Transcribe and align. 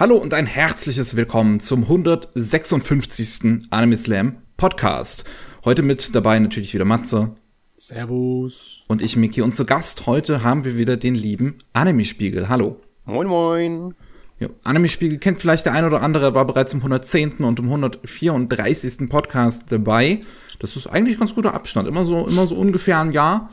Hallo 0.00 0.14
und 0.14 0.32
ein 0.32 0.46
herzliches 0.46 1.16
Willkommen 1.16 1.58
zum 1.58 1.82
156. 1.82 3.66
Anime 3.70 3.96
Slam 3.96 4.36
Podcast. 4.56 5.24
Heute 5.64 5.82
mit 5.82 6.14
dabei 6.14 6.38
natürlich 6.38 6.72
wieder 6.72 6.84
Matze. 6.84 7.34
Servus. 7.76 8.82
Und 8.86 9.02
ich, 9.02 9.16
Miki. 9.16 9.42
Und 9.42 9.56
zu 9.56 9.64
Gast 9.64 10.06
heute 10.06 10.44
haben 10.44 10.62
wir 10.62 10.76
wieder 10.76 10.96
den 10.96 11.16
lieben 11.16 11.58
Anime-Spiegel. 11.72 12.48
Hallo. 12.48 12.80
Moin, 13.06 13.26
moin. 13.26 13.94
Ja, 14.38 14.46
Anime-Spiegel 14.62 15.18
kennt 15.18 15.40
vielleicht 15.40 15.66
der 15.66 15.72
ein 15.72 15.84
oder 15.84 16.00
andere, 16.00 16.32
war 16.32 16.46
bereits 16.46 16.72
im 16.72 16.78
110. 16.78 17.38
und 17.38 17.58
im 17.58 17.64
134. 17.64 19.08
Podcast 19.08 19.72
dabei. 19.72 20.20
Das 20.60 20.76
ist 20.76 20.86
eigentlich 20.86 21.18
ganz 21.18 21.34
guter 21.34 21.54
Abstand. 21.54 21.88
Immer 21.88 22.06
so, 22.06 22.28
immer 22.28 22.46
so 22.46 22.54
ungefähr 22.54 23.00
ein 23.00 23.10
Jahr. 23.10 23.50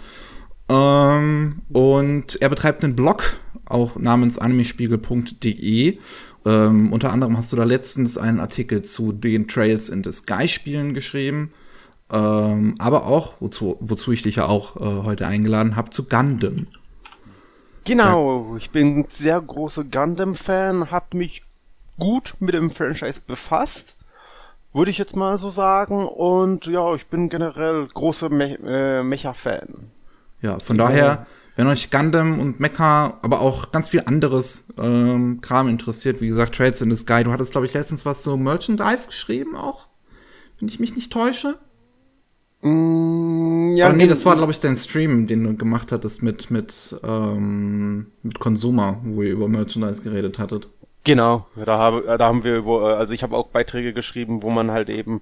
Ähm, 0.70 1.64
und 1.70 2.40
er 2.40 2.50
betreibt 2.50 2.84
einen 2.84 2.96
Blog, 2.96 3.40
auch 3.66 3.96
namens 3.96 4.38
animespiegel.de 4.38 5.98
ähm, 6.46 6.94
unter 6.94 7.12
anderem 7.12 7.38
hast 7.38 7.52
du 7.52 7.56
da 7.56 7.64
letztens 7.64 8.18
einen 8.18 8.40
Artikel 8.40 8.84
zu 8.84 9.12
den 9.12 9.48
Trails 9.48 9.90
in 9.90 10.04
the 10.04 10.12
Sky 10.12 10.48
Spielen 10.48 10.94
geschrieben. 10.94 11.52
Ähm, 12.12 12.76
aber 12.78 13.08
auch, 13.08 13.34
wozu, 13.40 13.78
wozu 13.80 14.12
ich 14.12 14.22
dich 14.22 14.36
ja 14.36 14.46
auch 14.46 14.76
äh, 14.76 15.04
heute 15.04 15.26
eingeladen 15.28 15.76
habe, 15.76 15.90
zu 15.90 16.08
Gundam. 16.08 16.68
Genau, 17.84 18.56
ich 18.58 18.70
bin 18.72 19.00
ein 19.00 19.06
sehr 19.10 19.42
großer 19.42 19.84
Gundam-Fan, 19.84 20.92
hab 20.92 21.14
mich 21.14 21.44
gut 22.00 22.36
mit 22.40 22.54
dem 22.54 22.72
Franchise 22.72 23.22
befasst, 23.26 23.96
würde 24.74 24.92
ich 24.92 24.98
jetzt 24.98 25.16
mal 25.16 25.38
so 25.38 25.50
sagen. 25.50 26.08
Und 26.08 26.68
ja, 26.68 26.94
ich 26.94 27.08
bin 27.08 27.30
generell 27.30 27.88
großer 27.88 28.30
Me 28.30 28.58
äh, 28.64 29.04
Mecha-Fan. 29.04 29.92
Ja, 30.42 30.60
von 30.60 30.78
daher 30.78 31.26
wenn 31.56 31.68
euch 31.68 31.90
Gundam 31.90 32.40
und 32.40 32.60
Mecha, 32.60 33.18
aber 33.22 33.42
auch 33.42 33.72
ganz 33.72 33.90
viel 33.90 34.04
anderes 34.06 34.68
ähm, 34.78 35.40
Kram 35.42 35.70
interessiert, 35.70 36.22
wie 36.22 36.28
gesagt, 36.28 36.56
Trades 36.56 36.82
in 36.82 36.92
the 36.92 36.98
Sky, 36.98 37.24
du 37.24 37.32
hattest, 37.32 37.52
glaube 37.52 37.66
ich, 37.66 37.74
letztens 37.74 38.06
was 38.06 38.24
zu 38.24 38.36
Merchandise 38.38 39.08
geschrieben 39.08 39.56
auch, 39.56 39.88
wenn 40.60 40.68
ich 40.68 40.80
mich 40.80 40.96
nicht 40.96 41.12
täusche. 41.12 41.58
Mm, 42.62 43.76
ja, 43.76 43.88
Aber 43.88 43.96
nee, 43.96 44.08
das 44.08 44.26
war, 44.26 44.36
glaube 44.36 44.52
ich, 44.52 44.60
dein 44.60 44.76
Stream, 44.76 45.28
den 45.28 45.44
du 45.44 45.56
gemacht 45.56 45.92
hattest 45.92 46.24
mit, 46.24 46.52
mit, 46.52 46.96
ähm, 47.04 48.08
mit 48.24 48.40
Consumer, 48.40 49.00
wo 49.04 49.22
ihr 49.22 49.32
über 49.32 49.48
Merchandise 49.48 50.02
geredet 50.02 50.40
hattet. 50.40 50.68
Genau, 51.06 51.46
da, 51.56 51.78
habe, 51.78 52.18
da 52.18 52.26
haben 52.26 52.44
wir 52.44 52.58
über, 52.58 52.98
also 52.98 53.14
ich 53.14 53.22
habe 53.22 53.38
auch 53.38 53.50
Beiträge 53.50 53.94
geschrieben, 53.94 54.42
wo 54.42 54.50
man 54.50 54.72
halt 54.72 54.90
eben 54.90 55.22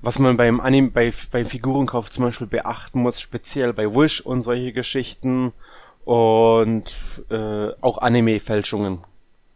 was 0.00 0.18
man 0.18 0.36
beim 0.36 0.60
Anime, 0.60 0.90
bei, 0.90 1.12
beim 1.30 1.46
Figurenkauf 1.46 2.10
zum 2.10 2.24
Beispiel 2.24 2.46
beachten 2.46 3.00
muss, 3.00 3.20
speziell 3.20 3.72
bei 3.72 3.86
Wish 3.86 4.20
und 4.20 4.42
solche 4.42 4.72
Geschichten 4.72 5.52
und 6.04 6.96
äh, 7.30 7.68
auch 7.80 7.98
Anime-Fälschungen. 7.98 8.98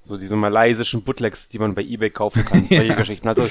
So 0.03 0.17
diese 0.19 0.37
malaysischen 0.37 1.03
Bootlegs, 1.03 1.49
die 1.49 1.59
man 1.59 1.75
bei 1.75 1.83
Ebay 1.83 2.11
kaufen 2.11 2.45
kann, 2.45 2.65
solche 2.69 2.85
ja. 2.85 2.95
Geschichten. 2.95 3.29
Also 3.29 3.49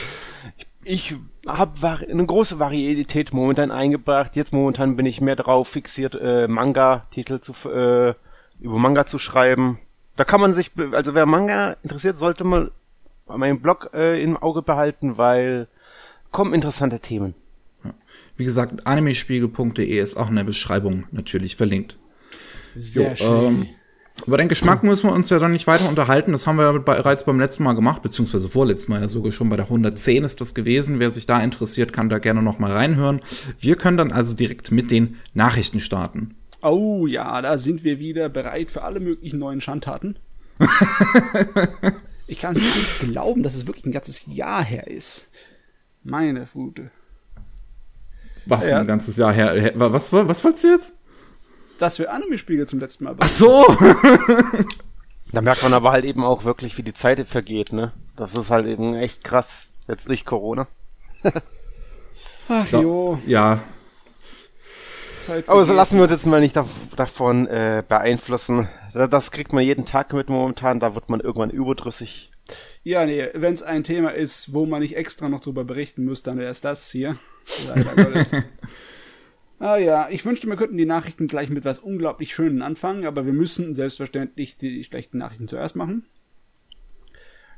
ich, 0.57 0.67
ich 0.83 1.15
habe 1.47 2.05
eine 2.09 2.25
große 2.25 2.59
Varietät 2.59 3.33
momentan 3.33 3.71
eingebracht. 3.71 4.35
Jetzt 4.35 4.53
momentan 4.53 4.95
bin 4.95 5.05
ich 5.05 5.21
mehr 5.21 5.35
darauf 5.35 5.69
fixiert, 5.69 6.15
äh, 6.15 6.47
Manga-Titel 6.47 7.39
zu 7.39 7.53
äh, 7.69 8.13
über 8.59 8.77
Manga 8.77 9.05
zu 9.05 9.19
schreiben. 9.19 9.79
Da 10.15 10.25
kann 10.25 10.41
man 10.41 10.53
sich, 10.53 10.71
also 10.91 11.13
wer 11.15 11.25
Manga 11.25 11.77
interessiert, 11.83 12.17
sollte 12.17 12.43
mal 12.43 12.71
meinen 13.27 13.61
Blog 13.61 13.91
äh, 13.93 14.21
im 14.21 14.37
Auge 14.37 14.61
behalten, 14.61 15.17
weil 15.17 15.67
kommen 16.31 16.53
interessante 16.53 16.99
Themen. 16.99 17.35
Wie 18.37 18.45
gesagt, 18.45 18.87
animespiegel.de 18.87 19.99
ist 19.99 20.15
auch 20.15 20.29
in 20.29 20.37
der 20.37 20.45
Beschreibung 20.45 21.05
natürlich 21.11 21.57
verlinkt. 21.57 21.97
Sehr 22.75 23.11
jo, 23.11 23.15
schön. 23.17 23.45
Ähm, 23.45 23.67
über 24.25 24.37
den 24.37 24.47
Geschmack 24.47 24.83
müssen 24.83 25.09
wir 25.09 25.13
uns 25.13 25.29
ja 25.29 25.39
dann 25.39 25.51
nicht 25.51 25.67
weiter 25.67 25.87
unterhalten. 25.89 26.31
Das 26.31 26.47
haben 26.47 26.57
wir 26.57 26.71
ja 26.71 26.77
bereits 26.77 27.25
beim 27.25 27.39
letzten 27.39 27.63
Mal 27.63 27.73
gemacht, 27.73 28.01
beziehungsweise 28.01 28.47
vorletzten 28.47 28.91
Mal 28.91 29.01
ja 29.01 29.07
sogar 29.07 29.31
schon 29.31 29.49
bei 29.49 29.55
der 29.55 29.65
110 29.65 30.23
ist 30.23 30.41
das 30.41 30.53
gewesen. 30.53 30.99
Wer 30.99 31.09
sich 31.09 31.25
da 31.25 31.41
interessiert, 31.41 31.93
kann 31.93 32.09
da 32.09 32.19
gerne 32.19 32.41
noch 32.41 32.59
mal 32.59 32.71
reinhören. 32.71 33.21
Wir 33.59 33.75
können 33.75 33.97
dann 33.97 34.11
also 34.11 34.33
direkt 34.33 34.71
mit 34.71 34.91
den 34.91 35.17
Nachrichten 35.33 35.79
starten. 35.79 36.35
Oh 36.61 37.07
ja, 37.07 37.41
da 37.41 37.57
sind 37.57 37.83
wir 37.83 37.99
wieder 37.99 38.29
bereit 38.29 38.71
für 38.71 38.83
alle 38.83 38.99
möglichen 38.99 39.39
neuen 39.39 39.61
Schandtaten. 39.61 40.17
ich 42.27 42.39
kann 42.39 42.55
es 42.55 42.61
nicht 42.61 42.99
glauben, 43.11 43.43
dass 43.43 43.55
es 43.55 43.67
wirklich 43.67 43.85
ein 43.85 43.93
ganzes 43.93 44.25
Jahr 44.27 44.63
her 44.63 44.87
ist. 44.87 45.29
Meine 46.03 46.45
Fute. 46.45 46.91
Was 48.45 48.67
ja. 48.67 48.79
ein 48.79 48.87
ganzes 48.87 49.17
Jahr 49.17 49.33
her? 49.33 49.71
Was, 49.75 50.11
was, 50.11 50.27
was 50.27 50.43
wolltest 50.43 50.63
du 50.63 50.67
jetzt? 50.69 50.93
Dass 51.79 51.99
wir 51.99 52.11
Anime-Spiegel 52.11 52.67
zum 52.67 52.79
letzten 52.79 53.05
Mal 53.05 53.15
Ach 53.19 53.27
so! 53.27 53.65
da 55.31 55.41
merkt 55.41 55.63
man 55.63 55.73
aber 55.73 55.91
halt 55.91 56.05
eben 56.05 56.23
auch 56.23 56.43
wirklich, 56.43 56.77
wie 56.77 56.83
die 56.83 56.93
Zeit 56.93 57.25
vergeht, 57.27 57.71
ne? 57.73 57.93
Das 58.15 58.35
ist 58.35 58.49
halt 58.49 58.67
eben 58.67 58.95
echt 58.95 59.23
krass. 59.23 59.67
Jetzt 59.87 60.09
durch 60.09 60.25
Corona. 60.25 60.67
Ach 62.49 62.65
so, 62.65 62.81
jo. 62.81 63.21
Ja. 63.25 63.59
aber 65.47 65.65
so 65.65 65.73
lassen 65.73 65.97
wir 65.97 66.03
uns 66.03 66.11
jetzt 66.11 66.25
mal 66.25 66.41
nicht 66.41 66.59
davon 66.95 67.47
äh, 67.47 67.83
beeinflussen. 67.87 68.67
Das 68.93 69.31
kriegt 69.31 69.53
man 69.53 69.63
jeden 69.63 69.85
Tag 69.85 70.13
mit 70.13 70.29
momentan, 70.29 70.79
da 70.79 70.95
wird 70.95 71.09
man 71.09 71.19
irgendwann 71.19 71.51
überdrüssig. 71.51 72.28
Ja, 72.83 73.05
nee, 73.05 73.27
wenn 73.33 73.53
es 73.53 73.63
ein 73.63 73.83
Thema 73.83 74.09
ist, 74.09 74.53
wo 74.53 74.65
man 74.65 74.81
nicht 74.81 74.95
extra 74.95 75.29
noch 75.29 75.41
drüber 75.41 75.63
berichten 75.63 76.05
muss, 76.05 76.23
dann 76.23 76.37
wäre 76.37 76.49
es 76.49 76.61
das 76.61 76.89
hier. 76.89 77.19
ah 79.59 79.77
ja, 79.77 80.09
ich 80.09 80.25
wünschte, 80.25 80.47
wir 80.47 80.55
könnten 80.55 80.77
die 80.77 80.85
Nachrichten 80.85 81.27
gleich 81.27 81.49
mit 81.49 81.65
was 81.65 81.79
unglaublich 81.79 82.33
Schönen 82.33 82.61
anfangen, 82.61 83.05
aber 83.05 83.25
wir 83.25 83.33
müssen 83.33 83.73
selbstverständlich 83.73 84.57
die 84.57 84.83
schlechten 84.83 85.17
Nachrichten 85.17 85.47
zuerst 85.47 85.75
machen. 85.75 86.05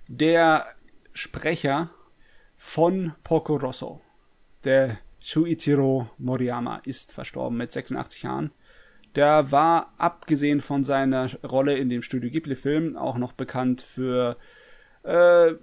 Der 0.07 0.67
Sprecher 1.13 1.91
von 2.57 3.13
Poco 3.23 3.55
Rosso, 3.55 4.01
der 4.63 4.97
Shuichiro 5.19 6.09
Moriyama, 6.17 6.81
ist 6.83 7.13
verstorben 7.13 7.57
mit 7.57 7.71
86 7.71 8.23
Jahren. 8.23 8.51
Der 9.15 9.51
war, 9.51 9.93
abgesehen 9.97 10.61
von 10.61 10.83
seiner 10.83 11.33
Rolle 11.43 11.77
in 11.77 11.89
dem 11.89 12.01
Studio 12.01 12.29
Ghibli-Film, 12.29 12.95
auch 12.95 13.17
noch 13.17 13.33
bekannt 13.33 13.81
für 13.81 14.37
äh, 15.03 15.55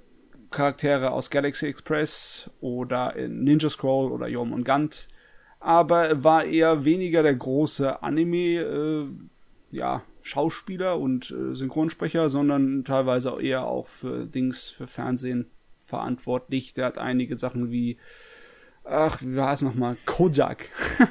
Charaktere 0.50 1.10
aus 1.10 1.31
Galaxy 1.31 1.66
Express 1.66 2.50
oder 2.60 3.15
in 3.16 3.44
Ninja 3.44 3.69
Scroll 3.69 4.10
oder 4.10 4.28
Yom 4.28 4.53
und 4.53 4.65
Gant. 4.65 5.09
Aber 5.60 6.22
war 6.22 6.44
eher 6.44 6.84
weniger 6.84 7.22
der 7.22 7.34
große 7.34 8.03
Anime, 8.03 8.60
äh, 8.60 9.06
ja, 9.71 10.03
Schauspieler 10.22 10.99
und 10.99 11.31
äh, 11.31 11.54
Synchronsprecher, 11.54 12.28
sondern 12.28 12.84
teilweise 12.84 13.32
auch 13.32 13.41
eher 13.41 13.65
auch 13.65 13.87
für 13.88 14.26
Dings, 14.26 14.71
für 14.71 14.87
Fernsehen 14.87 15.50
verantwortlich. 15.87 16.75
Der 16.75 16.87
hat 16.87 16.99
einige 16.99 17.34
Sachen 17.34 17.70
wie, 17.70 17.99
ach, 18.84 19.20
wie 19.22 19.37
war 19.37 19.55
es 19.55 19.62
nochmal? 19.62 19.97
Kojak. 20.05 20.66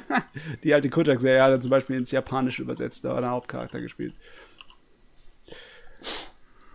Die 0.64 0.72
alte 0.72 0.88
Kojak-Serie 0.88 1.42
hat 1.42 1.50
er 1.50 1.60
zum 1.60 1.70
Beispiel 1.70 1.96
ins 1.96 2.12
Japanische 2.12 2.62
übersetzt, 2.62 3.04
da 3.04 3.14
war 3.14 3.20
der 3.20 3.30
Hauptcharakter 3.30 3.80
gespielt. 3.80 4.14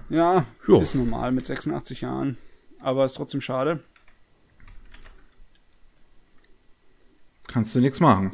Ja, 0.10 0.46
jo. 0.68 0.82
ist 0.82 0.96
normal 0.96 1.32
mit 1.32 1.46
86 1.46 2.02
Jahren. 2.02 2.38
Aber 2.80 3.06
ist 3.06 3.14
trotzdem 3.14 3.42
schade. 3.42 3.80
Kannst 7.48 7.76
du 7.76 7.80
nichts 7.80 8.00
machen. 8.00 8.34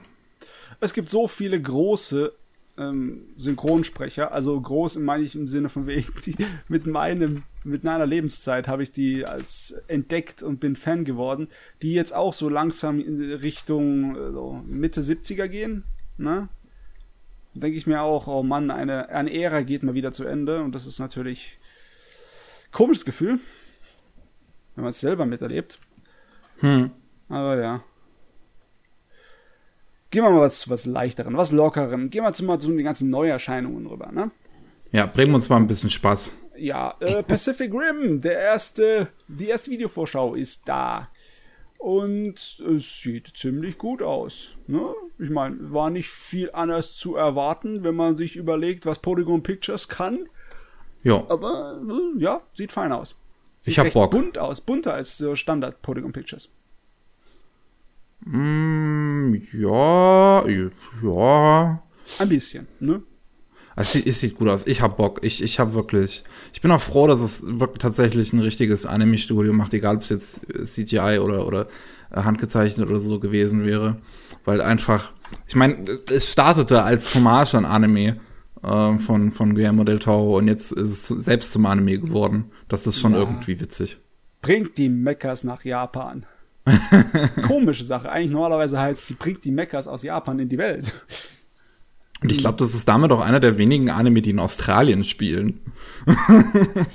Es 0.80 0.94
gibt 0.94 1.10
so 1.10 1.28
viele 1.28 1.62
große 1.62 2.34
ähm, 2.80 3.24
Synchronsprecher, 3.38 4.32
also 4.32 4.60
groß 4.60 4.96
meine 4.98 5.24
ich 5.24 5.36
im 5.36 5.46
Sinne 5.46 5.70
von 5.70 5.86
wegen, 5.88 6.14
die, 6.26 6.36
mit 6.68 6.88
meinem, 6.88 7.44
mit 7.64 7.84
meiner 7.84 8.06
Lebenszeit 8.06 8.68
habe 8.68 8.84
ich 8.84 8.92
die 8.92 9.26
als 9.26 9.76
entdeckt 9.88 10.42
und 10.42 10.60
bin 10.60 10.76
Fan 10.76 11.04
geworden, 11.04 11.50
die 11.82 11.94
jetzt 11.94 12.16
auch 12.16 12.34
so 12.34 12.48
langsam 12.50 13.00
in 13.00 13.22
Richtung 13.34 14.16
so 14.16 14.64
Mitte 14.66 15.02
70er 15.02 15.48
gehen, 15.48 15.84
ne? 16.18 16.48
Denke 17.56 17.78
ich 17.78 17.88
mir 17.88 18.04
auch, 18.04 18.28
oh 18.28 18.44
Mann, 18.44 18.72
eine, 18.72 19.10
eine 19.10 19.34
Ära 19.34 19.62
geht 19.62 19.84
mal 19.84 19.96
wieder 19.96 20.12
zu 20.14 20.24
Ende 20.24 20.62
und 20.64 20.74
das 20.74 20.86
ist 20.86 21.00
natürlich 21.00 21.59
Komisches 22.72 23.06
Gefühl, 23.06 23.40
wenn 24.76 24.84
man 24.84 24.92
es 24.92 25.00
selber 25.00 25.26
miterlebt. 25.26 25.80
Hm. 26.60 26.92
Aber 27.30 27.58
ja. 27.58 27.84
Gehen 30.12 30.24
wir 30.24 30.32
mal 30.32 30.42
was 30.42 30.62
zu 30.62 30.70
was 30.70 30.86
leichteren, 30.86 31.38
was 31.38 31.52
lockerem. 31.52 32.10
Gehen 32.10 32.24
wir 32.24 32.34
zu 32.34 32.44
mal 32.44 32.60
zu 32.60 32.70
den 32.70 32.84
ganzen 32.84 33.10
Neuerscheinungen 33.10 33.86
rüber, 33.86 34.12
ne? 34.12 34.32
Ja, 34.92 35.06
bringen 35.06 35.32
wir 35.32 35.36
uns 35.36 35.50
mal 35.50 35.58
ein 35.58 35.68
bisschen 35.68 35.92
Spaß. 35.92 36.32
Ja, 36.58 36.96
äh, 37.00 37.22
Pacific 37.22 37.72
Rim, 37.72 38.20
der 38.22 38.40
erste, 38.40 39.08
die 39.28 39.48
erste 39.48 39.70
Videovorschau 39.70 40.34
ist 40.34 40.68
da. 40.68 41.10
Und 41.78 42.60
es 42.60 43.02
sieht 43.02 43.38
ziemlich 43.38 43.78
gut 43.78 44.02
aus. 44.02 44.56
Ne? 44.68 44.82
Ich 45.18 45.30
meine, 45.30 45.72
war 45.72 45.90
nicht 45.90 46.10
viel 46.10 46.50
anders 46.52 46.96
zu 46.96 47.16
erwarten, 47.16 47.84
wenn 47.84 47.96
man 47.96 48.18
sich 48.18 48.36
überlegt, 48.36 48.86
was 48.86 49.00
Polygon 49.00 49.44
Pictures 49.44 49.88
kann. 49.88 50.28
Ja. 51.04 51.24
Aber 51.30 51.80
äh, 51.88 52.22
ja, 52.22 52.42
sieht 52.54 52.72
fein 52.72 52.92
aus. 52.92 53.16
Sieht 53.62 53.74
ich 53.74 53.80
hab 53.80 53.92
Bock. 53.94 54.12
bunt 54.12 54.38
aus, 54.38 54.62
bunter 54.62 54.94
als 54.94 55.18
so 55.18 55.36
Standard 55.36 55.82
Polygon 55.82 56.12
Pictures. 56.12 56.50
Mm, 58.26 59.36
ja, 59.54 60.48
ja. 60.48 61.84
Ein 62.20 62.30
bisschen, 62.30 62.68
ne? 62.80 63.02
Es 63.76 63.94
sieht, 63.94 64.08
es 64.08 64.20
sieht 64.20 64.36
gut 64.36 64.50
aus. 64.50 64.68
Ich 64.68 64.82
hab 64.82 64.98
Bock. 64.98 65.20
Ich, 65.24 65.42
ich 65.42 65.58
hab 65.58 65.74
wirklich. 65.74 66.24
Ich 66.52 66.60
bin 66.60 66.70
auch 66.72 66.82
froh, 66.82 67.08
dass 67.08 67.22
es 67.22 67.44
wirklich 67.46 67.78
tatsächlich 67.78 68.34
ein 68.34 68.42
richtiges 68.42 68.86
Anime-Studio 68.86 69.54
macht, 69.54 69.74
egal 69.74 69.96
ob 69.96 70.02
es 70.02 70.10
jetzt 70.10 70.42
CGI 70.64 71.20
oder, 71.20 71.48
oder 71.48 71.68
äh, 72.12 72.24
handgezeichnet 72.24 72.90
oder 72.90 73.00
so 73.00 73.20
gewesen 73.20 73.66
wäre. 73.66 73.96
Weil 74.44 74.60
einfach, 74.60 75.14
ich 75.48 75.56
meine, 75.56 75.78
es 76.12 76.30
startete 76.30 76.84
als 76.84 77.16
Hommage 77.16 77.56
an 77.56 77.64
Anime 77.64 78.20
äh, 78.64 78.98
von, 79.00 79.32
von 79.32 79.56
Guillermo 79.56 79.84
del 79.84 80.00
Toro 80.00 80.38
und 80.38 80.48
jetzt 80.48 80.72
ist 80.72 81.10
es 81.12 81.24
selbst 81.26 81.52
zum 81.54 81.66
Anime 81.66 82.00
geworden. 82.00 82.52
Das 82.68 82.88
ist 82.88 83.00
schon 83.00 83.14
Ja. 83.14 83.20
irgendwie 83.20 83.60
witzig. 83.60 84.00
Bringt 84.42 84.78
die 84.78 84.90
Mechas 84.90 85.44
nach 85.44 85.64
Japan. 85.66 86.26
Komische 87.48 87.84
Sache. 87.84 88.10
Eigentlich 88.12 88.32
normalerweise 88.32 88.80
heißt 88.80 89.08
sie 89.08 89.14
bringt 89.16 89.44
die 89.44 89.52
Mechas 89.52 89.88
aus 89.88 90.04
Japan 90.04 90.40
in 90.40 90.50
die 90.50 90.58
Welt. 90.58 90.94
Und 92.22 92.32
ich 92.32 92.40
glaube, 92.40 92.58
das 92.58 92.74
ist 92.76 92.88
damit 92.88 93.12
auch 93.12 93.22
einer 93.22 93.40
der 93.40 93.58
wenigen 93.58 93.90
Anime, 93.90 94.22
die 94.22 94.32
in 94.32 94.40
Australien 94.40 95.04
spielen. 95.06 95.62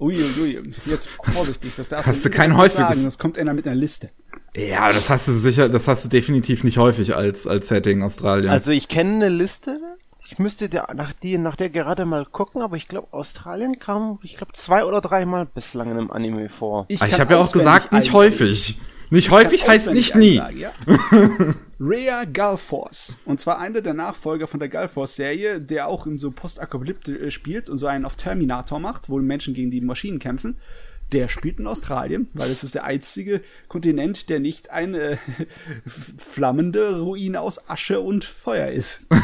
Uiuiui. 0.00 0.72
Jetzt 0.86 1.08
vorsichtig, 1.24 1.72
das 1.76 1.88
darfst 1.88 2.08
hast 2.08 2.24
du 2.24 2.30
kein 2.30 2.50
sagen. 2.52 2.60
häufiges- 2.62 3.04
Das 3.04 3.18
kommt 3.18 3.36
einer 3.38 3.52
mit 3.54 3.66
einer 3.66 3.74
Liste. 3.74 4.10
Ja, 4.56 4.92
das 4.92 5.10
hast 5.10 5.26
du 5.28 5.32
sicher, 5.32 5.68
das 5.68 5.88
hast 5.88 6.04
du 6.04 6.08
definitiv 6.08 6.62
nicht 6.62 6.78
häufig 6.78 7.16
als, 7.16 7.46
als 7.46 7.68
Setting 7.68 8.02
Australien. 8.02 8.50
Also 8.50 8.70
ich 8.70 8.88
kenne 8.88 9.14
eine 9.14 9.28
Liste. 9.28 9.80
Ich 10.30 10.38
müsste 10.38 10.68
der, 10.68 10.92
nach, 10.94 11.14
die, 11.14 11.38
nach 11.38 11.56
der 11.56 11.70
gerade 11.70 12.04
mal 12.04 12.26
gucken, 12.26 12.60
aber 12.60 12.76
ich 12.76 12.86
glaube, 12.86 13.08
Australien 13.12 13.78
kam, 13.78 14.18
ich 14.22 14.36
glaube, 14.36 14.52
zwei 14.52 14.84
oder 14.84 15.00
dreimal 15.00 15.46
bislang 15.46 15.90
in 15.90 15.96
einem 15.96 16.10
Anime 16.10 16.50
vor. 16.50 16.84
Ich 16.88 17.00
kann 17.00 17.12
habe 17.12 17.32
ja 17.32 17.40
auch 17.40 17.50
gesagt, 17.50 17.92
nicht 17.92 18.12
häufig. 18.12 18.78
Nicht 19.08 19.30
häufig 19.30 19.66
heißt 19.66 19.90
nicht 19.94 20.16
nie. 20.16 20.38
einsagen, 20.38 20.58
Ja. 20.58 20.72
Rhea 21.80 22.24
Gulforce. 22.24 23.16
Und 23.24 23.40
zwar 23.40 23.58
einer 23.58 23.80
der 23.80 23.94
Nachfolger 23.94 24.46
von 24.46 24.60
der 24.60 24.68
Gulforce-Serie, 24.68 25.62
der 25.62 25.88
auch 25.88 26.06
im 26.06 26.18
so 26.18 26.30
Postapokalypte 26.30 27.18
äh, 27.18 27.30
spielt 27.30 27.70
und 27.70 27.78
so 27.78 27.86
einen 27.86 28.04
auf 28.04 28.16
Terminator 28.16 28.80
macht, 28.80 29.08
wo 29.08 29.18
Menschen 29.18 29.54
gegen 29.54 29.70
die 29.70 29.80
Maschinen 29.80 30.18
kämpfen. 30.18 30.58
Der 31.10 31.30
spielt 31.30 31.58
in 31.58 31.66
Australien, 31.66 32.28
weil 32.34 32.50
es 32.50 32.62
ist 32.62 32.74
der 32.74 32.84
einzige 32.84 33.40
Kontinent, 33.68 34.28
der 34.28 34.40
nicht 34.40 34.68
eine 34.68 35.18
flammende 36.18 37.00
Ruine 37.00 37.40
aus 37.40 37.70
Asche 37.70 38.00
und 38.00 38.26
Feuer 38.26 38.68
ist. 38.68 39.06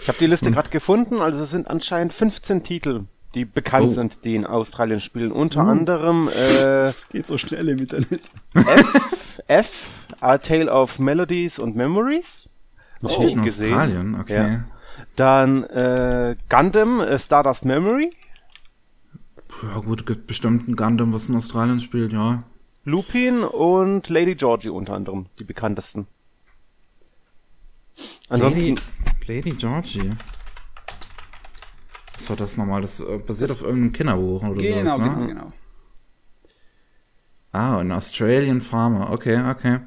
Ich 0.00 0.08
habe 0.08 0.18
die 0.18 0.26
Liste 0.26 0.50
gerade 0.50 0.70
gefunden, 0.70 1.20
also 1.20 1.42
es 1.42 1.50
sind 1.50 1.68
anscheinend 1.68 2.12
15 2.12 2.62
Titel, 2.64 3.04
die 3.34 3.44
bekannt 3.44 3.88
Oh. 3.88 3.90
sind, 3.94 4.24
die 4.24 4.34
in 4.36 4.46
Australien 4.46 5.00
spielen. 5.00 5.32
Unter 5.32 5.60
anderem 5.62 6.28
äh, 6.34 6.82
Es 6.82 7.08
geht 7.08 7.26
so 7.26 7.36
schnell 7.38 7.68
im 7.68 7.78
Internet. 7.78 8.30
F, 8.54 9.40
F, 9.48 9.86
A 10.20 10.38
Tale 10.38 10.72
of 10.72 10.98
Melodies 10.98 11.60
and 11.60 11.76
Memories. 11.76 12.48
Das 13.00 13.18
Oh, 13.18 13.22
in 13.26 13.44
gesehen. 13.44 13.72
Australien, 13.74 14.14
okay. 14.20 14.34
Ja. 14.52 14.64
Dann 15.16 15.64
äh, 15.64 16.36
Gundam, 16.48 17.00
äh, 17.00 17.18
Stardust 17.18 17.64
Memory, 17.64 18.12
Ja. 19.62 19.80
gut, 19.80 20.06
gibt 20.06 20.26
bestimmt 20.26 20.68
ein 20.68 20.74
Gundam, 20.76 21.12
was 21.12 21.26
in 21.28 21.36
Australien 21.36 21.80
spielt, 21.80 22.12
ja. 22.12 22.42
Lupin 22.84 23.40
und 23.44 24.08
Lady 24.08 24.34
Georgie 24.34 24.70
unter 24.70 24.94
anderem, 24.94 25.26
die 25.38 25.44
bekanntesten. 25.44 26.06
Ansonsten, 28.28 28.76
Lady, 29.26 29.40
Lady 29.50 29.50
Georgie. 29.52 30.10
Was 32.16 32.28
war 32.30 32.36
das 32.36 32.56
nochmal? 32.56 32.82
Das 32.82 33.00
äh, 33.00 33.18
basiert 33.18 33.50
auf 33.50 33.62
irgendeinem 33.62 33.92
Kinderbuch 33.92 34.42
oder 34.42 34.60
Genau, 34.60 34.96
sowas, 34.96 35.08
ne? 35.08 35.14
genau, 35.14 35.26
genau. 35.26 35.52
Ah, 37.52 37.78
ein 37.78 37.92
Australian 37.92 38.60
Farmer. 38.60 39.10
Okay, 39.10 39.40
okay. 39.50 39.80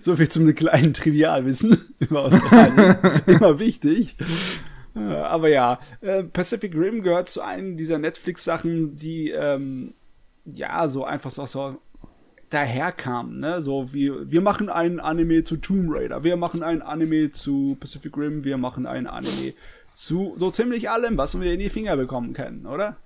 So 0.00 0.16
viel 0.16 0.28
zum 0.28 0.52
kleinen 0.54 0.94
Trivialwissen 0.94 1.94
über 1.98 2.24
Australien. 2.24 2.96
Immer 3.26 3.58
wichtig. 3.58 4.16
Äh, 4.94 5.00
Aber 5.00 5.48
ja, 5.48 5.78
äh, 6.00 6.22
Pacific 6.24 6.74
Rim 6.74 7.02
gehört 7.02 7.28
zu 7.28 7.42
einem 7.42 7.76
dieser 7.76 7.98
Netflix-Sachen, 7.98 8.96
die 8.96 9.30
ähm, 9.30 9.94
ja 10.44 10.88
so 10.88 11.04
einfach 11.04 11.30
so, 11.30 11.76
so 12.50 12.56
daherkamen. 12.56 13.38
Ne? 13.40 13.62
So 13.62 13.92
wie 13.92 14.12
wir 14.30 14.40
machen 14.40 14.68
einen 14.68 15.00
Anime 15.00 15.44
zu 15.44 15.56
Tomb 15.56 15.90
Raider, 15.90 16.24
wir 16.24 16.36
machen 16.36 16.62
einen 16.62 16.82
Anime 16.82 17.32
zu 17.32 17.76
Pacific 17.80 18.16
Rim, 18.16 18.44
wir 18.44 18.56
machen 18.56 18.86
einen 18.86 19.06
Anime 19.06 19.54
zu 19.94 20.36
so 20.38 20.50
ziemlich 20.50 20.90
allem, 20.90 21.16
was 21.16 21.40
wir 21.40 21.52
in 21.52 21.60
die 21.60 21.70
Finger 21.70 21.96
bekommen 21.96 22.34
können, 22.34 22.66
oder? 22.66 22.96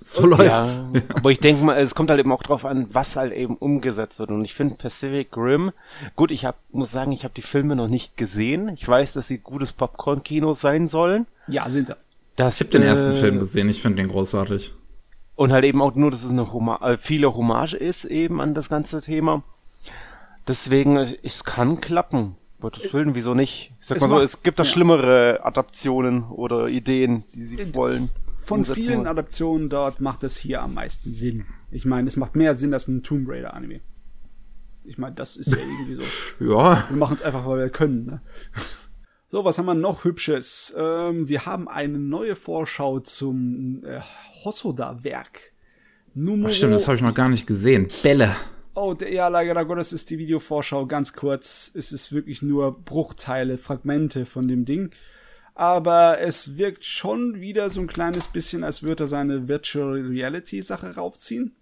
So 0.00 0.26
läuft's. 0.26 0.84
ja, 0.94 1.02
aber 1.14 1.30
ich 1.30 1.40
denke 1.40 1.64
mal, 1.64 1.78
es 1.78 1.94
kommt 1.94 2.10
halt 2.10 2.20
eben 2.20 2.30
auch 2.30 2.42
drauf 2.42 2.64
an, 2.64 2.86
was 2.92 3.16
halt 3.16 3.32
eben 3.32 3.56
umgesetzt 3.56 4.18
wird. 4.18 4.30
Und 4.30 4.44
ich 4.44 4.54
finde 4.54 4.76
Pacific 4.76 5.36
Rim, 5.36 5.72
gut, 6.14 6.30
ich 6.30 6.44
hab, 6.44 6.58
muss 6.70 6.92
sagen, 6.92 7.12
ich 7.12 7.24
habe 7.24 7.34
die 7.34 7.42
Filme 7.42 7.74
noch 7.74 7.88
nicht 7.88 8.16
gesehen. 8.16 8.68
Ich 8.68 8.86
weiß, 8.86 9.14
dass 9.14 9.26
sie 9.26 9.38
gutes 9.38 9.72
Popcorn-Kino 9.72 10.54
sein 10.54 10.88
sollen. 10.88 11.26
Ja, 11.48 11.68
sind 11.70 11.88
sie. 11.88 11.96
Das, 12.36 12.54
Ich 12.54 12.60
habe 12.60 12.70
den 12.70 12.82
ersten 12.82 13.12
äh, 13.12 13.16
Film 13.16 13.38
gesehen, 13.38 13.68
ich 13.68 13.80
finde 13.80 14.02
den 14.02 14.10
großartig. 14.10 14.74
Und 15.36 15.52
halt 15.52 15.64
eben 15.64 15.80
auch 15.82 15.94
nur, 15.94 16.10
dass 16.10 16.24
es 16.24 16.30
eine 16.30 16.52
Homa 16.52 16.76
äh, 16.82 16.96
viele 16.98 17.34
Hommage 17.34 17.74
ist 17.74 18.04
eben 18.06 18.40
an 18.40 18.54
das 18.54 18.68
ganze 18.68 19.00
Thema. 19.02 19.42
Deswegen, 20.48 20.96
es, 20.96 21.44
kann 21.44 21.80
klappen. 21.80 22.36
Gottes 22.60 22.92
Willen, 22.94 23.14
wieso 23.14 23.34
nicht? 23.34 23.72
Ich 23.80 23.86
sag 23.86 23.96
Es 23.96 24.02
mal 24.02 24.08
so, 24.08 24.14
macht- 24.14 24.24
es 24.24 24.42
gibt 24.42 24.58
da 24.58 24.62
ja. 24.64 24.70
schlimmere 24.70 25.40
Adaptionen 25.44 26.24
oder 26.24 26.68
Ideen, 26.68 27.24
die 27.34 27.44
sie 27.44 27.74
wollen. 27.74 28.08
Von 28.38 28.60
umsetzen 28.60 28.82
vielen. 28.82 29.06
Adaptionen 29.06 29.68
dort 29.68 30.00
macht 30.00 30.22
es 30.24 30.36
hier 30.36 30.62
am 30.62 30.74
meisten 30.74 31.12
Sinn. 31.12 31.44
Ich 31.70 31.84
meine, 31.84 32.08
es 32.08 32.16
macht 32.16 32.34
mehr 32.36 32.54
Sinn 32.54 32.72
als 32.72 32.88
ein 32.88 33.02
Tomb 33.02 33.28
Raider 33.28 33.52
Anime. 33.54 33.80
Ich 34.84 34.98
meine, 34.98 35.16
das 35.16 35.36
ist 35.36 35.50
ja 35.50 35.58
irgendwie 35.58 35.96
so. 35.96 36.02
Ja, 36.54 36.84
Wir 36.88 36.96
machen 36.96 37.16
es 37.16 37.22
einfach, 37.22 37.44
weil 37.44 37.58
wir 37.58 37.68
können. 37.70 38.06
Ne? 38.06 38.20
So, 39.30 39.44
was 39.44 39.58
haben 39.58 39.66
wir 39.66 39.74
noch 39.74 40.04
Hübsches? 40.04 40.74
Ähm, 40.78 41.28
wir 41.28 41.46
haben 41.46 41.68
eine 41.68 41.98
neue 41.98 42.36
Vorschau 42.36 43.00
zum 43.00 43.82
äh, 43.84 44.00
Hosoda-Werk. 44.44 45.52
Numero 46.14 46.48
Ach, 46.48 46.54
stimmt, 46.54 46.74
das 46.74 46.86
habe 46.86 46.96
ich 46.96 47.02
noch 47.02 47.14
gar 47.14 47.28
nicht 47.28 47.46
gesehen. 47.46 47.88
Bälle. 48.02 48.36
Oh, 48.74 48.94
der, 48.94 49.12
ja, 49.12 49.26
leider 49.28 49.64
Gottes 49.64 49.92
ist 49.92 50.10
die 50.10 50.18
Videovorschau 50.18 50.86
ganz 50.86 51.12
kurz. 51.12 51.72
Es 51.74 51.90
ist 51.90 52.12
wirklich 52.12 52.40
nur 52.40 52.78
Bruchteile, 52.84 53.58
Fragmente 53.58 54.26
von 54.26 54.46
dem 54.46 54.64
Ding. 54.64 54.90
Aber 55.54 56.20
es 56.20 56.56
wirkt 56.56 56.84
schon 56.84 57.40
wieder 57.40 57.70
so 57.70 57.80
ein 57.80 57.86
kleines 57.86 58.28
bisschen, 58.28 58.62
als 58.62 58.82
würde 58.82 59.04
er 59.04 59.08
seine 59.08 59.48
Virtual 59.48 60.02
Reality 60.06 60.62
Sache 60.62 60.94
raufziehen. 60.94 61.56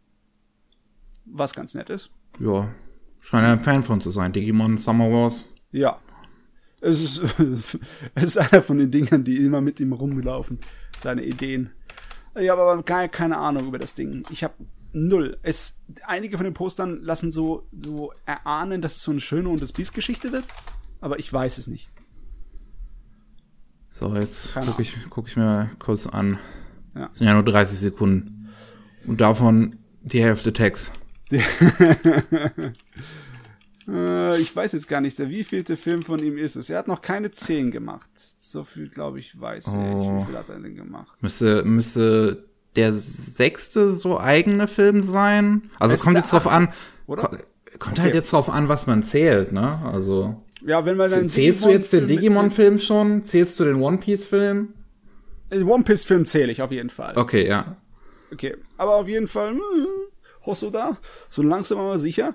Was 1.25 1.55
ganz 1.55 1.75
nett 1.75 1.89
ist. 1.89 2.11
Ja, 2.41 2.69
scheint 3.21 3.47
ein 3.47 3.61
Fan 3.61 3.83
von 3.83 4.01
zu 4.01 4.11
sein. 4.11 4.33
Digimon 4.33 4.77
Summer 4.77 5.11
Wars. 5.11 5.45
Ja. 5.71 5.99
Es 6.85 7.01
ist, 7.01 7.23
es 8.15 8.25
ist 8.25 8.39
einer 8.39 8.63
von 8.63 8.79
den 8.79 8.91
Dingern, 8.91 9.25
die 9.25 9.37
immer 9.45 9.61
mit 9.61 9.81
ihm 9.81 9.93
rumlaufen. 9.93 10.59
Seine 11.03 11.25
Ideen. 11.25 11.71
Ich 12.35 12.51
habe 12.51 12.63
aber 12.63 12.83
keine, 12.83 13.09
keine 13.09 13.39
Ahnung 13.39 13.69
über 13.69 13.79
das 13.79 13.95
Ding. 13.95 14.23
Ich 14.31 14.45
habe 14.45 14.55
null. 14.93 15.39
Es, 15.43 15.81
einige 16.07 16.37
von 16.37 16.45
den 16.45 16.55
Postern 16.55 17.03
lassen 17.03 17.33
so, 17.33 17.67
so 17.79 18.13
erahnen, 18.27 18.83
dass 18.83 18.97
es 18.97 19.03
so 19.03 19.13
eine 19.13 19.21
schöne 19.21 19.49
und 19.49 19.63
das 19.63 19.73
Biest-Geschichte 19.73 20.33
wird. 20.33 20.47
Aber 21.01 21.19
ich 21.19 21.33
weiß 21.33 21.59
es 21.59 21.67
nicht. 21.67 21.91
So, 23.91 24.15
jetzt 24.17 24.55
gucke 24.55 24.83
ich, 24.83 24.97
guck 25.09 25.29
ich 25.29 25.37
mir 25.37 25.71
kurz 25.79 26.07
an. 26.07 26.39
Ja. 26.95 27.09
Das 27.09 27.19
sind 27.19 27.27
ja 27.27 27.35
nur 27.35 27.45
30 27.45 27.79
Sekunden. 27.79 28.49
Und 29.07 29.21
davon 29.21 29.77
die 30.03 30.23
Hälfte 30.23 30.53
Text. 30.53 30.93
Äh, 33.89 34.41
ich 34.41 34.55
weiß 34.55 34.73
jetzt 34.73 34.89
gar 34.89 35.01
nicht, 35.01 35.19
der 35.19 35.29
wievielte 35.29 35.77
Film 35.77 36.03
von 36.03 36.19
ihm 36.21 36.39
ist 36.39 36.57
es. 36.57 36.71
Er 36.71 36.79
hat 36.79 36.89
noch 36.89 37.03
keine 37.03 37.31
10 37.31 37.71
gemacht. 37.71 38.09
So 38.15 38.65
viel, 38.65 38.89
glaube 38.89 39.19
ich, 39.19 39.39
weiß 39.41 39.67
ich. 39.69 39.73
Oh. 39.75 40.21
Wie 40.21 40.25
viel 40.27 40.37
hat 40.39 40.49
er 40.49 40.59
denn 40.59 40.75
gemacht? 40.77 41.19
Müsste, 41.21 41.65
müsste 41.65 42.45
der 42.77 42.93
sechste 42.95 43.93
so 43.93 44.19
eigene 44.19 44.69
Film 44.69 45.03
sein? 45.03 45.71
Also 45.79 45.97
kommt 46.03 46.17
jetzt 46.17 46.33
drauf 46.33 46.47
an. 46.47 46.69
oder? 47.07 47.23
ko- 47.25 47.37
Kommt 47.81 47.99
halt 47.99 48.11
Okay. 48.11 48.19
jetzt 48.19 48.33
drauf 48.33 48.49
an, 48.49 48.69
was 48.69 48.87
man 48.87 49.03
zählt, 49.03 49.51
ne? 49.53 49.81
Also. 49.93 50.41
Ja, 50.65 50.87
wenn 50.87 50.97
man 50.97 51.11
dann 51.11 51.29
Zählst 51.29 51.65
du 51.65 51.71
jetzt 51.71 51.93
den 51.93 52.07
Digimon-Film 52.07 52.79
schon? 52.79 53.25
Zählst 53.25 53.59
du 53.59 53.65
den 53.65 53.77
One 53.83 53.99
Piece-Film? 53.99 54.73
Den 55.53 55.65
One 55.65 55.83
Piece-Film 55.83 56.25
zähle 56.25 56.53
ich 56.53 56.63
auf 56.63 56.71
jeden 56.71 56.89
Fall. 56.91 57.17
Okay, 57.19 57.47
ja. 57.47 57.77
Okay, 58.33 58.57
aber 58.79 58.95
auf 58.95 59.09
jeden 59.09 59.27
Fall, 59.27 59.51
hm, 59.55 59.61
Hosoda, 60.47 60.97
so 61.31 61.43
langsam 61.43 61.79
aber 61.79 61.99
sicher. 61.99 62.35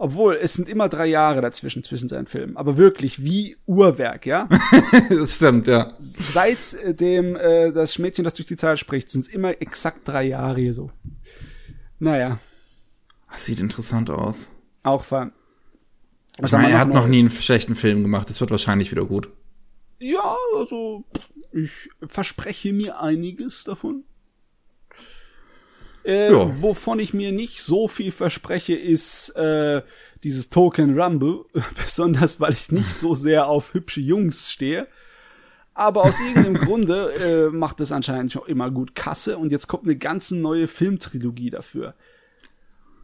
Obwohl, 0.00 0.36
es 0.36 0.54
sind 0.54 0.68
immer 0.68 0.88
drei 0.88 1.06
Jahre 1.06 1.40
dazwischen, 1.40 1.82
zwischen 1.82 2.08
seinen 2.08 2.26
Filmen. 2.28 2.56
Aber 2.56 2.76
wirklich, 2.76 3.24
wie 3.24 3.56
Uhrwerk, 3.66 4.26
ja? 4.26 4.48
das 5.10 5.34
stimmt, 5.34 5.66
ja. 5.66 5.92
Seit 5.98 6.74
äh, 6.74 6.94
dem, 6.94 7.34
äh, 7.34 7.72
das 7.72 7.98
Mädchen, 7.98 8.22
das 8.24 8.34
durch 8.34 8.46
die 8.46 8.56
Zahl 8.56 8.76
spricht, 8.76 9.10
sind 9.10 9.22
es 9.22 9.28
immer 9.28 9.60
exakt 9.60 10.06
drei 10.06 10.24
Jahre 10.24 10.60
hier 10.60 10.72
so. 10.72 10.90
Naja, 11.98 12.38
Das 13.32 13.44
sieht 13.44 13.58
interessant 13.58 14.08
aus. 14.08 14.50
auch 14.84 15.02
fun. 15.02 15.32
Ich 16.40 16.52
meine, 16.52 16.70
er 16.70 16.78
hat 16.78 16.88
noch 16.90 17.08
nie 17.08 17.18
einen 17.18 17.30
schlechten 17.30 17.74
Film 17.74 18.02
gemacht. 18.04 18.30
Das 18.30 18.40
wird 18.40 18.52
wahrscheinlich 18.52 18.92
wieder 18.92 19.04
gut. 19.04 19.28
Ja, 19.98 20.36
also, 20.56 21.04
ich 21.52 21.90
verspreche 22.06 22.72
mir 22.72 23.00
einiges 23.00 23.64
davon. 23.64 24.04
Äh, 26.04 26.30
Ja. 26.32 26.50
Wovon 26.62 26.98
ich 26.98 27.12
mir 27.14 27.32
nicht 27.32 27.62
so 27.62 27.88
viel 27.88 28.12
verspreche, 28.12 28.74
ist 28.74 29.30
äh, 29.36 29.82
dieses 30.24 30.50
Token 30.50 30.98
Rumble, 30.98 31.44
besonders 31.84 32.40
weil 32.40 32.52
ich 32.52 32.72
nicht 32.72 32.94
so 32.94 33.14
sehr 33.14 33.46
auf 33.48 33.74
hübsche 33.74 34.00
Jungs 34.00 34.50
stehe. 34.50 34.86
Aber 35.74 36.02
aus 36.04 36.18
irgendeinem 36.18 36.54
Grunde 36.64 37.48
äh, 37.50 37.54
macht 37.54 37.80
es 37.80 37.92
anscheinend 37.92 38.32
schon 38.32 38.46
immer 38.46 38.70
gut 38.70 38.94
Kasse 38.96 39.38
und 39.38 39.52
jetzt 39.52 39.68
kommt 39.68 39.84
eine 39.84 39.96
ganze 39.96 40.36
neue 40.36 40.66
Filmtrilogie 40.66 41.50
dafür. 41.50 41.94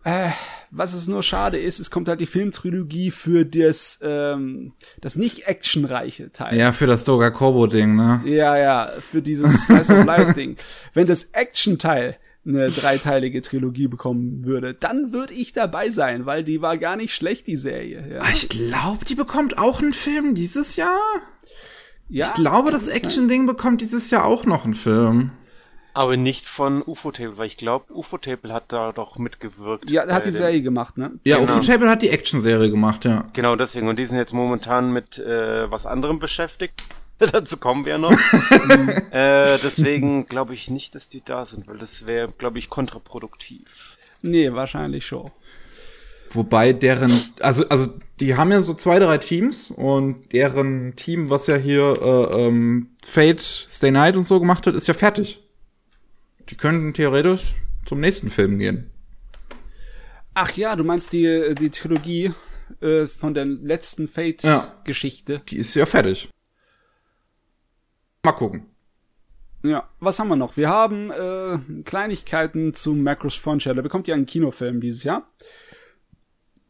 Äh, 0.07 0.31
was 0.71 0.93
es 0.93 1.09
nur 1.09 1.23
schade 1.23 1.59
ist, 1.59 1.81
es 1.81 1.91
kommt 1.91 2.09
halt 2.09 2.21
die 2.21 2.27
Filmtrilogie 2.27 3.11
für 3.11 3.47
das, 3.47 3.99
ähm, 4.03 4.73
das 5.01 5.17
nicht 5.17 5.47
actionreiche 5.47 6.31
Teil. 6.31 6.59
Ja, 6.59 6.73
für 6.73 6.87
das 6.87 7.05
Doga 7.05 7.31
Kobo-Ding, 7.31 7.95
ne? 7.97 8.21
Ja, 8.27 8.59
ja, 8.59 8.93
für 9.01 9.23
dieses 9.23 9.65
Slice 9.65 9.91
of 10.01 10.05
Life-Ding. 10.05 10.57
Wenn 10.95 11.07
das 11.07 11.31
Action-Teil 11.33 12.17
eine 12.47 12.71
dreiteilige 12.71 13.41
Trilogie 13.43 13.89
bekommen 13.89 14.45
würde, 14.45 14.75
dann 14.75 15.13
würde 15.13 15.33
ich 15.33 15.53
dabei 15.53 15.89
sein, 15.91 16.27
weil 16.27 16.45
die 16.45 16.61
war 16.61 16.77
gar 16.77 16.97
nicht 16.97 17.15
schlecht, 17.15 17.47
die 17.47 17.57
Serie. 17.57 18.05
Ja. 18.13 18.21
Ah, 18.21 18.31
Ich 18.33 18.49
glaube, 18.49 19.05
die 19.05 19.15
bekommt 19.15 19.57
auch 19.59 19.81
einen 19.81 19.93
Film 19.95 20.35
dieses 20.35 20.77
Jahr. 20.77 20.99
Ja, 22.09 22.27
ich 22.27 22.35
glaube, 22.35 22.71
das. 22.71 22.87
Action-Ding 22.89 23.47
bekommt 23.47 23.81
dieses 23.81 24.11
Jahr 24.11 24.27
auch 24.27 24.45
noch 24.45 24.65
einen 24.65 24.75
Film. 24.75 25.31
Aber 25.97 26.17
nicht 26.17 26.47
von 26.47 26.83
UFO-Table, 26.85 27.39
weil 27.39 27.47
ich 27.47 27.57
glaube, 27.57 27.95
UFO-Table 27.95 28.53
hat 28.53 28.65
da 28.73 28.91
doch 28.93 29.17
mitgewirkt. 29.17 29.89
Ja, 29.91 30.07
hat 30.09 30.27
die 30.27 30.33
Serie 30.33 30.61
gemacht, 30.61 30.99
ne? 30.99 31.13
Ja, 31.25 31.39
Genau. 31.39 31.53
UFO 31.53 31.61
Table 31.65 31.89
hat 31.89 32.03
die 32.03 32.11
Action-Serie 32.11 32.69
gemacht, 32.69 33.05
ja. 33.05 33.29
Genau 33.33 33.55
deswegen. 33.57 33.89
Und 33.89 33.99
die 33.99 34.05
sind 34.05 34.19
jetzt 34.19 34.33
momentan 34.35 34.93
mit 34.93 35.19
äh, 35.19 35.71
was 35.71 35.87
anderem 35.87 36.19
beschäftigt. 36.19 36.83
Dazu 37.33 37.57
kommen 37.57 37.85
wir 37.85 37.99
noch. 37.99 38.12
äh, 39.11 39.59
deswegen 39.62 40.26
glaube 40.26 40.54
ich 40.54 40.71
nicht, 40.71 40.95
dass 40.95 41.09
die 41.09 41.23
da 41.25 41.47
sind, 41.47 41.66
weil 41.66 41.78
das 41.78 42.07
wäre, 42.07 42.33
glaube 42.33 42.59
ich, 42.59 42.71
kontraproduktiv. 42.71 43.97
Nee, 44.23 44.52
wahrscheinlich 44.52 45.07
schon. 45.07 45.31
Wobei 46.31 46.73
deren, 46.73 47.12
also, 47.40 47.69
also 47.69 47.93
die 48.19 48.37
haben 48.37 48.50
ja 48.50 48.61
so 48.62 48.75
zwei, 48.75 48.99
drei 48.99 49.19
Teams 49.19 49.71
und 49.71 50.33
deren 50.33 50.97
Team, 50.97 51.31
was 51.31 51.47
ja 51.47 51.57
hier 51.57 51.95
äh, 52.00 52.47
ähm, 52.47 52.88
Fate, 53.04 53.40
Stay 53.40 53.90
Night 53.90 54.16
und 54.16 54.26
so 54.26 54.40
gemacht 54.40 54.66
hat, 54.66 54.75
ist 54.75 54.88
ja 54.88 54.95
fertig. 54.95 55.43
Die 56.50 56.57
könnten 56.57 56.93
theoretisch 56.93 57.54
zum 57.87 58.00
nächsten 58.00 58.31
Film 58.31 58.59
gehen. 58.59 58.90
Ach 60.35 60.52
ja, 60.57 60.75
du 60.75 60.83
meinst 60.83 61.12
die, 61.12 61.54
die 61.54 61.71
Trilogie 61.71 62.33
äh, 62.81 63.07
von 63.07 63.35
der 63.35 63.45
letzten 63.45 64.04
Ja. 64.04 64.09
Fate-Geschichte. 64.12 65.43
Die 65.49 65.59
ist 65.59 65.75
ja 65.75 65.87
fertig. 65.87 66.28
Mal 68.25 68.33
gucken. 68.33 68.66
Ja. 69.62 69.88
was 69.99 70.19
haben 70.19 70.28
wir 70.28 70.37
noch? 70.37 70.57
Wir 70.59 70.69
haben 70.69 71.11
äh, 71.11 71.83
Kleinigkeiten 71.85 72.75
zu 72.75 72.93
Macros 72.95 73.35
Frontier. 73.35 73.75
Da 73.75 73.81
bekommt 73.81 74.07
ihr 74.09 74.14
einen 74.14 74.26
Kinofilm 74.26 74.81
dieses 74.81 75.04
Jahr. 75.04 75.31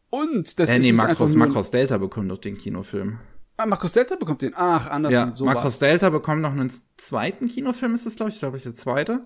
Und 0.09 0.59
das 0.59 0.69
Äh, 0.69 0.77
ist 0.77 0.85
nee, 0.85 0.91
nur... 0.93 1.35
Makros 1.35 1.71
Delta 1.71 1.97
bekommt 1.97 2.31
doch 2.31 2.37
den 2.37 2.57
Kinofilm. 2.57 3.19
Ah, 3.57 3.65
Markus 3.65 3.93
Delta 3.93 4.15
bekommt 4.15 4.41
den. 4.41 4.53
Ach, 4.55 4.89
andersrum. 4.89 5.29
Ja, 5.29 5.35
so 5.35 5.45
war's. 5.45 5.79
Delta 5.79 6.09
bekommt 6.09 6.41
noch 6.41 6.51
einen 6.51 6.71
zweiten 6.97 7.47
Kinofilm, 7.47 7.95
ist 7.95 8.05
das, 8.05 8.15
glaube 8.17 8.29
ich, 8.31 8.39
glaube 8.39 8.57
ich, 8.57 8.63
der 8.63 8.75
zweite. 8.75 9.25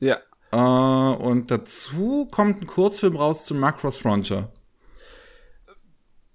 Ja. 0.00 0.18
Äh, 0.52 1.16
und 1.16 1.50
dazu 1.50 2.26
kommt 2.30 2.60
ein 2.60 2.66
Kurzfilm 2.66 3.16
raus 3.16 3.46
zu 3.46 3.54
Macross 3.54 3.98
Frontier. 3.98 4.52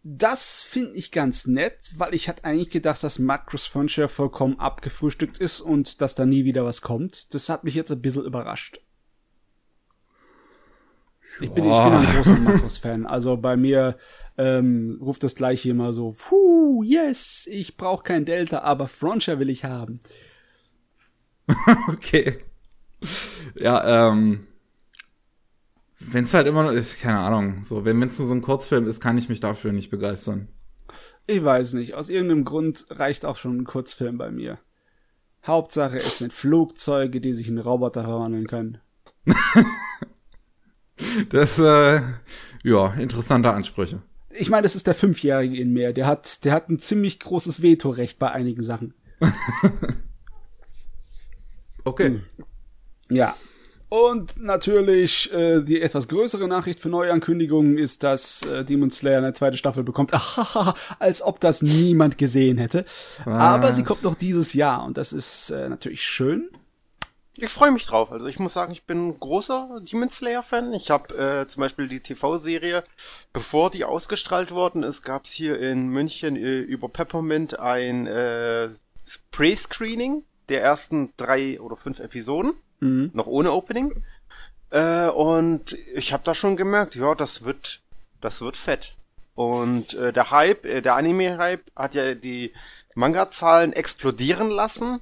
Das 0.07 0.61
finde 0.61 0.91
ich 0.97 1.11
ganz 1.11 1.47
nett, 1.47 1.93
weil 1.97 2.13
ich 2.13 2.29
hatte 2.29 2.43
eigentlich 2.43 2.69
gedacht, 2.69 3.03
dass 3.03 3.17
Macros 3.17 3.65
Frontier 3.65 4.07
vollkommen 4.07 4.59
abgefrühstückt 4.59 5.39
ist 5.39 5.61
und 5.61 5.99
dass 5.99 6.13
da 6.13 6.27
nie 6.27 6.45
wieder 6.45 6.63
was 6.63 6.83
kommt. 6.83 7.33
Das 7.33 7.49
hat 7.49 7.63
mich 7.63 7.73
jetzt 7.73 7.91
ein 7.91 8.03
bisschen 8.03 8.23
überrascht. 8.23 8.79
Ich 11.41 11.49
bin, 11.49 11.65
ich 11.65 11.71
bin 11.71 11.93
ein 11.93 12.15
großer 12.15 12.39
Macros-Fan. 12.39 13.07
Also 13.07 13.35
bei 13.35 13.57
mir 13.57 13.97
ähm, 14.37 14.99
ruft 15.01 15.23
das 15.23 15.33
gleiche 15.33 15.71
immer 15.71 15.91
so, 15.91 16.15
puh, 16.15 16.83
yes, 16.83 17.47
ich 17.49 17.75
brauche 17.75 18.03
kein 18.03 18.25
Delta, 18.25 18.59
aber 18.59 18.87
Frontier 18.87 19.39
will 19.39 19.49
ich 19.49 19.63
haben. 19.63 19.99
Okay. 21.87 22.43
Ja, 23.55 24.11
ähm. 24.11 24.45
Wenn 26.07 26.25
es 26.25 26.33
halt 26.33 26.47
immer 26.47 26.63
noch 26.63 26.71
ist, 26.71 26.99
keine 26.99 27.19
Ahnung, 27.19 27.63
so, 27.63 27.83
wenn 27.85 28.01
es 28.03 28.19
nur 28.19 28.27
so 28.27 28.33
ein 28.33 28.41
Kurzfilm 28.41 28.87
ist, 28.87 29.01
kann 29.01 29.17
ich 29.17 29.29
mich 29.29 29.39
dafür 29.39 29.71
nicht 29.71 29.89
begeistern. 29.89 30.47
Ich 31.27 31.43
weiß 31.43 31.73
nicht, 31.73 31.95
aus 31.95 32.09
irgendeinem 32.09 32.45
Grund 32.45 32.85
reicht 32.89 33.25
auch 33.25 33.37
schon 33.37 33.57
ein 33.57 33.63
Kurzfilm 33.63 34.17
bei 34.17 34.29
mir. 34.29 34.59
Hauptsache, 35.45 35.97
es 35.97 36.19
sind 36.19 36.33
Flugzeuge, 36.33 37.21
die 37.21 37.33
sich 37.33 37.47
in 37.47 37.57
Roboter 37.57 38.03
verwandeln 38.03 38.47
können. 38.47 38.79
Das, 41.29 41.59
äh, 41.59 42.01
ja, 42.63 42.93
interessante 42.93 43.51
Ansprüche. 43.51 44.01
ich 44.29 44.49
meine, 44.49 44.63
das 44.63 44.75
ist 44.75 44.87
der 44.87 44.95
Fünfjährige 44.95 45.57
in 45.59 45.73
mir. 45.73 45.91
Der 45.91 46.05
hat, 46.07 46.45
der 46.45 46.53
hat 46.53 46.69
ein 46.69 46.79
ziemlich 46.79 47.19
großes 47.19 47.61
Vetorecht 47.61 48.17
bei 48.17 48.31
einigen 48.31 48.63
Sachen. 48.63 48.93
Okay. 51.85 52.19
Ja. 53.09 53.35
Und 53.95 54.41
natürlich 54.41 55.31
äh, 55.31 55.61
die 55.61 55.81
etwas 55.81 56.09
größere 56.09 56.49
Nachricht 56.49 56.81
für 56.81 56.89
Neuankündigungen 56.89 57.77
ist, 57.77 58.03
dass 58.03 58.41
äh, 58.41 58.65
Demon 58.65 58.91
Slayer 58.91 59.19
eine 59.19 59.31
zweite 59.31 59.55
Staffel 59.55 59.85
bekommt. 59.85 60.13
Ahaha, 60.13 60.73
als 60.99 61.21
ob 61.21 61.39
das 61.39 61.61
niemand 61.61 62.17
gesehen 62.17 62.57
hätte. 62.57 62.83
Aber 63.23 63.71
sie 63.71 63.83
kommt 63.83 64.03
noch 64.03 64.15
dieses 64.15 64.51
Jahr 64.51 64.83
und 64.83 64.97
das 64.97 65.13
ist 65.13 65.49
äh, 65.49 65.69
natürlich 65.69 66.03
schön. 66.03 66.49
Ich 67.37 67.49
freue 67.49 67.71
mich 67.71 67.85
drauf. 67.85 68.11
Also 68.11 68.25
ich 68.25 68.37
muss 68.37 68.51
sagen, 68.51 68.73
ich 68.73 68.83
bin 68.83 69.07
ein 69.07 69.19
großer 69.19 69.79
Demon 69.89 70.09
Slayer-Fan. 70.09 70.73
Ich 70.73 70.91
habe 70.91 71.15
äh, 71.15 71.47
zum 71.47 71.61
Beispiel 71.61 71.87
die 71.87 72.01
TV-Serie, 72.01 72.83
bevor 73.31 73.69
die 73.69 73.85
ausgestrahlt 73.85 74.51
worden 74.51 74.83
ist, 74.83 75.03
gab 75.03 75.23
es 75.23 75.31
hier 75.31 75.57
in 75.57 75.87
München 75.87 76.35
äh, 76.35 76.59
über 76.59 76.89
Peppermint 76.89 77.61
ein 77.61 78.07
äh, 78.07 78.71
Pre-Screening 79.31 80.25
der 80.49 80.61
ersten 80.61 81.13
drei 81.15 81.61
oder 81.61 81.77
fünf 81.77 81.99
Episoden, 82.01 82.55
Mhm. 82.85 83.11
noch 83.13 83.27
ohne 83.27 83.51
Opening. 83.51 84.03
Äh, 84.69 85.07
und 85.07 85.77
ich 85.93 86.13
habe 86.13 86.23
da 86.23 86.35
schon 86.35 86.55
gemerkt, 86.55 86.95
ja, 86.95 87.15
das 87.15 87.43
wird, 87.43 87.81
das 88.21 88.41
wird 88.41 88.57
fett. 88.57 88.95
Und 89.35 89.93
äh, 89.93 90.13
der 90.13 90.31
Hype, 90.31 90.65
äh, 90.65 90.81
der 90.81 90.95
Anime-Hype 90.95 91.63
hat 91.75 91.93
ja 91.95 92.15
die 92.15 92.53
Manga-Zahlen 92.95 93.73
explodieren 93.73 94.49
lassen. 94.49 94.99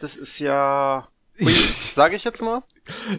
Das 0.00 0.16
ist 0.16 0.38
ja, 0.40 1.08
sage 1.94 2.16
ich 2.16 2.24
jetzt 2.24 2.42
mal. 2.42 2.62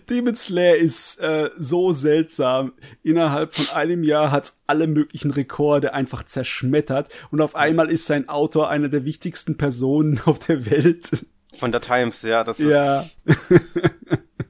Demon 0.10 0.36
Slayer 0.36 0.76
ist 0.76 1.20
äh, 1.20 1.50
so 1.58 1.92
seltsam. 1.92 2.74
Innerhalb 3.04 3.54
von 3.54 3.68
einem 3.70 4.04
Jahr 4.04 4.32
hat's 4.32 4.62
alle 4.68 4.88
möglichen 4.88 5.32
Rekorde 5.32 5.94
einfach 5.94 6.24
zerschmettert 6.24 7.12
und 7.32 7.42
auf 7.42 7.56
einmal 7.56 7.90
ist 7.90 8.06
sein 8.06 8.30
Autor 8.30 8.70
einer 8.70 8.90
der 8.90 9.06
wichtigsten 9.06 9.58
Personen 9.58 10.22
auf 10.26 10.40
der 10.40 10.70
Welt. 10.70 11.26
Von 11.54 11.72
der 11.72 11.82
Times, 11.82 12.22
ja, 12.22 12.44
das 12.44 12.60
ist. 12.60 12.70
Ja. 12.70 13.06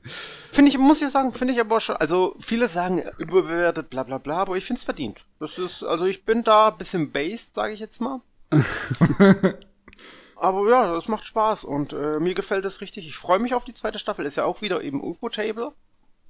Finde 0.06 0.70
ich, 0.70 0.78
muss 0.78 1.02
ich 1.02 1.10
sagen, 1.10 1.34
finde 1.34 1.54
ich 1.54 1.60
aber 1.60 1.80
schon. 1.80 1.96
Also, 1.98 2.36
viele 2.40 2.68
sagen 2.68 3.04
überbewertet, 3.18 3.90
bla 3.90 4.04
bla 4.04 4.20
bla, 4.20 4.38
aber 4.38 4.56
ich 4.56 4.66
finde 4.66 4.80
es 4.80 4.84
verdient. 4.84 5.26
Das 5.40 5.58
ist, 5.58 5.84
also 5.84 6.06
ich 6.06 6.26
bin 6.26 6.44
da 6.44 6.70
ein 6.70 6.78
bisschen 6.78 7.12
based, 7.12 7.56
sage 7.56 7.74
ich 7.74 7.80
jetzt 7.80 8.00
mal. 8.02 8.22
aber 10.36 10.70
ja, 10.70 10.88
das 10.88 11.08
macht 11.08 11.26
Spaß 11.26 11.64
und 11.64 11.94
äh, 11.94 12.20
mir 12.20 12.36
gefällt 12.36 12.66
es 12.66 12.82
richtig. 12.82 13.08
Ich 13.08 13.16
freue 13.16 13.40
mich 13.40 13.56
auf 13.56 13.66
die 13.66 13.74
zweite 13.74 14.00
Staffel. 14.00 14.26
Ist 14.26 14.38
ja 14.38 14.46
auch 14.46 14.62
wieder 14.62 14.82
eben 14.82 15.04
UFO-Table. 15.04 15.72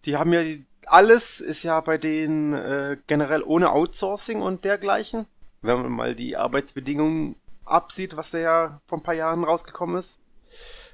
Die 0.05 0.15
haben 0.15 0.31
ja 0.31 0.43
die, 0.43 0.65
alles 0.85 1.41
ist 1.41 1.63
ja 1.63 1.81
bei 1.81 1.97
denen 1.97 2.53
äh, 2.53 2.97
generell 3.07 3.43
ohne 3.43 3.71
Outsourcing 3.71 4.41
und 4.41 4.63
dergleichen. 4.63 5.25
Wenn 5.61 5.81
man 5.81 5.91
mal 5.91 6.15
die 6.15 6.37
Arbeitsbedingungen 6.37 7.35
absieht, 7.65 8.15
was 8.15 8.31
da 8.31 8.37
ja 8.37 8.81
vor 8.87 8.99
ein 8.99 9.03
paar 9.03 9.15
Jahren 9.15 9.43
rausgekommen 9.43 9.97
ist. 9.97 10.19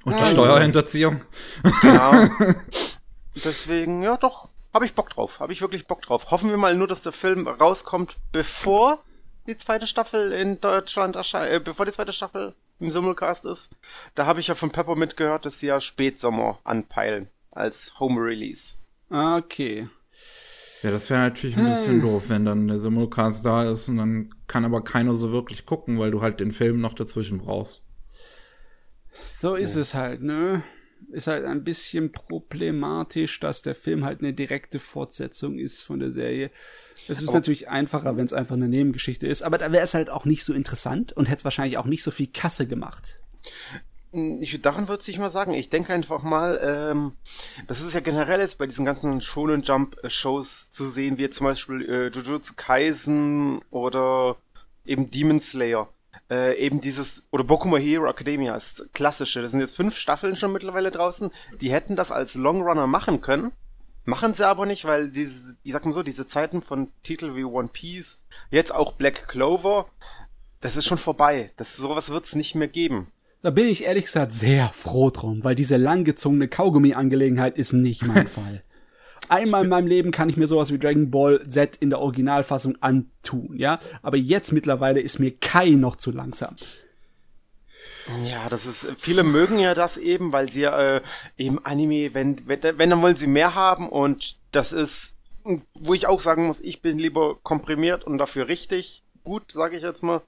Und 0.04 0.16
die 0.16 0.22
Ah, 0.22 0.24
Steuerhinterziehung. 0.26 1.20
Genau. 1.80 2.12
Deswegen, 3.44 4.02
ja 4.02 4.16
doch, 4.16 4.48
habe 4.74 4.84
ich 4.86 4.94
Bock 4.94 5.10
drauf. 5.10 5.40
Habe 5.40 5.52
ich 5.52 5.60
wirklich 5.60 5.86
Bock 5.86 6.02
drauf. 6.02 6.30
Hoffen 6.30 6.50
wir 6.50 6.56
mal 6.56 6.74
nur, 6.74 6.86
dass 6.88 7.02
der 7.02 7.12
Film 7.12 7.46
rauskommt, 7.46 8.16
bevor 8.32 9.02
die 9.46 9.56
zweite 9.56 9.86
Staffel 9.86 10.32
in 10.32 10.60
Deutschland 10.60 11.16
erscheint, 11.16 11.52
äh, 11.52 11.60
bevor 11.60 11.86
die 11.86 11.92
zweite 11.92 12.12
Staffel 12.12 12.54
im 12.80 12.90
Simulcast 12.90 13.44
ist. 13.44 13.70
Da 14.14 14.26
habe 14.26 14.40
ich 14.40 14.48
ja 14.48 14.54
von 14.54 14.70
Peppermint 14.70 15.16
gehört, 15.16 15.46
dass 15.46 15.60
sie 15.60 15.66
ja 15.66 15.80
Spätsommer 15.80 16.58
anpeilen 16.64 17.28
als 17.50 17.98
Home 18.00 18.20
Release. 18.20 18.74
Okay. 19.10 19.88
Ja, 20.82 20.90
das 20.90 21.08
wäre 21.10 21.20
natürlich 21.20 21.56
ein 21.56 21.64
bisschen 21.64 22.00
doof, 22.00 22.24
wenn 22.28 22.44
dann 22.44 22.66
der 22.66 22.80
Simulcast 22.80 23.44
da 23.44 23.70
ist 23.70 23.88
und 23.88 23.98
dann 23.98 24.34
kann 24.48 24.64
aber 24.64 24.82
keiner 24.82 25.14
so 25.14 25.30
wirklich 25.30 25.64
gucken, 25.64 25.98
weil 26.00 26.10
du 26.10 26.22
halt 26.22 26.40
den 26.40 26.50
Film 26.50 26.80
noch 26.80 26.94
dazwischen 26.94 27.38
brauchst. 27.38 27.82
So 29.40 29.54
ist 29.56 29.76
es 29.76 29.94
halt, 29.94 30.22
ne? 30.22 30.62
Ist 31.10 31.26
halt 31.26 31.44
ein 31.44 31.64
bisschen 31.64 32.12
problematisch, 32.12 33.40
dass 33.40 33.60
der 33.62 33.74
Film 33.74 34.04
halt 34.04 34.20
eine 34.20 34.32
direkte 34.32 34.78
Fortsetzung 34.78 35.58
ist 35.58 35.82
von 35.82 35.98
der 35.98 36.10
Serie. 36.12 36.50
Es 37.08 37.20
ist 37.20 37.30
Aber- 37.30 37.38
natürlich 37.38 37.68
einfacher, 37.68 38.16
wenn 38.16 38.24
es 38.24 38.32
einfach 38.32 38.54
eine 38.54 38.68
Nebengeschichte 38.68 39.26
ist, 39.26 39.42
aber 39.42 39.58
da 39.58 39.72
wäre 39.72 39.82
es 39.84 39.94
halt 39.94 40.10
auch 40.10 40.24
nicht 40.24 40.44
so 40.44 40.52
interessant 40.54 41.12
und 41.12 41.26
hätte 41.26 41.38
es 41.38 41.44
wahrscheinlich 41.44 41.76
auch 41.76 41.86
nicht 41.86 42.02
so 42.04 42.10
viel 42.12 42.28
Kasse 42.28 42.66
gemacht. 42.66 43.18
Ich, 44.12 44.60
daran 44.60 44.88
würde 44.88 45.02
ich 45.06 45.18
mal 45.18 45.30
sagen. 45.30 45.54
Ich 45.54 45.70
denke 45.70 45.92
einfach 45.92 46.22
mal, 46.22 46.60
ähm, 46.62 47.12
das 47.66 47.80
ist 47.80 47.94
ja 47.94 48.00
generell 48.00 48.40
jetzt 48.40 48.58
bei 48.58 48.66
diesen 48.66 48.84
ganzen 48.84 49.20
Shonen 49.22 49.62
Jump 49.62 49.96
Shows 50.06 50.70
zu 50.70 50.86
sehen, 50.88 51.16
wie 51.18 51.28
zum 51.30 51.46
Beispiel 51.46 51.82
äh, 51.88 52.06
Jujutsu 52.08 52.52
Kaisen 52.56 53.60
oder 53.70 54.36
eben 54.84 55.10
Demon 55.10 55.40
Slayer. 55.40 55.88
Äh, 56.32 56.56
eben 56.56 56.80
dieses, 56.80 57.24
oder 57.30 57.44
Boku 57.44 57.76
Hero 57.76 58.08
Academia 58.08 58.56
ist 58.56 58.86
klassische. 58.94 59.42
Das 59.42 59.50
sind 59.50 59.60
jetzt 59.60 59.76
fünf 59.76 59.98
Staffeln 59.98 60.34
schon 60.34 60.50
mittlerweile 60.50 60.90
draußen. 60.90 61.30
Die 61.60 61.70
hätten 61.70 61.94
das 61.94 62.10
als 62.10 62.36
Longrunner 62.36 62.86
machen 62.86 63.20
können. 63.20 63.52
Machen 64.06 64.32
sie 64.32 64.46
aber 64.48 64.64
nicht, 64.64 64.86
weil 64.86 65.10
diese, 65.10 65.56
ich 65.62 65.72
sag 65.72 65.84
mal 65.84 65.92
so, 65.92 66.02
diese 66.02 66.26
Zeiten 66.26 66.62
von 66.62 66.88
Titel 67.02 67.36
wie 67.36 67.44
One 67.44 67.68
Piece, 67.70 68.18
jetzt 68.50 68.74
auch 68.74 68.92
Black 68.92 69.28
Clover, 69.28 69.86
das 70.62 70.76
ist 70.76 70.86
schon 70.86 70.96
vorbei. 70.96 71.52
Das, 71.58 71.76
sowas 71.76 72.08
wird's 72.08 72.34
nicht 72.34 72.54
mehr 72.54 72.68
geben. 72.68 73.08
Da 73.42 73.50
bin 73.50 73.66
ich 73.66 73.84
ehrlich 73.84 74.06
gesagt 74.06 74.32
sehr 74.32 74.68
froh 74.68 75.10
drum, 75.10 75.44
weil 75.44 75.54
diese 75.54 75.76
langgezogene 75.76 76.48
Kaugummi-Angelegenheit 76.48 77.58
ist 77.58 77.74
nicht 77.74 78.06
mein 78.06 78.26
Fall. 78.38 78.62
Einmal 79.28 79.64
in 79.64 79.70
meinem 79.70 79.86
Leben 79.86 80.10
kann 80.10 80.28
ich 80.28 80.36
mir 80.36 80.46
sowas 80.46 80.72
wie 80.72 80.78
Dragon 80.78 81.10
Ball 81.10 81.42
Z 81.48 81.76
in 81.76 81.90
der 81.90 82.00
Originalfassung 82.00 82.76
antun, 82.80 83.56
ja. 83.56 83.78
Aber 84.02 84.16
jetzt 84.16 84.52
mittlerweile 84.52 85.00
ist 85.00 85.18
mir 85.18 85.32
Kai 85.32 85.70
noch 85.70 85.96
zu 85.96 86.10
langsam. 86.10 86.56
Ja, 88.24 88.48
das 88.48 88.66
ist, 88.66 88.86
viele 88.98 89.22
mögen 89.22 89.58
ja 89.58 89.74
das 89.74 89.96
eben, 89.96 90.32
weil 90.32 90.50
sie 90.50 90.64
äh, 90.64 91.00
eben 91.36 91.64
Anime, 91.64 92.14
wenn, 92.14 92.36
wenn, 92.46 92.60
wenn, 92.62 92.90
dann 92.90 93.02
wollen 93.02 93.16
sie 93.16 93.28
mehr 93.28 93.54
haben 93.54 93.88
und 93.88 94.36
das 94.50 94.72
ist, 94.72 95.14
wo 95.74 95.94
ich 95.94 96.06
auch 96.06 96.20
sagen 96.20 96.46
muss, 96.46 96.60
ich 96.60 96.82
bin 96.82 96.98
lieber 96.98 97.36
komprimiert 97.42 98.04
und 98.04 98.18
dafür 98.18 98.48
richtig 98.48 99.02
gut, 99.24 99.52
sage 99.52 99.76
ich 99.76 99.82
jetzt 99.82 100.02
mal. 100.02 100.20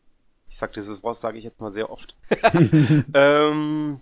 Ich 0.49 0.59
sag 0.59 0.73
dieses 0.73 1.03
Wort, 1.03 1.19
sage 1.19 1.39
ich 1.39 1.45
jetzt 1.45 1.61
mal 1.61 1.73
sehr 1.73 1.91
oft. 1.91 2.15
ähm, 3.15 4.01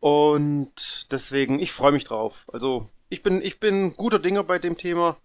und 0.00 1.06
deswegen, 1.10 1.58
ich 1.58 1.72
freue 1.72 1.92
mich 1.92 2.04
drauf. 2.04 2.46
Also, 2.52 2.88
ich 3.08 3.22
bin, 3.22 3.42
ich 3.42 3.60
bin 3.60 3.94
guter 3.96 4.18
Dinger 4.18 4.44
bei 4.44 4.58
dem 4.58 4.76
Thema. 4.76 5.16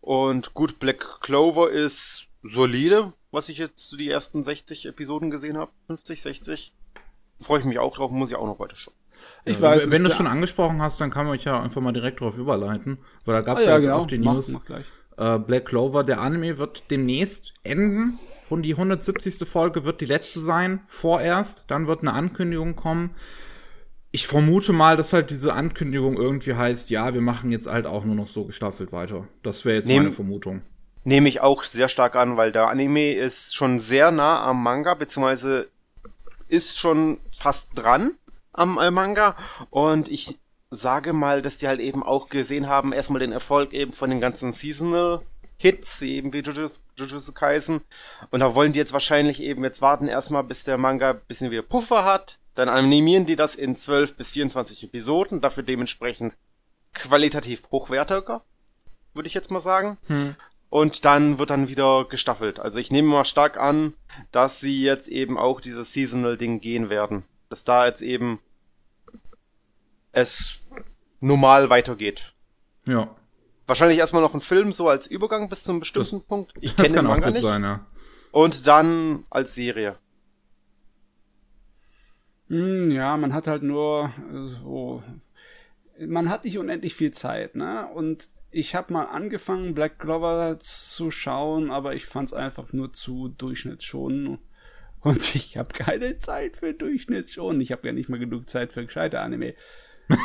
Und 0.00 0.54
gut, 0.54 0.78
Black 0.78 1.20
Clover 1.20 1.70
ist 1.70 2.26
solide, 2.42 3.12
was 3.30 3.48
ich 3.48 3.58
jetzt 3.58 3.92
die 3.98 4.10
ersten 4.10 4.42
60 4.42 4.86
Episoden 4.86 5.30
gesehen 5.30 5.56
habe. 5.56 5.70
50, 5.86 6.22
60. 6.22 6.72
Freue 7.40 7.60
ich 7.60 7.64
mich 7.64 7.78
auch 7.78 7.94
drauf, 7.96 8.10
muss 8.10 8.30
ich 8.30 8.36
auch 8.36 8.46
noch 8.46 8.58
weiter 8.58 8.76
schauen. 8.76 8.94
Ich 9.44 9.60
weiß, 9.60 9.90
wenn 9.90 10.04
du 10.04 10.10
es 10.10 10.16
schon 10.16 10.26
angesprochen 10.26 10.82
hast, 10.82 11.00
dann 11.00 11.10
kann 11.10 11.24
man 11.24 11.34
euch 11.34 11.44
ja 11.44 11.62
einfach 11.62 11.80
mal 11.80 11.92
direkt 11.92 12.20
drauf 12.20 12.36
überleiten, 12.36 12.98
weil 13.24 13.34
da 13.34 13.40
gab 13.40 13.58
es 13.58 13.64
ah, 13.64 13.66
ja, 13.66 13.70
ja, 13.72 13.76
jetzt 13.76 13.86
genau. 13.86 13.98
auch 14.00 14.06
die 14.06 14.18
News. 14.18 14.48
Mach, 14.48 14.62
mach 14.68 14.80
äh, 15.16 15.38
Black 15.38 15.66
Clover, 15.66 16.04
der 16.04 16.20
Anime 16.20 16.58
wird 16.58 16.90
demnächst 16.90 17.54
enden 17.62 18.18
und 18.50 18.62
die 18.62 18.72
170. 18.72 19.48
Folge 19.48 19.84
wird 19.84 20.00
die 20.00 20.06
letzte 20.06 20.40
sein, 20.40 20.80
vorerst. 20.86 21.64
Dann 21.68 21.86
wird 21.86 22.00
eine 22.00 22.12
Ankündigung 22.12 22.76
kommen. 22.76 23.14
Ich 24.14 24.28
vermute 24.28 24.72
mal, 24.72 24.96
dass 24.96 25.12
halt 25.12 25.30
diese 25.30 25.54
Ankündigung 25.54 26.16
irgendwie 26.16 26.54
heißt, 26.54 26.88
ja, 26.88 27.14
wir 27.14 27.20
machen 27.20 27.50
jetzt 27.50 27.66
halt 27.66 27.84
auch 27.84 28.04
nur 28.04 28.14
noch 28.14 28.28
so 28.28 28.44
gestaffelt 28.44 28.92
weiter. 28.92 29.26
Das 29.42 29.64
wäre 29.64 29.74
jetzt 29.74 29.88
Nehm, 29.88 30.04
meine 30.04 30.14
Vermutung. 30.14 30.62
Nehme 31.02 31.28
ich 31.28 31.40
auch 31.40 31.64
sehr 31.64 31.88
stark 31.88 32.14
an, 32.14 32.36
weil 32.36 32.52
der 32.52 32.68
Anime 32.68 33.14
ist 33.14 33.56
schon 33.56 33.80
sehr 33.80 34.12
nah 34.12 34.40
am 34.44 34.62
Manga, 34.62 34.94
beziehungsweise 34.94 35.66
ist 36.46 36.78
schon 36.78 37.18
fast 37.36 37.70
dran 37.74 38.12
am 38.52 38.78
äh, 38.78 38.92
Manga. 38.92 39.34
Und 39.70 40.08
ich 40.08 40.38
sage 40.70 41.12
mal, 41.12 41.42
dass 41.42 41.56
die 41.56 41.66
halt 41.66 41.80
eben 41.80 42.04
auch 42.04 42.28
gesehen 42.28 42.68
haben, 42.68 42.92
erstmal 42.92 43.18
den 43.18 43.32
Erfolg 43.32 43.72
eben 43.72 43.92
von 43.92 44.10
den 44.10 44.20
ganzen 44.20 44.52
Seasonal 44.52 45.22
Hits, 45.56 46.00
eben 46.02 46.32
wie 46.32 46.38
Jujutsu, 46.38 46.80
Jujutsu 46.96 47.32
Kaisen. 47.32 47.80
Und 48.30 48.38
da 48.38 48.54
wollen 48.54 48.74
die 48.74 48.78
jetzt 48.78 48.92
wahrscheinlich 48.92 49.42
eben 49.42 49.64
jetzt 49.64 49.82
warten 49.82 50.06
erstmal, 50.06 50.44
bis 50.44 50.62
der 50.62 50.78
Manga 50.78 51.10
ein 51.10 51.20
bisschen 51.26 51.50
wieder 51.50 51.62
Puffer 51.62 52.04
hat. 52.04 52.38
Dann 52.54 52.68
animieren 52.68 53.26
die 53.26 53.36
das 53.36 53.54
in 53.54 53.76
12 53.76 54.16
bis 54.16 54.32
24 54.32 54.84
Episoden, 54.84 55.40
dafür 55.40 55.62
dementsprechend 55.62 56.36
qualitativ 56.92 57.62
hochwertiger, 57.70 58.44
würde 59.12 59.26
ich 59.26 59.34
jetzt 59.34 59.50
mal 59.50 59.60
sagen. 59.60 59.98
Hm. 60.06 60.36
Und 60.70 61.04
dann 61.04 61.38
wird 61.38 61.50
dann 61.50 61.68
wieder 61.68 62.04
gestaffelt. 62.04 62.58
Also 62.58 62.78
ich 62.78 62.90
nehme 62.90 63.08
mal 63.08 63.24
stark 63.24 63.58
an, 63.58 63.94
dass 64.32 64.58
sie 64.58 64.82
jetzt 64.82 65.08
eben 65.08 65.38
auch 65.38 65.60
dieses 65.60 65.92
Seasonal-Ding 65.92 66.60
gehen 66.60 66.90
werden. 66.90 67.24
Dass 67.48 67.62
da 67.62 67.86
jetzt 67.86 68.02
eben 68.02 68.40
es 70.10 70.60
normal 71.20 71.70
weitergeht. 71.70 72.34
Ja. 72.86 73.08
Wahrscheinlich 73.66 73.98
erstmal 73.98 74.22
noch 74.22 74.34
ein 74.34 74.40
Film, 74.40 74.72
so 74.72 74.88
als 74.88 75.06
Übergang 75.06 75.48
bis 75.48 75.62
zum 75.62 75.80
bestimmten 75.80 76.18
das, 76.18 76.26
Punkt. 76.26 76.54
Ich 76.60 76.76
kenne 76.76 76.96
den 76.96 77.06
Manga 77.06 77.30
nicht. 77.30 77.42
Sein, 77.42 77.62
ja. 77.62 77.86
Und 78.32 78.66
dann 78.66 79.26
als 79.30 79.54
Serie. 79.54 79.96
Hm, 82.48 82.90
ja, 82.90 83.16
man 83.16 83.32
hat 83.32 83.46
halt 83.46 83.62
nur 83.62 84.12
so. 84.30 85.02
Man 85.98 86.28
hat 86.28 86.44
nicht 86.44 86.58
unendlich 86.58 86.94
viel 86.94 87.12
Zeit, 87.12 87.54
ne? 87.54 87.88
Und 87.94 88.28
ich 88.50 88.74
habe 88.74 88.92
mal 88.92 89.06
angefangen, 89.06 89.74
Black 89.74 89.98
Clover 89.98 90.58
zu 90.60 91.10
schauen, 91.10 91.70
aber 91.70 91.94
ich 91.94 92.06
fand 92.06 92.28
es 92.28 92.34
einfach 92.34 92.72
nur 92.72 92.92
zu 92.92 93.28
Durchschnittsschonen. 93.28 94.38
Und 95.00 95.34
ich 95.34 95.56
habe 95.56 95.72
keine 95.72 96.18
Zeit 96.18 96.56
für 96.56 96.72
Durchschnittsschonen. 96.72 97.60
Ich 97.60 97.72
habe 97.72 97.86
ja 97.86 97.92
nicht 97.92 98.08
mal 98.08 98.18
genug 98.18 98.48
Zeit 98.48 98.72
für 98.72 98.84
gescheite 98.84 99.20
Anime. 99.20 99.54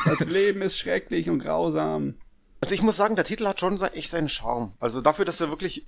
Das 0.06 0.20
Leben 0.30 0.62
ist 0.62 0.78
schrecklich 0.78 1.30
und 1.30 1.40
grausam. 1.40 2.16
Also 2.62 2.76
ich 2.76 2.82
muss 2.82 2.98
sagen, 2.98 3.16
der 3.16 3.26
Titel 3.26 3.48
hat 3.48 3.60
schon 3.60 3.82
echt 3.82 4.12
seinen 4.12 4.30
Charme. 4.30 4.74
Also 4.80 5.02
dafür, 5.02 5.26
dass 5.26 5.40
er 5.40 5.50
wirklich 5.50 5.86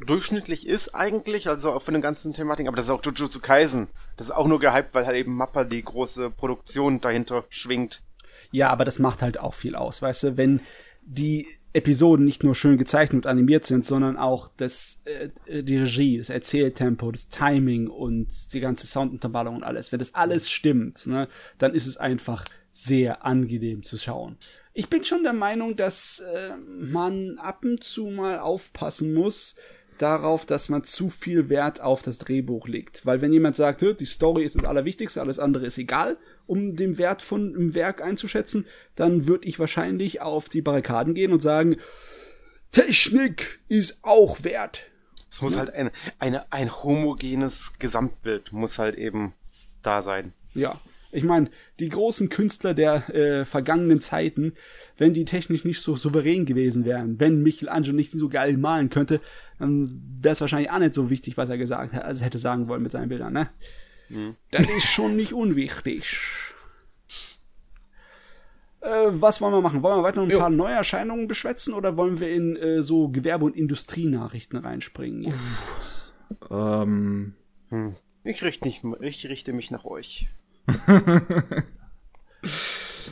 durchschnittlich 0.00 0.66
ist 0.66 0.94
eigentlich, 0.94 1.48
also 1.48 1.72
auch 1.72 1.82
von 1.82 1.94
den 1.94 2.02
ganzen 2.02 2.34
Thematiken, 2.34 2.68
aber 2.68 2.76
das 2.76 2.86
ist 2.86 2.90
auch 2.90 3.02
Jujutsu 3.02 3.40
Kaisen. 3.40 3.88
Das 4.16 4.28
ist 4.28 4.32
auch 4.32 4.46
nur 4.46 4.60
gehypt, 4.60 4.94
weil 4.94 5.06
halt 5.06 5.16
eben 5.16 5.34
Mappa 5.36 5.64
die 5.64 5.82
große 5.82 6.30
Produktion 6.30 7.00
dahinter 7.00 7.44
schwingt. 7.48 8.02
Ja, 8.50 8.70
aber 8.70 8.84
das 8.84 8.98
macht 8.98 9.22
halt 9.22 9.38
auch 9.40 9.54
viel 9.54 9.74
aus, 9.74 10.02
weißt 10.02 10.22
du, 10.24 10.36
wenn 10.36 10.60
die 11.02 11.46
Episoden 11.72 12.24
nicht 12.24 12.44
nur 12.44 12.54
schön 12.54 12.78
gezeichnet 12.78 13.24
und 13.24 13.30
animiert 13.30 13.66
sind, 13.66 13.84
sondern 13.84 14.16
auch 14.16 14.48
das, 14.56 15.02
äh, 15.06 15.62
die 15.62 15.78
Regie, 15.78 16.18
das 16.18 16.30
Erzähltempo, 16.30 17.10
das 17.10 17.28
Timing 17.28 17.88
und 17.88 18.28
die 18.52 18.60
ganze 18.60 18.86
Sounduntermalung 18.86 19.56
und 19.56 19.64
alles. 19.64 19.90
Wenn 19.90 19.98
das 19.98 20.14
alles 20.14 20.48
stimmt, 20.48 21.06
ne, 21.06 21.28
dann 21.58 21.74
ist 21.74 21.88
es 21.88 21.96
einfach 21.96 22.44
sehr 22.74 23.24
angenehm 23.24 23.84
zu 23.84 23.96
schauen. 23.98 24.36
Ich 24.72 24.88
bin 24.90 25.04
schon 25.04 25.22
der 25.22 25.32
Meinung, 25.32 25.76
dass 25.76 26.18
äh, 26.18 26.56
man 26.56 27.38
ab 27.38 27.64
und 27.64 27.84
zu 27.84 28.06
mal 28.06 28.40
aufpassen 28.40 29.14
muss 29.14 29.54
darauf, 29.98 30.44
dass 30.44 30.68
man 30.68 30.82
zu 30.82 31.08
viel 31.08 31.48
Wert 31.48 31.80
auf 31.80 32.02
das 32.02 32.18
Drehbuch 32.18 32.66
legt. 32.66 33.06
Weil 33.06 33.22
wenn 33.22 33.32
jemand 33.32 33.54
sagt, 33.54 33.80
die 33.80 34.04
Story 34.04 34.42
ist 34.42 34.56
das 34.56 34.64
Allerwichtigste, 34.64 35.20
alles 35.20 35.38
andere 35.38 35.66
ist 35.66 35.78
egal, 35.78 36.18
um 36.46 36.74
den 36.74 36.98
Wert 36.98 37.22
von 37.22 37.54
einem 37.54 37.74
Werk 37.74 38.02
einzuschätzen, 38.02 38.66
dann 38.96 39.28
würde 39.28 39.46
ich 39.46 39.60
wahrscheinlich 39.60 40.20
auf 40.20 40.48
die 40.48 40.60
Barrikaden 40.60 41.14
gehen 41.14 41.32
und 41.32 41.42
sagen, 41.42 41.76
Technik 42.72 43.60
ist 43.68 43.98
auch 44.02 44.42
wert. 44.42 44.86
Es 45.30 45.40
muss 45.42 45.52
ja. 45.52 45.60
halt 45.60 45.74
ein, 45.74 45.92
eine, 46.18 46.52
ein 46.52 46.74
homogenes 46.82 47.74
Gesamtbild 47.78 48.52
muss 48.52 48.80
halt 48.80 48.96
eben 48.96 49.32
da 49.84 50.02
sein. 50.02 50.32
Ja, 50.54 50.80
ich 51.14 51.24
meine, 51.24 51.50
die 51.80 51.88
großen 51.88 52.28
Künstler 52.28 52.74
der 52.74 53.08
äh, 53.14 53.44
vergangenen 53.44 54.00
Zeiten, 54.00 54.54
wenn 54.98 55.14
die 55.14 55.24
technisch 55.24 55.64
nicht 55.64 55.80
so 55.80 55.96
souverän 55.96 56.44
gewesen 56.44 56.84
wären, 56.84 57.20
wenn 57.20 57.42
Michelangelo 57.42 57.94
nicht 57.94 58.12
so 58.12 58.28
geil 58.28 58.56
malen 58.56 58.90
könnte, 58.90 59.20
dann 59.58 60.02
wäre 60.20 60.32
es 60.32 60.40
wahrscheinlich 60.40 60.70
auch 60.70 60.78
nicht 60.78 60.94
so 60.94 61.10
wichtig, 61.10 61.36
was 61.36 61.48
er 61.48 61.58
gesagt 61.58 61.92
hat, 61.92 62.04
also 62.04 62.24
hätte 62.24 62.38
sagen 62.38 62.68
wollen 62.68 62.82
mit 62.82 62.92
seinen 62.92 63.08
Bildern, 63.08 63.32
ne? 63.32 63.48
Mhm. 64.08 64.36
Das 64.50 64.66
ist 64.66 64.86
schon 64.86 65.16
nicht 65.16 65.32
unwichtig. 65.32 66.18
Äh, 68.80 69.08
was 69.12 69.40
wollen 69.40 69.54
wir 69.54 69.62
machen? 69.62 69.82
Wollen 69.82 69.98
wir 69.98 70.02
weiter 70.02 70.16
noch 70.16 70.24
ein 70.24 70.30
jo. 70.30 70.38
paar 70.38 70.50
Neuerscheinungen 70.50 71.26
beschwätzen 71.26 71.72
oder 71.72 71.96
wollen 71.96 72.20
wir 72.20 72.30
in 72.30 72.56
äh, 72.56 72.82
so 72.82 73.08
Gewerbe- 73.08 73.46
und 73.46 73.56
Industrienachrichten 73.56 74.58
reinspringen? 74.58 75.32
Ähm. 76.50 77.34
Hm. 77.70 77.96
Ich, 78.24 78.42
richte 78.42 78.66
nicht, 78.66 78.84
ich 79.00 79.26
richte 79.26 79.52
mich 79.52 79.70
nach 79.70 79.84
euch. 79.84 80.28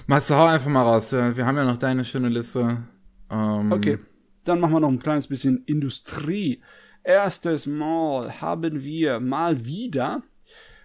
Du 0.07 0.35
hau 0.37 0.47
einfach 0.47 0.71
mal 0.71 0.83
raus. 0.83 1.13
Wir 1.13 1.47
haben 1.47 1.57
ja 1.57 1.65
noch 1.65 1.79
deine 1.79 2.05
schöne 2.05 2.29
Liste. 2.29 2.83
Ähm, 3.31 3.73
okay, 3.73 3.99
dann 4.45 4.61
machen 4.61 4.75
wir 4.75 4.81
noch 4.81 4.91
ein 4.91 4.99
kleines 4.99 5.27
bisschen 5.27 5.65
Industrie. 5.65 6.61
Erstes 7.03 7.67
Mal 7.67 8.41
haben 8.41 8.85
wir 8.85 9.21
mal 9.21 9.65
wieder 9.65 10.23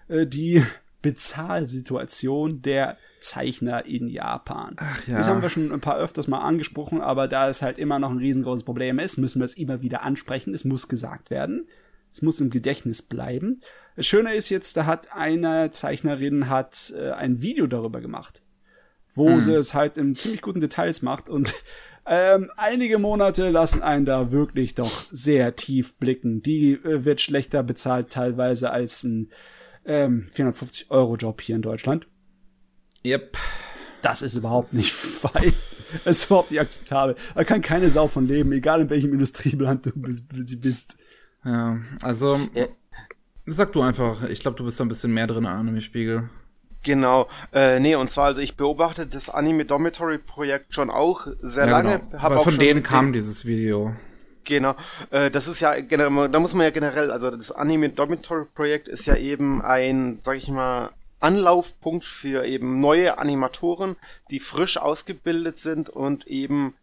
äh, 0.07 0.25
die 0.25 0.63
Bezahlsituation 1.01 2.61
der 2.61 2.97
Zeichner 3.19 3.85
in 3.85 4.07
Japan. 4.07 4.75
Ach, 4.77 5.07
ja. 5.07 5.17
Das 5.17 5.27
haben 5.27 5.41
wir 5.41 5.49
schon 5.49 5.71
ein 5.71 5.81
paar 5.81 5.97
öfters 5.97 6.27
mal 6.27 6.39
angesprochen, 6.39 7.01
aber 7.01 7.27
da 7.27 7.49
es 7.49 7.61
halt 7.61 7.77
immer 7.77 7.99
noch 7.99 8.11
ein 8.11 8.17
riesengroßes 8.17 8.65
Problem 8.65 8.99
ist, 8.99 9.17
müssen 9.17 9.39
wir 9.39 9.45
es 9.45 9.55
immer 9.55 9.81
wieder 9.81 10.03
ansprechen. 10.03 10.53
Es 10.53 10.65
muss 10.65 10.87
gesagt 10.87 11.29
werden. 11.29 11.67
Es 12.13 12.21
muss 12.21 12.39
im 12.39 12.49
Gedächtnis 12.49 13.01
bleiben. 13.01 13.61
Das 13.97 14.05
Schöne 14.05 14.35
ist 14.35 14.49
jetzt, 14.49 14.77
da 14.77 14.85
hat 14.85 15.11
eine 15.11 15.71
Zeichnerin 15.71 16.49
hat 16.49 16.93
äh, 16.95 17.09
ein 17.13 17.41
Video 17.41 17.65
darüber 17.65 17.99
gemacht, 17.99 18.43
wo 19.15 19.27
mhm. 19.27 19.41
sie 19.41 19.55
es 19.55 19.73
halt 19.73 19.97
in 19.97 20.15
ziemlich 20.15 20.43
guten 20.43 20.61
Details 20.61 21.01
macht 21.01 21.29
und 21.29 21.51
ähm, 22.05 22.51
einige 22.57 22.99
Monate 22.99 23.49
lassen 23.49 23.81
einen 23.81 24.05
da 24.05 24.31
wirklich 24.31 24.75
doch 24.75 25.07
sehr 25.11 25.55
tief 25.55 25.95
blicken. 25.95 26.43
Die 26.43 26.73
äh, 26.73 27.05
wird 27.05 27.21
schlechter 27.21 27.63
bezahlt 27.63 28.11
teilweise 28.11 28.69
als 28.69 29.03
ein 29.03 29.31
ähm, 29.83 30.29
450 30.31 30.91
Euro 30.91 31.15
Job 31.15 31.41
hier 31.41 31.55
in 31.55 31.63
Deutschland. 31.63 32.05
Yep. 33.03 33.35
Das 34.03 34.21
ist 34.21 34.35
überhaupt 34.35 34.73
nicht 34.73 34.93
fein. 34.93 35.53
Das 36.03 36.17
ist 36.17 36.25
überhaupt 36.25 36.51
nicht 36.51 36.59
akzeptabel. 36.59 37.15
Da 37.33 37.45
kann 37.45 37.61
keine 37.61 37.89
Sau 37.89 38.09
von 38.09 38.27
leben, 38.27 38.51
egal 38.51 38.81
in 38.81 38.89
welchem 38.89 39.13
Industrieland 39.13 39.85
du 39.85 39.91
bist. 39.95 40.97
Ja, 41.45 41.79
also 42.01 42.37
ja. 42.53 42.67
Sag 43.47 43.71
du 43.73 43.81
einfach. 43.81 44.23
Ich 44.29 44.39
glaube, 44.39 44.57
du 44.57 44.63
bist 44.63 44.79
da 44.79 44.85
ein 44.85 44.89
bisschen 44.89 45.13
mehr 45.13 45.27
drin, 45.27 45.45
Anime-Spiegel. 45.45 46.29
Genau. 46.83 47.27
Äh, 47.51 47.79
nee, 47.79 47.95
und 47.95 48.09
zwar, 48.09 48.25
also 48.25 48.39
ich 48.41 48.55
beobachte 48.55 49.07
das 49.07 49.29
Anime 49.29 49.65
Dormitory 49.65 50.19
Projekt 50.19 50.73
schon 50.73 50.89
auch 50.89 51.27
sehr 51.41 51.65
ja, 51.65 51.71
lange. 51.71 51.99
Genau. 51.99 52.21
Hab 52.21 52.31
Weil 52.31 52.37
auch 52.37 52.43
von 52.43 52.59
denen 52.59 52.83
kam 52.83 53.13
dieses 53.13 53.45
Video. 53.45 53.93
Genau. 54.43 54.75
Äh, 55.09 55.29
das 55.29 55.47
ist 55.47 55.59
ja, 55.59 55.79
da 55.81 56.39
muss 56.39 56.53
man 56.53 56.63
ja 56.63 56.69
generell, 56.69 57.11
also 57.11 57.31
das 57.31 57.51
Anime 57.51 57.89
Dormitory 57.89 58.45
Projekt 58.53 58.87
ist 58.87 59.05
ja 59.05 59.17
eben 59.17 59.61
ein, 59.61 60.19
sag 60.23 60.37
ich 60.37 60.47
mal, 60.47 60.91
Anlaufpunkt 61.19 62.05
für 62.05 62.45
eben 62.45 62.79
neue 62.79 63.17
Animatoren, 63.17 63.95
die 64.29 64.39
frisch 64.39 64.77
ausgebildet 64.77 65.57
sind 65.57 65.89
und 65.89 66.27
eben 66.27 66.75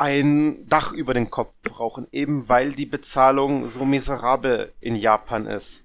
ein 0.00 0.66
Dach 0.66 0.92
über 0.92 1.12
den 1.12 1.30
Kopf 1.30 1.52
brauchen, 1.62 2.06
eben 2.10 2.48
weil 2.48 2.72
die 2.72 2.86
Bezahlung 2.86 3.68
so 3.68 3.84
miserabel 3.84 4.72
in 4.80 4.96
Japan 4.96 5.46
ist. 5.46 5.84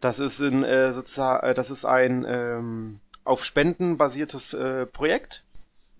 Das 0.00 0.18
ist 0.18 0.40
in 0.40 0.64
äh, 0.64 0.92
sozusagen, 0.94 1.46
äh, 1.46 1.52
das 1.52 1.70
ist 1.70 1.84
ein 1.84 2.24
ähm, 2.26 3.00
auf 3.22 3.44
Spenden 3.44 3.98
basiertes 3.98 4.54
äh, 4.54 4.86
Projekt, 4.86 5.44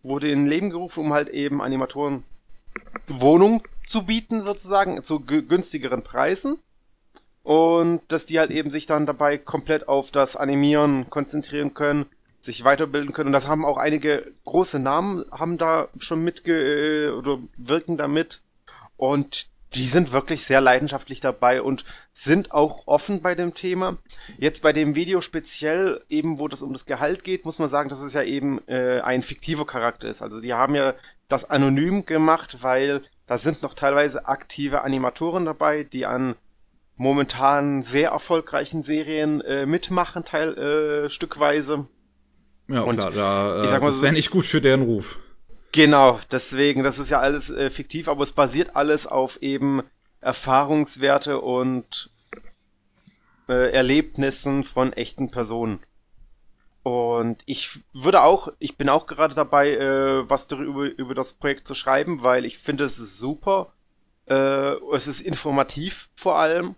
wurde 0.03 0.31
in 0.31 0.46
Leben 0.46 0.70
gerufen, 0.70 1.05
um 1.05 1.12
halt 1.12 1.29
eben 1.29 1.61
Animatoren 1.61 2.25
Wohnung 3.09 3.62
zu 3.87 4.07
bieten 4.07 4.40
sozusagen 4.40 5.05
zu 5.05 5.20
günstigeren 5.20 6.03
Preisen. 6.03 6.59
Und 7.42 8.01
dass 8.09 8.25
die 8.25 8.38
halt 8.38 8.51
eben 8.53 8.70
sich 8.70 8.87
dann 8.87 9.05
dabei 9.05 9.37
komplett 9.37 9.87
auf 9.87 10.11
das 10.11 10.35
Animieren 10.35 11.11
konzentrieren 11.11 11.75
können, 11.75 12.07
sich 12.40 12.64
weiterbilden 12.64 13.12
können. 13.12 13.29
Und 13.29 13.33
das 13.33 13.48
haben 13.48 13.64
auch 13.64 13.76
einige 13.76 14.33
große 14.44 14.79
Namen, 14.79 15.24
haben 15.31 15.59
da 15.59 15.88
schon 15.98 16.24
mitge 16.24 17.09
äh, 17.09 17.11
oder 17.11 17.38
wirken 17.57 17.96
damit. 17.96 18.40
Und 18.96 19.48
die 19.74 19.87
sind 19.87 20.12
wirklich 20.12 20.44
sehr 20.44 20.61
leidenschaftlich 20.61 21.20
dabei 21.20 21.62
und 21.62 21.85
sind 22.12 22.50
auch 22.50 22.87
offen 22.87 23.22
bei 23.22 23.35
dem 23.35 23.55
Thema. 23.55 23.98
Jetzt 24.38 24.62
bei 24.62 24.72
dem 24.72 24.96
Video 24.96 25.20
speziell, 25.20 26.05
eben 26.09 26.38
wo 26.38 26.48
das 26.48 26.62
um 26.62 26.72
das 26.72 26.87
Gehalt 26.87 27.22
geht, 27.22 27.44
muss 27.44 27.61
man 27.61 27.68
sagen, 27.68 27.88
dass 27.88 28.00
es 28.00 28.14
ja 28.14 28.22
eben 28.22 28.66
äh, 28.66 29.00
ein 29.00 29.22
fiktiver 29.22 29.66
Charakter 29.66 30.09
ist. 30.09 30.22
Also 30.22 30.40
die 30.40 30.55
haben 30.55 30.74
ja 30.74 30.94
das 31.29 31.48
anonym 31.48 32.05
gemacht, 32.05 32.59
weil 32.62 33.03
da 33.26 33.38
sind 33.38 33.62
noch 33.62 33.74
teilweise 33.74 34.26
aktive 34.26 34.83
Animatoren 34.83 35.44
dabei, 35.44 35.85
die 35.85 36.05
an 36.05 36.35
momentan 36.96 37.83
sehr 37.83 38.11
erfolgreichen 38.11 38.83
Serien 38.83 39.40
äh, 39.40 39.66
mitmachen, 39.66 40.24
teil, 40.24 40.59
äh, 40.59 41.11
stückweise. 41.11 41.87
Ja, 42.70 42.83
und 42.83 42.98
klar, 42.98 43.11
da, 43.11 43.61
äh, 43.61 43.64
ich 43.64 43.70
sag 43.70 43.83
mal 43.83 43.88
das 43.88 44.00
wäre 44.00 44.12
nicht 44.12 44.30
gut 44.30 44.46
für 44.46 44.61
deren 44.61 44.83
Ruf. 44.83 45.18
Genau, 45.72 46.20
deswegen, 46.30 46.83
das 46.83 46.98
ist 46.98 47.11
ja 47.11 47.20
alles 47.20 47.50
äh, 47.50 47.70
fiktiv, 47.70 48.09
aber 48.09 48.22
es 48.22 48.33
basiert 48.33 48.76
alles 48.76 49.06
auf 49.06 49.42
eben 49.42 49.83
Erfahrungswerte 50.20 51.40
und 51.40 52.11
äh, 53.48 53.72
Erlebnissen 53.72 54.64
von 54.64 54.92
echten 54.92 55.30
Personen. 55.30 55.80
Und 56.83 57.42
ich 57.46 57.80
würde 57.92 58.22
auch, 58.22 58.52
ich 58.59 58.76
bin 58.76 58.88
auch 58.88 59.06
gerade 59.06 59.35
dabei, 59.35 59.72
äh, 59.72 60.30
was 60.30 60.46
darüber 60.46 60.85
über 60.85 61.14
das 61.14 61.35
Projekt 61.35 61.66
zu 61.68 61.74
schreiben, 61.74 62.22
weil 62.22 62.44
ich 62.44 62.59
finde, 62.59 62.85
es 62.85 62.98
ist 62.98 63.18
super. 63.18 63.72
Äh, 64.26 64.74
es 64.94 65.06
ist 65.06 65.20
informativ 65.20 66.09
vor 66.14 66.38
allem. 66.38 66.76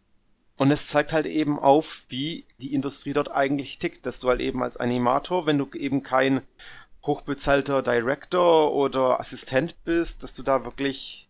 Und 0.57 0.71
es 0.71 0.87
zeigt 0.87 1.13
halt 1.13 1.27
eben 1.27 1.59
auf, 1.59 2.05
wie 2.09 2.45
die 2.59 2.75
Industrie 2.75 3.13
dort 3.13 3.31
eigentlich 3.31 3.79
tickt, 3.79 4.07
dass 4.07 4.21
du 4.21 4.29
halt 4.29 4.41
eben 4.41 4.63
als 4.63 4.77
Animator, 4.77 5.47
wenn 5.47 5.59
du 5.59 5.69
eben 5.73 6.03
kein 6.03 6.43
hochbezahlter 7.05 7.83
Director 7.83 8.73
oder 8.73 9.19
Assistent 9.19 9.75
bist, 9.85 10.23
dass 10.23 10.35
du 10.35 10.43
da 10.43 10.65
wirklich 10.65 11.29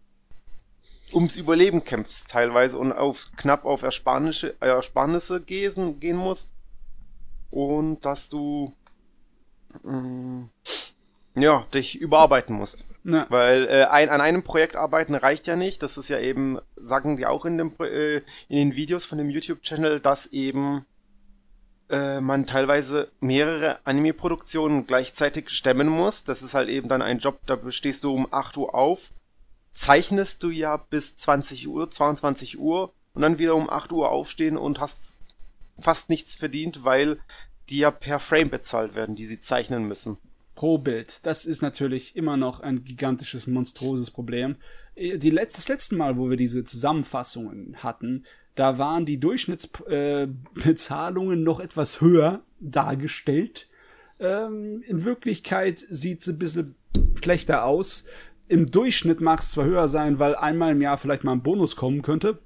ums 1.13 1.37
Überleben 1.37 1.85
kämpfst 1.85 2.29
teilweise 2.29 2.79
und 2.79 2.93
auf 2.93 3.29
knapp 3.37 3.65
auf 3.65 3.83
Ersparnisse, 3.83 4.55
Ersparnisse 4.61 5.41
gehen, 5.41 6.01
gehen 6.01 6.17
musst 6.17 6.53
und 7.51 8.05
dass 8.05 8.29
du 8.29 8.73
mh, 9.83 9.93
mm, 9.93 10.51
ja 11.37 11.67
dich 11.73 11.97
überarbeiten 11.97 12.57
musst. 12.57 12.85
Ja. 13.05 13.27
Weil 13.31 13.67
äh, 13.67 13.85
ein, 13.85 14.09
an 14.09 14.21
einem 14.21 14.43
Projekt 14.43 14.77
arbeiten 14.77 15.15
reicht 15.15 15.47
ja 15.47 15.57
nicht. 15.57 15.83
Das 15.83 15.99
ist 15.99 16.09
ja 16.09 16.21
eben, 16.21 16.59
sagen 16.77 17.17
die 17.17 17.27
auch 17.27 17.45
in, 17.45 17.59
dem, 17.59 17.73
äh, 17.81 18.19
in 18.49 18.57
den 18.57 18.77
Videos 18.77 19.05
von 19.05 19.19
dem 19.19 19.31
YouTube-Channel, 19.31 20.01
dass 20.01 20.27
eben 20.27 20.87
äh, 21.89 22.21
man 22.21 22.47
teilweise 22.47 23.11
mehrere 23.21 23.85
Anime-Produktionen 23.85 24.87
gleichzeitig 24.87 25.51
stemmen 25.51 25.89
muss. 25.89 26.25
Das 26.25 26.43
ist 26.43 26.55
halt 26.55 26.69
eben 26.69 26.89
dann 26.89 27.03
ein 27.03 27.19
Job, 27.19 27.41
da 27.47 27.59
stehst 27.71 28.05
du 28.05 28.15
um 28.15 28.29
8 28.31 28.57
Uhr 28.57 28.75
auf, 28.75 29.11
zeichnest 29.73 30.43
du 30.43 30.51
ja 30.51 30.77
bis 30.77 31.17
20 31.17 31.67
Uhr, 31.67 31.91
22 31.91 32.59
Uhr 32.59 32.93
und 33.15 33.23
dann 33.23 33.39
wieder 33.39 33.57
um 33.57 33.69
8 33.69 33.91
Uhr 33.91 34.11
aufstehen 34.11 34.57
und 34.57 34.81
hast 34.81 35.21
fast 35.79 36.09
nichts 36.09 36.37
verdient, 36.37 36.85
weil 36.85 37.19
die 37.69 37.79
ja 37.79 37.91
per 37.91 38.21
Frame 38.21 38.51
bezahlt 38.51 38.95
werden, 38.95 39.17
die 39.17 39.27
sie 39.27 39.41
zeichnen 39.41 39.85
müssen 39.89 40.19
pro 40.55 40.79
Bild. 40.79 41.27
Das 41.27 41.45
ist 41.45 41.63
natürlich 41.63 42.17
immer 42.17 42.37
noch 42.37 42.61
ein 42.61 42.85
gigantisches, 42.85 43.47
monstroses 43.47 44.11
Problem. 44.11 44.57
Äh, 44.95 45.19
die 45.19 45.31
Let 45.31 45.57
das 45.57 45.69
letzte 45.69 45.97
Mal, 45.97 46.17
wo 46.17 46.31
wir 46.31 46.37
diese 46.37 46.65
Zusammenfassungen 46.65 47.77
hatten, 47.83 48.25
da 48.55 48.79
waren 48.79 49.07
die 49.07 49.19
Durchschnittsbezahlungen 49.19 51.41
äh, 51.41 51.43
noch 51.45 51.59
etwas 51.61 52.01
höher 52.01 52.43
dargestellt. 52.61 53.69
Ähm, 54.21 54.85
in 54.87 55.05
Wirklichkeit 55.05 55.85
sieht 55.89 56.21
es 56.21 56.29
ein 56.29 56.39
bisschen 56.39 56.77
schlechter 57.23 57.65
aus. 57.65 58.05
Im 58.49 58.71
Durchschnitt 58.71 59.21
mag 59.21 59.41
es 59.41 59.53
zwar 59.53 59.65
höher 59.65 59.89
sein, 59.89 60.19
weil 60.19 60.37
einmal 60.37 60.73
im 60.73 60.83
Jahr 60.83 60.99
vielleicht 60.99 61.25
mal 61.25 61.33
ein 61.33 61.43
Bonus 61.43 61.77
kommen 61.77 62.03
könnte, 62.03 62.41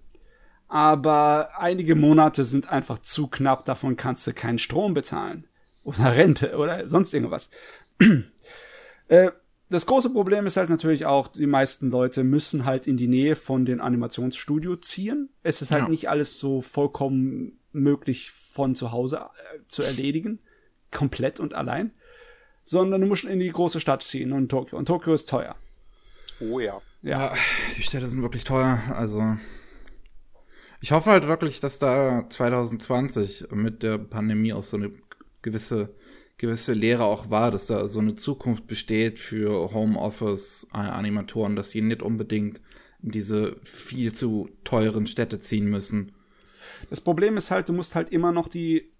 aber 0.69 1.59
einige 1.59 1.97
Monate 1.97 2.45
sind 2.45 2.69
einfach 2.69 3.01
zu 3.01 3.27
knapp, 3.27 3.65
davon 3.65 3.97
kannst 3.97 4.27
du 4.27 4.33
keinen 4.33 4.59
Strom 4.59 4.95
bezahlen 4.95 5.49
oder 5.83 6.15
Rente 6.15 6.57
oder 6.57 6.89
sonst 6.89 7.15
irgendwas. 7.15 7.51
äh, 9.09 9.31
das 9.69 9.87
große 9.87 10.11
Problem 10.11 10.47
ist 10.47 10.57
halt 10.57 10.71
natürlich 10.71 11.07
auch, 11.07 11.29
die 11.29 11.47
meisten 11.47 11.91
Leute 11.91 12.23
müssen 12.23 12.65
halt 12.65 12.87
in 12.87 12.97
die 12.97 13.09
Nähe 13.09 13.35
von 13.35 13.65
den 13.65 13.81
Animationsstudio 13.81 14.77
ziehen. 14.77 15.31
Es 15.43 15.61
ist 15.61 15.73
halt 15.73 15.85
ja. 15.85 15.89
nicht 15.89 16.09
alles 16.09 16.39
so 16.39 16.61
vollkommen 16.61 17.59
möglich 17.73 18.31
von 18.31 18.75
zu 18.75 18.93
Hause 18.93 19.19
äh, 19.19 19.59
zu 19.67 19.83
erledigen. 19.83 20.39
Komplett 20.93 21.41
und 21.41 21.55
allein. 21.55 21.93
Sondern 22.65 23.01
du 23.01 23.07
musst 23.07 23.25
in 23.25 23.41
die 23.41 23.51
große 23.51 23.81
Stadt 23.81 24.03
ziehen 24.03 24.33
und 24.33 24.49
Tokio. 24.49 24.79
Und 24.79 24.87
Tokio 24.87 25.15
ist 25.15 25.29
teuer. 25.29 25.57
Oh 26.41 26.61
ja. 26.61 26.81
Ja, 27.03 27.35
die 27.77 27.83
Städte 27.83 28.09
sind 28.09 28.23
wirklich 28.23 28.45
teuer. 28.45 28.81
Also. 28.95 29.37
Ich 30.81 30.93
hoffe 30.93 31.11
halt 31.11 31.27
wirklich, 31.27 31.59
dass 31.61 31.79
da 31.79 32.29
2020 32.29 33.49
mit 33.51 33.83
der 33.83 33.99
Pandemie 33.99 34.53
auch 34.53 34.63
so 34.63 34.77
eine 34.77 34.93
gewisse 35.43 35.95
gewisse 36.39 36.75
Lehre 36.75 37.05
auch 37.05 37.31
war, 37.31 37.51
dass 37.51 37.67
da 37.67 37.89
so 37.89 38.01
eine 38.01 38.15
Zukunft 38.15 38.67
besteht 38.67 39.19
für 39.19 39.73
Homeoffice-Animatoren, 39.73 41.57
dass 41.57 41.71
sie 41.71 41.81
nicht 41.81 42.03
unbedingt 42.03 42.61
in 43.03 43.11
diese 43.11 43.57
viel 43.65 44.13
zu 44.13 44.51
teuren 44.65 45.07
Städte 45.07 45.39
ziehen 45.39 45.67
müssen. 45.67 46.13
Das 46.91 47.01
Problem 47.01 47.37
ist 47.37 47.51
halt, 47.51 47.69
du 47.69 47.73
musst 47.73 47.95
halt 47.95 48.11
immer 48.11 48.33
noch 48.33 48.49
die 48.49 48.91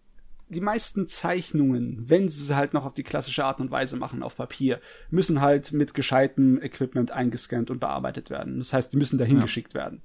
die 0.49 0.61
meisten 0.61 1.09
Zeichnungen, 1.09 2.09
wenn 2.09 2.29
sie 2.29 2.45
sie 2.45 2.57
halt 2.57 2.73
noch 2.73 2.85
auf 2.85 2.95
die 2.95 3.03
klassische 3.03 3.45
Art 3.45 3.59
und 3.61 3.71
Weise 3.71 3.97
machen, 3.97 4.23
auf 4.23 4.37
Papier, 4.37 4.81
müssen 5.11 5.41
halt 5.41 5.73
mit 5.73 5.93
gescheitem 5.93 6.63
Equipment 6.63 7.11
eingescannt 7.11 7.71
und 7.71 7.81
bearbeitet 7.81 8.31
werden. 8.31 8.59
Das 8.59 8.73
heißt, 8.73 8.93
die 8.93 8.97
müssen 8.97 9.19
dahin 9.19 9.39
ja. 9.39 9.43
geschickt 9.43 9.75
werden. 9.75 10.03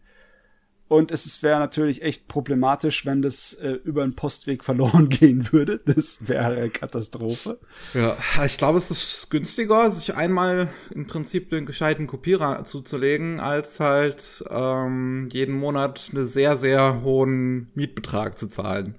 Und 0.92 1.10
es 1.10 1.42
wäre 1.42 1.58
natürlich 1.58 2.02
echt 2.02 2.28
problematisch, 2.28 3.06
wenn 3.06 3.22
das 3.22 3.54
äh, 3.54 3.80
über 3.86 4.04
einen 4.04 4.14
Postweg 4.14 4.62
verloren 4.66 5.08
gehen 5.08 5.54
würde. 5.54 5.80
Das 5.86 6.28
wäre 6.28 6.48
eine 6.48 6.70
Katastrophe. 6.70 7.60
Ja, 7.94 8.18
ich 8.46 8.58
glaube, 8.58 8.80
es 8.80 8.92
ist 8.92 9.30
günstiger, 9.30 9.90
sich 9.90 10.16
einmal 10.16 10.68
im 10.94 11.08
Prinzip 11.08 11.50
den 11.50 11.66
gescheiten 11.66 12.08
Kopierer 12.08 12.66
zuzulegen, 12.66 13.40
als 13.40 13.80
halt 13.80 14.44
ähm, 14.50 15.30
jeden 15.32 15.56
Monat 15.58 16.10
einen 16.12 16.28
sehr, 16.28 16.58
sehr 16.58 17.02
hohen 17.04 17.72
Mietbetrag 17.74 18.38
zu 18.38 18.48
zahlen. 18.48 18.96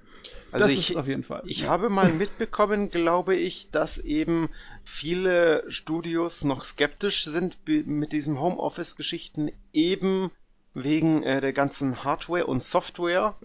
Also 0.51 0.65
das 0.65 0.75
ich, 0.75 0.89
ist 0.89 0.95
auf 0.95 1.07
jeden 1.07 1.23
Fall. 1.23 1.43
Ich 1.45 1.61
ja. 1.61 1.69
habe 1.69 1.91
mal 1.91 2.11
mitbekommen, 2.11 2.89
glaube 2.91 3.35
ich, 3.35 3.69
dass 3.69 3.99
eben 3.99 4.49
viele 4.83 5.63
Studios 5.67 6.43
noch 6.43 6.63
skeptisch 6.63 7.25
sind 7.25 7.59
mit 7.67 8.13
diesen 8.13 8.39
Homeoffice-Geschichten 8.39 9.51
eben 9.73 10.31
wegen 10.73 11.23
äh, 11.23 11.41
der 11.41 11.53
ganzen 11.53 12.03
Hardware 12.03 12.45
und 12.47 12.61
Software, 12.61 13.35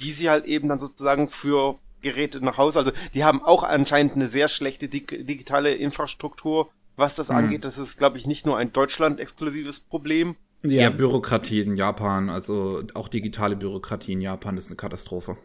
die 0.00 0.12
sie 0.12 0.30
halt 0.30 0.44
eben 0.46 0.68
dann 0.68 0.80
sozusagen 0.80 1.28
für 1.28 1.78
Geräte 2.00 2.44
nach 2.44 2.58
Hause, 2.58 2.78
also 2.78 2.92
die 3.14 3.24
haben 3.24 3.42
auch 3.42 3.62
anscheinend 3.62 4.14
eine 4.14 4.28
sehr 4.28 4.48
schlechte 4.48 4.88
dig 4.88 5.26
digitale 5.26 5.74
Infrastruktur, 5.74 6.70
was 6.96 7.14
das 7.14 7.28
mhm. 7.28 7.36
angeht. 7.36 7.64
Das 7.64 7.78
ist, 7.78 7.98
glaube 7.98 8.18
ich, 8.18 8.26
nicht 8.26 8.46
nur 8.46 8.58
ein 8.58 8.72
Deutschland-exklusives 8.72 9.80
Problem. 9.80 10.36
Ja. 10.62 10.82
ja, 10.82 10.90
Bürokratie 10.90 11.60
in 11.60 11.76
Japan, 11.76 12.30
also 12.30 12.82
auch 12.94 13.08
digitale 13.08 13.54
Bürokratie 13.54 14.12
in 14.12 14.22
Japan 14.22 14.56
ist 14.56 14.68
eine 14.68 14.76
Katastrophe. 14.76 15.36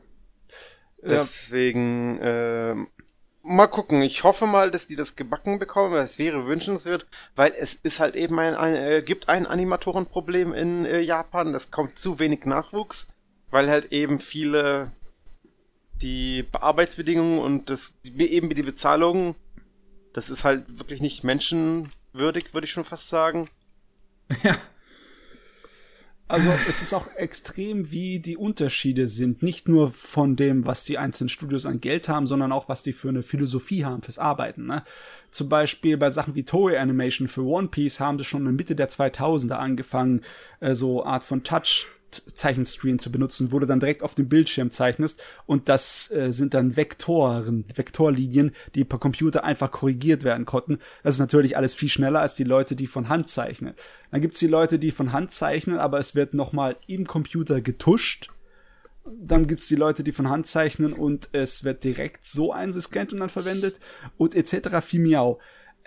Deswegen, 1.02 2.20
äh, 2.20 2.76
mal 3.44 3.68
gucken. 3.68 4.02
Ich 4.02 4.24
hoffe 4.24 4.46
mal, 4.46 4.72
dass 4.72 4.88
die 4.88 4.96
das 4.96 5.16
gebacken 5.16 5.60
bekommen, 5.60 5.94
weil 5.94 6.04
es 6.04 6.20
wäre 6.20 6.46
wünschenswert, 6.46 7.06
weil 7.36 7.54
es 7.58 7.74
ist 7.74 8.00
halt 8.00 8.16
eben 8.16 8.38
ein, 8.40 8.56
ein 8.56 8.76
äh, 8.76 9.02
gibt 9.02 9.30
ein 9.30 9.46
Animatorenproblem 9.46 10.54
in 10.54 10.86
äh, 10.86 11.00
Japan. 11.00 11.54
Es 11.54 11.72
kommt 11.72 11.98
zu 11.98 12.20
wenig 12.20 12.46
Nachwuchs, 12.46 13.08
weil 13.50 13.70
halt 13.70 13.92
eben 13.92 14.20
viele 14.20 14.92
die 16.02 16.46
Arbeitsbedingungen 16.54 17.40
und 17.40 17.70
das 17.70 17.94
eben 18.04 18.50
die 18.50 18.64
Bezahlung, 18.64 19.36
das 20.14 20.30
ist 20.30 20.44
halt 20.44 20.80
wirklich 20.80 21.02
nicht 21.02 21.24
menschenwürdig, 21.24 22.54
würde 22.54 22.66
ich 22.66 22.72
schon 22.72 22.86
fast 22.86 23.10
sagen. 23.10 23.50
Ja. 24.44 24.56
Also 26.30 26.52
es 26.68 26.84
ist 26.84 26.94
auch 26.94 27.08
extrem, 27.16 27.90
wie 27.90 28.20
die 28.20 28.38
Unterschiede 28.38 29.08
sind. 29.08 29.42
Nicht 29.42 29.68
nur 29.68 29.92
von 29.92 30.36
dem, 30.36 30.68
was 30.68 30.84
die 30.84 31.00
einzelnen 31.00 31.28
Studios 31.28 31.66
an 31.66 31.82
Geld 31.82 32.08
haben, 32.08 32.28
sondern 32.28 32.52
auch, 32.52 32.70
was 32.70 32.84
die 32.84 32.94
für 32.94 33.10
eine 33.10 33.24
Philosophie 33.24 33.84
haben 33.84 34.04
fürs 34.04 34.20
Arbeiten. 34.20 34.68
Ne? 34.68 34.84
Zum 35.32 35.50
Beispiel 35.50 35.98
bei 35.98 36.12
Sachen 36.12 36.36
wie 36.36 36.44
Toei 36.44 36.80
Animation 36.80 37.28
für 37.28 37.42
One 37.42 37.70
Piece 37.70 38.00
haben 38.00 38.20
sie 38.20 38.26
schon 38.26 38.46
in 38.46 38.56
Mitte 38.56 38.76
der 38.76 38.92
2000er 38.92 39.54
angefangen, 39.54 40.22
äh, 40.60 40.76
so 40.76 41.04
Art 41.04 41.24
von 41.24 41.44
Touch 41.44 41.88
Zeichenscreen 42.12 43.00
zu 43.00 43.12
benutzen, 43.12 43.52
wo 43.52 43.60
du 43.60 43.66
dann 43.66 43.80
direkt 43.80 44.04
auf 44.04 44.16
dem 44.16 44.30
Bildschirm 44.30 44.72
zeichnest 44.72 45.22
und 45.46 45.70
das 45.70 46.12
äh, 46.12 46.32
sind 46.32 46.54
dann 46.54 46.76
Vektoren, 46.76 47.66
Vektorlinien, 47.74 48.52
die 48.76 48.84
per 48.84 49.00
Computer 49.00 49.44
einfach 49.44 49.72
korrigiert 49.72 50.24
werden 50.24 50.46
konnten. 50.46 50.80
Das 51.04 51.16
ist 51.16 51.20
natürlich 51.20 51.58
alles 51.58 51.74
viel 51.74 51.90
schneller 51.90 52.22
als 52.22 52.36
die 52.36 52.44
Leute, 52.44 52.76
die 52.76 52.88
von 52.88 53.10
Hand 53.10 53.30
zeichnen. 53.30 53.74
Dann 54.12 54.22
gibt's 54.22 54.40
die 54.40 54.48
Leute, 54.48 54.80
die 54.80 54.92
von 54.92 55.12
Hand 55.12 55.32
zeichnen, 55.32 55.78
aber 55.78 56.00
es 56.00 56.16
wird 56.16 56.34
nochmal 56.34 56.76
im 56.88 57.06
Computer 57.06 57.62
getuscht. 57.62 58.30
Dann 59.06 59.48
gibt's 59.48 59.68
die 59.68 59.76
Leute, 59.76 60.04
die 60.04 60.12
von 60.12 60.30
Hand 60.30 60.48
zeichnen 60.48 60.94
und 60.94 61.30
es 61.32 61.64
wird 61.64 61.84
direkt 61.84 62.26
so 62.26 62.52
eingescannt 62.52 63.14
und 63.14 63.20
dann 63.20 63.30
verwendet 63.30 63.80
und 64.18 64.36
etc. 64.36 64.82
Viel 64.82 65.02
miau 65.02 65.40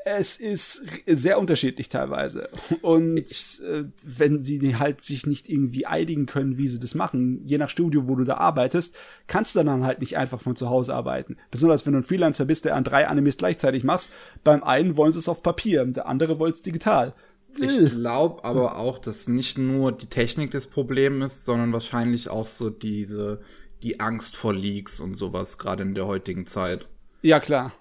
es 0.04 0.36
ist 0.36 0.82
sehr 1.06 1.38
unterschiedlich 1.38 1.88
teilweise. 1.88 2.48
Und 2.80 3.60
äh, 3.60 3.84
wenn 4.04 4.38
sie 4.38 4.76
halt 4.76 5.02
sich 5.02 5.26
nicht 5.26 5.48
irgendwie 5.48 5.86
einigen 5.86 6.26
können, 6.26 6.58
wie 6.58 6.68
sie 6.68 6.80
das 6.80 6.94
machen, 6.94 7.42
je 7.46 7.58
nach 7.58 7.68
Studio, 7.68 8.08
wo 8.08 8.16
du 8.16 8.24
da 8.24 8.36
arbeitest, 8.36 8.96
kannst 9.26 9.54
du 9.54 9.62
dann 9.62 9.84
halt 9.84 10.00
nicht 10.00 10.16
einfach 10.16 10.40
von 10.40 10.56
zu 10.56 10.68
Hause 10.68 10.94
arbeiten. 10.94 11.36
Besonders 11.50 11.86
wenn 11.86 11.92
du 11.92 12.00
ein 12.00 12.04
Freelancer 12.04 12.44
bist, 12.44 12.64
der 12.64 12.76
an 12.76 12.84
drei 12.84 13.06
Animes 13.08 13.36
gleichzeitig 13.36 13.84
machst. 13.84 14.10
Beim 14.44 14.62
einen 14.62 14.96
wollen 14.96 15.12
sie 15.12 15.18
es 15.18 15.28
auf 15.28 15.42
Papier, 15.42 15.84
der 15.84 16.06
andere 16.06 16.38
wollen 16.38 16.52
es 16.52 16.62
digital. 16.62 17.14
Ich 17.58 17.90
glaube 17.90 18.44
aber 18.44 18.78
auch, 18.78 18.98
dass 18.98 19.28
nicht 19.28 19.58
nur 19.58 19.92
die 19.92 20.06
Technik 20.06 20.50
das 20.52 20.66
Problem 20.66 21.20
ist, 21.20 21.44
sondern 21.44 21.72
wahrscheinlich 21.72 22.30
auch 22.30 22.46
so 22.46 22.70
diese, 22.70 23.40
die 23.82 24.00
Angst 24.00 24.36
vor 24.36 24.54
Leaks 24.54 25.00
und 25.00 25.14
sowas, 25.14 25.58
gerade 25.58 25.82
in 25.82 25.94
der 25.94 26.06
heutigen 26.06 26.46
Zeit. 26.46 26.86
Ja, 27.20 27.40
klar. 27.40 27.72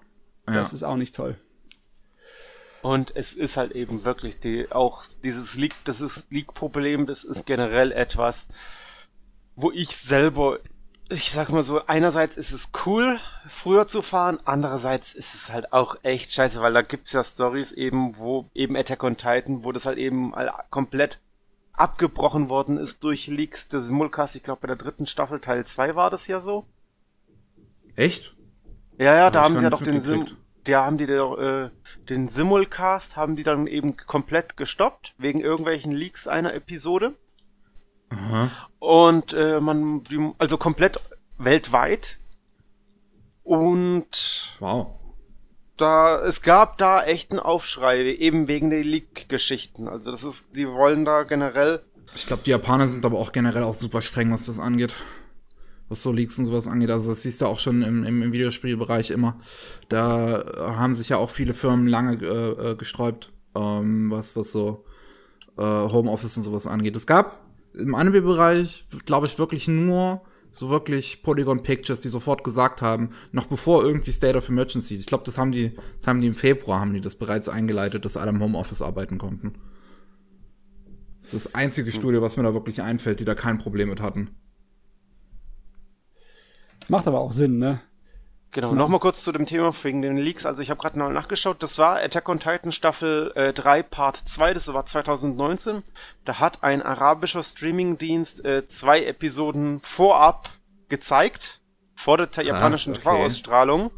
Ja. 0.46 0.54
Das 0.54 0.72
ist 0.72 0.82
auch 0.82 0.96
nicht 0.96 1.14
toll. 1.14 1.36
Und 2.82 3.14
es 3.14 3.32
ist 3.34 3.56
halt 3.56 3.72
eben 3.72 4.04
wirklich 4.04 4.40
die, 4.40 4.70
auch 4.72 5.04
dieses 5.22 5.54
Leak, 5.54 5.72
das 5.84 6.00
ist 6.00 6.26
Leak-Problem, 6.30 7.06
das 7.06 7.22
ist 7.22 7.46
generell 7.46 7.92
etwas, 7.92 8.48
wo 9.54 9.70
ich 9.70 9.96
selber, 9.96 10.58
ich 11.08 11.30
sag 11.30 11.50
mal 11.50 11.62
so, 11.62 11.86
einerseits 11.86 12.36
ist 12.36 12.50
es 12.50 12.70
cool, 12.84 13.20
früher 13.46 13.86
zu 13.86 14.02
fahren, 14.02 14.40
andererseits 14.44 15.14
ist 15.14 15.32
es 15.32 15.50
halt 15.50 15.72
auch 15.72 15.94
echt 16.02 16.32
scheiße, 16.32 16.60
weil 16.60 16.72
da 16.72 16.82
gibt's 16.82 17.12
ja 17.12 17.22
Stories 17.22 17.70
eben, 17.70 18.16
wo 18.16 18.50
eben 18.52 18.76
Attack 18.76 19.04
on 19.04 19.16
Titan, 19.16 19.62
wo 19.62 19.70
das 19.70 19.86
halt 19.86 19.98
eben 19.98 20.34
komplett 20.70 21.20
abgebrochen 21.74 22.48
worden 22.48 22.78
ist 22.78 23.04
durch 23.04 23.28
Leaks 23.28 23.68
des 23.68 23.86
Simulcast, 23.86 24.34
ich 24.34 24.42
glaube 24.42 24.62
bei 24.62 24.66
der 24.66 24.76
dritten 24.76 25.06
Staffel 25.06 25.38
Teil 25.38 25.64
2 25.64 25.94
war 25.94 26.10
das 26.10 26.26
ja 26.26 26.40
so. 26.40 26.66
Echt? 27.94 28.34
Ja, 28.98 29.14
ja, 29.14 29.30
da 29.30 29.44
haben 29.44 29.56
sie 29.56 29.64
ja 29.64 29.70
doch 29.70 29.82
den 29.82 30.00
Sim 30.00 30.26
da 30.64 30.84
haben 30.84 30.98
die 30.98 31.04
äh, 31.04 31.70
den 32.08 32.28
Simulcast 32.28 33.16
haben 33.16 33.36
die 33.36 33.42
dann 33.42 33.66
eben 33.66 33.96
komplett 33.96 34.56
gestoppt 34.56 35.14
wegen 35.18 35.40
irgendwelchen 35.40 35.92
Leaks 35.92 36.28
einer 36.28 36.54
Episode. 36.54 37.14
Aha. 38.10 38.50
Und 38.78 39.32
äh, 39.32 39.60
man, 39.60 40.02
die, 40.04 40.32
also 40.38 40.58
komplett 40.58 41.00
weltweit. 41.38 42.18
Und 43.42 44.56
wow. 44.60 44.98
Da, 45.76 46.20
es 46.20 46.42
gab 46.42 46.78
da 46.78 47.02
echten 47.02 47.40
Aufschrei, 47.40 48.04
eben 48.04 48.46
wegen 48.46 48.70
der 48.70 48.84
Leak-Geschichten. 48.84 49.88
Also 49.88 50.12
das 50.12 50.22
ist, 50.22 50.54
die 50.54 50.68
wollen 50.68 51.04
da 51.04 51.24
generell. 51.24 51.82
Ich 52.14 52.26
glaube, 52.26 52.42
die 52.44 52.50
Japaner 52.50 52.88
sind 52.88 53.04
aber 53.04 53.18
auch 53.18 53.32
generell 53.32 53.62
auch 53.62 53.74
super 53.74 54.02
streng, 54.02 54.30
was 54.30 54.46
das 54.46 54.58
angeht 54.58 54.94
was 55.92 56.02
so 56.02 56.10
Leaks 56.10 56.38
und 56.38 56.46
sowas 56.46 56.66
angeht. 56.66 56.90
Also 56.90 57.10
das 57.10 57.22
siehst 57.22 57.40
du 57.40 57.46
auch 57.46 57.60
schon 57.60 57.82
im, 57.82 58.04
im, 58.04 58.22
im 58.22 58.32
Videospielbereich 58.32 59.10
immer. 59.10 59.38
Da 59.88 60.44
haben 60.58 60.96
sich 60.96 61.10
ja 61.10 61.18
auch 61.18 61.30
viele 61.30 61.54
Firmen 61.54 61.86
lange 61.86 62.16
äh, 62.16 62.70
äh, 62.70 62.74
gesträubt, 62.74 63.30
ähm, 63.54 64.10
was, 64.10 64.34
was 64.34 64.50
so 64.50 64.84
äh, 65.56 65.62
Homeoffice 65.62 66.36
und 66.38 66.42
sowas 66.44 66.66
angeht. 66.66 66.96
Es 66.96 67.06
gab 67.06 67.46
im 67.74 67.94
Anime-Bereich, 67.94 68.86
glaube 69.04 69.26
ich, 69.26 69.38
wirklich 69.38 69.68
nur 69.68 70.22
so 70.50 70.68
wirklich 70.68 71.22
Polygon 71.22 71.62
Pictures, 71.62 72.00
die 72.00 72.08
sofort 72.08 72.44
gesagt 72.44 72.82
haben, 72.82 73.10
noch 73.30 73.46
bevor 73.46 73.84
irgendwie 73.84 74.12
State 74.12 74.36
of 74.36 74.48
Emergency. 74.48 74.94
Ich 74.94 75.06
glaube, 75.06 75.24
das 75.24 75.38
haben 75.38 75.52
die, 75.52 75.72
das 75.98 76.06
haben 76.06 76.20
die 76.20 76.26
im 76.26 76.34
Februar 76.34 76.80
haben 76.80 76.92
die 76.92 77.00
das 77.00 77.14
bereits 77.14 77.48
eingeleitet, 77.48 78.04
dass 78.04 78.16
alle 78.16 78.30
im 78.30 78.42
Homeoffice 78.42 78.82
arbeiten 78.82 79.18
konnten. 79.18 79.54
Das 81.20 81.32
ist 81.34 81.46
das 81.46 81.54
einzige 81.54 81.92
Studio, 81.92 82.20
was 82.20 82.36
mir 82.36 82.42
da 82.42 82.52
wirklich 82.52 82.82
einfällt, 82.82 83.20
die 83.20 83.24
da 83.24 83.34
kein 83.34 83.58
Problem 83.58 83.88
mit 83.88 84.00
hatten. 84.00 84.30
Macht 86.88 87.06
aber 87.06 87.20
auch 87.20 87.32
Sinn, 87.32 87.58
ne? 87.58 87.80
Genau, 88.54 88.74
nochmal 88.74 89.00
kurz 89.00 89.24
zu 89.24 89.32
dem 89.32 89.46
Thema 89.46 89.72
wegen 89.82 90.02
den 90.02 90.18
Leaks. 90.18 90.44
Also 90.44 90.60
ich 90.60 90.68
habe 90.68 90.78
gerade 90.78 90.98
noch 90.98 91.08
nachgeschaut, 91.08 91.62
das 91.62 91.78
war 91.78 91.96
Attack 91.96 92.28
on 92.28 92.38
Titan 92.38 92.70
Staffel 92.70 93.32
äh, 93.34 93.54
3 93.54 93.82
Part 93.82 94.18
2, 94.18 94.52
das 94.52 94.70
war 94.70 94.84
2019. 94.84 95.82
Da 96.26 96.38
hat 96.38 96.62
ein 96.62 96.82
arabischer 96.82 97.42
Streamingdienst 97.42 98.44
äh, 98.44 98.66
zwei 98.66 99.04
Episoden 99.04 99.80
vorab 99.80 100.50
gezeigt, 100.90 101.62
vor 101.94 102.18
der 102.18 102.26
Krass, 102.26 102.46
japanischen 102.46 102.92
okay. 102.92 103.02
TV-Ausstrahlung. 103.02 103.90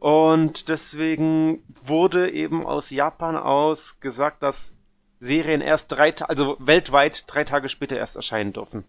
Und 0.00 0.68
deswegen 0.68 1.62
wurde 1.68 2.32
eben 2.32 2.66
aus 2.66 2.90
Japan 2.90 3.36
aus 3.36 4.00
gesagt, 4.00 4.42
dass 4.42 4.72
Serien 5.20 5.60
erst 5.60 5.92
drei, 5.92 6.12
also 6.16 6.56
weltweit 6.58 7.24
drei 7.28 7.44
Tage 7.44 7.68
später 7.68 7.96
erst 7.96 8.16
erscheinen 8.16 8.52
dürfen. 8.52 8.84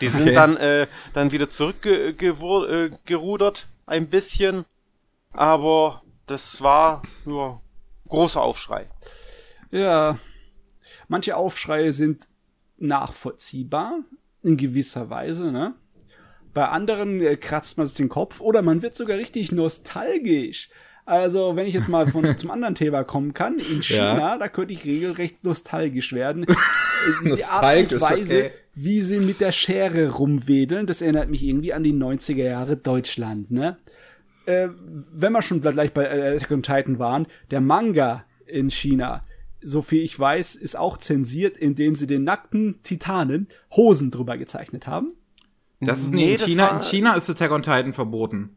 Die 0.00 0.08
sind 0.08 0.22
okay. 0.22 0.34
dann, 0.34 0.56
äh, 0.56 0.86
dann 1.12 1.32
wieder 1.32 1.50
zurückgerudert, 1.50 3.68
äh, 3.86 3.90
ein 3.90 4.08
bisschen. 4.08 4.64
Aber 5.32 6.02
das 6.26 6.60
war 6.60 7.02
nur 7.24 7.60
großer 8.08 8.40
Aufschrei. 8.40 8.88
Ja. 9.70 10.18
Manche 11.08 11.36
Aufschreie 11.36 11.92
sind 11.92 12.28
nachvollziehbar, 12.78 14.00
in 14.42 14.56
gewisser 14.56 15.10
Weise, 15.10 15.50
ne? 15.50 15.74
Bei 16.52 16.68
anderen 16.68 17.20
äh, 17.20 17.36
kratzt 17.36 17.78
man 17.78 17.86
sich 17.86 17.96
den 17.96 18.08
Kopf 18.08 18.40
oder 18.40 18.62
man 18.62 18.82
wird 18.82 18.94
sogar 18.94 19.18
richtig 19.18 19.50
nostalgisch. 19.50 20.68
Also, 21.06 21.54
wenn 21.54 21.66
ich 21.66 21.74
jetzt 21.74 21.88
mal 21.88 22.06
von, 22.06 22.24
zum 22.38 22.50
anderen 22.50 22.74
Thema 22.74 23.04
kommen 23.04 23.34
kann, 23.34 23.58
in 23.58 23.82
China, 23.82 24.18
ja. 24.18 24.38
da 24.38 24.48
könnte 24.48 24.72
ich 24.72 24.84
regelrecht 24.84 25.44
nostalgisch 25.44 26.12
werden. 26.12 26.46
die 27.24 27.44
Art 27.44 27.92
und 27.92 28.00
Weise, 28.00 28.38
okay. 28.38 28.50
wie 28.74 29.00
sie 29.00 29.18
mit 29.18 29.40
der 29.40 29.52
Schere 29.52 30.10
rumwedeln, 30.12 30.86
das 30.86 31.02
erinnert 31.02 31.28
mich 31.28 31.42
irgendwie 31.42 31.72
an 31.72 31.82
die 31.82 31.92
90er 31.92 32.44
Jahre 32.44 32.76
Deutschland, 32.76 33.50
ne? 33.50 33.76
Äh, 34.46 34.68
wenn 35.12 35.32
wir 35.32 35.42
schon 35.42 35.62
gleich 35.62 35.92
bei 35.92 36.34
Attack 36.36 36.50
on 36.50 36.62
Titan 36.62 36.98
waren, 36.98 37.26
der 37.50 37.62
Manga 37.62 38.24
in 38.46 38.70
China, 38.70 39.24
so 39.62 39.80
viel 39.80 40.02
ich 40.02 40.18
weiß, 40.18 40.54
ist 40.54 40.76
auch 40.76 40.98
zensiert, 40.98 41.56
indem 41.56 41.94
sie 41.94 42.06
den 42.06 42.24
nackten 42.24 42.82
Titanen 42.82 43.48
Hosen 43.74 44.10
drüber 44.10 44.36
gezeichnet 44.36 44.86
haben. 44.86 45.12
Das 45.80 46.00
ist 46.00 46.12
nee, 46.12 46.34
in 46.34 46.38
China, 46.38 46.68
in 46.68 46.80
China 46.80 47.14
ist 47.14 47.30
Attack 47.30 47.50
on 47.50 47.62
Titan 47.62 47.92
verboten. 47.94 48.56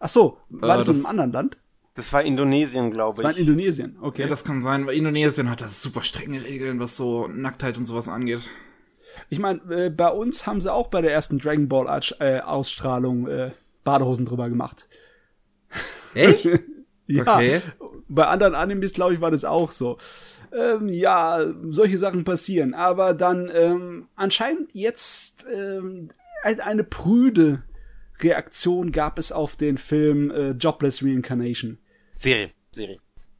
Ach 0.00 0.08
so, 0.08 0.38
war 0.48 0.76
äh, 0.76 0.78
das 0.78 0.88
in 0.88 0.96
einem 0.96 1.06
anderen 1.06 1.32
Land? 1.32 1.58
Das 1.98 2.12
war 2.12 2.22
Indonesien, 2.22 2.92
glaube 2.92 3.14
ich. 3.14 3.16
Das 3.16 3.24
war 3.24 3.36
in 3.36 3.48
Indonesien, 3.48 3.96
okay. 4.00 4.22
Ja, 4.22 4.28
das 4.28 4.44
kann 4.44 4.62
sein, 4.62 4.86
weil 4.86 4.94
Indonesien 4.94 5.50
hat 5.50 5.60
da 5.60 5.66
super 5.66 6.02
strenge 6.02 6.44
Regeln, 6.44 6.78
was 6.78 6.96
so 6.96 7.26
Nacktheit 7.26 7.76
und 7.76 7.86
sowas 7.86 8.08
angeht. 8.08 8.42
Ich 9.30 9.40
meine, 9.40 9.60
äh, 9.68 9.90
bei 9.90 10.08
uns 10.08 10.46
haben 10.46 10.60
sie 10.60 10.72
auch 10.72 10.86
bei 10.86 11.02
der 11.02 11.12
ersten 11.12 11.40
Dragon 11.40 11.68
Ball 11.68 12.00
äh, 12.20 12.38
Ausstrahlung 12.38 13.26
äh, 13.26 13.50
Badehosen 13.82 14.26
drüber 14.26 14.48
gemacht. 14.48 14.86
Echt? 16.14 16.44
ja. 17.08 17.22
Okay. 17.22 17.62
Bei 18.08 18.28
anderen 18.28 18.54
Animes, 18.54 18.92
glaube 18.92 19.14
ich, 19.14 19.20
war 19.20 19.32
das 19.32 19.44
auch 19.44 19.72
so. 19.72 19.98
Ähm, 20.56 20.86
ja, 20.88 21.44
solche 21.68 21.98
Sachen 21.98 22.22
passieren. 22.22 22.74
Aber 22.74 23.12
dann 23.12 23.50
ähm, 23.52 24.06
anscheinend 24.14 24.72
jetzt 24.72 25.46
ähm, 25.52 26.10
eine 26.44 26.84
prüde 26.84 27.64
Reaktion 28.20 28.92
gab 28.92 29.18
es 29.18 29.32
auf 29.32 29.56
den 29.56 29.78
Film 29.78 30.30
äh, 30.30 30.50
Jobless 30.50 31.02
Reincarnation. 31.02 31.78
Serie, 32.18 32.50
Serie. 32.72 32.98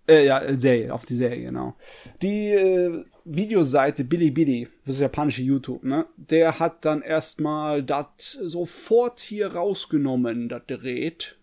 Äh, 0.09 0.25
ja, 0.25 0.41
äh, 0.41 0.59
Serie, 0.59 0.95
auf 0.95 1.05
die 1.05 1.17
Serie, 1.17 1.43
genau. 1.43 1.77
Die 2.23 2.49
äh, 2.49 3.05
Videoseite 3.25 4.05
Bilibili, 4.05 4.69
das 4.87 4.95
ist 4.95 5.01
japanische 5.03 5.43
YouTube, 5.43 5.85
ne? 5.85 6.07
Der 6.17 6.59
hat 6.59 6.85
dann 6.87 7.03
erstmal 7.03 7.83
das 7.83 8.33
sofort 8.33 9.21
hier 9.21 9.55
rausgenommen, 9.55 10.49
das 10.49 10.63
Gerät. 10.67 11.37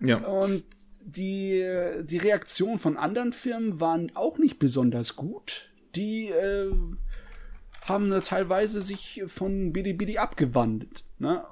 Ja. 0.00 0.16
Und 0.26 0.64
die, 1.04 1.64
die 2.02 2.18
Reaktion 2.18 2.78
von 2.78 2.96
anderen 2.96 3.32
Firmen 3.32 3.80
waren 3.80 4.10
auch 4.14 4.38
nicht 4.38 4.58
besonders 4.58 5.14
gut. 5.14 5.70
Die 5.94 6.30
äh, 6.30 6.72
haben 7.84 8.10
teilweise 8.24 8.80
sich 8.80 9.22
von 9.26 9.72
Bilibili 9.72 10.18
abgewandt. 10.18 11.04
Ne? 11.18 11.44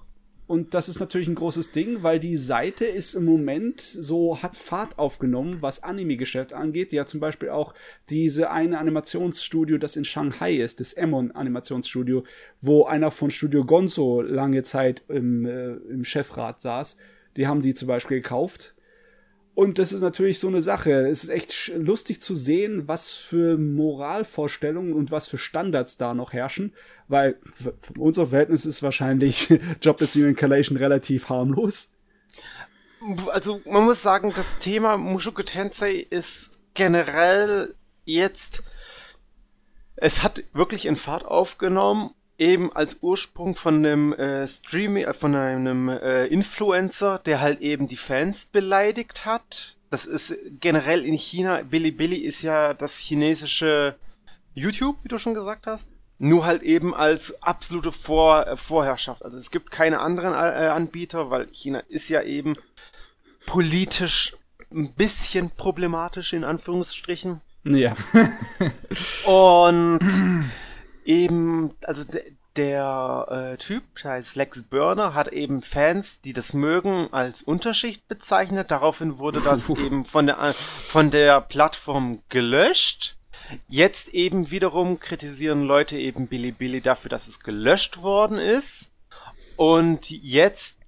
Und 0.50 0.74
das 0.74 0.88
ist 0.88 0.98
natürlich 0.98 1.28
ein 1.28 1.36
großes 1.36 1.70
Ding, 1.70 2.02
weil 2.02 2.18
die 2.18 2.36
Seite 2.36 2.84
ist 2.84 3.14
im 3.14 3.24
Moment 3.24 3.80
so, 3.80 4.42
hat 4.42 4.56
Fahrt 4.56 4.98
aufgenommen, 4.98 5.58
was 5.60 5.84
Anime-Geschäft 5.84 6.54
angeht. 6.54 6.90
Ja, 6.90 7.06
zum 7.06 7.20
Beispiel 7.20 7.50
auch 7.50 7.72
diese 8.08 8.50
eine 8.50 8.80
Animationsstudio, 8.80 9.78
das 9.78 9.94
in 9.94 10.04
Shanghai 10.04 10.56
ist, 10.56 10.80
das 10.80 10.92
Emon 10.92 11.30
Animationsstudio, 11.30 12.24
wo 12.60 12.82
einer 12.82 13.12
von 13.12 13.30
Studio 13.30 13.64
Gonzo 13.64 14.22
lange 14.22 14.64
Zeit 14.64 15.04
im, 15.06 15.46
äh, 15.46 15.74
im 15.88 16.02
Chefrat 16.02 16.60
saß. 16.60 16.96
Die 17.36 17.46
haben 17.46 17.60
die 17.60 17.74
zum 17.74 17.86
Beispiel 17.86 18.20
gekauft 18.20 18.74
und 19.54 19.78
das 19.78 19.92
ist 19.92 20.00
natürlich 20.00 20.38
so 20.38 20.48
eine 20.48 20.62
Sache. 20.62 21.08
Es 21.08 21.24
ist 21.24 21.30
echt 21.30 21.72
lustig 21.76 22.20
zu 22.20 22.34
sehen, 22.34 22.88
was 22.88 23.10
für 23.10 23.58
Moralvorstellungen 23.58 24.92
und 24.92 25.10
was 25.10 25.28
für 25.28 25.38
Standards 25.38 25.96
da 25.96 26.14
noch 26.14 26.32
herrschen, 26.32 26.72
weil 27.08 27.38
von 27.80 27.96
unser 27.98 28.26
Verhältnis 28.26 28.64
ist 28.64 28.82
wahrscheinlich 28.82 29.48
Jobless 29.82 30.16
Reincarnation 30.16 30.76
relativ 30.76 31.28
harmlos. 31.28 31.90
Also 33.28 33.60
man 33.64 33.84
muss 33.84 34.02
sagen, 34.02 34.32
das 34.34 34.58
Thema 34.58 34.96
Mushoku 34.96 35.42
Tensei 35.42 36.06
ist 36.10 36.60
generell 36.74 37.74
jetzt 38.04 38.62
es 40.00 40.22
hat 40.22 40.42
wirklich 40.52 40.86
in 40.86 40.96
Fahrt 40.96 41.24
aufgenommen 41.24 42.14
eben 42.40 42.72
als 42.72 42.98
Ursprung 43.02 43.54
von 43.54 43.76
einem 43.76 44.12
äh, 44.14 44.48
Streaming, 44.48 45.04
äh, 45.04 45.12
von 45.12 45.34
einem 45.34 45.88
äh, 45.90 46.26
Influencer, 46.26 47.20
der 47.24 47.40
halt 47.40 47.60
eben 47.60 47.86
die 47.86 47.98
Fans 47.98 48.46
beleidigt 48.46 49.26
hat. 49.26 49.76
Das 49.90 50.06
ist 50.06 50.34
generell 50.60 51.04
in 51.04 51.14
China, 51.14 51.62
Bilibili 51.62 52.16
ist 52.16 52.42
ja 52.42 52.74
das 52.74 52.96
chinesische 52.96 53.96
YouTube, 54.54 54.96
wie 55.02 55.08
du 55.08 55.18
schon 55.18 55.34
gesagt 55.34 55.66
hast. 55.66 55.90
Nur 56.18 56.44
halt 56.44 56.62
eben 56.62 56.94
als 56.94 57.42
absolute 57.42 57.92
Vor 57.92 58.46
äh, 58.46 58.56
Vorherrschaft. 58.56 59.24
Also 59.24 59.36
es 59.36 59.50
gibt 59.50 59.70
keine 59.70 60.00
anderen 60.00 60.32
äh, 60.32 60.68
Anbieter, 60.68 61.30
weil 61.30 61.46
China 61.52 61.80
ist 61.88 62.08
ja 62.08 62.22
eben 62.22 62.54
politisch 63.46 64.36
ein 64.72 64.94
bisschen 64.94 65.50
problematisch 65.50 66.32
in 66.32 66.44
Anführungsstrichen. 66.44 67.40
Ja. 67.64 67.94
Und 69.26 70.00
eben, 71.10 71.74
also 71.82 72.04
der, 72.56 73.52
äh, 73.52 73.56
Typ, 73.56 73.82
der 74.02 74.12
heißt 74.12 74.36
Lex 74.36 74.62
Burner, 74.62 75.14
hat 75.14 75.28
eben 75.28 75.62
Fans, 75.62 76.20
die 76.20 76.32
das 76.32 76.54
mögen, 76.54 77.08
als 77.12 77.42
Unterschicht 77.42 78.06
bezeichnet. 78.08 78.70
Daraufhin 78.70 79.18
wurde 79.18 79.40
das 79.40 79.68
eben 79.70 80.04
von 80.04 80.26
der, 80.26 80.52
von 80.54 81.10
der 81.10 81.40
Plattform 81.40 82.22
gelöscht. 82.28 83.16
Jetzt 83.68 84.14
eben 84.14 84.50
wiederum 84.52 85.00
kritisieren 85.00 85.64
Leute 85.64 85.98
eben 85.98 86.28
Bilibili 86.28 86.80
dafür, 86.80 87.08
dass 87.08 87.26
es 87.26 87.40
gelöscht 87.40 88.02
worden 88.02 88.38
ist. 88.38 88.90
Und 89.56 90.08
jetzt 90.10 90.78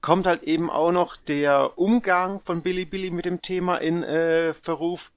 kommt 0.00 0.26
halt 0.26 0.44
eben 0.44 0.70
auch 0.70 0.92
noch 0.92 1.16
der 1.16 1.76
Umgang 1.76 2.40
von 2.40 2.62
Bilibili 2.62 3.10
mit 3.10 3.24
dem 3.24 3.42
Thema 3.42 3.76
in 3.76 4.02
äh, 4.02 4.54
Verruf, 4.54 5.10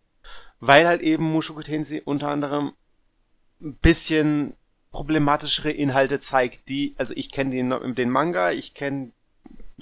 weil 0.59 0.87
halt 0.87 1.01
eben 1.01 1.31
Mushoku 1.31 1.61
Tensei 1.61 2.01
unter 2.03 2.29
anderem 2.29 2.73
ein 3.63 3.75
bisschen 3.75 4.53
problematischere 4.91 5.71
Inhalte 5.71 6.19
zeigt, 6.19 6.69
die, 6.69 6.93
also 6.97 7.13
ich 7.15 7.31
kenne 7.31 7.51
den, 7.51 7.95
den 7.95 8.09
Manga, 8.09 8.51
ich 8.51 8.73
kenne 8.73 9.11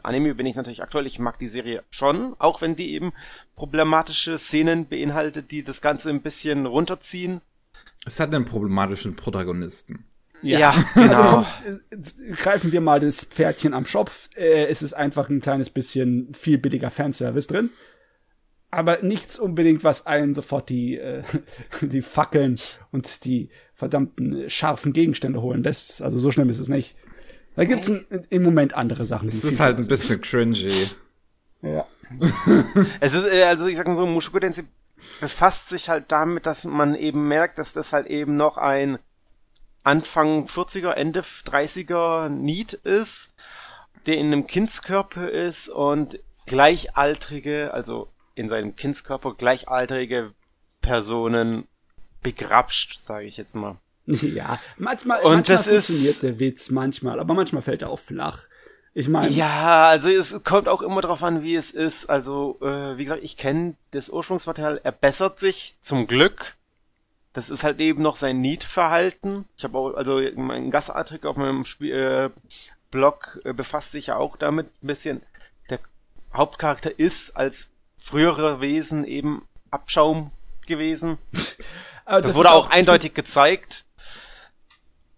Anime 0.03 0.33
bin 0.33 0.45
ich 0.45 0.55
natürlich 0.55 0.81
aktuell, 0.81 1.05
ich 1.05 1.19
mag 1.19 1.37
die 1.37 1.47
Serie 1.47 1.83
schon, 1.89 2.35
auch 2.39 2.61
wenn 2.61 2.75
die 2.75 2.91
eben 2.93 3.13
problematische 3.55 4.37
Szenen 4.37 4.87
beinhaltet, 4.87 5.51
die 5.51 5.63
das 5.63 5.81
Ganze 5.81 6.09
ein 6.09 6.21
bisschen 6.21 6.65
runterziehen. 6.65 7.41
Es 8.05 8.19
hat 8.19 8.33
einen 8.33 8.45
problematischen 8.45 9.15
Protagonisten. 9.15 10.05
Ja, 10.41 10.59
ja 10.59 10.85
genau. 10.95 11.45
Also, 11.91 12.23
greifen 12.35 12.71
wir 12.71 12.81
mal 12.81 12.99
das 12.99 13.25
Pferdchen 13.25 13.75
am 13.75 13.85
Schopf. 13.85 14.29
Äh, 14.35 14.65
es 14.67 14.81
ist 14.81 14.93
einfach 14.93 15.29
ein 15.29 15.39
kleines 15.39 15.69
bisschen 15.69 16.33
viel 16.33 16.57
billiger 16.57 16.89
Fanservice 16.89 17.47
drin 17.47 17.69
aber 18.71 19.03
nichts 19.03 19.37
unbedingt, 19.37 19.83
was 19.83 20.07
einen 20.07 20.33
sofort 20.33 20.69
die, 20.69 20.97
äh, 20.97 21.23
die 21.81 22.01
Fackeln 22.01 22.57
und 22.91 23.25
die 23.25 23.49
verdammten 23.81 24.47
scharfen 24.47 24.93
Gegenstände 24.93 25.41
holen 25.41 25.63
lässt. 25.63 26.03
Also 26.03 26.19
so 26.19 26.29
schlimm 26.29 26.49
ist 26.49 26.59
es 26.59 26.67
nicht. 26.67 26.95
Da 27.55 27.65
gibt's 27.65 27.89
ein, 27.89 28.05
im 28.29 28.43
Moment 28.43 28.75
andere 28.75 29.07
Sachen. 29.07 29.27
Es 29.27 29.43
ist 29.43 29.59
halt 29.59 29.79
ein 29.79 29.87
bisschen 29.87 30.21
cringy. 30.21 30.91
Ja. 31.63 31.87
es 32.99 33.15
ist, 33.15 33.25
äh, 33.25 33.41
also 33.45 33.65
ich 33.65 33.77
sag 33.77 33.87
mal 33.87 33.95
so, 33.95 34.05
Mushoku 34.05 34.37
Tensei 34.37 34.65
befasst 35.19 35.69
sich 35.69 35.89
halt 35.89 36.11
damit, 36.11 36.45
dass 36.45 36.63
man 36.63 36.93
eben 36.93 37.27
merkt, 37.27 37.57
dass 37.57 37.73
das 37.73 37.91
halt 37.91 38.05
eben 38.05 38.37
noch 38.37 38.57
ein 38.57 38.99
Anfang 39.81 40.45
40er, 40.45 40.91
Ende 40.91 41.21
30er 41.21 42.29
Need 42.29 42.73
ist, 42.73 43.31
der 44.05 44.19
in 44.19 44.27
einem 44.27 44.45
Kindskörper 44.45 45.27
ist 45.27 45.69
und 45.69 46.19
gleichaltrige, 46.45 47.73
also 47.73 48.09
in 48.35 48.47
seinem 48.47 48.75
Kindskörper 48.75 49.33
gleichaltrige 49.33 50.35
Personen 50.81 51.67
begrapscht, 52.21 53.01
sage 53.01 53.25
ich 53.25 53.37
jetzt 53.37 53.55
mal. 53.55 53.77
Ja, 54.05 54.59
manchmal, 54.77 55.21
und 55.21 55.33
manchmal 55.33 55.57
das 55.57 55.67
funktioniert 55.67 56.13
ist, 56.15 56.23
der 56.23 56.39
Witz, 56.39 56.71
manchmal, 56.71 57.19
aber 57.19 57.33
manchmal 57.33 57.61
fällt 57.61 57.81
er 57.81 57.89
auch 57.89 57.99
flach. 57.99 58.47
Ich 58.93 59.07
meine. 59.07 59.29
Ja, 59.29 59.87
also 59.87 60.09
es 60.09 60.43
kommt 60.43 60.67
auch 60.67 60.81
immer 60.81 61.01
darauf 61.01 61.23
an, 61.23 61.43
wie 61.43 61.55
es 61.55 61.71
ist. 61.71 62.09
Also, 62.09 62.57
äh, 62.61 62.97
wie 62.97 63.03
gesagt, 63.05 63.23
ich 63.23 63.37
kenne 63.37 63.75
das 63.91 64.09
Ursprungsmaterial, 64.09 64.81
er 64.83 64.91
bessert 64.91 65.39
sich 65.39 65.75
zum 65.79 66.07
Glück. 66.07 66.55
Das 67.33 67.49
ist 67.49 67.63
halt 67.63 67.79
eben 67.79 68.01
noch 68.01 68.17
sein 68.17 68.41
Need-Verhalten. 68.41 69.45
Ich 69.55 69.63
habe 69.63 69.77
auch, 69.77 69.93
also 69.93 70.19
mein 70.35 70.71
Gastartikel 70.71 71.29
auf 71.29 71.37
meinem 71.37 71.63
Spiel, 71.63 71.93
äh, 71.93 72.29
Blog 72.89 73.39
äh, 73.45 73.53
befasst 73.53 73.93
sich 73.93 74.07
ja 74.07 74.17
auch 74.17 74.35
damit 74.35 74.67
ein 74.83 74.87
bisschen. 74.87 75.21
Der 75.69 75.79
Hauptcharakter 76.33 76.99
ist 76.99 77.37
als 77.37 77.69
frühere 77.97 78.59
Wesen 78.59 79.05
eben 79.05 79.47
Abschaum 79.69 80.31
gewesen. 80.67 81.17
das, 82.19 82.31
das, 82.31 82.35
wurde 82.35 82.51
auch, 82.51 82.67
auch 82.67 82.69
eindeutig 82.69 83.13
gezeigt. 83.15 83.85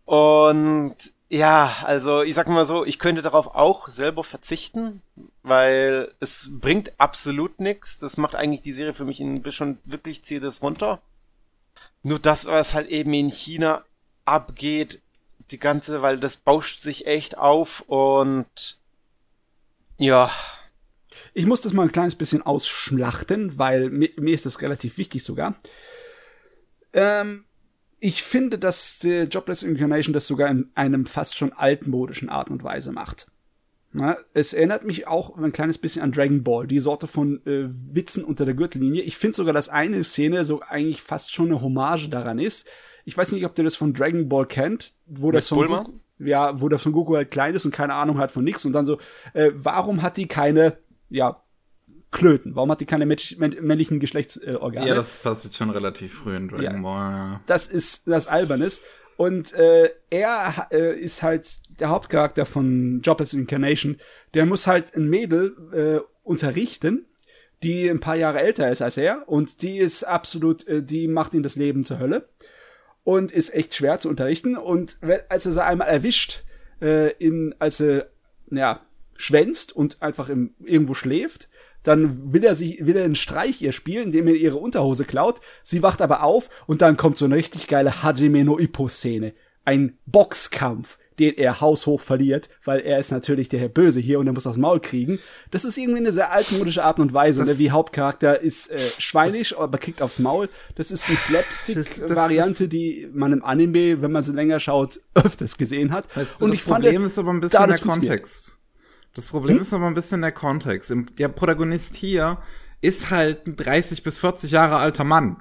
Und 0.05 0.95
ja, 1.29 1.77
also 1.83 2.21
ich 2.21 2.35
sag 2.35 2.47
mal 2.47 2.65
so, 2.65 2.85
ich 2.85 2.99
könnte 2.99 3.23
darauf 3.23 3.47
auch 3.47 3.87
selber 3.87 4.23
verzichten, 4.23 5.01
weil 5.41 6.13
es 6.19 6.49
bringt 6.51 6.91
absolut 6.99 7.59
nichts. 7.59 7.97
Das 7.97 8.17
macht 8.17 8.35
eigentlich 8.35 8.61
die 8.61 8.73
Serie 8.73 8.93
für 8.93 9.05
mich 9.05 9.19
ein 9.19 9.41
bisschen 9.41 9.79
wirklich 9.85 10.23
zieht 10.23 10.43
es 10.43 10.61
runter. 10.61 11.01
Nur 12.03 12.19
das, 12.19 12.45
was 12.45 12.73
halt 12.75 12.89
eben 12.89 13.13
in 13.13 13.29
China 13.29 13.83
abgeht, 14.25 15.01
die 15.51 15.59
ganze, 15.59 16.01
weil 16.01 16.19
das 16.19 16.37
bauscht 16.37 16.81
sich 16.81 17.07
echt 17.07 17.37
auf 17.37 17.81
und 17.87 18.77
ja, 19.97 20.29
ich 21.33 21.45
muss 21.45 21.61
das 21.61 21.73
mal 21.73 21.83
ein 21.83 21.91
kleines 21.91 22.15
bisschen 22.15 22.41
ausschlachten, 22.41 23.57
weil 23.57 23.89
mir, 23.89 24.09
mir 24.17 24.33
ist 24.33 24.45
das 24.45 24.61
relativ 24.61 24.97
wichtig 24.97 25.23
sogar. 25.23 25.55
Ähm, 26.93 27.45
ich 27.99 28.23
finde, 28.23 28.59
dass 28.59 28.99
der 28.99 29.25
Jobless 29.25 29.63
Incarnation 29.63 30.13
das 30.13 30.27
sogar 30.27 30.49
in 30.49 30.69
einem 30.75 31.05
fast 31.05 31.37
schon 31.37 31.53
altmodischen 31.53 32.29
Art 32.29 32.49
und 32.49 32.63
Weise 32.63 32.91
macht. 32.91 33.27
Na, 33.95 34.17
es 34.33 34.53
erinnert 34.53 34.85
mich 34.85 35.07
auch 35.07 35.37
ein 35.37 35.51
kleines 35.51 35.77
bisschen 35.77 36.01
an 36.01 36.11
Dragon 36.11 36.43
Ball, 36.43 36.65
die 36.65 36.79
Sorte 36.79 37.05
von 37.05 37.45
äh, 37.45 37.69
Witzen 37.69 38.23
unter 38.23 38.43
der 38.43 38.55
Gürtellinie. 38.55 39.03
Ich 39.03 39.17
finde 39.17 39.35
sogar, 39.35 39.53
dass 39.53 39.69
eine 39.69 40.03
Szene 40.03 40.45
so 40.45 40.61
eigentlich 40.61 41.01
fast 41.01 41.31
schon 41.31 41.47
eine 41.47 41.61
Hommage 41.61 42.09
daran 42.09 42.39
ist. 42.39 42.67
Ich 43.05 43.15
weiß 43.15 43.31
nicht, 43.33 43.45
ob 43.45 43.57
ihr 43.57 43.63
das 43.63 43.75
von 43.75 43.93
Dragon 43.93 44.27
Ball 44.27 44.47
kennt, 44.47 44.93
wo 45.05 45.27
Mit 45.27 45.35
das 45.35 45.49
von 45.49 45.67
Goku, 45.67 45.91
ja, 46.19 46.59
wo 46.59 46.69
das 46.69 46.81
von 46.81 46.91
Goku 46.91 47.15
halt 47.15 47.29
klein 47.29 47.53
ist 47.53 47.65
und 47.65 47.71
keine 47.71 47.93
Ahnung 47.93 48.17
hat 48.17 48.31
von 48.31 48.43
nichts 48.43 48.65
und 48.65 48.73
dann 48.73 48.85
so, 48.85 48.97
äh, 49.33 49.51
warum 49.53 50.01
hat 50.01 50.17
die 50.17 50.27
keine 50.27 50.77
ja, 51.13 51.42
Klöten. 52.13 52.55
Warum 52.55 52.71
hat 52.71 52.79
die 52.79 52.85
keine 52.85 53.05
männlichen 53.05 53.99
Geschlechtsorgane? 53.99 54.87
ja, 54.87 54.95
das 54.95 55.13
passiert 55.13 55.55
schon 55.55 55.69
relativ 55.69 56.13
früh 56.13 56.35
in 56.35 56.47
Dragon 56.47 56.63
ja. 56.63 56.81
Ball. 56.81 57.11
Ja. 57.11 57.41
Das 57.47 57.67
ist 57.67 58.07
das 58.07 58.27
Albernes. 58.27 58.81
Und 59.17 59.53
äh, 59.53 59.91
er 60.09 60.67
äh, 60.71 60.97
ist 60.97 61.21
halt 61.21 61.59
der 61.79 61.89
Hauptcharakter 61.89 62.45
von 62.45 63.01
Jobless 63.01 63.33
Incarnation. 63.33 63.97
Der 64.33 64.45
muss 64.45 64.65
halt 64.65 64.95
ein 64.95 65.09
Mädel 65.09 65.55
äh, 65.73 65.99
unterrichten, 66.23 67.05
die 67.61 67.87
ein 67.89 67.99
paar 67.99 68.15
Jahre 68.15 68.41
älter 68.41 68.71
ist 68.71 68.81
als 68.81 68.97
er. 68.97 69.27
Und 69.27 69.61
die 69.61 69.77
ist 69.77 70.03
absolut, 70.03 70.67
äh, 70.67 70.81
die 70.81 71.07
macht 71.07 71.33
ihm 71.33 71.43
das 71.43 71.55
Leben 71.55 71.83
zur 71.83 71.99
Hölle. 71.99 72.27
Und 73.03 73.31
ist 73.31 73.53
echt 73.53 73.75
schwer 73.75 73.99
zu 73.99 74.09
unterrichten. 74.09 74.55
Und 74.55 74.97
als 75.29 75.45
er 75.45 75.51
sie 75.51 75.63
einmal 75.63 75.89
erwischt, 75.89 76.43
äh, 76.81 77.11
in, 77.17 77.53
als 77.59 77.81
er, 77.81 78.07
ja, 78.49 78.81
schwänzt 79.15 79.75
und 79.75 80.01
einfach 80.01 80.29
im, 80.29 80.53
irgendwo 80.63 80.93
schläft. 80.93 81.49
Dann 81.83 82.33
will 82.33 82.43
er 82.43 82.55
sich, 82.55 82.85
will 82.85 82.95
er 82.95 83.05
einen 83.05 83.15
Streich 83.15 83.61
ihr 83.61 83.71
spielen, 83.71 84.05
indem 84.05 84.27
er 84.27 84.35
ihre 84.35 84.57
Unterhose 84.57 85.05
klaut. 85.05 85.41
Sie 85.63 85.83
wacht 85.83 86.01
aber 86.01 86.23
auf 86.23 86.49
und 86.65 86.81
dann 86.81 86.97
kommt 86.97 87.17
so 87.17 87.25
eine 87.25 87.35
richtig 87.35 87.67
geile 87.67 88.03
Hajime 88.03 88.43
no 88.43 88.57
Ippo 88.57 88.87
Szene. 88.87 89.33
Ein 89.65 89.97
Boxkampf 90.05 90.97
den 91.19 91.37
er 91.37 91.61
haushoch 91.61 91.99
verliert, 91.99 92.49
weil 92.63 92.79
er 92.79 92.99
ist 92.99 93.11
natürlich 93.11 93.49
der 93.49 93.59
Herr 93.59 93.69
Böse 93.69 93.99
hier 93.99 94.19
und 94.19 94.27
er 94.27 94.33
muss 94.33 94.47
aufs 94.47 94.57
Maul 94.57 94.79
kriegen. 94.79 95.19
Das 95.51 95.65
ist 95.65 95.77
irgendwie 95.77 95.99
eine 95.99 96.11
sehr 96.11 96.31
altmodische 96.31 96.83
Art 96.83 96.99
und 96.99 97.13
Weise, 97.13 97.43
ne? 97.43 97.57
wie 97.57 97.71
Hauptcharakter 97.71 98.41
ist 98.41 98.71
äh, 98.71 98.79
schweinisch, 98.97 99.57
aber 99.57 99.77
kriegt 99.77 100.01
aufs 100.01 100.19
Maul. 100.19 100.49
Das 100.75 100.91
ist 100.91 101.07
eine 101.07 101.17
Slapstick-Variante, 101.17 102.67
die 102.67 103.07
man 103.13 103.33
im 103.33 103.43
Anime, 103.43 104.01
wenn 104.01 104.11
man 104.11 104.23
sie 104.23 104.33
länger 104.33 104.59
schaut, 104.59 104.99
öfters 105.13 105.57
gesehen 105.57 105.91
hat. 105.91 106.07
Weißt 106.15 106.41
du, 106.41 106.45
und 106.45 106.51
das 106.51 106.59
ich 106.59 106.65
Problem 106.65 107.01
fand, 107.01 107.05
ist 107.05 107.19
aber 107.19 107.31
ein 107.31 107.39
bisschen 107.39 107.51
da 107.51 107.67
der 107.67 107.67
das 107.67 107.79
funktioniert. 107.81 108.21
Das 109.15 109.27
Problem 109.27 109.55
Hm? 109.57 109.61
ist 109.61 109.73
aber 109.73 109.87
ein 109.87 109.93
bisschen 109.93 110.21
der 110.21 110.31
Kontext. 110.31 110.93
Der 111.17 111.27
Protagonist 111.27 111.95
hier 111.95 112.39
ist 112.81 113.11
halt 113.11 113.47
ein 113.47 113.55
30 113.55 114.03
bis 114.03 114.17
40 114.17 114.51
Jahre 114.51 114.77
alter 114.77 115.03
Mann. 115.03 115.37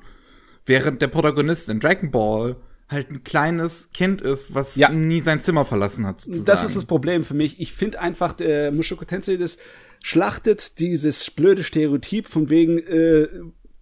Während 0.66 1.02
der 1.02 1.08
Protagonist 1.08 1.68
in 1.68 1.80
Dragon 1.80 2.10
Ball 2.10 2.56
halt 2.88 3.10
ein 3.10 3.24
kleines 3.24 3.90
Kind 3.92 4.20
ist, 4.20 4.54
was 4.54 4.76
Ja. 4.76 4.90
nie 4.90 5.20
sein 5.22 5.40
Zimmer 5.40 5.64
verlassen 5.64 6.06
hat. 6.06 6.20
Sozusagen. 6.20 6.44
Das 6.46 6.62
ist 6.64 6.76
das 6.76 6.84
Problem 6.84 7.24
für 7.24 7.34
mich. 7.34 7.58
Ich 7.58 7.72
finde 7.72 8.00
einfach, 8.00 8.32
der 8.34 8.70
Mushoku 8.70 9.04
Tensei, 9.06 9.36
das 9.36 9.56
schlachtet 10.04 10.78
dieses 10.78 11.30
blöde 11.30 11.62
Stereotyp 11.64 12.28
von 12.28 12.50
wegen 12.50 12.78
äh, 12.78 13.28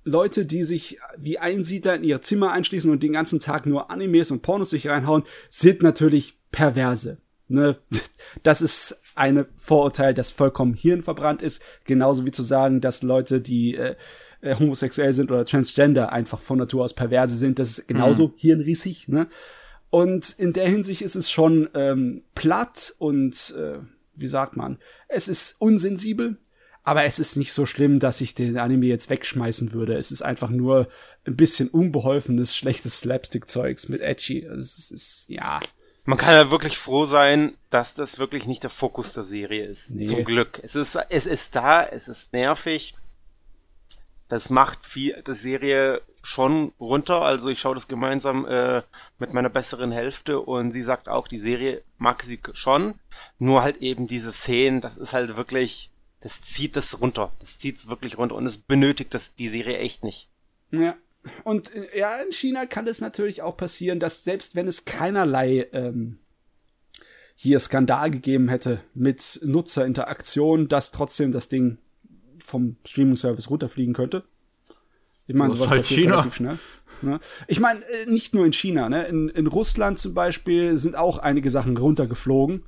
Leute, 0.04 0.46
die 0.46 0.64
sich 0.64 0.98
wie 1.18 1.38
Einsiedler 1.38 1.96
in 1.96 2.04
ihr 2.04 2.22
Zimmer 2.22 2.52
einschließen 2.52 2.90
und 2.90 3.02
den 3.02 3.12
ganzen 3.12 3.40
Tag 3.40 3.66
nur 3.66 3.90
Animes 3.90 4.30
und 4.30 4.42
Pornos 4.42 4.70
sich 4.70 4.86
reinhauen, 4.88 5.24
sind 5.50 5.82
natürlich 5.82 6.38
Perverse. 6.52 7.18
Ne? 7.48 7.78
Das 8.44 8.62
ist 8.62 9.02
eine 9.20 9.46
Vorurteil, 9.56 10.14
das 10.14 10.32
vollkommen 10.32 10.72
hirnverbrannt 10.72 11.42
ist. 11.42 11.62
Genauso 11.84 12.24
wie 12.24 12.30
zu 12.30 12.42
sagen, 12.42 12.80
dass 12.80 13.02
Leute, 13.02 13.42
die 13.42 13.76
äh, 13.76 13.94
äh, 14.40 14.56
homosexuell 14.56 15.12
sind 15.12 15.30
oder 15.30 15.44
transgender, 15.44 16.10
einfach 16.10 16.40
von 16.40 16.56
Natur 16.56 16.84
aus 16.84 16.94
Perverse 16.94 17.36
sind. 17.36 17.58
Das 17.58 17.78
ist 17.78 17.86
genauso 17.86 18.32
hirnrissig. 18.36 19.08
Ne? 19.08 19.28
Und 19.90 20.34
in 20.38 20.54
der 20.54 20.66
Hinsicht 20.66 21.02
ist 21.02 21.16
es 21.16 21.30
schon 21.30 21.68
ähm, 21.74 22.22
platt 22.34 22.94
und 22.98 23.54
äh, 23.58 23.80
wie 24.14 24.28
sagt 24.28 24.56
man, 24.56 24.78
es 25.08 25.28
ist 25.28 25.60
unsensibel, 25.60 26.38
aber 26.82 27.04
es 27.04 27.18
ist 27.18 27.36
nicht 27.36 27.52
so 27.52 27.66
schlimm, 27.66 27.98
dass 27.98 28.22
ich 28.22 28.34
den 28.34 28.56
Anime 28.56 28.86
jetzt 28.86 29.10
wegschmeißen 29.10 29.74
würde. 29.74 29.98
Es 29.98 30.10
ist 30.10 30.22
einfach 30.22 30.48
nur 30.48 30.88
ein 31.26 31.36
bisschen 31.36 31.68
unbeholfenes, 31.68 32.56
schlechtes 32.56 33.00
Slapstick-Zeugs 33.00 33.90
mit 33.90 34.00
Edgy. 34.00 34.44
Es 34.44 34.90
ist, 34.90 35.28
ja, 35.28 35.60
Man 36.04 36.18
kann 36.18 36.34
ja 36.34 36.50
wirklich 36.50 36.78
froh 36.78 37.04
sein, 37.04 37.54
dass 37.68 37.94
das 37.94 38.18
wirklich 38.18 38.46
nicht 38.46 38.62
der 38.62 38.70
Fokus 38.70 39.12
der 39.12 39.22
Serie 39.22 39.66
ist. 39.66 39.90
Nee. 39.90 40.04
Zum 40.04 40.24
Glück. 40.24 40.60
Es 40.62 40.74
ist, 40.74 40.96
es 41.08 41.26
ist 41.26 41.54
da, 41.54 41.84
es 41.84 42.08
ist 42.08 42.32
nervig. 42.32 42.94
Das 44.28 44.48
macht 44.48 44.86
viel, 44.86 45.22
die 45.26 45.34
Serie 45.34 46.02
schon 46.22 46.72
runter. 46.78 47.22
Also 47.22 47.48
ich 47.48 47.60
schaue 47.60 47.74
das 47.74 47.88
gemeinsam 47.88 48.46
äh, 48.46 48.82
mit 49.18 49.32
meiner 49.32 49.50
besseren 49.50 49.92
Hälfte 49.92 50.40
und 50.40 50.72
sie 50.72 50.82
sagt 50.82 51.08
auch, 51.08 51.28
die 51.28 51.38
Serie 51.38 51.82
mag 51.98 52.22
sie 52.22 52.40
schon. 52.52 52.94
Nur 53.38 53.62
halt 53.62 53.78
eben 53.78 54.06
diese 54.06 54.32
Szenen, 54.32 54.80
das 54.80 54.96
ist 54.96 55.12
halt 55.12 55.36
wirklich, 55.36 55.90
das 56.20 56.42
zieht 56.42 56.76
das 56.76 57.00
runter. 57.00 57.32
Das 57.40 57.58
zieht 57.58 57.76
es 57.76 57.88
wirklich 57.88 58.18
runter 58.18 58.36
und 58.36 58.46
es 58.46 58.58
benötigt 58.58 59.14
das 59.14 59.34
die 59.34 59.48
Serie 59.48 59.78
echt 59.78 60.04
nicht. 60.04 60.28
Ja. 60.70 60.94
Und 61.44 61.74
äh, 61.74 61.98
ja, 61.98 62.16
in 62.16 62.32
China 62.32 62.66
kann 62.66 62.86
es 62.86 63.00
natürlich 63.00 63.42
auch 63.42 63.56
passieren, 63.56 64.00
dass 64.00 64.24
selbst 64.24 64.54
wenn 64.54 64.68
es 64.68 64.84
keinerlei 64.84 65.68
ähm, 65.72 66.18
hier 67.34 67.60
Skandal 67.60 68.10
gegeben 68.10 68.48
hätte 68.48 68.80
mit 68.94 69.40
Nutzerinteraktion, 69.42 70.68
dass 70.68 70.92
trotzdem 70.92 71.32
das 71.32 71.48
Ding 71.48 71.78
vom 72.44 72.76
Streaming-Service 72.84 73.50
runterfliegen 73.50 73.94
könnte. 73.94 74.24
Ich 75.26 75.36
meine, 75.36 75.52
sowas 75.52 75.70
halt 75.70 75.82
passiert 75.82 76.00
China. 76.00 76.12
relativ 76.12 76.34
schnell. 76.34 76.58
Ne? 77.02 77.20
Ich 77.46 77.60
meine, 77.60 77.84
äh, 77.84 78.06
nicht 78.06 78.34
nur 78.34 78.44
in 78.44 78.52
China, 78.52 78.88
ne? 78.88 79.06
In, 79.06 79.28
in 79.28 79.46
Russland 79.46 79.98
zum 79.98 80.12
Beispiel 80.12 80.76
sind 80.76 80.96
auch 80.96 81.18
einige 81.18 81.50
Sachen 81.50 81.76
runtergeflogen. 81.76 82.64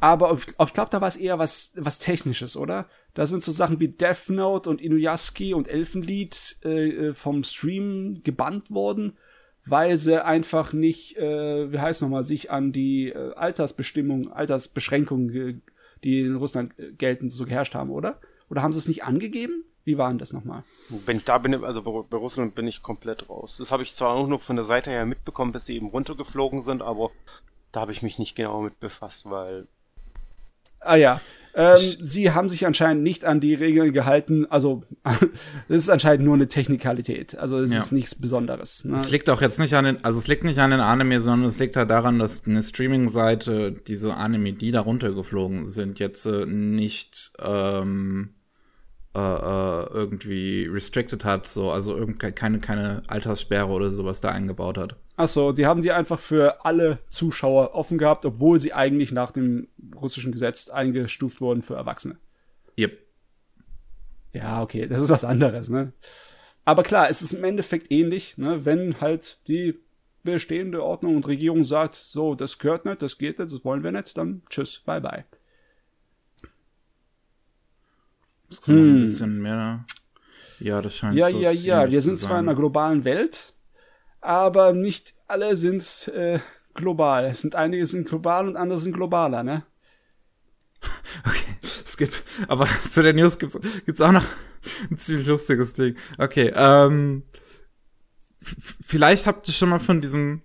Aber 0.00 0.32
ich, 0.34 0.46
ich 0.46 0.72
glaube, 0.72 0.90
da 0.90 1.00
war 1.00 1.08
es 1.08 1.16
eher 1.16 1.38
was, 1.38 1.72
was 1.74 1.98
Technisches, 1.98 2.56
oder? 2.56 2.86
Da 3.16 3.24
sind 3.24 3.42
so 3.42 3.50
Sachen 3.50 3.80
wie 3.80 3.88
Death 3.88 4.28
Note 4.28 4.68
und 4.68 4.80
Inuyasuki 4.82 5.54
und 5.54 5.68
Elfenlied 5.68 6.58
äh, 6.64 6.88
äh, 7.08 7.14
vom 7.14 7.44
Stream 7.44 8.20
gebannt 8.22 8.70
worden, 8.70 9.16
weil 9.64 9.96
sie 9.96 10.22
einfach 10.22 10.74
nicht, 10.74 11.16
äh, 11.16 11.72
wie 11.72 11.78
heißt 11.78 12.02
nochmal, 12.02 12.24
sich 12.24 12.50
an 12.50 12.72
die 12.72 13.08
äh, 13.08 13.32
Altersbestimmung, 13.34 14.30
Altersbeschränkungen, 14.30 15.32
ge- 15.32 15.56
die 16.04 16.20
in 16.20 16.36
Russland 16.36 16.78
äh, 16.78 16.92
gelten, 16.92 17.30
so 17.30 17.46
geherrscht 17.46 17.74
haben, 17.74 17.90
oder? 17.90 18.20
Oder 18.50 18.62
haben 18.62 18.72
sie 18.72 18.78
es 18.80 18.86
nicht 18.88 19.04
angegeben? 19.04 19.64
Wie 19.84 19.96
war 19.96 20.08
denn 20.10 20.18
das 20.18 20.34
nochmal? 20.34 20.62
Wenn 21.06 21.22
da 21.24 21.38
bin, 21.38 21.54
also 21.64 21.80
bei 21.82 22.16
Russland 22.18 22.54
bin 22.54 22.66
ich 22.68 22.82
komplett 22.82 23.30
raus. 23.30 23.56
Das 23.58 23.72
habe 23.72 23.82
ich 23.82 23.94
zwar 23.94 24.10
auch 24.10 24.26
nur 24.26 24.40
von 24.40 24.56
der 24.56 24.64
Seite 24.66 24.90
her 24.90 25.06
mitbekommen, 25.06 25.52
bis 25.52 25.64
sie 25.64 25.76
eben 25.76 25.86
runtergeflogen 25.88 26.60
sind, 26.60 26.82
aber 26.82 27.10
da 27.72 27.80
habe 27.80 27.92
ich 27.92 28.02
mich 28.02 28.18
nicht 28.18 28.36
genau 28.36 28.60
mit 28.60 28.78
befasst, 28.78 29.24
weil 29.30 29.68
Ah 30.86 30.96
ja. 30.96 31.20
Ähm, 31.58 31.78
sie 31.78 32.32
haben 32.32 32.50
sich 32.50 32.66
anscheinend 32.66 33.02
nicht 33.02 33.24
an 33.24 33.40
die 33.40 33.54
Regeln 33.54 33.94
gehalten. 33.94 34.44
Also, 34.50 34.82
das 35.04 35.78
ist 35.78 35.88
anscheinend 35.88 36.26
nur 36.26 36.34
eine 36.34 36.48
Technikalität. 36.48 37.36
Also, 37.38 37.56
es 37.58 37.72
Ja. 37.72 37.78
ist 37.78 37.92
nichts 37.92 38.14
Besonderes. 38.14 38.84
Ne? 38.84 38.96
Es 38.96 39.10
liegt 39.10 39.30
auch 39.30 39.40
jetzt 39.40 39.58
nicht 39.58 39.72
an 39.74 39.86
den, 39.86 40.04
also 40.04 40.18
es 40.18 40.28
liegt 40.28 40.44
nicht 40.44 40.58
an 40.58 40.70
den 40.70 40.80
Anime, 40.80 41.20
sondern 41.22 41.48
es 41.48 41.58
liegt 41.58 41.76
halt 41.76 41.88
daran, 41.88 42.18
dass 42.18 42.46
eine 42.46 42.62
Streaming-Seite 42.62 43.72
diese 43.72 44.14
Anime, 44.16 44.52
die 44.52 44.70
da 44.70 44.80
runtergeflogen 44.80 45.64
sind, 45.64 45.98
jetzt 45.98 46.26
äh, 46.26 46.44
nicht 46.44 47.32
ähm, 47.38 48.34
äh, 49.14 49.18
äh, 49.18 49.86
irgendwie 49.94 50.66
restricted 50.66 51.24
hat, 51.24 51.46
so, 51.48 51.70
also 51.70 51.96
irgend 51.96 52.18
keine, 52.36 52.58
keine 52.60 53.02
Alterssperre 53.06 53.68
oder 53.68 53.90
sowas 53.90 54.20
da 54.20 54.28
eingebaut 54.28 54.76
hat. 54.76 54.96
Ach 55.16 55.28
so, 55.28 55.52
die 55.52 55.66
haben 55.66 55.80
die 55.80 55.92
einfach 55.92 56.18
für 56.20 56.64
alle 56.64 56.98
Zuschauer 57.08 57.74
offen 57.74 57.96
gehabt, 57.96 58.26
obwohl 58.26 58.58
sie 58.58 58.74
eigentlich 58.74 59.12
nach 59.12 59.30
dem 59.32 59.68
russischen 59.94 60.30
Gesetz 60.32 60.68
eingestuft 60.68 61.40
wurden 61.40 61.62
für 61.62 61.74
Erwachsene. 61.74 62.16
Yep. 62.78 62.98
Ja, 64.34 64.62
okay, 64.62 64.86
das 64.86 65.00
ist 65.00 65.08
was 65.08 65.24
anderes, 65.24 65.70
ne? 65.70 65.92
Aber 66.66 66.82
klar, 66.82 67.08
es 67.08 67.22
ist 67.22 67.32
im 67.32 67.44
Endeffekt 67.44 67.90
ähnlich, 67.90 68.36
ne? 68.36 68.66
Wenn 68.66 69.00
halt 69.00 69.38
die 69.48 69.78
bestehende 70.22 70.82
Ordnung 70.82 71.16
und 71.16 71.26
Regierung 71.28 71.64
sagt, 71.64 71.94
so, 71.94 72.34
das 72.34 72.58
gehört 72.58 72.84
nicht, 72.84 73.00
das 73.00 73.16
geht 73.16 73.38
nicht, 73.38 73.52
das 73.52 73.64
wollen 73.64 73.84
wir 73.84 73.92
nicht, 73.92 74.18
dann 74.18 74.42
tschüss, 74.50 74.80
bye 74.84 75.00
bye. 75.00 75.24
Das 78.50 78.60
kann 78.60 78.74
Hm. 78.76 78.96
ein 78.96 79.00
bisschen 79.00 79.40
mehr. 79.40 79.84
Ja, 80.58 80.82
das 80.82 80.96
scheint 80.96 81.16
Ja, 81.16 81.30
so 81.30 81.40
ja, 81.40 81.50
ja, 81.50 81.78
ziemlich 81.78 81.92
wir 81.92 82.00
sind 82.00 82.20
zwar 82.20 82.38
in 82.40 82.48
einer 82.48 82.56
globalen 82.56 83.04
Welt, 83.04 83.52
aber 84.26 84.72
nicht 84.72 85.14
alle 85.28 85.56
sind 85.56 86.08
äh, 86.08 86.40
global. 86.74 87.26
Es 87.26 87.40
sind 87.40 87.54
einige 87.54 87.86
sind 87.86 88.08
global 88.08 88.48
und 88.48 88.56
andere 88.56 88.78
sind 88.78 88.92
globaler, 88.92 89.42
ne? 89.42 89.64
Okay, 91.24 91.56
es 91.84 91.96
gibt, 91.96 92.22
aber 92.48 92.68
zu 92.90 93.02
der 93.02 93.14
News 93.14 93.38
gibt's, 93.38 93.58
gibt's 93.86 94.00
auch 94.00 94.12
noch 94.12 94.24
ein 94.90 94.98
ziemlich 94.98 95.26
lustiges 95.26 95.72
Ding. 95.72 95.96
Okay, 96.18 96.52
ähm, 96.54 97.22
vielleicht 98.40 99.26
habt 99.26 99.48
ihr 99.48 99.54
schon 99.54 99.70
mal 99.70 99.80
von 99.80 100.00
diesem, 100.00 100.42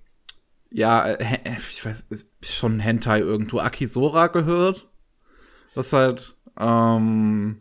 ja, 0.69 1.09
äh, 1.11 1.57
ich 1.69 1.83
weiß, 1.83 2.07
schon 2.41 2.79
Hentai 2.79 3.19
irgendwo, 3.19 3.59
Akisora 3.59 4.27
gehört? 4.27 4.89
Was 5.73 5.91
halt, 5.91 6.37
ähm, 6.59 7.59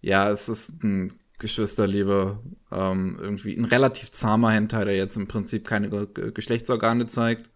ja, 0.00 0.30
es 0.30 0.48
ist 0.48 0.82
ein 0.82 1.12
Geschwisterliebe, 1.38 2.40
ähm, 2.74 3.18
irgendwie 3.20 3.56
ein 3.56 3.64
relativ 3.64 4.10
zahmer 4.10 4.50
Hentai, 4.50 4.84
der 4.84 4.96
jetzt 4.96 5.16
im 5.16 5.28
Prinzip 5.28 5.66
keine 5.66 5.88
Ge- 5.90 6.32
Geschlechtsorgane 6.32 7.06
zeigt. 7.06 7.50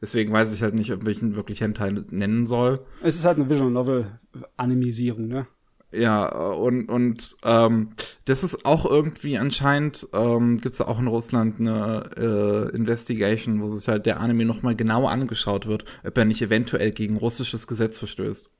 Deswegen 0.00 0.32
weiß 0.32 0.52
ich 0.54 0.62
halt 0.62 0.74
nicht, 0.74 0.92
ob 0.92 1.06
ich 1.08 1.22
ihn 1.22 1.36
wirklich 1.36 1.60
Hentai 1.62 1.90
nennen 2.10 2.46
soll. 2.46 2.84
Es 3.02 3.14
ist 3.16 3.24
halt 3.24 3.38
eine 3.38 3.48
Visual 3.48 3.70
Novel 3.70 4.18
Animisierung, 4.56 5.28
ne? 5.28 5.46
Ja, 5.92 6.26
und, 6.28 6.90
und 6.90 7.36
ähm, 7.44 7.90
das 8.26 8.44
ist 8.44 8.66
auch 8.66 8.84
irgendwie 8.84 9.38
anscheinend, 9.38 10.06
ähm, 10.12 10.60
gibt 10.60 10.74
es 10.74 10.80
auch 10.82 10.98
in 10.98 11.06
Russland 11.06 11.60
eine 11.60 12.10
äh, 12.16 12.76
Investigation, 12.76 13.62
wo 13.62 13.68
sich 13.68 13.88
halt 13.88 14.04
der 14.04 14.20
Anime 14.20 14.44
nochmal 14.44 14.74
genau 14.76 15.06
angeschaut 15.06 15.66
wird, 15.66 15.84
ob 16.04 16.18
er 16.18 16.24
nicht 16.26 16.42
eventuell 16.42 16.90
gegen 16.90 17.16
russisches 17.16 17.66
Gesetz 17.66 17.98
verstößt. 18.00 18.50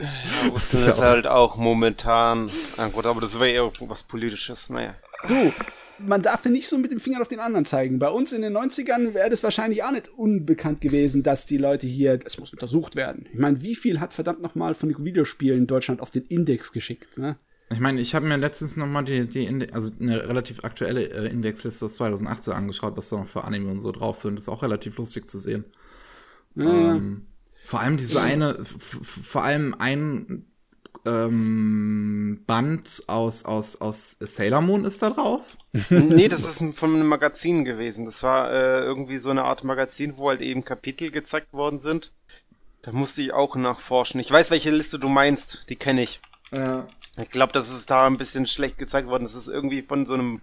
ja, 0.00 0.48
Russland 0.52 0.88
ist 0.88 1.00
halt 1.00 1.26
auch 1.26 1.56
momentan, 1.56 2.50
na 2.76 2.88
gut, 2.88 3.06
aber 3.06 3.20
das 3.20 3.34
wäre 3.34 3.50
eher 3.50 3.70
was 3.80 4.02
Politisches, 4.02 4.70
naja. 4.70 4.94
Du, 5.26 5.52
man 5.98 6.22
darf 6.22 6.44
ja 6.44 6.50
nicht 6.50 6.68
so 6.68 6.78
mit 6.78 6.90
dem 6.92 7.00
Finger 7.00 7.20
auf 7.20 7.28
den 7.28 7.40
anderen 7.40 7.64
zeigen. 7.64 7.98
Bei 7.98 8.08
uns 8.08 8.32
in 8.32 8.42
den 8.42 8.56
90ern 8.56 9.14
wäre 9.14 9.30
das 9.30 9.42
wahrscheinlich 9.42 9.82
auch 9.82 9.90
nicht 9.90 10.08
unbekannt 10.08 10.80
gewesen, 10.80 11.22
dass 11.22 11.46
die 11.46 11.58
Leute 11.58 11.86
hier, 11.86 12.20
es 12.24 12.38
muss 12.38 12.52
untersucht 12.52 12.96
werden. 12.96 13.26
Ich 13.32 13.38
meine, 13.38 13.62
wie 13.62 13.74
viel 13.74 14.00
hat 14.00 14.14
verdammt 14.14 14.42
nochmal 14.42 14.74
von 14.74 14.88
den 14.88 15.04
Videospielen 15.04 15.60
in 15.60 15.66
Deutschland 15.66 16.00
auf 16.00 16.10
den 16.10 16.24
Index 16.26 16.72
geschickt, 16.72 17.18
ne? 17.18 17.36
Ich 17.70 17.80
meine, 17.80 18.00
ich 18.00 18.14
habe 18.14 18.26
mir 18.26 18.38
letztens 18.38 18.76
nochmal 18.76 19.04
die, 19.04 19.28
die 19.28 19.44
Inde 19.44 19.68
also 19.72 19.92
eine 20.00 20.26
relativ 20.26 20.64
aktuelle 20.64 21.04
äh, 21.10 21.28
Indexliste 21.28 21.84
aus 21.84 21.94
2018 21.94 22.54
angeschaut, 22.54 22.96
was 22.96 23.10
da 23.10 23.16
noch 23.16 23.28
für 23.28 23.44
Anime 23.44 23.70
und 23.70 23.78
so 23.78 23.92
drauf 23.92 24.20
sind. 24.20 24.36
Das 24.36 24.44
ist 24.44 24.48
auch 24.48 24.62
relativ 24.62 24.96
lustig 24.96 25.28
zu 25.28 25.38
sehen. 25.38 25.64
Ja, 26.54 26.64
Ähm, 26.64 27.26
vor 27.68 27.80
allem 27.80 27.98
diese 27.98 28.22
eine, 28.22 28.64
vor 28.64 29.44
allem 29.44 29.76
ein 29.78 30.46
ähm, 31.04 32.42
Band 32.46 33.02
aus, 33.08 33.44
aus, 33.44 33.78
aus 33.82 34.16
Sailor 34.20 34.62
Moon 34.62 34.86
ist 34.86 35.02
da 35.02 35.10
drauf. 35.10 35.58
nee, 35.90 36.28
das 36.28 36.44
ist 36.44 36.78
von 36.78 36.94
einem 36.94 37.06
Magazin 37.06 37.66
gewesen. 37.66 38.06
Das 38.06 38.22
war 38.22 38.50
äh, 38.50 38.80
irgendwie 38.80 39.18
so 39.18 39.28
eine 39.28 39.44
Art 39.44 39.64
Magazin, 39.64 40.16
wo 40.16 40.30
halt 40.30 40.40
eben 40.40 40.64
Kapitel 40.64 41.10
gezeigt 41.10 41.52
worden 41.52 41.78
sind. 41.78 42.10
Da 42.80 42.92
musste 42.92 43.20
ich 43.20 43.34
auch 43.34 43.54
nachforschen. 43.54 44.18
Ich 44.18 44.30
weiß, 44.30 44.50
welche 44.50 44.70
Liste 44.70 44.98
du 44.98 45.10
meinst. 45.10 45.66
Die 45.68 45.76
kenne 45.76 46.00
ich. 46.00 46.22
Ja. 46.50 46.86
Ich 47.20 47.28
glaube, 47.28 47.52
das 47.52 47.68
ist 47.68 47.90
da 47.90 48.06
ein 48.06 48.16
bisschen 48.16 48.46
schlecht 48.46 48.78
gezeigt 48.78 49.08
worden. 49.08 49.24
Das 49.24 49.34
ist 49.34 49.48
irgendwie 49.48 49.82
von 49.82 50.06
so 50.06 50.14
einem 50.14 50.40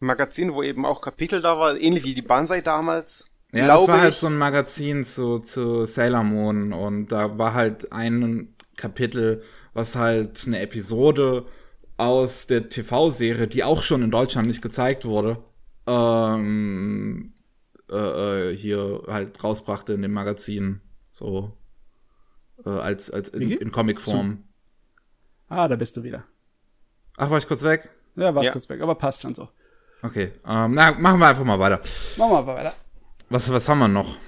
Magazin, 0.00 0.54
wo 0.54 0.62
eben 0.62 0.86
auch 0.86 1.02
Kapitel 1.02 1.42
da 1.42 1.58
war, 1.58 1.78
ähnlich 1.78 2.04
wie 2.04 2.14
die 2.14 2.22
Banzai 2.22 2.62
damals. 2.62 3.28
Ja, 3.52 3.66
das 3.66 3.86
war 3.86 4.00
halt 4.00 4.14
so 4.14 4.28
ein 4.28 4.38
Magazin 4.38 5.04
zu, 5.04 5.38
zu 5.38 5.84
Sailor 5.84 6.22
Moon 6.22 6.72
und 6.72 7.08
da 7.08 7.36
war 7.36 7.52
halt 7.52 7.92
ein 7.92 8.54
Kapitel, 8.76 9.42
was 9.74 9.94
halt 9.94 10.44
eine 10.46 10.60
Episode 10.60 11.44
aus 11.98 12.46
der 12.46 12.70
TV-Serie, 12.70 13.48
die 13.48 13.62
auch 13.62 13.82
schon 13.82 14.02
in 14.02 14.10
Deutschland 14.10 14.48
nicht 14.48 14.62
gezeigt 14.62 15.04
wurde, 15.04 15.44
ähm, 15.86 17.34
äh, 17.90 17.96
äh 18.50 18.56
hier 18.56 19.02
halt 19.06 19.44
rausbrachte 19.44 19.92
in 19.92 20.02
dem 20.02 20.12
Magazin. 20.12 20.80
So. 21.10 21.56
Äh, 22.64 22.70
als 22.70 23.10
als 23.10 23.28
in, 23.28 23.50
in 23.50 23.70
Comicform. 23.70 24.44
Ah, 25.48 25.68
da 25.68 25.76
bist 25.76 25.96
du 25.98 26.02
wieder. 26.02 26.24
Ach, 27.18 27.28
war 27.28 27.36
ich 27.36 27.46
kurz 27.46 27.62
weg? 27.62 27.90
Ja, 28.16 28.34
warst 28.34 28.46
ja. 28.46 28.52
kurz 28.52 28.68
weg, 28.70 28.80
aber 28.80 28.94
passt 28.94 29.20
schon 29.20 29.34
so. 29.34 29.50
Okay, 30.02 30.32
ähm, 30.46 30.74
na, 30.74 30.92
machen 30.92 31.20
wir 31.20 31.28
einfach 31.28 31.44
mal 31.44 31.58
weiter. 31.58 31.80
Machen 32.16 32.32
wir 32.32 32.38
einfach 32.38 32.56
weiter. 32.56 32.74
Was, 33.32 33.50
was 33.50 33.66
haben 33.66 33.78
wir 33.78 33.88
noch? 33.88 34.18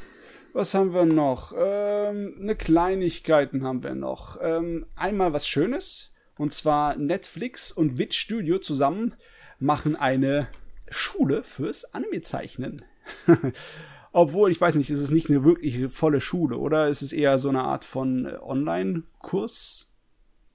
Was 0.55 0.73
haben 0.73 0.95
wir 0.95 1.05
noch? 1.05 1.53
Ähm, 1.55 2.37
eine 2.41 2.57
Kleinigkeiten 2.57 3.63
haben 3.63 3.83
wir 3.83 3.95
noch. 3.95 4.39
Ähm, 4.41 4.87
einmal 4.97 5.35
was 5.35 5.47
Schönes. 5.47 6.11
Und 6.39 6.55
zwar 6.55 6.97
Netflix 6.97 7.71
und 7.71 7.99
Witch 7.99 8.19
Studio 8.19 8.59
zusammen 8.61 9.15
machen 9.59 9.95
eine 9.95 10.49
Schule 10.89 11.45
fürs 11.45 11.93
Anime-Zeichnen. 11.93 12.83
Obwohl, 14.13 14.51
ich 14.51 14.59
weiß 14.59 14.77
nicht, 14.77 14.89
ist 14.89 15.03
es 15.03 15.11
nicht 15.11 15.29
eine 15.29 15.45
wirklich 15.45 15.93
volle 15.93 16.23
Schule, 16.23 16.57
oder? 16.57 16.89
Es 16.89 17.03
ist 17.03 17.13
eher 17.13 17.39
so 17.39 17.51
eine 17.51 17.63
Art 17.63 17.85
von 17.85 18.25
äh, 18.25 18.39
Online-Kurs. 18.41 19.91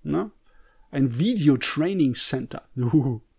Ne? 0.02 0.32
Ein 0.90 1.20
Video-Training 1.20 2.16
Center. 2.16 2.64
Uh. 2.76 3.22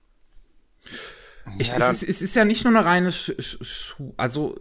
Ich, 1.59 1.73
ja, 1.73 1.91
es, 1.91 2.03
ist, 2.03 2.09
es, 2.09 2.23
ist, 2.23 2.37
ja 2.37 2.45
nicht 2.45 2.65
nur 2.65 2.77
eine 2.77 2.85
reine 2.85 3.11
Sch 3.11 3.33
Sch 3.41 3.95
also 4.17 4.57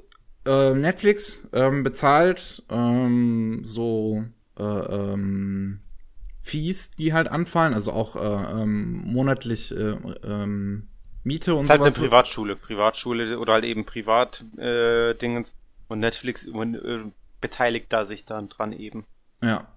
äh, 0.50 0.74
Netflix 0.74 1.48
ähm, 1.54 1.84
bezahlt 1.84 2.64
ähm, 2.70 3.62
so 3.64 4.24
äh, 4.58 4.64
ähm, 4.64 5.82
Fees, 6.42 6.92
die 6.92 7.14
halt 7.14 7.28
anfallen, 7.28 7.74
also 7.76 7.94
auch 7.94 8.16
äh, 8.16 8.62
ähm, 8.62 9.04
monatlich 9.06 9.72
äh, 9.72 9.96
ähm, 10.24 10.88
Miete 11.24 11.54
und 11.54 11.68
so. 11.68 11.72
Halt 11.72 11.82
eine 11.82 11.92
Privatschule, 11.92 12.56
Privatschule 12.56 13.38
oder 13.38 13.54
halt 13.54 13.66
eben 13.66 13.86
Privat-Dingens 13.86 15.50
äh, 15.50 15.54
und 15.88 16.00
Netflix 16.00 16.46
äh, 16.46 17.00
beteiligt 17.42 17.88
da 17.90 18.06
sich 18.06 18.26
dann 18.26 18.50
dran 18.50 18.74
eben. 18.74 19.06
Ja. 19.44 19.68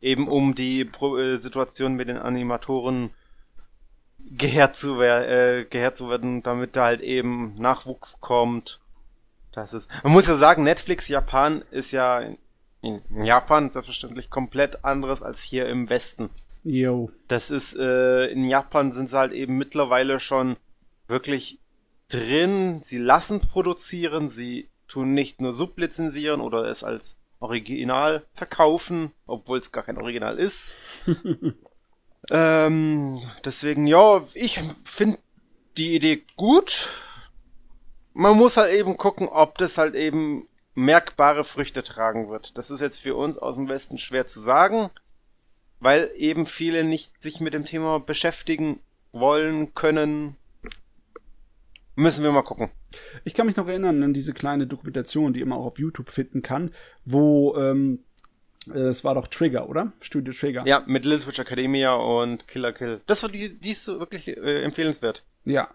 Eben 0.00 0.26
um 0.28 0.54
die 0.54 0.84
Pro 0.84 1.16
äh, 1.16 1.38
Situation 1.38 1.94
mit 1.94 2.08
den 2.08 2.18
Animatoren 2.18 3.10
gehärt 4.18 4.76
zu, 4.76 5.00
äh, 5.00 5.64
gehärt 5.70 5.96
zu 5.96 6.10
werden, 6.10 6.42
damit 6.42 6.74
da 6.74 6.86
halt 6.86 7.02
eben 7.02 7.54
Nachwuchs 7.54 8.18
kommt 8.20 8.80
das 9.58 9.72
ist. 9.72 9.90
Man 10.02 10.12
muss 10.12 10.26
ja 10.26 10.36
sagen, 10.36 10.64
Netflix 10.64 11.08
Japan 11.08 11.62
ist 11.70 11.92
ja 11.92 12.22
in 12.80 13.24
Japan 13.24 13.70
selbstverständlich 13.70 14.30
komplett 14.30 14.84
anderes 14.84 15.22
als 15.22 15.42
hier 15.42 15.68
im 15.68 15.90
Westen. 15.90 16.30
Jo. 16.64 17.10
Das 17.28 17.50
ist, 17.50 17.76
äh, 17.76 18.26
in 18.26 18.44
Japan 18.44 18.92
sind 18.92 19.08
sie 19.08 19.18
halt 19.18 19.32
eben 19.32 19.56
mittlerweile 19.56 20.20
schon 20.20 20.56
wirklich 21.06 21.58
drin. 22.08 22.80
Sie 22.82 22.98
lassen 22.98 23.40
produzieren, 23.40 24.28
sie 24.28 24.68
tun 24.86 25.12
nicht 25.12 25.40
nur 25.40 25.52
sublizenzieren 25.52 26.40
oder 26.40 26.64
es 26.64 26.84
als 26.84 27.16
Original 27.40 28.24
verkaufen, 28.32 29.12
obwohl 29.26 29.58
es 29.58 29.72
gar 29.72 29.84
kein 29.84 29.98
Original 29.98 30.38
ist. 30.38 30.74
ähm, 32.30 33.20
deswegen, 33.44 33.86
ja, 33.86 34.22
ich 34.34 34.60
finde 34.84 35.18
die 35.76 35.94
Idee 35.94 36.24
gut 36.36 36.90
man 38.18 38.36
muss 38.36 38.56
halt 38.56 38.74
eben 38.74 38.96
gucken, 38.96 39.28
ob 39.28 39.58
das 39.58 39.78
halt 39.78 39.94
eben 39.94 40.48
merkbare 40.74 41.44
Früchte 41.44 41.84
tragen 41.84 42.28
wird. 42.28 42.58
Das 42.58 42.68
ist 42.68 42.80
jetzt 42.80 43.00
für 43.00 43.14
uns 43.14 43.38
aus 43.38 43.54
dem 43.54 43.68
Westen 43.68 43.96
schwer 43.96 44.26
zu 44.26 44.40
sagen, 44.40 44.90
weil 45.78 46.10
eben 46.16 46.44
viele 46.44 46.82
nicht 46.82 47.22
sich 47.22 47.38
mit 47.38 47.54
dem 47.54 47.64
Thema 47.64 48.00
beschäftigen 48.00 48.80
wollen, 49.12 49.72
können. 49.74 50.34
Müssen 51.94 52.24
wir 52.24 52.32
mal 52.32 52.42
gucken. 52.42 52.70
Ich 53.22 53.34
kann 53.34 53.46
mich 53.46 53.56
noch 53.56 53.68
erinnern 53.68 54.02
an 54.02 54.14
diese 54.14 54.32
kleine 54.32 54.66
Dokumentation, 54.66 55.32
die 55.32 55.44
man 55.44 55.56
auch 55.56 55.66
auf 55.66 55.78
YouTube 55.78 56.10
finden 56.10 56.42
kann, 56.42 56.72
wo 57.04 57.56
ähm, 57.56 58.00
äh, 58.00 58.07
es 58.74 59.04
war 59.04 59.14
doch 59.14 59.28
Trigger, 59.28 59.68
oder? 59.68 59.92
Studio 60.00 60.32
Trigger. 60.32 60.66
Ja, 60.66 60.82
mit 60.86 61.04
Little 61.04 61.20
Switch 61.20 61.38
Academia 61.38 61.94
und 61.94 62.48
Killer 62.48 62.72
Kill. 62.72 63.00
Das 63.06 63.22
war 63.22 63.30
die, 63.30 63.58
die 63.58 63.70
ist 63.70 63.86
wirklich 63.88 64.28
äh, 64.28 64.62
empfehlenswert. 64.62 65.24
Ja, 65.44 65.68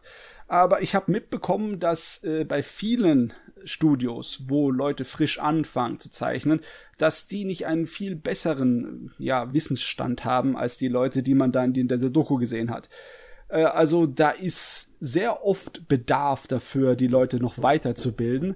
aber 0.48 0.82
ich 0.82 0.94
habe 0.96 1.12
mitbekommen, 1.12 1.80
dass 1.80 2.24
äh, 2.24 2.46
bei 2.46 2.62
vielen 2.62 3.34
Studios, 3.66 4.44
wo 4.48 4.72
Leute 4.72 5.06
frisch 5.06 5.40
anfangen 5.40 6.00
zu 6.00 6.10
zeichnen, 6.12 6.60
dass 6.98 7.28
die 7.28 7.46
nicht 7.46 7.66
einen 7.66 7.88
viel 7.88 8.16
besseren 8.16 9.14
ja, 9.18 9.54
Wissensstand 9.54 10.26
haben 10.26 10.58
als 10.58 10.78
die 10.78 10.90
Leute, 10.90 11.24
die 11.24 11.36
man 11.36 11.52
da 11.52 11.64
in 11.64 11.88
der 11.88 11.98
Doku 11.98 12.38
gesehen 12.38 12.72
hat. 12.72 12.90
Äh, 13.48 13.64
also 13.64 14.06
da 14.06 14.32
ist 14.32 14.96
sehr 15.00 15.46
oft 15.46 15.88
Bedarf 15.88 16.48
dafür, 16.48 16.96
die 16.96 17.08
Leute 17.08 17.38
noch 17.38 17.62
weiterzubilden. 17.62 18.56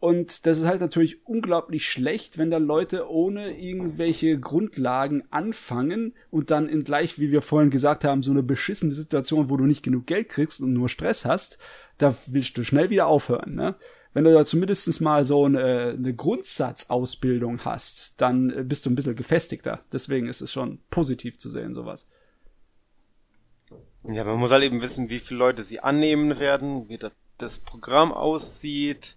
Und 0.00 0.46
das 0.46 0.58
ist 0.58 0.66
halt 0.66 0.80
natürlich 0.80 1.26
unglaublich 1.26 1.86
schlecht, 1.86 2.38
wenn 2.38 2.50
da 2.50 2.56
Leute 2.56 3.10
ohne 3.10 3.60
irgendwelche 3.60 4.40
Grundlagen 4.40 5.24
anfangen 5.30 6.14
und 6.30 6.50
dann 6.50 6.70
in 6.70 6.84
gleich, 6.84 7.18
wie 7.18 7.30
wir 7.30 7.42
vorhin 7.42 7.68
gesagt 7.68 8.04
haben, 8.04 8.22
so 8.22 8.30
eine 8.30 8.42
beschissene 8.42 8.92
Situation, 8.92 9.50
wo 9.50 9.58
du 9.58 9.66
nicht 9.66 9.82
genug 9.82 10.06
Geld 10.06 10.30
kriegst 10.30 10.62
und 10.62 10.72
nur 10.72 10.88
Stress 10.88 11.26
hast, 11.26 11.58
da 11.98 12.16
willst 12.26 12.56
du 12.56 12.64
schnell 12.64 12.88
wieder 12.88 13.08
aufhören, 13.08 13.54
ne? 13.54 13.76
Wenn 14.12 14.24
du 14.24 14.32
da 14.32 14.44
zumindest 14.44 15.00
mal 15.02 15.24
so 15.24 15.44
eine, 15.44 15.94
eine 15.96 16.14
Grundsatzausbildung 16.14 17.64
hast, 17.64 18.20
dann 18.20 18.66
bist 18.66 18.84
du 18.84 18.90
ein 18.90 18.96
bisschen 18.96 19.14
gefestigter. 19.14 19.84
Deswegen 19.92 20.26
ist 20.26 20.40
es 20.40 20.50
schon 20.50 20.80
positiv 20.90 21.38
zu 21.38 21.48
sehen, 21.48 21.74
sowas. 21.74 22.08
Ja, 24.02 24.24
man 24.24 24.38
muss 24.38 24.50
halt 24.50 24.64
eben 24.64 24.82
wissen, 24.82 25.10
wie 25.10 25.20
viele 25.20 25.38
Leute 25.38 25.62
sie 25.62 25.78
annehmen 25.78 26.40
werden, 26.40 26.88
wie 26.88 26.98
das 27.38 27.60
Programm 27.60 28.12
aussieht 28.12 29.16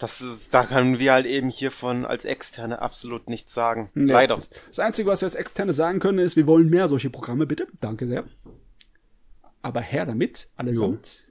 das 0.00 0.20
ist, 0.20 0.54
da 0.54 0.64
können 0.64 0.98
wir 0.98 1.12
halt 1.12 1.26
eben 1.26 1.50
hiervon 1.50 2.04
als 2.04 2.24
Externe 2.24 2.80
absolut 2.80 3.28
nichts 3.28 3.52
sagen. 3.54 3.90
Nee. 3.94 4.12
Leider. 4.12 4.38
Das 4.68 4.78
Einzige, 4.78 5.08
was 5.08 5.20
wir 5.20 5.26
als 5.26 5.34
Externe 5.34 5.72
sagen 5.72 6.00
können, 6.00 6.18
ist, 6.18 6.36
wir 6.36 6.46
wollen 6.46 6.70
mehr 6.70 6.88
solche 6.88 7.10
Programme, 7.10 7.46
bitte. 7.46 7.66
Danke 7.80 8.06
sehr. 8.06 8.24
Aber 9.62 9.80
her 9.80 10.06
damit, 10.06 10.48
allesamt. 10.56 11.24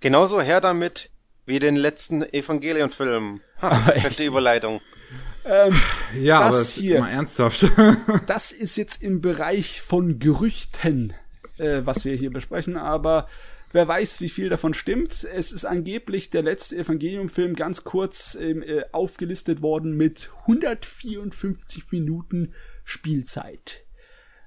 Genauso 0.00 0.40
her 0.40 0.60
damit 0.60 1.10
wie 1.44 1.58
den 1.58 1.76
letzten 1.76 2.22
Evangelion-Film. 2.22 3.40
Perfekte 3.60 4.24
Überleitung. 4.24 4.80
Ähm, 5.44 5.80
ja, 6.18 6.48
das 6.48 6.76
aber 6.76 6.82
hier, 6.82 7.00
mal 7.00 7.10
ernsthaft. 7.10 7.66
das 8.26 8.50
ist 8.50 8.76
jetzt 8.76 9.02
im 9.02 9.20
Bereich 9.20 9.80
von 9.80 10.18
Gerüchten, 10.18 11.12
äh, 11.58 11.82
was 11.84 12.04
wir 12.04 12.16
hier 12.16 12.32
besprechen, 12.32 12.76
aber 12.76 13.28
Wer 13.72 13.88
weiß, 13.88 14.20
wie 14.20 14.28
viel 14.28 14.48
davon 14.48 14.74
stimmt. 14.74 15.24
Es 15.24 15.52
ist 15.52 15.64
angeblich 15.64 16.30
der 16.30 16.42
letzte 16.42 16.76
Evangelium-Film 16.76 17.54
ganz 17.54 17.84
kurz 17.84 18.36
ähm, 18.40 18.62
äh, 18.62 18.84
aufgelistet 18.92 19.60
worden 19.60 19.96
mit 19.96 20.30
154 20.42 21.90
Minuten 21.90 22.54
Spielzeit. 22.84 23.84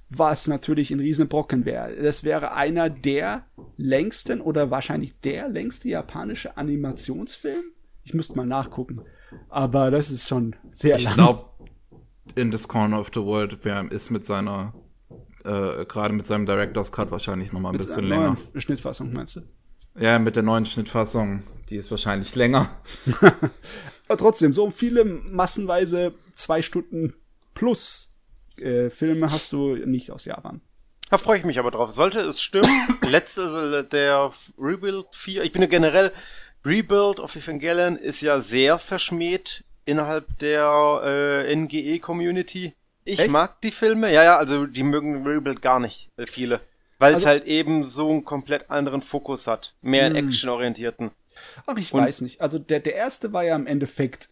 Was 0.10 0.48
natürlich 0.48 0.90
ein 0.92 1.00
Riesenbrocken 1.00 1.66
wäre. 1.66 1.96
Das 2.02 2.24
wäre 2.24 2.54
einer 2.54 2.90
der 2.90 3.46
längsten 3.78 4.42
oder 4.42 4.72
wahrscheinlich 4.72 5.20
der 5.20 5.50
längste 5.50 5.90
japanische 5.90 6.58
Animationsfilm. 6.58 7.66
Ich 8.04 8.14
müsste 8.16 8.36
mal 8.36 8.48
nachgucken. 8.48 9.02
Aber 9.50 9.92
das 9.92 10.10
ist 10.10 10.28
schon 10.28 10.56
sehr 10.72 10.98
ich 10.98 11.04
lang. 11.04 11.12
Ich 11.12 11.16
glaube, 11.18 11.46
In 12.36 12.50
This 12.50 12.68
Corner 12.68 13.00
of 13.00 13.12
the 13.14 13.22
World 13.22 13.60
wer 13.64 13.92
ist 13.92 14.10
mit 14.10 14.26
seiner 14.26 14.74
äh, 15.50 15.86
gerade 15.86 16.14
mit 16.14 16.26
seinem 16.26 16.46
Director's 16.46 16.92
Cut 16.92 17.12
wahrscheinlich 17.12 17.52
noch 17.52 17.60
mal 17.60 17.70
ein 17.70 17.74
mit 17.74 17.82
bisschen 17.82 18.08
länger. 18.08 18.38
Neuen 18.54 18.62
Schnittfassung 18.62 19.12
meinst 19.12 19.38
du? 19.38 19.42
Ja, 20.00 20.20
mit 20.20 20.36
der 20.36 20.44
neuen 20.44 20.66
Schnittfassung, 20.66 21.44
die 21.70 21.76
ist 21.76 21.90
wahrscheinlich 21.92 22.36
länger. 22.36 22.70
Aber 24.08 24.18
trotzdem, 24.18 24.54
so 24.54 24.70
viele 24.72 25.04
massenweise 25.06 26.14
zwei 26.36 26.62
Stunden 26.62 27.14
plus 27.54 28.14
äh, 28.58 28.90
Filme 28.90 29.32
hast 29.32 29.52
du 29.52 29.76
nicht 29.76 30.12
aus 30.12 30.26
Japan. 30.26 30.62
Da 31.10 31.18
freue 31.18 31.40
ich 31.40 31.44
mich 31.44 31.58
aber 31.58 31.72
drauf. 31.72 31.92
Sollte 31.92 32.20
es 32.22 32.40
stimmen, 32.40 32.88
letzte, 33.10 33.84
der 33.92 34.32
Rebuild 34.60 35.08
4, 35.12 35.44
ich 35.44 35.52
bin 35.52 35.62
ja 35.64 35.68
generell, 35.68 36.12
Rebuild 36.64 37.20
of 37.20 37.36
Evangelion 37.36 37.96
ist 37.96 38.22
ja 38.22 38.42
sehr 38.42 38.78
verschmäht 38.78 39.64
innerhalb 39.86 40.38
der 40.38 41.02
äh, 41.04 41.56
NGE-Community 41.56 42.74
Ich 43.10 43.20
Echt? 43.20 43.32
mag 43.32 43.60
die 43.62 43.72
Filme, 43.72 44.14
ja, 44.14 44.24
ja, 44.24 44.38
also 44.38 44.66
die 44.66 44.84
mögen 44.84 45.26
Rebuild 45.28 45.62
gar 45.62 45.80
nicht, 45.80 46.10
äh, 46.18 46.26
viele. 46.28 46.62
Weil 47.00 47.12
es 47.12 47.16
Also- 47.18 47.28
halt 47.30 47.46
eben 47.46 47.84
so 47.84 48.10
einen 48.10 48.24
komplett 48.26 48.70
anderen 48.70 49.02
Fokus 49.02 49.48
hat. 49.48 49.76
Mehr 49.82 50.06
einen 50.06 50.16
Hm. 50.18 50.28
actionorientierten. 50.28 51.12
Ach, 51.66 51.78
ich 51.78 51.94
Und- 51.94 52.02
weiß 52.02 52.22
nicht. 52.22 52.42
Also 52.42 52.60
der, 52.60 52.80
der 52.82 52.96
erste 52.96 53.32
war 53.34 53.44
ja 53.44 53.56
im 53.56 53.66
Endeffekt 53.68 54.30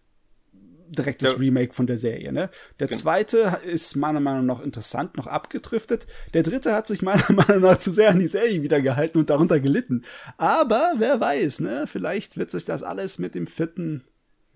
direktes 0.89 1.32
Der- 1.32 1.39
Remake 1.39 1.73
von 1.73 1.86
der 1.88 1.97
Serie, 1.97 2.32
ne? 2.32 2.49
Der 2.80 2.88
Genau. 2.88 2.99
zweite 2.99 3.59
ist 3.65 3.95
meiner 3.97 4.19
Meinung 4.21 4.45
nach 4.45 4.61
interessant, 4.61 5.17
noch 5.17 5.28
abgedriftet. 5.28 6.07
Der 6.34 6.43
dritte 6.43 6.73
hat 6.73 6.88
sich 6.88 7.01
meiner 7.01 7.25
Meinung 7.32 7.61
nach 7.61 7.78
zu 7.78 7.91
sehr 7.91 8.09
an 8.11 8.19
die 8.19 8.28
Serie 8.28 8.61
wieder 8.61 8.82
gehalten 8.82 9.17
und 9.17 9.30
darunter 9.30 9.59
gelitten. 9.59 10.03
Aber 10.38 10.93
wer 10.97 11.19
weiß, 11.19 11.59
ne? 11.61 11.86
Vielleicht 11.88 12.38
wird 12.38 12.51
sich 12.51 12.63
das 12.65 12.84
alles 12.84 13.19
mit 13.19 13.36
dem 13.36 13.47
vierten 13.47 14.05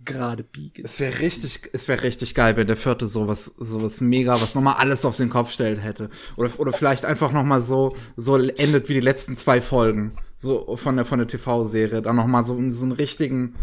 gerade 0.05 0.43
biegen. 0.43 0.83
Es 0.85 0.99
wäre 0.99 1.19
richtig, 1.19 1.69
es 1.73 1.87
wäre 1.87 2.03
richtig 2.03 2.35
geil, 2.35 2.55
wenn 2.57 2.67
der 2.67 2.75
vierte 2.75 3.07
sowas, 3.07 3.51
sowas 3.57 4.01
mega, 4.01 4.41
was 4.41 4.55
nochmal 4.55 4.75
alles 4.75 5.05
auf 5.05 5.17
den 5.17 5.29
Kopf 5.29 5.51
stellt 5.51 5.81
hätte. 5.81 6.09
Oder, 6.35 6.51
oder 6.57 6.73
vielleicht 6.73 7.05
einfach 7.05 7.31
nochmal 7.31 7.63
so, 7.63 7.95
so 8.15 8.37
endet 8.37 8.89
wie 8.89 8.93
die 8.95 8.99
letzten 8.99 9.37
zwei 9.37 9.61
Folgen. 9.61 10.13
So 10.37 10.75
von 10.75 10.95
der, 10.95 11.05
von 11.05 11.19
der 11.19 11.27
TV-Serie. 11.27 12.01
Dann 12.01 12.15
nochmal 12.15 12.43
so, 12.43 12.57
so 12.71 12.83
einen 12.83 12.93
richtigen, 12.93 13.55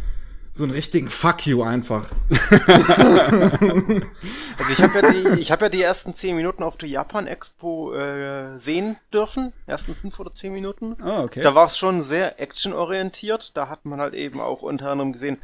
so 0.55 0.64
einen 0.64 0.72
richtigen 0.72 1.09
Fuck 1.09 1.47
you 1.47 1.62
einfach. 1.62 2.07
Also 4.59 4.72
ich 4.72 4.82
habe 4.82 4.99
ja 5.01 5.12
die, 5.12 5.41
ich 5.41 5.53
habe 5.53 5.66
ja 5.66 5.68
die 5.68 5.82
ersten 5.82 6.14
zehn 6.14 6.34
Minuten 6.34 6.64
auf 6.64 6.76
der 6.76 6.89
Japan 6.89 7.28
Expo 7.28 7.95
äh, 7.95 8.59
sehen 8.59 8.97
dürfen. 9.12 9.53
Ersten 9.66 9.95
fünf 9.95 10.18
oder 10.18 10.32
zehn 10.32 10.53
Minuten. 10.53 10.97
Ah, 11.01 11.22
okay. 11.22 11.43
Da 11.43 11.55
war 11.55 11.66
es 11.66 11.78
schon 11.78 12.03
sehr 12.03 12.41
actionorientiert. 12.41 13.57
Da 13.57 13.68
hat 13.68 13.84
man 13.84 14.01
halt 14.01 14.14
eben 14.14 14.41
auch 14.41 14.62
unter 14.62 14.91
anderem 14.91 15.12
gesehen, 15.12 15.39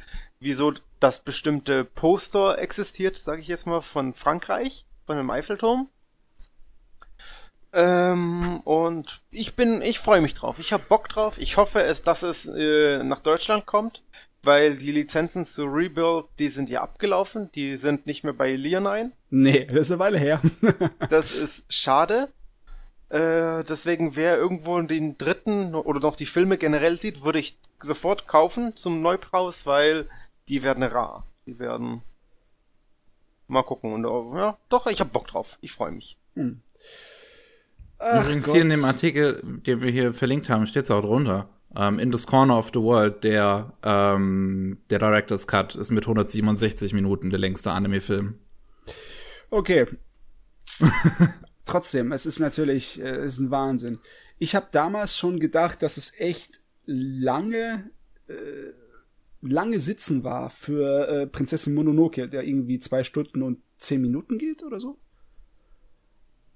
wieso 0.44 0.74
das 1.00 1.20
bestimmte 1.20 1.84
Poster 1.84 2.58
existiert, 2.58 3.16
sage 3.16 3.40
ich 3.40 3.48
jetzt 3.48 3.66
mal, 3.66 3.80
von 3.80 4.14
Frankreich, 4.14 4.84
von 5.06 5.16
dem 5.16 5.30
Eiffelturm. 5.30 5.88
Ähm, 7.72 8.60
und 8.60 9.20
ich 9.32 9.56
bin, 9.56 9.82
ich 9.82 9.98
freue 9.98 10.20
mich 10.20 10.34
drauf. 10.34 10.58
Ich 10.60 10.72
habe 10.72 10.84
Bock 10.88 11.08
drauf. 11.08 11.38
Ich 11.38 11.56
hoffe 11.56 11.82
es, 11.82 12.02
dass 12.02 12.22
es 12.22 12.46
äh, 12.46 13.02
nach 13.02 13.20
Deutschland 13.20 13.66
kommt, 13.66 14.02
weil 14.44 14.76
die 14.76 14.92
Lizenzen 14.92 15.44
zu 15.44 15.64
Rebuild, 15.64 16.26
die 16.38 16.48
sind 16.48 16.70
ja 16.70 16.82
abgelaufen. 16.82 17.50
Die 17.54 17.76
sind 17.76 18.06
nicht 18.06 18.22
mehr 18.22 18.32
bei 18.32 18.54
Leonine. 18.54 19.10
nee, 19.30 19.64
das 19.64 19.88
ist 19.88 19.90
eine 19.90 19.98
Weile 19.98 20.18
her. 20.18 20.40
Das 21.10 21.32
ist 21.32 21.64
schade. 21.68 22.28
Äh, 23.08 23.64
deswegen, 23.64 24.16
wer 24.16 24.36
irgendwo 24.36 24.80
den 24.80 25.18
dritten 25.18 25.74
oder 25.74 26.00
noch 26.00 26.16
die 26.16 26.26
Filme 26.26 26.58
generell 26.58 26.98
sieht, 26.98 27.24
würde 27.24 27.40
ich 27.40 27.58
sofort 27.80 28.26
kaufen 28.28 28.76
zum 28.76 29.02
Neupreis, 29.02 29.66
weil 29.66 30.08
die 30.48 30.62
werden 30.62 30.82
rar. 30.82 31.26
Die 31.46 31.58
werden. 31.58 32.02
Mal 33.46 33.62
gucken. 33.62 33.92
Und 33.92 34.04
äh, 34.04 34.38
ja, 34.38 34.58
doch, 34.68 34.86
ich 34.86 35.00
hab 35.00 35.12
Bock 35.12 35.26
drauf. 35.26 35.58
Ich 35.60 35.72
freue 35.72 35.92
mich. 35.92 36.16
Ach 37.98 38.24
Übrigens 38.24 38.46
Gott. 38.46 38.54
hier 38.54 38.62
in 38.62 38.70
dem 38.70 38.84
Artikel, 38.84 39.42
den 39.66 39.80
wir 39.80 39.90
hier 39.90 40.14
verlinkt 40.14 40.48
haben, 40.48 40.66
steht 40.66 40.84
es 40.84 40.90
auch 40.90 41.02
drunter. 41.02 41.48
Um, 41.76 41.98
in 41.98 42.12
this 42.12 42.26
corner 42.26 42.56
of 42.56 42.70
the 42.72 42.80
world, 42.80 43.24
der, 43.24 43.72
ähm, 43.82 44.78
der 44.90 45.00
Director's 45.00 45.48
Cut 45.48 45.74
ist 45.74 45.90
mit 45.90 46.04
167 46.04 46.92
Minuten 46.92 47.30
der 47.30 47.40
längste 47.40 47.72
Anime-Film. 47.72 48.38
Okay. 49.50 49.86
Trotzdem, 51.64 52.12
es 52.12 52.26
ist 52.26 52.38
natürlich, 52.38 53.00
äh, 53.00 53.08
es 53.08 53.34
ist 53.34 53.40
ein 53.40 53.50
Wahnsinn. 53.50 53.98
Ich 54.38 54.54
habe 54.54 54.68
damals 54.70 55.16
schon 55.16 55.40
gedacht, 55.40 55.82
dass 55.82 55.96
es 55.96 56.12
echt 56.18 56.60
lange, 56.86 57.90
äh, 58.28 58.34
lange 59.46 59.80
Sitzen 59.80 60.24
war 60.24 60.50
für 60.50 61.08
äh, 61.08 61.26
Prinzessin 61.26 61.74
Mononoke, 61.74 62.28
der 62.28 62.44
irgendwie 62.44 62.78
zwei 62.78 63.04
Stunden 63.04 63.42
und 63.42 63.58
zehn 63.78 64.00
Minuten 64.00 64.38
geht 64.38 64.62
oder 64.62 64.80
so. 64.80 64.98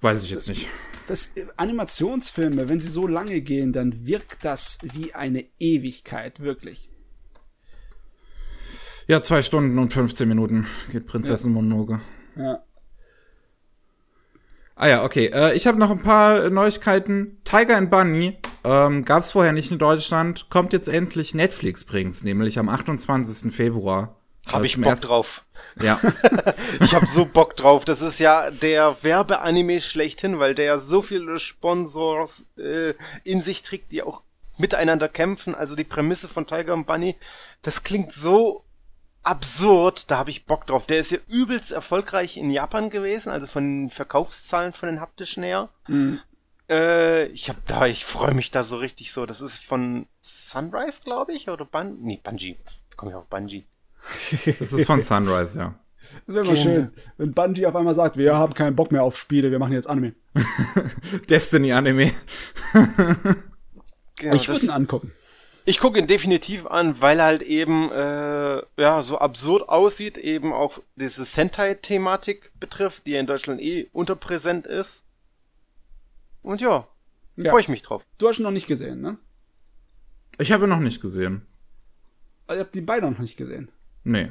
Weiß 0.01 0.24
ich 0.24 0.30
jetzt 0.30 0.49
nicht. 0.49 0.68
Das 1.07 1.36
äh, 1.36 1.47
Animationsfilme, 1.57 2.68
wenn 2.68 2.80
sie 2.80 2.89
so 2.89 3.07
lange 3.07 3.41
gehen, 3.41 3.72
dann 3.72 4.07
wirkt 4.07 4.45
das 4.45 4.78
wie 4.82 5.14
eine 5.14 5.45
Ewigkeit, 5.59 6.41
wirklich. 6.41 6.91
Ja, 9.07 9.22
zwei 9.22 9.43
Stunden 9.43 9.78
und 9.78 9.93
15 9.93 10.28
Minuten 10.28 10.66
geht 10.93 11.07
Prinzessin 11.07 11.53
Mononoke. 11.53 12.01
Ja. 12.36 12.62
Ah 14.76 14.86
ja, 14.86 15.05
okay. 15.05 15.26
Äh, 15.26 15.55
ich 15.55 15.66
habe 15.66 15.78
noch 15.78 15.91
ein 15.91 16.03
paar 16.03 16.51
Neuigkeiten. 16.51 17.39
Tiger 17.43 17.76
and 17.76 17.91
Bunny 17.91 18.39
ähm, 18.64 19.04
gab 19.04 19.20
es 19.20 19.30
vorher 19.30 19.52
nicht 19.52 19.70
in 19.70 19.78
Deutschland. 19.78 20.48
Kommt 20.50 20.72
jetzt 20.72 20.88
endlich. 20.88 21.34
Netflix 21.34 21.84
bringt's, 21.84 22.24
nämlich 22.24 22.59
am 22.59 22.68
28. 22.68 23.52
Februar. 23.52 24.16
Hab 24.46 24.62
Äh, 24.62 24.66
ich 24.66 24.80
Bock 24.80 25.00
drauf. 25.00 25.44
Ja. 25.80 26.00
Ich 26.80 26.94
hab 26.94 27.06
so 27.06 27.24
Bock 27.24 27.56
drauf. 27.56 27.84
Das 27.84 28.00
ist 28.00 28.18
ja 28.18 28.50
der 28.50 28.96
Werbeanime 29.02 29.80
schlechthin, 29.80 30.38
weil 30.38 30.54
der 30.54 30.64
ja 30.64 30.78
so 30.78 31.02
viele 31.02 31.38
Sponsors 31.38 32.46
äh, 32.56 32.94
in 33.24 33.42
sich 33.42 33.62
trägt, 33.62 33.92
die 33.92 34.02
auch 34.02 34.22
miteinander 34.56 35.09
kämpfen. 35.09 35.54
Also 35.54 35.74
die 35.74 35.84
Prämisse 35.84 36.28
von 36.28 36.46
Tiger 36.46 36.74
und 36.74 36.86
Bunny, 36.86 37.16
das 37.62 37.82
klingt 37.82 38.12
so 38.12 38.64
absurd. 39.22 40.11
Da 40.11 40.18
habe 40.18 40.30
ich 40.30 40.46
Bock 40.46 40.66
drauf. 40.66 40.86
Der 40.86 40.98
ist 40.98 41.11
ja 41.11 41.18
übelst 41.28 41.72
erfolgreich 41.72 42.36
in 42.36 42.50
Japan 42.50 42.90
gewesen, 42.90 43.30
also 43.30 43.46
von 43.46 43.64
den 43.64 43.90
Verkaufszahlen 43.90 44.72
von 44.72 44.88
den 44.88 45.00
haptischen 45.00 45.42
her. 45.42 45.68
Mhm. 45.86 46.20
Äh, 46.69 47.27
ich 47.27 47.49
hab 47.49 47.66
da, 47.66 47.87
ich 47.87 48.05
freue 48.05 48.35
mich 48.35 48.51
da 48.51 48.62
so 48.62 48.77
richtig 48.77 49.12
so. 49.12 49.27
Das 49.27 49.41
ist 49.41 49.59
von 49.59 50.07
Sunrise, 50.21 51.01
glaube 51.03 51.33
ich, 51.33 51.49
oder 51.49 51.64
Bun 51.64 51.99
nee, 52.03 52.21
Bungie. 52.23 52.57
Ich 52.91 52.97
komme 52.97 53.12
ja 53.12 53.19
auf 53.19 53.27
Bungie. 53.27 53.64
Das 54.59 54.73
ist 54.73 54.87
von 54.87 55.03
Sunrise, 55.03 55.59
ja. 55.59 55.75
Das 56.27 56.37
wäre 56.37 56.47
mal 56.47 56.57
schön, 56.57 56.91
wenn 57.16 57.33
Bungie 57.33 57.66
auf 57.66 57.77
einmal 57.77 57.95
sagt, 57.95 58.16
wir 58.16 58.37
haben 58.37 58.55
keinen 58.55 58.77
Bock 58.77 58.93
mehr 58.93 59.03
auf 59.03 59.19
Spiele, 59.19 59.51
wir 59.51 59.59
machen 59.59 59.73
jetzt 59.73 59.89
Anime. 59.89 60.14
Destiny 61.29 61.73
Anime. 61.73 62.12
Genau, 64.21 64.35
ich 64.35 64.49
würde 64.49 64.64
ihn 64.64 64.71
angucken. 64.71 65.12
Ich 65.64 65.79
gucke 65.81 65.99
ihn 65.99 66.07
definitiv 66.07 66.66
an, 66.66 67.01
weil 67.01 67.21
er 67.21 67.27
halt 67.27 67.43
eben 67.43 67.93
äh, 67.93 68.62
ja 68.77 69.03
so 69.03 69.19
absurd 69.19 69.69
aussieht, 69.69 70.16
eben 70.19 70.53
auch 70.53 70.81
diese 70.97 71.25
Sentai-Thematik 71.25 72.53
betrifft, 72.59 73.07
die 73.07 73.12
ja 73.12 73.21
in 73.21 73.27
Deutschland 73.27 73.61
eh 73.61 73.89
unterpräsent 73.93 74.66
ist. 74.66 75.05
Und 76.49 76.62
ja, 76.62 76.88
Ja. 77.36 77.51
freue 77.51 77.61
ich 77.61 77.68
mich 77.68 77.82
drauf. 77.82 78.03
Du 78.16 78.26
hast 78.26 78.38
ihn 78.38 78.42
noch 78.44 78.51
nicht 78.51 78.66
gesehen, 78.66 79.03
ne? 79.03 79.18
Ich 80.38 80.51
habe 80.51 80.64
ihn 80.64 80.70
noch 80.70 80.80
nicht 80.80 81.03
gesehen. 81.03 81.42
Also, 82.46 82.61
Ihr 82.61 82.64
habt 82.64 82.74
die 82.74 82.80
beide 82.80 83.11
noch 83.11 83.18
nicht 83.18 83.36
gesehen. 83.36 83.70
Nee. 84.03 84.30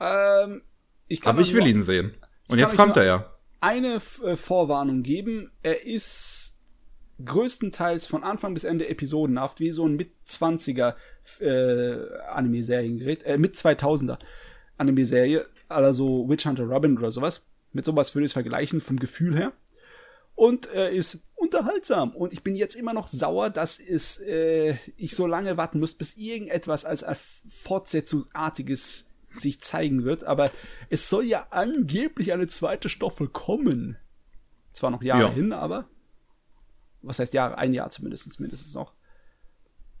Ähm, 0.00 0.60
ich 1.08 1.22
kann 1.22 1.30
Aber 1.30 1.40
ich 1.40 1.54
will 1.54 1.66
ihn 1.66 1.80
sehen. 1.80 2.14
Und 2.48 2.58
jetzt 2.58 2.76
kommt 2.76 2.98
er 2.98 3.04
ja. 3.04 3.32
Eine 3.60 4.02
äh, 4.22 4.36
Vorwarnung 4.36 5.02
geben. 5.02 5.50
Er 5.62 5.86
ist 5.86 6.60
größtenteils 7.24 8.06
von 8.06 8.22
Anfang 8.22 8.52
bis 8.52 8.64
Ende 8.64 8.86
episodenhaft, 8.90 9.60
wie 9.60 9.72
so 9.72 9.86
ein 9.88 9.96
Mit-20er 9.96 10.94
äh, 11.40 12.18
Anime-Seriengerät, 12.34 13.22
äh, 13.22 13.38
mit 13.38 13.54
2000er 13.54 14.18
Anime-Serie, 14.76 15.46
also 15.68 16.28
Witch 16.28 16.44
Hunter 16.44 16.64
Robin 16.64 16.98
oder 16.98 17.10
sowas. 17.10 17.46
Mit 17.72 17.86
sowas 17.86 18.14
würde 18.14 18.26
ich 18.26 18.30
es 18.30 18.34
vergleichen, 18.34 18.82
vom 18.82 18.98
Gefühl 18.98 19.34
her. 19.38 19.52
Und 20.36 20.66
er 20.66 20.90
ist 20.90 21.22
unterhaltsam. 21.36 22.10
Und 22.10 22.32
ich 22.32 22.42
bin 22.42 22.56
jetzt 22.56 22.74
immer 22.74 22.92
noch 22.92 23.06
sauer, 23.06 23.50
dass 23.50 23.78
es, 23.78 24.18
äh, 24.20 24.74
ich 24.96 25.14
so 25.14 25.26
lange 25.26 25.56
warten 25.56 25.78
muss, 25.78 25.94
bis 25.94 26.16
irgendetwas 26.16 26.84
als 26.84 27.04
Fortsetzungsartiges 27.62 29.06
sich 29.30 29.60
zeigen 29.60 30.04
wird. 30.04 30.24
Aber 30.24 30.50
es 30.90 31.08
soll 31.08 31.24
ja 31.24 31.46
angeblich 31.50 32.32
eine 32.32 32.46
zweite 32.48 32.88
Staffel 32.88 33.28
kommen. 33.28 33.96
Zwar 34.72 34.90
noch 34.90 35.02
Jahre 35.02 35.22
Ja. 35.22 35.30
hin, 35.32 35.52
aber 35.52 35.88
was 37.02 37.18
heißt 37.18 37.32
Jahre? 37.34 37.58
Ein 37.58 37.74
Jahr 37.74 37.90
zumindest, 37.90 38.40
mindestens 38.40 38.74
noch. 38.74 38.92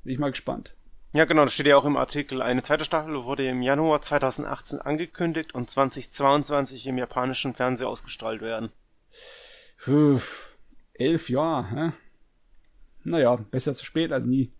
Bin 0.02 0.12
ich 0.12 0.18
mal 0.18 0.30
gespannt. 0.30 0.74
Ja, 1.12 1.26
genau, 1.26 1.44
das 1.44 1.52
steht 1.54 1.66
ja 1.66 1.76
auch 1.76 1.84
im 1.84 1.96
Artikel. 1.96 2.42
Eine 2.42 2.64
zweite 2.64 2.84
Staffel 2.84 3.22
wurde 3.24 3.48
im 3.48 3.62
Januar 3.62 4.02
2018 4.02 4.80
angekündigt 4.80 5.54
und 5.54 5.70
2022 5.70 6.88
im 6.88 6.98
japanischen 6.98 7.54
Fernsehen 7.54 7.86
ausgestrahlt 7.86 8.40
werden. 8.42 8.72
Puh, 9.84 10.20
elf 10.94 11.28
Jahre, 11.28 11.70
hä? 11.70 11.92
Naja, 13.04 13.36
besser 13.36 13.74
zu 13.74 13.84
spät 13.84 14.12
als 14.12 14.24
nie. 14.24 14.52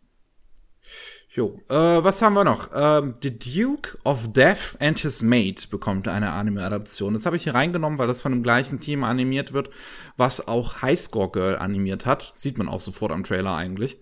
Jo, 1.30 1.60
äh, 1.68 1.74
was 1.74 2.22
haben 2.22 2.34
wir 2.34 2.44
noch? 2.44 2.70
Ähm, 2.74 3.14
The 3.20 3.36
Duke 3.36 3.98
of 4.04 4.32
Death 4.32 4.76
and 4.78 4.98
His 5.00 5.22
Mate 5.22 5.66
bekommt 5.68 6.06
eine 6.06 6.30
Anime-Adaption. 6.30 7.14
Das 7.14 7.26
habe 7.26 7.36
ich 7.36 7.44
hier 7.44 7.54
reingenommen, 7.54 7.98
weil 7.98 8.06
das 8.06 8.20
von 8.20 8.32
dem 8.32 8.42
gleichen 8.42 8.80
Team 8.80 9.02
animiert 9.02 9.52
wird, 9.52 9.70
was 10.16 10.46
auch 10.46 10.82
Highscore 10.82 11.30
Girl 11.30 11.56
animiert 11.56 12.06
hat. 12.06 12.30
Sieht 12.34 12.58
man 12.58 12.68
auch 12.68 12.80
sofort 12.80 13.10
am 13.10 13.24
Trailer 13.24 13.56
eigentlich. 13.56 13.98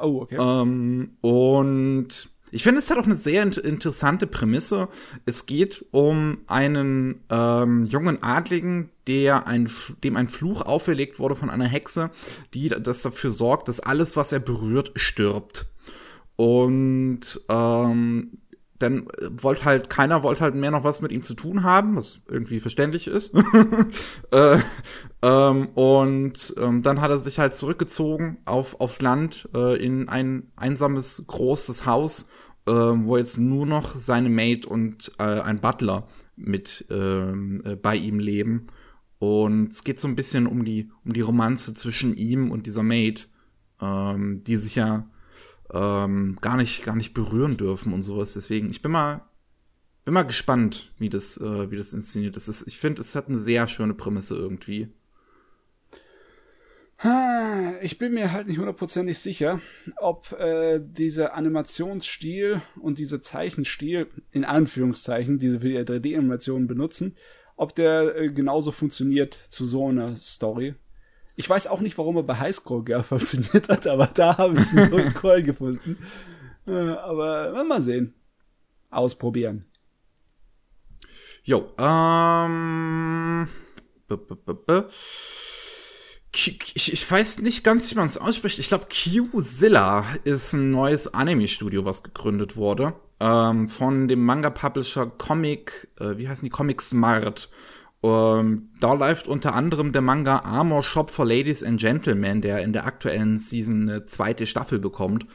Oh, 0.00 0.22
okay. 0.22 0.36
Ähm, 0.40 1.16
und 1.20 2.30
ich 2.50 2.62
finde, 2.62 2.80
es 2.80 2.90
hat 2.90 2.98
auch 2.98 3.04
eine 3.04 3.16
sehr 3.16 3.42
int 3.42 3.58
interessante 3.58 4.26
Prämisse. 4.26 4.88
Es 5.26 5.46
geht 5.46 5.84
um 5.90 6.38
einen 6.46 7.20
ähm, 7.30 7.84
jungen 7.84 8.22
Adligen, 8.22 8.90
der 9.06 9.46
ein, 9.46 9.70
dem 10.04 10.16
ein 10.16 10.28
Fluch 10.28 10.62
auferlegt 10.62 11.18
wurde 11.18 11.36
von 11.36 11.50
einer 11.50 11.66
Hexe, 11.66 12.10
die 12.54 12.68
das 12.68 13.02
dafür 13.02 13.30
sorgt, 13.30 13.68
dass 13.68 13.80
alles, 13.80 14.16
was 14.16 14.32
er 14.32 14.40
berührt, 14.40 14.92
stirbt. 14.96 15.66
Und 16.36 17.40
ähm, 17.48 18.38
dann 18.80 19.06
äh, 19.18 19.28
wollte 19.30 19.64
halt, 19.64 19.90
keiner 19.90 20.22
wollte 20.22 20.40
halt 20.40 20.54
mehr 20.54 20.70
noch 20.70 20.84
was 20.84 21.00
mit 21.00 21.12
ihm 21.12 21.22
zu 21.22 21.34
tun 21.34 21.62
haben, 21.62 21.96
was 21.96 22.20
irgendwie 22.28 22.58
verständlich 22.58 23.06
ist. 23.06 23.34
äh, 24.32 24.58
ähm, 25.22 25.68
und 25.68 26.54
ähm, 26.58 26.82
dann 26.82 27.00
hat 27.00 27.10
er 27.10 27.18
sich 27.18 27.38
halt 27.38 27.54
zurückgezogen 27.54 28.38
auf, 28.46 28.80
aufs 28.80 29.02
Land 29.02 29.48
äh, 29.54 29.76
in 29.82 30.08
ein 30.08 30.50
einsames, 30.56 31.24
großes 31.26 31.86
Haus, 31.86 32.28
äh, 32.66 32.72
wo 32.72 33.16
jetzt 33.16 33.38
nur 33.38 33.66
noch 33.66 33.94
seine 33.94 34.30
Maid 34.30 34.66
und 34.66 35.12
äh, 35.18 35.22
ein 35.22 35.60
Butler 35.60 36.08
mit 36.36 36.86
ähm, 36.90 37.62
äh, 37.64 37.76
bei 37.76 37.96
ihm 37.96 38.18
leben. 38.18 38.66
Und 39.18 39.72
es 39.72 39.84
geht 39.84 40.00
so 40.00 40.08
ein 40.08 40.16
bisschen 40.16 40.46
um 40.46 40.64
die, 40.64 40.90
um 41.04 41.12
die 41.12 41.20
Romanze 41.20 41.74
zwischen 41.74 42.16
ihm 42.16 42.50
und 42.50 42.66
dieser 42.66 42.82
Maid, 42.82 43.28
ähm, 43.80 44.42
die 44.42 44.56
sich 44.56 44.76
ja 44.76 45.06
ähm, 45.72 46.38
gar 46.40 46.56
nicht, 46.56 46.84
gar 46.84 46.96
nicht 46.96 47.14
berühren 47.14 47.56
dürfen 47.56 47.92
und 47.92 48.02
sowas. 48.02 48.34
Deswegen, 48.34 48.70
ich 48.70 48.82
bin 48.82 48.92
mal, 48.92 49.22
bin 50.04 50.14
mal 50.14 50.22
gespannt, 50.22 50.92
wie 50.98 51.08
das, 51.08 51.36
äh, 51.36 51.70
wie 51.70 51.76
das 51.76 51.92
inszeniert 51.92 52.36
ist. 52.36 52.66
Ich 52.66 52.78
finde, 52.78 53.00
es 53.00 53.14
hat 53.14 53.28
eine 53.28 53.38
sehr 53.38 53.68
schöne 53.68 53.94
Prämisse 53.94 54.36
irgendwie. 54.36 54.88
Ich 57.80 57.96
bin 57.96 58.12
mir 58.12 58.30
halt 58.30 58.46
nicht 58.46 58.58
hundertprozentig 58.58 59.18
sicher, 59.18 59.62
ob 59.96 60.32
äh, 60.32 60.80
dieser 60.82 61.34
Animationsstil 61.34 62.60
und 62.78 62.98
dieser 62.98 63.22
Zeichenstil, 63.22 64.08
in 64.32 64.44
Anführungszeichen, 64.44 65.38
diese 65.38 65.60
für 65.60 65.68
die 65.68 65.78
3D-Animationen 65.78 66.66
benutzen, 66.66 67.16
ob 67.56 67.74
der 67.74 68.16
äh, 68.16 68.28
genauso 68.30 68.70
funktioniert 68.70 69.32
zu 69.32 69.64
so 69.64 69.88
einer 69.88 70.16
Story. 70.16 70.74
Ich 71.40 71.48
weiß 71.48 71.68
auch 71.68 71.80
nicht, 71.80 71.96
warum 71.96 72.16
er 72.16 72.22
bei 72.22 72.38
Highschool 72.38 72.84
Girl 72.84 73.02
funktioniert 73.14 73.70
hat, 73.70 73.86
aber 73.86 74.06
da 74.06 74.36
habe 74.36 74.60
ich 74.60 74.78
einen 74.78 75.14
Call 75.20 75.42
gefunden. 75.42 75.96
Äh, 76.66 76.72
aber 76.72 77.64
mal 77.64 77.80
sehen. 77.80 78.12
Ausprobieren. 78.90 79.64
Jo, 81.42 81.72
ähm. 81.78 83.48
B 84.06 84.14
-b 84.14 84.36
-b 84.44 84.84
ich, 86.32 86.92
ich 86.92 87.10
weiß 87.10 87.38
nicht 87.40 87.64
ganz, 87.64 87.90
wie 87.90 87.96
man 87.96 88.06
es 88.06 88.18
ausspricht. 88.18 88.58
Ich 88.58 88.68
glaube, 88.68 88.86
Q-Zilla 88.86 90.04
ist 90.24 90.52
ein 90.52 90.70
neues 90.70 91.12
Anime-Studio, 91.12 91.84
was 91.86 92.02
gegründet 92.02 92.56
wurde. 92.56 92.92
Ähm, 93.18 93.68
von 93.68 94.08
dem 94.08 94.24
Manga-Publisher 94.24 95.06
Comic, 95.06 95.88
äh, 95.98 96.18
wie 96.18 96.28
heißen 96.28 96.44
die? 96.44 96.50
Comic 96.50 96.82
Smart. 96.82 97.50
Ähm, 98.02 98.70
da 98.80 98.94
läuft 98.94 99.28
unter 99.28 99.54
anderem 99.54 99.92
der 99.92 100.00
Manga 100.02 100.38
Armor 100.38 100.82
Shop 100.82 101.10
for 101.10 101.26
Ladies 101.26 101.62
and 101.62 101.78
Gentlemen, 101.78 102.40
der 102.40 102.62
in 102.62 102.72
der 102.72 102.86
aktuellen 102.86 103.38
Season 103.38 103.88
eine 103.88 104.06
zweite 104.06 104.46
Staffel 104.46 104.78
bekommt. 104.78 105.26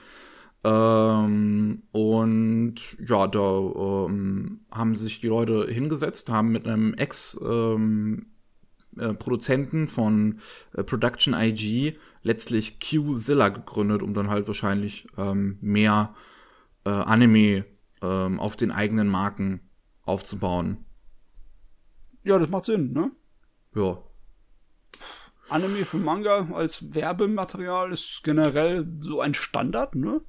Ähm, 0.64 1.84
und 1.92 2.76
ja, 3.06 3.28
da 3.28 4.08
ähm, 4.08 4.62
haben 4.72 4.96
sich 4.96 5.22
die 5.22 5.28
Leute 5.28 5.68
hingesetzt, 5.68 6.32
haben 6.32 6.52
mit 6.52 6.68
einem 6.68 6.96
Ex- 6.96 7.40
ähm, 7.44 8.28
äh, 8.98 9.14
von 9.88 10.40
äh, 10.74 10.84
Production 10.84 11.34
IG 11.36 11.94
letztlich 12.24 12.80
Q-Zilla 12.80 13.50
gegründet, 13.50 14.02
um 14.02 14.14
dann 14.14 14.30
halt 14.30 14.48
wahrscheinlich 14.48 15.08
mehr 15.62 16.16
äh, 16.86 16.90
Anime 16.90 17.66
auf 18.02 18.56
den 18.56 18.72
eigenen 18.72 19.08
Marken 19.08 19.62
aufzubauen. 20.04 20.85
Ja, 22.26 22.40
das 22.40 22.50
macht 22.50 22.66
Sinn, 22.66 22.92
ne? 22.92 23.12
Ja. 23.76 24.00
Anime 25.48 25.86
für 25.86 25.98
Manga 25.98 26.48
als 26.54 26.94
Werbematerial 26.94 27.92
ist 27.92 28.22
generell 28.24 28.88
so 29.00 29.22
ein 29.22 29.36
Standard, 29.36 29.96
ne? 29.96 30.22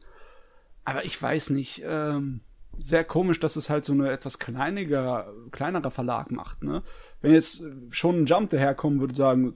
Aber 0.84 1.05
ich 1.07 1.20
weiß 1.20 1.51
nicht, 1.51 1.82
ähm, 1.84 2.42
sehr 2.78 3.03
komisch, 3.03 3.40
dass 3.40 3.57
es 3.57 3.70
halt 3.70 3.86
so 3.86 3.94
eine 3.94 4.11
etwas 4.11 4.38
kleiniger, 4.38 5.32
kleinerer 5.53 5.90
Verlag 5.90 6.30
macht, 6.30 6.62
ne? 6.62 6.82
Wenn 7.22 7.32
jetzt 7.32 7.64
schon 7.90 8.20
ein 8.20 8.26
Jump 8.26 8.51
daherkommen 8.51 9.01
würde 9.01 9.16
sagen, 9.16 9.55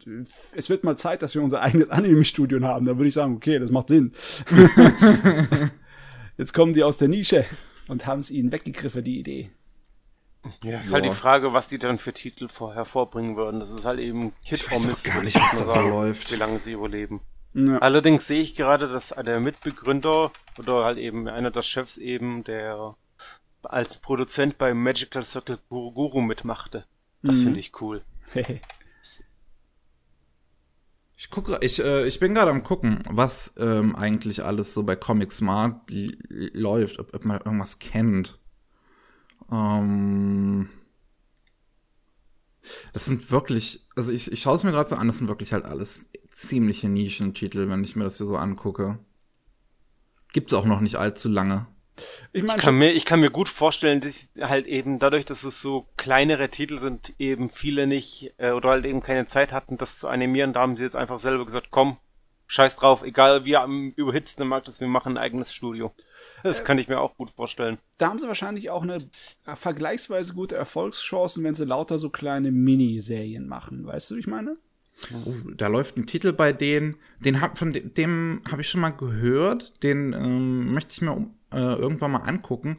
es 0.54 0.70
wird 0.70 0.82
mal 0.82 0.96
Zeit, 0.96 1.20
dass 1.22 1.34
wir 1.34 1.42
unser 1.42 1.60
eigenes 1.60 1.90
Anime-Studio 1.90 2.62
haben, 2.62 2.86
dann 2.86 2.96
würde 2.96 3.08
ich 3.08 3.14
sagen, 3.14 3.36
okay, 3.36 3.58
das 3.58 3.70
macht 3.70 3.88
Sinn. 3.88 4.12
jetzt 6.38 6.54
kommen 6.54 6.72
die 6.72 6.82
aus 6.82 6.96
der 6.96 7.08
Nische 7.08 7.44
und 7.86 8.06
haben 8.06 8.20
es 8.20 8.30
ihnen 8.30 8.50
weggegriffen, 8.50 9.04
die 9.04 9.20
Idee. 9.20 9.50
Ja, 10.62 10.78
ist 10.78 10.86
ja. 10.86 10.92
halt 10.94 11.04
die 11.04 11.10
Frage, 11.10 11.52
was 11.52 11.68
die 11.68 11.78
dann 11.78 11.98
für 11.98 12.12
Titel 12.12 12.48
vor, 12.48 12.74
hervorbringen 12.74 13.36
würden. 13.36 13.60
Das 13.60 13.70
ist 13.70 13.84
halt 13.84 14.00
eben 14.00 14.32
Hit 14.42 14.60
ich 14.60 14.70
weiß 14.70 15.02
gar 15.02 15.22
nicht, 15.22 15.40
was 15.40 15.58
da 15.58 15.66
so 15.66 15.80
läuft. 15.80 16.32
Wie 16.32 16.36
lange 16.36 16.58
sie 16.58 16.72
überleben. 16.72 17.20
Ja. 17.52 17.78
Allerdings 17.78 18.26
sehe 18.26 18.40
ich 18.40 18.54
gerade, 18.54 18.88
dass 18.88 19.08
der 19.08 19.40
Mitbegründer 19.40 20.30
oder 20.58 20.84
halt 20.84 20.98
eben 20.98 21.28
einer 21.28 21.50
der 21.50 21.62
Chefs 21.62 21.98
eben, 21.98 22.44
der 22.44 22.94
als 23.62 23.96
Produzent 23.96 24.56
bei 24.56 24.72
Magical 24.72 25.24
Circle 25.24 25.58
Guru, 25.68 25.90
Guru 25.92 26.20
mitmachte. 26.20 26.86
Das 27.22 27.36
mhm. 27.36 27.42
finde 27.44 27.60
ich 27.60 27.80
cool. 27.80 28.02
ich 31.16 31.30
gucke, 31.30 31.58
ich, 31.60 31.82
äh, 31.82 32.06
ich 32.06 32.18
bin 32.20 32.34
gerade 32.34 32.50
am 32.50 32.62
gucken, 32.62 33.02
was 33.08 33.52
ähm, 33.58 33.94
eigentlich 33.96 34.44
alles 34.44 34.72
so 34.72 34.84
bei 34.84 34.96
Comic 34.96 35.32
Smart 35.32 35.82
läuft, 35.90 36.98
ob, 36.98 37.12
ob 37.14 37.24
man 37.24 37.40
irgendwas 37.40 37.78
kennt. 37.78 38.38
Ähm, 39.50 40.68
das 42.92 43.04
sind 43.04 43.30
wirklich, 43.30 43.86
also 43.96 44.12
ich, 44.12 44.30
ich 44.30 44.40
schaue 44.40 44.56
es 44.56 44.64
mir 44.64 44.72
gerade 44.72 44.90
so 44.90 44.96
an, 44.96 45.06
das 45.06 45.18
sind 45.18 45.28
wirklich 45.28 45.52
halt 45.52 45.64
alles 45.64 46.10
ziemliche 46.30 46.88
Nischentitel, 46.88 47.68
wenn 47.68 47.84
ich 47.84 47.96
mir 47.96 48.04
das 48.04 48.18
hier 48.18 48.26
so 48.26 48.36
angucke. 48.36 48.98
Gibt's 50.32 50.54
auch 50.54 50.64
noch 50.64 50.80
nicht 50.80 50.96
allzu 50.96 51.28
lange. 51.28 51.66
Ich, 52.32 52.42
mein, 52.42 52.58
ich, 52.58 52.64
kann 52.64 52.78
mir, 52.78 52.92
ich 52.92 53.04
kann 53.04 53.20
mir 53.20 53.30
gut 53.30 53.48
vorstellen, 53.48 54.00
dass 54.00 54.30
halt 54.40 54.66
eben 54.66 54.98
dadurch, 54.98 55.24
dass 55.26 55.44
es 55.44 55.60
so 55.60 55.86
kleinere 55.96 56.48
Titel 56.48 56.78
sind, 56.78 57.14
eben 57.18 57.50
viele 57.50 57.86
nicht 57.86 58.32
äh, 58.38 58.52
oder 58.52 58.70
halt 58.70 58.86
eben 58.86 59.02
keine 59.02 59.26
Zeit 59.26 59.52
hatten, 59.52 59.76
das 59.76 59.98
zu 59.98 60.08
animieren. 60.08 60.52
Da 60.52 60.60
haben 60.60 60.76
sie 60.76 60.84
jetzt 60.84 60.96
einfach 60.96 61.18
selber 61.18 61.44
gesagt, 61.44 61.68
komm, 61.70 61.98
scheiß 62.46 62.76
drauf, 62.76 63.02
egal 63.02 63.44
wie 63.44 63.56
am 63.56 63.90
überhitzten 63.96 64.46
Markt 64.46 64.68
ist, 64.68 64.80
wir 64.80 64.88
machen 64.88 65.14
ein 65.14 65.22
eigenes 65.22 65.52
Studio. 65.54 65.92
Das 66.42 66.60
äh, 66.60 66.64
kann 66.64 66.78
ich 66.78 66.88
mir 66.88 67.00
auch 67.00 67.16
gut 67.16 67.30
vorstellen. 67.30 67.78
Da 67.98 68.08
haben 68.08 68.18
sie 68.18 68.28
wahrscheinlich 68.28 68.70
auch 68.70 68.82
eine 68.82 68.98
äh, 69.46 69.56
vergleichsweise 69.56 70.34
gute 70.34 70.56
Erfolgschancen, 70.56 71.44
wenn 71.44 71.54
sie 71.54 71.64
lauter 71.64 71.98
so 71.98 72.10
kleine 72.10 72.50
Miniserien 72.50 73.46
machen. 73.46 73.86
Weißt 73.86 74.10
du, 74.10 74.16
wie 74.16 74.20
ich 74.20 74.26
meine? 74.26 74.56
Oh, 75.24 75.32
da 75.56 75.68
läuft 75.68 75.96
ein 75.96 76.06
Titel 76.06 76.32
bei 76.32 76.52
denen, 76.52 76.96
den 77.20 77.40
hab, 77.40 77.58
von 77.58 77.72
dem, 77.72 77.94
dem 77.94 78.42
habe 78.50 78.60
ich 78.60 78.68
schon 78.68 78.82
mal 78.82 78.90
gehört, 78.90 79.82
den 79.82 80.12
ähm, 80.12 80.72
möchte 80.72 80.92
ich 80.92 81.00
mir 81.00 81.12
um, 81.12 81.34
äh, 81.52 81.58
irgendwann 81.58 82.12
mal 82.12 82.18
angucken. 82.18 82.78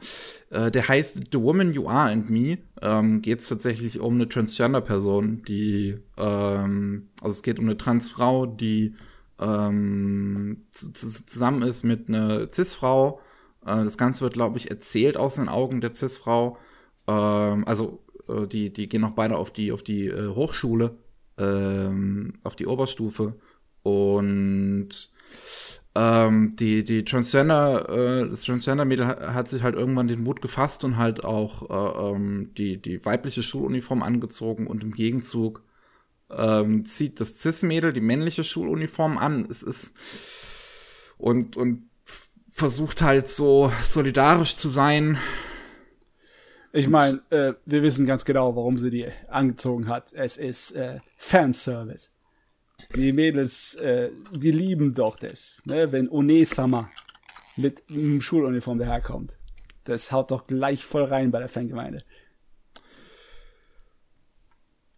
Äh, 0.49 0.71
der 0.71 0.87
heißt 0.87 1.19
The 1.31 1.41
Woman 1.41 1.73
You 1.73 1.87
Are 1.87 2.11
and 2.11 2.29
Me. 2.29 2.59
Ähm, 2.81 3.21
geht 3.21 3.39
es 3.39 3.49
tatsächlich 3.49 3.99
um 3.99 4.15
eine 4.15 4.29
Transgender-Person, 4.29 5.43
die, 5.47 5.97
ähm, 6.17 7.09
also 7.21 7.31
es 7.31 7.43
geht 7.43 7.59
um 7.59 7.65
eine 7.65 7.77
Transfrau, 7.77 8.45
die 8.45 8.95
ähm, 9.39 10.65
zusammen 10.69 11.63
ist 11.63 11.83
mit 11.83 12.07
einer 12.07 12.49
Cis-Frau. 12.51 13.19
Äh, 13.65 13.83
das 13.83 13.97
Ganze 13.97 14.21
wird, 14.21 14.33
glaube 14.33 14.57
ich, 14.57 14.69
erzählt 14.69 15.17
aus 15.17 15.35
den 15.35 15.49
Augen 15.49 15.81
der 15.81 15.93
Cis-Frau. 15.95 16.57
Ähm, 17.07 17.67
also 17.67 18.03
äh, 18.27 18.47
die, 18.47 18.71
die 18.71 18.89
gehen 18.89 19.03
auch 19.03 19.11
beide 19.11 19.37
auf 19.37 19.51
die, 19.51 19.71
auf 19.71 19.83
die 19.83 20.07
äh, 20.07 20.29
Hochschule, 20.29 20.97
ähm, 21.37 22.39
auf 22.43 22.55
die 22.55 22.67
Oberstufe. 22.67 23.35
Und 23.83 25.11
ähm, 25.93 26.55
die, 26.55 26.83
die 26.83 27.03
Transgender, 27.03 27.89
äh, 27.89 28.29
das 28.29 28.43
Transgender-Mädel 28.43 29.05
hat 29.07 29.47
sich 29.47 29.63
halt 29.63 29.75
irgendwann 29.75 30.07
den 30.07 30.23
Mut 30.23 30.41
gefasst 30.41 30.83
und 30.83 30.97
halt 30.97 31.25
auch 31.25 31.69
äh, 31.69 32.15
ähm, 32.15 32.53
die, 32.57 32.81
die 32.81 33.03
weibliche 33.05 33.43
Schuluniform 33.43 34.01
angezogen 34.01 34.67
und 34.67 34.83
im 34.83 34.93
Gegenzug 34.93 35.63
ähm, 36.29 36.85
zieht 36.85 37.19
das 37.19 37.39
Cis-Mädel 37.41 37.91
die 37.91 38.01
männliche 38.01 38.45
Schuluniform 38.45 39.17
an. 39.17 39.45
Es 39.49 39.63
ist 39.63 39.93
und, 41.17 41.57
und 41.57 41.90
versucht 42.51 43.01
halt 43.01 43.27
so 43.27 43.71
solidarisch 43.83 44.55
zu 44.55 44.69
sein. 44.69 45.17
Ich 46.73 46.87
meine, 46.87 47.21
äh, 47.31 47.53
wir 47.65 47.81
wissen 47.81 48.05
ganz 48.05 48.23
genau, 48.23 48.55
warum 48.55 48.77
sie 48.77 48.91
die 48.91 49.07
angezogen 49.27 49.87
hat. 49.87 50.13
Es 50.13 50.37
ist 50.37 50.71
äh, 50.71 50.99
Fanservice. 51.17 52.11
Die 52.95 53.13
Mädels, 53.13 53.75
äh, 53.75 54.09
die 54.33 54.51
lieben 54.51 54.93
doch 54.93 55.17
das, 55.17 55.61
ne? 55.65 55.91
wenn 55.91 56.09
Onesama 56.09 56.89
mit 57.57 57.83
einem 57.89 58.21
Schuluniform 58.21 58.79
daherkommt. 58.79 59.37
Das 59.83 60.11
haut 60.11 60.31
doch 60.31 60.47
gleich 60.47 60.85
voll 60.85 61.05
rein 61.05 61.31
bei 61.31 61.39
der 61.39 61.49
Fangemeinde. 61.49 62.03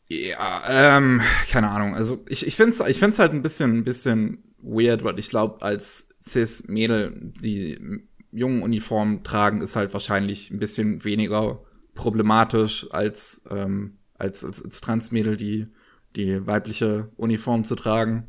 Ja, 0.10 0.64
ähm, 0.68 1.22
keine 1.50 1.70
Ahnung. 1.70 1.96
Also 1.96 2.24
ich, 2.28 2.46
ich 2.46 2.56
finde 2.56 2.76
es 2.76 2.88
ich 2.88 3.00
find's 3.00 3.20
halt 3.20 3.34
ein 3.34 3.42
bisschen, 3.42 3.78
ein 3.78 3.84
bisschen 3.84 4.44
weird, 4.60 5.04
weil 5.04 5.18
ich 5.18 5.30
glaube, 5.30 5.64
als 5.64 6.13
Cis-Mädel 6.26 7.34
die 7.42 7.80
jungen 8.32 8.64
Uniform 8.64 9.24
tragen, 9.24 9.62
ist 9.62 9.76
halt 9.76 9.94
wahrscheinlich 9.94 10.52
ein 10.52 10.60
bisschen 10.60 11.04
weniger 11.04 11.62
problematisch 11.94 12.88
als, 12.92 13.44
ähm, 13.50 13.98
als, 14.16 14.44
als, 14.44 14.64
als 14.64 14.82
Trans-Mädel, 14.82 15.38
die 15.38 15.68
die 16.16 16.46
weibliche 16.46 17.10
Uniform 17.18 17.64
zu 17.64 17.76
tragen. 17.76 18.28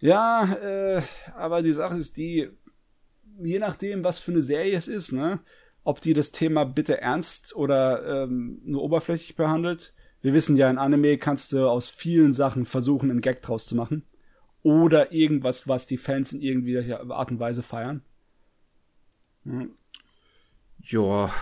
Ja, 0.00 0.54
äh, 0.62 1.02
aber 1.34 1.62
die 1.62 1.72
Sache 1.72 1.96
ist 1.96 2.16
die, 2.16 2.50
je 3.42 3.58
nachdem, 3.58 4.04
was 4.04 4.18
für 4.18 4.32
eine 4.32 4.42
Serie 4.42 4.76
es 4.76 4.88
ist, 4.88 5.12
ne? 5.12 5.40
ob 5.82 6.00
die 6.00 6.14
das 6.14 6.32
Thema 6.32 6.64
bitte 6.64 7.00
ernst 7.00 7.56
oder 7.56 8.24
ähm, 8.24 8.60
nur 8.64 8.82
oberflächlich 8.82 9.36
behandelt. 9.36 9.94
Wir 10.20 10.34
wissen 10.34 10.56
ja, 10.56 10.68
in 10.68 10.78
Anime 10.78 11.16
kannst 11.16 11.52
du 11.52 11.66
aus 11.66 11.90
vielen 11.90 12.32
Sachen 12.32 12.66
versuchen, 12.66 13.10
einen 13.10 13.20
Gag 13.20 13.42
draus 13.42 13.66
zu 13.66 13.74
machen. 13.74 14.04
Oder 14.68 15.12
irgendwas, 15.12 15.66
was 15.66 15.86
die 15.86 15.96
Fans 15.96 16.34
in 16.34 16.42
irgendeiner 16.42 17.10
Art 17.10 17.30
und 17.30 17.40
Weise 17.40 17.62
feiern. 17.62 18.02
Hm. 19.44 19.70
Joa. 20.82 21.32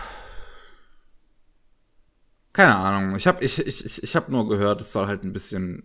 Keine 2.53 2.77
Ahnung. 2.77 3.17
Ich 3.17 3.27
habe 3.27 3.43
ich, 3.43 3.59
ich, 3.59 4.01
ich 4.01 4.15
hab 4.15 4.29
nur 4.29 4.47
gehört, 4.47 4.79
es 4.79 4.93
soll 4.93 5.07
halt 5.07 5.25
ein 5.25 5.33
bisschen. 5.33 5.83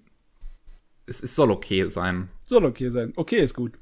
Es, 1.06 1.24
es 1.24 1.34
soll 1.34 1.50
okay 1.50 1.88
sein. 1.88 2.28
Soll 2.44 2.64
okay 2.64 2.90
sein. 2.90 3.12
Okay 3.16 3.40
ist 3.40 3.54
gut. 3.54 3.72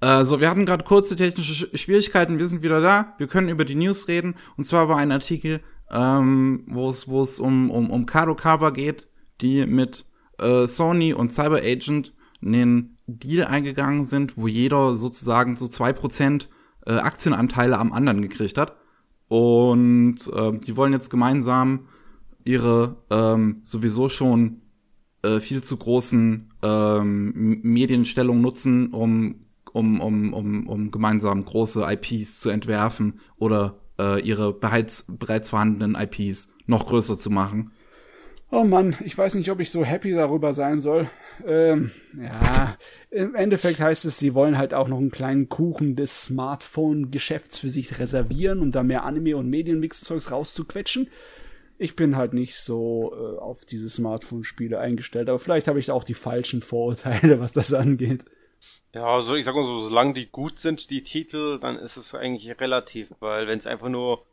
Äh, 0.00 0.24
so, 0.24 0.40
wir 0.40 0.48
hatten 0.48 0.64
gerade 0.64 0.84
kurze 0.84 1.14
technische 1.14 1.76
Schwierigkeiten. 1.76 2.38
Wir 2.38 2.48
sind 2.48 2.62
wieder 2.62 2.80
da. 2.80 3.14
Wir 3.18 3.26
können 3.26 3.50
über 3.50 3.66
die 3.66 3.74
News 3.74 4.08
reden. 4.08 4.36
Und 4.56 4.64
zwar 4.64 4.84
über 4.84 4.96
einen 4.96 5.12
Artikel, 5.12 5.60
ähm, 5.90 6.64
wo 6.66 6.88
es 6.88 7.08
wo 7.08 7.20
es 7.20 7.38
um 7.38 7.70
um 7.70 7.90
um 7.90 8.06
Kadokawa 8.06 8.70
geht, 8.70 9.06
die 9.42 9.66
mit 9.66 10.06
äh, 10.38 10.66
Sony 10.66 11.12
und 11.12 11.30
Cyber 11.30 11.58
Agent 11.58 12.14
einen 12.44 12.96
Deal 13.06 13.46
eingegangen 13.46 14.04
sind, 14.04 14.36
wo 14.36 14.48
jeder 14.48 14.96
sozusagen 14.96 15.56
so 15.56 15.68
zwei 15.68 15.92
Prozent 15.92 16.48
äh, 16.86 16.94
Aktienanteile 16.94 17.78
am 17.78 17.92
anderen 17.92 18.22
gekriegt 18.22 18.58
hat. 18.58 18.76
Und 19.28 20.16
äh, 20.32 20.58
die 20.58 20.76
wollen 20.76 20.92
jetzt 20.92 21.10
gemeinsam 21.10 21.86
ihre 22.44 22.96
ähm, 23.10 23.60
sowieso 23.62 24.08
schon 24.08 24.62
äh, 25.22 25.40
viel 25.40 25.62
zu 25.62 25.76
großen 25.76 26.52
ähm, 26.62 27.60
Medienstellung 27.62 28.40
nutzen, 28.40 28.88
um, 28.88 29.46
um, 29.72 30.00
um, 30.00 30.34
um, 30.34 30.66
um 30.66 30.90
gemeinsam 30.90 31.44
große 31.44 31.86
IPs 31.88 32.40
zu 32.40 32.50
entwerfen 32.50 33.20
oder 33.36 33.78
äh, 33.98 34.20
ihre 34.20 34.52
bereits, 34.52 35.06
bereits 35.08 35.50
vorhandenen 35.50 35.94
IPs 35.94 36.52
noch 36.66 36.86
größer 36.86 37.16
zu 37.18 37.30
machen. 37.30 37.72
Oh 38.50 38.64
Mann, 38.64 38.96
ich 39.04 39.16
weiß 39.16 39.36
nicht, 39.36 39.50
ob 39.50 39.60
ich 39.60 39.70
so 39.70 39.84
happy 39.84 40.12
darüber 40.12 40.52
sein 40.52 40.80
soll. 40.80 41.08
Ähm, 41.46 41.90
ja, 42.16 42.76
im 43.10 43.34
Endeffekt 43.34 43.80
heißt 43.80 44.04
es, 44.04 44.18
sie 44.18 44.34
wollen 44.34 44.58
halt 44.58 44.74
auch 44.74 44.88
noch 44.88 44.98
einen 44.98 45.10
kleinen 45.10 45.48
Kuchen 45.48 45.96
des 45.96 46.26
Smartphone-Geschäfts 46.26 47.58
für 47.58 47.70
sich 47.70 47.98
reservieren, 47.98 48.60
um 48.60 48.70
da 48.70 48.82
mehr 48.82 49.04
Anime- 49.04 49.36
und 49.36 49.48
Medienmix-Zeugs 49.48 50.30
rauszuquetschen. 50.30 51.08
Ich 51.78 51.96
bin 51.96 52.16
halt 52.16 52.32
nicht 52.32 52.56
so 52.56 53.12
äh, 53.14 53.38
auf 53.38 53.64
diese 53.64 53.88
Smartphone-Spiele 53.88 54.78
eingestellt, 54.78 55.28
aber 55.28 55.38
vielleicht 55.38 55.68
habe 55.68 55.78
ich 55.78 55.90
auch 55.90 56.04
die 56.04 56.14
falschen 56.14 56.62
Vorurteile, 56.62 57.40
was 57.40 57.52
das 57.52 57.72
angeht. 57.72 58.24
Ja, 58.94 59.06
also 59.06 59.34
ich 59.34 59.44
sag 59.44 59.54
mal 59.54 59.64
so, 59.64 59.80
solange 59.80 60.12
die 60.12 60.26
gut 60.26 60.58
sind, 60.58 60.90
die 60.90 61.02
Titel, 61.02 61.58
dann 61.58 61.76
ist 61.76 61.96
es 61.96 62.14
eigentlich 62.14 62.60
relativ, 62.60 63.08
weil 63.20 63.48
wenn 63.48 63.58
es 63.58 63.66
einfach 63.66 63.88
nur 63.88 64.24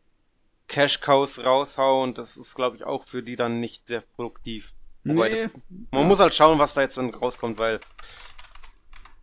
Cash-Cows 0.68 1.43
raushauen, 1.43 2.14
das 2.14 2.38
ist, 2.38 2.55
glaube 2.55 2.76
ich, 2.76 2.84
auch 2.84 3.05
für 3.05 3.24
die 3.24 3.36
dann 3.36 3.60
nicht 3.60 3.88
sehr 3.88 4.01
produktiv. 4.01 4.74
Wobei 5.10 5.30
Nee. 5.30 5.43
das, 5.43 5.51
man 5.91 6.07
muss 6.07 6.20
halt 6.20 6.36
schauen, 6.36 6.60
was 6.60 6.74
da 6.74 6.82
jetzt 6.82 6.97
dann 6.97 7.14
rauskommt, 7.14 7.60
weil 7.60 7.80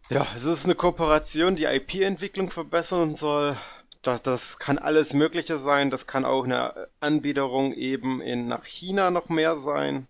ja, 0.09 0.27
es 0.37 0.45
ist 0.45 0.65
eine 0.65 0.75
Kooperation, 0.77 1.57
die 1.57 1.65
IP-Entwicklung 1.65 2.51
verbessern 2.51 3.17
soll. 3.17 3.57
Das, 4.03 4.23
das 4.23 4.59
kann 4.59 4.79
alles 4.79 5.15
Mögliche 5.15 5.59
sein. 5.59 5.91
Das 5.91 6.07
kann 6.07 6.25
auch 6.25 6.45
eine 6.45 6.89
Anbiederung 7.01 7.73
eben 7.73 8.21
in 8.21 8.47
nach 8.47 8.65
China 8.65 9.11
noch 9.11 9.29
mehr 9.29 9.59
sein. 9.59 10.07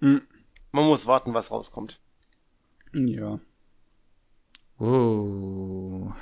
Hm. 0.00 0.22
Man 0.70 0.84
muss 0.86 1.06
warten, 1.08 1.34
was 1.34 1.50
rauskommt. 1.50 1.98
Ja. 2.92 3.40
Oh. 4.78 6.12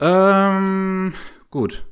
Ähm, 0.00 1.14
gut. 1.50 1.84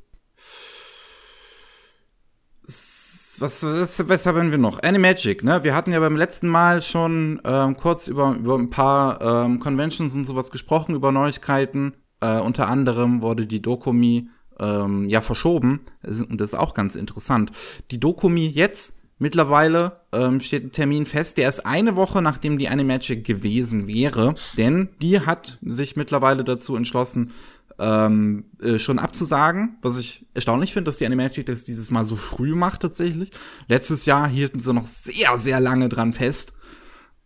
Was, 3.39 3.63
was, 3.63 4.09
was 4.09 4.27
haben 4.27 4.51
wir 4.51 4.59
noch? 4.59 4.83
Animagic, 4.83 5.45
ne? 5.45 5.63
Wir 5.63 5.75
hatten 5.75 5.93
ja 5.93 6.01
beim 6.01 6.17
letzten 6.17 6.49
Mal 6.49 6.83
schon 6.83 7.41
ähm, 7.45 7.77
kurz 7.77 8.09
über, 8.09 8.35
über 8.35 8.57
ein 8.57 8.71
paar 8.71 9.21
ähm, 9.21 9.61
Conventions 9.61 10.15
und 10.15 10.25
sowas 10.25 10.51
gesprochen, 10.51 10.95
über 10.95 11.13
Neuigkeiten. 11.13 11.95
Äh, 12.21 12.39
unter 12.39 12.69
anderem 12.69 13.23
wurde 13.23 13.47
die 13.47 13.61
Dokumi 13.61 14.29
ähm, 14.59 15.09
ja 15.09 15.21
verschoben. 15.21 15.87
Und 16.03 16.41
das 16.41 16.53
ist 16.53 16.59
auch 16.59 16.75
ganz 16.75 16.97
interessant. 16.97 17.53
Die 17.91 18.01
Dokumi 18.01 18.47
jetzt 18.47 18.97
Mittlerweile 19.19 20.03
ähm, 20.13 20.41
steht 20.43 20.65
ein 20.65 20.73
Termin 20.73 21.07
fest, 21.07 21.39
der 21.39 21.49
ist 21.49 21.65
eine 21.65 21.97
Woche 21.97 22.21
nachdem 22.21 22.59
die 22.59 22.69
Animagic 22.69 23.25
gewesen 23.25 23.87
wäre, 23.87 24.35
denn 24.59 24.91
die 25.01 25.21
hat 25.21 25.59
sich 25.63 25.97
mittlerweile 25.97 26.45
dazu 26.45 26.77
entschlossen, 26.77 27.33
ähm, 27.79 28.45
äh, 28.61 28.79
schon 28.79 28.99
abzusagen, 28.99 29.79
was 29.83 29.99
ich 29.99 30.27
erstaunlich 30.35 30.73
finde, 30.73 30.89
dass 30.89 30.99
die 30.99 31.07
Animagic 31.07 31.47
das 31.47 31.65
dieses 31.65 31.91
Mal 31.91 32.07
so 32.07 32.17
früh 32.17 32.55
macht 32.55 32.83
tatsächlich. 32.83 33.31
Letztes 33.69 34.07
Jahr 34.07 34.29
hielten 34.29 34.61
sie 34.61 34.73
noch 34.73 34.87
sehr, 34.87 35.37
sehr 35.39 35.61
lange 35.61 35.89
dran 35.89 36.13
fest. 36.13 36.53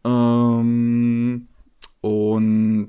Ähm, 0.05 1.49
und 2.01 2.89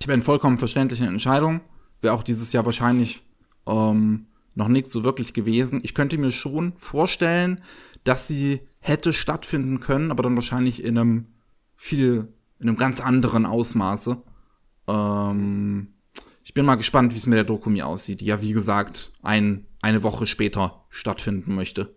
ich 0.00 0.06
meine, 0.06 0.22
vollkommen 0.22 0.58
verständliche 0.58 1.06
Entscheidung. 1.06 1.60
Wäre 2.00 2.14
auch 2.14 2.22
dieses 2.22 2.52
Jahr 2.52 2.66
wahrscheinlich 2.66 3.22
ähm, 3.66 4.26
noch 4.54 4.68
nicht 4.68 4.90
so 4.90 5.04
wirklich 5.04 5.34
gewesen. 5.34 5.80
Ich 5.84 5.94
könnte 5.94 6.18
mir 6.18 6.32
schon 6.32 6.72
vorstellen, 6.78 7.60
dass 8.04 8.26
sie 8.26 8.60
hätte 8.80 9.12
stattfinden 9.12 9.80
können, 9.80 10.10
aber 10.10 10.22
dann 10.22 10.36
wahrscheinlich 10.36 10.82
in 10.82 10.98
einem 10.98 11.26
viel, 11.76 12.32
in 12.58 12.68
einem 12.68 12.78
ganz 12.78 13.00
anderen 13.00 13.46
Ausmaße. 13.46 14.22
Ähm, 14.88 15.88
ich 16.46 16.54
bin 16.54 16.64
mal 16.64 16.76
gespannt, 16.76 17.12
wie 17.12 17.16
es 17.18 17.26
mit 17.26 17.36
der 17.36 17.42
Dokumi 17.44 17.82
aussieht, 17.82 18.20
die 18.20 18.26
ja, 18.26 18.40
wie 18.40 18.52
gesagt, 18.52 19.10
ein, 19.20 19.66
eine 19.82 20.04
Woche 20.04 20.28
später 20.28 20.84
stattfinden 20.90 21.56
möchte. 21.56 21.92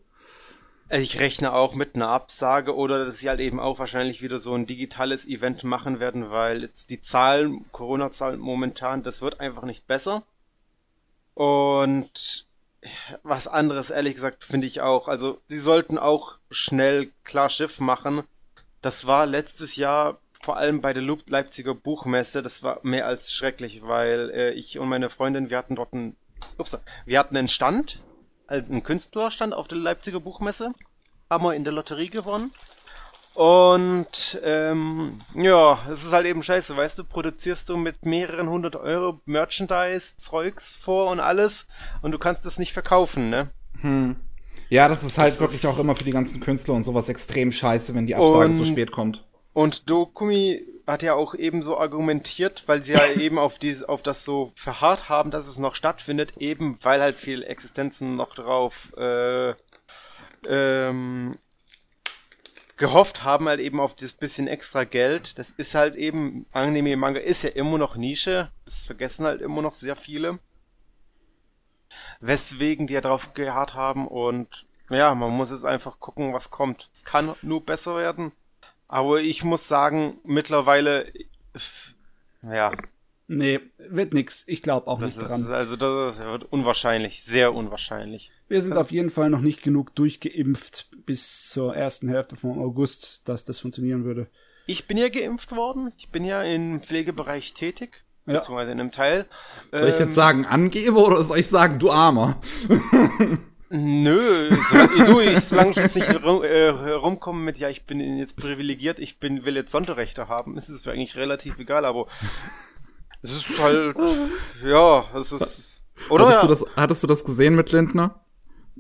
Ich 0.89 1.19
rechne 1.19 1.53
auch 1.53 1.75
mit 1.75 1.93
einer 1.93 2.09
Absage 2.09 2.75
oder 2.75 3.05
dass 3.05 3.19
sie 3.19 3.29
halt 3.29 3.41
eben 3.41 3.59
auch 3.59 3.77
wahrscheinlich 3.77 4.23
wieder 4.23 4.39
so 4.39 4.55
ein 4.55 4.65
digitales 4.65 5.27
Event 5.27 5.63
machen 5.63 5.99
werden, 5.99 6.31
weil 6.31 6.63
jetzt 6.63 6.89
die 6.89 6.99
Zahlen, 6.99 7.71
Corona-Zahlen 7.71 8.39
momentan, 8.39 9.03
das 9.03 9.21
wird 9.21 9.39
einfach 9.39 9.65
nicht 9.65 9.85
besser. 9.85 10.23
Und 11.35 12.47
was 13.21 13.47
anderes, 13.47 13.91
ehrlich 13.91 14.15
gesagt, 14.15 14.43
finde 14.43 14.65
ich 14.65 14.81
auch. 14.81 15.07
Also, 15.07 15.39
sie 15.47 15.59
sollten 15.59 15.99
auch 15.99 16.39
schnell 16.49 17.11
klar 17.23 17.49
Schiff 17.51 17.79
machen. 17.79 18.23
Das 18.81 19.05
war 19.05 19.27
letztes 19.27 19.75
Jahr 19.75 20.19
vor 20.41 20.57
allem 20.57 20.81
bei 20.81 20.93
der 20.93 21.03
Leipziger 21.27 21.75
Buchmesse, 21.75 22.41
das 22.41 22.63
war 22.63 22.79
mehr 22.83 23.05
als 23.07 23.31
schrecklich, 23.33 23.81
weil 23.83 24.29
äh, 24.33 24.51
ich 24.51 24.79
und 24.79 24.87
meine 24.89 25.09
Freundin, 25.09 25.49
wir 25.49 25.57
hatten 25.57 25.75
dort 25.75 25.93
einen, 25.93 26.15
ups, 26.57 26.77
wir 27.05 27.19
hatten 27.19 27.35
einen 27.37 27.47
Stand, 27.49 28.01
einen 28.47 28.83
Künstlerstand 28.83 29.53
auf 29.53 29.67
der 29.67 29.77
Leipziger 29.77 30.19
Buchmesse, 30.19 30.73
haben 31.29 31.43
wir 31.43 31.53
in 31.55 31.63
der 31.63 31.73
Lotterie 31.73 32.09
gewonnen. 32.09 32.51
Und 33.35 34.39
ähm, 34.43 35.21
ja, 35.33 35.79
es 35.89 36.03
ist 36.03 36.11
halt 36.11 36.25
eben 36.25 36.43
scheiße, 36.43 36.75
weißt 36.75 36.99
du, 36.99 37.03
produzierst 37.03 37.69
du 37.69 37.77
mit 37.77 38.05
mehreren 38.05 38.49
hundert 38.49 38.75
Euro 38.75 39.21
Merchandise, 39.25 40.17
Zeugs 40.17 40.75
vor 40.75 41.09
und 41.11 41.19
alles 41.19 41.65
und 42.01 42.11
du 42.11 42.17
kannst 42.17 42.45
es 42.45 42.59
nicht 42.59 42.73
verkaufen, 42.73 43.29
ne? 43.29 43.49
Hm. 43.81 44.15
Ja, 44.69 44.87
das 44.89 45.03
ist 45.03 45.17
halt 45.17 45.33
Das 45.33 45.39
wirklich 45.39 45.63
ist- 45.63 45.69
auch 45.69 45.79
immer 45.79 45.95
für 45.95 46.03
die 46.03 46.11
ganzen 46.11 46.41
Künstler 46.41 46.73
und 46.73 46.83
sowas 46.83 47.07
extrem 47.07 47.51
scheiße, 47.51 47.93
wenn 47.95 48.07
die 48.07 48.15
Absage 48.15 48.53
so 48.53 48.65
spät 48.65 48.91
kommt. 48.91 49.23
Und 49.59 49.89
Dokumi 49.89 50.65
hat 50.87 51.03
ja 51.03 51.15
auch 51.15 51.35
eben 51.35 51.63
so 51.63 51.77
argumentiert, 51.77 52.63
weil 52.67 52.81
sie 52.81 52.93
ja 52.93 53.05
eben 53.17 53.37
auf 53.37 53.59
dies, 53.59 53.83
auf 53.83 54.01
das 54.01 54.23
so 54.23 54.53
verharrt 54.55 55.09
haben, 55.09 55.31
dass 55.31 55.47
es 55.47 55.57
noch 55.57 55.75
stattfindet, 55.75 56.37
eben 56.37 56.77
weil 56.81 57.01
halt 57.01 57.17
viele 57.17 57.45
Existenzen 57.45 58.15
noch 58.15 58.35
drauf 58.35 58.95
äh, 58.95 59.53
ähm, 60.47 61.37
gehofft 62.77 63.25
haben, 63.25 63.49
halt 63.49 63.59
eben 63.59 63.81
auf 63.81 63.95
das 63.95 64.13
bisschen 64.13 64.47
extra 64.47 64.85
Geld. 64.85 65.37
Das 65.37 65.49
ist 65.49 65.75
halt 65.75 65.95
eben, 65.95 66.45
Anime 66.53 66.95
Manga 66.95 67.19
ist 67.19 67.43
ja 67.43 67.49
immer 67.49 67.77
noch 67.77 67.97
Nische, 67.97 68.53
das 68.63 68.85
vergessen 68.85 69.25
halt 69.25 69.41
immer 69.41 69.61
noch 69.61 69.73
sehr 69.73 69.97
viele. 69.97 70.39
Weswegen 72.21 72.87
die 72.87 72.93
ja 72.93 73.01
drauf 73.01 73.33
geharrt 73.33 73.73
haben 73.73 74.07
und 74.07 74.67
ja, 74.89 75.13
man 75.15 75.31
muss 75.31 75.51
jetzt 75.51 75.65
einfach 75.65 75.99
gucken, 75.99 76.31
was 76.31 76.49
kommt. 76.49 76.89
Es 76.93 77.03
kann 77.03 77.35
nur 77.41 77.65
besser 77.65 77.97
werden. 77.97 78.31
Aber 78.89 79.21
ich 79.21 79.43
muss 79.45 79.67
sagen, 79.69 80.17
mittlerweile, 80.25 81.05
ja, 82.43 82.73
Nee, 83.31 83.59
wird 83.77 84.15
nix. 84.15 84.43
Ich 84.47 84.63
glaube 84.63 84.87
auch 84.87 84.97
das 84.97 85.15
nicht 85.15 85.21
ist, 85.21 85.29
dran. 85.29 85.45
also 85.53 85.75
das 85.75 86.17
wird 86.17 86.51
unwahrscheinlich, 86.51 87.23
sehr 87.23 87.53
unwahrscheinlich. 87.53 88.31
Wir 88.47 88.59
sind 88.63 88.75
auf 88.75 88.91
jeden 88.91 89.11
Fall 89.11 89.29
noch 89.29 89.41
nicht 89.41 89.61
genug 89.61 89.93
durchgeimpft 89.93 90.87
bis 91.05 91.47
zur 91.47 91.75
ersten 91.75 92.09
Hälfte 92.09 92.35
von 92.35 92.57
August, 92.57 93.21
dass 93.29 93.45
das 93.45 93.59
funktionieren 93.59 94.03
würde. 94.03 94.25
Ich 94.65 94.87
bin 94.87 94.97
ja 94.97 95.09
geimpft 95.09 95.51
worden, 95.55 95.91
ich 95.97 96.09
bin 96.09 96.25
ja 96.25 96.41
im 96.41 96.81
Pflegebereich 96.81 97.53
tätig, 97.53 98.03
Ja. 98.25 98.39
beziehungsweise 98.39 98.71
in 98.71 98.79
einem 98.79 98.91
Teil. 98.91 99.27
Soll 99.71 99.89
ich 99.89 99.99
Ähm, 99.99 100.07
jetzt 100.07 100.15
sagen, 100.15 100.45
Angeber 100.47 101.05
oder 101.05 101.23
soll 101.23 101.37
ich 101.37 101.47
sagen, 101.47 101.77
du 101.77 101.91
Armer? 101.91 102.41
Nö, 103.69 104.49
so, 104.49 105.05
du, 105.05 105.19
ich, 105.19 105.41
solange 105.41 105.71
ich 105.71 105.75
jetzt 105.75 105.95
nicht 105.95 106.23
rum, 106.23 106.43
äh, 106.43 106.69
rumkomme 106.69 107.39
mit, 107.39 107.59
ja, 107.59 107.69
ich 107.69 107.85
bin 107.85 107.99
jetzt 108.17 108.35
privilegiert, 108.35 108.97
ich 108.97 109.19
bin, 109.19 109.45
will 109.45 109.55
jetzt 109.55 109.71
Sonderrechte 109.71 110.27
haben, 110.27 110.57
ist 110.57 110.69
es 110.69 110.85
mir 110.85 110.93
eigentlich 110.93 111.15
relativ 111.15 111.59
egal, 111.59 111.85
aber 111.85 112.07
es 113.21 113.31
ist 113.31 113.45
halt, 113.61 113.95
ja, 114.65 115.05
es 115.13 115.31
ist, 115.31 115.83
Oder 116.09 116.25
hattest, 116.25 116.41
ja. 116.41 116.47
du 116.47 116.53
das, 116.53 116.65
hattest 116.75 117.03
du 117.03 117.07
das 117.07 117.23
gesehen 117.23 117.55
mit 117.55 117.71
Lindner? 117.71 118.19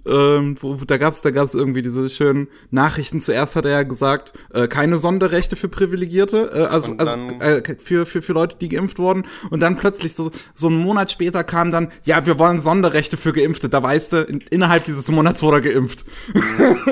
Ähm, 0.07 0.55
wo, 0.61 0.75
da 0.75 0.97
gab's 0.97 1.21
da 1.21 1.31
gab's 1.31 1.53
irgendwie 1.53 1.81
diese 1.81 2.09
schönen 2.09 2.47
Nachrichten. 2.71 3.19
Zuerst 3.21 3.55
hat 3.55 3.65
er 3.65 3.71
ja 3.71 3.83
gesagt, 3.83 4.33
äh, 4.53 4.67
keine 4.67 4.97
Sonderrechte 4.99 5.55
für 5.55 5.67
Privilegierte, 5.69 6.51
äh, 6.53 6.63
also, 6.65 6.95
also 6.97 7.15
äh, 7.39 7.61
für, 7.77 8.05
für, 8.05 8.21
für 8.21 8.33
Leute, 8.33 8.55
die 8.57 8.69
geimpft 8.69 8.99
wurden. 8.99 9.25
Und 9.49 9.59
dann 9.59 9.77
plötzlich 9.77 10.15
so, 10.15 10.31
so 10.53 10.67
einen 10.67 10.77
Monat 10.77 11.11
später 11.11 11.43
kam 11.43 11.71
dann, 11.71 11.91
ja, 12.03 12.25
wir 12.25 12.39
wollen 12.39 12.59
Sonderrechte 12.59 13.17
für 13.17 13.33
Geimpfte. 13.33 13.69
Da 13.69 13.83
weißt 13.83 14.13
du, 14.13 14.21
in, 14.23 14.39
innerhalb 14.49 14.85
dieses 14.85 15.09
Monats 15.09 15.43
wurde 15.43 15.57
er 15.57 15.61
geimpft. 15.73 16.05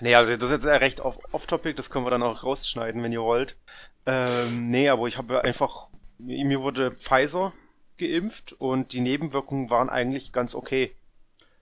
Nee, 0.00 0.14
also 0.14 0.36
das 0.36 0.50
ist 0.50 0.64
jetzt 0.64 0.66
recht 0.66 1.00
off- 1.00 1.18
off-topic, 1.32 1.74
das 1.74 1.90
können 1.90 2.06
wir 2.06 2.10
dann 2.10 2.22
auch 2.22 2.44
rausschneiden, 2.44 3.02
wenn 3.02 3.10
ihr 3.12 3.22
wollt. 3.22 3.56
Ähm, 4.06 4.70
nee, 4.70 4.88
aber 4.88 5.08
ich 5.08 5.18
habe 5.18 5.42
einfach, 5.42 5.88
mir 6.18 6.60
wurde 6.62 6.92
Pfizer 6.92 7.52
geimpft 7.98 8.54
und 8.58 8.92
die 8.92 9.00
Nebenwirkungen 9.00 9.70
waren 9.70 9.90
eigentlich 9.90 10.30
ganz 10.32 10.54
okay. 10.54 10.92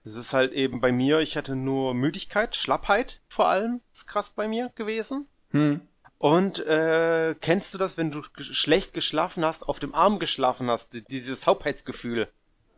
Es 0.07 0.15
ist 0.15 0.31
halt 0.33 0.53
eben 0.53 0.79
bei 0.79 0.91
mir, 0.93 1.19
ich 1.19 1.35
hatte 1.35 1.55
nur 1.57 1.93
Müdigkeit, 1.93 2.55
Schlappheit 2.55 3.19
vor 3.27 3.47
allem, 3.49 3.81
ist 3.91 4.07
krass 4.07 4.29
bei 4.29 4.47
mir 4.47 4.71
gewesen. 4.75 5.27
Hm. 5.51 5.81
Und 6.17 6.65
äh, 6.65 7.35
kennst 7.41 7.73
du 7.73 7.77
das, 7.77 7.97
wenn 7.97 8.09
du 8.11 8.21
g- 8.21 8.43
schlecht 8.43 8.93
geschlafen 8.93 9.43
hast, 9.43 9.67
auf 9.67 9.79
dem 9.79 9.93
Arm 9.93 10.17
geschlafen 10.17 10.69
hast, 10.71 10.93
die- 10.93 11.03
dieses 11.03 11.41
Taubheitsgefühl? 11.41 12.29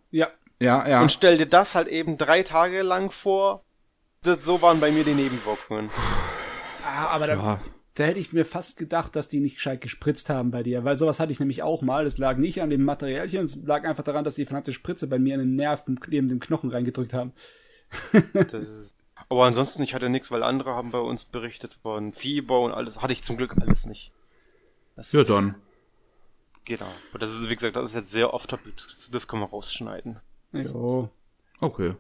Ja. 0.09 0.29
Ja, 0.59 0.87
ja. 0.87 1.01
Und 1.01 1.11
stell 1.11 1.37
dir 1.37 1.45
das 1.45 1.75
halt 1.75 1.87
eben 1.87 2.17
drei 2.17 2.41
Tage 2.43 2.81
lang 2.81 3.11
vor. 3.11 3.63
Das, 4.23 4.43
so 4.43 4.61
waren 4.63 4.79
bei 4.79 4.91
mir 4.91 5.03
die 5.03 5.13
Nebenwirkungen. 5.13 5.89
Ah, 6.83 7.05
aber 7.09 7.27
da, 7.27 7.33
Ja. 7.35 7.61
Da 7.99 8.05
hätte 8.05 8.19
ich 8.19 8.31
mir 8.31 8.45
fast 8.45 8.77
gedacht, 8.77 9.15
dass 9.15 9.27
die 9.27 9.41
nicht 9.41 9.55
gescheit 9.55 9.81
gespritzt 9.81 10.29
haben 10.29 10.51
bei 10.51 10.63
dir, 10.63 10.85
weil 10.85 10.97
sowas 10.97 11.19
hatte 11.19 11.33
ich 11.33 11.39
nämlich 11.39 11.63
auch 11.63 11.81
mal. 11.81 12.05
Es 12.05 12.17
lag 12.17 12.37
nicht 12.37 12.61
an 12.61 12.69
dem 12.69 12.85
Materialchen, 12.85 13.43
es 13.43 13.57
lag 13.57 13.83
einfach 13.83 14.03
daran, 14.03 14.23
dass 14.23 14.35
die 14.35 14.45
verdammte 14.45 14.71
Spritze 14.71 15.07
bei 15.07 15.19
mir 15.19 15.35
in 15.35 15.41
den 15.41 15.55
Nerv 15.55 15.83
neben 16.07 16.29
dem 16.29 16.39
Knochen 16.39 16.71
reingedrückt 16.71 17.13
haben. 17.13 17.33
Aber 19.29 19.45
ansonsten, 19.45 19.83
ich 19.83 19.93
hatte 19.93 20.09
nichts, 20.09 20.31
weil 20.31 20.43
andere 20.43 20.75
haben 20.75 20.91
bei 20.91 20.99
uns 20.99 21.25
berichtet 21.25 21.73
von 21.73 22.13
Fieber 22.13 22.61
und 22.61 22.71
alles. 22.71 23.01
Hatte 23.01 23.13
ich 23.13 23.21
zum 23.21 23.35
Glück 23.35 23.55
alles 23.59 23.85
nicht. 23.85 24.13
Das, 24.95 25.11
ja, 25.11 25.23
dann. 25.23 25.55
Genau. 26.63 26.87
Aber 27.09 27.19
das 27.19 27.31
ist, 27.31 27.49
wie 27.49 27.55
gesagt, 27.55 27.75
das 27.75 27.89
ist 27.91 27.95
jetzt 27.95 28.11
sehr 28.11 28.33
off-topic. 28.33 28.75
Das, 28.87 29.09
das 29.11 29.27
können 29.27 29.41
wir 29.41 29.49
rausschneiden. 29.49 30.19
Jo. 30.53 31.09
Okay. 31.59 31.93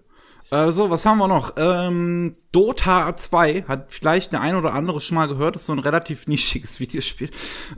Äh, 0.51 0.71
so, 0.71 0.89
was 0.89 1.05
haben 1.05 1.19
wir 1.19 1.27
noch? 1.27 1.53
Ähm, 1.57 2.33
Dota 2.51 3.15
2 3.15 3.65
hat 3.67 3.87
vielleicht 3.89 4.31
der 4.33 4.41
ein 4.41 4.55
oder 4.55 4.73
andere 4.73 4.99
schon 5.01 5.15
mal 5.15 5.27
gehört. 5.27 5.55
ist 5.55 5.65
so 5.65 5.73
ein 5.73 5.79
relativ 5.79 6.27
nischiges 6.27 6.79
Videospiel. 6.79 7.29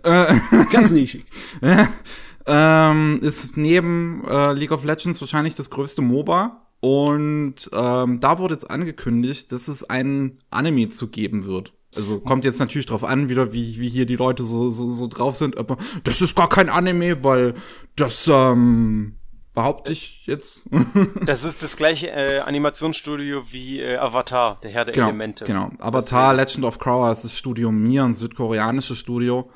Äh, 0.04 0.36
Ganz 0.72 0.92
nischig. 0.92 1.26
ähm, 2.46 3.20
ist 3.22 3.58
neben 3.58 4.24
äh, 4.28 4.54
League 4.54 4.72
of 4.72 4.86
Legends 4.86 5.22
wahrscheinlich 5.22 5.56
das 5.56 5.70
größte 5.70 6.02
MOBA. 6.02 6.68
Und 6.80 7.70
ähm, 7.74 8.20
da 8.20 8.40
wurde 8.40 8.56
jetzt 8.56 8.72
angekündigt, 8.72 9.52
dass 9.52 9.68
es 9.68 9.88
einen 9.88 10.40
Anime 10.50 10.90
zu 10.90 11.10
geben 11.10 11.46
wird. 11.46 11.74
Also 11.96 12.20
kommt 12.22 12.46
jetzt 12.46 12.60
natürlich 12.60 12.86
drauf 12.86 13.04
an, 13.04 13.28
wieder 13.28 13.54
wie, 13.54 13.80
wie 13.80 13.90
hier 13.90 14.06
die 14.06 14.16
Leute 14.16 14.44
so, 14.44 14.70
so, 14.70 14.88
so 14.88 15.08
drauf 15.08 15.36
sind. 15.36 15.58
Aber 15.58 15.78
das 16.04 16.22
ist 16.22 16.36
gar 16.36 16.50
kein 16.50 16.70
Anime, 16.70 17.24
weil 17.24 17.54
das 17.96 18.28
ähm, 18.32 19.18
behaupte 19.54 19.92
ich 19.92 20.26
jetzt. 20.26 20.62
Das 21.26 21.44
ist 21.44 21.62
das 21.64 21.76
gleiche 21.78 22.10
äh, 22.12 22.40
Animationsstudio 22.40 23.44
wie 23.52 23.80
äh, 23.80 23.98
Avatar, 23.98 24.60
der 24.62 24.72
Herr 24.72 24.86
der 24.86 24.94
genau, 24.94 25.08
Elemente. 25.08 25.46
Genau. 25.46 25.72
Avatar, 25.80 26.34
Legend 26.34 26.66
of 26.66 26.80
Korra 26.80 27.12
ist 27.12 27.24
das 27.24 27.38
Studio 27.38 27.72
Mir, 27.72 28.04
ein 28.04 28.14
südkoreanisches 28.16 28.98
Studio. 28.98 29.50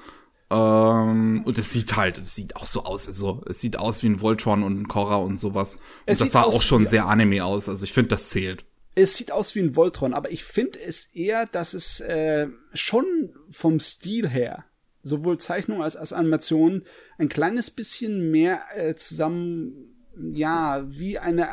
Ähm, 0.52 1.42
und 1.46 1.58
es 1.58 1.72
sieht 1.72 1.96
halt, 1.96 2.18
es 2.20 2.36
sieht 2.36 2.56
auch 2.56 2.66
so 2.68 2.84
aus, 2.84 3.08
also 3.08 3.44
es 3.48 3.60
sieht 3.62 3.78
aus 3.78 4.04
wie 4.04 4.08
ein 4.10 4.22
Voltron 4.22 4.64
und 4.64 4.80
ein 4.80 4.88
Korra 4.88 5.16
und 5.18 5.38
sowas. 5.40 5.76
Und 5.76 5.82
Es 6.06 6.20
das 6.20 6.28
sieht 6.28 6.34
sah 6.34 6.44
auch 6.44 6.62
schon 6.62 6.84
wie- 6.84 6.88
sehr 6.88 7.08
Anime 7.08 7.44
aus. 7.44 7.68
Also 7.68 7.84
ich 7.84 7.94
finde, 7.94 8.10
das 8.10 8.30
zählt. 8.30 8.64
Es 8.98 9.16
sieht 9.16 9.32
aus 9.32 9.56
wie 9.56 9.60
ein 9.60 9.76
Voltron, 9.76 10.14
aber 10.14 10.32
ich 10.32 10.44
finde 10.46 10.80
es 10.80 11.06
eher, 11.14 11.46
dass 11.48 11.74
es 11.74 12.00
äh, 12.00 12.48
schon 12.74 13.06
vom 13.52 13.80
Stil 13.82 14.30
her, 14.30 14.64
sowohl 15.06 15.38
Zeichnung 15.38 15.84
als, 15.84 15.96
als 15.96 16.14
Animation, 16.14 16.84
ein 17.20 17.30
kleines 17.30 17.70
bisschen 17.70 18.32
mehr 18.32 18.64
äh, 18.74 18.96
zusammen, 18.96 19.96
ja, 20.18 20.84
wie 20.88 21.20
eine 21.20 21.48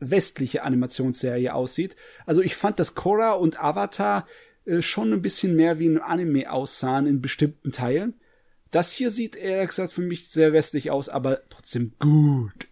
westliche 0.00 0.64
Animationsserie 0.64 1.54
aussieht. 1.54 1.94
Also 2.26 2.42
ich 2.42 2.56
fand, 2.56 2.80
dass 2.80 2.96
Korra 2.96 3.32
und 3.32 3.62
Avatar 3.62 4.26
äh, 4.64 4.82
schon 4.82 5.12
ein 5.12 5.22
bisschen 5.22 5.54
mehr 5.54 5.78
wie 5.78 5.88
ein 5.88 6.00
Anime 6.00 6.50
aussahen 6.50 7.06
in 7.06 7.22
bestimmten 7.22 7.70
Teilen. 7.70 8.14
Das 8.72 8.90
hier 8.90 9.12
sieht 9.12 9.36
ehrlich 9.36 9.68
gesagt 9.68 9.92
für 9.92 10.02
mich 10.02 10.28
sehr 10.28 10.52
westlich 10.52 10.90
aus, 10.90 11.08
aber 11.08 11.48
trotzdem 11.50 11.92
gut. 12.00 12.66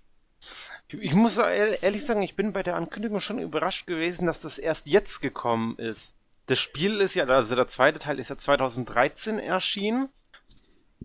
Ich 0.89 1.15
muss 1.15 1.39
ehr- 1.39 1.83
ehrlich 1.83 2.05
sagen, 2.05 2.23
ich 2.23 2.35
bin 2.35 2.53
bei 2.53 2.65
der 2.65 2.77
Ankündigung 2.77 3.21
schon 3.21 3.39
überrascht 3.39 3.87
gewesen, 3.87 4.27
dass 4.27 4.41
das 4.41 4.59
erst 4.59 4.89
jetzt 4.89 5.23
gekommen 5.23 5.79
ist. 5.79 6.15
Das 6.47 6.59
Spiel 6.61 7.01
ist 7.01 7.15
ja, 7.15 7.25
also 7.25 7.55
der 7.57 7.69
zweite 7.69 7.99
Teil 7.99 8.19
ist 8.19 8.31
ja 8.31 8.37
2013 8.39 9.39
erschienen. 9.39 10.09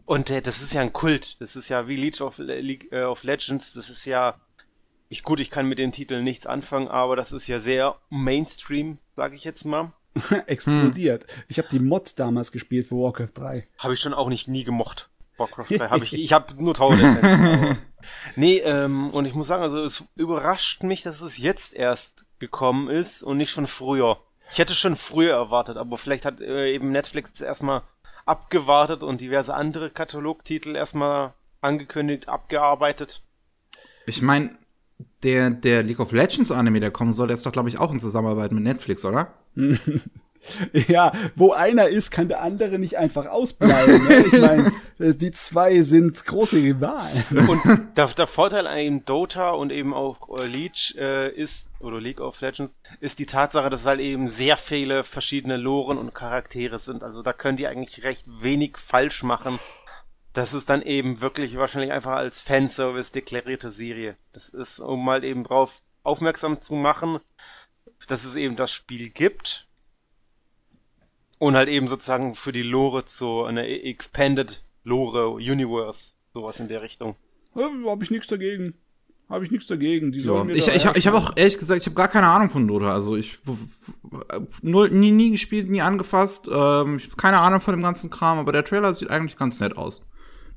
Und 0.05 0.29
äh, 0.29 0.41
das 0.41 0.61
ist 0.61 0.73
ja 0.73 0.81
ein 0.81 0.93
Kult. 0.93 1.41
Das 1.41 1.55
ist 1.55 1.69
ja 1.69 1.87
wie 1.87 1.95
League 1.95 2.21
of, 2.21 2.37
Le- 2.37 2.59
League 2.61 2.91
äh, 2.91 3.03
of 3.03 3.23
Legends. 3.23 3.73
Das 3.73 3.89
ist 3.89 4.05
ja. 4.05 4.39
Ich, 5.09 5.23
gut, 5.23 5.39
ich 5.39 5.49
kann 5.51 5.67
mit 5.67 5.77
dem 5.79 5.91
Titel 5.91 6.21
nichts 6.21 6.45
anfangen, 6.45 6.87
aber 6.87 7.15
das 7.17 7.33
ist 7.33 7.47
ja 7.47 7.59
sehr 7.59 7.95
Mainstream, 8.09 8.97
sage 9.15 9.35
ich 9.35 9.43
jetzt 9.43 9.65
mal. 9.65 9.91
Explodiert. 10.47 11.25
Ich 11.47 11.57
habe 11.57 11.67
die 11.69 11.79
Mod 11.79 12.13
damals 12.17 12.51
gespielt 12.51 12.87
für 12.87 12.95
Warcraft 12.95 13.31
3. 13.33 13.61
Habe 13.77 13.93
ich 13.93 13.99
schon 13.99 14.13
auch 14.13 14.29
nicht 14.29 14.47
nie 14.47 14.63
gemocht. 14.63 15.09
Warcraft 15.37 15.65
3 15.69 15.89
habe 15.89 16.03
ich, 16.05 16.13
ich 16.17 16.31
habe 16.33 16.53
nur 16.61 16.73
tausend 16.73 17.03
Essenzen, 17.03 17.45
aber- 17.47 17.77
Nee, 18.35 18.57
ähm, 18.59 19.09
und 19.11 19.25
ich 19.25 19.33
muss 19.35 19.47
sagen, 19.47 19.63
also 19.63 19.79
es 19.81 20.03
überrascht 20.15 20.81
mich, 20.83 21.03
dass 21.03 21.21
es 21.21 21.37
jetzt 21.37 21.73
erst 21.73 22.25
gekommen 22.39 22.89
ist 22.89 23.21
und 23.21 23.37
nicht 23.37 23.51
schon 23.51 23.67
früher. 23.67 24.17
Ich 24.51 24.59
hätte 24.59 24.75
schon 24.75 24.95
früher 24.95 25.33
erwartet, 25.33 25.77
aber 25.77 25.97
vielleicht 25.97 26.25
hat 26.25 26.41
äh, 26.41 26.73
eben 26.73 26.91
Netflix 26.91 27.39
erstmal 27.39 27.83
abgewartet 28.25 29.03
und 29.03 29.21
diverse 29.21 29.53
andere 29.53 29.89
Katalogtitel 29.89 30.75
erstmal 30.75 31.33
angekündigt, 31.61 32.27
abgearbeitet. 32.27 33.21
Ich 34.05 34.21
meine, 34.21 34.57
der, 35.23 35.51
der 35.51 35.83
League 35.83 35.99
of 35.99 36.11
Legends 36.11 36.51
Anime, 36.51 36.79
der 36.79 36.91
kommen 36.91 37.13
soll, 37.13 37.27
der 37.27 37.35
ist 37.35 37.45
doch, 37.45 37.51
glaube 37.51 37.69
ich, 37.69 37.79
auch 37.79 37.91
in 37.91 37.99
Zusammenarbeit 37.99 38.51
mit 38.51 38.63
Netflix, 38.63 39.05
oder? 39.05 39.33
Ja, 40.87 41.11
wo 41.35 41.53
einer 41.53 41.87
ist, 41.87 42.11
kann 42.11 42.27
der 42.27 42.41
andere 42.41 42.79
nicht 42.79 42.97
einfach 42.97 43.27
ausbleiben. 43.27 44.07
Ne? 44.07 44.25
Ich 44.25 44.31
meine, 44.41 44.73
äh, 44.99 45.13
die 45.15 45.31
zwei 45.31 45.81
sind 45.81 46.25
große 46.25 46.57
Rivalen. 46.57 47.23
Und 47.47 47.61
der, 47.95 48.07
der 48.07 48.27
Vorteil 48.27 48.67
an 48.67 48.77
eben 48.77 49.05
Dota 49.05 49.51
und 49.51 49.71
eben 49.71 49.93
auch 49.93 50.39
äh, 50.39 50.47
Leech 50.47 50.95
äh, 50.97 51.29
ist, 51.31 51.67
oder 51.79 51.99
League 51.99 52.21
of 52.21 52.41
Legends, 52.41 52.73
ist 52.99 53.19
die 53.19 53.25
Tatsache, 53.25 53.69
dass 53.69 53.81
es 53.81 53.85
halt 53.85 53.99
eben 53.99 54.27
sehr 54.27 54.57
viele 54.57 55.03
verschiedene 55.03 55.57
Loren 55.57 55.97
und 55.97 56.13
Charaktere 56.13 56.79
sind. 56.79 57.03
Also 57.03 57.21
da 57.21 57.33
können 57.33 57.57
die 57.57 57.67
eigentlich 57.67 58.03
recht 58.03 58.25
wenig 58.27 58.77
falsch 58.77 59.23
machen. 59.23 59.59
Das 60.33 60.53
ist 60.53 60.69
dann 60.69 60.81
eben 60.81 61.19
wirklich 61.19 61.57
wahrscheinlich 61.57 61.91
einfach 61.91 62.13
als 62.13 62.41
Fanservice 62.41 63.11
deklarierte 63.11 63.69
Serie. 63.69 64.15
Das 64.31 64.47
ist, 64.49 64.79
um 64.79 65.03
mal 65.03 65.23
eben 65.23 65.43
drauf 65.43 65.81
aufmerksam 66.03 66.61
zu 66.61 66.73
machen, 66.73 67.19
dass 68.07 68.23
es 68.23 68.35
eben 68.35 68.55
das 68.55 68.71
Spiel 68.71 69.09
gibt. 69.09 69.67
Und 71.41 71.55
halt 71.55 71.69
eben 71.69 71.87
sozusagen 71.87 72.35
für 72.35 72.51
die 72.51 72.61
Lore 72.61 73.05
zu 73.05 73.45
einer 73.45 73.67
Expanded 73.67 74.63
Lore 74.83 75.31
Universe. 75.31 76.11
Sowas 76.35 76.59
in 76.59 76.67
der 76.67 76.83
Richtung. 76.83 77.15
Äh, 77.55 77.61
Habe 77.87 78.03
ich 78.03 78.11
nichts 78.11 78.27
dagegen. 78.27 78.75
Habe 79.27 79.43
ich 79.45 79.49
nichts 79.49 79.65
dagegen. 79.65 80.11
Die 80.11 80.19
sollen 80.19 80.45
mir 80.45 80.53
Ich, 80.53 80.67
ich, 80.67 80.85
ich 80.85 81.07
habe 81.07 81.17
auch 81.17 81.35
ehrlich 81.35 81.57
gesagt, 81.57 81.81
ich 81.81 81.87
habe 81.87 81.95
gar 81.95 82.09
keine 82.09 82.27
Ahnung 82.27 82.51
von 82.51 82.67
Dota. 82.67 82.93
Also 82.93 83.15
ich 83.15 83.39
null, 84.61 84.91
nie, 84.91 85.09
nie 85.09 85.31
gespielt, 85.31 85.67
nie 85.67 85.81
angefasst. 85.81 86.47
Ähm, 86.47 86.97
ich 86.97 87.05
habe 87.05 87.15
keine 87.17 87.39
Ahnung 87.39 87.59
von 87.59 87.73
dem 87.73 87.81
ganzen 87.81 88.11
Kram, 88.11 88.37
aber 88.37 88.51
der 88.51 88.63
Trailer 88.63 88.93
sieht 88.93 89.09
eigentlich 89.09 89.35
ganz 89.35 89.59
nett 89.59 89.75
aus. 89.75 90.03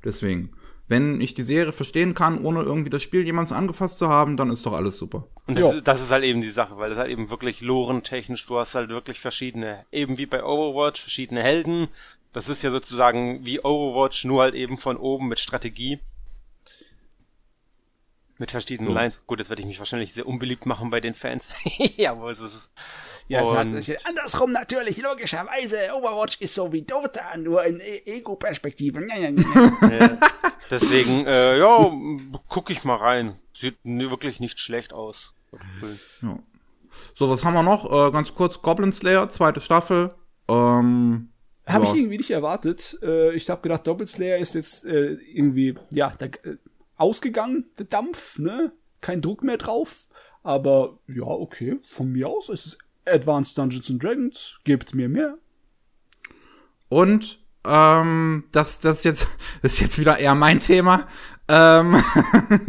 Deswegen, 0.03 0.51
wenn 0.87 1.19
ich 1.19 1.33
die 1.33 1.43
Serie 1.43 1.71
verstehen 1.71 2.13
kann, 2.13 2.43
ohne 2.43 2.61
irgendwie 2.61 2.89
das 2.89 3.01
Spiel 3.01 3.25
jemals 3.25 3.51
angefasst 3.51 3.97
zu 3.97 4.09
haben, 4.09 4.37
dann 4.37 4.51
ist 4.51 4.65
doch 4.65 4.73
alles 4.73 4.97
super. 4.97 5.25
Und 5.47 5.57
das, 5.57 5.75
ist, 5.75 5.87
das 5.87 6.01
ist 6.01 6.11
halt 6.11 6.23
eben 6.23 6.41
die 6.41 6.49
Sache, 6.49 6.77
weil 6.77 6.89
das 6.89 6.99
halt 6.99 7.09
eben 7.09 7.29
wirklich 7.29 7.61
lorentechnisch, 7.61 8.45
du 8.45 8.59
hast 8.59 8.75
halt 8.75 8.89
wirklich 8.89 9.19
verschiedene, 9.19 9.85
eben 9.91 10.17
wie 10.17 10.25
bei 10.25 10.43
Overwatch, 10.43 11.01
verschiedene 11.01 11.41
Helden. 11.41 11.87
Das 12.33 12.49
ist 12.49 12.63
ja 12.63 12.71
sozusagen 12.71 13.45
wie 13.45 13.61
Overwatch, 13.61 14.25
nur 14.25 14.41
halt 14.41 14.55
eben 14.55 14.77
von 14.77 14.97
oben 14.97 15.27
mit 15.27 15.39
Strategie. 15.39 15.99
Mit 18.37 18.51
verschiedenen 18.51 18.89
So. 18.91 18.95
Lines. 18.95 19.23
Gut, 19.27 19.39
jetzt 19.39 19.49
werde 19.49 19.61
ich 19.61 19.67
mich 19.67 19.79
wahrscheinlich 19.79 20.13
sehr 20.13 20.27
unbeliebt 20.27 20.65
machen 20.65 20.89
bei 20.89 20.99
den 20.99 21.13
Fans. 21.13 21.47
ja, 21.95 22.13
es 22.29 22.39
ist. 22.41 22.69
Ja, 23.27 23.41
es 23.41 23.51
hat, 23.51 23.65
und- 23.65 24.07
andersrum 24.07 24.51
natürlich, 24.51 24.97
logischerweise. 25.01 25.77
Overwatch 25.95 26.41
ist 26.41 26.53
so 26.53 26.71
wie 26.73 26.81
Dota, 26.83 27.37
nur 27.37 27.63
in 27.63 27.79
E- 27.79 28.01
Ego-Perspektive. 28.05 29.07
Ja, 29.81 30.17
deswegen, 30.69 31.25
äh, 31.25 31.57
ja, 31.59 31.91
guck 32.49 32.69
ich 32.69 32.83
mal 32.83 32.95
rein. 32.97 33.39
Sieht 33.53 33.77
wirklich 33.83 34.39
nicht 34.39 34.59
schlecht 34.59 34.93
aus. 34.93 35.33
Ja. 36.21 36.39
So, 37.13 37.29
was 37.29 37.43
haben 37.45 37.53
wir 37.53 37.63
noch? 37.63 37.85
Äh, 37.85 38.11
ganz 38.11 38.33
kurz, 38.35 38.61
Goblin 38.61 38.91
Slayer, 38.91 39.29
zweite 39.29 39.61
Staffel. 39.61 40.13
Ähm, 40.47 41.29
Habe 41.67 41.85
ja. 41.85 41.91
ich 41.91 41.97
irgendwie 41.99 42.17
nicht 42.17 42.31
erwartet. 42.31 42.97
Äh, 43.01 43.33
ich 43.33 43.49
habe 43.49 43.61
gedacht, 43.61 43.87
Doppel 43.87 44.07
Slayer 44.07 44.37
ist 44.37 44.55
jetzt 44.55 44.85
äh, 44.85 45.13
irgendwie, 45.13 45.75
ja, 45.91 46.13
da, 46.17 46.25
äh, 46.25 46.57
ausgegangen, 46.97 47.65
der 47.77 47.85
Dampf, 47.85 48.39
ne? 48.39 48.71
kein 49.01 49.21
Druck 49.21 49.43
mehr 49.43 49.57
drauf. 49.57 50.07
Aber 50.43 50.99
ja, 51.07 51.23
okay, 51.23 51.79
von 51.87 52.11
mir 52.11 52.27
aus 52.27 52.49
ist 52.49 52.65
es 52.65 52.77
Advanced 53.05 53.57
Dungeons 53.57 53.89
and 53.89 54.03
Dragons, 54.03 54.59
gibt 54.63 54.93
mir 54.95 55.09
mehr. 55.09 55.37
Und 56.89 57.39
ähm, 57.63 58.45
das, 58.51 58.79
das, 58.79 59.03
jetzt, 59.03 59.27
das 59.61 59.73
ist 59.73 59.79
jetzt 59.79 59.99
wieder 59.99 60.17
eher 60.17 60.35
mein 60.35 60.59
Thema. 60.59 61.07
Ähm, 61.47 61.95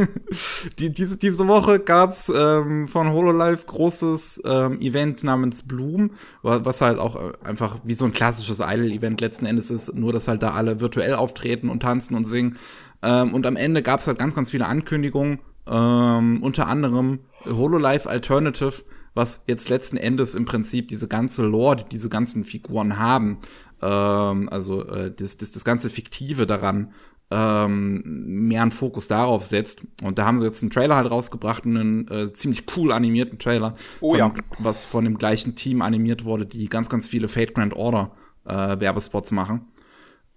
die, 0.79 0.93
diese, 0.93 1.16
diese 1.16 1.49
Woche 1.49 1.81
gab's 1.81 2.31
ähm, 2.35 2.89
von 2.89 3.11
HoloLive 3.11 3.64
großes 3.64 4.43
ähm, 4.45 4.81
Event 4.83 5.24
namens 5.24 5.62
Bloom, 5.62 6.11
was 6.43 6.83
halt 6.83 6.99
auch 6.99 7.16
äh, 7.16 7.33
einfach 7.43 7.79
wie 7.85 7.95
so 7.95 8.05
ein 8.05 8.12
klassisches 8.12 8.59
Idol-Event 8.61 9.22
letzten 9.22 9.47
Endes 9.47 9.70
ist, 9.70 9.95
nur 9.95 10.12
dass 10.12 10.29
halt 10.29 10.43
da 10.43 10.51
alle 10.51 10.81
virtuell 10.81 11.14
auftreten 11.14 11.70
und 11.70 11.81
tanzen 11.81 12.14
und 12.14 12.24
singen. 12.24 12.59
Ähm, 13.03 13.34
und 13.34 13.47
am 13.47 13.57
Ende 13.57 13.82
gab's 13.82 14.07
halt 14.07 14.18
ganz, 14.18 14.34
ganz 14.34 14.51
viele 14.51 14.66
Ankündigungen, 14.66 15.40
ähm, 15.66 16.42
unter 16.42 16.66
anderem 16.66 17.20
HoloLive 17.44 18.09
Alternative, 18.09 18.84
was 19.14 19.44
jetzt 19.47 19.68
letzten 19.68 19.97
Endes 19.97 20.34
im 20.34 20.44
Prinzip 20.44 20.88
diese 20.88 21.09
ganze 21.09 21.44
Lore, 21.44 21.76
die 21.76 21.88
diese 21.90 22.09
ganzen 22.09 22.44
Figuren 22.44 22.99
haben, 22.99 23.38
ähm, 23.82 24.49
also 24.51 24.86
äh, 24.86 25.12
das, 25.14 25.36
das, 25.36 25.53
das 25.53 25.64
ganze 25.64 25.90
Fiktive 25.90 26.47
daran 26.47 26.92
ähm, 27.30 28.03
mehr 28.47 28.62
einen 28.62 28.70
Fokus 28.70 29.09
darauf 29.09 29.44
setzt. 29.44 29.82
Und 30.03 30.18
da 30.18 30.26
haben 30.26 30.38
sie 30.38 30.44
jetzt 30.44 30.62
einen 30.62 30.70
Trailer 30.70 30.97
halt 30.97 31.11
rausgebracht, 31.11 31.64
einen 31.64 32.07
äh, 32.09 32.32
ziemlich 32.32 32.64
cool 32.76 32.92
animierten 32.92 33.38
Trailer, 33.38 33.74
Oh 34.01 34.11
von, 34.11 34.18
ja. 34.18 34.34
was 34.59 34.84
von 34.84 35.05
dem 35.05 35.18
gleichen 35.18 35.57
Team 35.57 35.82
animiert 35.82 36.24
wurde, 36.24 36.47
die 36.47 36.68
ganz, 36.68 36.88
ganz 36.88 37.09
viele 37.09 37.28
Fate 37.28 37.55
Grand 37.55 37.74
Order 37.74 38.12
äh, 38.44 38.78
Werbespots 38.78 39.32
machen. 39.32 39.66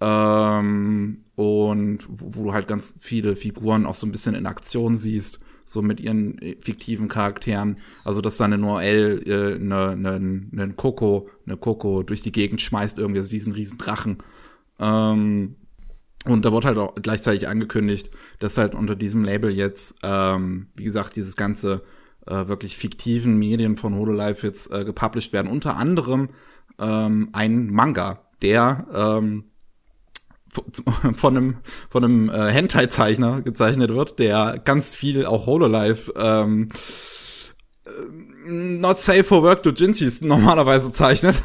Ähm, 0.01 1.26
und 1.40 2.00
wo, 2.10 2.36
wo 2.36 2.44
du 2.44 2.54
halt 2.54 2.68
ganz 2.68 2.96
viele 3.00 3.38
Figuren 3.38 3.86
auch 3.86 3.96
so 3.96 4.06
ein 4.06 4.12
bisschen 4.12 4.36
in 4.36 4.46
Aktion 4.46 4.96
siehst, 4.96 5.40
so 5.64 5.82
mit 5.82 6.02
ihren 6.02 6.38
äh, 6.42 6.58
fiktiven 6.60 7.08
Charakteren. 7.08 7.78
Also, 8.04 8.20
dass 8.20 8.36
da 8.36 8.46
eine 8.46 8.58
Noel, 8.58 9.24
äh, 9.26 9.56
eine, 9.56 9.92
eine, 9.92 10.42
eine 10.52 10.74
Coco, 10.74 11.30
eine 11.46 11.56
Coco 11.56 12.04
durch 12.04 12.22
die 12.22 12.34
Gegend 12.34 12.62
schmeißt, 12.62 12.98
irgendwie 12.98 13.20
also 13.20 13.30
diesen 13.30 13.54
riesen 13.54 13.78
Drachen. 13.78 14.18
Ähm, 14.80 15.56
und 16.26 16.44
da 16.44 16.52
wird 16.52 16.66
halt 16.66 16.78
auch 16.78 16.96
gleichzeitig 16.96 17.48
angekündigt, 17.48 18.10
dass 18.40 18.58
halt 18.58 18.76
unter 18.76 18.98
diesem 18.98 19.24
Label 19.24 19.50
jetzt, 19.50 19.96
ähm, 20.04 20.68
wie 20.76 20.84
gesagt, 20.84 21.16
dieses 21.16 21.38
ganze 21.38 21.84
äh, 22.28 22.50
wirklich 22.50 22.76
fiktiven 22.76 23.40
Medien 23.40 23.78
von 23.78 23.96
HoloLive 23.96 24.46
jetzt 24.46 24.72
äh, 24.74 24.84
gepublished 24.84 25.32
werden. 25.32 25.50
Unter 25.50 25.78
anderem 25.78 26.30
ähm, 26.80 27.30
ein 27.32 27.68
Manga, 27.68 28.26
der 28.42 28.86
ähm, 28.94 29.46
von 31.16 31.38
einem 31.38 31.58
von 31.89 32.04
einem 32.04 32.30
äh, 32.30 32.52
Hentai-Zeichner 32.52 33.41
gezeichnet 33.41 33.89
wird, 33.93 34.20
der 34.20 34.60
ganz 34.64 34.95
viel 34.95 35.26
auch 35.26 35.45
HoloLive 35.45 36.14
ähm, 36.16 36.70
äh, 37.86 37.89
Not 38.45 38.97
Safe 38.97 39.24
for 39.24 39.43
Work 39.43 39.64
Dojinshis 39.64 40.22
normalerweise 40.22 40.91
zeichnet. 40.91 41.36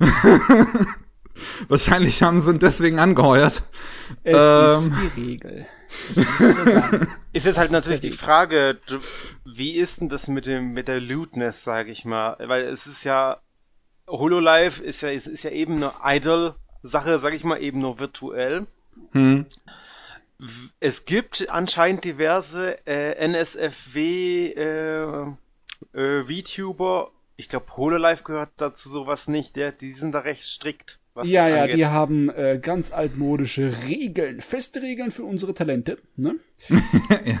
Wahrscheinlich 1.68 2.22
haben 2.22 2.40
sie 2.40 2.50
ihn 2.52 2.58
deswegen 2.58 2.98
angeheuert. 2.98 3.62
Es 4.24 4.36
Ähm. 4.36 4.92
ist 4.92 5.16
die 5.16 5.20
Regel. 5.20 5.66
Ist 7.32 7.46
jetzt 7.46 7.56
halt 7.58 7.58
Das 7.58 7.66
ist 7.66 7.72
natürlich 7.72 8.00
die. 8.00 8.10
Frage, 8.10 8.78
du- 8.86 8.98
wie 9.44 9.72
ist 9.72 10.00
denn 10.00 10.08
das 10.08 10.26
mit 10.26 10.46
dem 10.46 10.72
mit 10.72 10.88
der 10.88 11.00
Lootness, 11.00 11.62
sage 11.64 11.90
ich 11.90 12.04
mal, 12.04 12.36
weil 12.40 12.62
es 12.64 12.86
ist 12.86 13.04
ja 13.04 13.38
HoloLive 14.08 14.82
ist 14.82 15.02
ja 15.02 15.10
es 15.10 15.26
ist 15.26 15.44
ja 15.44 15.50
eben 15.50 15.76
eine 15.76 15.92
Idol 16.04 16.54
Sache, 16.86 17.18
sage 17.18 17.36
ich 17.36 17.44
mal, 17.44 17.60
eben 17.62 17.80
nur 17.80 17.98
virtuell. 17.98 18.66
Hm. 19.12 19.46
Es 20.80 21.04
gibt 21.04 21.48
anscheinend 21.48 22.04
diverse 22.04 22.86
äh, 22.86 23.14
NSFW 23.26 24.52
äh, 24.52 25.26
äh, 25.92 26.24
VTuber. 26.24 27.10
Ich 27.36 27.48
glaube, 27.48 27.76
HoloLive 27.76 28.22
gehört 28.22 28.50
dazu 28.56 28.88
sowas 28.88 29.28
nicht. 29.28 29.56
Der, 29.56 29.72
die 29.72 29.90
sind 29.90 30.12
da 30.12 30.20
recht 30.20 30.44
strikt. 30.44 30.98
Was 31.16 31.28
Ja, 31.28 31.48
ja, 31.48 31.62
angeht. 31.62 31.76
die 31.78 31.86
haben 31.86 32.28
äh, 32.30 32.58
ganz 32.60 32.92
altmodische 32.92 33.72
Regeln, 33.88 34.40
feste 34.42 34.82
Regeln 34.82 35.10
für 35.10 35.24
unsere 35.24 35.54
Talente. 35.54 35.96
Ne? 36.16 36.36
ja. 37.24 37.40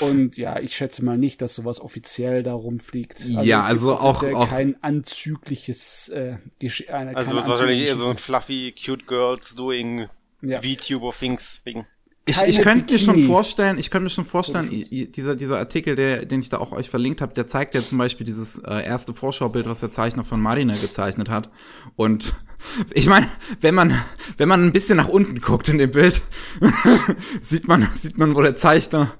Und 0.00 0.36
ja, 0.36 0.58
ich 0.58 0.74
schätze 0.76 1.04
mal 1.04 1.16
nicht, 1.16 1.40
dass 1.40 1.54
sowas 1.54 1.80
offiziell 1.80 2.42
da 2.42 2.52
rumfliegt. 2.54 3.24
Ja, 3.24 3.40
es 3.40 3.44
gibt 3.46 3.64
also 3.64 3.94
auch- 3.94 4.22
auch- 4.22 4.48
kein 4.50 4.76
anzügliches 4.82 6.08
äh, 6.10 6.36
Gesch 6.58 6.88
eine, 6.88 7.16
Also 7.16 7.30
keine 7.30 7.40
es 7.40 7.44
ist 7.46 7.50
wahrscheinlich 7.50 7.86
eher 7.86 7.96
so 7.96 8.08
ein 8.08 8.16
fluffy 8.16 8.72
cute 8.72 9.06
girls 9.06 9.54
doing 9.54 10.08
Ja. 10.42 10.60
VTuber 10.60 11.12
things 11.12 11.62
Ding. 11.64 11.86
Ich, 12.26 12.40
ich 12.42 12.62
könnte 12.62 12.94
mir 12.94 12.98
schon 12.98 13.26
vorstellen, 13.26 13.78
ich 13.78 13.90
könnte 13.90 14.04
mir 14.04 14.10
schon 14.10 14.24
vorstellen, 14.24 14.70
dieser, 14.70 15.36
dieser 15.36 15.58
Artikel, 15.58 15.94
der, 15.94 16.24
den 16.24 16.40
ich 16.40 16.48
da 16.48 16.56
auch 16.56 16.72
euch 16.72 16.88
verlinkt 16.88 17.20
habe, 17.20 17.34
der 17.34 17.46
zeigt 17.46 17.74
ja 17.74 17.82
zum 17.82 17.98
Beispiel 17.98 18.24
dieses 18.24 18.58
äh, 18.60 18.82
erste 18.82 19.12
Vorschaubild, 19.12 19.66
was 19.66 19.80
der 19.80 19.90
Zeichner 19.90 20.24
von 20.24 20.40
Marina 20.40 20.72
gezeichnet 20.72 21.28
hat. 21.28 21.50
Und 21.96 22.34
ich 22.94 23.08
meine, 23.08 23.28
wenn 23.60 23.74
man, 23.74 24.00
wenn 24.38 24.48
man 24.48 24.64
ein 24.64 24.72
bisschen 24.72 24.96
nach 24.96 25.08
unten 25.08 25.42
guckt 25.42 25.68
in 25.68 25.76
dem 25.76 25.90
Bild, 25.90 26.22
sieht 27.42 27.68
man, 27.68 27.88
sieht 27.94 28.16
man, 28.16 28.34
wo 28.34 28.40
der 28.40 28.56
Zeichner 28.56 29.12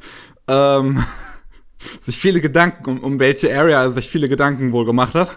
ähm, 0.49 1.05
sich 2.01 2.17
viele 2.17 2.41
Gedanken, 2.41 2.89
um, 2.89 3.01
um 3.01 3.19
welche 3.19 3.55
Area 3.55 3.83
er 3.83 3.93
sich 3.93 4.09
viele 4.09 4.31
Gedanken 4.31 4.73
wohl 4.73 4.87
gemacht 4.87 5.15
hat. 5.15 5.37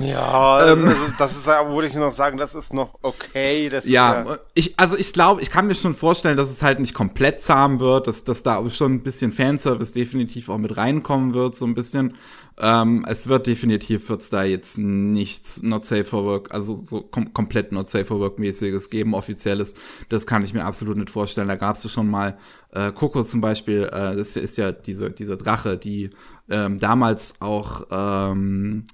Ja, 0.00 0.56
also, 0.56 0.86
das 1.18 1.36
ist 1.36 1.46
ja, 1.46 1.68
würde 1.72 1.88
ich 1.88 1.94
noch 1.94 2.12
sagen, 2.12 2.36
das 2.36 2.54
ist 2.54 2.72
noch 2.72 2.98
okay. 3.02 3.68
Das 3.68 3.86
Ja, 3.86 4.22
ist 4.22 4.28
ja 4.28 4.38
ich, 4.54 4.78
also 4.78 4.96
ich 4.96 5.12
glaube, 5.12 5.42
ich 5.42 5.50
kann 5.50 5.66
mir 5.66 5.74
schon 5.74 5.94
vorstellen, 5.94 6.36
dass 6.36 6.50
es 6.50 6.62
halt 6.62 6.80
nicht 6.80 6.94
komplett 6.94 7.42
zahm 7.42 7.80
wird, 7.80 8.06
dass, 8.06 8.24
dass 8.24 8.42
da 8.42 8.68
schon 8.70 8.94
ein 8.94 9.02
bisschen 9.02 9.32
Fanservice 9.32 9.92
definitiv 9.92 10.48
auch 10.48 10.58
mit 10.58 10.76
reinkommen 10.76 11.34
wird, 11.34 11.56
so 11.56 11.64
ein 11.66 11.74
bisschen. 11.74 12.14
Ähm, 12.60 13.04
es 13.08 13.28
wird 13.28 13.46
definitiv, 13.46 14.08
wird's 14.08 14.30
da 14.30 14.42
jetzt 14.42 14.78
nichts 14.78 15.62
Not 15.62 15.84
Safe 15.84 16.04
for 16.04 16.24
Work, 16.24 16.52
also 16.52 16.74
so 16.84 17.02
kom 17.02 17.32
komplett 17.32 17.70
Not 17.70 17.88
Safe 17.88 18.04
for 18.04 18.18
Work 18.18 18.38
mäßiges 18.38 18.90
geben, 18.90 19.14
offizielles. 19.14 19.74
Das 20.08 20.26
kann 20.26 20.42
ich 20.42 20.54
mir 20.54 20.64
absolut 20.64 20.96
nicht 20.96 21.10
vorstellen. 21.10 21.48
Da 21.48 21.56
gab's 21.56 21.84
ja 21.84 21.90
schon 21.90 22.08
mal 22.08 22.36
äh, 22.72 22.90
Coco 22.90 23.22
zum 23.22 23.40
Beispiel, 23.40 23.84
äh, 23.84 24.16
das 24.16 24.36
ist 24.36 24.56
ja 24.56 24.72
diese, 24.72 25.10
diese 25.10 25.36
Drache, 25.36 25.76
die 25.76 26.10
ähm, 26.50 26.80
damals 26.80 27.40
auch 27.40 27.86
ähm, 27.90 28.84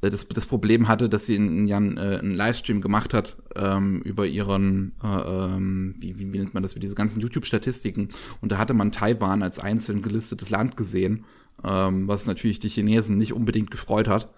äh, 0.00 0.10
das, 0.10 0.26
das 0.26 0.46
Problem 0.46 0.88
hatte, 0.88 1.08
dass 1.08 1.26
sie 1.26 1.36
in, 1.36 1.66
Jan 1.66 1.96
äh, 1.96 2.18
einen 2.20 2.34
Livestream 2.34 2.80
gemacht 2.80 3.14
hat 3.14 3.36
ähm, 3.54 4.00
über 4.02 4.26
ihren, 4.26 4.92
äh, 5.02 5.06
ähm, 5.06 5.94
wie, 5.98 6.18
wie, 6.18 6.32
wie 6.32 6.38
nennt 6.38 6.54
man 6.54 6.62
das, 6.62 6.74
wie 6.74 6.80
diese 6.80 6.94
ganzen 6.94 7.20
YouTube-Statistiken. 7.20 8.08
Und 8.40 8.52
da 8.52 8.58
hatte 8.58 8.74
man 8.74 8.92
Taiwan 8.92 9.42
als 9.42 9.58
einzeln 9.58 10.02
gelistetes 10.02 10.50
Land 10.50 10.76
gesehen, 10.76 11.24
ähm, 11.64 12.08
was 12.08 12.26
natürlich 12.26 12.60
die 12.60 12.68
Chinesen 12.68 13.18
nicht 13.18 13.32
unbedingt 13.32 13.70
gefreut 13.70 14.08
hat. 14.08 14.28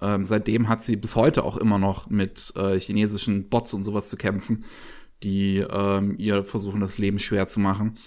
Ähm, 0.00 0.24
seitdem 0.24 0.68
hat 0.68 0.82
sie 0.82 0.96
bis 0.96 1.16
heute 1.16 1.44
auch 1.44 1.56
immer 1.56 1.78
noch 1.78 2.08
mit 2.08 2.52
äh, 2.56 2.78
chinesischen 2.78 3.48
Bots 3.48 3.74
und 3.74 3.84
sowas 3.84 4.08
zu 4.08 4.16
kämpfen, 4.16 4.64
die 5.22 5.58
ähm, 5.58 6.14
ihr 6.18 6.44
versuchen, 6.44 6.80
das 6.80 6.98
Leben 6.98 7.18
schwer 7.18 7.46
zu 7.46 7.60
machen. 7.60 7.98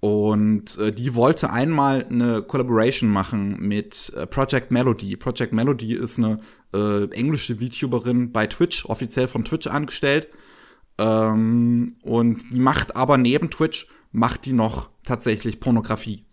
Und 0.00 0.78
äh, 0.78 0.92
die 0.92 1.14
wollte 1.14 1.50
einmal 1.50 2.06
eine 2.06 2.42
Collaboration 2.42 3.10
machen 3.10 3.60
mit 3.60 4.12
äh, 4.16 4.26
Project 4.26 4.70
Melody. 4.70 5.16
Project 5.16 5.52
Melody 5.52 5.94
ist 5.94 6.18
eine 6.18 6.38
äh, 6.72 7.10
englische 7.10 7.56
VTuberin 7.56 8.32
bei 8.32 8.46
Twitch, 8.46 8.86
offiziell 8.86 9.28
von 9.28 9.44
Twitch 9.44 9.66
angestellt. 9.66 10.28
Ähm, 10.96 11.96
und 12.02 12.50
die 12.50 12.60
macht 12.60 12.96
aber 12.96 13.18
neben 13.18 13.50
Twitch, 13.50 13.88
macht 14.10 14.46
die 14.46 14.54
noch 14.54 14.88
tatsächlich 15.04 15.60
Pornografie. 15.60 16.24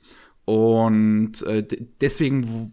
Und 0.48 1.42
äh, 1.46 1.62
de- 1.62 1.86
deswegen 2.00 2.72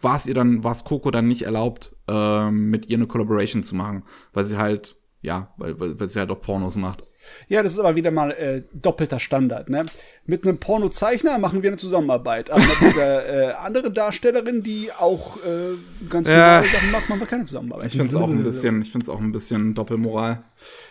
war 0.00 0.16
es 0.16 0.26
ihr 0.26 0.34
dann, 0.34 0.64
war 0.64 0.72
es 0.72 0.82
Coco 0.82 1.12
dann 1.12 1.28
nicht 1.28 1.42
erlaubt, 1.42 1.94
ähm, 2.08 2.68
mit 2.68 2.86
ihr 2.90 2.96
eine 2.96 3.06
Collaboration 3.06 3.62
zu 3.62 3.76
machen, 3.76 4.02
weil 4.32 4.44
sie 4.44 4.58
halt, 4.58 4.96
ja, 5.22 5.54
weil, 5.56 5.78
weil, 5.78 6.08
sie 6.08 6.18
halt 6.18 6.32
auch 6.32 6.40
Pornos 6.40 6.74
macht. 6.74 7.04
Ja, 7.46 7.62
das 7.62 7.74
ist 7.74 7.78
aber 7.78 7.94
wieder 7.94 8.10
mal 8.10 8.32
äh, 8.32 8.64
doppelter 8.74 9.20
Standard. 9.20 9.70
Ne? 9.70 9.86
Mit 10.26 10.42
einem 10.44 10.58
Pornozeichner 10.58 11.38
machen 11.38 11.62
wir 11.62 11.70
eine 11.70 11.76
Zusammenarbeit, 11.76 12.50
aber 12.50 12.60
mit 12.80 12.96
der 12.96 13.28
äh, 13.28 13.52
andere 13.52 13.92
Darstellerin, 13.92 14.64
die 14.64 14.90
auch 14.90 15.36
äh, 15.36 15.76
ganz 16.10 16.28
Ja. 16.28 16.34
normale 16.56 16.68
Sachen 16.72 16.90
macht, 16.90 17.08
machen 17.08 17.20
wir 17.20 17.26
keine 17.28 17.44
Zusammenarbeit. 17.44 17.86
Ich 17.86 17.92
finde 17.92 18.08
es 18.08 18.16
auch 18.20 18.28
ein 18.28 18.42
bisschen, 18.42 18.82
ich 18.82 18.90
finde 18.90 19.04
es 19.04 19.08
auch 19.08 19.20
ein 19.20 19.30
bisschen 19.30 19.74
Doppelmoral. 19.74 20.42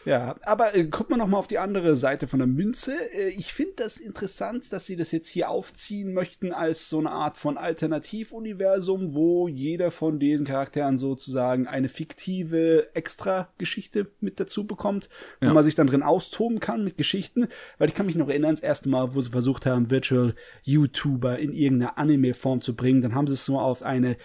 Ja, 0.06 0.36
aber 0.44 0.76
äh, 0.76 0.86
gucken 0.86 1.14
wir 1.16 1.18
noch 1.18 1.28
mal 1.28 1.38
auf 1.38 1.48
die 1.48 1.60
andere 1.60 1.96
Seite 1.96 2.28
von 2.28 2.40
der 2.40 2.48
Münze. 2.48 2.94
Äh, 3.14 3.30
ich 3.30 3.54
finde 3.54 3.74
das 3.78 3.98
interessant, 3.98 4.72
dass 4.74 4.86
sie 4.88 4.96
das 4.96 5.12
jetzt 5.12 5.28
hier 5.30 5.50
aufziehen 5.50 6.14
möchten 6.14 6.52
als 6.54 6.90
so 6.90 6.98
eine 7.00 7.12
Art 7.12 7.38
von 7.38 7.58
Alternativuniversum, 7.58 9.14
wo 9.14 9.48
jeder 9.48 9.92
von 9.92 10.20
diesen 10.20 10.46
Charakteren 10.46 10.98
sozusagen 10.98 11.68
eine 11.68 11.90
fiktive 11.90 12.90
Extra-Geschichte 12.96 14.08
mit 14.20 14.40
dazu 14.40 14.66
bekommt, 14.66 15.10
wo 15.40 15.48
Ja. 15.48 15.54
man 15.54 15.64
sich 15.64 15.76
dann 15.76 15.88
drin 15.88 16.04
austoben 16.04 16.60
kann 16.60 16.84
mit 16.84 16.98
Geschichten. 16.98 17.48
Weil 17.78 17.90
ich 17.90 17.96
kann 17.96 18.06
mich 18.06 18.16
noch 18.16 18.30
erinnern, 18.30 18.56
das 18.56 18.64
erste 18.64 18.90
Mal, 18.90 19.14
wo 19.14 19.22
sie 19.22 19.30
versucht 19.32 19.66
haben, 19.66 19.92
Virtual 19.92 20.36
YouTuber 20.64 21.40
in 21.40 21.54
irgendeiner 21.54 21.98
Anime-Form 21.98 22.62
zu 22.62 22.76
bringen, 22.76 23.02
dann 23.02 23.16
haben 23.16 23.28
sie 23.28 23.34
es 23.36 23.48
nur 23.48 23.62
auf 23.62 23.84
eine 23.84 24.18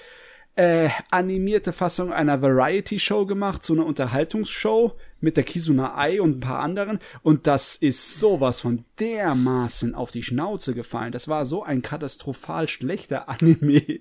äh, 0.56 0.88
animierte 1.10 1.72
Fassung 1.72 2.12
einer 2.12 2.40
Variety-Show 2.40 3.26
gemacht, 3.26 3.62
so 3.62 3.74
eine 3.74 3.84
Unterhaltungsshow 3.84 4.96
mit 5.20 5.36
der 5.36 5.44
Kizuna 5.44 5.96
Ai 5.96 6.20
und 6.20 6.38
ein 6.38 6.40
paar 6.40 6.60
anderen. 6.60 6.98
Und 7.22 7.46
das 7.46 7.76
ist 7.76 8.18
sowas 8.18 8.60
von 8.60 8.84
dermaßen 8.98 9.94
auf 9.94 10.10
die 10.10 10.22
Schnauze 10.22 10.74
gefallen. 10.74 11.12
Das 11.12 11.28
war 11.28 11.44
so 11.44 11.62
ein 11.62 11.82
katastrophal 11.82 12.68
schlechter 12.68 13.28
Anime. 13.28 14.00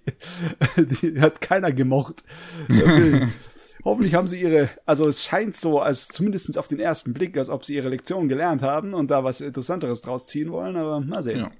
die 0.77 1.19
hat 1.19 1.41
keiner 1.41 1.73
gemocht. 1.73 2.23
Hoffentlich 3.83 4.15
haben 4.15 4.25
sie 4.25 4.41
ihre, 4.41 4.69
also 4.85 5.07
es 5.07 5.23
scheint 5.25 5.55
so, 5.55 5.79
als 5.79 6.07
zumindest 6.07 6.57
auf 6.57 6.67
den 6.67 6.79
ersten 6.79 7.13
Blick, 7.13 7.37
als 7.37 7.49
ob 7.49 7.63
sie 7.63 7.75
ihre 7.75 7.89
Lektion 7.89 8.27
gelernt 8.27 8.63
haben 8.63 8.93
und 8.95 9.11
da 9.11 9.23
was 9.23 9.41
Interessanteres 9.41 10.01
draus 10.01 10.25
ziehen 10.25 10.51
wollen, 10.51 10.75
aber 10.75 11.01
mal 11.01 11.21
sehen. 11.21 11.39
Ja. 11.39 11.51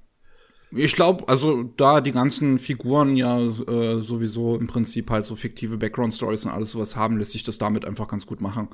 Ich 0.72 0.94
glaube, 0.94 1.28
also 1.30 1.64
da 1.64 2.02
die 2.02 2.12
ganzen 2.12 2.60
Figuren 2.60 3.16
ja 3.16 3.40
äh, 3.40 4.02
sowieso 4.02 4.58
im 4.58 4.68
Prinzip 4.68 5.10
halt 5.10 5.26
so 5.26 5.36
fiktive 5.36 5.78
Background-Stories 5.78 6.46
und 6.46 6.52
alles 6.52 6.72
sowas 6.72 6.96
haben, 6.96 7.18
lässt 7.18 7.32
sich 7.32 7.44
das 7.44 7.58
damit 7.58 7.86
einfach 7.86 8.08
ganz 8.08 8.26
gut 8.26 8.42
machen. 8.42 8.70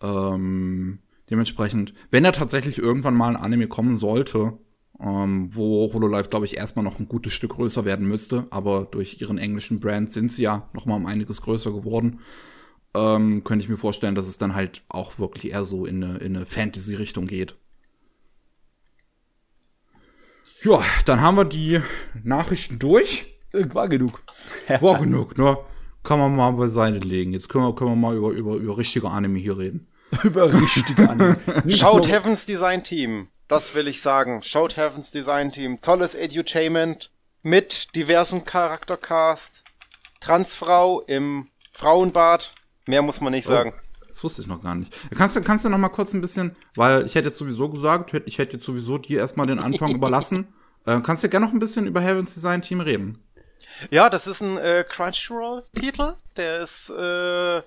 Ähm, 0.00 1.00
dementsprechend, 1.28 1.92
wenn 2.10 2.24
er 2.24 2.32
tatsächlich 2.32 2.78
irgendwann 2.78 3.14
mal 3.14 3.28
ein 3.28 3.42
Anime 3.42 3.68
kommen 3.68 3.96
sollte, 3.96 4.58
ähm, 5.00 5.54
wo 5.54 5.92
Hololive, 5.92 6.28
glaube 6.28 6.46
ich, 6.46 6.56
erstmal 6.56 6.84
noch 6.84 6.98
ein 6.98 7.08
gutes 7.08 7.32
Stück 7.32 7.52
größer 7.52 7.84
werden 7.84 8.06
müsste, 8.06 8.46
aber 8.50 8.86
durch 8.90 9.20
ihren 9.20 9.38
englischen 9.38 9.80
Brand 9.80 10.10
sind 10.10 10.32
sie 10.32 10.42
ja 10.42 10.68
noch 10.72 10.86
mal 10.86 10.96
um 10.96 11.06
einiges 11.06 11.42
größer 11.42 11.72
geworden, 11.72 12.20
ähm, 12.94 13.44
könnte 13.44 13.62
ich 13.62 13.68
mir 13.68 13.76
vorstellen, 13.76 14.14
dass 14.14 14.28
es 14.28 14.38
dann 14.38 14.54
halt 14.54 14.82
auch 14.88 15.18
wirklich 15.18 15.52
eher 15.52 15.64
so 15.64 15.86
in 15.86 16.02
eine, 16.02 16.18
in 16.18 16.36
eine 16.36 16.46
Fantasy-Richtung 16.46 17.26
geht. 17.26 17.56
Ja, 20.62 20.82
dann 21.04 21.20
haben 21.20 21.36
wir 21.36 21.44
die 21.44 21.80
Nachrichten 22.22 22.78
durch. 22.78 23.26
War 23.52 23.88
genug. 23.88 24.22
War 24.80 24.98
genug, 24.98 25.38
ne? 25.38 25.56
Kann 26.02 26.18
man 26.18 26.34
mal 26.34 26.50
beiseite 26.52 26.98
legen. 26.98 27.32
Jetzt 27.32 27.48
können 27.48 27.64
wir, 27.64 27.74
können 27.74 27.90
wir 27.90 27.96
mal 27.96 28.16
über, 28.16 28.30
über, 28.30 28.54
über 28.56 28.78
richtige 28.78 29.08
Anime 29.08 29.38
hier 29.38 29.58
reden. 29.58 29.88
über 30.24 30.52
richtige 30.52 31.08
Anime. 31.08 31.36
Schaut 31.68 32.08
Heavens 32.08 32.46
Design 32.46 32.82
Team. 32.82 33.28
Das 33.46 33.74
will 33.74 33.88
ich 33.88 34.00
sagen. 34.02 34.42
Schaut 34.42 34.76
Heavens 34.76 35.10
Design 35.10 35.52
Team. 35.52 35.80
Tolles 35.80 36.14
Edutainment 36.14 37.10
mit 37.42 37.94
diversen 37.94 38.44
Charaktercast. 38.44 39.64
Transfrau 40.20 41.00
im 41.02 41.48
Frauenbad. 41.72 42.54
Mehr 42.86 43.02
muss 43.02 43.20
man 43.20 43.32
nicht 43.32 43.46
oh, 43.48 43.52
sagen. 43.52 43.74
Das 44.18 44.24
wusste 44.24 44.42
ich 44.42 44.48
noch 44.48 44.64
gar 44.64 44.74
nicht. 44.74 44.92
Kannst 45.16 45.36
du, 45.36 45.42
kannst 45.42 45.64
du 45.64 45.68
noch 45.68 45.78
mal 45.78 45.90
kurz 45.90 46.12
ein 46.12 46.20
bisschen, 46.20 46.56
weil 46.74 47.06
ich 47.06 47.14
hätte 47.14 47.28
jetzt 47.28 47.38
sowieso 47.38 47.68
gesagt, 47.68 48.12
ich 48.26 48.38
hätte 48.38 48.54
jetzt 48.54 48.66
sowieso 48.66 48.98
dir 48.98 49.20
erstmal 49.20 49.46
den 49.46 49.60
Anfang 49.60 49.90
überlassen. 49.94 50.52
Äh, 50.86 51.00
kannst 51.02 51.22
du 51.22 51.28
gerne 51.28 51.46
noch 51.46 51.52
ein 51.52 51.60
bisschen 51.60 51.86
über 51.86 52.00
Heavens 52.00 52.34
Design 52.34 52.60
Team 52.60 52.80
reden? 52.80 53.22
Ja, 53.92 54.10
das 54.10 54.26
ist 54.26 54.40
ein 54.40 54.58
äh, 54.58 54.84
Crunchyroll-Titel. 54.88 56.14
Der 56.36 56.62
ist 56.62 56.90
äh, 56.90 57.62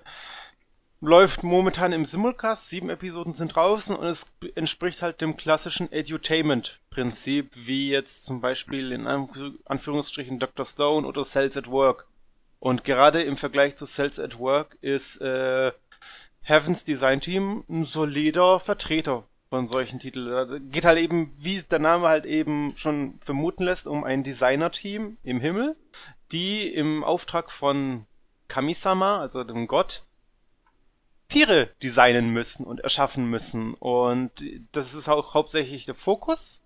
läuft 1.00 1.42
momentan 1.42 1.94
im 1.94 2.04
Simulcast. 2.04 2.68
Sieben 2.68 2.90
Episoden 2.90 3.32
sind 3.32 3.56
draußen 3.56 3.96
und 3.96 4.04
es 4.04 4.26
entspricht 4.54 5.00
halt 5.00 5.22
dem 5.22 5.38
klassischen 5.38 5.90
Edutainment-Prinzip, 5.90 7.48
wie 7.64 7.88
jetzt 7.88 8.26
zum 8.26 8.42
Beispiel 8.42 8.92
in 8.92 9.06
Anführungsstrichen 9.06 10.38
Dr. 10.38 10.66
Stone 10.66 11.06
oder 11.06 11.24
Cells 11.24 11.56
at 11.56 11.70
Work. 11.70 12.08
Und 12.58 12.84
gerade 12.84 13.22
im 13.22 13.38
Vergleich 13.38 13.76
zu 13.76 13.86
Cells 13.86 14.20
at 14.20 14.38
Work 14.38 14.76
ist 14.82 15.16
äh, 15.22 15.72
Heavens 16.42 16.84
Design 16.84 17.20
Team 17.20 17.64
ein 17.68 17.84
solider 17.84 18.60
Vertreter 18.60 19.24
von 19.48 19.68
solchen 19.68 20.00
Titeln. 20.00 20.70
Geht 20.70 20.84
halt 20.84 20.98
eben, 20.98 21.32
wie 21.36 21.60
der 21.62 21.78
Name 21.78 22.08
halt 22.08 22.24
eben 22.24 22.72
schon 22.76 23.18
vermuten 23.20 23.64
lässt, 23.64 23.86
um 23.86 24.02
ein 24.02 24.24
Designer-Team 24.24 25.18
im 25.22 25.40
Himmel, 25.40 25.76
die 26.32 26.72
im 26.72 27.04
Auftrag 27.04 27.52
von 27.52 28.06
Kamisama, 28.48 29.20
also 29.20 29.44
dem 29.44 29.66
Gott, 29.66 30.04
Tiere 31.28 31.70
designen 31.82 32.30
müssen 32.32 32.64
und 32.64 32.80
erschaffen 32.80 33.26
müssen. 33.26 33.74
Und 33.74 34.32
das 34.72 34.94
ist 34.94 35.08
auch 35.08 35.34
hauptsächlich 35.34 35.86
der 35.86 35.94
Fokus, 35.94 36.62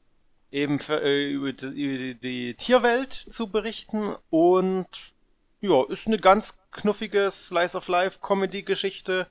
eben 0.50 0.80
für, 0.80 1.02
äh, 1.02 1.30
über, 1.30 1.52
die, 1.52 1.66
über 1.66 2.14
die, 2.14 2.54
Tierwelt 2.54 3.12
zu 3.12 3.48
berichten. 3.48 4.16
Und 4.30 5.12
ja, 5.60 5.84
ist 5.88 6.06
eine 6.06 6.18
ganz 6.18 6.58
knuffige 6.72 7.30
Slice 7.30 7.76
of 7.76 7.88
Life 7.88 8.18
Comedy-Geschichte 8.20 9.28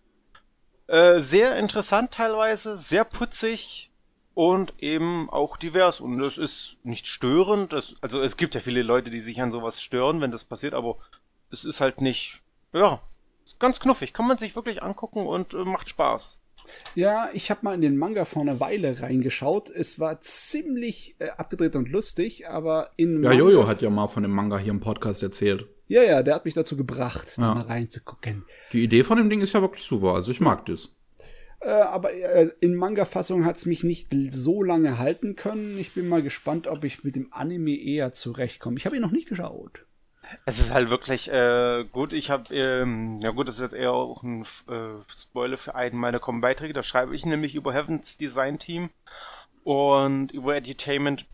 äh, 0.88 1.20
sehr 1.20 1.58
interessant 1.58 2.12
teilweise, 2.12 2.78
sehr 2.78 3.04
putzig 3.04 3.90
und 4.34 4.74
eben 4.80 5.30
auch 5.30 5.58
divers. 5.58 6.00
Und 6.00 6.22
es 6.22 6.38
ist 6.38 6.78
nicht 6.84 7.08
störend. 7.08 7.74
Es, 7.74 7.96
also 8.02 8.22
es 8.22 8.38
gibt 8.38 8.54
ja 8.56 8.62
viele 8.62 8.84
Leute, 8.84 9.10
die 9.10 9.22
sich 9.22 9.42
an 9.42 9.52
sowas 9.52 9.82
stören, 9.82 10.22
wenn 10.22 10.32
das 10.32 10.46
passiert, 10.46 10.74
aber 10.74 10.98
es 11.52 11.66
ist 11.66 11.82
halt 11.82 12.02
nicht, 12.02 12.42
ja, 12.74 13.02
ist 13.46 13.60
ganz 13.60 13.80
knuffig. 13.80 14.14
Kann 14.14 14.28
man 14.28 14.38
sich 14.38 14.56
wirklich 14.56 14.84
angucken 14.84 15.26
und 15.26 15.54
äh, 15.54 15.58
macht 15.58 15.90
Spaß. 15.90 16.40
Ja, 16.96 17.30
ich 17.34 17.52
habe 17.52 17.62
mal 17.64 17.76
in 17.76 17.82
den 17.82 17.98
Manga 17.98 18.26
vor 18.26 18.42
einer 18.42 18.60
Weile 18.60 19.00
reingeschaut. 19.02 19.70
Es 19.70 20.00
war 20.00 20.22
ziemlich 20.22 21.16
äh, 21.20 21.30
abgedreht 21.30 21.76
und 21.76 21.90
lustig, 21.90 22.50
aber 22.50 22.90
in 22.96 23.24
Ja, 23.24 23.32
Jojo 23.32 23.68
hat 23.68 23.82
ja 23.82 23.90
mal 23.90 24.08
von 24.08 24.24
dem 24.24 24.32
Manga 24.32 24.58
hier 24.58 24.72
im 24.72 24.80
Podcast 24.80 25.22
erzählt. 25.22 25.68
Ja, 25.88 26.04
ja, 26.04 26.24
der 26.24 26.36
hat 26.36 26.46
mich 26.46 26.54
dazu 26.54 26.76
gebracht, 26.78 27.38
ja. 27.38 27.44
da 27.44 27.54
mal 27.56 27.62
reinzugucken. 27.66 28.46
Die 28.74 28.84
Idee 28.84 29.04
von 29.04 29.18
dem 29.18 29.30
Ding 29.30 29.42
ist 29.42 29.54
ja 29.54 29.62
wirklich 29.62 29.86
super, 29.86 30.14
also 30.14 30.32
ich 30.32 30.40
mag 30.40 30.66
das. 30.66 30.90
Äh, 31.62 31.70
aber 31.70 32.14
äh, 32.14 32.50
in 32.60 32.76
Manga-Fassung 32.76 33.46
hat 33.46 33.58
es 33.58 33.66
mich 33.66 33.84
nicht 33.84 34.10
so 34.32 34.62
lange 34.62 34.98
halten 34.98 35.36
können. 35.36 35.80
Ich 35.80 35.94
bin 35.94 36.08
mal 36.08 36.22
gespannt, 36.22 36.68
ob 36.68 36.84
ich 36.84 37.04
mit 37.04 37.16
dem 37.16 37.32
Anime 37.32 37.76
eher 37.76 38.14
zurechtkomme. 38.14 38.78
Ich 38.78 38.86
habe 38.86 38.96
ihn 38.96 39.02
noch 39.02 39.12
nicht 39.12 39.28
geschaut. 39.28 39.86
Es 40.46 40.60
ist 40.60 40.72
halt 40.72 40.90
wirklich 40.90 41.32
äh, 41.32 41.86
gut. 41.92 42.14
Ich 42.14 42.30
habe, 42.30 42.54
ähm, 42.56 43.20
ja 43.20 43.32
gut, 43.32 43.48
das 43.48 43.56
ist 43.56 43.62
jetzt 43.62 43.74
eher 43.76 43.94
auch 43.94 44.24
ein 44.24 44.44
äh, 44.68 45.02
Spoiler 45.16 45.58
für 45.58 45.76
einen 45.76 45.98
meiner 45.98 46.20
Kommenbeiträge. 46.20 46.74
Da 46.74 46.84
schreibe 46.84 47.16
ich 47.16 47.26
nämlich 47.26 47.56
über 47.56 47.74
Heavens 47.74 48.18
Design 48.18 48.60
Team 48.60 48.90
und 49.64 50.32
über 50.32 50.56
Edutainment. 50.56 51.26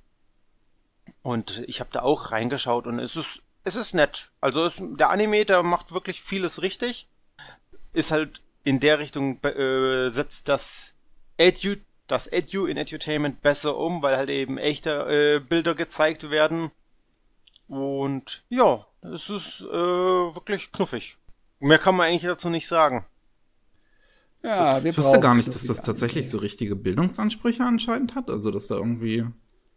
Und 1.24 1.64
ich 1.68 1.80
habe 1.80 1.90
da 1.92 2.02
auch 2.02 2.32
reingeschaut 2.32 2.88
und 2.88 3.00
es 3.00 3.16
ist 3.16 3.42
es 3.64 3.76
ist 3.76 3.94
nett. 3.94 4.32
Also 4.42 4.66
es, 4.66 4.74
der 4.78 5.10
Anime, 5.10 5.46
der 5.46 5.64
macht 5.64 5.92
wirklich 5.92 6.22
vieles 6.22 6.62
richtig. 6.62 7.08
Ist 7.94 8.12
halt 8.12 8.42
in 8.64 8.80
der 8.80 9.00
Richtung 9.00 9.44
äh, 9.44 10.10
setzt 10.10 10.48
das 10.48 10.94
Edu, 11.38 11.76
das 12.08 12.28
Edu 12.28 12.66
in 12.66 12.78
Edutainment 12.78 13.42
besser 13.42 13.78
um, 13.78 14.02
weil 14.02 14.18
halt 14.18 14.30
eben 14.30 14.58
echte 14.58 14.90
äh, 14.92 15.40
Bilder 15.40 15.76
gezeigt 15.76 16.30
werden. 16.30 16.72
Und 17.68 18.44
ja, 18.50 18.86
es 19.02 19.30
ist 19.30 19.62
äh, 19.62 19.74
wirklich 19.74 20.72
knuffig. 20.72 21.18
Mehr 21.60 21.80
kann 21.80 21.96
man 21.96 22.08
eigentlich 22.08 22.24
dazu 22.24 22.50
nicht 22.50 22.68
sagen. 22.68 23.06
Ja, 24.44 24.84
wir 24.84 24.90
ich 24.90 24.98
wusste 24.98 25.20
gar 25.20 25.36
nicht, 25.36 25.54
dass 25.54 25.66
das 25.66 25.84
tatsächlich 25.84 26.28
so 26.30 26.40
richtige 26.40 26.76
Bildungsansprüche 26.76 27.64
anscheinend 27.64 28.16
hat. 28.16 28.30
Also, 28.30 28.50
dass 28.50 28.68
da 28.68 28.76
irgendwie 28.76 29.26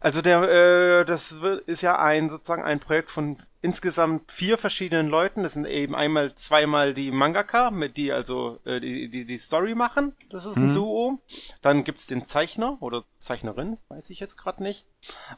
also 0.05 0.21
der, 0.21 0.99
äh, 0.99 1.05
das 1.05 1.35
ist 1.65 1.81
ja 1.81 1.97
ein 1.97 2.29
sozusagen 2.29 2.63
ein 2.63 2.79
Projekt 2.79 3.09
von 3.09 3.37
insgesamt 3.65 4.31
vier 4.31 4.57
verschiedenen 4.57 5.09
Leuten. 5.09 5.43
Das 5.43 5.53
sind 5.53 5.65
eben 5.65 5.95
einmal 5.95 6.35
zweimal 6.35 6.93
die 6.93 7.11
Mangaka, 7.11 7.71
mit 7.71 7.97
die 7.97 8.11
also 8.11 8.59
äh, 8.63 8.79
die, 8.79 9.09
die 9.09 9.25
die 9.25 9.37
Story 9.37 9.73
machen. 9.73 10.13
Das 10.29 10.45
ist 10.45 10.57
ein 10.57 10.69
mhm. 10.69 10.73
Duo. 10.73 11.19
Dann 11.61 11.83
gibt's 11.83 12.05
den 12.05 12.27
Zeichner 12.27 12.77
oder 12.79 13.03
Zeichnerin, 13.19 13.77
weiß 13.89 14.11
ich 14.11 14.19
jetzt 14.19 14.37
gerade 14.37 14.61
nicht. 14.61 14.85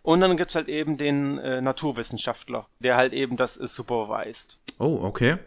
Und 0.04 0.20
dann 0.20 0.36
gibt's 0.36 0.56
halt 0.56 0.68
eben 0.68 0.98
den 0.98 1.38
äh, 1.38 1.62
Naturwissenschaftler, 1.62 2.68
der 2.80 2.98
halt 2.98 3.14
eben 3.14 3.38
das 3.38 3.58
äh, 3.58 3.68
supervised. 3.68 4.60
Oh, 4.78 5.00
okay. 5.04 5.38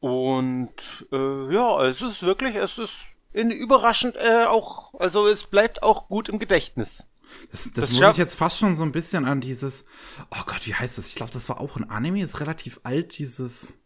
Und 0.00 1.06
äh, 1.12 1.54
ja, 1.54 1.86
es 1.86 2.02
ist 2.02 2.24
wirklich, 2.24 2.56
es 2.56 2.78
ist 2.78 2.96
in, 3.32 3.50
überraschend 3.50 4.16
äh, 4.16 4.44
auch, 4.44 4.92
also 4.98 5.26
es 5.28 5.44
bleibt 5.44 5.82
auch 5.82 6.08
gut 6.08 6.28
im 6.28 6.38
Gedächtnis. 6.38 7.06
Das, 7.50 7.64
das, 7.64 7.90
das 7.90 7.92
muss 7.92 8.10
ich 8.12 8.16
jetzt 8.16 8.34
fast 8.34 8.58
schon 8.58 8.76
so 8.76 8.82
ein 8.82 8.92
bisschen 8.92 9.24
an 9.24 9.40
dieses, 9.40 9.84
oh 10.30 10.42
Gott, 10.46 10.66
wie 10.66 10.74
heißt 10.74 10.98
das? 10.98 11.08
Ich 11.08 11.14
glaube, 11.14 11.32
das 11.32 11.48
war 11.48 11.60
auch 11.60 11.76
ein 11.76 11.88
Anime, 11.88 12.22
ist 12.22 12.40
relativ 12.40 12.80
alt, 12.82 13.18
dieses, 13.18 13.76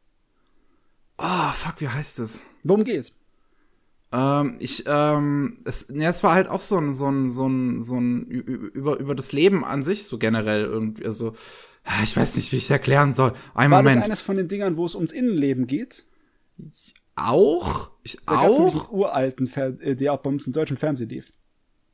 oh, 1.19 1.53
fuck, 1.53 1.81
wie 1.81 1.89
heißt 1.89 2.19
das? 2.21 2.41
Worum 2.65 2.85
geht's? 2.85 3.13
Ähm, 4.11 4.57
ich, 4.59 4.85
ähm, 4.87 5.59
es, 5.65 5.89
ja, 5.93 6.09
es 6.09 6.23
war 6.23 6.33
halt 6.33 6.49
auch 6.49 6.63
so 6.63 6.79
ein, 6.79 6.95
so 6.95 7.11
ein, 7.11 7.31
so 7.31 7.47
ein, 7.47 7.83
so 7.83 8.01
ein, 8.01 8.25
über, 8.25 8.99
über 8.99 9.15
das 9.15 9.33
Leben 9.33 9.65
an 9.65 9.83
sich, 9.83 10.05
so 10.05 10.19
generell 10.19 10.65
irgendwie, 10.65 11.05
also, 11.05 11.35
ich 12.03 12.17
weiß 12.17 12.37
nicht, 12.37 12.53
wie 12.53 12.57
ich 12.57 12.71
erklären 12.71 13.15
soll. 13.15 13.33
Ein 13.55 13.71
war 13.71 13.83
Moment. 13.83 13.99
das 13.99 14.05
eines 14.05 14.23
von 14.23 14.37
den 14.37 14.49
Dingern, 14.49 14.77
wo 14.77 14.85
es 14.85 14.95
ums 14.95 15.13
Innenleben 15.13 15.67
geht? 15.67 16.05
Auch? 17.17 17.91
Ich 18.03 18.19
da 18.27 18.39
auch? 18.39 18.75
Einen 18.75 18.99
uralten, 18.99 19.53
äh, 19.55 19.97
der 19.97 20.13
auch 20.13 20.21
bei 20.21 20.31
uns 20.31 20.47
im 20.47 20.53
deutschen 20.53 20.77
Fernsehen 20.77 21.09
lief. 21.09 21.33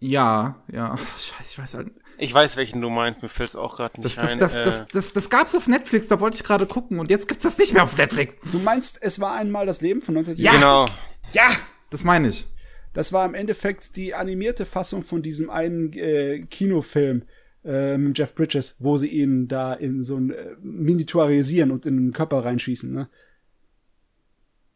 Ja, 0.05 0.62
ja. 0.70 0.97
Scheiße, 1.18 1.52
ich 1.52 1.59
weiß 1.59 1.74
halt. 1.74 1.90
Ich 2.18 2.32
weiß, 2.32 2.56
welchen 2.56 2.81
du 2.81 2.90
meinst, 2.90 3.22
mir 3.22 3.28
fällt's 3.28 3.56
auch 3.56 3.76
gerade 3.76 4.01
nicht 4.01 4.16
das, 4.18 4.22
das, 4.22 4.32
ein. 4.32 4.39
Das, 4.39 4.55
äh. 4.55 4.64
das, 4.64 4.89
das, 4.89 5.12
das, 5.14 5.31
gab's 5.31 5.55
auf 5.55 5.66
Netflix, 5.66 6.09
da 6.09 6.20
wollte 6.20 6.36
ich 6.36 6.44
gerade 6.44 6.66
gucken 6.66 7.01
und 7.01 7.10
jetzt 7.10 7.26
gibt's 7.26 7.44
das 7.44 7.56
nicht 7.59 7.72
mehr 7.72 7.82
auf 7.82 7.97
Netflix. 7.97 8.35
Du 8.52 8.59
meinst, 8.59 9.02
es 9.02 9.18
war 9.18 9.35
einmal 9.35 9.64
das 9.64 9.81
Leben 9.81 10.02
von 10.02 10.16
1970? 10.16 10.44
Ja, 10.44 10.52
genau. 10.52 10.86
Ja, 11.32 11.56
das 11.90 12.05
meine 12.05 12.28
ich. 12.28 12.47
Das 12.93 13.12
war 13.12 13.24
im 13.24 13.35
Endeffekt 13.35 13.97
die 13.97 14.14
animierte 14.14 14.66
Fassung 14.66 15.02
von 15.02 15.22
diesem 15.22 15.48
einen 15.51 15.93
äh, 15.94 16.40
Kinofilm 16.51 17.22
äh, 17.64 17.97
mit 17.97 18.18
Jeff 18.18 18.35
Bridges, 18.35 18.76
wo 18.78 18.98
sie 18.98 19.09
ihn 19.09 19.48
da 19.48 19.72
in 19.72 20.05
so 20.05 20.16
ein 20.16 20.31
äh, 20.31 20.55
miniaturisieren 20.60 21.70
und 21.70 21.86
in 21.86 21.97
den 21.97 22.12
Körper 22.12 22.44
reinschießen, 22.44 22.93
ne? 22.93 23.09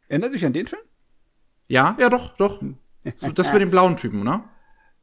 Erinnert 0.08 0.32
dich 0.32 0.46
an 0.46 0.54
den 0.54 0.66
Film? 0.66 0.80
Ja, 1.68 1.96
ja, 2.00 2.08
doch, 2.08 2.34
doch. 2.38 2.62
So, 3.16 3.30
das 3.30 3.52
mit 3.52 3.60
dem 3.60 3.70
blauen 3.70 3.96
Typen, 3.96 4.24
ne? 4.24 4.42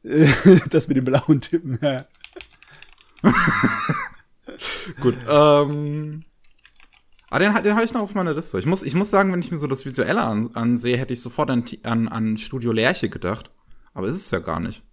das 0.70 0.86
mit 0.86 0.96
dem 0.96 1.04
blauen 1.04 1.40
Typen, 1.40 1.78
ja. 1.82 2.06
Gut, 5.00 5.16
ähm. 5.28 6.24
Ah, 7.28 7.40
den, 7.40 7.52
den 7.64 7.74
habe 7.74 7.84
ich 7.84 7.92
noch 7.92 8.02
auf 8.02 8.14
meiner 8.14 8.32
Liste. 8.32 8.56
Ich 8.58 8.66
muss, 8.66 8.84
ich 8.84 8.94
muss 8.94 9.10
sagen, 9.10 9.32
wenn 9.32 9.40
ich 9.40 9.50
mir 9.50 9.58
so 9.58 9.66
das 9.66 9.84
Visuelle 9.84 10.22
an, 10.22 10.48
ansehe, 10.54 10.96
hätte 10.96 11.12
ich 11.12 11.20
sofort 11.20 11.50
an, 11.50 11.64
an, 11.82 12.06
an 12.06 12.36
Studio 12.36 12.70
Lerche 12.70 13.08
gedacht. 13.08 13.50
Aber 13.94 14.06
ist 14.06 14.16
es 14.16 14.30
ja 14.30 14.38
gar 14.38 14.60
nicht. 14.60 14.84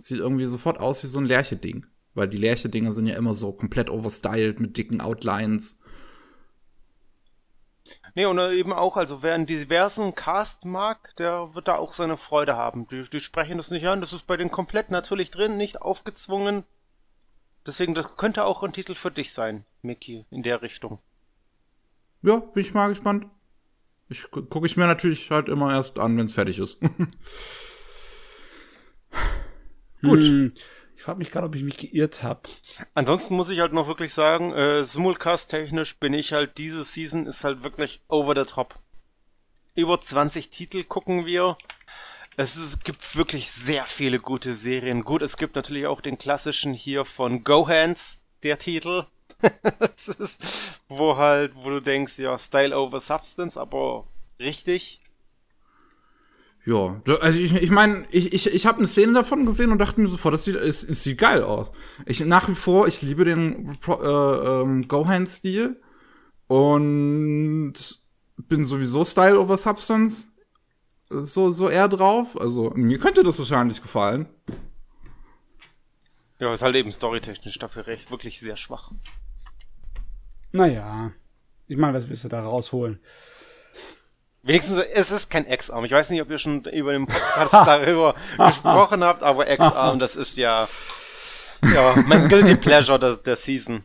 Sieht 0.00 0.18
irgendwie 0.18 0.46
sofort 0.46 0.80
aus 0.80 1.04
wie 1.04 1.06
so 1.06 1.20
ein 1.20 1.24
Lerche-Ding. 1.24 1.86
Weil 2.14 2.28
die 2.28 2.38
Lerche-Dinge 2.38 2.92
sind 2.92 3.06
ja 3.06 3.16
immer 3.16 3.34
so 3.34 3.52
komplett 3.52 3.90
overstyled 3.90 4.58
mit 4.58 4.76
dicken 4.76 5.00
Outlines. 5.00 5.78
Nee, 8.16 8.24
und 8.24 8.38
eben 8.38 8.72
auch, 8.72 8.96
also 8.96 9.22
wer 9.22 9.34
einen 9.34 9.44
diversen 9.44 10.14
Cast 10.14 10.64
mag, 10.64 11.14
der 11.18 11.54
wird 11.54 11.68
da 11.68 11.76
auch 11.76 11.92
seine 11.92 12.16
Freude 12.16 12.56
haben. 12.56 12.88
Die, 12.88 13.02
die 13.02 13.20
sprechen 13.20 13.58
das 13.58 13.70
nicht 13.70 13.86
an, 13.86 14.00
das 14.00 14.14
ist 14.14 14.26
bei 14.26 14.38
denen 14.38 14.50
komplett 14.50 14.90
natürlich 14.90 15.30
drin, 15.30 15.58
nicht 15.58 15.82
aufgezwungen. 15.82 16.64
Deswegen, 17.66 17.92
das 17.92 18.16
könnte 18.16 18.44
auch 18.44 18.62
ein 18.62 18.72
Titel 18.72 18.94
für 18.94 19.10
dich 19.10 19.34
sein, 19.34 19.66
Mickey, 19.82 20.24
in 20.30 20.42
der 20.42 20.62
Richtung. 20.62 20.98
Ja, 22.22 22.38
bin 22.38 22.62
ich 22.62 22.72
mal 22.72 22.88
gespannt. 22.88 23.26
Ich 24.08 24.30
gucke 24.30 24.64
ich 24.64 24.78
mir 24.78 24.86
natürlich 24.86 25.30
halt 25.30 25.50
immer 25.50 25.74
erst 25.74 25.98
an, 25.98 26.16
wenn 26.16 26.24
es 26.24 26.34
fertig 26.34 26.58
ist. 26.58 26.80
Gut. 30.00 30.22
Hm, 30.22 30.54
ich 30.96 31.02
frage 31.02 31.18
mich 31.18 31.30
gerade, 31.30 31.46
ob 31.46 31.54
ich 31.54 31.62
mich 31.62 31.76
geirrt 31.76 32.22
habe. 32.22 32.40
Ansonsten 32.94 33.36
muss 33.36 33.50
ich 33.50 33.60
halt 33.60 33.72
noch 33.72 33.86
wirklich 33.86 34.14
sagen, 34.14 34.52
äh, 34.52 34.82
Simulcast-technisch 34.82 35.96
bin 35.98 36.14
ich 36.14 36.32
halt, 36.32 36.56
diese 36.56 36.84
Season 36.84 37.26
ist 37.26 37.44
halt 37.44 37.62
wirklich 37.62 38.00
over 38.08 38.34
the 38.34 38.50
top. 38.50 38.76
Über 39.74 40.00
20 40.00 40.48
Titel 40.48 40.84
gucken 40.84 41.26
wir. 41.26 41.58
Es, 42.38 42.56
ist, 42.56 42.82
gibt 42.82 43.14
wirklich 43.14 43.50
sehr 43.50 43.84
viele 43.84 44.20
gute 44.20 44.54
Serien. 44.54 45.02
Gut, 45.02 45.20
es 45.20 45.36
gibt 45.36 45.54
natürlich 45.54 45.86
auch 45.86 46.00
den 46.00 46.16
klassischen 46.16 46.72
hier 46.72 47.04
von 47.04 47.44
Gohans, 47.44 48.22
der 48.42 48.58
Titel. 48.58 49.04
ist, 50.18 50.80
wo 50.88 51.16
halt, 51.16 51.54
wo 51.56 51.68
du 51.68 51.80
denkst, 51.80 52.18
ja, 52.18 52.38
Style 52.38 52.76
over 52.76 53.00
Substance, 53.00 53.58
aber 53.58 54.06
richtig. 54.40 55.00
Ja, 56.66 57.00
also 57.20 57.38
ich, 57.38 57.54
ich 57.54 57.70
meine, 57.70 58.06
ich, 58.10 58.32
ich, 58.32 58.52
ich 58.52 58.66
habe 58.66 58.78
eine 58.78 58.88
Szene 58.88 59.12
davon 59.12 59.46
gesehen 59.46 59.70
und 59.70 59.78
dachte 59.78 60.00
mir 60.00 60.08
sofort, 60.08 60.34
das 60.34 60.44
sieht, 60.44 60.56
es, 60.56 60.82
es 60.82 61.04
sieht 61.04 61.18
geil 61.18 61.44
aus. 61.44 61.70
Ich 62.06 62.18
nach 62.20 62.48
wie 62.48 62.56
vor, 62.56 62.88
ich 62.88 63.02
liebe 63.02 63.24
den 63.24 63.78
äh, 63.86 63.92
ähm, 63.92 64.88
Gohan-Stil 64.88 65.80
und 66.48 67.74
bin 68.36 68.64
sowieso 68.64 69.04
Style 69.04 69.38
over 69.38 69.56
Substance 69.58 70.32
so, 71.08 71.52
so 71.52 71.68
eher 71.68 71.88
drauf. 71.88 72.38
Also 72.40 72.70
mir 72.70 72.98
könnte 72.98 73.22
das 73.22 73.38
wahrscheinlich 73.38 73.80
gefallen. 73.80 74.26
Ja, 76.40 76.52
ist 76.52 76.62
halt 76.62 76.74
eben 76.74 76.90
storytechnisch 76.90 77.58
dafür 77.58 77.86
recht, 77.86 78.10
wirklich 78.10 78.40
sehr 78.40 78.56
schwach. 78.56 78.90
Naja, 80.52 81.12
ich 81.68 81.76
meine, 81.76 81.94
was 81.94 82.08
willst 82.08 82.24
du 82.24 82.28
da 82.28 82.42
rausholen? 82.42 83.00
Wenigstens, 84.46 84.78
es 84.94 85.10
ist 85.10 85.28
kein 85.28 85.44
X-Arm. 85.44 85.84
Ich 85.84 85.90
weiß 85.90 86.10
nicht, 86.10 86.22
ob 86.22 86.30
ihr 86.30 86.38
schon 86.38 86.64
über 86.66 86.92
den 86.92 87.06
Podcast 87.06 87.52
darüber 87.52 88.14
gesprochen 88.38 89.02
habt, 89.02 89.24
aber 89.24 89.50
X-Arm, 89.50 89.98
das 89.98 90.14
ist 90.14 90.36
ja, 90.36 90.68
ja, 91.74 91.96
mein 92.06 92.28
Guilty 92.28 92.54
Pleasure 92.54 92.98
der, 92.98 93.16
der 93.16 93.34
Season. 93.34 93.80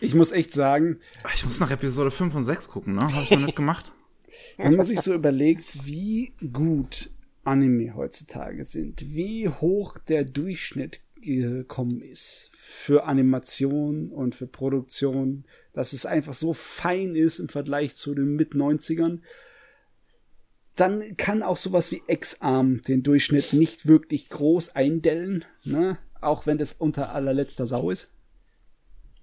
Ich 0.00 0.14
muss 0.14 0.30
echt 0.30 0.52
sagen. 0.52 0.98
Ich 1.34 1.44
muss 1.46 1.58
nach 1.58 1.70
Episode 1.70 2.10
5 2.10 2.34
und 2.34 2.44
6 2.44 2.68
gucken, 2.68 2.96
ne? 2.96 3.14
Hab 3.14 3.22
ich 3.22 3.30
noch 3.30 3.38
nicht 3.46 3.56
gemacht. 3.56 3.92
Wenn 4.58 4.76
man 4.76 4.84
sich 4.84 5.00
so 5.00 5.14
überlegt, 5.14 5.86
wie 5.86 6.34
gut 6.52 7.08
Anime 7.44 7.94
heutzutage 7.94 8.64
sind, 8.64 9.14
wie 9.14 9.48
hoch 9.48 9.98
der 9.98 10.24
Durchschnitt 10.24 11.00
gekommen 11.22 12.02
ist 12.02 12.50
für 12.52 13.04
Animation 13.04 14.10
und 14.10 14.34
für 14.34 14.46
Produktion, 14.46 15.44
dass 15.72 15.94
es 15.94 16.04
einfach 16.04 16.34
so 16.34 16.52
fein 16.52 17.16
ist 17.16 17.38
im 17.38 17.48
Vergleich 17.48 17.96
zu 17.96 18.14
den 18.14 18.36
Mit-90ern 18.36 19.20
dann 20.76 21.16
kann 21.16 21.42
auch 21.42 21.56
sowas 21.56 21.92
wie 21.92 22.02
X-Arm 22.06 22.82
den 22.82 23.02
Durchschnitt 23.02 23.52
nicht 23.52 23.86
wirklich 23.86 24.28
groß 24.28 24.74
eindellen, 24.74 25.44
ne? 25.64 25.98
Auch 26.20 26.46
wenn 26.46 26.58
das 26.58 26.72
unter 26.72 27.12
allerletzter 27.14 27.66
Sau 27.66 27.90
ist. 27.90 28.10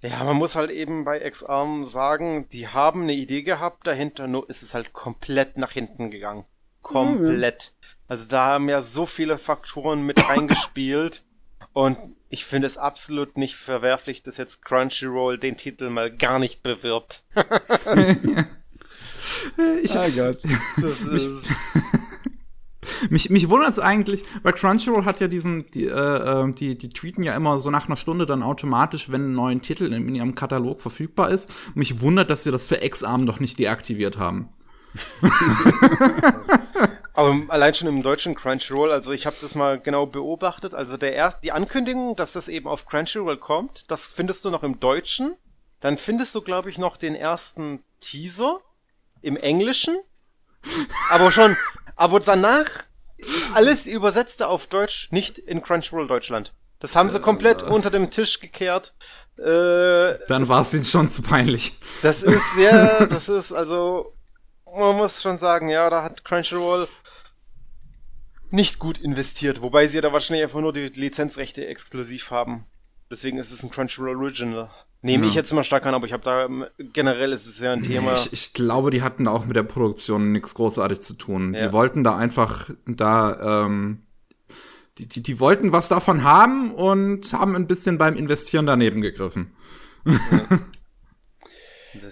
Ja, 0.01 0.23
man 0.23 0.37
muss 0.37 0.55
halt 0.55 0.71
eben 0.71 1.03
bei 1.03 1.23
X-Arm 1.23 1.85
sagen, 1.85 2.47
die 2.49 2.67
haben 2.67 3.03
eine 3.03 3.13
Idee 3.13 3.43
gehabt 3.43 3.85
dahinter, 3.85 4.27
nur 4.27 4.49
ist 4.49 4.63
es 4.63 4.73
halt 4.73 4.93
komplett 4.93 5.57
nach 5.57 5.71
hinten 5.71 6.09
gegangen. 6.09 6.45
Komplett. 6.81 7.73
Mhm. 7.75 7.87
Also 8.07 8.27
da 8.27 8.45
haben 8.45 8.69
ja 8.69 8.81
so 8.81 9.05
viele 9.05 9.37
Faktoren 9.37 10.05
mit 10.05 10.27
reingespielt 10.29 11.23
und 11.73 11.97
ich 12.29 12.45
finde 12.45 12.67
es 12.67 12.77
absolut 12.77 13.37
nicht 13.37 13.55
verwerflich, 13.55 14.23
dass 14.23 14.37
jetzt 14.37 14.63
Crunchyroll 14.63 15.37
den 15.37 15.57
Titel 15.57 15.89
mal 15.89 16.09
gar 16.09 16.39
nicht 16.39 16.63
bewirbt. 16.63 17.23
ich, 19.81 19.95
oh 19.95 20.09
Gott. 20.15 20.39
mich, 21.09 21.29
mich, 23.09 23.29
mich 23.29 23.49
wundert 23.49 23.71
es 23.71 23.79
eigentlich, 23.79 24.23
weil 24.43 24.53
Crunchyroll 24.53 25.05
hat 25.05 25.19
ja 25.19 25.27
diesen, 25.27 25.69
die, 25.71 25.85
äh, 25.85 25.91
ähm, 26.41 26.55
die, 26.55 26.77
die 26.77 26.89
tweeten 26.89 27.23
ja 27.23 27.35
immer 27.35 27.59
so 27.59 27.69
nach 27.69 27.87
einer 27.87 27.97
Stunde 27.97 28.25
dann 28.25 28.43
automatisch, 28.43 29.11
wenn 29.11 29.31
ein 29.31 29.33
neuer 29.33 29.61
Titel 29.61 29.91
in, 29.93 30.15
ihrem 30.15 30.35
Katalog 30.35 30.79
verfügbar 30.79 31.29
ist. 31.29 31.49
mich 31.75 32.01
wundert, 32.01 32.29
dass 32.29 32.43
sie 32.43 32.51
das 32.51 32.67
für 32.67 32.83
X-Arm 32.83 33.23
noch 33.23 33.39
nicht 33.39 33.59
deaktiviert 33.59 34.17
haben. 34.17 34.49
Aber 37.13 37.41
allein 37.49 37.73
schon 37.73 37.87
im 37.87 38.03
deutschen 38.03 38.35
Crunchyroll, 38.35 38.91
also 38.91 39.11
ich 39.11 39.25
habe 39.25 39.35
das 39.41 39.53
mal 39.53 39.79
genau 39.79 40.05
beobachtet. 40.05 40.73
Also 40.73 40.97
der 40.97 41.13
erst, 41.13 41.43
die 41.43 41.51
Ankündigung, 41.51 42.15
dass 42.15 42.33
das 42.33 42.47
eben 42.47 42.67
auf 42.67 42.85
Crunchyroll 42.85 43.37
kommt, 43.37 43.85
das 43.89 44.07
findest 44.07 44.45
du 44.45 44.49
noch 44.49 44.63
im 44.63 44.79
Deutschen. 44.79 45.35
Dann 45.81 45.97
findest 45.97 46.33
du, 46.35 46.41
glaube 46.41 46.69
ich, 46.69 46.77
noch 46.77 46.95
den 46.97 47.15
ersten 47.15 47.83
Teaser 47.99 48.61
im 49.21 49.37
Englischen, 49.37 49.97
aber 51.09 51.31
schon, 51.31 51.55
aber 51.95 52.19
danach 52.19 52.67
alles 53.53 53.85
übersetzte 53.85 54.47
auf 54.47 54.67
Deutsch, 54.67 55.09
nicht 55.11 55.37
in 55.37 55.61
Crunchyroll 55.61 56.07
Deutschland. 56.07 56.53
Das 56.79 56.95
haben 56.95 57.09
sie 57.09 57.17
äh, 57.17 57.21
komplett 57.21 57.61
äh, 57.61 57.65
unter 57.65 57.91
dem 57.91 58.09
Tisch 58.09 58.39
gekehrt. 58.39 58.93
Äh, 59.37 60.17
Dann 60.27 60.47
war 60.47 60.61
es 60.61 60.73
ihnen 60.73 60.83
schon 60.83 61.09
zu 61.09 61.21
peinlich. 61.21 61.77
Das 62.01 62.23
ist 62.23 62.55
sehr, 62.55 63.05
das 63.07 63.29
ist 63.29 63.51
also, 63.53 64.13
man 64.65 64.97
muss 64.97 65.21
schon 65.21 65.37
sagen, 65.37 65.69
ja, 65.69 65.89
da 65.89 66.03
hat 66.03 66.25
Crunchyroll 66.25 66.87
nicht 68.49 68.79
gut 68.79 68.97
investiert, 68.97 69.61
wobei 69.61 69.87
sie 69.87 69.97
ja 69.97 70.01
da 70.01 70.11
wahrscheinlich 70.11 70.43
einfach 70.43 70.59
nur 70.59 70.73
die 70.73 70.87
Lizenzrechte 70.87 71.65
exklusiv 71.67 72.31
haben. 72.31 72.65
Deswegen 73.09 73.37
ist 73.37 73.51
es 73.51 73.63
ein 73.63 73.71
Crunchyroll 73.71 74.17
Original. 74.17 74.69
Nehme 75.03 75.23
ja. 75.23 75.29
ich 75.29 75.35
jetzt 75.35 75.51
immer 75.51 75.63
stark 75.63 75.85
an, 75.85 75.95
aber 75.95 76.05
ich 76.05 76.13
habe 76.13 76.23
da 76.23 76.47
generell 76.77 77.33
ist 77.33 77.47
es 77.47 77.59
ja 77.59 77.73
ein 77.73 77.81
Thema. 77.81 78.13
Ich, 78.13 78.33
ich, 78.33 78.53
glaube, 78.53 78.91
die 78.91 79.01
hatten 79.01 79.27
auch 79.27 79.45
mit 79.45 79.55
der 79.55 79.63
Produktion 79.63 80.31
nichts 80.31 80.53
großartig 80.53 81.01
zu 81.01 81.15
tun. 81.15 81.55
Ja. 81.55 81.67
Die 81.67 81.73
wollten 81.73 82.03
da 82.03 82.17
einfach 82.17 82.69
da 82.85 83.65
ähm, 83.65 84.03
die, 84.97 85.07
die, 85.07 85.23
die 85.23 85.39
wollten 85.39 85.71
was 85.71 85.89
davon 85.89 86.23
haben 86.23 86.71
und 86.71 87.33
haben 87.33 87.55
ein 87.55 87.65
bisschen 87.65 87.97
beim 87.97 88.15
Investieren 88.15 88.67
daneben 88.67 89.01
gegriffen. 89.01 89.53
Ja. 90.05 90.47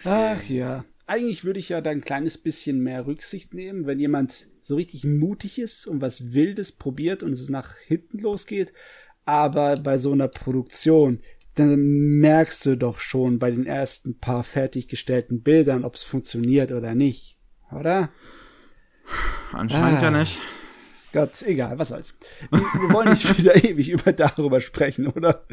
Ach 0.06 0.44
ja. 0.50 0.86
Eigentlich 1.06 1.44
würde 1.44 1.60
ich 1.60 1.70
ja 1.70 1.82
da 1.82 1.90
ein 1.90 2.02
kleines 2.02 2.38
bisschen 2.38 2.80
mehr 2.80 3.08
Rücksicht 3.08 3.54
nehmen, 3.54 3.86
wenn 3.86 4.00
jemand 4.00 4.48
so 4.62 4.76
richtig 4.76 5.04
mutig 5.06 5.58
ist 5.58 5.88
und 5.88 6.02
was 6.02 6.34
Wildes 6.34 6.72
probiert 6.72 7.24
und 7.24 7.34
es 7.34 7.50
nach 7.50 7.76
hinten 7.78 8.20
losgeht. 8.20 8.74
Aber 9.26 9.76
bei 9.76 9.98
so 9.98 10.12
einer 10.12 10.28
Produktion, 10.28 11.22
dann 11.60 12.20
merkst 12.20 12.66
du 12.66 12.76
doch 12.76 13.00
schon 13.00 13.40
bei 13.40 13.52
den 13.52 13.66
ersten 13.66 14.18
paar 14.18 14.44
fertiggestellten 14.44 15.42
Bildern, 15.42 15.84
ob 15.84 15.96
es 15.96 16.04
funktioniert 16.04 16.72
oder 16.72 16.96
nicht, 16.96 17.38
oder? 17.72 18.10
Anscheinend 19.52 20.00
ah. 20.00 20.04
ja 20.04 20.12
nicht. 20.12 20.40
Gott, 21.12 21.42
egal, 21.42 21.80
was 21.80 21.90
soll's. 21.90 22.14
Wir 22.52 22.94
wollen 22.94 23.10
nicht 23.10 23.38
wieder 23.38 23.56
ewig 23.64 23.90
über 23.90 24.14
darüber 24.14 24.62
sprechen, 24.62 25.08
oder? 25.08 25.46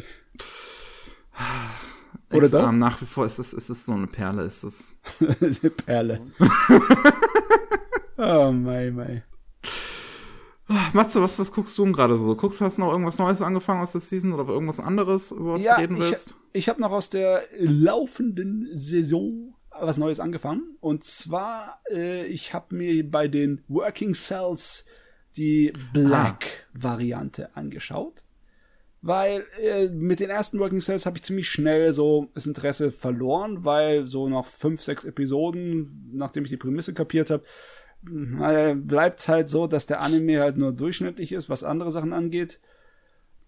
Oder 2.33 2.49
doch? 2.49 2.73
Nach 2.73 3.01
wie 3.01 3.07
vor 3.07 3.27
ist 3.27 3.39
es, 3.39 3.53
ist 3.53 3.71
es 3.71 3.87
so 3.87 3.93
eine 3.93 4.07
Perle, 4.07 4.43
ist 4.43 4.65
es. 4.65 4.97
eine 5.21 5.71
Perle. 5.71 6.21
oh 8.19 8.53
mein, 8.53 8.95
mein. 8.95 9.23
Matze, 10.93 11.23
was, 11.23 11.39
was 11.39 11.53
guckst 11.53 11.79
du 11.79 11.93
gerade 11.93 12.19
so? 12.19 12.35
Guckst, 12.35 12.61
hast 12.61 12.79
du 12.79 12.83
noch 12.83 12.91
irgendwas 12.91 13.19
Neues 13.19 13.41
angefangen 13.41 13.83
aus 13.83 13.93
der 13.93 14.01
Season 14.01 14.33
oder 14.33 14.53
irgendwas 14.53 14.81
anderes, 14.81 15.31
über 15.31 15.53
was 15.53 15.63
ja, 15.63 15.77
du 15.77 15.81
reden 15.83 15.99
willst? 15.99 16.37
Ich, 16.53 16.61
ich 16.61 16.69
habe 16.69 16.81
noch 16.81 16.91
aus 16.91 17.09
der 17.09 17.43
laufenden 17.57 18.69
Saison 18.73 19.55
was 19.81 19.99
Neues 19.99 20.21
angefangen. 20.21 20.77
Und 20.81 21.05
zwar, 21.05 21.81
äh, 21.91 22.27
ich 22.27 22.55
habe 22.55 22.75
mir 22.75 23.09
bei 23.09 23.29
den 23.29 23.63
Working 23.69 24.15
Cells 24.15 24.85
die 25.37 25.73
Black-Variante 25.93 27.51
ah. 27.51 27.59
angeschaut. 27.59 28.25
weil 29.03 29.45
äh, 29.63 29.89
mit 29.89 30.21
den 30.21 30.31
ersten 30.31 30.59
Working 30.59 30.81
Cells 30.81 31.07
habe 31.07 31.19
ich 31.19 31.23
ziemlich 31.23 31.49
schnell 31.49 31.93
so 31.93 32.29
das 32.35 32.47
Interesse 32.47 32.91
verloren, 32.91 33.65
weil 33.65 34.07
so 34.07 34.29
nach 34.29 34.47
fünf, 34.47 34.83
sechs 34.83 35.05
Episoden, 35.05 36.11
nachdem 36.13 36.45
ich 36.45 36.51
die 36.51 36.57
Prämisse 36.57 36.95
kapiert 36.95 37.31
habe, 37.31 37.45
äh, 38.09 38.75
bleibt 38.75 39.27
halt 39.29 39.51
so, 39.51 39.67
dass 39.67 39.87
der 39.87 40.01
Anime 40.01 40.41
halt 40.41 40.57
nur 40.57 40.73
durchschnittlich 40.73 41.33
ist, 41.33 41.49
was 41.49 41.65
andere 41.65 41.93
Sachen 41.93 42.13
angeht. 42.13 42.61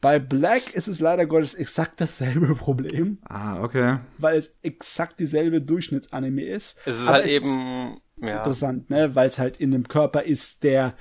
Bei 0.01 0.20
Black 0.20 0.74
ist 0.74 0.86
es 0.86 1.01
leider 1.01 1.26
Gottes 1.26 1.55
exakt 1.55 2.01
dasselbe 2.01 2.55
Problem. 2.55 3.18
Ah, 3.24 3.62
okay. 3.62 3.97
Weil 4.18 4.36
es 4.36 4.52
exakt 4.62 5.18
dieselbe 5.18 5.60
Durchschnittsanime 5.60 6.44
ist. 6.44 6.78
Es 6.85 7.01
ist 7.01 7.09
halt 7.09 7.26
es 7.26 7.32
eben 7.32 7.97
ist 8.16 8.28
ja. 8.28 8.39
interessant, 8.39 8.90
ne? 8.90 9.14
Weil 9.14 9.28
es 9.28 9.39
halt 9.39 9.59
in 9.59 9.74
einem 9.74 9.89
Körper 9.89 10.22
ist, 10.22 10.62
der, 10.62 10.94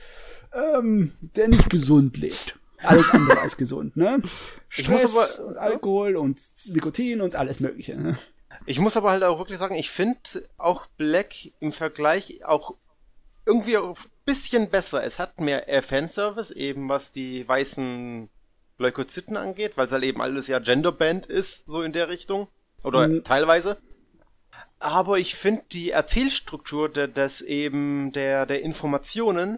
ähm, 0.53 1.13
der 1.21 1.47
nicht 1.47 1.69
gesund 1.69 2.17
lebt. 2.17 2.57
Alles 2.83 3.09
andere 3.11 3.39
als 3.41 3.57
gesund, 3.57 3.97
ne? 3.97 4.21
Stress 4.69 5.39
aber, 5.39 5.49
und 5.49 5.57
Alkohol 5.57 6.15
und 6.15 6.39
Nikotin 6.69 7.21
und 7.21 7.35
alles 7.35 7.59
Mögliche, 7.59 7.99
ne? 7.99 8.17
Ich 8.65 8.79
muss 8.79 8.97
aber 8.97 9.11
halt 9.11 9.23
auch 9.23 9.39
wirklich 9.39 9.57
sagen, 9.57 9.75
ich 9.75 9.89
finde 9.89 10.19
auch 10.57 10.87
Black 10.97 11.33
im 11.59 11.71
Vergleich 11.71 12.45
auch 12.45 12.75
irgendwie 13.47 13.77
ein 13.77 13.93
bisschen 14.25 14.69
besser. 14.69 15.03
Es 15.03 15.19
hat 15.19 15.39
mehr 15.39 15.65
Fanservice, 15.81 16.51
eben 16.51 16.89
was 16.89 17.11
die 17.11 17.47
weißen 17.47 18.29
Leukozyten 18.77 19.37
angeht, 19.37 19.73
weil 19.75 19.87
es 19.87 19.91
halt 19.91 20.03
eben 20.03 20.21
alles 20.21 20.47
ja 20.47 20.59
Genderband 20.59 21.25
ist, 21.25 21.65
so 21.65 21.81
in 21.81 21.93
der 21.93 22.09
Richtung. 22.09 22.47
Oder 22.83 23.07
mhm. 23.07 23.23
teilweise. 23.23 23.77
Aber 24.79 25.17
ich 25.17 25.35
finde 25.35 25.63
die 25.71 25.91
Erzählstruktur 25.91 26.89
der, 26.89 27.07
des 27.07 27.41
eben 27.41 28.11
der, 28.11 28.45
der 28.45 28.61
Informationen 28.61 29.57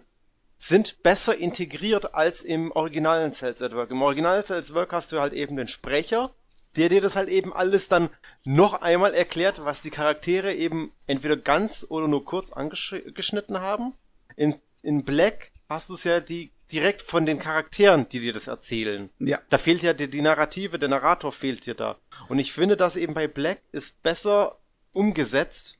sind 0.58 1.02
besser 1.02 1.36
integriert 1.36 2.14
als 2.14 2.42
im 2.42 2.70
originalen 2.72 3.32
Cells 3.32 3.60
at 3.62 3.74
Work. 3.74 3.90
Im 3.90 4.02
originalen 4.02 4.44
Cells 4.44 4.70
at 4.70 4.76
Work 4.76 4.92
hast 4.92 5.12
du 5.12 5.20
halt 5.20 5.32
eben 5.32 5.56
den 5.56 5.68
Sprecher, 5.68 6.30
der 6.76 6.88
dir 6.88 7.00
das 7.00 7.16
halt 7.16 7.28
eben 7.28 7.52
alles 7.52 7.88
dann 7.88 8.10
noch 8.44 8.80
einmal 8.80 9.14
erklärt, 9.14 9.64
was 9.64 9.80
die 9.80 9.90
Charaktere 9.90 10.54
eben 10.54 10.92
entweder 11.06 11.36
ganz 11.36 11.86
oder 11.88 12.08
nur 12.08 12.24
kurz 12.24 12.52
angeschnitten 12.52 13.60
haben. 13.60 13.92
In, 14.36 14.54
in 14.82 15.04
Black 15.04 15.50
hast 15.68 15.90
du 15.90 15.94
es 15.94 16.04
ja 16.04 16.20
die 16.20 16.50
direkt 16.72 17.02
von 17.02 17.26
den 17.26 17.38
Charakteren, 17.38 18.08
die 18.08 18.20
dir 18.20 18.32
das 18.32 18.46
erzählen. 18.46 19.10
Ja. 19.18 19.40
Da 19.48 19.58
fehlt 19.58 19.82
ja 19.82 19.92
die, 19.92 20.08
die 20.08 20.22
Narrative, 20.22 20.78
der 20.78 20.88
Narrator 20.88 21.32
fehlt 21.32 21.66
dir 21.66 21.74
da. 21.74 21.98
Und 22.28 22.38
ich 22.38 22.52
finde, 22.52 22.76
dass 22.76 22.96
eben 22.96 23.14
bei 23.14 23.26
Black 23.26 23.60
ist 23.72 24.00
besser 24.02 24.58
umgesetzt, 24.92 25.78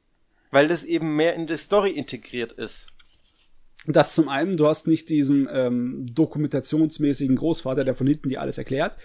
weil 0.51 0.69
das 0.69 0.85
eben 0.85 1.15
mehr 1.17 1.35
in 1.35 1.47
die 1.47 1.57
Story 1.57 1.91
integriert 1.91 2.53
ist. 2.53 2.89
Das 3.87 4.15
zum 4.15 4.29
einen, 4.29 4.57
du 4.57 4.67
hast 4.67 4.87
nicht 4.87 5.09
diesen 5.09 5.49
ähm, 5.51 6.07
dokumentationsmäßigen 6.13 7.37
Großvater, 7.37 7.85
der 7.85 7.95
von 7.95 8.07
hinten 8.07 8.29
dir 8.29 8.41
alles 8.41 8.59
erklärt. 8.59 8.97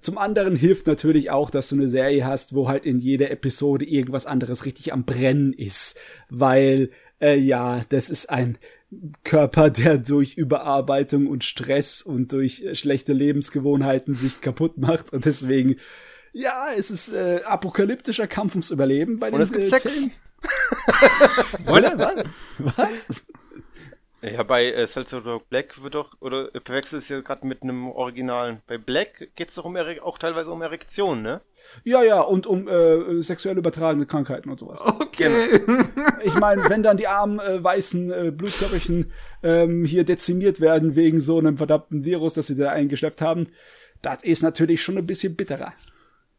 Zum 0.00 0.18
anderen 0.18 0.56
hilft 0.56 0.86
natürlich 0.86 1.30
auch, 1.30 1.50
dass 1.50 1.68
du 1.68 1.76
eine 1.76 1.88
Serie 1.88 2.24
hast, 2.24 2.54
wo 2.54 2.68
halt 2.68 2.86
in 2.86 2.98
jeder 2.98 3.30
Episode 3.30 3.84
irgendwas 3.84 4.26
anderes 4.26 4.64
richtig 4.64 4.92
am 4.92 5.04
Brennen 5.04 5.52
ist. 5.52 5.98
Weil, 6.28 6.90
äh, 7.20 7.36
ja, 7.38 7.84
das 7.88 8.10
ist 8.10 8.30
ein 8.30 8.58
Körper, 9.24 9.70
der 9.70 9.98
durch 9.98 10.34
Überarbeitung 10.34 11.26
und 11.26 11.44
Stress 11.44 12.02
und 12.02 12.32
durch 12.32 12.62
äh, 12.62 12.74
schlechte 12.74 13.12
Lebensgewohnheiten 13.12 14.14
sich 14.14 14.40
kaputt 14.40 14.78
macht 14.78 15.12
und 15.12 15.24
deswegen 15.24 15.76
ja, 16.32 16.68
es 16.76 16.90
ist 16.90 17.10
äh, 17.10 17.40
apokalyptischer 17.44 18.26
Kampf 18.26 18.54
ums 18.54 18.70
Überleben 18.70 19.18
bei 19.18 19.30
den 19.30 19.34
und 19.34 19.42
es 19.42 19.52
gibt 19.52 19.64
äh, 19.64 19.70
Sex. 19.78 20.08
Oder 21.66 21.98
was? 21.98 22.76
Was? 22.76 23.26
Ja, 24.22 24.44
bei 24.44 24.72
äh, 24.72 24.86
Salvador 24.86 25.42
Black 25.50 25.82
wird 25.82 25.96
doch, 25.96 26.14
oder 26.20 26.48
verwechselt 26.64 27.02
es 27.02 27.08
ja 27.08 27.20
gerade 27.20 27.44
mit 27.44 27.62
einem 27.62 27.88
Originalen. 27.88 28.62
Bei 28.68 28.78
Black 28.78 29.30
geht 29.34 29.48
es 29.48 29.56
doch 29.56 29.64
um 29.64 29.76
auch 29.76 30.16
teilweise 30.18 30.52
um 30.52 30.62
Erektion, 30.62 31.22
ne? 31.22 31.40
Ja, 31.82 32.02
ja, 32.02 32.20
und 32.20 32.46
um 32.46 32.68
äh, 32.68 33.20
sexuell 33.22 33.58
übertragene 33.58 34.06
Krankheiten 34.06 34.50
und 34.50 34.60
sowas. 34.60 34.80
Okay. 34.80 35.60
Genau. 35.66 35.84
Ich 36.24 36.34
meine, 36.34 36.62
wenn 36.68 36.84
dann 36.84 36.96
die 36.96 37.08
armen 37.08 37.40
äh, 37.40 37.62
weißen 37.62 38.12
äh, 38.12 38.30
Blutkörperchen 38.30 39.10
ähm, 39.42 39.84
hier 39.84 40.04
dezimiert 40.04 40.60
werden 40.60 40.94
wegen 40.94 41.20
so 41.20 41.38
einem 41.38 41.56
verdammten 41.56 42.04
Virus, 42.04 42.34
das 42.34 42.46
sie 42.46 42.56
da 42.56 42.70
eingeschleppt 42.70 43.20
haben, 43.20 43.48
das 44.02 44.22
ist 44.22 44.42
natürlich 44.42 44.82
schon 44.82 44.98
ein 44.98 45.06
bisschen 45.06 45.34
bitterer. 45.34 45.72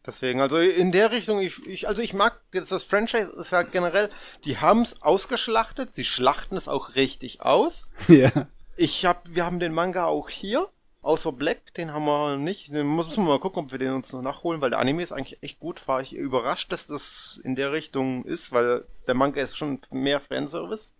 Deswegen, 0.05 0.41
also 0.41 0.57
in 0.57 0.91
der 0.91 1.11
Richtung, 1.11 1.39
ich, 1.39 1.65
ich 1.65 1.87
also 1.87 2.01
ich 2.01 2.13
mag 2.13 2.41
das, 2.51 2.69
das 2.69 2.83
Franchise 2.83 3.31
ist 3.37 3.53
halt 3.53 3.71
generell, 3.71 4.09
die 4.43 4.57
haben 4.57 4.81
es 4.81 5.01
ausgeschlachtet, 5.01 5.95
sie 5.95 6.03
schlachten 6.03 6.57
es 6.57 6.67
auch 6.67 6.95
richtig 6.95 7.41
aus. 7.41 7.83
Ja. 8.07 8.47
Ich 8.75 9.05
hab, 9.05 9.29
wir 9.29 9.45
haben 9.45 9.59
den 9.59 9.71
Manga 9.71 10.05
auch 10.05 10.29
hier, 10.29 10.67
außer 11.03 11.31
Black, 11.31 11.75
den 11.75 11.93
haben 11.93 12.05
wir 12.05 12.37
nicht. 12.37 12.73
Den 12.73 12.95
müssen 12.95 13.17
wir 13.17 13.33
mal 13.33 13.39
gucken, 13.39 13.63
ob 13.63 13.71
wir 13.71 13.77
den 13.77 13.93
uns 13.93 14.11
noch 14.11 14.23
nachholen, 14.23 14.61
weil 14.61 14.71
der 14.71 14.79
Anime 14.79 15.03
ist 15.03 15.11
eigentlich 15.11 15.43
echt 15.43 15.59
gut. 15.59 15.87
War 15.87 16.01
ich 16.01 16.13
überrascht, 16.13 16.71
dass 16.71 16.87
das 16.87 17.39
in 17.43 17.55
der 17.55 17.71
Richtung 17.71 18.25
ist, 18.25 18.51
weil 18.51 18.85
der 19.05 19.13
Manga 19.13 19.41
ist 19.41 19.55
schon 19.55 19.79
mehr 19.91 20.19
Fanservice. 20.19 20.93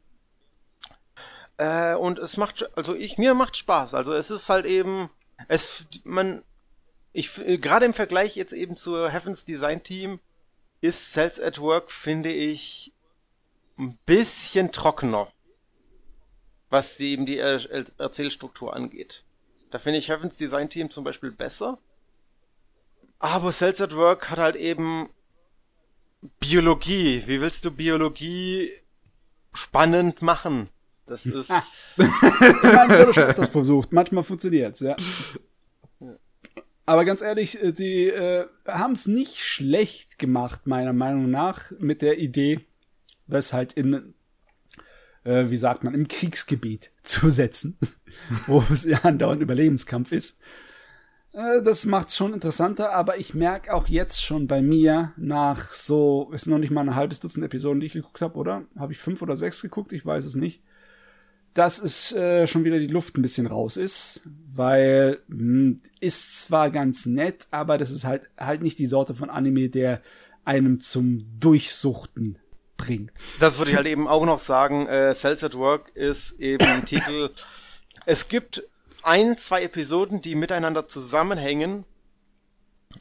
Äh, 1.57 1.95
und 1.95 2.19
es 2.19 2.37
macht, 2.37 2.69
also 2.77 2.93
ich, 2.93 3.17
mir 3.17 3.33
macht 3.33 3.57
Spaß. 3.57 3.95
Also 3.95 4.13
es 4.13 4.29
ist 4.29 4.49
halt 4.49 4.65
eben, 4.65 5.09
es, 5.47 5.87
man, 6.03 6.43
ich 7.13 7.37
äh, 7.37 7.57
gerade 7.57 7.85
im 7.85 7.93
Vergleich 7.93 8.35
jetzt 8.35 8.53
eben 8.53 8.75
zu 8.75 9.09
Heavens 9.09 9.45
Design 9.45 9.83
Team 9.83 10.19
ist 10.81 11.13
Cells 11.13 11.39
at 11.39 11.61
Work, 11.61 11.91
finde 11.91 12.31
ich, 12.31 12.91
ein 13.77 13.97
bisschen 14.05 14.71
trockener. 14.71 15.31
Was 16.69 16.97
die, 16.97 17.11
eben 17.11 17.25
die 17.25 17.37
er 17.37 17.61
Erzählstruktur 17.99 18.75
angeht. 18.75 19.23
Da 19.71 19.79
finde 19.79 19.99
ich 19.99 20.09
Heavens 20.09 20.37
Design 20.37 20.69
Team 20.69 20.89
zum 20.89 21.03
Beispiel 21.03 21.31
besser. 21.31 21.77
Aber 23.19 23.51
Cells 23.51 23.79
at 23.79 23.95
Work 23.95 24.29
hat 24.29 24.39
halt 24.39 24.55
eben 24.55 25.09
Biologie. 26.39 27.23
Wie 27.27 27.39
willst 27.39 27.63
du 27.63 27.71
Biologie 27.71 28.71
spannend 29.53 30.21
machen? 30.21 30.69
Das 31.05 31.25
ist. 31.27 31.49
Man 31.49 32.89
wurde 32.89 33.13
schon 33.13 33.35
das 33.35 33.49
versucht. 33.49 33.91
Manchmal 33.93 34.23
funktioniert's, 34.23 34.79
ja. 34.79 34.95
Aber 36.85 37.05
ganz 37.05 37.21
ehrlich, 37.21 37.61
äh, 37.61 37.71
die 37.71 38.07
äh, 38.07 38.47
haben 38.67 38.93
es 38.93 39.07
nicht 39.07 39.39
schlecht 39.39 40.19
gemacht, 40.19 40.67
meiner 40.67 40.93
Meinung 40.93 41.29
nach, 41.29 41.71
mit 41.79 42.01
der 42.01 42.19
Idee, 42.19 42.61
das 43.27 43.53
halt 43.53 43.73
in, 43.73 44.13
äh, 45.23 45.49
wie 45.49 45.57
sagt 45.57 45.83
man, 45.83 45.93
im 45.93 46.07
Kriegsgebiet 46.07 46.91
zu 47.03 47.29
setzen, 47.29 47.77
wo 48.47 48.63
es 48.71 48.83
ja 48.83 48.99
andauernd 49.03 49.41
Überlebenskampf 49.41 50.11
ist. 50.11 50.39
Äh, 51.31 51.61
das 51.63 51.85
macht's 51.85 52.17
schon 52.17 52.33
interessanter, 52.33 52.91
aber 52.91 53.17
ich 53.17 53.33
merke 53.33 53.73
auch 53.73 53.87
jetzt 53.87 54.21
schon 54.21 54.47
bei 54.47 54.61
mir 54.61 55.13
nach 55.15 55.71
so, 55.71 56.31
ist 56.33 56.47
noch 56.47 56.59
nicht 56.59 56.71
mal 56.71 56.81
ein 56.81 56.95
halbes 56.95 57.21
Dutzend 57.21 57.45
Episoden, 57.45 57.79
die 57.79 57.87
ich 57.87 57.93
geguckt 57.93 58.21
habe, 58.21 58.37
oder? 58.37 58.65
Habe 58.77 58.91
ich 58.91 58.99
fünf 58.99 59.21
oder 59.21 59.37
sechs 59.37 59.61
geguckt? 59.61 59.93
Ich 59.93 60.05
weiß 60.05 60.25
es 60.25 60.35
nicht 60.35 60.61
dass 61.53 61.79
es 61.79 62.11
äh, 62.13 62.47
schon 62.47 62.63
wieder 62.63 62.79
die 62.79 62.87
Luft 62.87 63.17
ein 63.17 63.21
bisschen 63.21 63.47
raus 63.47 63.77
ist, 63.77 64.21
weil 64.53 65.19
mh, 65.27 65.37
hm, 65.37 65.81
ist 65.99 66.41
zwar 66.41 66.71
ganz 66.71 67.05
nett, 67.05 67.47
aber 67.51 67.77
das 67.77 67.91
ist 67.91 68.05
halt 68.05 68.23
halt 68.37 68.61
nicht 68.61 68.79
die 68.79 68.87
Sorte 68.87 69.13
von 69.13 69.29
Anime, 69.29 69.69
der 69.69 70.01
einem 70.45 70.79
zum 70.79 71.25
Durchsuchten 71.39 72.39
bringt. 72.77 73.13
Das 73.39 73.59
würde 73.59 73.71
ich 73.71 73.77
halt 73.77 73.87
eben 73.87 74.07
auch 74.07 74.25
noch 74.25 74.39
sagen. 74.39 74.87
Äh, 74.87 75.13
Cells 75.13 75.43
at 75.43 75.55
Work 75.55 75.95
ist 75.95 76.39
eben 76.39 76.65
ein 76.65 76.85
Titel. 76.85 77.29
Es 78.05 78.27
gibt 78.27 78.63
ein, 79.03 79.37
zwei 79.37 79.63
Episoden, 79.63 80.21
die 80.21 80.35
miteinander 80.35 80.87
zusammenhängen, 80.87 81.85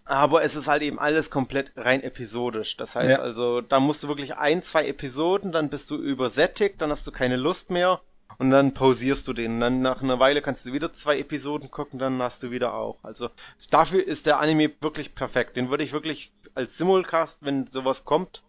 aber 0.05 0.43
es 0.43 0.57
ist 0.57 0.69
halt 0.69 0.83
eben 0.83 0.99
alles 0.99 1.31
komplett 1.31 1.73
rein 1.77 2.03
episodisch. 2.03 2.77
Das 2.77 2.95
heißt 2.95 3.19
ja. 3.19 3.19
also, 3.19 3.61
da 3.61 3.81
musst 3.81 4.05
du 4.05 4.09
wirklich 4.09 4.37
ein, 4.37 4.63
zwei 4.63 4.87
Episoden, 4.87 5.53
dann 5.53 5.71
bist 5.71 5.91
du 5.91 5.97
übersättigt, 5.97 6.81
dann 6.81 6.91
hast 6.91 7.07
du 7.07 7.13
keine 7.13 7.37
Lust 7.37 7.71
mehr 7.71 8.01
und 8.43 8.51
dann 8.51 8.75
pausierst 8.75 9.29
du 9.29 9.35
den. 9.35 9.55
Und 9.55 9.61
dann 9.61 9.83
nach 9.83 10.03
einer 10.03 10.19
Weile 10.19 10.43
kannst 10.43 10.67
du 10.67 10.73
wieder 10.73 10.93
zwei 10.93 11.21
Episoden 11.21 11.71
gucken, 11.71 12.01
dann 12.01 12.21
hast 12.21 12.43
du 12.43 12.51
wieder 12.51 12.75
auch. 12.75 12.99
Also 13.05 13.31
dafür 13.71 14.05
ist 14.05 14.27
der 14.27 14.41
Anime 14.41 14.73
wirklich 14.81 15.15
perfekt. 15.15 15.57
Den 15.57 15.71
würde 15.71 15.85
ich 15.85 15.93
wirklich 15.93 16.33
als 16.57 16.77
Simulcast, 16.77 17.45
wenn 17.45 17.69
sowas 17.69 18.05
kommt, 18.05 18.43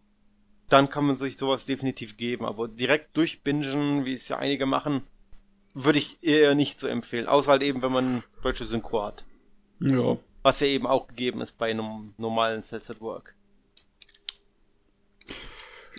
dann 0.68 0.90
kann 0.90 1.06
man 1.06 1.16
sich 1.16 1.38
sowas 1.38 1.66
definitiv 1.66 2.18
geben. 2.18 2.44
Aber 2.44 2.68
direkt 2.68 3.16
durchbingen, 3.16 4.04
wie 4.04 4.16
es 4.16 4.28
ja 4.30 4.40
einige 4.40 4.66
machen, 4.66 5.04
würde 5.76 6.00
ich 6.00 6.18
eher 6.24 6.56
nicht 6.56 6.80
so 6.80 6.88
empfehlen. 6.88 7.28
Außer 7.28 7.52
halt 7.52 7.62
eben, 7.62 7.84
wenn 7.84 7.92
man 7.92 8.24
deutsche 8.42 8.66
Synchro 8.66 9.04
hat. 9.04 9.26
Ja. 9.80 10.18
Was 10.42 10.60
ja 10.60 10.68
eben 10.68 10.88
auch 10.88 11.08
gegeben 11.08 11.40
ist 11.42 11.60
bei 11.60 11.70
einem 11.70 12.16
normalen 12.18 12.64
Cells 12.64 12.90
at 12.90 13.00
Work. 13.00 13.36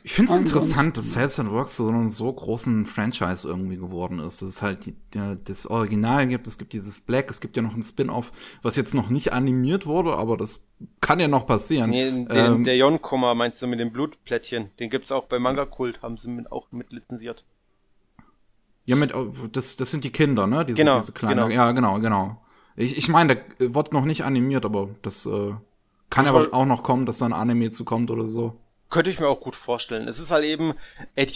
Ich 0.06 0.12
finde 0.12 0.32
es 0.32 0.38
interessant, 0.38 0.98
dass 0.98 1.14
Sales 1.14 1.40
and 1.40 1.50
Works 1.50 1.76
so 1.76 1.88
einen 1.88 2.10
so 2.10 2.30
großen 2.30 2.84
Franchise 2.84 3.48
irgendwie 3.48 3.78
geworden 3.78 4.18
ist. 4.18 4.42
Dass 4.42 4.50
es 4.50 4.60
halt 4.60 4.84
die, 4.84 4.92
die, 5.14 5.38
das 5.42 5.66
Original 5.66 6.26
gibt, 6.26 6.46
es 6.46 6.58
gibt 6.58 6.74
dieses 6.74 7.00
Black, 7.00 7.30
es 7.30 7.40
gibt 7.40 7.56
ja 7.56 7.62
noch 7.62 7.74
ein 7.74 7.82
Spin-off, 7.82 8.30
was 8.60 8.76
jetzt 8.76 8.92
noch 8.92 9.08
nicht 9.08 9.32
animiert 9.32 9.86
wurde, 9.86 10.12
aber 10.12 10.36
das 10.36 10.60
kann 11.00 11.20
ja 11.20 11.26
noch 11.26 11.46
passieren. 11.46 11.88
Nee, 11.88 12.04
den, 12.04 12.28
ähm, 12.30 12.64
der 12.64 12.76
Yonkoma 12.76 13.34
meinst 13.34 13.62
du 13.62 13.66
mit 13.66 13.80
dem 13.80 13.92
Blutplättchen? 13.92 14.68
Den 14.78 14.90
gibt's 14.90 15.10
auch 15.10 15.24
bei 15.24 15.38
Manga 15.38 15.64
Kult, 15.64 16.02
haben 16.02 16.18
sie 16.18 16.28
mit, 16.28 16.52
auch 16.52 16.70
mit 16.70 16.92
lizenziert. 16.92 17.46
Ja, 18.84 18.96
mit, 18.96 19.14
das, 19.52 19.76
das 19.76 19.90
sind 19.90 20.04
die 20.04 20.12
Kinder, 20.12 20.46
ne? 20.46 20.66
Diese, 20.66 20.76
genau, 20.76 21.00
diese 21.00 21.12
kleinen, 21.12 21.48
genau. 21.48 21.48
Ja, 21.48 21.72
genau, 21.72 21.98
genau. 21.98 22.42
Ich, 22.76 22.98
ich 22.98 23.08
meine, 23.08 23.36
der 23.36 23.74
wird 23.74 23.94
noch 23.94 24.04
nicht 24.04 24.22
animiert, 24.24 24.66
aber 24.66 24.90
das 25.00 25.24
äh, 25.24 25.54
kann 26.10 26.26
aber 26.26 26.52
auch 26.52 26.66
noch 26.66 26.82
kommen, 26.82 27.06
dass 27.06 27.18
da 27.18 27.24
ein 27.24 27.32
Anime 27.32 27.70
zu 27.70 27.86
kommt 27.86 28.10
oder 28.10 28.26
so. 28.26 28.60
Könnte 28.94 29.10
ich 29.10 29.18
mir 29.18 29.26
auch 29.26 29.40
gut 29.40 29.56
vorstellen. 29.56 30.06
Es 30.06 30.20
ist 30.20 30.30
halt 30.30 30.44
eben, 30.44 30.74
äh, 31.16 31.26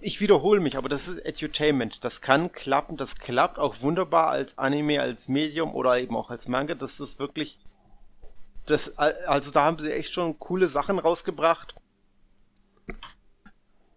ich 0.00 0.20
wiederhole 0.20 0.60
mich, 0.60 0.76
aber 0.76 0.88
das 0.88 1.08
ist 1.08 1.18
Edutainment. 1.18 2.04
Das 2.04 2.20
kann 2.20 2.52
klappen, 2.52 2.96
das 2.96 3.16
klappt 3.16 3.58
auch 3.58 3.80
wunderbar 3.80 4.28
als 4.28 4.56
Anime, 4.56 5.00
als 5.00 5.28
Medium 5.28 5.74
oder 5.74 5.98
eben 5.98 6.14
auch 6.14 6.30
als 6.30 6.46
Manga. 6.46 6.76
Das 6.76 7.00
ist 7.00 7.18
wirklich, 7.18 7.58
das, 8.66 8.96
also 8.96 9.50
da 9.50 9.64
haben 9.64 9.80
sie 9.80 9.92
echt 9.92 10.12
schon 10.12 10.38
coole 10.38 10.68
Sachen 10.68 11.00
rausgebracht. 11.00 11.74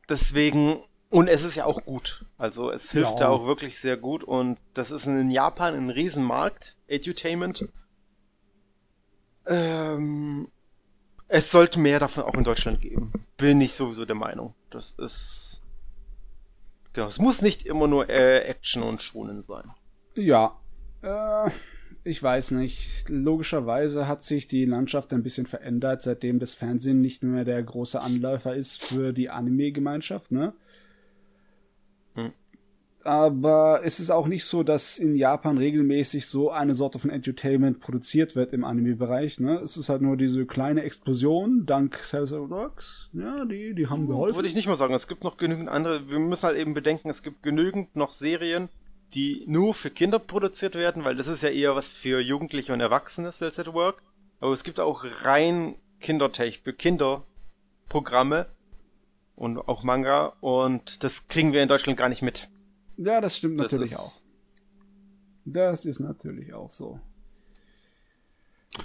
Deswegen, 0.09 0.83
und 1.11 1.27
es 1.27 1.43
ist 1.43 1.53
ja 1.53 1.65
auch 1.65 1.85
gut. 1.85 2.25
Also 2.39 2.71
es 2.71 2.91
hilft 2.91 3.19
Ja. 3.19 3.27
ja 3.27 3.29
auch 3.29 3.45
wirklich 3.45 3.77
sehr 3.77 3.97
gut 3.97 4.23
und 4.23 4.57
das 4.73 4.89
ist 4.89 5.05
in 5.05 5.29
Japan 5.29 5.75
ein 5.75 5.89
Riesenmarkt, 5.91 6.75
Edutainment. 6.87 7.67
Ähm, 9.45 10.47
es 11.33 11.49
sollte 11.49 11.79
mehr 11.79 11.99
davon 11.99 12.25
auch 12.25 12.35
in 12.35 12.43
Deutschland 12.43 12.79
geben. 12.79 13.11
Bin 13.37 13.59
ich 13.59 13.73
sowieso 13.73 14.05
der 14.05 14.15
Meinung. 14.15 14.53
Das 14.69 14.91
ist. 14.91 15.61
Genau, 16.93 17.07
es 17.07 17.17
muss 17.17 17.41
nicht 17.41 17.65
immer 17.65 17.87
nur 17.87 18.07
äh, 18.07 18.41
Action 18.41 18.83
und 18.83 19.01
Schonen 19.01 19.41
sein. 19.41 19.71
Ja, 20.13 20.59
äh, 21.01 21.49
ich 22.03 22.21
weiß 22.21 22.51
nicht. 22.51 23.09
Logischerweise 23.09 24.07
hat 24.07 24.21
sich 24.21 24.45
die 24.45 24.65
Landschaft 24.65 25.11
ein 25.11 25.23
bisschen 25.23 25.47
verändert, 25.47 26.03
seitdem 26.03 26.37
das 26.37 26.53
Fernsehen 26.53 27.01
nicht 27.01 27.23
mehr 27.23 27.45
der 27.45 27.63
große 27.63 27.99
Anläufer 27.99 28.53
ist 28.53 28.83
für 28.83 29.11
die 29.11 29.31
Anime-Gemeinschaft, 29.31 30.31
ne? 30.31 30.53
Hm. 32.13 32.31
Aber 33.05 33.81
es 33.83 33.99
ist 33.99 34.11
auch 34.11 34.27
nicht 34.27 34.45
so, 34.45 34.63
dass 34.63 34.97
in 34.97 35.15
Japan 35.15 35.57
regelmäßig 35.57 36.25
so 36.25 36.51
eine 36.51 36.73
Sorte 36.73 36.99
von 36.99 37.09
Entertainment 37.09 37.81
produziert 37.81 38.35
wird 38.35 38.53
im 38.53 38.63
Anime-Bereich. 38.63 39.41
Ne? 39.41 39.59
Es 39.59 39.75
ist 39.75 39.89
halt 39.89 40.01
nur 40.01 40.15
diese 40.15 40.45
kleine 40.45 40.83
Explosion 40.83 41.65
dank 41.65 41.99
Cells 42.01 42.31
Rocks. 42.31 43.09
Ja, 43.11 43.43
die, 43.43 43.73
die 43.75 43.87
haben 43.87 44.07
geholfen. 44.07 44.37
Würde 44.37 44.47
ich 44.47 44.55
nicht 44.55 44.67
mal 44.67 44.77
sagen. 44.77 44.93
Es 44.93 45.09
gibt 45.09 45.25
noch 45.25 45.35
genügend 45.35 45.67
andere. 45.67 46.09
Wir 46.09 46.19
müssen 46.19 46.43
halt 46.43 46.57
eben 46.57 46.73
bedenken, 46.73 47.09
es 47.09 47.23
gibt 47.23 47.43
genügend 47.43 47.93
noch 47.97 48.13
Serien, 48.13 48.69
die 49.13 49.43
nur 49.47 49.73
für 49.73 49.89
Kinder 49.89 50.19
produziert 50.19 50.75
werden, 50.75 51.03
weil 51.03 51.17
das 51.17 51.27
ist 51.27 51.43
ja 51.43 51.49
eher 51.49 51.75
was 51.75 51.91
für 51.91 52.21
Jugendliche 52.21 52.71
und 52.71 52.79
Erwachsene, 52.79 53.31
Cells 53.33 53.59
at 53.59 53.73
Work. 53.73 54.01
Aber 54.39 54.53
es 54.53 54.63
gibt 54.63 54.79
auch 54.79 55.03
rein 55.23 55.75
Kindertech 55.99 56.61
für 56.63 56.71
Kinderprogramme 56.71 58.47
und 59.35 59.57
auch 59.57 59.83
Manga 59.83 60.33
und 60.39 61.03
das 61.03 61.27
kriegen 61.27 61.51
wir 61.51 61.61
in 61.61 61.69
Deutschland 61.69 61.97
gar 61.97 62.09
nicht 62.09 62.21
mit. 62.21 62.49
Ja, 63.05 63.21
das 63.21 63.37
stimmt 63.37 63.59
Das 63.59 63.71
natürlich 63.71 63.97
auch. 63.97 64.13
Das 65.45 65.85
ist 65.85 65.99
natürlich 65.99 66.53
auch 66.53 66.71
so. 66.71 66.99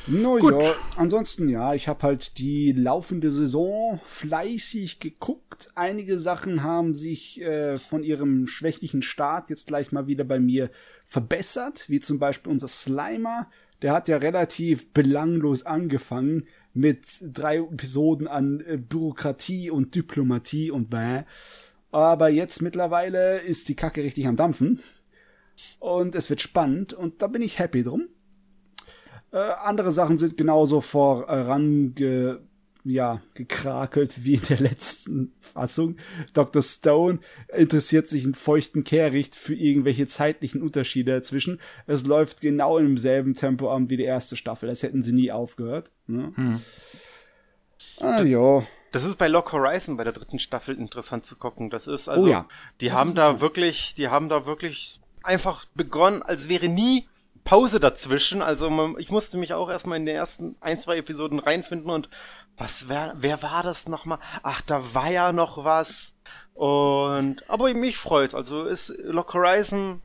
No, 0.07 0.36
Gut. 0.36 0.62
ja, 0.62 0.74
ansonsten 0.97 1.49
ja, 1.49 1.73
ich 1.73 1.89
habe 1.89 2.03
halt 2.03 2.39
die 2.39 2.73
laufende 2.73 3.31
Saison 3.31 4.01
fleißig 4.05 5.01
geguckt. 5.01 5.70
Einige 5.74 6.19
Sachen 6.19 6.62
haben 6.62 6.95
sich 6.95 7.40
äh, 7.40 7.78
von 7.78 8.03
ihrem 8.03 8.47
schwächlichen 8.47 9.01
Start 9.01 9.49
jetzt 9.49 9.66
gleich 9.66 9.90
mal 9.90 10.07
wieder 10.07 10.24
bei 10.24 10.40
mir 10.40 10.70
verbessert, 11.07 11.89
wie 11.89 12.01
zum 12.01 12.19
Beispiel 12.19 12.53
unser 12.53 12.69
Slimer. 12.69 13.49
Der 13.81 13.93
hat 13.93 14.09
ja 14.09 14.19
relativ 14.19 14.93
belanglos 14.93 15.65
angefangen 15.65 16.47
mit 16.74 17.07
drei 17.23 17.59
Episoden 17.59 18.28
an 18.28 18.61
äh, 18.61 18.77
Bürokratie 18.77 19.70
und 19.70 19.95
Diplomatie 19.95 20.70
und 20.70 20.90
bäh. 20.90 21.23
Aber 21.90 22.28
jetzt 22.28 22.62
mittlerweile 22.62 23.39
ist 23.39 23.69
die 23.69 23.77
Kacke 23.77 24.02
richtig 24.02 24.27
am 24.27 24.36
Dampfen. 24.36 24.81
Und 25.78 26.15
es 26.15 26.31
wird 26.31 26.40
spannend 26.40 26.93
und 26.93 27.23
da 27.23 27.27
bin 27.27 27.43
ich 27.43 27.59
happy 27.59 27.82
drum. 27.82 28.09
Äh, 29.32 29.39
andere 29.39 29.93
Sachen 29.93 30.16
sind 30.16 30.36
genauso 30.39 30.81
vorange, 30.81 32.40
ja, 32.85 33.20
gekrakelt 33.35 34.24
wie 34.24 34.35
in 34.35 34.43
der 34.48 34.60
letzten 34.60 35.32
Fassung. 35.40 35.97
Dr. 36.32 36.62
Stone 36.62 37.19
interessiert 37.55 38.09
sich 38.09 38.24
in 38.24 38.35
feuchten 38.35 38.85
Kehricht 38.85 39.36
für 39.36 39.55
irgendwelche 39.55 40.06
zeitlichen 40.06 40.62
Unterschiede 40.62 41.12
dazwischen. 41.12 41.60
Es 41.86 42.06
läuft 42.06 42.40
genau 42.40 42.78
im 42.78 42.97
selben 42.97 43.35
Tempo 43.35 43.70
an 43.70 43.90
wie 43.90 43.97
die 43.97 44.05
erste 44.05 44.36
Staffel. 44.36 44.69
Das 44.69 44.82
hätten 44.82 45.02
sie 45.02 45.12
nie 45.12 45.32
aufgehört. 45.32 45.90
Ne? 46.06 46.32
Hm. 46.35 46.60
Ah, 47.98 48.23
ja. 48.23 48.66
Das 48.93 49.05
ist 49.05 49.16
bei 49.16 49.28
Lock 49.28 49.52
Horizon 49.52 49.97
bei 49.97 50.05
der 50.05 50.12
dritten 50.12 50.39
Staffel 50.39 50.77
interessant 50.77 51.27
zu 51.27 51.36
gucken. 51.36 51.70
Das 51.70 51.86
ist 51.86 52.09
also, 52.09 52.24
Oh 52.24 52.28
ja. 52.28 52.47
die 52.81 52.89
Das 52.89 52.97
haben 52.97 53.15
da 53.15 53.40
wirklich, 53.40 53.94
die 53.94 54.09
haben 54.09 54.28
da 54.28 54.47
wirklich 54.47 55.01
einfach 55.23 55.65
begonnen, 55.74 56.23
als 56.23 56.48
wäre 56.48 56.69
nie 56.69 57.06
Pause 57.44 57.81
dazwischen. 57.81 58.43
Also 58.43 58.70
man, 58.70 58.97
ich 58.98 59.10
musste 59.10 59.39
mich 59.39 59.55
auch 59.55 59.70
erstmal 59.70 59.98
in 59.98 60.06
den 60.06 60.16
ersten 60.16 60.56
ein, 60.60 60.78
zwei 60.78 60.97
Episoden 60.97 61.39
reinfinden 61.39 61.90
und 61.90 62.09
was 62.56 62.89
wer, 62.89 63.15
wer 63.16 63.43
war 63.43 63.62
das 63.62 63.86
nochmal? 63.89 64.19
Ach, 64.43 64.60
da 64.62 64.94
war 64.94 65.10
ja 65.10 65.32
noch 65.32 65.65
was. 65.65 66.12
Und 66.55 67.48
aber 67.48 67.73
mich 67.74 67.97
freut's. 67.97 68.35
Also 68.35 68.65
ist 68.65 68.93
Lock 69.05 69.32
Horizon, 69.35 70.02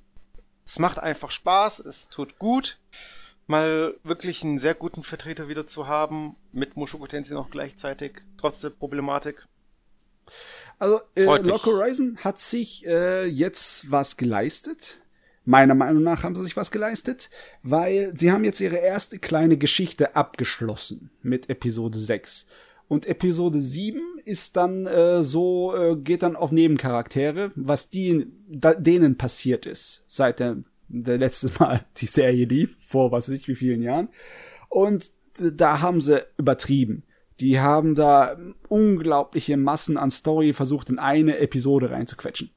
es 0.65 0.79
macht 0.79 0.99
einfach 0.99 1.31
Spaß, 1.31 1.79
es 1.79 2.09
tut 2.09 2.37
gut. 2.39 2.77
Mal 3.47 3.95
wirklich 4.03 4.43
einen 4.43 4.59
sehr 4.59 4.73
guten 4.73 5.03
Vertreter 5.03 5.49
wieder 5.49 5.67
zu 5.67 5.87
haben, 5.87 6.35
mit 6.51 6.77
Mushoku 6.77 7.07
Tensei 7.07 7.35
noch 7.35 7.49
gleichzeitig, 7.49 8.21
trotz 8.37 8.61
der 8.61 8.69
Problematik. 8.69 9.47
Also, 10.79 11.01
äh. 11.15 11.23
Lock 11.23 11.65
Horizon 11.65 12.17
hat 12.17 12.39
sich 12.39 12.85
äh, 12.85 13.25
jetzt 13.25 13.91
was 13.91 14.17
geleistet. 14.17 15.01
Meiner 15.45 15.75
Meinung 15.75 16.03
nach 16.03 16.23
haben 16.23 16.35
sie 16.35 16.43
sich 16.43 16.55
was 16.55 16.71
geleistet, 16.71 17.29
weil 17.63 18.13
sie 18.17 18.31
haben 18.31 18.45
jetzt 18.45 18.61
ihre 18.61 18.77
erste 18.77 19.19
kleine 19.19 19.57
Geschichte 19.57 20.15
abgeschlossen 20.15 21.09
mit 21.21 21.49
Episode 21.49 21.99
6. 21.99 22.47
Und 22.87 23.05
Episode 23.07 23.59
7 23.59 23.99
ist 24.23 24.55
dann 24.55 24.85
äh, 24.85 25.23
so, 25.23 25.75
äh, 25.75 25.95
geht 25.97 26.23
dann 26.23 26.35
auf 26.35 26.51
Nebencharaktere, 26.51 27.51
was 27.55 27.89
die, 27.89 28.27
da, 28.47 28.73
denen 28.73 29.17
passiert 29.17 29.65
ist, 29.65 30.05
seit 30.07 30.39
der, 30.39 30.57
der 31.01 31.17
letzte 31.17 31.51
Mal 31.59 31.83
die 31.97 32.07
Serie 32.07 32.45
lief, 32.45 32.77
vor 32.79 33.11
was 33.11 33.27
weiß 33.29 33.35
ich 33.35 33.47
wie 33.47 33.55
vielen 33.55 33.81
Jahren. 33.81 34.09
Und 34.69 35.11
da 35.39 35.81
haben 35.81 35.99
sie 36.01 36.23
übertrieben. 36.37 37.03
Die 37.39 37.59
haben 37.59 37.95
da 37.95 38.37
unglaubliche 38.69 39.57
Massen 39.57 39.97
an 39.97 40.11
Story 40.11 40.53
versucht, 40.53 40.89
in 40.89 40.99
eine 40.99 41.39
Episode 41.39 41.89
reinzuquetschen. 41.89 42.51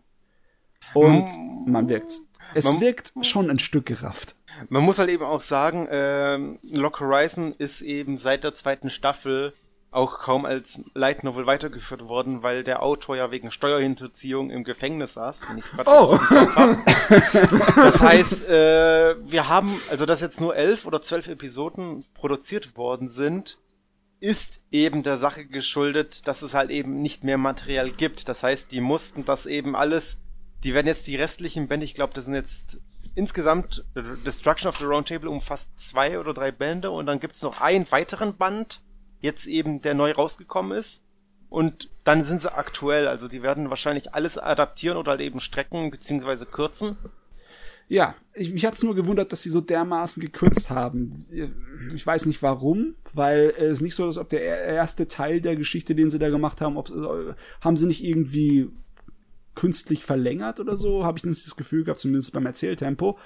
Und 0.95 1.27
man 1.67 1.89
wirkt's. 1.89 2.23
Es 2.55 2.65
Man- 2.65 2.81
wirkt 2.81 3.13
schon 3.23 3.51
ein 3.51 3.59
Stück 3.59 3.87
gerafft. 3.87 4.37
Man 4.69 4.83
muss 4.85 4.99
halt 4.99 5.09
eben 5.11 5.25
auch 5.25 5.41
sagen, 5.41 5.89
ähm, 5.91 6.59
Lock 6.71 7.01
Horizon 7.01 7.55
ist 7.59 7.83
eben 7.83 8.17
seit 8.17 8.45
der 8.45 8.55
zweiten 8.55 8.89
Staffel 8.89 9.53
auch 9.97 10.19
kaum 10.19 10.45
als 10.45 10.81
Light 10.95 11.25
Novel 11.25 11.47
weitergeführt 11.47 12.07
worden, 12.09 12.43
weil 12.43 12.63
der 12.65 12.83
Autor 12.83 13.17
ja 13.17 13.31
wegen 13.31 13.51
Steuerhinterziehung 13.51 14.51
im 14.51 14.63
Gefängnis 14.63 15.15
saß. 15.15 15.43
Wenn 15.49 15.59
ich's 15.59 15.73
Oh. 15.87 16.19
hab. 16.19 16.77
Das 17.77 18.01
heißt, 18.01 18.49
äh, 18.49 19.17
wir 19.25 19.49
haben, 19.49 19.81
also 19.91 20.05
dass 20.07 20.21
jetzt 20.21 20.41
nur 20.41 20.55
elf 20.55 20.87
oder 20.87 21.01
zwölf 21.01 21.29
Episoden 21.29 22.05
produziert 22.15 22.77
worden 22.77 23.09
sind, 23.09 23.59
ist 24.21 24.61
eben 24.71 25.03
der 25.03 25.19
Sache 25.19 25.47
geschuldet, 25.47 26.27
dass 26.27 26.43
es 26.43 26.55
halt 26.55 26.71
eben 26.71 27.01
nicht 27.01 27.25
mehr 27.25 27.39
Material 27.39 27.91
gibt. 27.91 28.29
Das 28.29 28.43
heißt, 28.43 28.73
die 28.73 28.81
mussten 28.81 29.25
das 29.25 29.47
eben 29.47 29.77
alles, 29.77 30.17
die 30.65 30.75
werden 30.75 30.87
jetzt 30.87 31.07
die 31.07 31.17
restlichen 31.17 31.69
Bände, 31.69 31.85
ich 31.85 31.95
glaube, 31.95 32.15
das 32.15 32.25
sind 32.25 32.35
jetzt 32.35 32.81
insgesamt 33.15 33.85
äh, 33.95 34.03
Destruction 34.25 34.69
of 34.69 34.77
the 34.79 34.85
Round 34.85 35.09
Table 35.09 35.31
umfasst 35.31 35.69
zwei 35.77 36.19
oder 36.19 36.35
drei 36.35 36.53
Bände 36.53 36.91
und 36.91 37.07
dann 37.07 37.21
gibt's 37.21 37.43
noch 37.43 37.61
einen 37.61 37.91
weiteren 37.91 38.37
Band, 38.37 38.83
jetzt 39.21 39.47
eben, 39.47 39.83
der 39.83 39.95
neu 39.95 40.13
rausgekommen 40.13 40.77
ist. 40.77 41.01
Und 41.49 41.91
dann 42.05 42.25
sind 42.25 42.41
sie 42.41 42.53
aktuell, 42.53 43.07
also 43.07 43.29
die 43.29 43.43
werden 43.43 43.71
wahrscheinlich 43.71 44.15
alles 44.15 44.37
adaptieren 44.37 44.97
oder 44.97 45.13
halt 45.13 45.21
eben 45.21 45.41
strecken 45.41 45.91
beziehungsweise 45.91 46.45
kürzen. 46.45 46.97
Ja, 47.89 48.17
ich, 48.35 48.53
mich 48.53 48.67
hat's 48.67 48.83
nur 48.83 48.97
gewundert, 48.97 49.31
dass 49.31 49.43
sie 49.43 49.51
so 49.51 49.61
dermaßen 49.61 50.21
gekürzt 50.21 50.71
haben. 50.71 51.25
Ich 51.95 52.05
weiß 52.05 52.27
nicht 52.27 52.43
warum, 52.43 52.97
weil 53.15 53.55
es 53.57 53.75
ist 53.75 53.81
nicht 53.83 53.95
so, 53.95 54.07
als 54.07 54.19
ob 54.19 54.29
der 54.29 54.43
er- 54.43 54.75
erste 54.75 55.07
Teil 55.07 55.41
der 55.41 55.55
Geschichte, 55.55 55.95
den 55.95 56.11
sie 56.11 56.19
da 56.19 56.29
gemacht 56.29 56.61
haben, 56.61 56.77
ob, 56.77 56.91
haben 57.61 57.77
sie 57.77 57.87
nicht 57.87 58.03
irgendwie 58.03 58.69
künstlich 59.55 60.05
verlängert 60.05 60.59
oder 60.59 60.77
so, 60.77 61.05
habe 61.05 61.17
ich 61.17 61.25
nicht 61.25 61.47
das 61.47 61.55
Gefühl 61.57 61.85
gehabt, 61.85 62.01
zumindest 62.01 62.33
beim 62.33 62.45
Erzähltempo. 62.45 63.19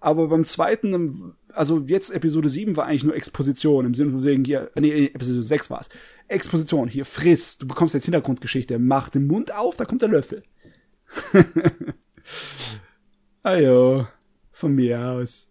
Aber 0.00 0.28
beim 0.28 0.44
zweiten, 0.44 1.34
also 1.52 1.80
jetzt 1.86 2.10
Episode 2.10 2.48
7 2.48 2.76
war 2.76 2.86
eigentlich 2.86 3.04
nur 3.04 3.16
Exposition, 3.16 3.86
im 3.86 3.94
Sinne 3.94 4.12
von 4.12 4.24
wegen 4.24 4.44
hier, 4.44 4.70
nee, 4.74 5.06
Episode 5.06 5.42
6 5.42 5.70
war's. 5.70 5.88
Exposition, 6.28 6.88
hier, 6.88 7.04
friss, 7.04 7.58
du 7.58 7.66
bekommst 7.66 7.94
jetzt 7.94 8.04
Hintergrundgeschichte, 8.04 8.78
mach 8.78 9.08
den 9.08 9.26
Mund 9.26 9.52
auf, 9.52 9.76
da 9.76 9.84
kommt 9.84 10.02
der 10.02 10.10
Löffel. 10.10 10.42
ja, 13.44 14.08
von 14.52 14.74
mir 14.74 15.00
aus. 15.00 15.48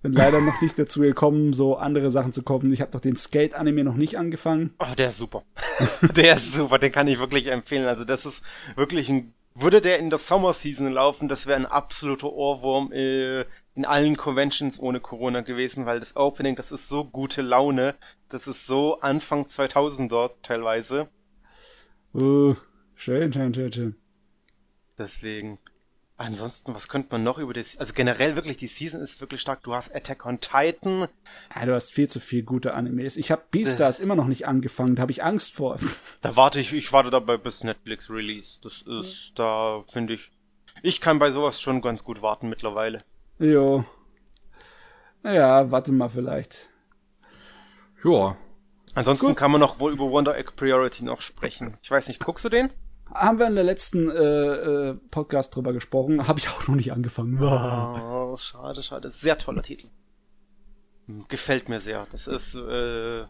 Bin 0.00 0.12
leider 0.12 0.40
noch 0.40 0.60
nicht 0.62 0.78
dazu 0.78 1.00
gekommen, 1.00 1.52
so 1.52 1.76
andere 1.76 2.10
Sachen 2.10 2.32
zu 2.32 2.44
kommen. 2.44 2.72
Ich 2.72 2.80
habe 2.80 2.92
doch 2.92 3.00
den 3.00 3.16
Skate-Anime 3.16 3.82
noch 3.82 3.96
nicht 3.96 4.16
angefangen. 4.16 4.72
Oh, 4.78 4.94
der 4.96 5.08
ist 5.08 5.18
super. 5.18 5.42
der 6.16 6.36
ist 6.36 6.54
super, 6.54 6.78
den 6.78 6.92
kann 6.92 7.08
ich 7.08 7.18
wirklich 7.18 7.48
empfehlen. 7.48 7.86
Also 7.86 8.04
das 8.04 8.24
ist 8.24 8.44
wirklich 8.76 9.08
ein, 9.08 9.34
würde 9.60 9.80
der 9.80 9.98
in 9.98 10.10
der 10.10 10.18
Summer 10.18 10.52
Season 10.52 10.90
laufen, 10.92 11.28
das 11.28 11.46
wäre 11.46 11.56
ein 11.56 11.66
absoluter 11.66 12.32
Ohrwurm 12.32 12.92
äh, 12.92 13.42
in 13.74 13.84
allen 13.84 14.16
Conventions 14.16 14.80
ohne 14.80 15.00
Corona 15.00 15.40
gewesen, 15.40 15.86
weil 15.86 16.00
das 16.00 16.16
Opening, 16.16 16.56
das 16.56 16.72
ist 16.72 16.88
so 16.88 17.04
gute 17.04 17.42
Laune. 17.42 17.94
Das 18.28 18.46
ist 18.46 18.66
so 18.66 19.00
Anfang 19.00 19.46
2000er 19.46 20.32
teilweise. 20.42 21.08
Uh, 22.14 22.54
schön, 22.94 23.32
schön, 23.32 23.54
schön, 23.54 23.72
schön. 23.72 23.94
Deswegen. 24.98 25.58
Ansonsten, 26.20 26.74
was 26.74 26.88
könnte 26.88 27.10
man 27.12 27.22
noch 27.22 27.38
über 27.38 27.52
das, 27.54 27.76
also 27.78 27.94
generell 27.94 28.34
wirklich, 28.34 28.56
die 28.56 28.66
Season 28.66 29.00
ist 29.00 29.20
wirklich 29.20 29.40
stark. 29.40 29.62
Du 29.62 29.72
hast 29.72 29.94
Attack 29.94 30.26
on 30.26 30.40
Titan. 30.40 31.06
Ja, 31.54 31.64
du 31.64 31.74
hast 31.76 31.92
viel 31.92 32.08
zu 32.08 32.18
viel 32.18 32.42
gute 32.42 32.74
Animes. 32.74 33.16
Ich 33.16 33.30
habe 33.30 33.44
Beastars 33.52 34.00
äh. 34.00 34.02
immer 34.02 34.16
noch 34.16 34.26
nicht 34.26 34.44
angefangen, 34.48 34.96
da 34.96 35.02
habe 35.02 35.12
ich 35.12 35.22
Angst 35.22 35.52
vor. 35.52 35.78
Da 36.20 36.34
warte 36.34 36.58
ich, 36.58 36.72
ich 36.72 36.92
warte 36.92 37.10
dabei 37.10 37.36
bis 37.36 37.62
Netflix 37.62 38.10
Release. 38.10 38.58
Das 38.62 38.82
ist, 38.82 39.32
da 39.36 39.84
finde 39.86 40.14
ich, 40.14 40.32
ich 40.82 41.00
kann 41.00 41.20
bei 41.20 41.30
sowas 41.30 41.60
schon 41.60 41.80
ganz 41.80 42.02
gut 42.02 42.20
warten 42.20 42.48
mittlerweile. 42.48 42.98
Jo. 43.38 43.84
Naja, 45.22 45.70
warte 45.70 45.92
mal 45.92 46.08
vielleicht. 46.08 46.68
Ja. 48.02 48.36
Ansonsten 48.94 49.28
gut. 49.28 49.36
kann 49.36 49.52
man 49.52 49.60
noch 49.60 49.78
wohl 49.78 49.92
über 49.92 50.10
Wonder 50.10 50.36
Egg 50.36 50.50
Priority 50.56 51.04
noch 51.04 51.20
sprechen. 51.20 51.76
Ich 51.80 51.90
weiß 51.92 52.08
nicht, 52.08 52.18
guckst 52.18 52.44
du 52.44 52.48
den? 52.48 52.70
Haben 53.12 53.38
wir 53.38 53.46
in 53.46 53.54
der 53.54 53.64
letzten 53.64 54.10
äh, 54.10 54.14
äh, 54.14 54.94
Podcast 55.10 55.54
drüber 55.54 55.72
gesprochen. 55.72 56.26
Habe 56.28 56.38
ich 56.38 56.48
auch 56.48 56.68
noch 56.68 56.74
nicht 56.74 56.92
angefangen. 56.92 57.42
Oh, 57.42 58.36
schade, 58.36 58.82
schade. 58.82 59.10
Sehr 59.10 59.38
toller 59.38 59.62
Titel. 59.62 59.88
Gefällt 61.28 61.68
mir 61.68 61.80
sehr. 61.80 62.06
Das 62.10 62.26
ist 62.26 62.54
äh, 62.54 63.24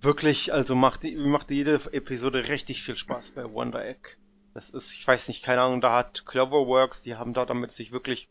wirklich, 0.00 0.52
also 0.52 0.74
macht, 0.74 1.04
macht 1.16 1.50
jede 1.50 1.74
Episode 1.92 2.48
richtig 2.48 2.82
viel 2.82 2.96
Spaß 2.96 3.32
bei 3.32 3.44
Wonder 3.52 3.84
Egg. 3.84 4.16
Das 4.54 4.70
ist, 4.70 4.94
ich 4.94 5.06
weiß 5.06 5.28
nicht, 5.28 5.44
keine 5.44 5.60
Ahnung, 5.60 5.80
da 5.80 5.94
hat 5.94 6.24
Cloverworks, 6.26 7.02
die 7.02 7.16
haben 7.16 7.34
da 7.34 7.44
damit 7.44 7.70
sich 7.70 7.92
wirklich 7.92 8.28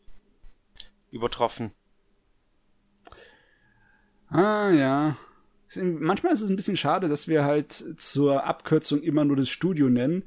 übertroffen. 1.10 1.72
Ah, 4.30 4.70
ja. 4.70 5.16
Manchmal 5.76 6.32
ist 6.32 6.40
es 6.40 6.50
ein 6.50 6.56
bisschen 6.56 6.76
schade, 6.76 7.08
dass 7.08 7.28
wir 7.28 7.44
halt 7.44 7.72
zur 7.98 8.44
Abkürzung 8.44 9.02
immer 9.02 9.24
nur 9.24 9.36
das 9.36 9.48
Studio 9.48 9.88
nennen. 9.88 10.24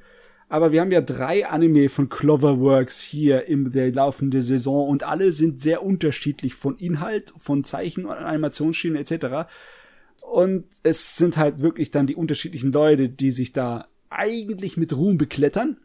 Aber 0.50 0.74
wir 0.74 0.82
haben 0.82 0.92
ja 0.92 1.00
drei 1.00 1.48
Anime 1.48 1.88
von 1.88 2.10
Cloverworks 2.10 3.02
hier 3.02 3.48
in 3.48 3.72
der 3.72 3.94
laufenden 3.94 4.42
Saison 4.42 4.90
und 4.90 5.04
alle 5.04 5.32
sind 5.32 5.62
sehr 5.62 5.82
unterschiedlich 5.82 6.56
von 6.56 6.78
Inhalt, 6.78 7.34
von 7.38 7.64
Zeichen 7.64 8.06
und 8.06 8.12
Animationsschienen 8.12 9.02
etc. 9.02 9.50
Und 10.30 10.66
es 10.84 11.16
sind 11.16 11.38
halt 11.38 11.62
wirklich 11.62 11.90
dann 11.90 12.06
die 12.06 12.16
unterschiedlichen 12.16 12.74
Leute, 12.74 13.08
die 13.08 13.32
sich 13.32 13.54
da 13.54 13.88
eigentlich 14.10 14.76
mit 14.76 14.94
Ruhm 14.94 15.18
beklettern. 15.18 15.78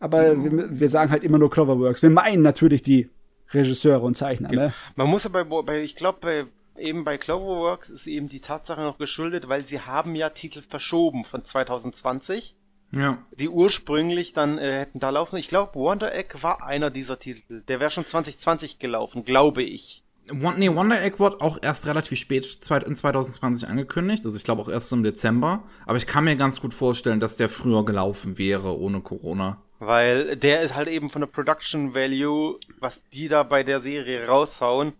Aber 0.00 0.34
mhm. 0.34 0.56
wir, 0.56 0.80
wir, 0.80 0.88
sagen 0.88 1.10
halt 1.10 1.22
immer 1.22 1.38
nur 1.38 1.50
Cloverworks. 1.50 2.02
Wir 2.02 2.10
meinen 2.10 2.42
natürlich 2.42 2.80
die 2.80 3.10
Regisseure 3.50 4.00
und 4.00 4.16
Zeichner, 4.16 4.50
ne? 4.50 4.72
Man 4.96 5.08
muss 5.08 5.26
aber 5.26 5.44
bei, 5.44 5.82
ich 5.82 5.94
glaube, 5.94 6.18
bei 6.22 6.46
eben 6.78 7.04
bei 7.04 7.18
Cloverworks 7.18 7.90
ist 7.90 8.06
eben 8.06 8.28
die 8.28 8.40
Tatsache 8.40 8.80
noch 8.80 8.98
geschuldet, 8.98 9.48
weil 9.48 9.64
sie 9.64 9.80
haben 9.80 10.14
ja 10.14 10.30
Titel 10.30 10.62
verschoben 10.62 11.24
von 11.24 11.44
2020. 11.44 12.56
Ja. 12.92 13.18
Die 13.38 13.48
ursprünglich 13.48 14.32
dann 14.32 14.58
äh, 14.58 14.78
hätten 14.78 15.00
da 15.00 15.10
laufen. 15.10 15.36
Ich 15.36 15.48
glaube, 15.48 15.74
Wonder 15.74 16.14
Egg 16.14 16.42
war 16.42 16.64
einer 16.64 16.90
dieser 16.90 17.18
Titel. 17.18 17.62
Der 17.62 17.80
wäre 17.80 17.90
schon 17.90 18.06
2020 18.06 18.78
gelaufen, 18.78 19.24
glaube 19.24 19.62
ich. 19.62 20.04
Nee, 20.32 20.74
Wonder 20.74 21.02
Egg 21.02 21.18
wurde 21.18 21.40
auch 21.42 21.58
erst 21.60 21.86
relativ 21.86 22.18
spät 22.18 22.58
in 22.86 22.94
2020 22.94 23.68
angekündigt. 23.68 24.24
Also 24.24 24.38
ich 24.38 24.44
glaube 24.44 24.62
auch 24.62 24.68
erst 24.68 24.92
im 24.92 25.02
Dezember. 25.02 25.64
Aber 25.86 25.98
ich 25.98 26.06
kann 26.06 26.24
mir 26.24 26.36
ganz 26.36 26.60
gut 26.60 26.72
vorstellen, 26.72 27.20
dass 27.20 27.36
der 27.36 27.50
früher 27.50 27.84
gelaufen 27.84 28.38
wäre 28.38 28.78
ohne 28.78 29.00
Corona. 29.00 29.60
Weil 29.80 30.36
der 30.36 30.62
ist 30.62 30.74
halt 30.74 30.88
eben 30.88 31.10
von 31.10 31.20
der 31.20 31.26
Production 31.26 31.94
Value, 31.94 32.58
was 32.78 33.02
die 33.12 33.28
da 33.28 33.42
bei 33.42 33.64
der 33.64 33.80
Serie 33.80 34.26
raushauen, 34.26 34.94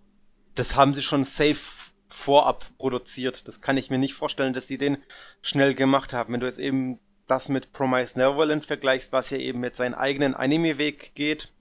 das 0.55 0.77
haben 0.77 0.95
sie 0.95 1.03
schon 1.03 1.25
safe 1.25 1.61
vorab 2.09 2.67
produziert. 2.79 3.49
Das 3.49 3.61
kann 3.61 3.77
ich 3.77 3.91
mir 3.91 3.99
nicht 3.99 4.15
vorstellen, 4.15 4.53
dass 4.55 4.69
sie 4.69 4.79
den 4.79 4.99
schnell 5.43 5.75
gemacht 5.75 6.13
haben. 6.13 6.33
Wenn 6.33 6.41
du 6.41 6.47
jetzt 6.47 6.59
eben 6.59 7.01
das 7.27 7.49
mit 7.49 7.73
Promise 7.73 8.19
Neverland 8.19 8.65
vergleichst, 8.65 9.13
was 9.13 9.31
ja 9.31 9.39
eben 9.39 9.61
mit 9.61 9.77
seinen 9.77 9.95
eigenen 9.95 10.35
Anime-Weg 10.35 11.15
geht, 11.15 11.53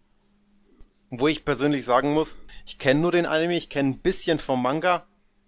wo 1.09 1.27
ich 1.27 1.45
persönlich 1.45 1.85
sagen 1.85 2.13
muss, 2.13 2.37
ich 2.65 2.79
kenne 2.79 2.99
nur 2.99 3.11
den 3.11 3.25
Anime, 3.25 3.55
ich 3.55 3.69
kenne 3.69 3.91
ein 3.91 3.99
bisschen 3.99 4.39
vom 4.39 4.61
Manga. 4.61 5.05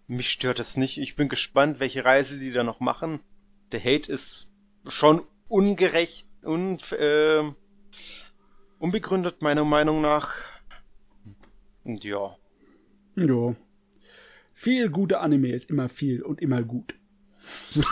Mich 0.08 0.30
stört 0.30 0.60
es 0.60 0.78
nicht. 0.78 0.98
Ich 0.98 1.16
bin 1.16 1.30
gespannt, 1.30 1.80
welche 1.80 2.06
Reise 2.06 2.38
sie 2.38 2.52
da 2.52 2.64
noch 2.64 2.80
machen. 2.80 3.20
Der 3.72 3.80
Hate 3.80 4.12
ist 4.12 4.48
schon 4.88 5.24
ungerecht 5.48 6.28
und 6.44 6.92
äh, 6.92 7.44
unbegründet 8.80 9.42
meiner 9.42 9.66
Meinung 9.66 10.02
nach. 10.02 10.36
Und 11.84 12.04
ja. 12.04 12.36
Jo. 13.16 13.56
Viel 14.54 14.90
gute 14.90 15.20
Anime 15.20 15.52
ist 15.52 15.70
immer 15.70 15.90
viel 15.90 16.22
und 16.22 16.42
immer 16.42 16.64
gut. 16.64 16.96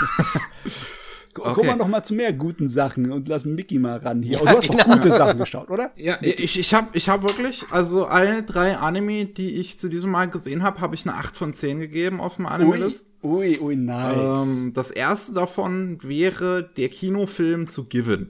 Okay. 1.36 1.54
Kommen 1.54 1.68
wir 1.68 1.76
noch 1.78 1.88
mal 1.88 2.04
zu 2.04 2.14
mehr 2.14 2.32
guten 2.32 2.70
Sachen 2.70 3.12
und 3.12 3.28
lass 3.28 3.44
Mickey 3.44 3.80
mal 3.80 3.98
ran 3.98 4.22
hier. 4.22 4.38
Ja, 4.38 4.44
du 4.44 4.58
hast 4.58 4.70
doch 4.70 4.86
gute 4.86 5.12
Sachen 5.12 5.40
geschaut, 5.40 5.72
oder? 5.72 5.92
Ja, 5.96 6.18
ich, 6.22 6.60
ich 6.60 6.74
habe 6.74 6.90
ich 6.94 7.10
hab 7.10 7.24
wirklich, 7.24 7.66
also 7.72 8.06
alle 8.06 8.44
drei 8.44 8.78
Anime, 8.78 9.26
die 9.26 9.56
ich 9.56 9.80
zu 9.80 9.90
diesem 9.90 10.12
Mal 10.12 10.30
gesehen 10.30 10.62
habe, 10.62 10.80
habe 10.80 10.94
ich 10.94 11.08
eine 11.08 11.18
8 11.18 11.36
von 11.36 11.54
10 11.54 11.80
gegeben 11.80 12.22
auf 12.22 12.36
dem 12.36 12.46
Anime-List. 12.46 13.08
Ui, 13.24 13.58
ui, 13.58 13.60
ui, 13.60 13.76
nice. 13.76 14.44
Ähm, 14.44 14.74
das 14.74 14.92
erste 14.92 15.34
davon 15.34 15.98
wäre 16.04 16.70
der 16.78 16.90
Kinofilm 16.90 17.66
zu 17.66 17.86
Given. 17.86 18.30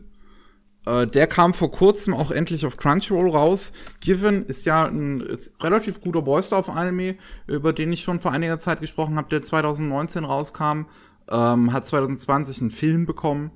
Äh, 0.85 1.07
der 1.07 1.27
kam 1.27 1.53
vor 1.53 1.72
kurzem 1.72 2.14
auch 2.14 2.31
endlich 2.31 2.65
auf 2.65 2.77
Crunchyroll 2.77 3.30
raus. 3.30 3.72
Given 4.01 4.45
ist 4.45 4.65
ja 4.65 4.85
ein 4.85 5.22
ist 5.22 5.64
relativ 5.64 6.01
guter 6.01 6.22
Boy-Stuff-Anime, 6.22 7.15
über 7.47 7.73
den 7.73 7.91
ich 7.93 8.01
schon 8.01 8.19
vor 8.19 8.31
einiger 8.31 8.60
Zeit 8.60 8.81
gesprochen 8.81 9.18
habe, 9.18 9.30
der 9.30 9.43
2019 9.43 10.26
rauskam. 10.26 10.85
Ähm, 11.30 11.72
hat 11.72 11.88
2020 11.88 12.61
einen 12.61 12.72
Film 12.72 13.05
bekommen. 13.05 13.51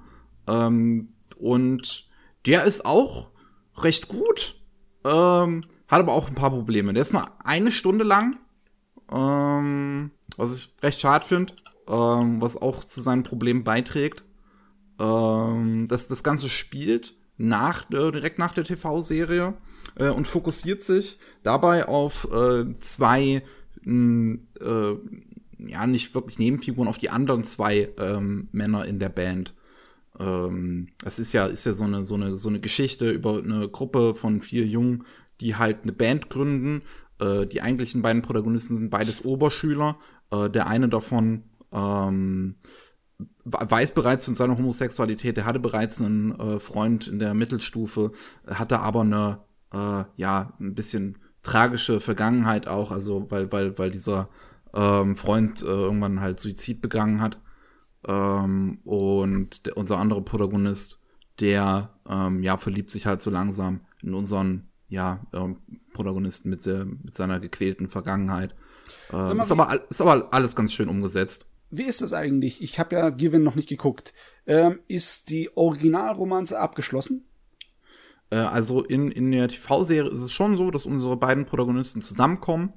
Ähm, 0.48 1.10
und 1.38 2.08
der 2.46 2.64
ist 2.64 2.86
auch 2.86 3.30
recht 3.78 4.08
gut. 4.08 4.56
Ähm, 5.04 5.66
hat 5.88 6.00
aber 6.00 6.14
auch 6.14 6.30
ein 6.30 6.36
paar 6.36 6.52
Probleme. 6.52 6.94
Der 6.94 7.02
ist 7.02 7.14
nur 7.14 7.30
eine 7.46 7.72
Stunde 7.72 8.06
lang. 8.06 8.38
Ähm, 9.12 10.12
was 10.38 10.56
ich 10.56 10.76
recht 10.82 11.02
schade 11.02 11.26
finde. 11.26 11.54
Ähm, 11.90 12.42
was 12.42 12.56
auch 12.56 12.86
zu 12.86 13.02
seinen 13.02 13.24
Problemen 13.24 13.66
beiträgt. 13.66 14.24
Ähm, 14.98 15.88
das, 15.90 16.08
das 16.08 16.24
Ganze 16.24 16.48
spielt 16.48 17.17
nach, 17.38 17.90
äh, 17.92 18.12
direkt 18.12 18.40
nach 18.40 18.54
der 18.54 18.64
TV-Serie 18.64 19.54
äh, 19.96 20.10
und 20.10 20.28
fokussiert 20.28 20.84
sich 20.84 21.18
dabei 21.44 21.88
auf 21.88 22.28
äh, 22.32 22.66
zwei, 22.80 23.44
mh, 23.84 24.40
äh, 24.60 24.96
ja, 25.60 25.88
nicht 25.88 26.14
wirklich 26.14 26.40
Nebenfiguren, 26.40 26.88
auf 26.88 26.98
die 26.98 27.10
anderen 27.10 27.44
zwei 27.44 27.90
ähm, 27.98 28.48
Männer 28.52 28.86
in 28.86 29.00
der 29.00 29.10
Band. 29.10 29.54
Ähm, 30.20 30.90
das 31.04 31.20
ist 31.20 31.34
ja, 31.34 31.48
ist 31.48 31.66
ja 31.66 31.74
so 31.74 31.84
eine, 31.84 32.04
so 32.04 32.16
eine, 32.16 32.38
so 32.38 32.50
eine 32.50 32.60
Geschichte 32.60 33.10
über 33.10 33.38
eine 33.38 33.68
Gruppe 33.70 34.16
von 34.16 34.42
vier 34.42 34.66
Jungen, 34.66 35.04
die 35.42 35.56
halt 35.56 35.84
eine 35.84 35.94
Band 35.94 36.30
gründen. 36.30 36.82
Äh, 37.20 37.46
die 37.48 37.62
eigentlichen 37.62 38.02
beiden 38.02 38.22
Protagonisten 38.22 38.76
sind 38.78 38.90
beides 38.90 39.26
Oberschüler. 39.26 39.98
Äh, 40.32 40.50
der 40.50 40.68
eine 40.68 40.90
davon 40.90 41.44
ähm, 41.72 42.56
weiß 43.46 43.92
bereits 43.92 44.26
von 44.26 44.36
seiner 44.36 44.58
Homosexualität, 44.58 45.38
er 45.38 45.46
hatte 45.46 45.60
bereits 45.60 46.02
einen 46.02 46.38
äh, 46.40 46.60
Freund 46.60 47.08
in 47.08 47.20
der 47.20 47.34
Mittelstufe, 47.34 48.12
hatte 48.46 48.80
aber 48.80 49.02
eine, 49.02 49.40
äh, 49.74 50.04
ja, 50.18 50.54
ein 50.60 50.76
bisschen 50.76 51.18
tragische 51.42 52.00
Vergangenheit 52.00 52.68
auch, 52.68 52.92
also 52.92 53.26
weil, 53.30 53.52
weil, 53.52 53.78
weil 53.80 53.90
dieser 53.90 54.30
ähm, 54.74 55.16
Freund 55.16 55.62
äh, 55.62 55.66
irgendwann 55.66 56.20
halt 56.20 56.40
Suizid 56.40 56.82
begangen 56.82 57.22
hat. 57.22 57.40
Ähm, 58.06 58.80
und 58.84 59.66
der, 59.66 59.78
unser 59.78 59.98
anderer 59.98 60.22
Protagonist, 60.22 61.00
der 61.40 61.90
ähm, 62.08 62.44
ja 62.44 62.58
verliebt 62.58 62.92
sich 62.92 63.06
halt 63.06 63.22
so 63.22 63.30
langsam 63.30 63.82
in 64.02 64.14
unseren 64.14 64.68
ja 64.90 65.22
ähm, 65.34 65.58
Protagonisten 65.94 66.50
mit, 66.50 66.66
der, 66.66 66.86
mit 66.86 67.16
seiner 67.16 67.40
gequälten 67.40 67.88
Vergangenheit. 67.88 68.56
Ähm, 69.12 69.40
ist, 69.40 69.52
aber, 69.52 69.90
ist 69.90 70.02
aber 70.02 70.28
alles 70.32 70.56
ganz 70.56 70.74
schön 70.74 70.90
umgesetzt 70.90 71.48
wie 71.70 71.84
ist 71.84 72.02
das 72.02 72.14
eigentlich? 72.14 72.62
Ich 72.62 72.80
habe 72.80 72.96
ja 72.96 73.10
Given 73.10 73.44
noch 73.44 73.56
nicht 73.56 73.70
geguckt. 73.70 74.14
Ähm, 74.46 74.80
ist 74.88 75.30
die 75.30 75.56
Originalromanze 75.56 76.60
abgeschlossen? 76.60 77.26
Äh, 78.30 78.38
also 78.38 78.84
in, 78.84 79.12
in 79.12 79.32
der 79.32 79.48
TV-Serie 79.48 80.12
ist 80.12 80.22
es 80.22 80.32
schon 80.32 80.58
so, 80.58 80.72
dass 80.72 80.86
unsere 80.86 81.18
beiden 81.18 81.46
Protagonisten 81.46 82.02
zusammenkommen. 82.02 82.74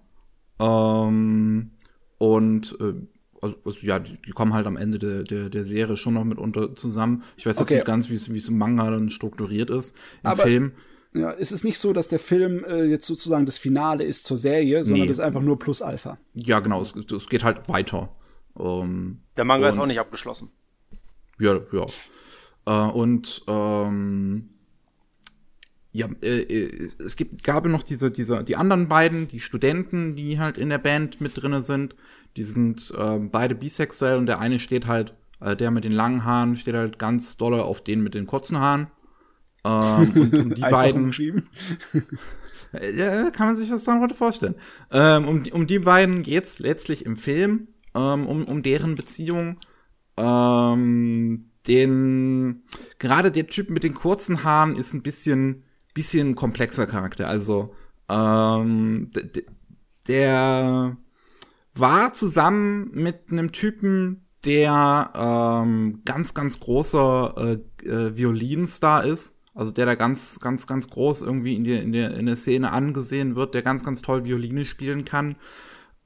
Ähm, 0.59 1.73
und 2.19 2.77
äh, 2.81 2.95
also, 3.43 3.57
also, 3.65 3.87
ja, 3.87 3.99
die, 3.99 4.21
die, 4.21 4.33
kommen 4.33 4.53
halt 4.53 4.67
am 4.67 4.77
Ende 4.77 4.99
der, 4.99 5.23
der, 5.23 5.49
der 5.49 5.65
Serie 5.65 5.97
schon 5.97 6.15
noch 6.15 6.25
mitunter 6.25 6.77
zusammen. 6.77 7.23
Ich 7.37 7.47
weiß 7.47 7.57
jetzt 7.57 7.63
okay. 7.63 7.77
nicht 7.77 7.87
ganz, 7.87 8.11
wie 8.11 8.15
es 8.15 8.49
im 8.49 8.59
Manga 8.59 8.91
dann 8.91 9.09
strukturiert 9.09 9.71
ist. 9.71 9.95
Im 10.23 10.31
Aber 10.31 10.43
Film. 10.43 10.73
Ja, 11.13 11.31
ist 11.31 11.51
es 11.51 11.65
nicht 11.65 11.79
so, 11.79 11.93
dass 11.93 12.07
der 12.07 12.21
Film 12.21 12.65
äh, 12.65 12.85
jetzt 12.85 13.07
sozusagen 13.07 13.47
das 13.47 13.59
Finale 13.59 14.05
ist 14.05 14.27
zur 14.27 14.37
Serie, 14.37 14.85
sondern 14.85 15.03
nee. 15.03 15.09
das 15.09 15.19
ist 15.19 15.25
einfach 15.25 15.41
nur 15.41 15.59
Plus 15.59 15.83
Alpha. 15.83 16.19
Ja, 16.35 16.61
genau, 16.61 16.83
es, 16.83 16.95
es 16.95 17.29
geht 17.29 17.43
halt 17.43 17.69
weiter. 17.69 18.15
Ähm, 18.59 19.21
Der 19.37 19.45
Manga 19.45 19.69
und, 19.69 19.75
ist 19.75 19.81
auch 19.81 19.87
nicht 19.87 20.01
abgeschlossen. 20.01 20.51
Ja, 21.39 21.59
ja. 21.73 21.87
Äh, 22.67 22.91
und 22.91 23.43
ähm, 23.47 24.51
ja, 25.93 26.09
äh, 26.23 26.43
äh, 26.43 26.89
es 27.05 27.17
gibt, 27.17 27.43
gab 27.43 27.67
noch 27.67 27.83
diese, 27.83 28.11
diese, 28.11 28.45
die 28.45 28.57
anderen 28.57 28.89
beiden, 28.89 29.27
die 29.27 29.41
Studenten, 29.41 30.15
die 30.15 30.39
halt 30.39 30.57
in 30.57 30.69
der 30.69 30.79
Band 30.79 31.21
mit 31.21 31.41
drinne 31.41 31.63
sind. 31.63 31.97
Die 32.37 32.45
sind 32.45 32.93
äh, 32.97 33.19
beide 33.19 33.57
bisexuell 33.57 34.19
und 34.19 34.27
der 34.27 34.39
eine 34.39 34.61
steht 34.61 34.87
halt, 34.87 35.15
äh, 35.41 35.57
der 35.57 35.73
mit 35.73 35.85
den 35.85 35.93
langen 35.93 36.25
Haaren 36.25 36.57
steht 36.57 36.75
halt 36.75 36.99
ganz 36.99 37.37
dolle 37.37 37.65
auf 37.65 37.83
den 37.83 38.03
mit 38.03 38.15
den 38.15 38.27
kurzen 38.27 38.59
Haaren. 38.59 38.87
Ähm, 39.65 40.13
und, 40.15 40.35
und 40.39 40.59
die 40.59 40.61
beiden. 40.71 41.13
ja, 42.73 43.31
kann 43.31 43.49
man 43.49 43.57
sich 43.57 43.71
was 43.73 43.83
darunter 43.83 44.15
vorstellen. 44.15 44.55
Ähm, 44.93 45.27
um, 45.27 45.43
um 45.51 45.67
die 45.67 45.81
beiden 45.81 46.23
geht's 46.23 46.61
letztlich 46.61 47.05
im 47.05 47.17
Film, 47.17 47.67
ähm, 47.95 48.27
um, 48.27 48.45
um 48.45 48.63
deren 48.63 48.95
Beziehung. 48.95 49.59
Ähm, 50.17 51.51
den, 51.67 52.63
gerade 52.99 53.31
der 53.31 53.47
Typ 53.47 53.71
mit 53.71 53.85
den 53.85 53.95
kurzen 53.95 54.45
Haaren 54.45 54.77
ist 54.77 54.95
ein 54.95 55.03
bisschen, 55.03 55.65
bisschen 55.95 56.35
komplexer 56.35 56.87
Charakter. 56.87 57.29
Also, 57.29 57.75
ähm, 58.09 59.11
der 60.09 60.97
war 61.75 62.13
zusammen 62.15 62.91
mit 62.93 63.31
einem 63.31 63.53
Typen, 63.53 64.27
der 64.45 65.13
ähm, 65.15 66.03
ganz, 66.05 66.35
ganz 66.35 66.61
großer 66.61 67.35
äh, 67.37 67.87
äh, 67.87 68.17
Violinstar 68.17 69.05
ist. 69.05 69.35
Also 69.55 69.73
der 69.73 69.85
da 69.85 69.95
ganz, 69.97 70.39
ganz, 70.41 70.67
ganz 70.67 70.89
groß 70.89 71.23
irgendwie 71.23 71.55
in 71.57 71.65
der, 71.65 71.83
in 71.83 71.93
der, 71.93 72.17
in 72.17 72.27
der 72.27 72.37
Szene 72.37 72.73
angesehen 72.73 73.37
wird, 73.37 73.53
der 73.53 73.63
ganz, 73.63 73.85
ganz 73.85 74.01
toll 74.01 74.25
Violine 74.25 74.65
spielen 74.65 75.05
kann. 75.05 75.37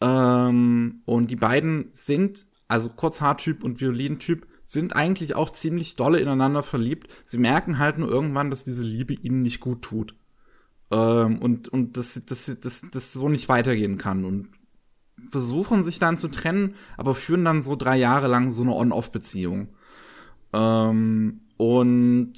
Ähm, 0.05 1.01
und 1.07 1.31
die 1.31 1.37
beiden 1.37 1.89
sind, 1.93 2.47
also 2.69 2.91
Kurzhaartyp 2.91 3.65
und 3.65 3.81
Violintyp, 3.81 4.47
sind 4.65 4.95
eigentlich 4.97 5.35
auch 5.35 5.51
ziemlich 5.51 5.97
dolle 5.97 6.21
ineinander 6.21 6.63
verliebt. 6.63 7.09
Sie 7.27 7.39
merken 7.39 7.79
halt 7.79 7.99
nur 7.99 8.09
irgendwann, 8.09 8.51
dass 8.51 8.65
diese 8.65 8.83
Liebe 8.83 9.15
ihnen 9.15 9.43
nicht 9.43 9.61
gut 9.61 9.83
tut. 9.83 10.15
Ähm, 10.91 11.39
und 11.39 11.69
und 11.69 11.97
dass 11.97 12.21
das, 12.27 12.59
das, 12.61 12.83
das 12.91 13.13
so 13.13 13.29
nicht 13.29 13.49
weitergehen 13.49 13.97
kann. 13.99 14.25
Und 14.25 14.49
versuchen 15.31 15.85
sich 15.85 15.99
dann 15.99 16.19
zu 16.19 16.29
trennen, 16.29 16.75
aber 16.99 17.15
führen 17.15 17.45
dann 17.45 17.63
so 17.63 17.77
drei 17.77 17.97
Jahre 17.97 18.29
lang 18.29 18.51
so 18.51 18.63
eine 18.63 18.75
On-Off-Beziehung. 18.75 19.69
Ähm, 20.53 21.41
und 21.57 22.33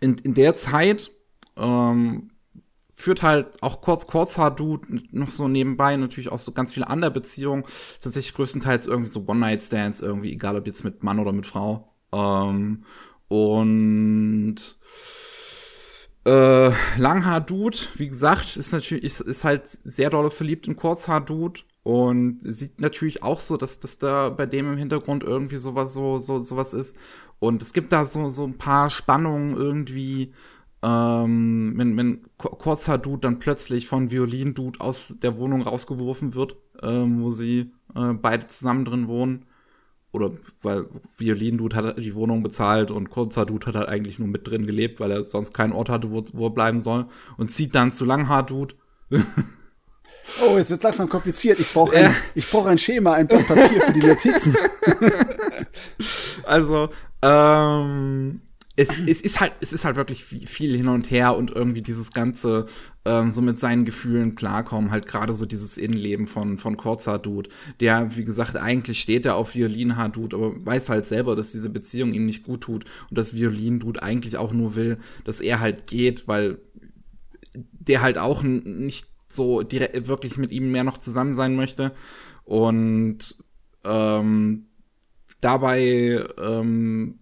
in, 0.00 0.18
in 0.18 0.34
der 0.34 0.54
Zeit 0.54 1.10
ähm, 1.56 2.30
führt 2.96 3.22
halt 3.22 3.62
auch 3.62 3.82
kurz 3.82 4.06
Kurzhaar-Dude 4.06 5.02
noch 5.12 5.28
so 5.28 5.48
nebenbei 5.48 5.96
natürlich 5.96 6.32
auch 6.32 6.38
so 6.38 6.52
ganz 6.52 6.72
viele 6.72 6.88
andere 6.88 7.10
Beziehungen. 7.10 7.64
Tatsächlich 8.00 8.34
größtenteils 8.34 8.86
irgendwie 8.86 9.10
so 9.10 9.24
One-Night-Stands, 9.26 10.00
irgendwie, 10.00 10.32
egal 10.32 10.56
ob 10.56 10.66
jetzt 10.66 10.82
mit 10.82 11.04
Mann 11.04 11.18
oder 11.18 11.32
mit 11.32 11.46
Frau. 11.46 11.92
Ähm, 12.12 12.84
und 13.28 14.56
äh, 16.24 16.70
Langhaar-Dude, 16.98 17.78
wie 17.96 18.08
gesagt, 18.08 18.56
ist 18.56 18.72
natürlich, 18.72 19.04
ist, 19.04 19.20
ist 19.20 19.44
halt 19.44 19.66
sehr 19.66 20.10
dolle 20.10 20.30
verliebt 20.30 20.66
in 20.66 20.76
Kurzhaar-Dude 20.76 21.60
und 21.82 22.38
sieht 22.40 22.80
natürlich 22.80 23.22
auch 23.22 23.40
so, 23.40 23.58
dass, 23.58 23.78
dass 23.78 23.98
da 23.98 24.30
bei 24.30 24.46
dem 24.46 24.72
im 24.72 24.78
Hintergrund 24.78 25.22
irgendwie 25.22 25.58
sowas 25.58 25.92
so, 25.92 26.18
so, 26.18 26.38
sowas 26.38 26.74
ist. 26.74 26.96
Und 27.38 27.62
es 27.62 27.74
gibt 27.74 27.92
da 27.92 28.06
so, 28.06 28.30
so 28.30 28.44
ein 28.44 28.56
paar 28.56 28.88
Spannungen 28.88 29.54
irgendwie, 29.54 30.32
ähm, 30.82 31.74
wenn, 31.76 31.96
wenn 31.96 32.22
kurzer 32.36 32.98
Dude 32.98 33.20
dann 33.20 33.38
plötzlich 33.38 33.86
von 33.86 34.10
Violin-Dude 34.10 34.80
aus 34.80 35.16
der 35.22 35.36
Wohnung 35.38 35.62
rausgeworfen 35.62 36.34
wird, 36.34 36.56
ähm, 36.82 37.22
wo 37.22 37.32
sie 37.32 37.72
äh, 37.94 38.12
beide 38.12 38.46
zusammen 38.46 38.84
drin 38.84 39.08
wohnen. 39.08 39.46
Oder 40.12 40.30
weil 40.62 40.86
Violin-Dude 41.18 41.76
hat 41.76 41.98
die 41.98 42.14
Wohnung 42.14 42.42
bezahlt 42.42 42.90
und 42.90 43.10
kurzer 43.10 43.44
Dude 43.44 43.66
hat 43.66 43.74
halt 43.74 43.88
eigentlich 43.88 44.18
nur 44.18 44.28
mit 44.28 44.46
drin 44.46 44.66
gelebt, 44.66 45.00
weil 45.00 45.10
er 45.10 45.24
sonst 45.24 45.52
keinen 45.52 45.72
Ort 45.72 45.88
hatte, 45.88 46.10
wo, 46.10 46.24
wo 46.32 46.46
er 46.46 46.50
bleiben 46.50 46.80
soll. 46.80 47.06
Und 47.36 47.50
zieht 47.50 47.74
dann 47.74 47.92
zu 47.92 48.04
Langhaar-Dude. 48.04 48.74
Oh, 50.42 50.58
jetzt 50.58 50.70
wird 50.70 50.82
langsam 50.82 51.08
kompliziert. 51.08 51.58
Ich 51.60 51.72
brauche 51.72 51.96
ein, 51.96 52.14
brauch 52.50 52.66
ein 52.66 52.78
Schema, 52.78 53.12
ein 53.14 53.26
Blatt 53.26 53.46
Papier 53.46 53.80
für 53.80 53.92
die 53.92 54.06
Notizen. 54.06 54.56
also, 56.44 56.88
ähm, 57.22 58.40
es, 58.76 58.90
es 59.06 59.22
ist 59.22 59.40
halt, 59.40 59.52
es 59.60 59.72
ist 59.72 59.84
halt 59.86 59.96
wirklich 59.96 60.22
viel 60.24 60.76
hin 60.76 60.88
und 60.88 61.10
her 61.10 61.36
und 61.36 61.50
irgendwie 61.50 61.80
dieses 61.80 62.12
ganze 62.12 62.66
ähm, 63.06 63.30
so 63.30 63.40
mit 63.40 63.58
seinen 63.58 63.86
Gefühlen 63.86 64.34
klarkommen, 64.34 64.90
halt 64.90 65.06
gerade 65.06 65.34
so 65.34 65.46
dieses 65.46 65.78
Innenleben 65.78 66.26
von 66.26 66.58
von 66.58 66.76
Kurzer 66.76 67.18
Dude, 67.18 67.48
der 67.80 68.16
wie 68.16 68.24
gesagt 68.24 68.56
eigentlich 68.56 69.00
steht 69.00 69.24
er 69.24 69.36
auf 69.36 69.54
Violinhaar 69.54 70.10
Dude, 70.10 70.36
aber 70.36 70.66
weiß 70.66 70.90
halt 70.90 71.06
selber, 71.06 71.34
dass 71.34 71.52
diese 71.52 71.70
Beziehung 71.70 72.12
ihm 72.12 72.26
nicht 72.26 72.42
gut 72.42 72.60
tut 72.62 72.84
und 73.08 73.16
dass 73.16 73.34
Violin 73.34 73.80
Dude 73.80 74.02
eigentlich 74.02 74.36
auch 74.36 74.52
nur 74.52 74.74
will, 74.76 74.98
dass 75.24 75.40
er 75.40 75.60
halt 75.60 75.86
geht, 75.86 76.28
weil 76.28 76.58
der 77.54 78.02
halt 78.02 78.18
auch 78.18 78.42
nicht 78.42 79.06
so 79.28 79.62
direkt 79.62 80.06
wirklich 80.06 80.36
mit 80.36 80.52
ihm 80.52 80.70
mehr 80.70 80.84
noch 80.84 80.98
zusammen 80.98 81.34
sein 81.34 81.56
möchte. 81.56 81.92
Und 82.44 83.42
ähm, 83.84 84.66
dabei 85.40 86.24
ähm, 86.38 87.18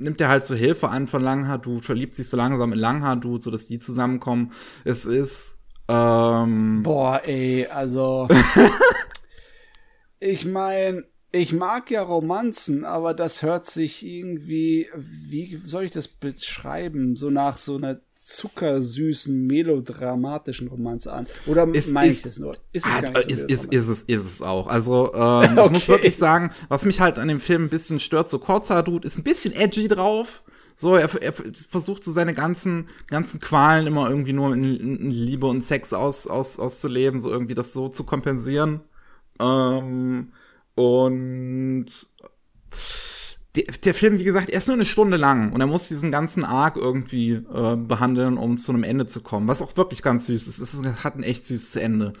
nimmt 0.00 0.20
er 0.20 0.28
halt 0.28 0.44
so 0.44 0.54
Hilfe 0.54 0.88
an 0.88 1.06
von 1.06 1.22
Langhaar-Dude, 1.22 1.84
verliebt 1.84 2.14
sich 2.14 2.28
so 2.28 2.36
langsam 2.36 2.72
in 2.72 2.78
Langhaar-Dude, 2.78 3.42
sodass 3.42 3.66
die 3.66 3.78
zusammenkommen. 3.78 4.52
Es 4.84 5.04
ist, 5.04 5.58
ähm 5.88 6.82
Boah, 6.82 7.22
ey, 7.26 7.66
also. 7.66 8.28
ich 10.20 10.44
mein, 10.44 11.04
ich 11.32 11.52
mag 11.52 11.90
ja 11.90 12.02
Romanzen, 12.02 12.84
aber 12.84 13.14
das 13.14 13.42
hört 13.42 13.66
sich 13.66 14.04
irgendwie, 14.04 14.88
wie 14.96 15.60
soll 15.64 15.84
ich 15.84 15.92
das 15.92 16.08
beschreiben? 16.08 17.14
So 17.14 17.30
nach 17.30 17.58
so 17.58 17.76
einer 17.76 18.00
zuckersüßen, 18.30 19.46
melodramatischen 19.46 20.68
Romanze 20.68 21.12
an. 21.12 21.26
Oder 21.46 21.66
meine 21.66 22.12
ich 22.12 22.22
das 22.22 22.38
nur? 22.38 22.54
Ist 22.72 22.86
es, 22.86 23.02
gar 23.02 23.02
nicht 23.02 23.30
ist, 23.30 23.50
ist, 23.50 23.72
ist, 23.72 23.88
es, 23.88 24.02
ist 24.04 24.24
es 24.24 24.42
auch. 24.42 24.66
Also, 24.68 25.12
ähm, 25.14 25.58
okay. 25.58 25.62
ich 25.64 25.70
muss 25.70 25.88
wirklich 25.88 26.16
sagen, 26.16 26.52
was 26.68 26.84
mich 26.84 27.00
halt 27.00 27.18
an 27.18 27.28
dem 27.28 27.40
Film 27.40 27.64
ein 27.64 27.68
bisschen 27.68 28.00
stört, 28.00 28.30
so 28.30 28.38
kurzer 28.38 28.82
Dude 28.82 29.06
ist 29.06 29.18
ein 29.18 29.24
bisschen 29.24 29.54
edgy 29.54 29.88
drauf. 29.88 30.42
So, 30.76 30.96
er, 30.96 31.10
er 31.22 31.32
versucht 31.32 32.04
so 32.04 32.12
seine 32.12 32.32
ganzen, 32.32 32.88
ganzen 33.08 33.40
Qualen 33.40 33.86
immer 33.86 34.08
irgendwie 34.08 34.32
nur 34.32 34.54
in, 34.54 34.64
in 34.64 35.10
Liebe 35.10 35.46
und 35.46 35.62
Sex 35.62 35.92
aus, 35.92 36.26
aus, 36.26 36.58
auszuleben, 36.58 37.20
so 37.20 37.30
irgendwie 37.30 37.54
das 37.54 37.72
so 37.72 37.88
zu 37.88 38.04
kompensieren. 38.04 38.80
Ähm, 39.38 40.32
und 40.74 41.86
der, 43.56 43.64
der 43.84 43.94
Film, 43.94 44.18
wie 44.18 44.24
gesagt, 44.24 44.50
er 44.50 44.58
ist 44.58 44.68
nur 44.68 44.76
eine 44.76 44.84
Stunde 44.84 45.16
lang 45.16 45.52
und 45.52 45.60
er 45.60 45.66
muss 45.66 45.88
diesen 45.88 46.12
ganzen 46.12 46.44
Arc 46.44 46.76
irgendwie 46.76 47.32
äh, 47.32 47.76
behandeln, 47.76 48.38
um 48.38 48.58
zu 48.58 48.72
einem 48.72 48.84
Ende 48.84 49.06
zu 49.06 49.20
kommen, 49.22 49.48
was 49.48 49.62
auch 49.62 49.76
wirklich 49.76 50.02
ganz 50.02 50.26
süß 50.26 50.46
ist. 50.46 50.60
Es 50.60 50.74
ist, 50.74 51.04
hat 51.04 51.16
ein 51.16 51.24
echt 51.24 51.44
süßes 51.46 51.76
Ende. 51.76 52.12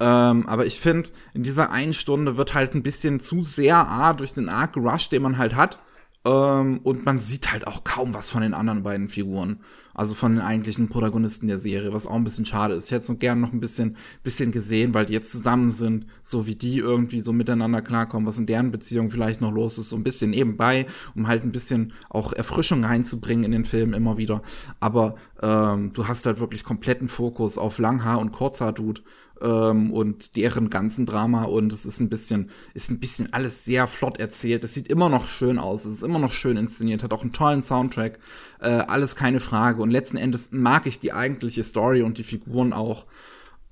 Ähm, 0.00 0.46
aber 0.46 0.66
ich 0.66 0.78
finde, 0.78 1.10
in 1.34 1.42
dieser 1.42 1.70
einen 1.70 1.94
Stunde 1.94 2.36
wird 2.36 2.54
halt 2.54 2.74
ein 2.74 2.84
bisschen 2.84 3.18
zu 3.18 3.42
sehr 3.42 3.88
A, 3.88 4.12
durch 4.12 4.34
den 4.34 4.48
Arc 4.48 4.74
gerusht, 4.74 5.10
den 5.10 5.22
man 5.22 5.38
halt 5.38 5.56
hat. 5.56 5.80
Ähm, 6.24 6.80
und 6.82 7.04
man 7.04 7.18
sieht 7.18 7.52
halt 7.52 7.66
auch 7.66 7.84
kaum 7.84 8.14
was 8.14 8.28
von 8.30 8.42
den 8.42 8.54
anderen 8.54 8.82
beiden 8.82 9.08
Figuren. 9.08 9.60
Also 9.94 10.14
von 10.14 10.32
den 10.32 10.40
eigentlichen 10.40 10.88
Protagonisten 10.88 11.48
der 11.48 11.58
Serie, 11.58 11.92
was 11.92 12.06
auch 12.06 12.14
ein 12.14 12.22
bisschen 12.22 12.44
schade 12.44 12.74
ist. 12.74 12.84
Ich 12.84 12.92
hätte 12.92 13.12
es 13.12 13.18
gerne 13.18 13.40
noch 13.40 13.52
ein 13.52 13.58
bisschen, 13.58 13.96
bisschen 14.22 14.52
gesehen, 14.52 14.94
weil 14.94 15.06
die 15.06 15.12
jetzt 15.12 15.32
zusammen 15.32 15.72
sind, 15.72 16.06
so 16.22 16.46
wie 16.46 16.54
die 16.54 16.78
irgendwie 16.78 17.20
so 17.20 17.32
miteinander 17.32 17.82
klarkommen, 17.82 18.24
was 18.24 18.38
in 18.38 18.46
deren 18.46 18.70
Beziehung 18.70 19.10
vielleicht 19.10 19.40
noch 19.40 19.50
los 19.50 19.76
ist, 19.76 19.88
so 19.88 19.96
ein 19.96 20.04
bisschen 20.04 20.30
nebenbei, 20.30 20.86
um 21.16 21.26
halt 21.26 21.42
ein 21.42 21.50
bisschen 21.50 21.92
auch 22.10 22.32
Erfrischung 22.32 22.84
reinzubringen 22.84 23.44
in 23.44 23.50
den 23.50 23.64
Film 23.64 23.92
immer 23.92 24.18
wieder. 24.18 24.42
Aber 24.78 25.16
ähm, 25.42 25.92
du 25.92 26.06
hast 26.06 26.26
halt 26.26 26.38
wirklich 26.38 26.62
kompletten 26.62 27.08
Fokus 27.08 27.58
auf 27.58 27.78
Langhaar 27.78 28.20
und 28.20 28.30
Kurzhaar-Dude 28.30 29.00
ähm, 29.40 29.92
und 29.92 30.36
deren 30.36 30.70
ganzen 30.70 31.06
Drama 31.06 31.44
und 31.44 31.72
es 31.72 31.86
ist 31.86 32.00
ein 32.00 32.08
bisschen, 32.08 32.50
ist 32.74 32.90
ein 32.90 33.00
bisschen 33.00 33.32
alles 33.32 33.64
sehr 33.64 33.86
flott 33.86 34.18
erzählt. 34.18 34.64
Es 34.64 34.74
sieht 34.74 34.88
immer 34.88 35.08
noch 35.08 35.28
schön 35.28 35.58
aus, 35.58 35.84
es 35.84 35.96
ist 35.96 36.02
immer 36.02 36.18
noch 36.18 36.32
schön 36.32 36.56
inszeniert, 36.56 37.02
hat 37.02 37.12
auch 37.12 37.22
einen 37.22 37.32
tollen 37.32 37.62
Soundtrack, 37.62 38.18
äh, 38.60 38.68
alles 38.68 39.16
keine 39.16 39.40
Frage. 39.40 39.82
Und 39.82 39.90
letzten 39.90 40.16
Endes 40.16 40.50
mag 40.52 40.86
ich 40.86 40.98
die 40.98 41.12
eigentliche 41.12 41.62
Story 41.62 42.02
und 42.02 42.18
die 42.18 42.24
Figuren 42.24 42.72
auch, 42.72 43.06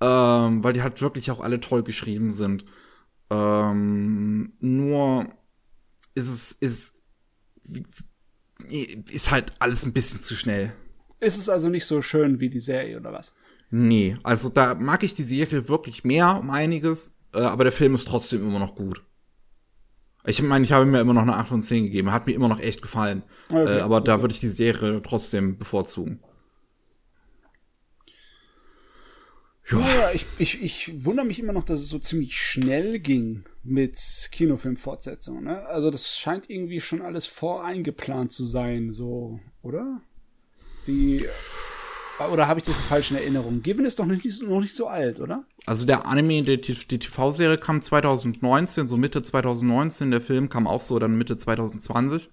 ähm, 0.01 0.63
weil 0.63 0.73
die 0.73 0.83
halt 0.83 1.01
wirklich 1.03 1.31
auch 1.31 1.41
alle 1.41 1.61
toll 1.61 1.83
geschrieben 1.83 2.33
sind. 2.33 2.65
Ähm, 3.31 4.53
nur 4.61 5.27
ist 6.15 6.29
es, 6.29 6.53
ist, 6.53 7.03
ist 9.11 9.31
halt 9.31 9.53
alles 9.59 9.85
ein 9.85 9.93
bisschen 9.93 10.21
zu 10.21 10.35
schnell. 10.35 10.73
Ist 11.19 11.39
es 11.39 11.49
also 11.49 11.69
nicht 11.69 11.87
so 11.87 12.03
schön 12.03 12.41
wie 12.41 12.51
die 12.51 12.61
Serie 12.61 12.99
oder 12.99 13.13
was? 13.13 13.33
Nee, 13.71 14.17
also 14.23 14.49
da 14.49 14.75
mag 14.75 15.03
ich 15.03 15.15
die 15.15 15.23
Serie 15.23 15.69
wirklich 15.69 16.05
mehr 16.05 16.39
um 16.39 16.51
einiges, 16.51 17.13
äh, 17.35 17.41
aber 17.41 17.65
der 17.65 17.73
Film 17.73 17.95
ist 17.95 18.07
trotzdem 18.07 18.47
immer 18.47 18.59
noch 18.59 18.75
gut. 18.75 19.03
Ich 20.25 20.43
meine, 20.43 20.65
ich 20.65 20.73
habe 20.73 20.87
mir 20.87 21.01
immer 21.01 21.15
noch 21.15 21.23
eine 21.23 21.37
8 21.37 21.49
von 21.49 21.63
10 21.63 21.85
gegeben, 21.85 22.13
hat 22.13 22.27
mir 22.27 22.33
immer 22.33 22.49
noch 22.49 22.61
echt 22.61 22.83
gefallen. 22.83 23.23
Okay, 23.49 23.79
äh, 23.79 23.81
aber 23.81 24.01
da 24.01 24.21
würde 24.21 24.35
ich 24.35 24.41
die 24.41 24.49
Serie 24.49 25.01
trotzdem 25.03 25.57
bevorzugen. 25.57 26.21
Ja, 29.71 29.79
ja 29.79 30.11
ich, 30.13 30.27
ich, 30.39 30.63
ich 30.63 31.05
wundere 31.05 31.27
mich 31.27 31.39
immer 31.39 31.53
noch, 31.53 31.65
dass 31.65 31.81
es 31.81 31.89
so 31.89 31.99
ziemlich 31.99 32.37
schnell 32.37 32.99
ging 32.99 33.45
mit 33.63 34.29
Kinofilmfortsetzungen. 34.33 35.45
Ne? 35.45 35.65
Also 35.67 35.91
das 35.91 36.17
scheint 36.17 36.51
irgendwie 36.51 36.81
schon 36.81 37.03
alles 37.03 37.27
voreingeplant 37.27 38.33
zu 38.33 38.45
sein, 38.45 38.93
so, 38.93 39.41
oder? 39.63 40.01
Wie, 40.87 41.25
oder 42.33 42.49
habe 42.49 42.61
ich 42.61 42.67
das 42.67 42.77
falsch 42.85 43.11
in 43.11 43.17
Erinnerung? 43.17 43.63
Given 43.63 43.85
ist 43.85 43.99
doch 43.99 44.07
noch 44.07 44.15
nicht, 44.15 44.43
noch 44.43 44.61
nicht 44.61 44.75
so 44.75 44.87
alt, 44.87 45.21
oder? 45.21 45.45
Also 45.67 45.85
der 45.85 46.07
Anime, 46.07 46.43
die, 46.43 46.59
die 46.59 46.99
TV-Serie 46.99 47.59
kam 47.59 47.81
2019, 47.81 48.89
so 48.89 48.97
Mitte 48.97 49.23
2019. 49.23 50.11
Der 50.11 50.21
Film 50.21 50.49
kam 50.49 50.67
auch 50.67 50.81
so 50.81 50.99
dann 50.99 51.17
Mitte 51.17 51.37
2020. 51.37 52.31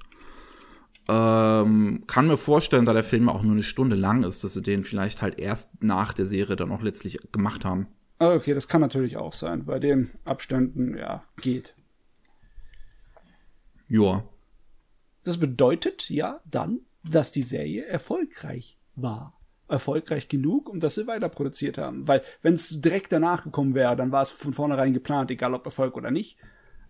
Ähm, 1.09 2.03
kann 2.07 2.27
mir 2.27 2.37
vorstellen, 2.37 2.85
da 2.85 2.93
der 2.93 3.03
Film 3.03 3.27
auch 3.27 3.41
nur 3.41 3.51
eine 3.51 3.63
Stunde 3.63 3.97
lang 3.97 4.23
ist, 4.23 4.43
dass 4.43 4.53
sie 4.53 4.61
den 4.61 4.85
vielleicht 4.85 5.21
halt 5.21 5.37
erst 5.37 5.83
nach 5.83 6.13
der 6.13 6.25
Serie 6.25 6.55
dann 6.55 6.71
auch 6.71 6.81
letztlich 6.81 7.19
gemacht 7.31 7.65
haben. 7.65 7.87
Ah, 8.19 8.33
okay, 8.33 8.53
das 8.53 8.69
kann 8.69 8.79
natürlich 8.79 9.17
auch 9.17 9.33
sein. 9.33 9.65
Bei 9.65 9.79
den 9.79 10.11
Abständen, 10.23 10.97
ja, 10.97 11.23
geht. 11.41 11.75
Joa. 13.89 14.23
Das 15.25 15.37
bedeutet 15.37 16.09
ja 16.09 16.39
dann, 16.45 16.79
dass 17.03 17.33
die 17.33 17.41
Serie 17.41 17.85
erfolgreich 17.85 18.77
war. 18.95 19.32
Erfolgreich 19.67 20.27
genug, 20.27 20.69
um 20.69 20.79
dass 20.79 20.95
sie 20.95 21.07
weiter 21.07 21.29
produziert 21.29 21.77
haben. 21.77 22.07
Weil, 22.07 22.21
wenn 22.41 22.53
es 22.53 22.81
direkt 22.81 23.11
danach 23.11 23.43
gekommen 23.43 23.75
wäre, 23.75 23.95
dann 23.95 24.11
war 24.11 24.21
es 24.21 24.29
von 24.29 24.53
vornherein 24.53 24.93
geplant, 24.93 25.31
egal 25.31 25.53
ob 25.53 25.65
Erfolg 25.65 25.95
oder 25.95 26.11
nicht. 26.11 26.37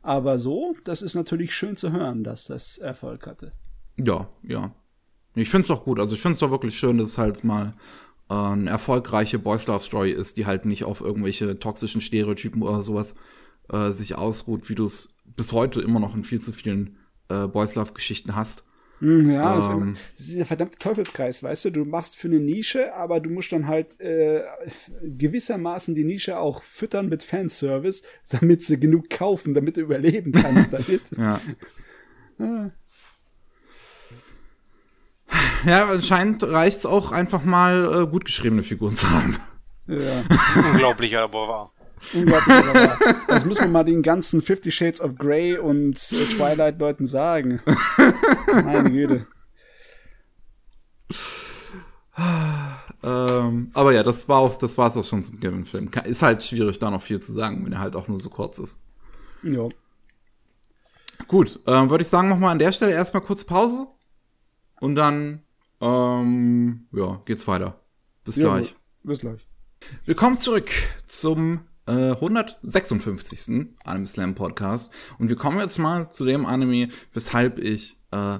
Aber 0.01 0.37
so, 0.37 0.75
das 0.83 1.01
ist 1.01 1.15
natürlich 1.15 1.55
schön 1.55 1.77
zu 1.77 1.91
hören, 1.91 2.23
dass 2.23 2.45
das 2.45 2.77
Erfolg 2.77 3.25
hatte. 3.25 3.53
Ja, 3.97 4.27
ja. 4.43 4.73
Ich 5.35 5.49
find's 5.49 5.69
doch 5.69 5.85
gut. 5.85 5.99
Also 5.99 6.15
ich 6.15 6.21
find's 6.21 6.39
doch 6.39 6.51
wirklich 6.51 6.77
schön, 6.77 6.97
dass 6.97 7.11
es 7.11 7.17
halt 7.17 7.43
mal 7.43 7.73
äh, 8.29 8.33
eine 8.33 8.69
erfolgreiche 8.69 9.39
Boys 9.39 9.67
Love 9.67 9.83
Story 9.83 10.11
ist, 10.11 10.37
die 10.37 10.45
halt 10.45 10.65
nicht 10.65 10.83
auf 10.83 11.01
irgendwelche 11.01 11.57
toxischen 11.59 12.01
Stereotypen 12.01 12.61
oder 12.61 12.81
sowas 12.81 13.15
äh, 13.69 13.91
sich 13.91 14.15
ausruht, 14.15 14.69
wie 14.69 14.75
du 14.75 14.85
es 14.85 15.15
bis 15.25 15.53
heute 15.53 15.81
immer 15.81 15.99
noch 15.99 16.15
in 16.15 16.23
viel 16.23 16.41
zu 16.41 16.51
vielen 16.51 16.97
äh, 17.29 17.47
Boys 17.47 17.75
Love 17.75 17.93
Geschichten 17.93 18.35
hast. 18.35 18.63
Hm, 18.99 19.29
Ja, 19.31 19.55
das, 19.55 19.65
ist 19.65 19.71
immer- 19.71 19.85
das 20.17 20.25
ist 20.27 20.31
dieser 20.31 20.45
verdammte 20.45 20.77
Teufelskreis, 20.77 21.43
weißt 21.43 21.65
du? 21.65 21.69
Du 21.71 21.83
machst 21.85 22.15
für 22.15 22.27
eine 22.29 22.39
Nische, 22.39 22.93
aber 22.95 23.19
du 23.19 23.29
musst 23.29 23.51
dann 23.51 23.67
halt 23.67 23.99
äh, 23.99 24.43
gewissermaßen 25.03 25.93
die 25.95 26.03
Nische 26.05 26.37
auch 26.39 26.63
füttern 26.63 27.09
mit 27.09 27.23
Fanservice, 27.23 28.03
damit 28.31 28.63
sie 28.63 28.79
genug 28.79 29.09
kaufen, 29.09 29.53
damit 29.53 29.75
du 29.77 29.81
überleben 29.81 30.31
kannst 30.31 30.71
damit. 30.71 31.01
Ja. 31.17 31.39
Ja, 35.65 35.87
anscheinend 35.89 36.43
reicht's 36.43 36.85
auch 36.85 37.11
einfach 37.11 37.43
mal 37.43 38.03
äh, 38.03 38.07
gut 38.07 38.25
geschriebene 38.25 38.63
Figuren 38.63 38.95
zu 38.95 39.09
haben. 39.09 39.37
ja, 39.87 40.23
Unglaublich, 40.71 41.17
aber 41.17 41.47
wahr. 41.47 41.71
Unglaublich. 42.13 43.19
Das 43.27 43.45
muss 43.45 43.59
man 43.59 43.71
mal 43.71 43.83
den 43.83 44.01
ganzen 44.01 44.41
Fifty 44.41 44.71
Shades 44.71 45.01
of 45.01 45.15
Grey 45.15 45.57
und 45.57 45.95
äh, 46.11 46.25
Twilight-Leuten 46.35 47.07
sagen. 47.07 47.61
Meine 48.63 48.91
Güte. 48.91 49.27
Ähm, 53.03 53.71
aber 53.73 53.91
ja, 53.93 54.03
das 54.03 54.27
war 54.29 54.39
auch, 54.39 54.55
das 54.57 54.77
war's 54.77 54.95
auch 54.95 55.03
schon 55.03 55.23
zum 55.23 55.39
Kevin-Film. 55.39 55.91
Ka- 55.91 56.01
Ist 56.01 56.21
halt 56.21 56.43
schwierig, 56.43 56.79
da 56.79 56.89
noch 56.91 57.01
viel 57.01 57.19
zu 57.19 57.31
sagen, 57.33 57.65
wenn 57.65 57.73
er 57.73 57.79
halt 57.79 57.95
auch 57.95 58.07
nur 58.07 58.19
so 58.19 58.29
kurz 58.29 58.59
ist. 58.59 58.79
Ja. 59.43 59.67
Gut, 61.27 61.59
ähm, 61.67 61.89
würde 61.89 62.03
ich 62.03 62.07
sagen, 62.07 62.29
machen 62.29 62.41
wir 62.41 62.49
an 62.49 62.59
der 62.59 62.71
Stelle 62.71 62.93
erstmal 62.93 63.23
kurz 63.23 63.43
Pause. 63.43 63.87
Und 64.79 64.95
dann, 64.95 65.41
ähm, 65.81 66.87
ja, 66.91 67.21
geht's 67.25 67.47
weiter. 67.47 67.79
Bis 68.23 68.35
Ja, 68.37 68.49
gleich. 68.55 68.75
Bis 69.03 69.19
gleich. 69.19 69.45
Willkommen 70.05 70.37
zurück 70.37 70.69
zum 71.07 71.61
äh, 71.87 72.11
156. 72.11 73.67
Anime 73.85 74.07
Slam 74.07 74.35
Podcast. 74.35 74.93
Und 75.17 75.29
wir 75.29 75.35
kommen 75.35 75.59
jetzt 75.59 75.77
mal 75.77 76.09
zu 76.09 76.25
dem 76.25 76.45
Anime, 76.45 76.89
weshalb 77.11 77.59
ich 77.59 77.97
äh, 78.11 78.39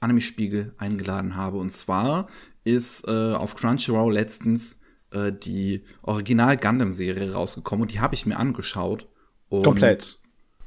Anime 0.00 0.20
Spiegel 0.20 0.74
eingeladen 0.78 1.36
habe. 1.36 1.58
Und 1.58 1.70
zwar 1.70 2.28
ist 2.64 3.06
äh, 3.06 3.32
auf 3.32 3.54
Crunchyroll 3.56 4.12
letztens 4.12 4.80
äh, 5.12 5.32
die 5.32 5.84
Original 6.02 6.56
Gundam 6.56 6.92
Serie 6.92 7.32
rausgekommen 7.32 7.82
und 7.82 7.92
die 7.92 8.00
habe 8.00 8.14
ich 8.14 8.26
mir 8.26 8.36
angeschaut. 8.36 9.06
Komplett. 9.50 10.18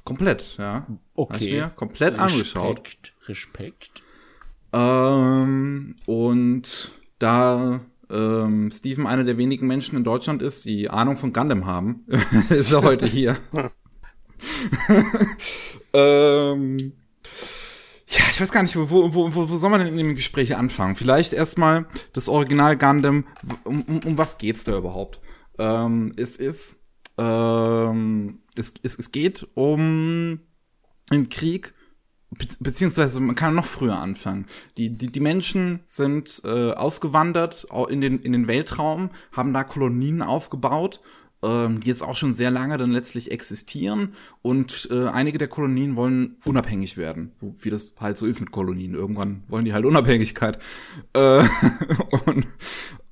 Komplett, 0.03 0.57
ja. 0.57 0.85
Okay. 1.15 1.33
Hab 1.33 1.41
ich 1.41 1.49
mir 1.49 1.69
komplett 1.75 2.19
angeschaut. 2.19 2.77
Respekt. 2.79 3.13
Respekt. 3.27 4.03
Ähm, 4.71 5.95
und 6.05 6.91
da 7.17 7.79
ähm, 8.09 8.71
Steven 8.71 9.07
einer 9.07 9.23
der 9.23 9.37
wenigen 9.37 9.67
Menschen 9.67 9.97
in 9.97 10.03
Deutschland 10.03 10.41
ist, 10.41 10.65
die 10.65 10.89
Ahnung 10.89 11.17
von 11.17 11.33
Gundam 11.33 11.65
haben, 11.65 12.05
ist 12.49 12.71
er 12.71 12.83
heute 12.83 13.05
hier. 13.05 13.37
ähm, 15.93 16.93
ja, 18.07 18.21
ich 18.31 18.39
weiß 18.39 18.51
gar 18.51 18.63
nicht, 18.63 18.75
wo, 18.75 18.89
wo, 18.89 19.13
wo, 19.13 19.49
wo 19.49 19.55
soll 19.57 19.69
man 19.69 19.81
denn 19.81 19.97
in 19.97 19.97
dem 19.97 20.15
Gespräch 20.15 20.55
anfangen? 20.55 20.95
Vielleicht 20.95 21.33
erstmal 21.33 21.85
das 22.13 22.29
Original 22.29 22.77
Gundam. 22.77 23.25
Um, 23.63 23.81
um, 23.83 23.99
um 23.99 24.17
was 24.17 24.37
geht's 24.37 24.63
da 24.63 24.77
überhaupt? 24.77 25.19
Ähm, 25.57 26.13
es 26.15 26.37
ist, 26.37 26.79
ähm, 27.17 28.39
es, 28.55 28.73
es, 28.83 28.97
es 28.97 29.11
geht 29.11 29.47
um 29.53 30.39
einen 31.09 31.29
Krieg 31.29 31.73
beziehungsweise 32.59 33.19
man 33.19 33.35
kann 33.35 33.55
noch 33.55 33.65
früher 33.65 33.99
anfangen. 33.99 34.45
Die, 34.77 34.89
die, 34.89 35.07
die 35.11 35.19
Menschen 35.19 35.79
sind 35.85 36.41
äh, 36.45 36.71
ausgewandert 36.71 37.67
au- 37.69 37.87
in 37.87 38.01
den, 38.01 38.19
in 38.19 38.31
den 38.31 38.47
Weltraum, 38.47 39.09
haben 39.31 39.53
da 39.53 39.63
Kolonien 39.63 40.21
aufgebaut, 40.21 41.01
ähm, 41.43 41.81
die 41.81 41.87
jetzt 41.87 42.01
auch 42.01 42.15
schon 42.15 42.33
sehr 42.33 42.51
lange 42.51 42.77
dann 42.77 42.91
letztlich 42.91 43.31
existieren 43.31 44.13
und 44.41 44.87
äh, 44.91 45.07
einige 45.07 45.37
der 45.37 45.47
Kolonien 45.47 45.95
wollen 45.95 46.37
unabhängig 46.45 46.97
werden, 46.97 47.33
so, 47.39 47.53
wie 47.61 47.69
das 47.69 47.93
halt 47.99 48.17
so 48.17 48.25
ist 48.25 48.39
mit 48.39 48.51
Kolonien. 48.51 48.93
Irgendwann 48.95 49.43
wollen 49.47 49.65
die 49.65 49.73
halt 49.73 49.85
Unabhängigkeit. 49.85 50.59
Äh, 51.13 51.43
und 52.25 52.45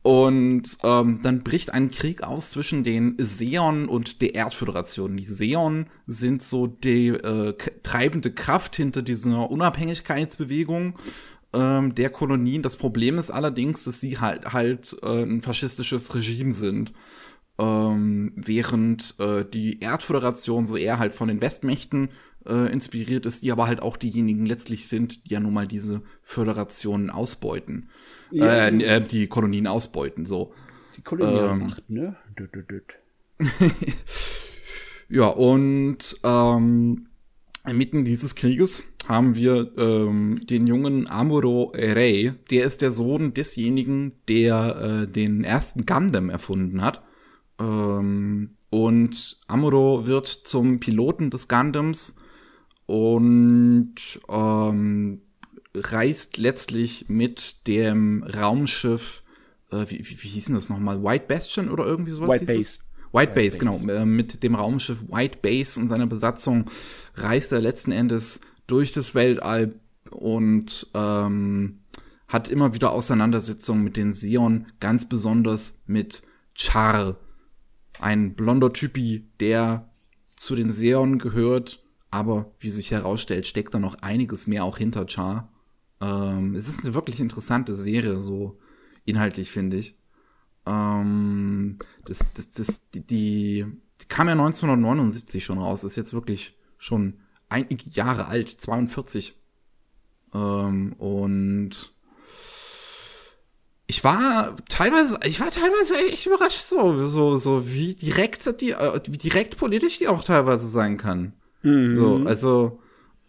und 0.04 0.64
ähm, 0.84 1.22
dann 1.24 1.44
bricht 1.44 1.74
ein 1.74 1.90
Krieg 1.90 2.24
aus 2.24 2.52
zwischen 2.52 2.84
den 2.84 3.16
Seon 3.20 3.88
und 3.88 4.22
der 4.22 4.36
Erdföderation. 4.36 5.16
Die 5.16 5.26
Seon 5.26 5.88
sind 6.08 6.44
so 6.44 6.68
die 6.68 7.08
äh, 7.08 7.54
treibende 7.84 8.32
Kraft 8.34 8.76
hinter 8.76 9.02
dieser 9.02 9.50
Unabhängigkeitsbewegung 9.50 11.00
ähm, 11.54 11.96
der 11.96 12.10
Kolonien. 12.10 12.64
Das 12.64 12.76
Problem 12.76 13.18
ist 13.18 13.32
allerdings, 13.32 13.86
dass 13.86 14.02
sie 14.02 14.20
halt 14.20 14.52
halt 14.52 14.98
äh, 15.04 15.24
ein 15.24 15.42
faschistisches 15.42 16.14
Regime 16.14 16.54
sind. 16.54 16.94
Ähm, 17.58 18.34
während 18.36 19.16
äh, 19.20 19.46
die 19.46 19.80
Erdföderation 19.80 20.66
so 20.66 20.76
eher 20.76 21.00
halt 21.00 21.14
von 21.14 21.30
den 21.30 21.40
Westmächten 21.40 22.10
äh, 22.46 22.72
inspiriert 22.74 23.26
ist, 23.26 23.44
die 23.44 23.52
aber 23.54 23.68
halt 23.68 23.82
auch 23.82 23.96
diejenigen 23.96 24.46
letztlich 24.46 24.88
sind, 24.88 25.30
die 25.30 25.34
ja 25.36 25.40
nun 25.40 25.54
mal 25.54 25.68
diese 25.68 26.02
Föderationen 26.24 27.10
ausbeuten. 27.10 27.90
Ja. 28.34 28.68
Äh, 28.68 28.84
äh, 28.84 29.02
die 29.02 29.28
Kolonien 29.28 29.68
ausbeuten, 29.68 30.26
so. 30.26 30.54
Die 30.98 31.02
Kolonialmacht, 31.02 31.90
ne? 31.90 32.16
Düt, 32.38 32.54
düt, 32.54 32.70
düt. 32.70 32.94
Ja, 35.10 35.28
und 35.28 36.18
ähm, 36.24 37.06
inmitten 37.68 38.04
dieses 38.04 38.34
Krieges 38.34 38.84
haben 39.08 39.36
wir 39.36 39.72
ähm, 39.78 40.42
den 40.50 40.66
jungen 40.66 41.08
Amuro 41.08 41.72
Rei. 41.76 42.34
Der 42.50 42.66
ist 42.66 42.82
der 42.82 42.92
Sohn 42.92 43.34
desjenigen, 43.34 44.14
der 44.28 45.04
äh, 45.04 45.12
den 45.12 45.44
ersten 45.44 45.86
Gundam 45.86 46.32
erfunden 46.32 46.82
hat. 46.82 47.04
Ähm, 47.60 48.56
und 48.72 49.38
Amuro 49.48 50.08
wird 50.08 50.28
zum 50.28 50.80
Piloten 50.80 51.30
des 51.30 51.48
Gundams 51.48 52.16
und 52.88 53.96
ähm, 54.30 55.22
reist 55.76 56.38
letztlich 56.38 57.06
mit 57.10 57.68
dem 57.68 58.24
Raumschiff, 58.24 59.24
äh, 59.72 59.86
wie, 59.88 60.00
wie, 60.00 60.24
wie 60.24 60.28
hieß 60.28 60.46
denn 60.46 60.56
das 60.56 60.70
nochmal? 60.70 61.04
White 61.04 61.26
Bastion 61.28 61.70
oder 61.70 61.86
irgendwie 61.86 62.12
sowas? 62.12 62.30
White 62.30 62.46
Base. 62.46 62.60
es? 62.60 62.80
White 63.12 63.34
Base, 63.34 63.58
Base. 63.58 63.60
genau. 63.60 63.94
Äh, 63.94 64.06
mit 64.06 64.44
dem 64.44 64.56
Raumschiff 64.56 64.98
White 65.10 65.40
Base 65.42 65.80
und 65.80 65.88
seiner 65.88 66.08
Besatzung 66.08 66.66
reist 67.16 67.52
er 67.52 67.62
letzten 67.62 67.92
Endes 67.92 68.42
durch 68.68 68.92
das 68.92 69.14
Weltall 69.14 69.76
und 70.10 70.88
ähm, 70.94 71.80
hat 72.28 72.50
immer 72.50 72.74
wieder 72.74 72.92
Auseinandersetzungen 72.92 73.84
mit 73.84 73.98
den 73.98 74.14
Seon, 74.14 74.68
ganz 74.80 75.08
besonders 75.08 75.80
mit 75.86 76.24
Char, 76.56 77.18
ein 78.00 78.34
blonder 78.34 78.74
Typi, 78.74 79.28
der 79.40 79.90
zu 80.36 80.56
den 80.56 80.72
Seon 80.72 81.20
gehört, 81.20 81.84
aber 82.10 82.52
wie 82.60 82.70
sich 82.70 82.92
herausstellt, 82.92 83.48
steckt 83.48 83.74
da 83.74 83.80
noch 83.80 84.02
einiges 84.02 84.48
mehr 84.48 84.64
auch 84.64 84.78
hinter 84.78 85.06
Char. 85.08 85.53
Ähm, 86.04 86.56
es 86.56 86.68
ist 86.68 86.84
eine 86.84 86.94
wirklich 86.94 87.20
interessante 87.20 87.76
Serie, 87.76 88.20
so 88.20 88.58
inhaltlich, 89.06 89.52
finde 89.52 89.78
ich. 89.78 89.96
Ähm, 90.66 91.78
das, 92.06 92.28
das, 92.34 92.52
das, 92.52 92.90
die, 92.90 93.02
die, 93.06 93.66
kam 94.10 94.28
ja 94.28 94.34
1979 94.34 95.44
schon 95.44 95.60
raus, 95.60 95.84
ist 95.84 95.96
jetzt 95.96 96.14
wirklich 96.14 96.58
schon 96.78 97.20
einige 97.48 97.90
Jahre 97.90 98.28
alt, 98.28 98.50
42. 98.50 99.36
Ähm, 100.34 100.94
und 100.94 101.94
ich 103.88 104.04
war 104.04 104.56
teilweise, 104.68 105.20
ich 105.26 105.40
war 105.40 105.52
teilweise 105.52 105.96
echt 106.12 106.26
überrascht, 106.26 106.64
so, 106.64 107.08
so, 107.08 107.38
so 107.38 107.70
wie 107.70 107.94
direkt 107.94 108.60
die, 108.62 108.72
äh, 108.72 109.00
wie 109.08 109.18
direkt 109.18 109.58
politisch 109.58 110.00
die 110.00 110.08
auch 110.08 110.24
teilweise 110.24 110.68
sein 110.68 110.98
kann. 110.98 111.34
Mhm. 111.62 111.98
So, 111.98 112.28
also, 112.28 112.80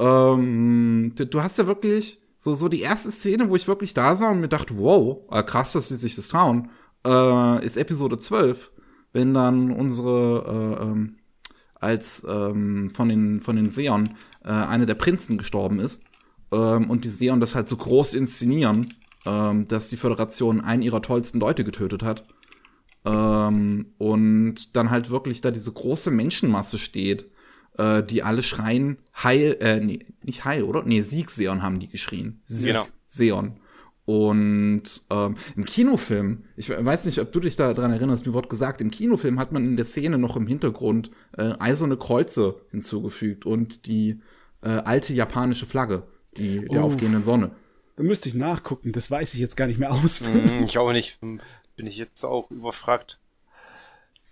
ähm, 0.00 1.12
du, 1.14 1.26
du 1.26 1.42
hast 1.42 1.58
ja 1.58 1.66
wirklich 1.66 2.20
So, 2.44 2.52
so 2.52 2.68
die 2.68 2.82
erste 2.82 3.10
Szene, 3.10 3.48
wo 3.48 3.56
ich 3.56 3.68
wirklich 3.68 3.94
da 3.94 4.16
sah 4.16 4.30
und 4.30 4.40
mir 4.40 4.48
dachte, 4.48 4.76
wow, 4.76 5.22
äh, 5.30 5.42
krass, 5.42 5.72
dass 5.72 5.88
sie 5.88 5.96
sich 5.96 6.14
das 6.14 6.28
trauen, 6.28 6.68
äh, 7.02 7.64
ist 7.64 7.78
Episode 7.78 8.18
12, 8.18 8.70
wenn 9.14 9.32
dann 9.32 9.70
unsere, 9.70 10.76
äh, 10.78 10.82
ähm, 10.82 11.16
als 11.74 12.22
ähm, 12.28 12.90
von 12.90 13.08
den, 13.08 13.40
von 13.40 13.56
den 13.56 13.70
Seon 13.70 14.16
äh, 14.44 14.50
eine 14.50 14.84
der 14.84 14.94
Prinzen 14.94 15.38
gestorben 15.38 15.80
ist 15.80 16.04
ähm, 16.52 16.90
und 16.90 17.06
die 17.06 17.08
Seon 17.08 17.40
das 17.40 17.54
halt 17.54 17.66
so 17.66 17.78
groß 17.78 18.12
inszenieren, 18.12 18.92
ähm, 19.24 19.66
dass 19.66 19.88
die 19.88 19.96
Föderation 19.96 20.60
einen 20.60 20.82
ihrer 20.82 21.00
tollsten 21.00 21.40
Leute 21.40 21.64
getötet 21.64 22.02
hat. 22.02 22.26
Ähm, 23.06 23.94
und 23.96 24.76
dann 24.76 24.90
halt 24.90 25.08
wirklich 25.08 25.40
da 25.40 25.50
diese 25.50 25.72
große 25.72 26.10
Menschenmasse 26.10 26.76
steht, 26.76 27.24
äh, 27.78 28.02
die 28.02 28.22
alle 28.22 28.42
schreien, 28.42 28.98
Heil, 29.22 29.56
äh, 29.60 29.80
nee, 29.80 30.06
nicht 30.22 30.44
Heil, 30.44 30.62
oder? 30.64 30.82
Nee, 30.84 31.02
Sieg 31.02 31.30
Seon 31.30 31.62
haben 31.62 31.80
die 31.80 31.88
geschrien. 31.88 32.40
Sieg 32.44 32.68
Genau. 32.72 32.86
Seon. 33.06 33.56
Und 34.06 34.82
ähm, 35.10 35.34
im 35.56 35.64
Kinofilm, 35.64 36.44
ich 36.56 36.68
weiß 36.68 37.06
nicht, 37.06 37.18
ob 37.20 37.32
du 37.32 37.40
dich 37.40 37.56
daran 37.56 37.90
erinnerst, 37.90 38.26
mir 38.26 38.34
wurde 38.34 38.48
gesagt, 38.48 38.82
im 38.82 38.90
Kinofilm 38.90 39.38
hat 39.38 39.50
man 39.52 39.64
in 39.64 39.76
der 39.76 39.86
Szene 39.86 40.18
noch 40.18 40.36
im 40.36 40.46
Hintergrund 40.46 41.10
äh, 41.38 41.52
eiserne 41.58 41.96
Kreuze 41.96 42.56
hinzugefügt 42.70 43.46
und 43.46 43.86
die 43.86 44.20
äh, 44.62 44.68
alte 44.68 45.14
japanische 45.14 45.64
Flagge, 45.64 46.02
die 46.36 46.60
der 46.68 46.82
Oh. 46.82 46.86
aufgehenden 46.86 47.24
Sonne. 47.24 47.52
Da 47.96 48.02
müsste 48.02 48.28
ich 48.28 48.34
nachgucken, 48.34 48.92
das 48.92 49.10
weiß 49.10 49.32
ich 49.34 49.40
jetzt 49.40 49.56
gar 49.56 49.68
nicht 49.68 49.78
mehr 49.78 49.92
auswendig. 49.92 50.50
Hm, 50.50 50.64
ich 50.64 50.76
auch 50.78 50.92
nicht. 50.92 51.18
Bin 51.20 51.86
ich 51.86 51.96
jetzt 51.96 52.24
auch 52.24 52.50
überfragt. 52.50 53.18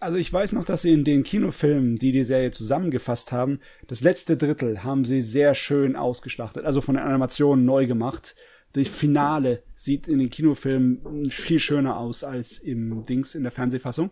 Also 0.02 0.18
ich 0.18 0.32
weiß 0.32 0.54
noch, 0.54 0.64
dass 0.64 0.82
sie 0.82 0.92
in 0.92 1.04
den 1.04 1.22
Kinofilmen, 1.22 1.94
die 1.94 2.10
die 2.10 2.24
Serie 2.24 2.50
zusammengefasst 2.50 3.30
haben, 3.30 3.60
das 3.86 4.00
letzte 4.00 4.36
Drittel 4.36 4.82
haben 4.82 5.04
sie 5.04 5.20
sehr 5.20 5.54
schön 5.54 5.94
ausgeschlachtet, 5.94 6.64
also 6.64 6.80
von 6.80 6.96
den 6.96 7.04
Animationen 7.04 7.64
neu 7.64 7.86
gemacht. 7.86 8.34
Das 8.72 8.88
Finale 8.88 9.62
sieht 9.76 10.08
in 10.08 10.18
den 10.18 10.28
Kinofilmen 10.28 11.30
viel 11.30 11.60
schöner 11.60 11.98
aus 11.98 12.24
als 12.24 12.58
im 12.58 13.04
Dings 13.04 13.36
in 13.36 13.44
der 13.44 13.52
Fernsehfassung. 13.52 14.10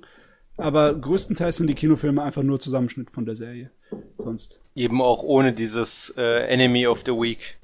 Aber 0.56 0.94
größtenteils 0.94 1.56
sind 1.56 1.66
die 1.66 1.74
Kinofilme 1.74 2.22
einfach 2.22 2.44
nur 2.44 2.60
Zusammenschnitt 2.60 3.10
von 3.10 3.26
der 3.26 3.34
Serie. 3.34 3.72
Sonst. 4.16 4.60
Eben 4.76 5.02
auch 5.02 5.24
ohne 5.24 5.52
dieses 5.52 6.14
äh, 6.16 6.46
Enemy 6.46 6.86
of 6.86 7.02
the 7.04 7.12
Week. 7.12 7.58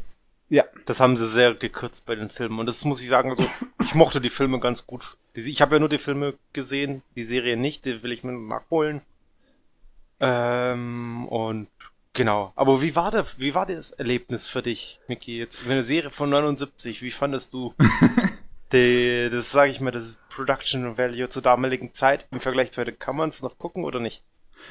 Ja. 0.48 0.64
Das 0.84 1.00
haben 1.00 1.16
sie 1.16 1.26
sehr 1.26 1.54
gekürzt 1.54 2.06
bei 2.06 2.14
den 2.14 2.30
Filmen. 2.30 2.58
Und 2.58 2.66
das 2.66 2.84
muss 2.84 3.02
ich 3.02 3.08
sagen, 3.08 3.30
also 3.30 3.48
ich 3.82 3.94
mochte 3.94 4.20
die 4.20 4.30
Filme 4.30 4.60
ganz 4.60 4.86
gut. 4.86 5.16
Ich 5.34 5.60
habe 5.60 5.76
ja 5.76 5.80
nur 5.80 5.88
die 5.88 5.98
Filme 5.98 6.34
gesehen, 6.52 7.02
die 7.16 7.24
Serie 7.24 7.56
nicht, 7.56 7.84
die 7.84 8.02
will 8.02 8.12
ich 8.12 8.24
mir 8.24 8.32
nachholen. 8.32 9.02
Ähm, 10.20 11.26
und 11.28 11.68
genau. 12.12 12.52
Aber 12.54 12.80
wie 12.80 12.96
war 12.96 13.10
der, 13.10 13.26
wie 13.36 13.54
war 13.54 13.66
das 13.66 13.90
Erlebnis 13.90 14.46
für 14.46 14.62
dich, 14.62 15.00
Micky? 15.08 15.38
Jetzt 15.38 15.58
für 15.58 15.72
eine 15.72 15.84
Serie 15.84 16.10
von 16.10 16.30
79, 16.30 17.02
wie 17.02 17.10
fandest 17.10 17.52
du 17.52 17.74
die, 18.72 19.28
das 19.30 19.50
sage 19.50 19.72
ich 19.72 19.80
mal, 19.80 19.90
das 19.90 20.16
Production 20.30 20.96
Value 20.96 21.28
zur 21.28 21.42
damaligen 21.42 21.92
Zeit 21.92 22.26
im 22.30 22.40
Vergleich 22.40 22.72
zu 22.72 22.80
heute? 22.80 22.92
Kann 22.92 23.16
man 23.16 23.28
es 23.28 23.42
noch 23.42 23.58
gucken 23.58 23.84
oder 23.84 24.00
nicht? 24.00 24.22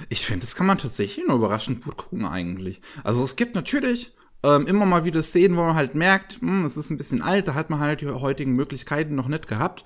Ich 0.10 0.26
finde, 0.26 0.46
das 0.46 0.56
kann 0.56 0.66
man 0.66 0.80
tatsächlich 0.80 1.28
nur 1.28 1.38
überraschend 1.38 1.84
gut 1.84 1.98
gucken 1.98 2.26
eigentlich. 2.26 2.82
Also 3.04 3.24
es 3.24 3.36
gibt 3.36 3.54
natürlich 3.54 4.14
ähm, 4.46 4.68
immer 4.68 4.86
mal 4.86 5.06
wieder 5.06 5.24
Szenen, 5.24 5.58
wo 5.58 5.62
man 5.62 5.76
halt 5.76 5.96
merkt, 5.96 6.40
hm, 6.40 6.66
es 6.66 6.78
ist 6.78 6.92
ein 6.92 6.98
bisschen 6.98 7.22
alt, 7.22 7.48
da 7.48 7.56
hat 7.56 7.70
man 7.70 7.80
halt 7.80 8.02
die 8.02 8.08
heutigen 8.08 8.54
Möglichkeiten 8.54 9.16
noch 9.16 9.28
nicht 9.28 9.48
gehabt. 9.48 9.84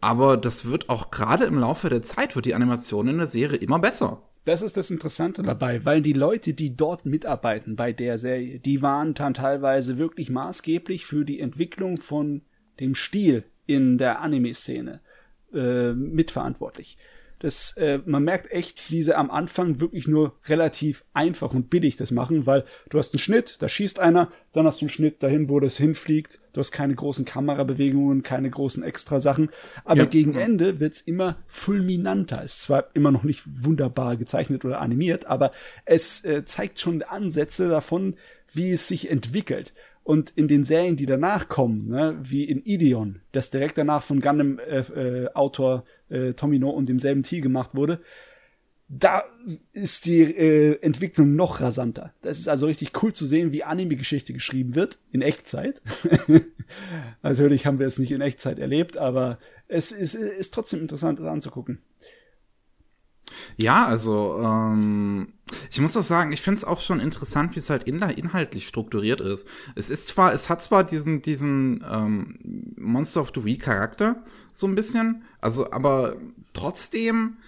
Aber 0.00 0.36
das 0.36 0.66
wird 0.66 0.90
auch 0.90 1.10
gerade 1.10 1.44
im 1.44 1.58
Laufe 1.58 1.88
der 1.88 2.02
Zeit, 2.02 2.36
wird 2.36 2.46
die 2.46 2.54
Animation 2.54 3.08
in 3.08 3.18
der 3.18 3.26
Serie 3.26 3.58
immer 3.58 3.78
besser. 3.78 4.22
Das 4.44 4.60
ist 4.60 4.76
das 4.76 4.90
Interessante 4.90 5.42
dabei, 5.42 5.84
weil 5.84 6.02
die 6.02 6.12
Leute, 6.12 6.52
die 6.52 6.76
dort 6.76 7.06
mitarbeiten 7.06 7.76
bei 7.76 7.92
der 7.92 8.18
Serie, 8.18 8.58
die 8.58 8.82
waren 8.82 9.14
dann 9.14 9.34
teilweise 9.34 9.98
wirklich 9.98 10.30
maßgeblich 10.30 11.06
für 11.06 11.24
die 11.24 11.38
Entwicklung 11.38 11.96
von 11.98 12.42
dem 12.80 12.96
Stil 12.96 13.44
in 13.66 13.98
der 13.98 14.20
Anime-Szene 14.20 15.00
äh, 15.54 15.92
mitverantwortlich. 15.92 16.98
Das, 17.42 17.76
äh, 17.76 17.98
man 18.06 18.22
merkt 18.22 18.52
echt, 18.52 18.90
wie 18.92 19.02
sie 19.02 19.16
am 19.16 19.30
Anfang 19.30 19.80
wirklich 19.80 20.06
nur 20.06 20.36
relativ 20.46 21.04
einfach 21.12 21.52
und 21.52 21.70
billig 21.70 21.96
das 21.96 22.12
machen, 22.12 22.46
weil 22.46 22.64
du 22.88 22.98
hast 22.98 23.12
einen 23.12 23.18
Schnitt, 23.18 23.56
da 23.58 23.68
schießt 23.68 23.98
einer, 23.98 24.30
dann 24.52 24.66
hast 24.66 24.80
du 24.80 24.84
einen 24.84 24.90
Schnitt 24.90 25.22
dahin, 25.22 25.48
wo 25.48 25.58
das 25.58 25.76
hinfliegt. 25.76 26.38
Du 26.52 26.60
hast 26.60 26.70
keine 26.70 26.94
großen 26.94 27.24
Kamerabewegungen, 27.24 28.22
keine 28.22 28.48
großen 28.48 28.82
Extra-Sachen. 28.84 29.50
Aber 29.84 30.00
Ja. 30.00 30.04
gegen 30.06 30.34
Ende 30.34 30.78
wird's 30.78 31.00
immer 31.00 31.36
fulminanter. 31.48 32.42
Ist 32.44 32.60
zwar 32.60 32.86
immer 32.94 33.10
noch 33.10 33.24
nicht 33.24 33.42
wunderbar 33.46 34.16
gezeichnet 34.16 34.64
oder 34.64 34.80
animiert, 34.80 35.26
aber 35.26 35.50
es 35.84 36.24
äh, 36.24 36.44
zeigt 36.44 36.78
schon 36.78 37.02
Ansätze 37.02 37.68
davon, 37.68 38.14
wie 38.52 38.70
es 38.70 38.86
sich 38.86 39.10
entwickelt. 39.10 39.72
Und 40.04 40.30
in 40.30 40.48
den 40.48 40.64
Serien, 40.64 40.96
die 40.96 41.06
danach 41.06 41.48
kommen, 41.48 41.88
ne, 41.88 42.18
wie 42.22 42.44
in 42.44 42.62
Ideon, 42.64 43.20
das 43.30 43.50
direkt 43.50 43.78
danach 43.78 44.02
von 44.02 44.20
Gundam 44.20 44.58
äh, 44.58 44.80
äh, 44.80 45.28
Autor 45.34 45.84
äh, 46.08 46.32
Tomino 46.32 46.70
und 46.70 46.88
demselben 46.88 47.22
Team 47.22 47.42
gemacht 47.42 47.70
wurde, 47.74 48.00
da 48.94 49.24
ist 49.72 50.04
die 50.04 50.20
äh, 50.22 50.78
Entwicklung 50.82 51.34
noch 51.34 51.60
rasanter. 51.60 52.12
Das 52.20 52.38
ist 52.38 52.48
also 52.48 52.66
richtig 52.66 53.02
cool 53.02 53.12
zu 53.12 53.24
sehen, 53.24 53.52
wie 53.52 53.64
Anime-Geschichte 53.64 54.34
geschrieben 54.34 54.74
wird, 54.74 54.98
in 55.12 55.22
Echtzeit. 55.22 55.80
Natürlich 57.22 57.64
haben 57.64 57.78
wir 57.78 57.86
es 57.86 57.98
nicht 57.98 58.12
in 58.12 58.20
Echtzeit 58.20 58.58
erlebt, 58.58 58.98
aber 58.98 59.38
es 59.66 59.92
ist, 59.92 60.14
ist 60.14 60.52
trotzdem 60.52 60.80
interessant, 60.80 61.20
das 61.20 61.26
anzugucken. 61.26 61.78
Ja, 63.56 63.86
also 63.86 64.40
ähm, 64.42 65.28
ich 65.70 65.80
muss 65.80 65.96
auch 65.96 66.02
sagen, 66.02 66.32
ich 66.32 66.40
finde 66.40 66.58
es 66.58 66.64
auch 66.64 66.80
schon 66.80 67.00
interessant, 67.00 67.54
wie 67.54 67.60
es 67.60 67.70
halt 67.70 67.84
in 67.84 68.00
inhaltlich 68.02 68.66
strukturiert 68.66 69.20
ist. 69.20 69.46
Es 69.74 69.90
ist 69.90 70.06
zwar, 70.06 70.32
es 70.32 70.48
hat 70.48 70.62
zwar 70.62 70.84
diesen 70.84 71.22
diesen 71.22 71.84
ähm, 71.88 72.74
Monster 72.76 73.20
of 73.22 73.32
the 73.34 73.44
Week 73.44 73.62
Charakter 73.62 74.22
so 74.52 74.66
ein 74.66 74.74
bisschen, 74.74 75.22
also 75.40 75.72
aber 75.72 76.16
trotzdem, 76.52 77.38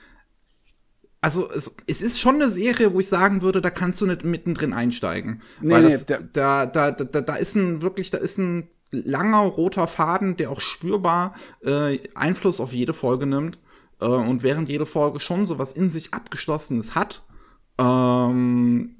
also 1.20 1.50
es, 1.50 1.76
es 1.86 2.02
ist 2.02 2.20
schon 2.20 2.36
eine 2.36 2.50
Serie, 2.50 2.92
wo 2.94 3.00
ich 3.00 3.08
sagen 3.08 3.42
würde, 3.42 3.60
da 3.60 3.70
kannst 3.70 4.00
du 4.00 4.06
nicht 4.06 4.24
mittendrin 4.24 4.72
einsteigen, 4.72 5.42
Nee, 5.60 5.74
weil 5.74 5.82
nee, 5.84 5.92
das, 5.92 6.06
da, 6.06 6.18
da 6.18 6.66
da 6.66 6.90
da 6.90 7.20
da 7.20 7.34
ist 7.36 7.54
ein 7.54 7.82
wirklich, 7.82 8.10
da 8.10 8.18
ist 8.18 8.38
ein 8.38 8.68
langer 8.90 9.40
roter 9.40 9.86
Faden, 9.86 10.36
der 10.36 10.50
auch 10.50 10.60
spürbar 10.60 11.34
äh, 11.64 11.98
Einfluss 12.14 12.60
auf 12.60 12.72
jede 12.72 12.94
Folge 12.94 13.26
nimmt. 13.26 13.58
Äh, 14.04 14.28
und 14.30 14.42
während 14.42 14.68
jede 14.68 14.86
Folge 14.86 15.18
schon 15.20 15.46
so 15.46 15.58
was 15.58 15.72
in 15.72 15.90
sich 15.90 16.12
Abgeschlossenes 16.12 16.94
hat, 16.94 17.22
ähm, 17.78 18.96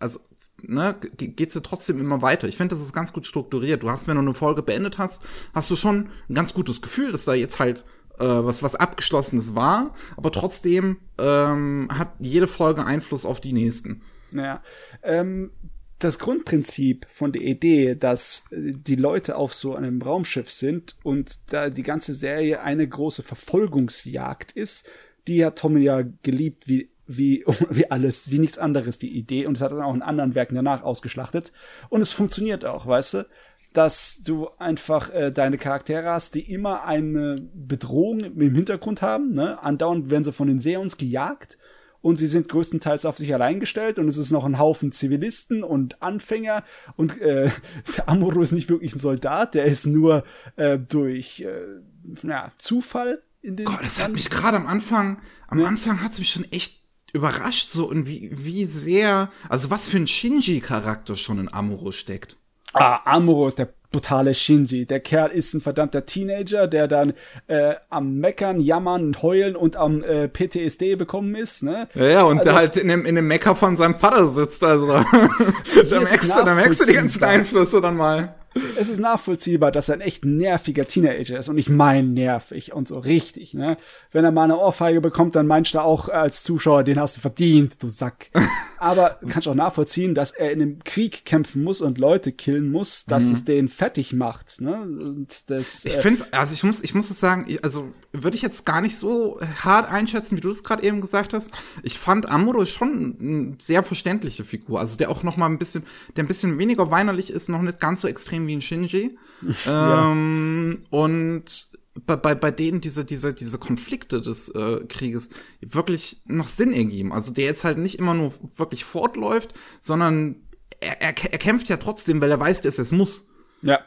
also 0.00 0.20
ne, 0.62 0.96
ge- 1.16 1.28
geht's 1.28 1.54
ja 1.54 1.60
trotzdem 1.60 2.00
immer 2.00 2.22
weiter. 2.22 2.48
Ich 2.48 2.56
finde, 2.56 2.74
das 2.74 2.82
ist 2.84 2.92
ganz 2.92 3.12
gut 3.12 3.26
strukturiert. 3.26 3.82
Du 3.82 3.90
hast, 3.90 4.08
wenn 4.08 4.16
du 4.16 4.22
eine 4.22 4.34
Folge 4.34 4.62
beendet 4.62 4.98
hast, 4.98 5.22
hast 5.54 5.70
du 5.70 5.76
schon 5.76 6.08
ein 6.28 6.34
ganz 6.34 6.54
gutes 6.54 6.80
Gefühl, 6.82 7.12
dass 7.12 7.24
da 7.24 7.34
jetzt 7.34 7.58
halt 7.58 7.84
äh, 8.18 8.24
was 8.24 8.62
was 8.62 8.74
Abgeschlossenes 8.74 9.54
war, 9.54 9.94
aber 10.16 10.32
trotzdem 10.32 10.98
ähm, 11.18 11.88
hat 11.92 12.14
jede 12.18 12.46
Folge 12.46 12.84
Einfluss 12.84 13.26
auf 13.26 13.40
die 13.40 13.52
nächsten. 13.52 14.02
Naja, 14.32 14.62
ähm, 15.02 15.50
das 15.98 16.18
Grundprinzip 16.18 17.06
von 17.08 17.32
der 17.32 17.42
Idee, 17.42 17.94
dass 17.94 18.44
äh, 18.50 18.72
die 18.74 18.96
Leute 18.96 19.36
auf 19.36 19.54
so 19.54 19.74
einem 19.74 20.02
Raumschiff 20.02 20.50
sind 20.50 20.96
und 21.02 21.52
da 21.52 21.70
die 21.70 21.82
ganze 21.82 22.14
Serie 22.14 22.62
eine 22.62 22.86
große 22.86 23.22
Verfolgungsjagd 23.22 24.52
ist, 24.52 24.88
die 25.26 25.44
hat 25.44 25.58
Tommy 25.58 25.80
ja 25.80 26.02
geliebt 26.22 26.68
wie 26.68 26.90
wie, 27.06 27.44
wie 27.70 27.90
alles, 27.90 28.30
wie 28.30 28.38
nichts 28.38 28.58
anderes, 28.58 28.98
die 28.98 29.16
Idee. 29.16 29.46
Und 29.46 29.56
es 29.56 29.62
hat 29.62 29.70
dann 29.72 29.82
auch 29.82 29.94
in 29.94 30.02
anderen 30.02 30.34
Werken 30.34 30.56
danach 30.56 30.82
ausgeschlachtet. 30.82 31.52
Und 31.88 32.00
es 32.00 32.12
funktioniert 32.12 32.64
auch, 32.64 32.86
weißt 32.86 33.14
du? 33.14 33.26
Dass 33.72 34.22
du 34.24 34.48
einfach 34.58 35.10
äh, 35.10 35.30
deine 35.30 35.58
Charaktere 35.58 36.10
hast, 36.10 36.34
die 36.34 36.52
immer 36.52 36.84
eine 36.84 37.36
Bedrohung 37.54 38.20
im 38.20 38.54
Hintergrund 38.54 39.02
haben. 39.02 39.34
Ne? 39.34 39.62
Andauernd 39.62 40.10
werden 40.10 40.24
sie 40.24 40.32
von 40.32 40.48
den 40.48 40.58
Seons 40.58 40.96
gejagt 40.96 41.58
und 42.00 42.16
sie 42.16 42.26
sind 42.26 42.48
größtenteils 42.48 43.04
auf 43.04 43.16
sich 43.16 43.32
allein 43.32 43.60
gestellt 43.60 43.98
und 43.98 44.08
es 44.08 44.16
ist 44.16 44.30
noch 44.30 44.44
ein 44.44 44.58
Haufen 44.58 44.92
Zivilisten 44.92 45.62
und 45.62 46.02
Anfänger 46.02 46.64
und 46.96 47.20
äh, 47.20 47.50
Amuro 48.06 48.42
ist 48.42 48.52
nicht 48.52 48.68
wirklich 48.68 48.94
ein 48.94 49.00
Soldat, 49.00 49.54
der 49.54 49.64
ist 49.64 49.86
nur 49.86 50.24
äh, 50.56 50.78
durch 50.78 51.40
äh, 51.40 52.26
ja, 52.26 52.52
Zufall 52.58 53.22
in 53.42 53.56
den 53.56 53.66
Gott, 53.66 53.80
das 53.82 54.02
hat 54.02 54.12
mich 54.12 54.30
gerade 54.30 54.56
am 54.56 54.66
Anfang, 54.66 55.20
am 55.48 55.64
Anfang 55.64 56.02
hat 56.02 56.12
es 56.12 56.18
mich 56.18 56.30
schon 56.30 56.50
echt 56.50 56.80
überrascht, 57.12 57.68
so 57.68 57.88
und 57.88 58.06
wie, 58.06 58.30
wie 58.32 58.64
sehr, 58.64 59.30
also 59.48 59.70
was 59.70 59.88
für 59.88 59.96
ein 59.96 60.06
Shinji-Charakter 60.06 61.16
schon 61.16 61.38
in 61.38 61.52
Amuro 61.52 61.92
steckt. 61.92 62.36
Ah, 62.72 63.00
Amuro 63.04 63.46
ist 63.46 63.58
der 63.58 63.72
totale 63.92 64.34
Shinji. 64.34 64.86
Der 64.86 65.00
Kerl 65.00 65.30
ist 65.30 65.54
ein 65.54 65.60
verdammter 65.60 66.06
Teenager, 66.06 66.66
der 66.66 66.88
dann 66.88 67.14
äh, 67.46 67.74
am 67.88 68.16
Meckern, 68.16 68.60
Jammern 68.60 69.02
und 69.06 69.22
Heulen 69.22 69.56
und 69.56 69.76
am 69.76 70.02
äh, 70.02 70.28
PTSD 70.28 70.96
bekommen 70.96 71.34
ist, 71.34 71.62
ne? 71.62 71.88
Ja, 71.94 72.06
ja, 72.06 72.22
und 72.24 72.38
Also- 72.38 72.50
der 72.50 72.58
halt 72.58 72.76
in 72.76 72.88
dem, 72.88 73.04
in 73.04 73.14
dem 73.14 73.26
Mecker 73.28 73.54
von 73.54 73.76
seinem 73.76 73.94
Vater 73.94 74.28
sitzt, 74.28 74.62
also. 74.64 74.86
da, 75.90 76.00
merkst 76.00 76.24
du, 76.24 76.44
da 76.44 76.54
merkst 76.54 76.80
du 76.80 76.84
die 76.86 76.92
ganzen. 76.94 77.24
Einflüsse 77.24 77.80
dann 77.80 77.96
mal. 77.96 78.34
Es 78.78 78.88
ist 78.88 79.00
nachvollziehbar, 79.00 79.70
dass 79.70 79.88
er 79.88 79.96
ein 79.96 80.00
echt 80.00 80.24
nerviger 80.24 80.86
Teenager 80.86 81.38
ist 81.38 81.48
und 81.48 81.58
ich 81.58 81.68
meine 81.68 82.08
nervig 82.08 82.72
und 82.72 82.88
so 82.88 82.98
richtig, 82.98 83.54
ne? 83.54 83.76
Wenn 84.12 84.24
er 84.24 84.32
mal 84.32 84.44
eine 84.44 84.58
Ohrfeige 84.58 85.00
bekommt, 85.00 85.36
dann 85.36 85.46
meinst 85.46 85.74
du 85.74 85.80
auch 85.80 86.08
als 86.08 86.42
Zuschauer, 86.42 86.84
den 86.84 87.00
hast 87.00 87.16
du 87.16 87.20
verdient, 87.20 87.82
du 87.82 87.88
Sack. 87.88 88.30
Aber 88.78 89.18
du 89.20 89.28
kannst 89.28 89.48
auch 89.48 89.54
nachvollziehen, 89.54 90.14
dass 90.14 90.32
er 90.32 90.52
in 90.52 90.60
einem 90.60 90.84
Krieg 90.84 91.24
kämpfen 91.24 91.64
muss 91.64 91.80
und 91.80 91.98
Leute 91.98 92.32
killen 92.32 92.70
muss, 92.70 93.06
dass 93.06 93.24
mhm. 93.24 93.32
es 93.32 93.44
den 93.44 93.68
fertig 93.68 94.12
macht, 94.12 94.60
ne? 94.60 94.74
Und 94.74 95.50
das, 95.50 95.84
ich 95.84 95.96
äh, 95.96 96.00
finde, 96.00 96.26
also 96.32 96.54
ich 96.54 96.62
muss, 96.62 96.82
ich 96.82 96.94
muss 96.94 97.10
es 97.10 97.20
sagen, 97.20 97.46
also 97.62 97.92
würde 98.12 98.36
ich 98.36 98.42
jetzt 98.42 98.66
gar 98.66 98.80
nicht 98.80 98.96
so 98.96 99.40
hart 99.62 99.90
einschätzen, 99.90 100.36
wie 100.36 100.40
du 100.40 100.50
es 100.50 100.64
gerade 100.64 100.82
eben 100.82 101.00
gesagt 101.00 101.32
hast. 101.32 101.50
Ich 101.82 101.98
fand 101.98 102.28
Amuro 102.28 102.64
schon 102.64 103.16
eine 103.20 103.56
sehr 103.58 103.82
verständliche 103.82 104.44
Figur, 104.44 104.80
also 104.80 104.96
der 104.96 105.10
auch 105.10 105.22
noch 105.22 105.36
mal 105.36 105.46
ein 105.46 105.58
bisschen, 105.58 105.84
der 106.16 106.24
ein 106.24 106.28
bisschen 106.28 106.58
weniger 106.58 106.90
weinerlich 106.90 107.30
ist, 107.30 107.48
noch 107.48 107.62
nicht 107.62 107.80
ganz 107.80 108.00
so 108.00 108.08
extrem 108.08 108.45
wie 108.46 108.56
ein 108.56 108.62
Shinji. 108.62 109.18
ja. 109.64 110.12
ähm, 110.12 110.82
und 110.90 111.70
bei, 112.04 112.16
bei, 112.16 112.34
bei 112.34 112.50
denen 112.50 112.80
diese, 112.80 113.04
diese, 113.04 113.32
diese 113.32 113.58
Konflikte 113.58 114.20
des 114.20 114.48
äh, 114.50 114.80
Krieges 114.88 115.30
wirklich 115.60 116.22
noch 116.26 116.48
Sinn 116.48 116.72
ergeben. 116.72 117.12
Also 117.12 117.32
der 117.32 117.46
jetzt 117.46 117.64
halt 117.64 117.78
nicht 117.78 117.98
immer 117.98 118.14
nur 118.14 118.34
wirklich 118.56 118.84
fortläuft, 118.84 119.54
sondern 119.80 120.36
er, 120.80 121.00
er, 121.00 121.08
er 121.08 121.38
kämpft 121.38 121.68
ja 121.68 121.78
trotzdem, 121.78 122.20
weil 122.20 122.30
er 122.30 122.40
weiß, 122.40 122.60
dass 122.60 122.78
er 122.78 122.82
es 122.82 122.92
muss. 122.92 123.28
Ja. 123.62 123.80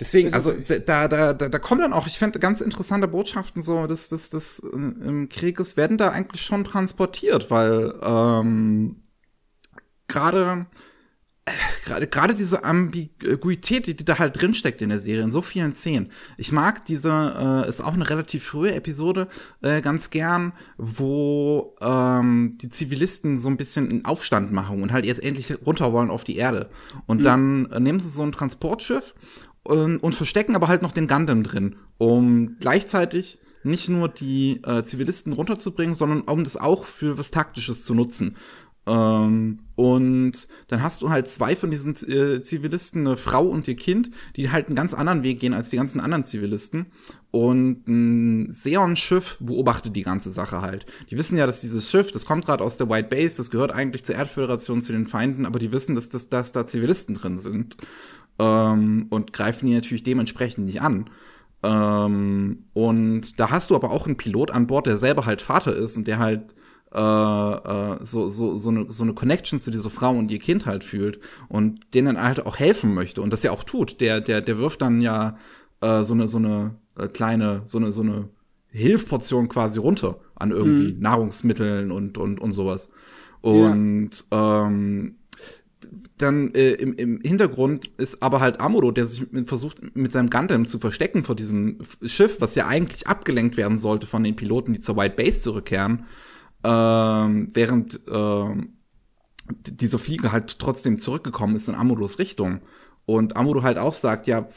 Deswegen, 0.00 0.34
also 0.34 0.52
da, 0.52 1.06
da, 1.06 1.32
da, 1.32 1.48
da 1.48 1.58
kommen 1.60 1.80
dann 1.80 1.92
auch, 1.92 2.08
ich 2.08 2.18
finde, 2.18 2.40
ganz 2.40 2.60
interessante 2.60 3.06
Botschaften 3.06 3.62
so 3.62 3.86
des, 3.86 4.08
des, 4.08 4.30
des 4.30 4.58
äh, 4.58 4.76
im 4.76 5.28
Krieges 5.28 5.76
werden 5.76 5.96
da 5.96 6.08
eigentlich 6.08 6.42
schon 6.42 6.64
transportiert, 6.64 7.52
weil 7.52 7.94
ähm, 8.02 9.04
gerade 10.08 10.66
gerade 11.84 12.06
gerade 12.06 12.34
diese 12.34 12.64
Ambiguität, 12.64 13.86
die, 13.86 13.96
die 13.96 14.04
da 14.04 14.18
halt 14.18 14.40
drinsteckt 14.40 14.80
in 14.80 14.90
der 14.90 15.00
Serie, 15.00 15.22
in 15.22 15.30
so 15.30 15.42
vielen 15.42 15.72
Szenen. 15.72 16.10
Ich 16.36 16.52
mag 16.52 16.84
diese, 16.84 17.64
äh, 17.66 17.68
ist 17.68 17.80
auch 17.80 17.94
eine 17.94 18.08
relativ 18.08 18.44
frühe 18.44 18.74
Episode 18.74 19.28
äh, 19.60 19.80
ganz 19.80 20.10
gern, 20.10 20.52
wo 20.78 21.76
ähm, 21.80 22.56
die 22.60 22.68
Zivilisten 22.68 23.38
so 23.38 23.48
ein 23.48 23.56
bisschen 23.56 23.90
einen 23.90 24.04
Aufstand 24.04 24.52
machen 24.52 24.82
und 24.82 24.92
halt 24.92 25.04
jetzt 25.04 25.22
endlich 25.22 25.54
runter 25.66 25.92
wollen 25.92 26.10
auf 26.10 26.24
die 26.24 26.36
Erde. 26.36 26.70
Und 27.06 27.18
mhm. 27.18 27.24
dann 27.24 27.66
äh, 27.72 27.80
nehmen 27.80 28.00
sie 28.00 28.08
so 28.08 28.22
ein 28.22 28.32
Transportschiff 28.32 29.14
und, 29.64 29.98
und 29.98 30.14
verstecken 30.14 30.54
aber 30.54 30.68
halt 30.68 30.82
noch 30.82 30.92
den 30.92 31.08
Gundam 31.08 31.42
drin, 31.42 31.76
um 31.98 32.56
gleichzeitig 32.60 33.38
nicht 33.64 33.88
nur 33.88 34.08
die 34.08 34.60
äh, 34.64 34.82
Zivilisten 34.82 35.32
runterzubringen, 35.32 35.94
sondern 35.94 36.22
um 36.22 36.44
das 36.44 36.56
auch 36.56 36.84
für 36.84 37.18
was 37.18 37.30
Taktisches 37.30 37.84
zu 37.84 37.94
nutzen. 37.94 38.36
Ähm, 38.84 39.60
und 39.76 40.48
dann 40.68 40.82
hast 40.82 41.02
du 41.02 41.10
halt 41.10 41.28
zwei 41.28 41.54
von 41.54 41.70
diesen 41.70 41.94
äh, 42.08 42.42
Zivilisten, 42.42 43.06
eine 43.06 43.16
Frau 43.16 43.46
und 43.46 43.68
ihr 43.68 43.76
Kind, 43.76 44.10
die 44.36 44.50
halt 44.50 44.66
einen 44.66 44.76
ganz 44.76 44.92
anderen 44.92 45.22
Weg 45.22 45.40
gehen 45.40 45.54
als 45.54 45.70
die 45.70 45.76
ganzen 45.76 46.00
anderen 46.00 46.24
Zivilisten. 46.24 46.86
Und 47.30 47.86
ein 47.86 48.52
Seon-Schiff 48.52 49.38
beobachtet 49.40 49.94
die 49.94 50.02
ganze 50.02 50.30
Sache 50.30 50.60
halt. 50.60 50.86
Die 51.10 51.16
wissen 51.16 51.38
ja, 51.38 51.46
dass 51.46 51.60
dieses 51.60 51.90
Schiff, 51.90 52.10
das 52.10 52.26
kommt 52.26 52.44
gerade 52.46 52.64
aus 52.64 52.76
der 52.76 52.90
White 52.90 53.08
Base, 53.08 53.36
das 53.36 53.50
gehört 53.50 53.72
eigentlich 53.72 54.04
zur 54.04 54.16
Erdföderation, 54.16 54.82
zu 54.82 54.92
den 54.92 55.06
Feinden, 55.06 55.46
aber 55.46 55.58
die 55.58 55.72
wissen, 55.72 55.94
dass, 55.94 56.08
dass, 56.08 56.28
dass 56.28 56.52
da 56.52 56.66
Zivilisten 56.66 57.14
drin 57.14 57.38
sind. 57.38 57.76
Ähm, 58.38 59.06
und 59.10 59.32
greifen 59.32 59.66
die 59.66 59.74
natürlich 59.74 60.02
dementsprechend 60.02 60.66
nicht 60.66 60.82
an. 60.82 61.08
Ähm, 61.62 62.64
und 62.74 63.38
da 63.38 63.50
hast 63.50 63.70
du 63.70 63.76
aber 63.76 63.92
auch 63.92 64.06
einen 64.06 64.16
Pilot 64.16 64.50
an 64.50 64.66
Bord, 64.66 64.86
der 64.86 64.96
selber 64.96 65.26
halt 65.26 65.42
Vater 65.42 65.74
ist 65.74 65.96
und 65.96 66.08
der 66.08 66.18
halt 66.18 66.54
äh, 66.94 66.98
äh, 66.98 68.04
so, 68.04 68.28
so, 68.28 68.56
so, 68.56 68.68
eine, 68.68 68.90
so 68.90 69.02
eine 69.02 69.14
Connection 69.14 69.58
zu 69.58 69.70
dieser 69.70 69.90
Frau 69.90 70.10
und 70.10 70.30
ihr 70.30 70.38
Kind 70.38 70.66
halt 70.66 70.84
fühlt 70.84 71.20
und 71.48 71.94
denen 71.94 72.20
halt 72.20 72.44
auch 72.44 72.58
helfen 72.58 72.92
möchte 72.92 73.22
und 73.22 73.32
das 73.32 73.42
ja 73.42 73.50
auch 73.50 73.64
tut. 73.64 74.00
Der, 74.00 74.20
der, 74.20 74.40
der 74.40 74.58
wirft 74.58 74.82
dann 74.82 75.00
ja 75.00 75.38
äh, 75.80 76.04
so 76.04 76.14
eine, 76.14 76.28
so 76.28 76.38
eine 76.38 76.74
äh, 76.98 77.08
kleine, 77.08 77.62
so 77.64 77.78
eine, 77.78 77.92
so 77.92 78.02
eine 78.02 78.28
Hilfportion 78.68 79.48
quasi 79.48 79.78
runter 79.78 80.18
an 80.34 80.50
irgendwie 80.50 80.92
mhm. 80.92 81.00
Nahrungsmitteln 81.00 81.90
und, 81.90 82.18
und, 82.18 82.40
und 82.40 82.52
sowas. 82.52 82.90
Und 83.40 84.24
ja. 84.30 84.66
ähm, 84.66 85.16
dann 86.16 86.54
äh, 86.54 86.72
im, 86.72 86.94
im 86.94 87.20
Hintergrund 87.22 87.86
ist 87.96 88.22
aber 88.22 88.40
halt 88.40 88.60
Amuro, 88.60 88.92
der 88.92 89.06
sich 89.06 89.32
mit, 89.32 89.48
versucht, 89.48 89.96
mit 89.96 90.12
seinem 90.12 90.30
Gundam 90.30 90.66
zu 90.66 90.78
verstecken 90.78 91.24
vor 91.24 91.34
diesem 91.34 91.78
Schiff, 92.04 92.40
was 92.40 92.54
ja 92.54 92.66
eigentlich 92.66 93.06
abgelenkt 93.06 93.56
werden 93.56 93.78
sollte 93.78 94.06
von 94.06 94.22
den 94.22 94.36
Piloten, 94.36 94.74
die 94.74 94.80
zur 94.80 94.96
White 94.96 95.16
Base 95.16 95.40
zurückkehren 95.40 96.04
ähm, 96.64 97.48
während 97.52 98.00
ähm, 98.10 98.74
diese 99.50 99.98
Fliege 99.98 100.32
halt 100.32 100.58
trotzdem 100.58 100.98
zurückgekommen 100.98 101.56
ist 101.56 101.68
in 101.68 101.74
Amuros 101.74 102.18
Richtung. 102.18 102.60
Und 103.06 103.36
Amuro 103.36 103.62
halt 103.62 103.78
auch 103.78 103.94
sagt, 103.94 104.26
ja, 104.26 104.48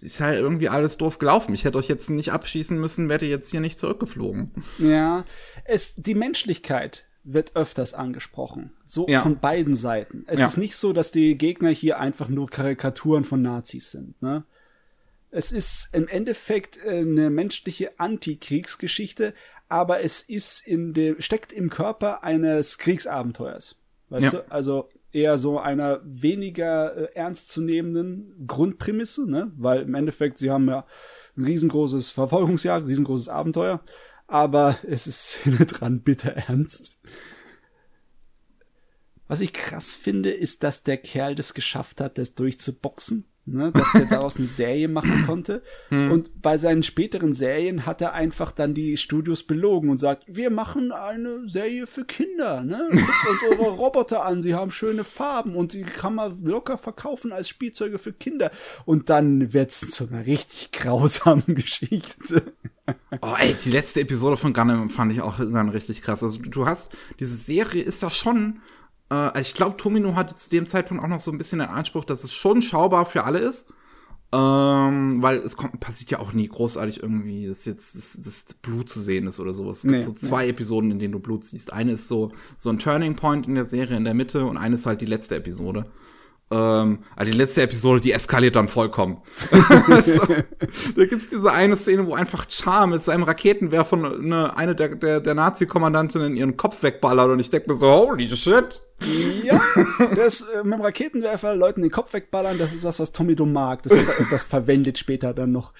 ist 0.00 0.20
halt 0.20 0.38
irgendwie 0.38 0.68
alles 0.68 0.98
doof 0.98 1.18
gelaufen. 1.18 1.54
Ich 1.54 1.64
hätte 1.64 1.78
euch 1.78 1.88
jetzt 1.88 2.10
nicht 2.10 2.32
abschießen 2.32 2.78
müssen, 2.78 3.08
wäre 3.08 3.24
jetzt 3.24 3.50
hier 3.50 3.60
nicht 3.60 3.78
zurückgeflogen. 3.78 4.52
Ja, 4.78 5.24
es, 5.64 5.94
die 5.96 6.14
Menschlichkeit 6.14 7.04
wird 7.24 7.56
öfters 7.56 7.94
angesprochen. 7.94 8.72
So 8.84 9.06
ja. 9.08 9.22
von 9.22 9.38
beiden 9.38 9.74
Seiten. 9.74 10.24
Es 10.28 10.40
ja. 10.40 10.46
ist 10.46 10.58
nicht 10.58 10.76
so, 10.76 10.92
dass 10.92 11.10
die 11.10 11.36
Gegner 11.36 11.70
hier 11.70 11.98
einfach 11.98 12.28
nur 12.28 12.48
Karikaturen 12.48 13.24
von 13.24 13.42
Nazis 13.42 13.90
sind, 13.90 14.20
ne? 14.22 14.44
Es 15.32 15.52
ist 15.52 15.88
im 15.92 16.08
Endeffekt 16.08 16.78
eine 16.86 17.28
menschliche 17.30 17.98
Antikriegsgeschichte, 17.98 19.34
aber 19.68 20.02
es 20.02 20.20
ist 20.20 20.66
in 20.66 20.92
dem, 20.92 21.20
steckt 21.20 21.52
im 21.52 21.70
Körper 21.70 22.22
eines 22.24 22.78
Kriegsabenteuers. 22.78 23.76
Weißt 24.08 24.32
ja. 24.32 24.40
du? 24.40 24.50
Also 24.50 24.88
eher 25.12 25.38
so 25.38 25.58
einer 25.58 26.00
weniger 26.04 26.96
äh, 26.96 27.14
ernstzunehmenden 27.14 28.46
Grundprämisse, 28.46 29.28
ne? 29.28 29.50
Weil 29.56 29.82
im 29.82 29.94
Endeffekt, 29.94 30.38
sie 30.38 30.50
haben 30.50 30.68
ja 30.68 30.86
ein 31.36 31.44
riesengroßes 31.44 32.10
Verfolgungsjagd, 32.10 32.84
ein 32.84 32.88
riesengroßes 32.88 33.28
Abenteuer, 33.28 33.80
aber 34.26 34.78
es 34.86 35.06
ist 35.06 35.34
hinten 35.42 35.66
dran 35.66 36.00
bitter 36.02 36.32
ernst. 36.32 36.98
Was 39.28 39.40
ich 39.40 39.52
krass 39.52 39.96
finde, 39.96 40.30
ist, 40.30 40.62
dass 40.62 40.84
der 40.84 40.98
Kerl 40.98 41.34
das 41.34 41.54
geschafft 41.54 42.00
hat, 42.00 42.16
das 42.16 42.34
durchzuboxen 42.34 43.24
ne, 43.46 43.70
dass 43.72 43.92
der 43.92 44.06
daraus 44.06 44.36
eine 44.36 44.48
Serie 44.48 44.88
machen 44.88 45.24
konnte. 45.26 45.62
Hm. 45.88 46.10
Und 46.10 46.42
bei 46.42 46.58
seinen 46.58 46.82
späteren 46.82 47.32
Serien 47.32 47.86
hat 47.86 48.00
er 48.00 48.12
einfach 48.12 48.50
dann 48.50 48.74
die 48.74 48.96
Studios 48.96 49.44
belogen 49.44 49.88
und 49.90 49.98
sagt, 49.98 50.24
wir 50.26 50.50
machen 50.50 50.90
eine 50.90 51.48
Serie 51.48 51.86
für 51.86 52.04
Kinder, 52.04 52.62
ne? 52.62 52.88
Guckt 52.90 53.28
uns 53.30 53.42
eure 53.58 53.70
Roboter 53.70 54.24
an, 54.24 54.42
sie 54.42 54.54
haben 54.54 54.72
schöne 54.72 55.04
Farben 55.04 55.54
und 55.54 55.74
die 55.74 55.82
kann 55.82 56.14
man 56.14 56.42
locker 56.44 56.76
verkaufen 56.76 57.32
als 57.32 57.48
Spielzeuge 57.48 57.98
für 57.98 58.12
Kinder. 58.12 58.50
Und 58.84 59.10
dann 59.10 59.52
wird's 59.52 59.88
zu 59.90 60.08
einer 60.08 60.26
richtig 60.26 60.72
grausamen 60.72 61.44
Geschichte. 61.46 62.52
Oh, 63.20 63.34
ey, 63.38 63.54
die 63.64 63.70
letzte 63.70 64.00
Episode 64.00 64.36
von 64.36 64.52
Gunham 64.54 64.90
fand 64.90 65.12
ich 65.12 65.20
auch 65.20 65.38
dann 65.38 65.68
richtig 65.68 66.02
krass. 66.02 66.22
Also 66.22 66.40
du 66.42 66.66
hast, 66.66 66.92
diese 67.20 67.36
Serie 67.36 67.82
ist 67.82 68.02
ja 68.02 68.10
schon 68.10 68.60
also 69.14 69.40
ich 69.40 69.54
glaube, 69.54 69.76
Tomino 69.76 70.14
hatte 70.14 70.34
zu 70.34 70.50
dem 70.50 70.66
Zeitpunkt 70.66 71.04
auch 71.04 71.08
noch 71.08 71.20
so 71.20 71.30
ein 71.30 71.38
bisschen 71.38 71.60
den 71.60 71.68
Anspruch, 71.68 72.04
dass 72.04 72.24
es 72.24 72.32
schon 72.32 72.62
schaubar 72.62 73.06
für 73.06 73.24
alle 73.24 73.38
ist. 73.38 73.66
Ähm, 74.32 75.22
weil 75.22 75.38
es 75.38 75.56
kommt, 75.56 75.78
passiert 75.78 76.10
ja 76.10 76.18
auch 76.18 76.32
nie 76.32 76.48
großartig 76.48 77.00
irgendwie, 77.00 77.46
dass 77.46 77.64
jetzt 77.64 77.94
das, 77.94 78.18
das 78.20 78.54
Blut 78.54 78.90
zu 78.90 79.00
sehen 79.00 79.28
ist 79.28 79.38
oder 79.38 79.54
sowas. 79.54 79.76
Es 79.76 79.82
gibt 79.82 79.94
nee, 79.94 80.02
so 80.02 80.12
zwei 80.12 80.44
nee. 80.44 80.50
Episoden, 80.50 80.90
in 80.90 80.98
denen 80.98 81.12
du 81.12 81.20
Blut 81.20 81.44
siehst. 81.44 81.72
Eine 81.72 81.92
ist 81.92 82.08
so, 82.08 82.32
so 82.56 82.68
ein 82.68 82.80
Turning 82.80 83.14
Point 83.14 83.46
in 83.46 83.54
der 83.54 83.64
Serie 83.64 83.96
in 83.96 84.04
der 84.04 84.14
Mitte 84.14 84.44
und 84.44 84.56
eine 84.56 84.74
ist 84.74 84.86
halt 84.86 85.00
die 85.00 85.06
letzte 85.06 85.36
Episode. 85.36 85.86
Ähm, 86.48 87.00
also 87.16 87.32
die 87.32 87.36
letzte 87.36 87.62
Episode, 87.62 88.00
die 88.00 88.12
eskaliert 88.12 88.54
dann 88.54 88.68
vollkommen. 88.68 89.20
so, 90.04 90.26
da 90.96 91.06
gibt's 91.06 91.28
diese 91.28 91.52
eine 91.52 91.76
Szene, 91.76 92.06
wo 92.06 92.14
einfach 92.14 92.46
Char 92.48 92.86
mit 92.86 93.02
seinem 93.02 93.24
Raketenwerfer 93.24 93.96
eine, 93.96 94.56
eine 94.56 94.76
der, 94.76 94.94
der, 94.94 95.20
der 95.20 95.34
Nazi-Kommandantinnen 95.34 96.36
ihren 96.36 96.56
Kopf 96.56 96.82
wegballert 96.84 97.30
und 97.30 97.40
ich 97.40 97.50
denke 97.50 97.72
mir 97.72 97.76
so, 97.76 97.90
holy 97.90 98.28
shit. 98.28 98.82
Ja, 99.42 99.60
das 100.14 100.42
äh, 100.42 100.62
mit 100.62 100.74
dem 100.74 100.82
Raketenwerfer 100.82 101.54
Leuten 101.56 101.82
den 101.82 101.90
Kopf 101.90 102.12
wegballern, 102.12 102.58
das 102.58 102.72
ist 102.72 102.84
das, 102.84 103.00
was 103.00 103.10
Tommy 103.10 103.34
Dom 103.34 103.52
mag. 103.52 103.82
Das 103.82 103.92
öfters 103.92 104.44
verwendet 104.44 104.98
später 104.98 105.34
dann 105.34 105.50
noch. 105.50 105.72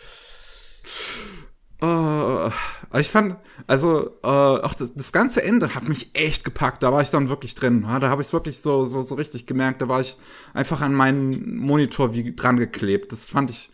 Uh, 1.82 2.50
ich 2.98 3.10
fand, 3.10 3.36
also 3.66 4.12
uh, 4.24 4.62
auch 4.62 4.72
das, 4.72 4.94
das 4.94 5.12
ganze 5.12 5.42
Ende 5.42 5.74
hat 5.74 5.86
mich 5.86 6.10
echt 6.14 6.42
gepackt. 6.42 6.82
Da 6.82 6.92
war 6.92 7.02
ich 7.02 7.10
dann 7.10 7.28
wirklich 7.28 7.54
drin. 7.54 7.84
Ja, 7.86 7.98
da 7.98 8.08
habe 8.08 8.22
ich 8.22 8.28
es 8.28 8.32
wirklich 8.32 8.62
so, 8.62 8.84
so, 8.84 9.02
so 9.02 9.14
richtig 9.14 9.46
gemerkt. 9.46 9.82
Da 9.82 9.88
war 9.88 10.00
ich 10.00 10.16
einfach 10.54 10.80
an 10.80 10.94
meinen 10.94 11.56
Monitor 11.58 12.14
wie 12.14 12.34
dran 12.34 12.56
geklebt. 12.56 13.12
Das 13.12 13.28
fand 13.28 13.50
ich 13.50 13.70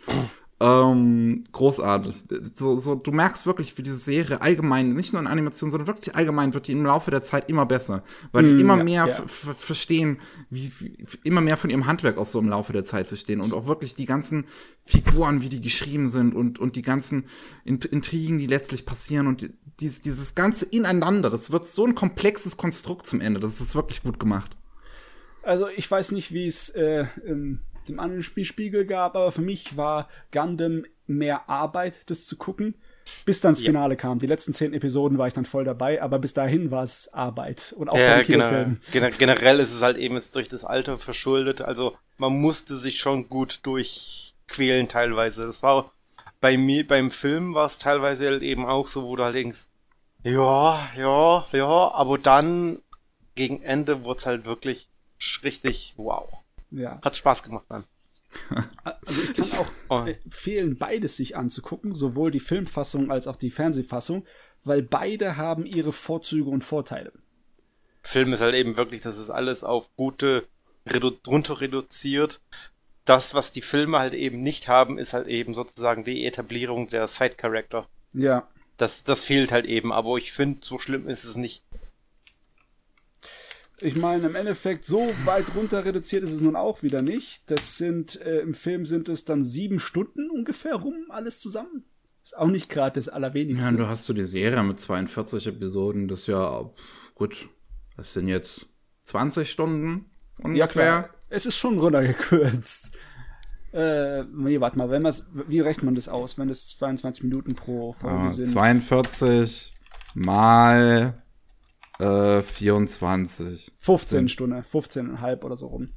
ähm, 0.62 1.42
großartig. 1.50 2.24
So, 2.54 2.78
so, 2.78 2.94
du 2.94 3.10
merkst 3.10 3.46
wirklich, 3.46 3.76
wie 3.76 3.82
diese 3.82 3.96
Serie 3.96 4.40
allgemein, 4.40 4.90
nicht 4.94 5.12
nur 5.12 5.20
in 5.20 5.26
Animation, 5.26 5.72
sondern 5.72 5.88
wirklich 5.88 6.14
allgemein 6.14 6.54
wird 6.54 6.68
die 6.68 6.72
im 6.72 6.86
Laufe 6.86 7.10
der 7.10 7.22
Zeit 7.22 7.48
immer 7.48 7.66
besser, 7.66 8.04
weil 8.30 8.44
die 8.44 8.52
mm, 8.52 8.60
immer 8.60 8.76
ja, 8.76 8.84
mehr 8.84 9.06
ja. 9.08 9.24
verstehen, 9.26 10.20
wie, 10.50 10.70
wie, 10.78 10.96
immer 11.24 11.40
mehr 11.40 11.56
von 11.56 11.68
ihrem 11.68 11.86
Handwerk 11.86 12.16
auch 12.16 12.26
so 12.26 12.38
im 12.38 12.48
Laufe 12.48 12.72
der 12.72 12.84
Zeit 12.84 13.08
verstehen 13.08 13.40
und 13.40 13.52
auch 13.52 13.66
wirklich 13.66 13.96
die 13.96 14.06
ganzen 14.06 14.44
Figuren, 14.84 15.42
wie 15.42 15.48
die 15.48 15.60
geschrieben 15.60 16.08
sind 16.08 16.32
und, 16.32 16.60
und 16.60 16.76
die 16.76 16.82
ganzen 16.82 17.24
Intrigen, 17.64 18.38
die 18.38 18.46
letztlich 18.46 18.86
passieren 18.86 19.26
und 19.26 19.40
die, 19.40 19.50
dieses, 19.80 20.00
dieses 20.00 20.36
ganze 20.36 20.64
Ineinander, 20.66 21.28
das 21.28 21.50
wird 21.50 21.66
so 21.66 21.84
ein 21.84 21.96
komplexes 21.96 22.56
Konstrukt 22.56 23.08
zum 23.08 23.20
Ende. 23.20 23.40
Das 23.40 23.60
ist 23.60 23.74
wirklich 23.74 24.04
gut 24.04 24.20
gemacht. 24.20 24.56
Also 25.42 25.66
ich 25.74 25.90
weiß 25.90 26.12
nicht, 26.12 26.32
wie 26.32 26.46
es 26.46 26.68
äh, 26.68 27.06
im 27.26 27.58
dem 27.88 28.00
anderen 28.00 28.22
Spiel 28.22 28.84
gab, 28.84 29.16
aber 29.16 29.32
für 29.32 29.42
mich 29.42 29.76
war 29.76 30.08
Gundam 30.32 30.84
mehr 31.06 31.48
Arbeit, 31.48 32.10
das 32.10 32.26
zu 32.26 32.36
gucken. 32.36 32.74
Bis 33.24 33.40
dann 33.40 33.52
das 33.52 33.60
ja. 33.60 33.66
Finale 33.66 33.96
kam. 33.96 34.20
Die 34.20 34.26
letzten 34.26 34.54
zehn 34.54 34.72
Episoden 34.72 35.18
war 35.18 35.26
ich 35.26 35.34
dann 35.34 35.44
voll 35.44 35.64
dabei, 35.64 36.00
aber 36.00 36.18
bis 36.18 36.34
dahin 36.34 36.70
war 36.70 36.84
es 36.84 37.12
Arbeit. 37.12 37.74
Und 37.76 37.88
auch 37.88 37.98
ja, 37.98 38.16
bei 38.16 38.22
den 38.22 38.80
generell, 38.92 39.12
generell 39.18 39.60
ist 39.60 39.72
es 39.72 39.82
halt 39.82 39.96
eben 39.96 40.14
jetzt 40.14 40.36
durch 40.36 40.48
das 40.48 40.64
Alter 40.64 40.98
verschuldet. 40.98 41.62
Also 41.62 41.96
man 42.18 42.32
musste 42.32 42.76
sich 42.76 42.98
schon 42.98 43.28
gut 43.28 43.60
durchquälen 43.64 44.88
teilweise. 44.88 45.44
Das 45.44 45.62
war 45.62 45.92
bei 46.40 46.56
mir, 46.56 46.86
beim 46.86 47.10
Film 47.10 47.54
war 47.54 47.66
es 47.66 47.78
teilweise 47.78 48.26
halt 48.26 48.42
eben 48.42 48.66
auch 48.66 48.86
so, 48.86 49.04
wo 49.04 49.16
du 49.16 49.24
halt 49.24 49.34
denkst, 49.34 49.66
ja, 50.24 50.88
ja, 50.96 51.46
ja, 51.50 51.90
aber 51.92 52.18
dann 52.18 52.78
gegen 53.34 53.62
Ende 53.62 54.04
wurde 54.04 54.20
es 54.20 54.26
halt 54.26 54.44
wirklich 54.44 54.88
richtig 55.42 55.94
wow. 55.96 56.28
Ja. 56.72 57.00
Hat 57.02 57.16
Spaß 57.16 57.42
gemacht 57.42 57.66
dann. 57.68 57.84
Also 59.04 59.22
ich 59.22 59.34
kann 59.34 59.58
auch 59.58 59.72
oh. 59.90 60.06
empfehlen, 60.06 60.78
beides 60.78 61.16
sich 61.16 61.36
anzugucken, 61.36 61.94
sowohl 61.94 62.30
die 62.30 62.40
Filmfassung 62.40 63.10
als 63.10 63.26
auch 63.26 63.36
die 63.36 63.50
Fernsehfassung, 63.50 64.24
weil 64.64 64.82
beide 64.82 65.36
haben 65.36 65.66
ihre 65.66 65.92
Vorzüge 65.92 66.48
und 66.48 66.64
Vorteile. 66.64 67.12
Film 68.02 68.32
ist 68.32 68.40
halt 68.40 68.54
eben 68.54 68.76
wirklich, 68.76 69.02
das 69.02 69.18
ist 69.18 69.30
alles 69.30 69.64
auf 69.64 69.94
gute 69.96 70.48
redu 70.86 71.12
runter 71.26 71.60
reduziert. 71.60 72.40
Das, 73.04 73.34
was 73.34 73.52
die 73.52 73.62
Filme 73.62 73.98
halt 73.98 74.14
eben 74.14 74.42
nicht 74.42 74.68
haben, 74.68 74.98
ist 74.98 75.12
halt 75.12 75.26
eben 75.26 75.54
sozusagen 75.54 76.04
die 76.04 76.24
Etablierung 76.24 76.88
der 76.88 77.08
Side-Character. 77.08 77.88
Ja. 78.12 78.48
Das, 78.76 79.04
das 79.04 79.24
fehlt 79.24 79.52
halt 79.52 79.66
eben, 79.66 79.92
aber 79.92 80.16
ich 80.16 80.32
finde, 80.32 80.60
so 80.62 80.78
schlimm 80.78 81.08
ist 81.08 81.24
es 81.24 81.36
nicht. 81.36 81.62
Ich 83.82 83.96
meine, 83.96 84.26
im 84.28 84.36
Endeffekt, 84.36 84.84
so 84.84 85.12
weit 85.24 85.56
runter 85.56 85.84
reduziert 85.84 86.22
ist 86.22 86.30
es 86.30 86.40
nun 86.40 86.54
auch 86.54 86.84
wieder 86.84 87.02
nicht. 87.02 87.50
Das 87.50 87.76
sind, 87.76 88.20
äh, 88.20 88.38
im 88.38 88.54
Film 88.54 88.86
sind 88.86 89.08
es 89.08 89.24
dann 89.24 89.42
sieben 89.42 89.80
Stunden 89.80 90.30
ungefähr 90.30 90.76
rum, 90.76 90.94
alles 91.08 91.40
zusammen. 91.40 91.84
Ist 92.22 92.38
auch 92.38 92.46
nicht 92.46 92.68
gerade 92.68 93.00
das 93.00 93.08
Allerwenigste. 93.08 93.64
Ja, 93.64 93.72
du 93.72 93.88
hast 93.88 94.06
so 94.06 94.12
die 94.12 94.22
Serie 94.22 94.62
mit 94.62 94.78
42 94.78 95.48
Episoden, 95.48 96.06
das 96.06 96.20
ist 96.20 96.26
ja, 96.28 96.70
gut, 97.16 97.48
das 97.96 98.12
sind 98.12 98.28
jetzt 98.28 98.66
20 99.02 99.50
Stunden 99.50 100.06
ungefähr. 100.38 100.54
Ja, 100.54 100.66
klar. 100.68 101.10
Es 101.28 101.46
ist 101.46 101.56
schon 101.56 101.78
runtergekürzt. 101.78 102.92
Äh, 103.74 104.24
nee, 104.24 104.60
warte 104.60 104.76
mal, 104.76 104.90
wenn 104.90 105.00
man's, 105.00 105.30
wie 105.48 105.60
rechnet 105.60 105.86
man 105.86 105.94
das 105.94 106.06
aus, 106.06 106.36
wenn 106.36 106.48
das 106.48 106.76
22 106.76 107.22
Minuten 107.22 107.54
pro 107.54 107.94
Folge 107.94 108.24
ah, 108.24 108.28
sind? 108.28 108.50
42 108.50 109.72
mal 110.12 111.22
äh, 112.02 112.42
24. 112.42 113.72
15 113.78 114.28
Stunden, 114.28 114.58
15,5 114.58 115.42
oder 115.42 115.56
so 115.56 115.68
rum. 115.68 115.90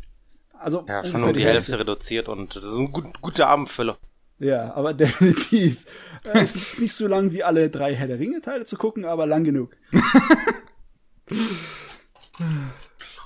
Also 0.57 0.85
ja, 0.87 1.03
schon 1.03 1.23
um 1.23 1.33
die, 1.33 1.39
die 1.39 1.45
Hälfte. 1.45 1.71
Hälfte 1.71 1.79
reduziert 1.79 2.29
und 2.29 2.55
das 2.55 2.65
ist 2.65 2.77
ein 2.77 2.91
gut, 2.91 3.21
guter 3.21 3.47
Abendfüller. 3.47 3.97
Ja, 4.37 4.73
aber 4.73 4.93
definitiv. 4.95 5.85
es 6.23 6.55
ist 6.55 6.79
nicht 6.79 6.93
so 6.93 7.07
lang 7.07 7.31
wie 7.31 7.43
alle 7.43 7.69
drei 7.69 7.95
Herr 7.95 8.07
der 8.07 8.19
Ringe-Teile 8.19 8.65
zu 8.65 8.77
gucken, 8.77 9.05
aber 9.05 9.25
lang 9.25 9.43
genug. 9.43 9.75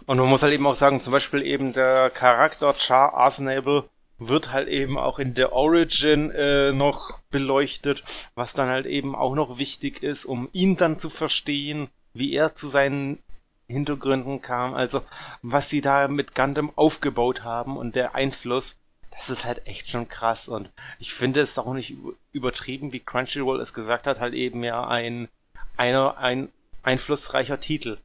und 0.05 0.17
man 0.17 0.29
muss 0.29 0.43
halt 0.43 0.53
eben 0.53 0.65
auch 0.65 0.75
sagen, 0.75 0.99
zum 0.99 1.13
Beispiel 1.13 1.43
eben 1.43 1.73
der 1.73 2.09
Charakter 2.09 2.73
Char 2.73 3.13
Arsonable 3.13 3.85
wird 4.17 4.51
halt 4.51 4.67
eben 4.67 4.97
auch 4.97 5.17
in 5.17 5.33
der 5.33 5.53
Origin 5.53 6.29
äh, 6.31 6.73
noch 6.73 7.19
beleuchtet, 7.29 8.03
was 8.35 8.53
dann 8.53 8.67
halt 8.67 8.85
eben 8.85 9.15
auch 9.15 9.33
noch 9.33 9.59
wichtig 9.59 10.03
ist, 10.03 10.25
um 10.25 10.49
ihn 10.51 10.75
dann 10.75 10.99
zu 10.99 11.09
verstehen 11.09 11.89
wie 12.13 12.33
er 12.33 12.55
zu 12.55 12.67
seinen 12.67 13.19
Hintergründen 13.67 14.41
kam, 14.41 14.73
also 14.73 15.03
was 15.43 15.69
sie 15.69 15.81
da 15.81 16.07
mit 16.07 16.33
Gundam 16.33 16.71
aufgebaut 16.75 17.43
haben 17.43 17.77
und 17.77 17.95
der 17.95 18.15
Einfluss, 18.15 18.75
das 19.11 19.29
ist 19.29 19.45
halt 19.45 19.67
echt 19.67 19.91
schon 19.91 20.07
krass 20.07 20.47
und 20.47 20.69
ich 20.97 21.13
finde 21.13 21.39
es 21.41 21.57
auch 21.57 21.73
nicht 21.73 21.95
übertrieben, 22.31 22.91
wie 22.93 22.99
Crunchyroll 22.99 23.61
es 23.61 23.73
gesagt 23.73 24.07
hat, 24.07 24.19
halt 24.19 24.33
eben 24.33 24.63
ja 24.63 24.87
ein 24.87 25.29
einer 25.77 26.17
ein 26.17 26.49
einflussreicher 26.81 27.59
Titel. 27.59 27.97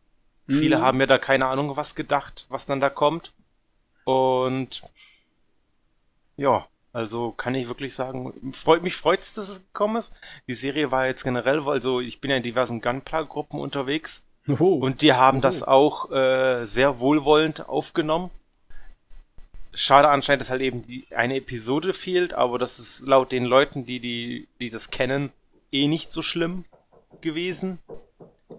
Mhm. 0.47 0.59
Viele 0.59 0.81
haben 0.81 0.99
mir 0.99 1.07
da 1.07 1.19
keine 1.19 1.47
Ahnung 1.47 1.77
was 1.77 1.95
gedacht, 1.95 2.47
was 2.51 2.67
dann 2.67 2.81
da 2.81 2.91
kommt 2.91 3.33
und 4.05 4.83
ja, 6.37 6.67
also 6.95 7.33
kann 7.33 7.57
ich 7.57 7.67
wirklich 7.67 7.93
sagen, 7.93 8.53
freut 8.53 8.85
mich 8.85 8.95
freut's, 8.95 9.35
dass 9.35 9.49
es 9.49 9.67
gekommen 9.67 9.97
ist. 9.97 10.15
Die 10.47 10.55
Serie 10.55 10.93
war 10.93 11.07
jetzt 11.07 11.25
generell, 11.25 11.61
also 11.67 12.01
ich 12.01 12.21
bin 12.21 12.31
ja 12.31 12.37
in 12.37 12.45
diversen 12.45 12.81
Gunpla-Gruppen 12.81 13.59
unterwegs 13.59 14.23
Oho. 14.47 14.75
und 14.75 15.03
die 15.03 15.13
haben 15.13 15.39
Oho. 15.39 15.43
das 15.43 15.65
auch 15.65 16.13
äh, 16.13 16.65
sehr 16.67 17.01
wohlwollend 17.01 17.69
aufgenommen. 17.69 18.31
Schade 19.73 20.09
anscheinend, 20.09 20.43
dass 20.43 20.51
halt 20.51 20.63
eben 20.63 20.87
die 20.87 21.09
eine 21.17 21.35
Episode 21.35 21.95
fehlt, 21.95 22.33
aber 22.33 22.61
das 22.61 22.79
ist 22.79 23.01
laut 23.01 23.33
den 23.33 23.45
Leuten, 23.45 23.85
die 23.85 23.99
die 23.99 24.47
die 24.61 24.71
das 24.71 24.91
kennen, 24.91 25.33
eh 25.73 25.89
nicht 25.89 26.13
so 26.13 26.23
schlimm 26.23 26.65
gewesen, 27.21 27.81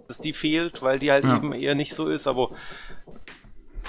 dass 0.09 0.17
die 0.17 0.33
fehlt, 0.33 0.81
weil 0.81 0.99
die 0.99 1.09
halt 1.09 1.23
ja. 1.23 1.37
eben 1.37 1.53
eher 1.53 1.75
nicht 1.75 1.93
so 1.93 2.09
ist. 2.09 2.27
Aber 2.27 2.51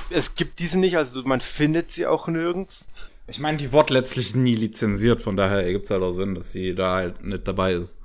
es 0.09 0.37
gibt 0.37 0.61
diese 0.61 0.79
nicht, 0.79 0.97
also 0.97 1.25
man 1.25 1.41
findet 1.41 1.91
sie 1.91 2.07
auch 2.07 2.29
nirgends. 2.29 2.87
Ich 3.29 3.41
meine, 3.41 3.59
die 3.59 3.73
wurde 3.73 3.95
letztlich 3.95 4.35
nie 4.35 4.55
lizenziert, 4.55 5.21
von 5.21 5.37
daher 5.37 5.65
ergibt 5.65 5.87
es 5.87 5.91
halt 5.91 6.03
auch 6.03 6.13
Sinn, 6.13 6.35
dass 6.35 6.53
sie 6.53 6.75
da 6.75 6.95
halt 6.95 7.25
nicht 7.25 7.47
dabei 7.47 7.73
ist. 7.73 8.01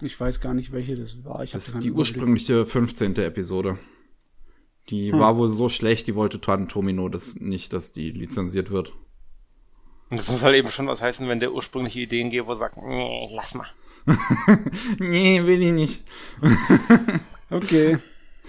Ich 0.00 0.18
weiß 0.18 0.40
gar 0.40 0.54
nicht, 0.54 0.72
welche 0.72 0.96
das 0.96 1.24
war. 1.24 1.44
Ich 1.44 1.52
das 1.52 1.68
ist 1.68 1.82
die 1.82 1.92
ursprüngliche 1.92 2.66
15. 2.66 3.16
Episode. 3.16 3.78
Die 4.88 5.12
hm. 5.12 5.20
war 5.20 5.36
wohl 5.36 5.48
so 5.48 5.68
schlecht, 5.68 6.08
die 6.08 6.16
wollte 6.16 6.40
Tan 6.40 6.68
Tomino 6.68 7.08
das 7.08 7.36
nicht, 7.36 7.72
dass 7.72 7.92
die 7.92 8.10
lizenziert 8.10 8.72
wird. 8.72 8.92
Und 10.10 10.18
das 10.18 10.30
muss 10.30 10.42
halt 10.42 10.56
eben 10.56 10.70
schon 10.70 10.88
was 10.88 11.00
heißen, 11.00 11.28
wenn 11.28 11.40
der 11.40 11.52
ursprüngliche 11.52 12.00
Ideengeber 12.00 12.56
sagt, 12.56 12.76
nee, 12.76 13.30
lass 13.32 13.54
mal. 13.54 13.68
nee, 14.98 15.42
will 15.46 15.62
ich 15.62 15.72
nicht. 15.72 16.04
okay. 17.50 17.98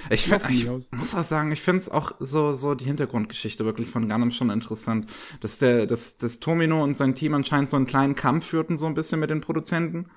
Ich, 0.09 0.27
find, 0.27 0.49
ich 0.49 0.67
muss 0.91 1.15
auch 1.15 1.23
sagen, 1.23 1.51
ich 1.51 1.61
finde 1.61 1.81
es 1.81 1.89
auch 1.89 2.13
so, 2.19 2.51
so 2.51 2.75
die 2.75 2.85
Hintergrundgeschichte 2.85 3.63
wirklich 3.65 3.89
von 3.89 4.09
Gundam 4.09 4.31
schon 4.31 4.49
interessant, 4.49 5.07
dass 5.41 5.59
der, 5.59 5.85
dass, 5.85 6.17
dass 6.17 6.39
Tomino 6.39 6.83
und 6.83 6.97
sein 6.97 7.15
Team 7.15 7.33
anscheinend 7.33 7.69
so 7.69 7.77
einen 7.77 7.85
kleinen 7.85 8.15
Kampf 8.15 8.45
führten, 8.45 8.77
so 8.77 8.85
ein 8.85 8.95
bisschen 8.95 9.19
mit 9.19 9.29
den 9.29 9.41
Produzenten. 9.41 10.09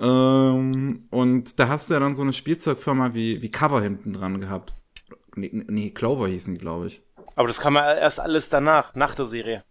Ähm, 0.00 1.06
und 1.10 1.58
da 1.58 1.68
hast 1.68 1.88
du 1.88 1.94
ja 1.94 2.00
dann 2.00 2.14
so 2.14 2.22
eine 2.22 2.32
Spielzeugfirma 2.32 3.14
wie, 3.14 3.40
wie 3.42 3.50
Cover 3.50 3.80
hinten 3.80 4.12
dran 4.12 4.40
gehabt. 4.40 4.74
Nee, 5.36 5.50
nee 5.52 5.90
Clover 5.90 6.28
hießen 6.28 6.54
die, 6.54 6.60
glaube 6.60 6.88
ich. 6.88 7.02
Aber 7.36 7.48
das 7.48 7.60
kam 7.60 7.74
ja 7.74 7.94
erst 7.94 8.20
alles 8.20 8.48
danach, 8.48 8.94
nach 8.94 9.14
der 9.14 9.26
Serie. 9.26 9.64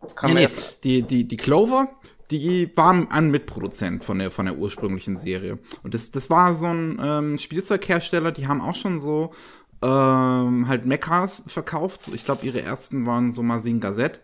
Das 0.00 0.16
kam 0.16 0.32
nee, 0.32 0.46
nee, 0.46 0.52
die, 0.82 1.02
die, 1.02 1.28
die 1.28 1.36
Clover, 1.36 1.88
die 2.30 2.70
waren 2.76 3.10
ein 3.10 3.30
Mitproduzent 3.30 4.04
von 4.04 4.18
der, 4.18 4.30
von 4.30 4.46
der 4.46 4.56
ursprünglichen 4.56 5.16
Serie. 5.16 5.58
Und 5.82 5.94
das, 5.94 6.10
das 6.10 6.30
war 6.30 6.54
so 6.54 6.66
ein 6.66 6.98
ähm, 7.02 7.38
Spielzeughersteller, 7.38 8.32
die 8.32 8.46
haben 8.46 8.60
auch 8.60 8.74
schon 8.74 9.00
so 9.00 9.32
ähm, 9.82 10.68
halt 10.68 10.86
Mechas 10.86 11.42
verkauft. 11.46 12.10
Ich 12.14 12.24
glaube, 12.24 12.46
ihre 12.46 12.62
ersten 12.62 13.06
waren 13.06 13.32
so 13.32 13.42
Masin 13.42 13.80
Gazette. 13.80 14.20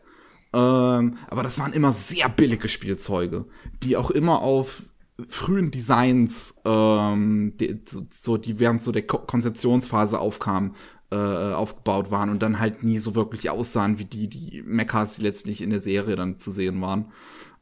Ähm, 0.53 1.19
aber 1.29 1.43
das 1.43 1.59
waren 1.59 1.73
immer 1.73 1.93
sehr 1.93 2.29
billige 2.29 2.69
Spielzeuge, 2.69 3.47
die 3.83 3.97
auch 3.97 4.11
immer 4.11 4.43
auf 4.43 4.83
frühen 5.29 5.71
Designs, 5.71 6.61
ähm, 6.65 7.55
die, 7.59 7.81
so, 8.11 8.37
die 8.37 8.61
während 8.61 8.83
so 8.83 8.93
der 8.93 9.07
Ko 9.07 9.19
Konzeptionsphase 9.19 10.19
aufkamen, 10.19 10.75
äh, 11.11 11.17
aufgebaut 11.17 12.11
waren 12.11 12.31
und 12.31 12.43
dann 12.43 12.59
halt 12.59 12.83
nie 12.83 12.99
so 12.99 13.15
wirklich 13.15 13.49
aussahen 13.51 13.99
wie 13.99 14.05
die, 14.05 14.29
die 14.29 14.63
Mechas, 14.63 15.17
die 15.17 15.23
letztlich 15.23 15.63
in 15.63 15.71
der 15.71 15.81
Serie 15.81 16.17
dann 16.17 16.39
zu 16.39 16.51
sehen 16.51 16.81
waren. 16.81 17.07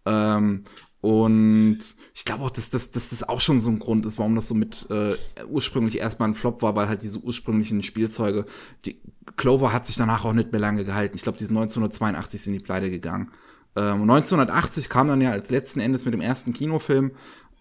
Ähm, 0.06 0.64
und 1.00 1.80
ich 2.14 2.24
glaube 2.24 2.44
auch, 2.44 2.50
dass, 2.50 2.70
dass, 2.70 2.90
dass 2.90 3.10
das 3.10 3.28
auch 3.28 3.42
schon 3.42 3.60
so 3.60 3.68
ein 3.68 3.78
Grund 3.78 4.06
ist, 4.06 4.18
warum 4.18 4.34
das 4.36 4.48
so 4.48 4.54
mit 4.54 4.88
äh, 4.90 5.16
ursprünglich 5.46 5.98
erstmal 5.98 6.30
ein 6.30 6.34
Flop 6.34 6.62
war, 6.62 6.76
weil 6.76 6.88
halt 6.88 7.02
diese 7.02 7.18
ursprünglichen 7.18 7.82
Spielzeuge, 7.82 8.46
die 8.86 9.02
Clover 9.36 9.70
hat 9.70 9.86
sich 9.86 9.96
danach 9.96 10.24
auch 10.24 10.32
nicht 10.32 10.52
mehr 10.52 10.62
lange 10.62 10.86
gehalten. 10.86 11.16
Ich 11.16 11.22
glaube, 11.22 11.36
die 11.36 11.44
sind 11.44 11.56
1982 11.58 12.42
sind 12.42 12.54
die 12.54 12.58
pleite 12.60 12.90
gegangen. 12.90 13.32
Ähm, 13.76 14.02
1980 14.02 14.88
kam 14.88 15.08
dann 15.08 15.20
ja 15.20 15.32
als 15.32 15.50
letzten 15.50 15.80
Endes 15.80 16.06
mit 16.06 16.14
dem 16.14 16.22
ersten 16.22 16.54
Kinofilm, 16.54 17.10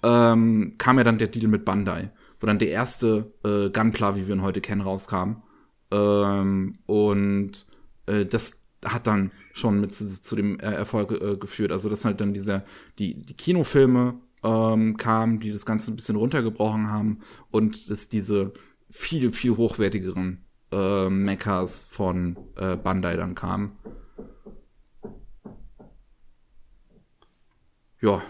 ähm, 0.03 0.76
kam 0.78 0.98
ja 0.98 1.03
dann 1.03 1.18
der 1.18 1.28
Deal 1.28 1.48
mit 1.48 1.65
Bandai, 1.65 2.11
wo 2.40 2.48
dann 2.48 2.60
der 2.60 2.70
erste 2.70 3.34
äh, 3.44 3.70
Gunpla, 3.70 4.15
wie 4.15 4.28
wir 4.28 4.36
ihn 4.36 4.41
heute 4.41 4.61
kennen, 4.61 4.82
rauskam. 4.82 5.44
Ähm, 5.91 6.78
und 6.86 7.68
äh, 8.06 8.26
das 8.26 8.68
hat 8.86 9.06
dann 9.06 9.32
schon 9.53 9.80
mit 9.80 9.93
zu, 9.93 10.21
zu 10.21 10.35
dem 10.35 10.59
äh, 10.59 10.73
Erfolg 10.73 11.11
äh, 11.11 11.38
geführt. 11.38 11.71
Also 11.71 11.89
dass 11.89 12.03
halt 12.03 12.19
dann 12.19 12.34
diese, 12.34 12.63
die, 12.99 13.21
die 13.21 13.35
Kinofilme 13.35 14.15
ähm, 14.43 14.97
kamen, 14.97 15.39
die 15.39 15.51
das 15.51 15.65
Ganze 15.65 15.91
ein 15.91 15.95
bisschen 15.95 16.17
runtergebrochen 16.17 16.91
haben 16.91 17.19
und 17.51 17.89
dass 17.89 18.09
diese 18.09 18.51
viel, 18.89 19.31
viel 19.31 19.55
hochwertigeren 19.55 20.43
äh, 20.71 21.09
Mechas 21.09 21.85
von 21.85 22.35
äh, 22.57 22.75
Bandai 22.75 23.15
dann 23.15 23.35
kamen. 23.35 23.77
Ja. 28.01 28.21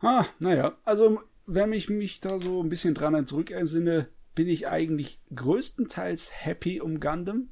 Ah, 0.00 0.26
naja, 0.38 0.76
also 0.84 1.20
wenn 1.46 1.72
ich 1.72 1.88
mich 1.88 2.20
da 2.20 2.38
so 2.38 2.62
ein 2.62 2.68
bisschen 2.68 2.92
dran 2.92 3.26
zurückentsinne, 3.26 4.08
bin 4.34 4.48
ich 4.48 4.68
eigentlich 4.68 5.20
größtenteils 5.34 6.44
happy 6.44 6.80
um 6.80 7.00
Gundam 7.00 7.48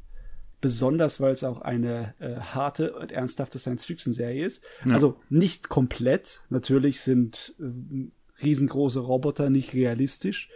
besonders 0.65 1.21
weil 1.21 1.35
es 1.35 1.45
auch 1.45 1.61
eine 1.61 2.15
äh, 2.21 2.37
harte 2.37 2.95
und 2.95 3.13
ernsthafte 3.13 3.59
Science-Fiction-Serie 3.59 4.47
ist. 4.47 4.65
Ja. 4.87 4.95
Also 4.95 5.21
nicht 5.29 5.69
komplett. 5.69 6.41
Natürlich 6.49 7.03
sind 7.03 7.55
äh, 7.61 8.43
riesengroße 8.43 9.01
Roboter 9.01 9.51
nicht 9.51 9.75
realistisch. 9.75 10.49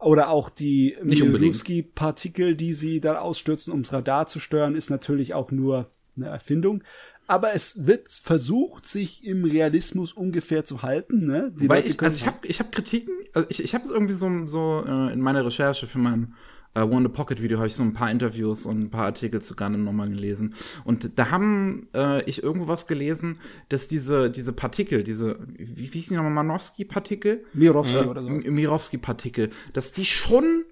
Oder 0.00 0.30
auch 0.30 0.50
die 0.50 0.96
Mirovsky-Partikel, 1.00 2.56
die 2.56 2.74
sie 2.74 3.00
da 3.00 3.20
ausstürzen, 3.20 3.72
ums 3.72 3.92
Radar 3.92 4.26
zu 4.26 4.40
stören, 4.40 4.74
ist 4.74 4.90
natürlich 4.90 5.32
auch 5.32 5.52
nur 5.52 5.90
eine 6.16 6.26
Erfindung. 6.26 6.82
Aber 7.28 7.54
es 7.54 7.86
wird 7.86 8.08
versucht, 8.10 8.86
sich 8.86 9.24
im 9.24 9.44
Realismus 9.44 10.12
ungefähr 10.12 10.64
zu 10.64 10.82
halten. 10.82 11.24
Ne? 11.24 11.52
Die 11.56 11.68
Weil 11.68 11.86
ich, 11.86 12.02
also 12.02 12.16
ich 12.16 12.26
habe 12.26 12.44
ich 12.44 12.58
hab 12.58 12.72
Kritiken, 12.72 13.14
also 13.32 13.46
ich, 13.48 13.62
ich 13.62 13.76
habe 13.76 13.88
irgendwie 13.88 14.14
so, 14.14 14.28
so 14.46 14.84
äh, 14.84 15.12
in 15.12 15.20
meiner 15.20 15.46
Recherche 15.46 15.86
für 15.86 15.98
mein 15.98 16.34
äh, 16.76 16.82
One 16.82 17.08
the 17.08 17.08
Pocket 17.08 17.42
Video 17.42 17.58
habe 17.58 17.66
ich 17.66 17.74
so 17.74 17.82
ein 17.82 17.94
paar 17.94 18.10
Interviews 18.10 18.66
und 18.66 18.80
ein 18.80 18.90
paar 18.90 19.06
Artikel 19.06 19.40
zu 19.40 19.56
Gundam 19.56 19.84
nochmal 19.84 20.08
gelesen. 20.08 20.54
Und 20.84 21.18
da 21.18 21.30
haben 21.30 21.88
äh, 21.94 22.22
ich 22.24 22.42
irgendwo 22.42 22.68
was 22.68 22.86
gelesen, 22.86 23.40
dass 23.70 23.88
diese, 23.88 24.30
diese 24.30 24.52
Partikel, 24.52 25.02
diese, 25.02 25.38
wie, 25.56 25.92
wie 25.92 25.98
hieß 25.98 26.08
die 26.08 26.14
nochmal, 26.14 26.32
Manowski-Partikel? 26.32 27.44
Mirovsky 27.54 27.96
äh, 27.96 28.06
oder 28.06 28.22
so. 28.22 28.28
Mirovsky-Partikel, 28.28 29.50
dass 29.72 29.92
die 29.92 30.04
schon 30.04 30.64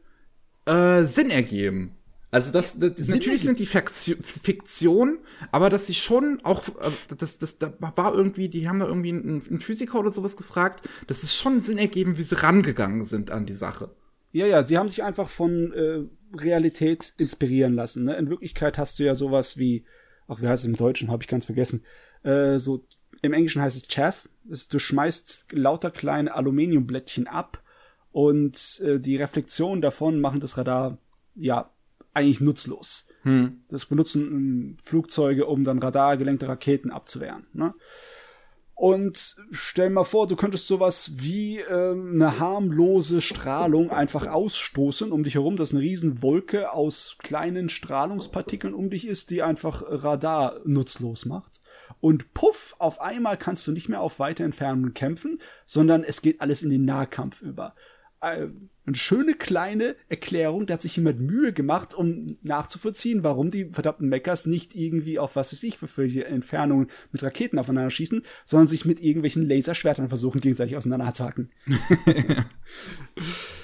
äh, 0.66 1.05
Sinn 1.05 1.31
ergeben. 1.31 1.97
Also 2.31 2.51
das, 2.51 2.78
das 2.78 2.97
Sinn 2.97 3.14
natürlich 3.14 3.43
sind 3.43 3.60
die 3.60 3.66
Fiktion, 3.66 5.18
aber 5.52 5.70
dass 5.70 5.86
sie 5.86 5.94
schon 5.94 6.40
auch, 6.43 6.66
äh, 6.81 6.90
das, 7.16 7.39
das, 7.39 7.59
da 7.59 7.72
war 7.78 8.12
irgendwie, 8.12 8.48
die 8.48 8.68
haben 8.68 8.81
da 8.81 8.86
irgendwie 8.86 9.10
einen, 9.10 9.43
einen 9.48 9.60
Physiker 9.60 10.01
oder 10.01 10.10
sowas 10.10 10.36
gefragt, 10.36 10.86
dass 11.06 11.22
es 11.22 11.35
schon 11.35 11.60
Sinn 11.60 11.78
ergeben, 11.78 12.18
wie 12.18 12.24
sie 12.24 12.43
rangegangen 12.43 13.05
sind 13.05 13.31
an 13.31 13.47
die 13.47 13.52
Sache. 13.52 13.90
Ja, 14.35 14.47
ja, 14.47 14.65
sie 14.65 14.78
haben 14.78 14.89
sich 14.89 15.05
einfach 15.05 15.31
von 15.31 15.73
äh, 15.73 16.01
Realität 16.36 17.12
inspirieren 17.19 17.74
lassen. 17.74 18.02
Ne? 18.02 18.16
In 18.16 18.28
Wirklichkeit 18.28 18.78
hast 18.78 18.98
du 18.98 19.05
ja 19.05 19.15
sowas 19.15 19.59
wie, 19.59 19.85
ach, 20.27 20.43
wie 20.43 20.48
heißt 20.48 20.65
es 20.65 20.69
im 20.69 20.74
Deutschen, 20.74 21.09
habe 21.09 21.23
ich 21.23 21.28
ganz 21.28 21.44
vergessen. 21.44 21.85
Äh, 22.24 22.59
so 22.59 22.85
im 23.23 23.32
Englischen 23.32 23.62
heißt 23.62 23.77
es 23.77 23.86
Chaff. 23.86 24.28
Du 24.43 24.81
schmeißt 24.81 25.52
lauter 25.52 25.93
kleine 25.93 26.35
Aluminiumblättchen 26.35 27.28
ab 27.28 27.62
und 28.11 28.81
äh, 28.85 28.98
die 28.98 29.15
Reflexion 29.15 29.81
davon 29.81 30.20
machen 30.20 30.40
das 30.40 30.59
Radar 30.59 30.98
ja 31.36 31.70
eigentlich 32.12 32.40
nutzlos. 32.40 33.09
Hm. 33.23 33.61
Das 33.69 33.86
benutzen 33.86 34.27
ähm, 34.27 34.77
Flugzeuge, 34.82 35.47
um 35.47 35.62
dann 35.62 35.78
radargelenkte 35.78 36.48
Raketen 36.48 36.90
abzuwehren. 36.90 37.47
Ne? 37.52 37.73
Und 38.74 39.36
stell 39.52 39.88
mal 39.88 40.05
vor, 40.05 40.26
du 40.26 40.34
könntest 40.34 40.66
sowas 40.66 41.12
wie 41.14 41.60
ähm, 41.60 42.12
eine 42.14 42.40
harmlose 42.40 43.20
Strahlung 43.20 43.90
einfach 43.90 44.26
ausstoßen 44.26 45.12
um 45.12 45.22
dich 45.22 45.34
herum, 45.34 45.56
dass 45.56 45.72
eine 45.72 45.80
riesen 45.80 46.22
Wolke 46.22 46.72
aus 46.72 47.16
kleinen 47.18 47.68
Strahlungspartikeln 47.68 48.74
um 48.74 48.90
dich 48.90 49.06
ist, 49.06 49.30
die 49.30 49.42
einfach 49.42 49.82
Radar 49.86 50.60
nutzlos 50.64 51.24
macht. 51.24 51.60
Und 52.01 52.34
puff, 52.34 52.74
auf 52.78 53.01
einmal 53.01 53.36
kannst 53.36 53.66
du 53.66 53.72
nicht 53.72 53.88
mehr 53.88 54.01
auf 54.01 54.18
weite 54.18 54.42
Entfernungen 54.42 54.92
kämpfen, 54.92 55.38
sondern 55.66 56.02
es 56.02 56.20
geht 56.20 56.40
alles 56.40 56.62
in 56.62 56.70
den 56.70 56.84
Nahkampf 56.84 57.42
über. 57.42 57.74
Äh, 58.20 58.48
eine 58.86 58.97
schöne 58.97 59.35
kleine 59.35 59.97
Erklärung, 60.09 60.66
da 60.66 60.74
hat 60.74 60.82
sich 60.82 60.97
jemand 60.97 61.20
Mühe 61.20 61.52
gemacht, 61.52 61.94
um 61.94 62.36
nachzuvollziehen, 62.43 63.23
warum 63.24 63.51
die 63.51 63.66
verdammten 63.66 64.09
Meckers 64.09 64.47
nicht 64.47 64.74
irgendwie 64.74 65.19
auf 65.19 65.36
was 65.36 65.52
weiß 65.52 65.62
ich 65.62 65.78
für 65.78 65.89
welche 65.97 66.27
Entfernungen 66.27 66.89
mit 67.12 67.23
Raketen 67.23 67.59
aufeinander 67.59 67.90
schießen, 67.90 68.23
sondern 68.44 68.69
sich 68.69 68.85
mit 68.85 69.01
irgendwelchen 69.01 69.48
Laserschwertern 69.48 70.09
versuchen, 70.09 70.40
gegenseitig 70.40 70.77
auseinanderzuhacken. 70.77 71.51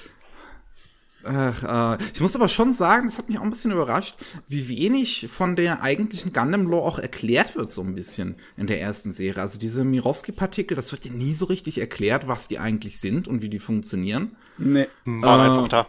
Ach, 1.23 1.97
äh, 1.99 2.03
ich 2.13 2.21
muss 2.21 2.35
aber 2.35 2.49
schon 2.49 2.73
sagen, 2.73 3.07
das 3.07 3.17
hat 3.17 3.29
mich 3.29 3.37
auch 3.37 3.43
ein 3.43 3.49
bisschen 3.49 3.71
überrascht, 3.71 4.15
wie 4.47 4.69
wenig 4.69 5.27
von 5.31 5.55
der 5.55 5.81
eigentlichen 5.81 6.33
Gundam-Lore 6.33 6.87
auch 6.87 6.99
erklärt 6.99 7.55
wird, 7.55 7.69
so 7.69 7.81
ein 7.81 7.95
bisschen 7.95 8.35
in 8.57 8.67
der 8.67 8.81
ersten 8.81 9.13
Serie. 9.13 9.41
Also 9.41 9.59
diese 9.59 9.83
Mirovsky-Partikel, 9.83 10.75
das 10.75 10.91
wird 10.91 11.05
ja 11.05 11.11
nie 11.11 11.33
so 11.33 11.45
richtig 11.45 11.77
erklärt, 11.77 12.27
was 12.27 12.47
die 12.47 12.59
eigentlich 12.59 12.99
sind 12.99 13.27
und 13.27 13.41
wie 13.41 13.49
die 13.49 13.59
funktionieren. 13.59 14.35
Nee. 14.57 14.87
War 15.05 15.39
äh, 15.39 15.49
einfach 15.49 15.67
da. 15.67 15.87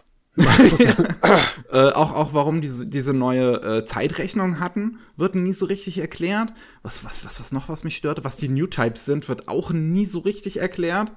äh, 1.71 1.91
auch, 1.91 2.11
auch 2.11 2.33
warum 2.33 2.61
diese, 2.61 2.87
diese 2.87 3.13
neue 3.13 3.53
äh, 3.61 3.85
Zeitrechnung 3.85 4.59
hatten, 4.59 4.97
wird 5.15 5.35
nie 5.35 5.53
so 5.53 5.67
richtig 5.67 5.99
erklärt. 5.99 6.53
Was, 6.81 7.03
was, 7.03 7.23
was, 7.23 7.39
was 7.39 7.51
noch, 7.51 7.69
was 7.69 7.83
mich 7.83 7.95
störte, 7.95 8.23
was 8.23 8.35
die 8.35 8.49
New 8.49 8.65
Types 8.65 9.05
sind, 9.05 9.29
wird 9.29 9.47
auch 9.47 9.71
nie 9.71 10.07
so 10.07 10.19
richtig 10.19 10.57
erklärt. 10.57 11.11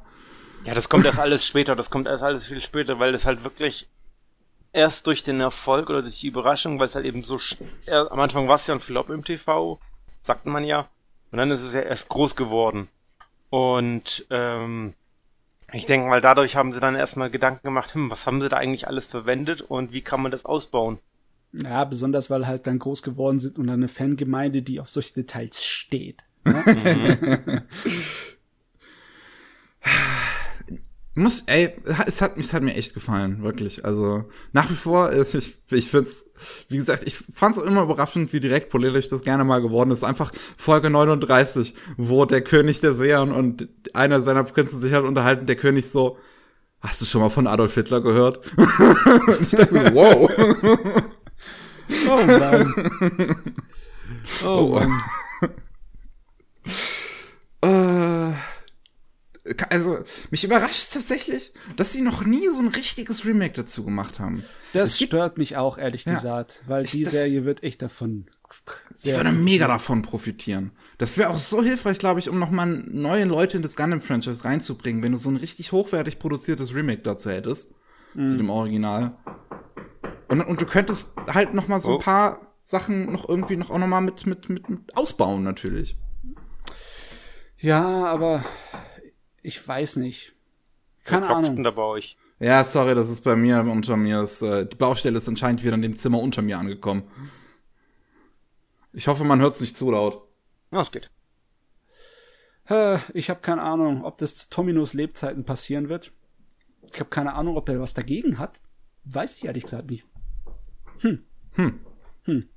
Ja, 0.67 0.75
das 0.75 0.89
kommt 0.89 1.07
erst 1.07 1.19
alles 1.21 1.47
später, 1.47 1.77
das 1.77 1.91
kommt 1.91 2.09
erst 2.09 2.25
alles 2.25 2.47
viel 2.47 2.61
später, 2.61 2.99
weil 2.99 3.13
das 3.13 3.25
halt 3.25 3.45
wirklich 3.45 3.89
erst 4.77 5.07
durch 5.07 5.25
den 5.25 5.41
Erfolg 5.41 5.89
oder 5.89 6.03
durch 6.03 6.21
die 6.21 6.29
Überraschung, 6.29 6.79
weil 6.79 6.87
es 6.87 6.95
halt 6.95 7.07
eben 7.07 7.25
so, 7.25 7.39
am 7.91 8.21
Anfang 8.21 8.47
war 8.47 8.57
es 8.57 8.67
ja 8.67 8.75
ein 8.75 8.81
Flop 8.81 9.09
im 9.09 9.25
TV, 9.25 9.81
sagt 10.21 10.45
man 10.45 10.65
ja, 10.65 10.89
und 11.33 11.39
dann 11.39 11.51
ist 11.51 11.63
es 11.63 11.73
ja 11.73 11.81
erst 11.81 12.09
groß 12.11 12.37
geworden. 12.37 12.89
Und 13.49 14.27
ähm, 14.31 14.93
ich 15.73 15.87
denke 15.87 16.07
mal, 16.07 16.21
dadurch 16.21 16.57
haben 16.57 16.73
sie 16.73 16.81
dann 16.81 16.95
erstmal 16.95 17.31
Gedanken 17.31 17.67
gemacht, 17.67 17.95
hm, 17.95 18.11
was 18.11 18.27
haben 18.27 18.43
sie 18.43 18.51
da 18.51 18.59
eigentlich 18.59 18.87
alles 18.87 19.07
verwendet 19.07 19.63
und 19.63 19.93
wie 19.93 20.03
kann 20.03 20.21
man 20.21 20.31
das 20.31 20.45
ausbauen? 20.45 20.99
Ja, 21.53 21.85
besonders 21.85 22.29
weil 22.29 22.47
halt 22.47 22.67
dann 22.67 22.79
groß 22.79 23.03
geworden 23.03 23.39
sind 23.39 23.59
und 23.59 23.71
eine 23.71 23.89
Fangemeinde, 23.89 24.61
die 24.61 24.79
auf 24.79 24.89
solche 24.89 25.15
Details 25.15 25.65
steht. 25.65 26.23
Ne? 26.45 27.65
muss, 31.17 31.45
ey, 31.47 31.75
es 32.07 32.21
hat, 32.21 32.37
es 32.37 32.53
hat 32.53 32.63
mir 32.63 32.75
echt 32.75 32.93
gefallen, 32.93 33.43
wirklich. 33.43 33.87
Also, 33.87 34.27
nach 34.53 34.69
wie 34.71 34.75
vor, 34.75 35.11
ist, 35.11 35.35
ich, 35.35 35.55
ich 35.71 35.91
find's, 35.91 36.27
wie 36.69 36.77
gesagt, 36.77 37.05
ich 37.07 37.17
fand's 37.35 37.59
auch 37.59 37.65
immer 37.65 37.83
überraschend, 37.83 38.35
wie 38.35 38.41
direkt 38.41 38.69
politisch 38.69 39.09
das 39.09 39.23
gerne 39.23 39.43
mal 39.43 39.63
geworden 39.63 39.91
ist. 39.91 40.05
Einfach 40.05 40.31
Folge 40.59 40.91
39, 40.91 41.75
wo 41.97 42.27
der 42.27 42.43
König 42.43 42.81
der 42.81 42.93
Seeren 42.93 43.33
und 43.33 43.67
einer 43.95 44.21
seiner 44.21 44.45
Prinzen 44.45 44.79
sich 44.79 44.93
halt 44.93 45.07
unterhalten, 45.07 45.47
der 45.47 45.57
König 45.57 45.89
so, 45.89 46.19
hast 46.81 47.01
du 47.01 47.07
schon 47.07 47.23
mal 47.23 47.31
von 47.31 47.47
Adolf 47.47 47.75
Hitler 47.75 48.03
gehört? 48.03 48.41
und 48.59 49.41
ich 49.41 49.51
dachte 49.53 49.73
mir, 49.73 49.95
wow. 49.95 50.31
oh 52.11 52.27
Mann. 52.27 53.37
Oh, 54.45 54.47
oh 54.47 54.79
Mann. 54.79 55.03
Also 59.71 59.99
mich 60.31 60.45
überrascht 60.45 60.93
tatsächlich, 60.93 61.53
dass 61.77 61.93
sie 61.93 62.03
noch 62.03 62.25
nie 62.25 62.47
so 62.49 62.61
ein 62.61 62.69
richtiges 62.69 63.25
Remake 63.25 63.55
dazu 63.55 63.85
gemacht 63.85 64.19
haben. 64.19 64.45
Das 64.73 64.99
stört 64.99 65.39
mich 65.39 65.57
auch, 65.57 65.79
ehrlich 65.79 66.05
ja, 66.05 66.15
gesagt, 66.15 66.63
weil 66.67 66.85
die 66.85 67.05
Serie 67.05 67.45
wird 67.45 67.63
echt 67.63 67.83
davon. 67.83 68.27
Sie 68.95 69.15
würde 69.15 69.33
mega 69.33 69.67
davon 69.67 70.03
profitieren. 70.03 70.73
Das 70.99 71.19
wäre 71.19 71.31
auch 71.31 71.39
so 71.39 71.63
hilfreich, 71.63 71.99
glaube 71.99 72.21
ich, 72.21 72.29
um 72.29 72.39
nochmal 72.39 72.67
neue 72.67 73.25
Leute 73.25 73.57
in 73.57 73.63
das 73.63 73.77
Gundam-Franchise 73.77 74.45
reinzubringen, 74.45 75.03
wenn 75.03 75.13
du 75.13 75.19
so 75.19 75.29
ein 75.31 75.37
richtig 75.37 75.73
hochwertig 75.73 76.19
produziertes 76.19 76.75
Remake 76.75 77.03
dazu 77.03 77.31
hättest. 77.31 77.75
Mhm. 78.15 78.29
Zu 78.29 78.37
dem 78.37 78.51
Original. 78.51 79.17
Und, 80.29 80.41
und 80.41 80.61
du 80.61 80.67
könntest 80.67 81.13
halt 81.33 81.55
nochmal 81.55 81.81
so 81.81 81.93
oh. 81.93 81.95
ein 81.97 82.03
paar 82.03 82.55
Sachen 82.65 83.13
noch 83.13 83.29
irgendwie 83.29 83.57
noch 83.57 83.71
auch 83.71 83.79
nochmal 83.79 84.01
mit, 84.01 84.27
mit, 84.27 84.49
mit, 84.49 84.69
mit 84.69 84.97
ausbauen, 84.97 85.43
natürlich. 85.43 85.97
Ja, 87.59 88.07
aber 88.07 88.45
ich 89.47 89.67
weiß 89.67 89.97
nicht. 89.97 90.35
Keine 91.05 91.29
Ahnung. 91.29 91.63
Da 91.63 91.71
bei 91.71 91.83
euch? 91.83 92.17
Ja, 92.41 92.65
sorry, 92.65 92.97
das 92.97 93.11
ist 93.11 93.23
bei 93.23 93.37
mir 93.37 93.61
unter 93.61 93.97
mir. 93.97 94.21
Ist, 94.21 94.43
äh, 94.43 94.67
die 94.67 94.75
Baustelle 94.75 95.17
ist 95.17 95.29
anscheinend 95.29 95.63
wieder 95.63 95.75
in 95.75 95.83
dem 95.83 95.95
Zimmer 95.95 96.19
unter 96.19 96.43
mir 96.43 96.59
angekommen. 96.59 97.05
Ich 98.93 99.07
hoffe, 99.07 99.23
man 99.23 99.41
hört 99.41 99.55
es 99.55 99.61
nicht 99.61 99.77
zu 99.77 99.91
laut. 99.91 100.27
Ja, 100.73 100.83
es 100.83 100.91
geht. 100.91 101.11
Äh, 102.69 102.99
ich 103.15 103.31
habe 103.31 103.41
keine 103.41 103.63
Ahnung, 103.63 104.05
ob 104.05 104.19
das 104.19 104.35
zu 104.35 104.51
Tominos 104.51 104.95
Lebzeiten 104.95 105.45
passieren 105.45 105.89
wird. 105.89 106.11
Ich 106.93 106.99
habe 106.99 107.11
keine 107.11 107.35
Ahnung, 107.35 107.57
ob 107.57 107.69
er 107.69 107.81
was 107.81 107.95
dagegen 107.95 108.39
hat. 108.39 108.61
Weiß 109.05 109.37
ich 109.37 109.45
ehrlich 109.45 109.63
gesagt 109.63 109.89
nicht. 109.89 110.05
Hm. 110.99 111.25
Hm. 111.53 111.81
Hm. 112.25 112.49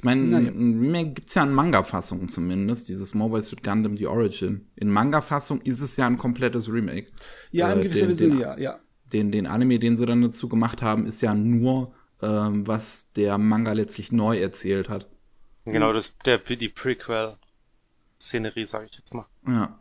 Ich 0.00 0.04
meine, 0.04 0.22
naja. 0.22 0.50
mehr 0.50 1.04
gibt's 1.04 1.34
ja 1.34 1.42
in 1.42 1.52
Manga-Fassungen 1.52 2.30
zumindest, 2.30 2.88
dieses 2.88 3.12
Mobile 3.12 3.42
Suit 3.42 3.62
Gundam 3.62 3.98
The 3.98 4.06
Origin. 4.06 4.66
In 4.74 4.88
Manga-Fassung 4.88 5.60
ist 5.60 5.82
es 5.82 5.98
ja 5.98 6.06
ein 6.06 6.16
komplettes 6.16 6.72
Remake. 6.72 7.08
Ja, 7.50 7.70
in 7.70 7.80
äh, 7.80 7.82
gewisser 7.82 8.14
Sinne, 8.14 8.40
ja, 8.40 8.58
ja. 8.58 8.80
Den, 9.12 9.30
den 9.30 9.46
Anime, 9.46 9.78
den 9.78 9.98
sie 9.98 10.06
dann 10.06 10.22
dazu 10.22 10.48
gemacht 10.48 10.80
haben, 10.80 11.04
ist 11.04 11.20
ja 11.20 11.34
nur, 11.34 11.92
ähm, 12.22 12.66
was 12.66 13.12
der 13.12 13.36
Manga 13.36 13.74
letztlich 13.74 14.10
neu 14.10 14.40
erzählt 14.40 14.88
hat. 14.88 15.06
Genau, 15.66 15.92
das 15.92 16.16
der 16.24 16.38
die 16.38 16.70
Prequel-Szenerie, 16.70 18.64
sage 18.64 18.86
ich 18.86 18.96
jetzt 18.96 19.12
mal. 19.12 19.26
Ja. 19.46 19.78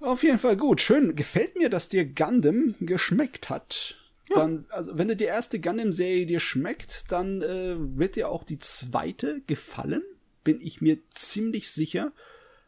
Auf 0.00 0.22
jeden 0.22 0.38
Fall 0.38 0.56
gut. 0.56 0.80
Schön. 0.80 1.16
Gefällt 1.16 1.54
mir, 1.58 1.68
dass 1.68 1.90
dir 1.90 2.06
Gundam 2.06 2.76
geschmeckt 2.80 3.50
hat. 3.50 3.96
Dann, 4.30 4.66
also 4.70 4.96
wenn 4.96 5.08
dir 5.08 5.16
die 5.16 5.24
erste 5.24 5.60
Gundam-Serie 5.60 6.26
dir 6.26 6.40
schmeckt, 6.40 7.12
dann 7.12 7.42
äh, 7.42 7.76
wird 7.78 8.16
dir 8.16 8.30
auch 8.30 8.44
die 8.44 8.58
zweite 8.58 9.42
gefallen. 9.46 10.02
Bin 10.44 10.60
ich 10.60 10.80
mir 10.80 10.98
ziemlich 11.10 11.70
sicher. 11.70 12.12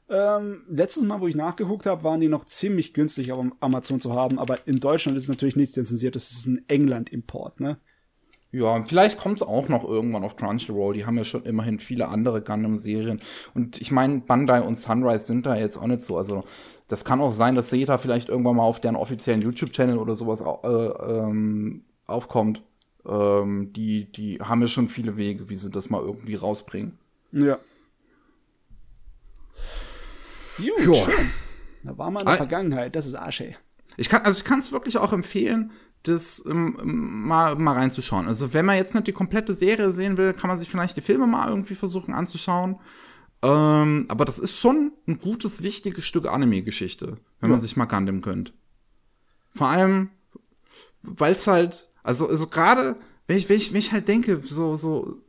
Ähm, 0.09 0.65
letztes 0.69 1.03
Mal, 1.03 1.21
wo 1.21 1.27
ich 1.27 1.35
nachgeguckt 1.35 1.87
habe, 1.87 2.05
waren 2.05 2.21
die 2.21 2.29
noch 2.29 2.45
ziemlich 2.45 2.95
günstig 2.95 3.33
auf 3.33 3.45
Amazon 3.61 4.01
zu 4.01 4.13
haben, 4.13 4.39
aber 4.39 4.67
in 4.67 4.79
Deutschland 4.79 5.17
ist 5.17 5.25
es 5.25 5.29
natürlich 5.29 5.57
nicht 5.57 5.75
lizenziert, 5.77 6.15
das 6.15 6.31
ist 6.31 6.47
ein 6.47 6.65
England-Import, 6.69 7.59
ne? 7.59 7.79
Ja, 8.59 8.83
vielleicht 8.85 9.19
kommt 9.19 9.43
es 9.43 9.47
auch 9.47 9.69
noch 9.69 9.85
irgendwann 9.85 10.25
auf 10.25 10.37
Crunchyroll. 10.37 10.95
Die 10.95 11.05
haben 11.05 11.19
ja 11.19 11.25
schon 11.25 11.45
immerhin 11.45 11.79
viele 11.79 12.09
andere 12.09 12.41
Gundam-Serien. 12.41 13.21
Und 13.55 13.81
ich 13.81 13.91
meine, 13.91 14.21
Bandai 14.21 14.63
und 14.63 14.81
Sunrise 14.81 15.27
sind 15.27 15.45
da 15.45 15.57
jetzt 15.57 15.77
auch 15.77 15.87
nicht 15.87 16.03
so. 16.03 16.17
Also 16.17 16.43
das 16.89 17.05
kann 17.05 17.21
auch 17.21 17.33
sein, 17.33 17.55
dass 17.55 17.69
Seta 17.69 17.99
vielleicht 17.99 18.31
irgendwann 18.31 18.57
mal 18.57 18.63
auf 18.63 18.81
deren 18.81 18.97
offiziellen 18.97 19.43
YouTube-Channel 19.43 19.99
oder 19.99 20.17
sowas 20.17 20.41
äh, 20.41 20.69
ähm, 21.13 21.85
aufkommt. 22.07 22.63
Ähm, 23.07 23.73
die, 23.75 24.11
die 24.11 24.39
haben 24.41 24.63
ja 24.63 24.69
schon 24.69 24.89
viele 24.89 25.17
Wege, 25.19 25.51
wie 25.51 25.57
sie 25.57 25.69
das 25.71 25.91
mal 25.91 26.01
irgendwie 26.01 26.37
rausbringen. 26.37 26.97
Ja. 27.33 27.59
Gut, 30.57 30.97
schön. 30.97 31.31
Da 31.83 31.99
war 31.99 32.11
mal 32.11 32.21
in 32.21 32.27
der 32.27 32.35
Ei- 32.35 32.39
Vergangenheit. 32.39 32.97
Das 32.97 33.07
ist 33.07 33.15
Asche. 33.15 33.55
Ich 33.99 34.09
kann, 34.09 34.23
also 34.23 34.39
ich 34.39 34.45
kann 34.45 34.59
es 34.61 34.73
wirklich 34.73 34.97
auch 34.99 35.13
empfehlen, 35.13 35.71
das 36.09 36.45
ähm, 36.47 36.77
mal, 37.27 37.57
mal 37.57 37.73
reinzuschauen. 37.75 38.29
Also 38.29 38.53
wenn 38.55 38.65
man 38.67 38.77
jetzt 38.77 38.95
nicht 38.95 39.07
die 39.07 39.13
komplette 39.13 39.55
Serie 39.55 39.93
sehen 39.93 40.17
will, 40.17 40.33
kann 40.33 40.49
man 40.49 40.59
sich 40.59 40.69
vielleicht 40.69 40.97
die 40.97 41.01
Filme 41.03 41.27
mal 41.27 41.49
irgendwie 41.49 41.75
versuchen 41.75 42.15
anzuschauen. 42.15 42.77
Ähm, 43.43 44.07
aber 44.09 44.25
das 44.25 44.39
ist 44.39 44.57
schon 44.59 44.93
ein 45.07 45.19
gutes, 45.19 45.63
wichtiges 45.63 46.05
Stück 46.05 46.27
Anime-Geschichte, 46.27 47.17
wenn 47.41 47.51
man 47.51 47.59
Ja. 47.59 47.63
sich 47.63 47.77
mal 47.77 47.85
Gundam 47.87 48.23
gönnt. 48.23 48.55
Vor 49.55 49.69
allem, 49.69 50.11
weil 51.03 51.33
es 51.33 51.47
halt, 51.47 51.89
also, 52.03 52.29
also 52.29 52.47
gerade, 52.47 52.97
wenn 53.27 53.37
ich, 53.37 53.49
wenn, 53.49 53.57
ich, 53.59 53.73
wenn 53.73 53.79
ich 53.81 53.93
halt 53.93 54.09
denke, 54.09 54.41
so, 54.43 54.77
so, 54.77 55.21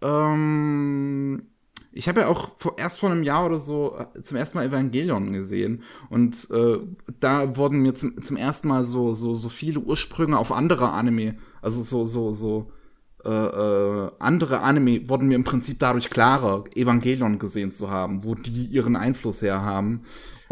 ähm, 0.00 1.46
ich 1.92 2.08
habe 2.08 2.22
ja 2.22 2.28
auch 2.28 2.50
vor, 2.56 2.78
erst 2.78 3.00
vor 3.00 3.10
einem 3.10 3.22
Jahr 3.22 3.46
oder 3.46 3.60
so 3.60 3.96
äh, 3.98 4.22
zum 4.22 4.36
ersten 4.36 4.58
Mal 4.58 4.66
Evangelion 4.66 5.32
gesehen 5.32 5.82
und 6.10 6.48
äh, 6.50 6.78
da 7.20 7.56
wurden 7.56 7.80
mir 7.80 7.94
zum, 7.94 8.22
zum 8.22 8.36
ersten 8.36 8.68
Mal 8.68 8.84
so, 8.84 9.14
so, 9.14 9.34
so 9.34 9.48
viele 9.48 9.80
Ursprünge 9.80 10.38
auf 10.38 10.52
andere 10.52 10.92
Anime, 10.92 11.36
also 11.60 11.82
so, 11.82 12.04
so, 12.04 12.32
so 12.32 12.72
äh, 13.24 13.30
äh, 13.30 14.10
andere 14.18 14.60
Anime 14.60 15.08
wurden 15.08 15.28
mir 15.28 15.36
im 15.36 15.44
Prinzip 15.44 15.78
dadurch 15.78 16.10
klarer, 16.10 16.64
Evangelion 16.74 17.38
gesehen 17.38 17.70
zu 17.70 17.90
haben, 17.90 18.24
wo 18.24 18.34
die 18.34 18.64
ihren 18.66 18.96
Einfluss 18.96 19.42
her 19.42 19.62
haben. 19.62 20.02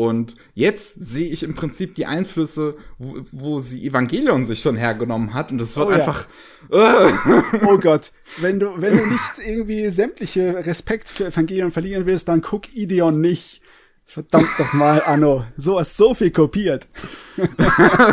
Und 0.00 0.34
jetzt 0.54 0.94
sehe 0.94 1.28
ich 1.28 1.42
im 1.42 1.54
Prinzip 1.54 1.94
die 1.94 2.06
Einflüsse, 2.06 2.74
wo, 2.96 3.16
wo 3.32 3.58
sie 3.60 3.86
Evangelion 3.86 4.46
sich 4.46 4.62
schon 4.62 4.76
hergenommen 4.76 5.34
hat. 5.34 5.52
Und 5.52 5.58
das 5.58 5.76
wird 5.76 5.88
Oh 5.88 5.90
ja. 5.90 5.98
einfach. 5.98 6.26
Oh 7.66 7.76
Gott, 7.76 8.10
wenn 8.38 8.58
du, 8.58 8.80
wenn 8.80 8.96
du 8.96 9.04
nicht 9.04 9.38
irgendwie 9.44 9.90
sämtliche 9.90 10.64
Respekt 10.64 11.10
für 11.10 11.26
Evangelion 11.26 11.70
verlieren 11.70 12.06
willst, 12.06 12.28
dann 12.28 12.40
guck 12.40 12.74
Ideon 12.74 13.20
nicht. 13.20 13.60
Verdammt 14.06 14.48
doch 14.56 14.72
mal, 14.72 15.02
Anno. 15.04 15.44
So 15.58 15.78
hast 15.78 15.98
so 15.98 16.14
viel 16.14 16.30
kopiert. 16.30 16.88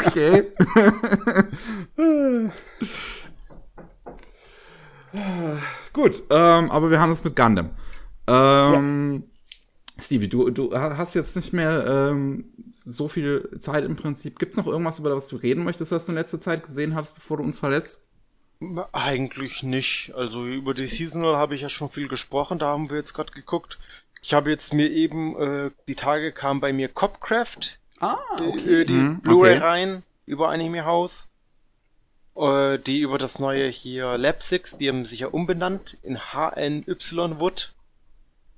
Okay. 0.06 0.44
Gut, 5.94 6.22
ähm, 6.30 6.70
aber 6.70 6.92
wir 6.92 7.00
haben 7.00 7.14
es 7.14 7.24
mit 7.24 7.38
Gundam. 7.38 7.70
Ähm, 8.28 9.24
Stevie, 10.00 10.28
du, 10.28 10.50
du 10.52 10.76
hast 10.78 11.14
jetzt 11.16 11.36
nicht 11.36 11.54
mehr 11.54 11.86
ähm, 12.12 12.46
so 12.72 13.08
viel 13.08 13.50
Zeit 13.60 13.84
im 13.84 13.96
Prinzip. 13.96 14.38
Gibt 14.40 14.52
es 14.54 14.58
noch 14.58 14.68
irgendwas, 14.68 15.00
über 15.00 15.10
das 15.10 15.28
du 15.28 15.38
reden 15.38 15.64
möchtest, 15.64 15.92
was 15.92 16.06
du 16.06 16.12
in 16.12 16.18
letzter 16.18 16.40
Zeit 16.40 16.64
gesehen 16.66 16.96
hast, 16.96 17.16
bevor 17.16 17.38
du 17.38 17.44
uns 17.44 17.58
verlässt? 17.60 18.00
Eigentlich 18.92 19.64
nicht. 19.64 20.14
Also 20.16 20.46
über 20.46 20.74
die 20.74 20.88
Seasonal 20.88 21.36
habe 21.38 21.56
ich 21.56 21.62
ja 21.62 21.70
schon 21.70 21.90
viel 21.90 22.08
gesprochen, 22.08 22.58
da 22.60 22.68
haben 22.68 22.90
wir 22.90 22.98
jetzt 22.98 23.14
gerade 23.14 23.32
geguckt. 23.32 23.78
Ich 24.24 24.34
habe 24.34 24.50
jetzt 24.50 24.74
mir 24.74 24.90
eben, 24.90 25.36
äh, 25.40 25.72
die 25.88 25.96
Tage 25.96 26.32
kam 26.32 26.60
bei 26.60 26.74
mir 26.74 26.90
Copcraft, 26.90 27.80
Ah, 28.00 28.18
äh, 28.42 28.86
die 28.86 28.94
Mhm, 28.94 29.22
Blu-ray 29.22 29.56
okay. 29.58 29.64
rein 29.64 30.04
über 30.26 30.50
Anime 30.50 30.86
House. 30.86 31.28
Äh, 32.36 32.78
die 32.80 33.00
über 33.02 33.18
das 33.18 33.40
neue 33.40 33.68
hier 33.68 34.18
Lab 34.18 34.44
6, 34.44 34.78
die 34.78 34.90
haben 34.90 35.06
sich 35.06 35.22
ja 35.22 35.28
umbenannt 35.28 35.98
in 36.04 36.18
HNY 36.18 36.86
Wood. 37.40 37.74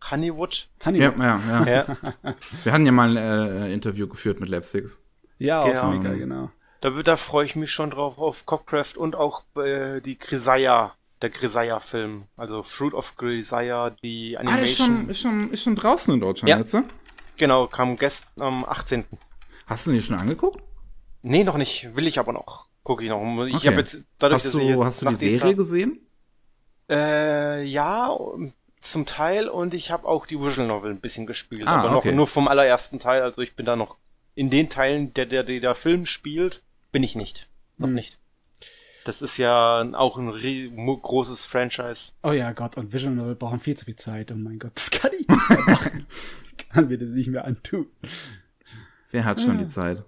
Honeywood. 0.10 0.70
Honey. 0.86 1.00
Ja, 1.00 1.14
ja, 1.18 1.40
ja. 1.48 1.66
Ja. 1.68 1.98
Wir 2.64 2.72
hatten 2.74 2.86
ja 2.86 2.92
mal 2.92 3.18
ein 3.18 3.62
äh, 3.64 3.74
Interview 3.74 4.08
geführt 4.08 4.40
mit 4.40 4.50
Lab 4.50 4.66
6. 4.66 5.00
Ja, 5.40 5.62
aus 5.64 5.82
Genau. 5.82 5.92
Mega, 5.92 6.14
genau. 6.14 6.50
Da, 6.82 6.90
da 6.90 7.18
freue 7.18 7.46
ich 7.46 7.56
mich 7.56 7.72
schon 7.72 7.90
drauf 7.92 8.18
auf 8.18 8.46
Copcraft 8.46 8.96
und 8.98 9.16
auch 9.16 9.44
äh, 9.58 10.00
die 10.02 10.18
Grisaya, 10.18 10.94
der 11.22 11.30
Grisaya-Film. 11.30 12.24
Also 12.38 12.64
Fruit 12.64 12.94
of 12.94 13.16
Grisaya, 13.18 13.90
die 13.90 14.38
Ah, 14.38 14.44
der 14.44 14.64
ist 14.64 14.78
schon, 14.78 14.86
Animation. 14.86 15.10
ist, 15.10 15.20
schon, 15.22 15.52
ist 15.52 15.64
schon 15.64 15.76
draußen 15.76 16.14
in 16.14 16.22
Deutschland 16.22 16.50
Ja. 16.50 16.58
jetzt, 16.58 16.74
ne? 16.74 16.86
Genau, 17.38 17.68
kam 17.68 17.98
gestern 17.98 18.42
am 18.42 18.66
18. 18.66 19.06
Hast 19.68 19.88
du 19.88 19.92
den 19.92 20.02
schon 20.02 20.16
angeguckt? 20.20 20.62
Nee, 21.22 21.44
noch 21.44 21.58
nicht. 21.58 21.94
Will 21.96 22.08
ich 22.08 22.18
aber 22.20 22.32
noch. 22.34 22.68
Gucke 22.84 23.04
ich 23.04 23.10
noch. 23.10 23.46
Ich 23.46 23.56
Okay. 23.56 23.68
habe 23.68 23.78
jetzt 23.80 24.02
dadurch, 24.18 24.36
Hast 24.44 24.46
dass 24.46 24.56
ich 24.56 24.62
jetzt 24.68 24.76
du, 24.78 24.86
hast 24.86 25.02
du 25.02 25.06
die 25.10 25.16
Serie 25.16 25.56
gesehen? 25.56 26.00
Äh, 26.90 27.64
ja, 27.66 28.10
zum 28.82 29.06
Teil 29.06 29.48
und 29.50 29.74
ich 29.74 29.92
habe 29.92 30.08
auch 30.08 30.26
die 30.26 30.40
Visual 30.40 30.68
Novel 30.68 30.92
ein 30.92 31.00
bisschen 31.02 31.26
gespielt, 31.26 31.68
Ah, 31.68 31.80
aber 31.82 31.90
noch 31.92 31.98
okay. 32.00 32.12
nur 32.14 32.28
vom 32.28 32.48
allerersten 32.48 33.00
Teil. 33.00 33.22
Also 33.22 33.42
ich 33.42 33.56
bin 33.56 33.66
da 33.66 33.76
noch 33.76 33.98
in 34.36 34.50
den 34.50 34.70
Teilen, 34.70 35.14
der 35.14 35.26
der 35.26 35.44
der, 35.44 35.60
der 35.60 35.76
Film 35.76 36.06
spielt, 36.06 36.64
bin 36.92 37.04
ich 37.04 37.16
nicht, 37.16 37.50
noch 37.78 37.88
Hm. 37.88 37.96
nicht. 37.96 38.20
Das 39.06 39.22
ist 39.22 39.38
ja 39.38 39.82
auch 39.94 40.18
ein 40.18 40.30
großes 41.02 41.46
Franchise. 41.46 42.12
Oh 42.22 42.32
ja, 42.32 42.52
Gott, 42.52 42.78
und 42.78 42.94
Vision 42.94 43.16
Novel 43.16 43.36
brauchen 43.36 43.60
viel 43.60 43.76
zu 43.76 43.86
viel 43.86 43.96
Zeit. 43.96 44.32
Oh 44.32 44.36
mein 44.36 44.60
Gott, 44.60 44.74
das 44.76 44.92
kann 44.92 45.12
ich 45.20 45.28
nicht 45.28 45.50
mehr 45.50 45.60
machen. 45.76 46.06
ich 46.58 46.70
kann 46.70 46.88
mir 46.90 46.98
das 46.98 47.10
nicht 47.10 47.30
mehr 47.30 47.46
antun. 47.46 47.88
Wer 49.12 49.26
hat 49.26 49.42
schon 49.42 49.58
die 49.58 49.68
Zeit? 49.68 50.04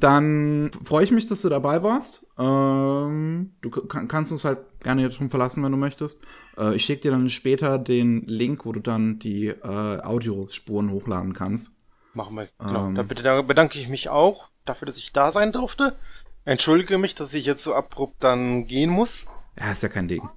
Dann 0.00 0.70
freue 0.84 1.04
ich 1.04 1.10
mich, 1.10 1.26
dass 1.26 1.42
du 1.42 1.48
dabei 1.48 1.82
warst. 1.82 2.24
Ähm, 2.38 3.54
du 3.60 3.70
kann, 3.70 4.08
kannst 4.08 4.30
uns 4.32 4.44
halt 4.44 4.75
gerne 4.86 5.02
jetzt 5.02 5.16
schon 5.16 5.30
verlassen, 5.30 5.64
wenn 5.64 5.72
du 5.72 5.78
möchtest. 5.78 6.20
Äh, 6.56 6.76
ich 6.76 6.84
schicke 6.84 7.02
dir 7.02 7.10
dann 7.10 7.28
später 7.28 7.78
den 7.78 8.22
Link, 8.26 8.64
wo 8.64 8.72
du 8.72 8.78
dann 8.78 9.18
die 9.18 9.48
äh, 9.48 10.00
Audiospuren 10.00 10.92
hochladen 10.92 11.32
kannst. 11.32 11.72
Machen 12.14 12.36
wir. 12.36 12.48
Genau. 12.58 12.86
Ähm. 12.86 12.94
Da 12.94 13.42
bedanke 13.42 13.78
ich 13.78 13.88
mich 13.88 14.08
auch 14.08 14.48
dafür, 14.64 14.86
dass 14.86 14.96
ich 14.96 15.12
da 15.12 15.32
sein 15.32 15.50
durfte. 15.50 15.96
Entschuldige 16.44 16.98
mich, 16.98 17.16
dass 17.16 17.34
ich 17.34 17.44
jetzt 17.44 17.64
so 17.64 17.74
abrupt 17.74 18.22
dann 18.22 18.68
gehen 18.68 18.90
muss. 18.90 19.26
Ja, 19.58 19.72
ist 19.72 19.82
ja 19.82 19.88
kein 19.88 20.06
Ding. 20.06 20.28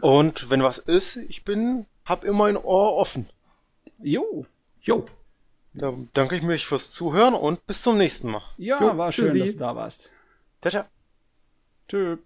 Und 0.00 0.50
wenn 0.50 0.64
was 0.64 0.78
ist, 0.78 1.16
ich 1.16 1.44
bin, 1.44 1.86
hab 2.04 2.24
immer 2.24 2.46
ein 2.46 2.56
Ohr 2.56 2.96
offen. 2.96 3.28
Jo. 4.02 4.46
Jo. 4.80 5.06
Da 5.74 5.94
danke 6.12 6.34
ich 6.34 6.42
mich 6.42 6.66
fürs 6.66 6.90
Zuhören 6.90 7.34
und 7.34 7.64
bis 7.68 7.82
zum 7.82 7.98
nächsten 7.98 8.32
Mal. 8.32 8.42
Ja, 8.58 8.80
Jo, 8.80 8.98
war 8.98 9.12
schön, 9.12 9.38
dass 9.38 9.52
du 9.52 9.58
da 9.58 9.76
warst. 9.76 10.10
Tata. 10.60 10.88
Tschö. 11.88 12.16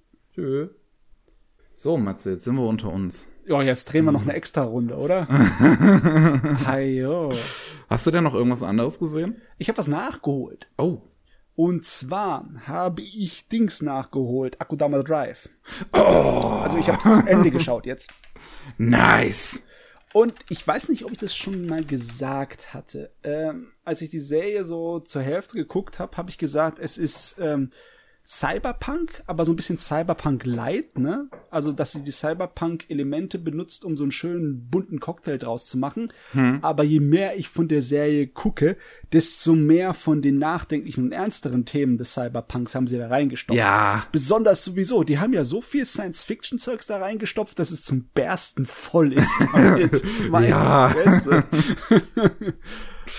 So, 1.78 1.98
Matze, 1.98 2.30
jetzt 2.30 2.44
sind 2.44 2.54
wir 2.54 2.66
unter 2.66 2.90
uns. 2.90 3.26
Ja, 3.44 3.60
jetzt 3.60 3.92
drehen 3.92 4.06
wir 4.06 4.12
noch 4.12 4.22
eine 4.22 4.32
extra 4.32 4.62
Runde, 4.62 4.96
oder? 4.96 5.28
Hi, 6.64 7.00
jo. 7.00 7.34
Hast 7.90 8.06
du 8.06 8.10
denn 8.10 8.24
noch 8.24 8.32
irgendwas 8.32 8.62
anderes 8.62 8.98
gesehen? 8.98 9.42
Ich 9.58 9.68
habe 9.68 9.76
was 9.76 9.86
nachgeholt. 9.86 10.70
Oh. 10.78 11.02
Und 11.54 11.84
zwar 11.84 12.48
habe 12.66 13.02
ich 13.02 13.48
Dings 13.48 13.82
nachgeholt, 13.82 14.58
Akudama 14.58 15.02
Drive. 15.02 15.50
Also 15.92 16.78
ich 16.78 16.88
habe 16.88 16.96
es 16.96 17.04
zu 17.04 17.26
Ende 17.26 17.50
geschaut 17.50 17.84
jetzt. 17.84 18.08
Nice. 18.78 19.60
Und 20.14 20.32
ich 20.48 20.66
weiß 20.66 20.88
nicht, 20.88 21.04
ob 21.04 21.12
ich 21.12 21.18
das 21.18 21.36
schon 21.36 21.66
mal 21.66 21.84
gesagt 21.84 22.72
hatte. 22.72 23.12
Ähm, 23.22 23.72
als 23.84 24.00
ich 24.00 24.08
die 24.08 24.18
Serie 24.18 24.64
so 24.64 25.00
zur 25.00 25.20
Hälfte 25.20 25.58
geguckt 25.58 25.98
habe, 25.98 26.16
habe 26.16 26.30
ich 26.30 26.38
gesagt, 26.38 26.78
es 26.78 26.96
ist 26.96 27.36
ähm, 27.38 27.70
Cyberpunk, 28.26 29.22
aber 29.26 29.44
so 29.44 29.52
ein 29.52 29.56
bisschen 29.56 29.78
Cyberpunk 29.78 30.44
Light, 30.44 30.98
ne? 30.98 31.28
Also, 31.50 31.72
dass 31.72 31.92
sie 31.92 32.02
die 32.02 32.10
Cyberpunk-Elemente 32.10 33.38
benutzt, 33.38 33.84
um 33.84 33.96
so 33.96 34.02
einen 34.02 34.10
schönen 34.10 34.68
bunten 34.68 34.98
Cocktail 34.98 35.38
draus 35.38 35.68
zu 35.68 35.78
machen. 35.78 36.12
Aber 36.62 36.82
je 36.82 36.98
mehr 36.98 37.36
ich 37.36 37.48
von 37.48 37.68
der 37.68 37.82
Serie 37.82 38.26
gucke, 38.26 38.76
desto 39.12 39.54
mehr 39.54 39.94
von 39.94 40.22
den 40.22 40.38
nachdenklichen 40.38 41.04
und 41.04 41.12
ernsteren 41.12 41.64
Themen 41.64 41.98
des 41.98 42.14
Cyberpunks 42.14 42.74
haben 42.74 42.88
sie 42.88 42.98
da 42.98 43.06
reingestopft. 43.06 43.58
Ja. 43.58 44.04
Besonders 44.10 44.64
sowieso, 44.64 45.04
die 45.04 45.20
haben 45.20 45.32
ja 45.32 45.44
so 45.44 45.60
viel 45.60 45.86
Science-Fiction-Zeugs 45.86 46.88
da 46.88 46.98
reingestopft, 46.98 47.56
dass 47.58 47.70
es 47.70 47.84
zum 47.84 48.08
Bersten 48.12 48.66
voll 48.66 49.12
ist 49.12 49.30
Ja. 50.32 50.94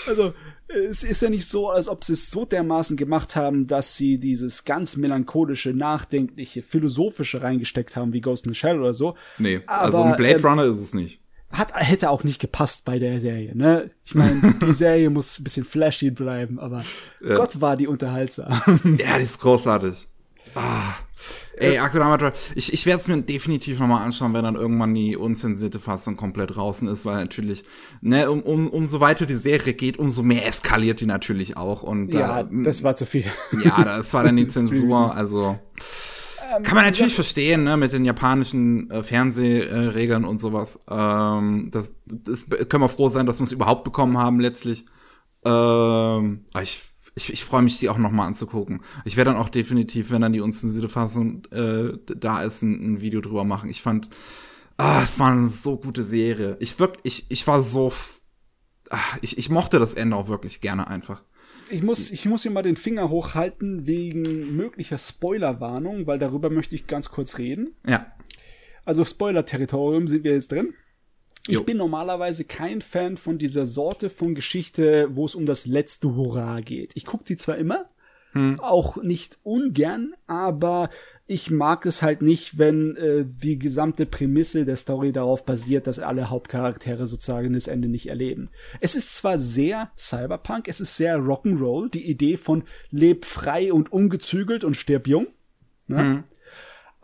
Also, 0.06 0.34
es 0.68 1.04
ist 1.04 1.22
ja 1.22 1.30
nicht 1.30 1.48
so, 1.48 1.70
als 1.70 1.88
ob 1.88 2.04
sie 2.04 2.14
es 2.14 2.30
so 2.30 2.46
dermaßen 2.46 2.98
gemacht 2.98 3.36
haben, 3.36 3.68
dass 3.68 3.96
sie 3.96 4.18
dieses 4.18 4.66
ganz 4.66 4.98
melancholische, 4.98 5.74
nachdenkliche, 5.74 6.62
philosophische 6.62 7.42
reingesteckt 7.42 7.96
haben, 7.96 8.14
wie 8.14 8.22
Ghost 8.22 8.46
in 8.46 8.54
the 8.54 8.60
Shell 8.60 8.80
oder 8.80 8.94
so. 8.94 9.16
Nee, 9.38 9.62
Aber, 9.66 9.82
also 9.82 10.02
ein 10.04 10.18
Blade 10.18 10.40
ähm, 10.40 10.46
Runner 10.46 10.66
ist 10.66 10.82
es 10.82 10.94
nicht. 10.94 11.22
Hat, 11.50 11.74
hätte 11.74 12.10
auch 12.10 12.26
nicht 12.26 12.40
gepasst 12.40 12.84
bei 12.84 13.00
der 13.00 13.22
Serie, 13.22 13.56
ne? 13.56 13.90
Ich 14.06 14.16
meine, 14.16 14.56
die 14.62 14.74
Serie 14.74 15.10
muss 15.10 15.40
ein 15.40 15.46
bisschen 15.46 15.64
flashy 15.64 16.12
bleiben, 16.12 16.60
aber 16.60 16.84
Gott 17.22 17.62
war 17.62 17.78
die 17.78 17.88
unterhaltsam. 17.88 18.98
Ja, 18.98 19.18
die 19.18 19.24
ist 19.24 19.40
großartig. 19.40 20.08
Ah. 20.56 20.96
Ey, 21.60 21.80
Akudama 21.80 22.18
Drive. 22.18 22.52
Ich, 22.56 22.72
ich 22.72 22.86
werde 22.86 23.02
es 23.02 23.08
mir 23.08 23.22
definitiv 23.22 23.80
nochmal 23.80 24.04
anschauen, 24.04 24.34
wenn 24.34 24.44
dann 24.44 24.56
irgendwann 24.56 24.94
die 24.94 25.18
unzensierte 25.18 25.80
Fassung 25.80 26.16
komplett 26.16 26.56
draußen 26.56 26.88
ist, 26.88 27.06
weil 27.06 27.16
natürlich, 27.16 27.64
ne, 28.02 28.30
um, 28.30 28.42
um, 28.42 28.70
umso 28.70 29.00
weiter 29.00 29.26
die 29.26 29.36
Serie 29.36 29.74
geht, 29.74 29.98
umso 29.98 30.22
mehr 30.24 30.46
eskaliert 30.48 31.02
die 31.02 31.08
natürlich 31.08 31.58
auch. 31.58 31.84
Und 31.84 32.14
ja, 32.14 32.42
äh, 32.42 32.46
das 32.64 32.84
war 32.84 32.96
zu 32.96 33.06
viel. 33.06 33.26
ja, 33.64 33.84
das 33.84 34.14
war 34.14 34.24
dann 34.24 34.36
die. 34.36 34.48
Zensur, 34.58 35.16
also. 35.16 35.60
Ähm, 36.56 36.64
Kann 36.64 36.76
man 36.76 36.86
natürlich 36.86 37.16
verstehen, 37.16 37.64
ne, 37.64 37.76
mit 37.76 37.92
den 37.92 38.06
japanischen 38.06 38.90
äh, 38.90 39.04
Fernsehregeln 39.04 40.26
und 40.26 40.40
sowas. 40.40 40.80
Ähm, 40.90 41.70
das, 41.72 41.94
das 42.06 42.46
können 42.70 42.84
wir 42.84 42.90
froh 42.90 43.10
sein, 43.10 43.26
dass 43.26 43.40
wir 43.40 43.44
es 43.44 43.52
überhaupt 43.52 43.84
bekommen 43.84 44.18
haben 44.18 44.40
letztlich. 44.40 44.86
Ähm, 45.44 46.46
ich 46.62 46.84
ich, 47.18 47.34
ich 47.34 47.44
freue 47.44 47.64
mich, 47.64 47.80
die 47.80 47.90
auch 47.90 47.98
noch 47.98 48.12
mal 48.12 48.28
anzugucken. 48.28 48.82
Ich 49.04 49.18
werde 49.18 49.32
dann 49.32 49.40
auch 49.40 49.50
definitiv, 49.50 50.12
wenn 50.12 50.22
dann 50.22 50.34
die 50.34 50.40
unzensierte 50.40 50.88
Fassung 50.88 51.44
äh, 51.52 51.98
da 52.16 52.44
ist, 52.44 52.62
ein, 52.62 52.94
ein, 52.94 53.02
Video 53.02 53.22
drüber 53.22 53.44
machen. 53.44 53.72
Ich 53.72 53.82
fand, 53.82 54.08
ah, 54.78 55.02
es 55.04 55.18
war 55.18 55.32
eine 55.32 55.50
so 55.50 55.78
gute 55.78 56.04
Serie. 56.04 56.58
Ich 56.60 56.80
wirklich, 56.80 57.26
ich, 57.26 57.26
ich 57.30 57.48
war 57.48 57.64
so, 57.64 57.92
ah, 58.92 59.00
ich, 59.22 59.40
ich 59.40 59.50
mochte 59.50 59.80
das 59.80 59.96
Ende 59.96 60.16
auch 60.16 60.28
wirklich 60.28 60.62
gerne 60.62 60.88
einfach. 60.88 61.24
Ich 61.72 61.82
muss, 61.82 62.12
ich 62.12 62.26
muss 62.28 62.44
hier 62.44 62.52
mal 62.52 62.62
den 62.62 62.78
Finger 62.78 63.10
hochhalten 63.10 63.88
wegen 63.88 64.56
möglicher 64.56 65.00
Spoilerwarnung, 65.00 66.06
weil 66.06 66.20
darüber 66.20 66.52
möchte 66.52 66.76
ich 66.76 66.86
ganz 66.86 67.10
kurz 67.10 67.40
reden. 67.40 67.72
Ja. 67.86 68.14
Also 68.86 69.04
Spoiler-Territorium 69.04 70.08
sind 70.08 70.24
wir 70.24 70.34
jetzt 70.34 70.52
drin. 70.52 70.76
Ich 71.48 71.66
bin 71.66 71.78
normalerweise 71.78 72.44
kein 72.44 72.82
Fan 72.82 73.18
von 73.18 73.38
dieser 73.38 73.66
Sorte 73.66 74.10
von 74.10 74.36
Geschichte, 74.36 75.10
wo 75.16 75.26
es 75.26 75.36
um 75.36 75.46
das 75.46 75.66
letzte 75.66 76.16
Hurra 76.16 76.60
geht. 76.60 76.92
Ich 76.96 77.06
gucke 77.06 77.24
die 77.26 77.38
zwar 77.38 77.58
immer, 77.58 77.86
hm. 78.34 78.60
auch 78.60 78.98
nicht 78.98 79.40
ungern, 79.44 80.14
aber 80.28 80.90
ich 81.26 81.52
mag 81.52 81.86
es 81.86 82.02
halt 82.02 82.22
nicht, 82.22 82.58
wenn 82.58 82.96
äh, 82.96 83.26
die 83.26 83.60
gesamte 83.60 84.06
Prämisse 84.06 84.66
der 84.66 84.78
Story 84.78 85.12
darauf 85.12 85.46
basiert, 85.46 85.88
dass 85.88 86.00
alle 86.00 86.30
Hauptcharaktere 86.30 87.06
sozusagen 87.06 87.54
das 87.54 87.68
Ende 87.68 87.90
nicht 87.90 88.08
erleben. 88.08 88.50
Es 88.80 88.96
ist 88.96 89.16
zwar 89.16 89.38
sehr 89.38 89.92
Cyberpunk, 89.98 90.68
es 90.68 90.80
ist 90.80 90.96
sehr 90.96 91.18
Rock'n'Roll, 91.18 91.90
die 91.90 92.10
Idee 92.10 92.38
von 92.38 92.64
leb 92.92 93.26
frei 93.26 93.74
und 93.74 93.92
ungezügelt 93.92 94.64
und 94.64 94.76
stirb 94.76 95.08
jung. 95.08 95.28
Ne? 95.88 95.98
Hm 95.98 96.24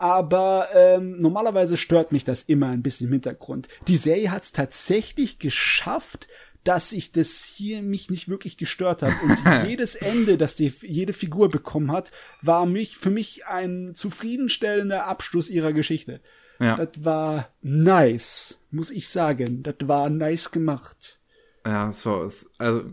aber 0.04 0.68
ähm, 0.74 1.18
normalerweise 1.18 1.78
stört 1.78 2.12
mich 2.12 2.24
das 2.24 2.42
immer 2.42 2.68
ein 2.68 2.82
bisschen 2.82 3.06
im 3.06 3.14
Hintergrund. 3.14 3.68
Die 3.88 3.96
Serie 3.96 4.32
hat 4.32 4.42
es 4.42 4.52
tatsächlich 4.52 5.38
geschafft, 5.38 6.28
dass 6.62 6.92
ich 6.92 7.10
das 7.10 7.42
hier 7.42 7.80
mich 7.80 8.10
nicht 8.10 8.28
wirklich 8.28 8.58
gestört 8.58 9.00
hat. 9.00 9.14
Und 9.22 9.38
jedes 9.66 9.94
Ende, 9.94 10.36
das 10.36 10.56
die, 10.56 10.74
jede 10.82 11.14
Figur 11.14 11.48
bekommen 11.48 11.90
hat, 11.90 12.12
war 12.42 12.66
mich, 12.66 12.98
für 12.98 13.08
mich 13.08 13.46
ein 13.46 13.94
zufriedenstellender 13.94 15.06
Abschluss 15.06 15.48
ihrer 15.48 15.72
Geschichte. 15.72 16.20
Ja. 16.60 16.76
Das 16.76 17.02
war 17.02 17.48
nice, 17.62 18.60
muss 18.70 18.90
ich 18.90 19.08
sagen. 19.08 19.62
Das 19.62 19.76
war 19.84 20.10
nice 20.10 20.50
gemacht. 20.50 21.18
Ja, 21.64 21.92
so, 21.92 22.30
also 22.58 22.84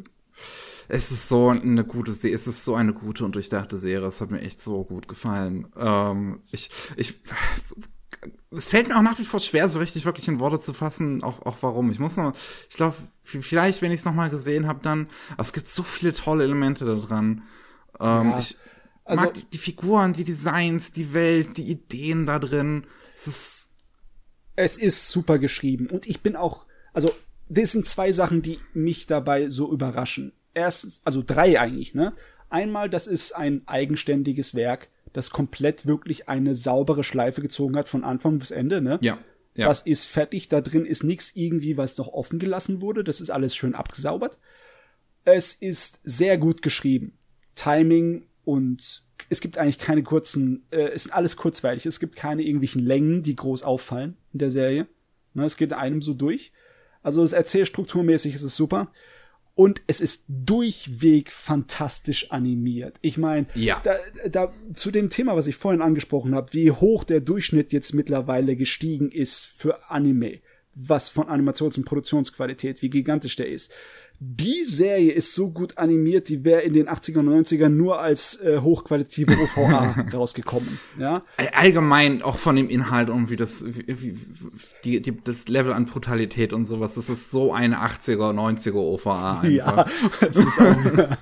es 0.94 1.10
ist 1.10 1.30
so 1.30 1.48
eine 1.48 1.86
gute 1.86 2.12
Serie, 2.12 2.36
es 2.36 2.48
ist 2.48 2.66
so 2.66 2.76
eine 2.76 2.92
gute 2.92 3.24
und 3.24 3.34
durchdachte 3.36 3.78
Serie. 3.78 4.06
Es 4.08 4.20
hat 4.20 4.30
mir 4.30 4.42
echt 4.42 4.62
so 4.62 4.84
gut 4.84 5.08
gefallen. 5.08 5.68
Ähm, 5.78 6.42
ich, 6.52 6.70
ich, 6.98 7.14
es 8.52 8.68
fällt 8.68 8.90
mir 8.90 8.98
auch 8.98 9.02
nach 9.02 9.18
wie 9.18 9.24
vor 9.24 9.40
schwer, 9.40 9.70
so 9.70 9.80
richtig 9.80 10.04
wirklich 10.04 10.28
in 10.28 10.42
Worte 10.42 10.60
zu 10.60 10.74
fassen, 10.74 11.24
auch, 11.24 11.46
auch 11.46 11.58
warum. 11.62 11.92
Ich 11.92 12.00
muss 12.00 12.18
noch, 12.18 12.34
ich 12.70 12.76
glaube, 12.76 12.98
vielleicht, 13.24 13.82
wenn 13.82 13.94
ich 13.94 14.00
es 14.00 14.06
noch 14.06 14.14
mal 14.14 14.30
gesehen 14.30 14.68
habe, 14.68 14.82
dann, 14.84 15.08
es 15.38 15.54
gibt 15.54 15.70
so 15.70 15.82
viele 15.82 16.14
tolle 16.14 16.44
Elemente 16.44 16.84
da 16.84 16.96
dran. 16.96 17.44
Ähm, 17.98 18.32
ja, 18.32 18.40
ich 18.40 18.58
also, 19.06 19.24
mag 19.24 19.34
die, 19.34 19.46
die 19.46 19.58
Figuren, 19.60 20.12
die 20.12 20.26
Designs, 20.26 20.92
die 20.92 21.14
Welt, 21.14 21.56
die 21.56 21.72
Ideen 21.72 22.26
da 22.26 22.38
drin. 22.38 22.86
Es 23.16 23.28
ist 23.28 23.72
es 24.58 24.76
ist 24.76 25.08
super 25.08 25.40
geschrieben 25.40 25.88
und 25.88 26.06
ich 26.06 26.20
bin 26.20 26.36
auch, 26.36 26.66
also 26.92 27.16
das 27.48 27.72
sind 27.72 27.88
zwei 27.88 28.12
Sachen, 28.12 28.42
die 28.42 28.60
mich 28.74 29.08
dabei 29.08 29.50
so 29.50 29.72
überraschen 29.72 30.34
erstens, 30.54 31.02
also 31.04 31.24
drei 31.26 31.60
eigentlich, 31.60 31.94
ne? 31.94 32.14
Einmal, 32.50 32.90
das 32.90 33.08
ist 33.08 33.34
ein 33.34 33.62
eigenständiges 33.66 34.56
Werk, 34.56 34.90
das 35.14 35.30
komplett 35.30 35.86
wirklich 35.86 36.28
eine 36.30 36.56
saubere 36.56 37.04
Schleife 37.04 37.42
gezogen 37.42 37.78
hat 37.78 37.88
von 37.88 38.04
Anfang 38.04 38.40
bis 38.40 38.52
Ende, 38.52 38.82
ne? 38.82 39.00
Ja. 39.02 39.20
Ja. 39.56 39.68
Das 39.68 39.82
ist 39.82 40.06
fertig, 40.06 40.48
da 40.48 40.62
drin 40.62 40.86
ist 40.86 41.04
nichts 41.04 41.32
irgendwie, 41.36 41.76
was 41.76 41.98
noch 41.98 42.08
offen 42.08 42.40
gelassen 42.40 42.82
wurde. 42.82 43.04
Das 43.04 43.20
ist 43.20 43.30
alles 43.30 43.56
schön 43.56 43.76
abgesaubert. 43.76 44.38
Es 45.26 45.54
ist 45.54 46.00
sehr 46.04 46.38
gut 46.38 46.62
geschrieben. 46.62 47.18
Timing 47.56 48.26
und 48.46 49.04
es 49.30 49.42
gibt 49.42 49.58
eigentlich 49.58 49.78
keine 49.78 50.04
kurzen, 50.04 50.64
äh, 50.72 50.88
es 50.88 51.06
ist 51.06 51.14
alles 51.14 51.36
kurzweilig. 51.36 51.86
Es 51.86 52.00
gibt 52.00 52.16
keine 52.16 52.44
irgendwelchen 52.44 52.82
Längen, 52.82 53.24
die 53.24 53.36
groß 53.36 53.64
auffallen 53.64 54.16
in 54.32 54.40
der 54.40 54.52
Serie. 54.52 54.88
Ne, 55.34 55.44
es 55.44 55.58
geht 55.58 55.74
einem 55.74 56.02
so 56.02 56.14
durch. 56.14 56.54
Also 57.04 57.22
das 57.22 57.34
Erzählstrukturmäßig 57.34 58.36
ist 58.36 58.44
es 58.44 58.56
super 58.56 58.92
und 59.62 59.80
es 59.86 60.02
ist 60.02 60.26
durchweg 60.28 61.32
fantastisch 61.32 62.32
animiert. 62.32 62.98
Ich 63.02 63.20
meine, 63.20 63.46
ja. 63.54 63.80
da, 63.84 63.96
da, 64.28 64.52
zu 64.74 64.90
dem 64.90 65.12
Thema, 65.12 65.36
was 65.36 65.46
ich 65.46 65.56
vorhin 65.56 65.84
angesprochen 65.84 66.34
habe, 66.34 66.52
wie 66.54 66.72
hoch 66.72 67.04
der 67.04 67.20
Durchschnitt 67.20 67.72
jetzt 67.72 67.94
mittlerweile 67.94 68.56
gestiegen 68.56 69.12
ist 69.12 69.46
für 69.46 69.92
Anime, 69.92 70.40
was 70.74 71.10
von 71.10 71.28
Animations- 71.28 71.78
und 71.78 71.86
Produktionsqualität, 71.86 72.82
wie 72.82 72.90
gigantisch 72.90 73.36
der 73.36 73.50
ist 73.50 73.72
die 74.24 74.64
Serie 74.66 75.12
ist 75.14 75.34
so 75.34 75.50
gut 75.50 75.80
animiert, 75.80 76.30
die 76.30 76.44
wäre 76.44 76.62
in 76.62 76.74
den 76.74 76.88
80er 76.88 77.20
und 77.20 77.30
90ern 77.30 77.70
nur 77.70 78.00
als 78.00 78.40
äh, 78.40 78.60
hochqualitative 78.60 79.36
OVA 79.42 79.96
rausgekommen. 80.14 80.78
Ja? 81.00 81.24
Allgemein 81.54 82.22
auch 82.22 82.38
von 82.38 82.56
dem 82.56 82.70
Inhalt 82.70 83.10
und 83.10 83.32
wie 83.32 83.36
das, 83.36 83.66
wie, 83.66 84.16
die, 84.84 85.02
die, 85.02 85.18
das 85.24 85.48
Level 85.48 85.74
an 85.74 85.88
Brutalität 85.88 86.54
und 86.54 86.66
sowas, 86.66 86.94
das 86.94 87.10
ist 87.10 87.32
so 87.32 87.52
eine 87.52 87.78
80er, 87.78 88.32
90er 88.32 88.76
OVA 88.76 89.42
einfach. 89.42 89.52
Ja, 89.52 89.86
es 90.22 90.38
ist 90.38 90.60
auch, 90.62 91.18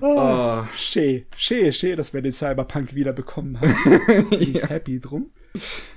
Oh, 0.00 0.16
oh. 0.18 0.64
Schee, 0.76 1.26
schee, 1.36 1.72
schee, 1.72 1.94
dass 1.96 2.12
wir 2.12 2.20
den 2.20 2.32
Cyberpunk 2.32 2.94
wieder 2.94 3.12
bekommen 3.12 3.60
haben. 3.60 4.28
Bin 4.30 4.54
ja. 4.54 4.66
happy 4.66 5.00
drum. 5.00 5.30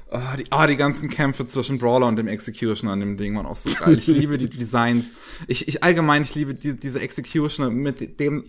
Oh, 0.10 0.20
die, 0.38 0.46
oh, 0.52 0.66
die 0.66 0.78
ganzen 0.78 1.10
Kämpfe 1.10 1.46
zwischen 1.48 1.80
Brawler 1.80 2.08
und 2.08 2.16
dem 2.16 2.28
Executioner 2.28 2.94
an 2.94 3.02
dem 3.02 3.18
Ding 3.18 3.36
waren 3.36 3.46
auch 3.46 3.58
so 3.58 3.70
geil. 3.70 3.98
Ich 3.98 4.08
liebe 4.08 4.38
die 4.38 4.50
Designs. 4.58 5.14
Ich, 5.48 5.68
ich 5.68 5.84
allgemein, 5.84 6.22
ich 6.22 6.34
liebe 6.34 6.54
die, 6.54 6.76
diese 6.76 7.02
Executioner 7.02 7.70
mit 7.70 8.20
dem, 8.20 8.46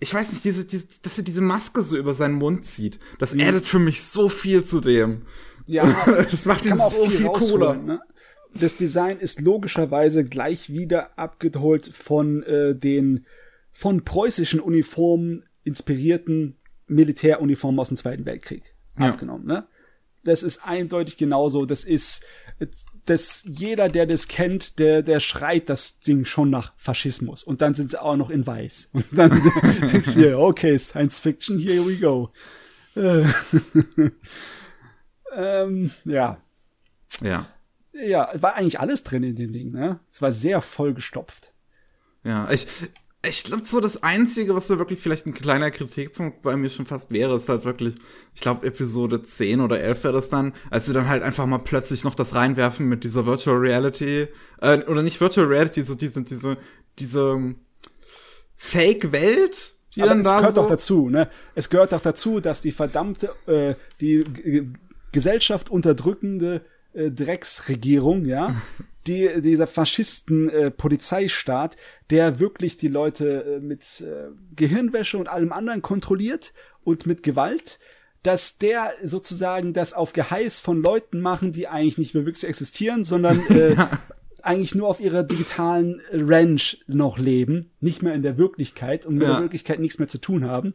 ich 0.00 0.14
weiß 0.14 0.32
nicht, 0.32 0.44
diese, 0.44 0.64
diese, 0.64 0.86
dass 1.02 1.18
er 1.18 1.24
diese 1.24 1.42
Maske 1.42 1.82
so 1.82 1.96
über 1.96 2.14
seinen 2.14 2.34
Mund 2.34 2.64
zieht. 2.64 2.98
Das 3.18 3.34
mhm. 3.34 3.42
addet 3.42 3.66
für 3.66 3.78
mich 3.78 4.02
so 4.02 4.30
viel 4.30 4.64
zu 4.64 4.80
dem. 4.80 5.22
Ja, 5.66 5.94
das 6.30 6.46
macht 6.46 6.64
ihn 6.64 6.78
so 6.78 7.06
viel, 7.06 7.18
viel 7.18 7.26
cooler. 7.26 7.74
Ne? 7.74 8.00
Das 8.54 8.76
Design 8.76 9.18
ist 9.18 9.40
logischerweise 9.40 10.24
gleich 10.24 10.70
wieder 10.70 11.18
abgeholt 11.18 11.90
von 11.92 12.42
äh, 12.44 12.74
den 12.74 13.26
von 13.72 14.04
preußischen 14.04 14.60
Uniformen 14.60 15.44
inspirierten 15.64 16.56
Militäruniformen 16.86 17.80
aus 17.80 17.88
dem 17.88 17.96
Zweiten 17.96 18.24
Weltkrieg 18.24 18.74
ja. 18.98 19.10
abgenommen. 19.10 19.46
Ne? 19.46 19.66
Das 20.24 20.42
ist 20.42 20.66
eindeutig 20.66 21.16
genauso. 21.16 21.66
Das 21.66 21.84
ist, 21.84 22.24
dass 23.06 23.42
jeder, 23.46 23.88
der 23.88 24.06
das 24.06 24.28
kennt, 24.28 24.78
der, 24.78 25.02
der 25.02 25.20
schreit 25.20 25.68
das 25.68 26.00
Ding 26.00 26.24
schon 26.24 26.50
nach 26.50 26.72
Faschismus. 26.76 27.44
Und 27.44 27.60
dann 27.60 27.74
sind 27.74 27.90
sie 27.90 28.00
auch 28.00 28.16
noch 28.16 28.30
in 28.30 28.46
weiß. 28.46 28.90
Und 28.92 29.06
dann 29.12 29.30
denkst 29.92 30.14
du 30.14 30.20
dir, 30.20 30.38
okay, 30.38 30.78
Science 30.78 31.20
Fiction, 31.20 31.58
here 31.58 31.86
we 31.86 31.96
go. 31.96 32.30
Äh. 32.96 33.26
ähm, 35.36 35.90
ja. 36.04 36.38
Ja. 37.22 37.46
Ja, 37.92 38.30
war 38.34 38.56
eigentlich 38.56 38.80
alles 38.80 39.04
drin 39.04 39.22
in 39.22 39.36
dem 39.36 39.52
Ding, 39.52 39.70
ne? 39.70 40.00
Es 40.12 40.20
war 40.20 40.32
sehr 40.32 40.60
vollgestopft. 40.60 41.52
Ja, 42.24 42.50
ich, 42.50 42.66
ich 43.26 43.44
glaube, 43.44 43.64
so 43.64 43.80
das 43.80 44.02
Einzige, 44.02 44.54
was 44.54 44.66
so 44.66 44.78
wirklich 44.78 45.00
vielleicht 45.00 45.26
ein 45.26 45.34
kleiner 45.34 45.70
Kritikpunkt 45.70 46.42
bei 46.42 46.56
mir 46.56 46.70
schon 46.70 46.86
fast 46.86 47.10
wäre, 47.10 47.36
ist 47.36 47.48
halt 47.48 47.64
wirklich, 47.64 47.94
ich 48.34 48.40
glaube, 48.40 48.66
Episode 48.66 49.22
10 49.22 49.60
oder 49.60 49.80
11 49.80 50.04
wäre 50.04 50.14
das 50.14 50.30
dann, 50.30 50.52
als 50.70 50.86
sie 50.86 50.92
dann 50.92 51.08
halt 51.08 51.22
einfach 51.22 51.46
mal 51.46 51.58
plötzlich 51.58 52.04
noch 52.04 52.14
das 52.14 52.34
reinwerfen 52.34 52.86
mit 52.88 53.04
dieser 53.04 53.26
Virtual 53.26 53.56
Reality, 53.56 54.28
äh, 54.60 54.78
oder 54.84 55.02
nicht 55.02 55.20
Virtual 55.20 55.46
Reality, 55.46 55.84
so 55.84 55.94
diese, 55.94 56.22
diese, 56.22 56.56
diese 56.98 57.54
Fake-Welt, 58.56 59.72
die 59.94 60.02
Aber 60.02 60.10
dann 60.10 60.20
es 60.20 60.26
da 60.26 60.38
gehört 60.38 60.54
so 60.54 60.62
doch 60.62 60.68
dazu, 60.68 61.08
ne? 61.08 61.30
Es 61.54 61.70
gehört 61.70 61.92
doch 61.92 62.00
dazu, 62.00 62.40
dass 62.40 62.60
die 62.60 62.72
verdammte, 62.72 63.30
äh, 63.46 63.74
die 64.00 64.24
Gesellschaft 65.12 65.70
unterdrückende 65.70 66.62
äh, 66.94 67.10
Drecksregierung, 67.10 68.24
ja, 68.24 68.54
die, 69.06 69.42
dieser 69.42 69.66
Faschisten-Polizeistaat, 69.66 71.74
äh, 71.74 71.78
der 72.10 72.38
wirklich 72.38 72.76
die 72.76 72.88
Leute 72.88 73.56
äh, 73.56 73.60
mit 73.60 74.00
äh, 74.00 74.28
Gehirnwäsche 74.56 75.18
und 75.18 75.28
allem 75.28 75.52
anderen 75.52 75.82
kontrolliert 75.82 76.52
und 76.82 77.06
mit 77.06 77.22
Gewalt, 77.22 77.78
dass 78.22 78.58
der 78.58 78.92
sozusagen 79.02 79.74
das 79.74 79.92
auf 79.92 80.14
Geheiß 80.14 80.60
von 80.60 80.82
Leuten 80.82 81.20
machen, 81.20 81.52
die 81.52 81.68
eigentlich 81.68 81.98
nicht 81.98 82.14
mehr 82.14 82.24
wirklich 82.24 82.44
existieren, 82.44 83.04
sondern 83.04 83.46
äh, 83.50 83.76
eigentlich 84.42 84.74
nur 84.74 84.88
auf 84.88 85.00
ihrer 85.00 85.22
digitalen 85.22 86.00
Ranch 86.12 86.82
noch 86.86 87.18
leben, 87.18 87.70
nicht 87.80 88.02
mehr 88.02 88.14
in 88.14 88.22
der 88.22 88.38
Wirklichkeit 88.38 89.06
und 89.06 89.14
mit 89.14 89.26
ja. 89.26 89.34
der 89.34 89.42
Wirklichkeit 89.42 89.78
nichts 89.78 89.98
mehr 89.98 90.08
zu 90.08 90.18
tun 90.18 90.44
haben. 90.44 90.74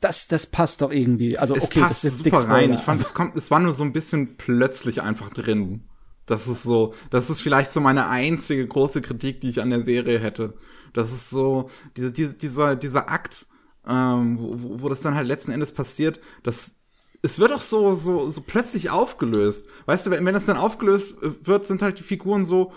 Das, 0.00 0.28
das 0.28 0.46
passt 0.46 0.80
doch 0.80 0.90
irgendwie. 0.90 1.36
Also 1.36 1.54
es 1.54 1.64
okay, 1.64 1.80
passt 1.80 2.04
das 2.04 2.14
ist 2.14 2.24
super 2.24 2.48
rein. 2.48 2.72
Ich 2.72 2.80
fand, 2.80 3.02
es 3.02 3.12
kommt, 3.12 3.36
es 3.36 3.50
war 3.50 3.60
nur 3.60 3.74
so 3.74 3.84
ein 3.84 3.92
bisschen 3.92 4.36
plötzlich 4.36 5.02
einfach 5.02 5.30
drin. 5.30 5.84
Das 6.26 6.48
ist 6.48 6.62
so, 6.62 6.94
das 7.10 7.28
ist 7.28 7.40
vielleicht 7.40 7.72
so 7.72 7.80
meine 7.80 8.08
einzige 8.08 8.66
große 8.66 9.02
Kritik, 9.02 9.40
die 9.40 9.50
ich 9.50 9.60
an 9.60 9.70
der 9.70 9.82
Serie 9.82 10.18
hätte. 10.18 10.54
Das 10.92 11.12
ist 11.12 11.28
so, 11.28 11.68
diese, 11.96 12.12
diese, 12.12 12.34
dieser, 12.34 12.76
dieser 12.76 13.10
Akt, 13.10 13.46
ähm, 13.86 14.38
wo, 14.38 14.82
wo 14.82 14.88
das 14.88 15.00
dann 15.00 15.14
halt 15.14 15.26
letzten 15.26 15.52
Endes 15.52 15.72
passiert, 15.72 16.20
das 16.42 16.76
es 17.22 17.38
wird 17.38 17.52
auch 17.52 17.60
so, 17.60 17.96
so, 17.96 18.30
so 18.30 18.40
plötzlich 18.40 18.90
aufgelöst. 18.90 19.68
Weißt 19.86 20.06
du, 20.06 20.10
wenn, 20.10 20.24
wenn 20.24 20.34
das 20.34 20.46
dann 20.46 20.56
aufgelöst 20.56 21.22
äh, 21.22 21.46
wird, 21.46 21.66
sind 21.66 21.82
halt 21.82 21.98
die 21.98 22.04
Figuren 22.04 22.44
so, 22.44 22.72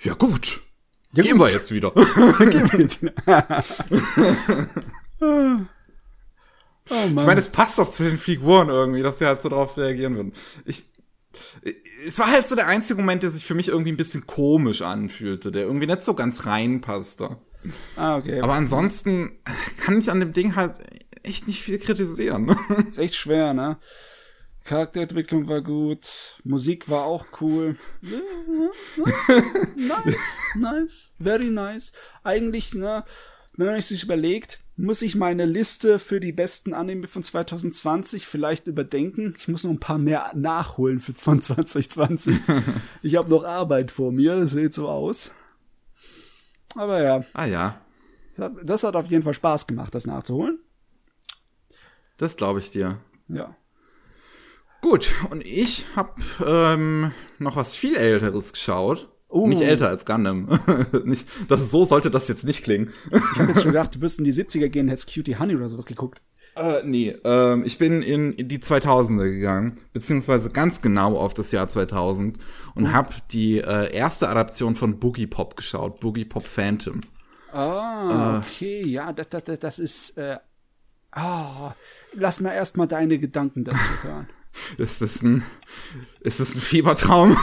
ja 0.00 0.14
gut, 0.14 0.62
Ja, 1.12 1.22
gehen 1.22 1.38
gut. 1.38 1.48
wir 1.48 1.54
jetzt 1.54 1.70
wieder. 1.70 1.92
Oh. 6.90 6.94
Ich 7.06 7.14
meine, 7.14 7.40
es 7.40 7.48
passt 7.48 7.78
doch 7.78 7.88
zu 7.88 8.04
den 8.04 8.16
Figuren 8.16 8.68
irgendwie, 8.68 9.02
dass 9.02 9.16
die 9.16 9.26
halt 9.26 9.42
so 9.42 9.48
darauf 9.48 9.76
reagieren 9.76 10.16
würden. 10.16 10.32
Ich, 10.64 10.84
es 12.06 12.18
war 12.18 12.30
halt 12.30 12.46
so 12.46 12.54
der 12.54 12.66
einzige 12.66 13.00
Moment, 13.00 13.22
der 13.22 13.30
sich 13.30 13.44
für 13.44 13.54
mich 13.54 13.68
irgendwie 13.68 13.92
ein 13.92 13.96
bisschen 13.96 14.26
komisch 14.26 14.82
anfühlte, 14.82 15.50
der 15.50 15.62
irgendwie 15.62 15.86
nicht 15.86 16.02
so 16.02 16.14
ganz 16.14 16.46
reinpasste. 16.46 17.38
ah, 17.96 18.16
okay. 18.16 18.40
Aber 18.40 18.54
ansonsten 18.54 19.38
kann 19.78 19.98
ich 19.98 20.10
an 20.10 20.20
dem 20.20 20.32
Ding 20.32 20.54
halt 20.54 20.78
echt 21.22 21.48
nicht 21.48 21.62
viel 21.62 21.78
kritisieren. 21.78 22.56
Ist 22.90 22.98
echt 22.98 23.16
schwer, 23.16 23.52
ne? 23.52 23.78
Charakterentwicklung 24.64 25.46
war 25.48 25.62
gut, 25.62 26.40
Musik 26.42 26.90
war 26.90 27.04
auch 27.04 27.26
cool. 27.40 27.76
nice, 29.76 30.16
nice, 30.56 31.12
very 31.20 31.50
nice. 31.50 31.92
Eigentlich, 32.24 32.74
ne, 32.74 33.04
wenn 33.56 33.68
man 33.68 33.80
sich 33.80 34.02
überlegt, 34.02 34.60
muss 34.76 35.00
ich 35.02 35.14
meine 35.14 35.46
Liste 35.46 35.98
für 35.98 36.20
die 36.20 36.32
besten 36.32 36.74
Anime 36.74 37.06
von 37.06 37.22
2020 37.22 38.26
vielleicht 38.26 38.66
überdenken. 38.66 39.34
Ich 39.38 39.48
muss 39.48 39.64
noch 39.64 39.70
ein 39.70 39.80
paar 39.80 39.98
mehr 39.98 40.30
nachholen 40.34 41.00
für 41.00 41.14
von 41.14 41.40
2020. 41.40 42.36
ich 43.02 43.16
habe 43.16 43.30
noch 43.30 43.44
Arbeit 43.44 43.90
vor 43.90 44.12
mir, 44.12 44.40
das 44.40 44.52
sieht 44.52 44.74
so 44.74 44.88
aus. 44.88 45.32
Aber 46.74 47.02
ja, 47.02 47.24
ah 47.32 47.46
ja, 47.46 47.80
das 48.36 48.44
hat, 48.44 48.52
das 48.62 48.82
hat 48.82 48.96
auf 48.96 49.06
jeden 49.06 49.22
Fall 49.22 49.32
Spaß 49.34 49.66
gemacht, 49.66 49.94
das 49.94 50.06
nachzuholen. 50.06 50.58
das 52.18 52.36
glaube 52.36 52.58
ich 52.58 52.70
dir. 52.70 53.00
Ja. 53.28 53.56
Gut, 54.82 55.12
und 55.30 55.44
ich 55.44 55.86
habe 55.96 56.20
ähm, 56.44 57.12
noch 57.38 57.56
was 57.56 57.74
viel 57.74 57.96
Älteres 57.96 58.52
geschaut. 58.52 59.08
Oh. 59.36 59.46
Nicht 59.46 59.60
älter 59.60 59.90
als 59.90 60.06
Gundam. 60.06 60.48
nicht, 61.04 61.26
das, 61.50 61.70
so 61.70 61.84
sollte 61.84 62.10
das 62.10 62.26
jetzt 62.26 62.44
nicht 62.44 62.64
klingen. 62.64 62.90
Ich 63.10 63.38
habe 63.38 63.48
jetzt 63.48 63.62
schon 63.62 63.72
gedacht, 63.72 63.94
du 63.94 64.00
wirst 64.00 64.18
in 64.18 64.24
die 64.24 64.32
70er 64.32 64.68
gehen, 64.68 64.88
hättest 64.88 65.12
Cutie 65.12 65.38
Honey 65.38 65.54
oder 65.54 65.68
sowas 65.68 65.84
geguckt. 65.84 66.22
Äh, 66.54 66.80
nee, 66.84 67.14
ähm, 67.24 67.64
ich 67.66 67.76
bin 67.76 68.00
in, 68.00 68.32
in 68.32 68.48
die 68.48 68.60
2000er 68.60 69.30
gegangen, 69.30 69.76
beziehungsweise 69.92 70.48
ganz 70.48 70.80
genau 70.80 71.16
auf 71.18 71.34
das 71.34 71.52
Jahr 71.52 71.68
2000 71.68 72.38
und 72.74 72.94
hab 72.94 73.28
die 73.28 73.58
äh, 73.58 73.94
erste 73.94 74.30
Adaption 74.30 74.74
von 74.74 74.98
Boogie 74.98 75.26
Pop 75.26 75.54
geschaut, 75.54 76.00
Boogie 76.00 76.24
Pop 76.24 76.46
Phantom. 76.46 77.02
Ah, 77.52 78.38
okay, 78.38 78.86
ja, 78.86 79.12
das, 79.12 79.28
das, 79.28 79.58
das- 79.60 79.78
ist. 79.78 80.16
Äh, 80.16 80.38
ah, 81.12 81.74
lass 82.14 82.40
mal 82.40 82.52
erstmal 82.52 82.88
deine 82.88 83.18
Gedanken 83.18 83.64
dazu 83.64 83.78
hören. 84.02 84.28
Es 84.78 85.00
ist 85.00 85.22
ein, 85.22 85.42
es 86.20 86.40
ist 86.40 86.54
ein 86.54 86.60
Fiebertraum. 86.60 87.30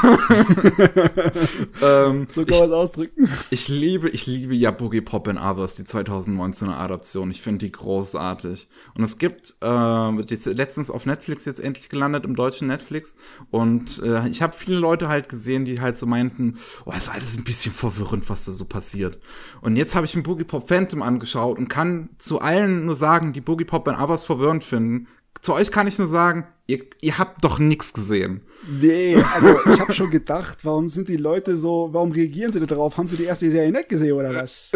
ähm, 1.82 2.28
So 2.34 2.46
kann 2.46 2.60
man 2.60 2.70
es 2.70 2.72
ausdrücken. 2.72 3.30
ich 3.50 3.68
liebe, 3.68 4.10
ich 4.10 4.26
liebe 4.26 4.54
ja 4.56 4.72
Boogie 4.72 5.02
Pop 5.02 5.28
and 5.28 5.40
Others, 5.40 5.76
die 5.76 5.84
2019er 5.84 6.74
Adaption. 6.74 7.32
Ich 7.32 7.42
finde 7.42 7.66
die 7.66 7.72
großartig. 7.72 8.68
Und 8.96 9.04
es 9.04 9.18
gibt, 9.18 9.56
äh, 9.62 10.24
die 10.24 10.34
ist 10.34 10.46
letztens 10.46 10.90
auf 10.90 11.06
Netflix 11.06 11.46
jetzt 11.46 11.60
endlich 11.60 11.90
gelandet, 11.90 12.26
im 12.26 12.36
deutschen 12.36 12.68
Netflix. 12.68 13.16
Und 13.52 14.02
äh, 14.04 14.28
ich 14.28 14.42
habe 14.42 14.54
viele 14.58 14.78
Leute 14.78 15.08
halt 15.08 15.30
gesehen, 15.30 15.66
die 15.66 15.80
halt 15.82 15.98
so 15.98 16.06
meinten, 16.06 16.58
oh, 16.86 16.92
ist 16.92 17.10
alles 17.10 17.38
ein 17.38 17.44
bisschen 17.44 17.74
verwirrend, 17.74 18.30
was 18.30 18.46
da 18.46 18.52
so 18.52 18.66
passiert. 18.66 19.20
Und 19.62 19.76
jetzt 19.76 19.96
habe 19.96 20.06
ich 20.06 20.16
mir 20.16 20.24
Boogie 20.24 20.44
Pop 20.44 20.68
Phantom 20.68 21.02
angeschaut 21.02 21.58
und 21.58 21.70
kann 21.70 22.10
zu 22.18 22.42
allen 22.42 22.86
nur 22.86 22.96
sagen, 22.96 23.34
die 23.34 23.42
Boogie 23.42 23.66
Pop 23.66 23.88
and 23.88 24.00
Others 24.00 24.26
verwirrend 24.26 24.64
finden. 24.64 25.08
Zu 25.42 25.54
euch 25.54 25.72
kann 25.72 25.88
ich 25.88 25.98
nur 25.98 26.08
sagen, 26.08 26.48
ihr, 26.68 26.86
ihr 27.02 27.18
habt 27.18 27.44
doch 27.44 27.60
nix 27.60 27.94
gesehen. 27.94 28.42
Nee, 28.68 29.18
also 29.34 29.56
ich 29.74 29.80
habe 29.80 29.94
schon 29.94 30.10
gedacht, 30.10 30.60
warum 30.64 30.88
sind 30.88 31.10
die 31.10 31.18
Leute 31.18 31.58
so, 31.58 31.90
warum 31.92 32.12
reagieren 32.12 32.54
sie 32.54 32.60
da 32.60 32.66
drauf? 32.66 32.98
Haben 32.98 33.08
sie 33.08 33.18
die 33.18 33.26
erste 33.26 33.52
Serie 33.52 33.72
nicht 33.72 33.90
gesehen 33.90 34.14
oder 34.14 34.34
was? 34.34 34.72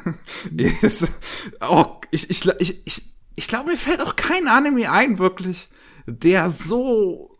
Ist, 0.82 1.08
oh, 1.60 1.86
ich, 2.10 2.30
ich, 2.30 2.46
ich, 2.60 2.86
ich, 2.86 3.02
ich 3.34 3.48
glaube, 3.48 3.70
mir 3.70 3.76
fällt 3.76 4.00
auch 4.00 4.16
kein 4.16 4.46
Anime 4.46 4.90
ein, 4.90 5.18
wirklich, 5.18 5.68
der 6.06 6.50
so 6.50 7.36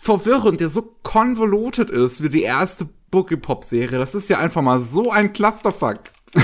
verwirrend, 0.00 0.60
der 0.60 0.68
so 0.68 0.82
convoluted 1.02 1.90
ist 1.90 2.22
wie 2.22 2.28
die 2.28 2.42
erste 2.42 2.88
Boogie 3.10 3.36
Pop 3.36 3.64
Serie. 3.64 3.98
Das 3.98 4.14
ist 4.14 4.28
ja 4.28 4.38
einfach 4.38 4.62
mal 4.62 4.80
so 4.82 5.10
ein 5.10 5.32
Clusterfuck. 5.32 6.00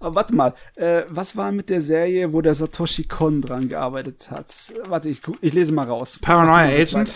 Aber 0.00 0.14
warte 0.16 0.34
mal, 0.34 0.54
äh, 0.76 1.02
was 1.10 1.36
war 1.36 1.52
mit 1.52 1.68
der 1.68 1.80
Serie, 1.82 2.32
wo 2.32 2.40
der 2.40 2.54
Satoshi 2.54 3.04
Kon 3.04 3.42
dran 3.42 3.68
gearbeitet 3.68 4.30
hat? 4.30 4.72
Warte, 4.88 5.08
ich, 5.10 5.22
guck, 5.22 5.36
ich 5.42 5.52
lese 5.52 5.72
mal 5.72 5.86
raus. 5.86 6.18
Paranoia 6.20 6.66
mal 6.66 6.80
Agent. 6.80 7.14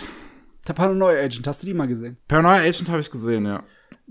Der 0.67 0.73
Paranoia 0.73 1.23
Agent, 1.23 1.47
hast 1.47 1.63
du 1.63 1.67
die 1.67 1.73
mal 1.73 1.87
gesehen? 1.87 2.17
Paranoia 2.27 2.61
Agent 2.61 2.87
habe 2.89 3.01
ich 3.01 3.11
gesehen, 3.11 3.45
ja. 3.45 3.63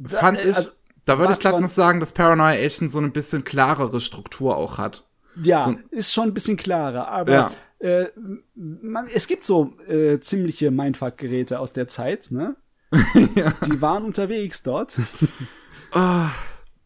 Fand 0.06 0.38
äh, 0.38 0.50
ich, 0.50 0.56
also, 0.56 0.70
da 1.04 1.18
würde 1.18 1.32
ich 1.34 1.38
zwar- 1.38 1.60
noch 1.60 1.68
sagen, 1.68 2.00
dass 2.00 2.12
Paranoia 2.12 2.50
Agent 2.64 2.90
so 2.92 2.98
ein 2.98 3.12
bisschen 3.12 3.44
klarere 3.44 4.00
Struktur 4.00 4.56
auch 4.56 4.76
hat. 4.78 5.06
Ja, 5.40 5.64
So- 5.66 5.76
ist 5.96 6.12
schon 6.12 6.24
ein 6.28 6.34
bisschen 6.34 6.56
klarer, 6.56 7.08
aber 7.08 7.32
Ja. 7.32 7.50
äh, 7.78 8.06
man, 8.54 9.06
es 9.12 9.26
gibt 9.28 9.44
so 9.44 9.74
äh, 9.88 10.18
ziemliche 10.20 10.70
Mindfuck-Geräte 10.72 11.58
aus 11.60 11.72
der 11.72 11.86
Zeit, 11.88 12.30
ne? 12.30 12.56
Die 12.92 13.80
waren 13.80 14.04
unterwegs 14.04 14.62
dort. 14.62 14.96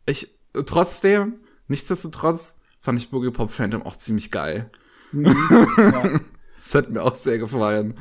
Ich, 0.06 0.28
trotzdem, 0.66 1.40
nichtsdestotrotz, 1.68 2.58
fand 2.80 2.98
ich 2.98 3.10
Boogie 3.10 3.30
Pop 3.30 3.50
Phantom 3.50 3.82
auch 3.82 3.96
ziemlich 3.96 4.30
geil. 4.30 4.70
ja. 5.12 6.20
Das 6.56 6.74
hat 6.74 6.90
mir 6.90 7.02
auch 7.02 7.14
sehr 7.14 7.38
gefallen. 7.38 7.94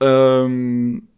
Ähm, 0.00 1.08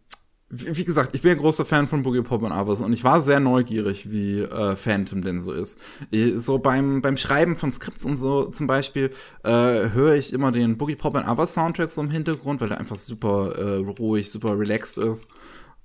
wie, 0.51 0.77
wie 0.77 0.85
gesagt, 0.85 1.15
ich 1.15 1.23
bin 1.23 1.33
ein 1.33 1.39
großer 1.39 1.65
Fan 1.65 1.89
von 1.89 2.03
Boogie 2.03 2.23
Pop 2.23 2.43
und 2.43 2.53
Others 2.53 2.81
und 2.81 2.93
ich 2.93 3.03
war 3.05 3.23
sehr 3.23 3.41
neugierig, 3.41 4.11
wie 4.11 4.41
äh, 4.41 4.77
Phantom 4.77 5.23
denn 5.23 5.41
so 5.41 5.53
ist. 5.53 5.81
Ich, 6.11 6.35
so 6.43 6.59
beim, 6.59 7.01
beim 7.01 7.17
Schreiben 7.17 7.57
von 7.57 7.73
Skripts 7.73 8.05
und 8.05 8.17
so 8.17 8.45
zum 8.45 8.67
Beispiel 8.67 9.11
äh, 9.45 9.51
höre 9.51 10.15
ich 10.15 10.33
immer 10.33 10.53
den 10.53 10.77
Boogie 10.77 10.97
Pop 10.97 11.17
and 11.17 11.27
Others 11.27 11.55
Soundtrack 11.55 11.91
so 11.91 12.03
im 12.03 12.11
Hintergrund, 12.11 12.61
weil 12.61 12.69
der 12.69 12.79
einfach 12.79 12.99
super 12.99 13.55
äh, 13.57 13.77
ruhig, 13.99 14.31
super 14.31 14.59
relaxed 14.59 14.99
ist. 14.99 15.29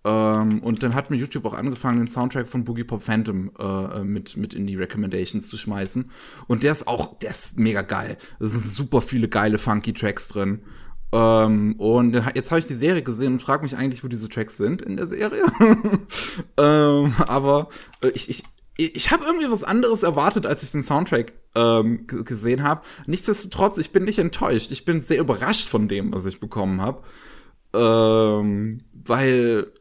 Ähm, 0.06 0.59
und 0.64 0.84
dann 0.84 0.95
hat 0.95 1.09
mir 1.09 1.17
YouTube 1.17 1.45
auch 1.45 1.53
angefangen, 1.53 2.00
den 2.00 2.08
Soundtrack 2.08 2.48
von 2.48 2.64
Boogie 2.64 2.84
Pop 2.84 3.03
Phantom 3.03 3.51
äh, 3.59 4.03
mit, 4.03 4.38
mit 4.38 4.53
in 4.53 4.67
die 4.67 4.76
Recommendations 4.76 5.48
zu 5.48 5.58
schmeißen. 5.58 6.11
Und 6.48 6.64
der 6.64 6.72
ist 6.72 6.88
auch, 6.88 7.17
der 7.19 7.32
ist 7.32 7.58
mega 7.58 7.82
geil. 7.82 8.17
Es 8.40 8.51
sind 8.51 8.64
super 8.64 9.01
viele 9.01 9.27
geile, 9.27 9.58
funky 9.58 9.93
Tracks 9.93 10.27
drin. 10.27 10.61
Ähm, 11.11 11.76
und 11.77 12.14
jetzt 12.35 12.51
habe 12.51 12.59
ich 12.59 12.66
die 12.66 12.76
Serie 12.76 13.01
gesehen 13.01 13.34
und 13.34 13.42
frage 13.42 13.64
mich 13.64 13.77
eigentlich, 13.77 14.03
wo 14.03 14.08
diese 14.08 14.30
Tracks 14.30 14.58
sind 14.58 14.82
in 14.82 14.98
der 14.98 15.08
Serie. 15.08 15.43
ähm, 16.58 17.14
aber 17.19 17.69
äh, 18.01 18.09
ich, 18.09 18.30
ich, 18.30 18.43
ich 18.77 19.11
habe 19.11 19.26
irgendwie 19.26 19.50
was 19.50 19.64
anderes 19.64 20.03
erwartet, 20.03 20.45
als 20.45 20.64
ich 20.64 20.72
den 20.72 20.84
Soundtrack 20.84 21.34
ähm, 21.56 22.06
gesehen 22.08 22.64
habe. 22.64 22.82
Nichtsdestotrotz, 23.08 23.77
ich 23.77 23.92
bin 23.92 24.03
nicht 24.03 24.19
enttäuscht. 24.19 24.72
Ich 24.72 24.85
bin 24.85 25.01
sehr 25.01 25.19
überrascht 25.19 25.67
von 25.67 25.88
dem, 25.88 26.14
was 26.14 26.26
ich 26.26 26.40
bekommen 26.40 26.82
habe. 26.82 27.03
Ähm, 27.74 28.82
weil 28.93 29.72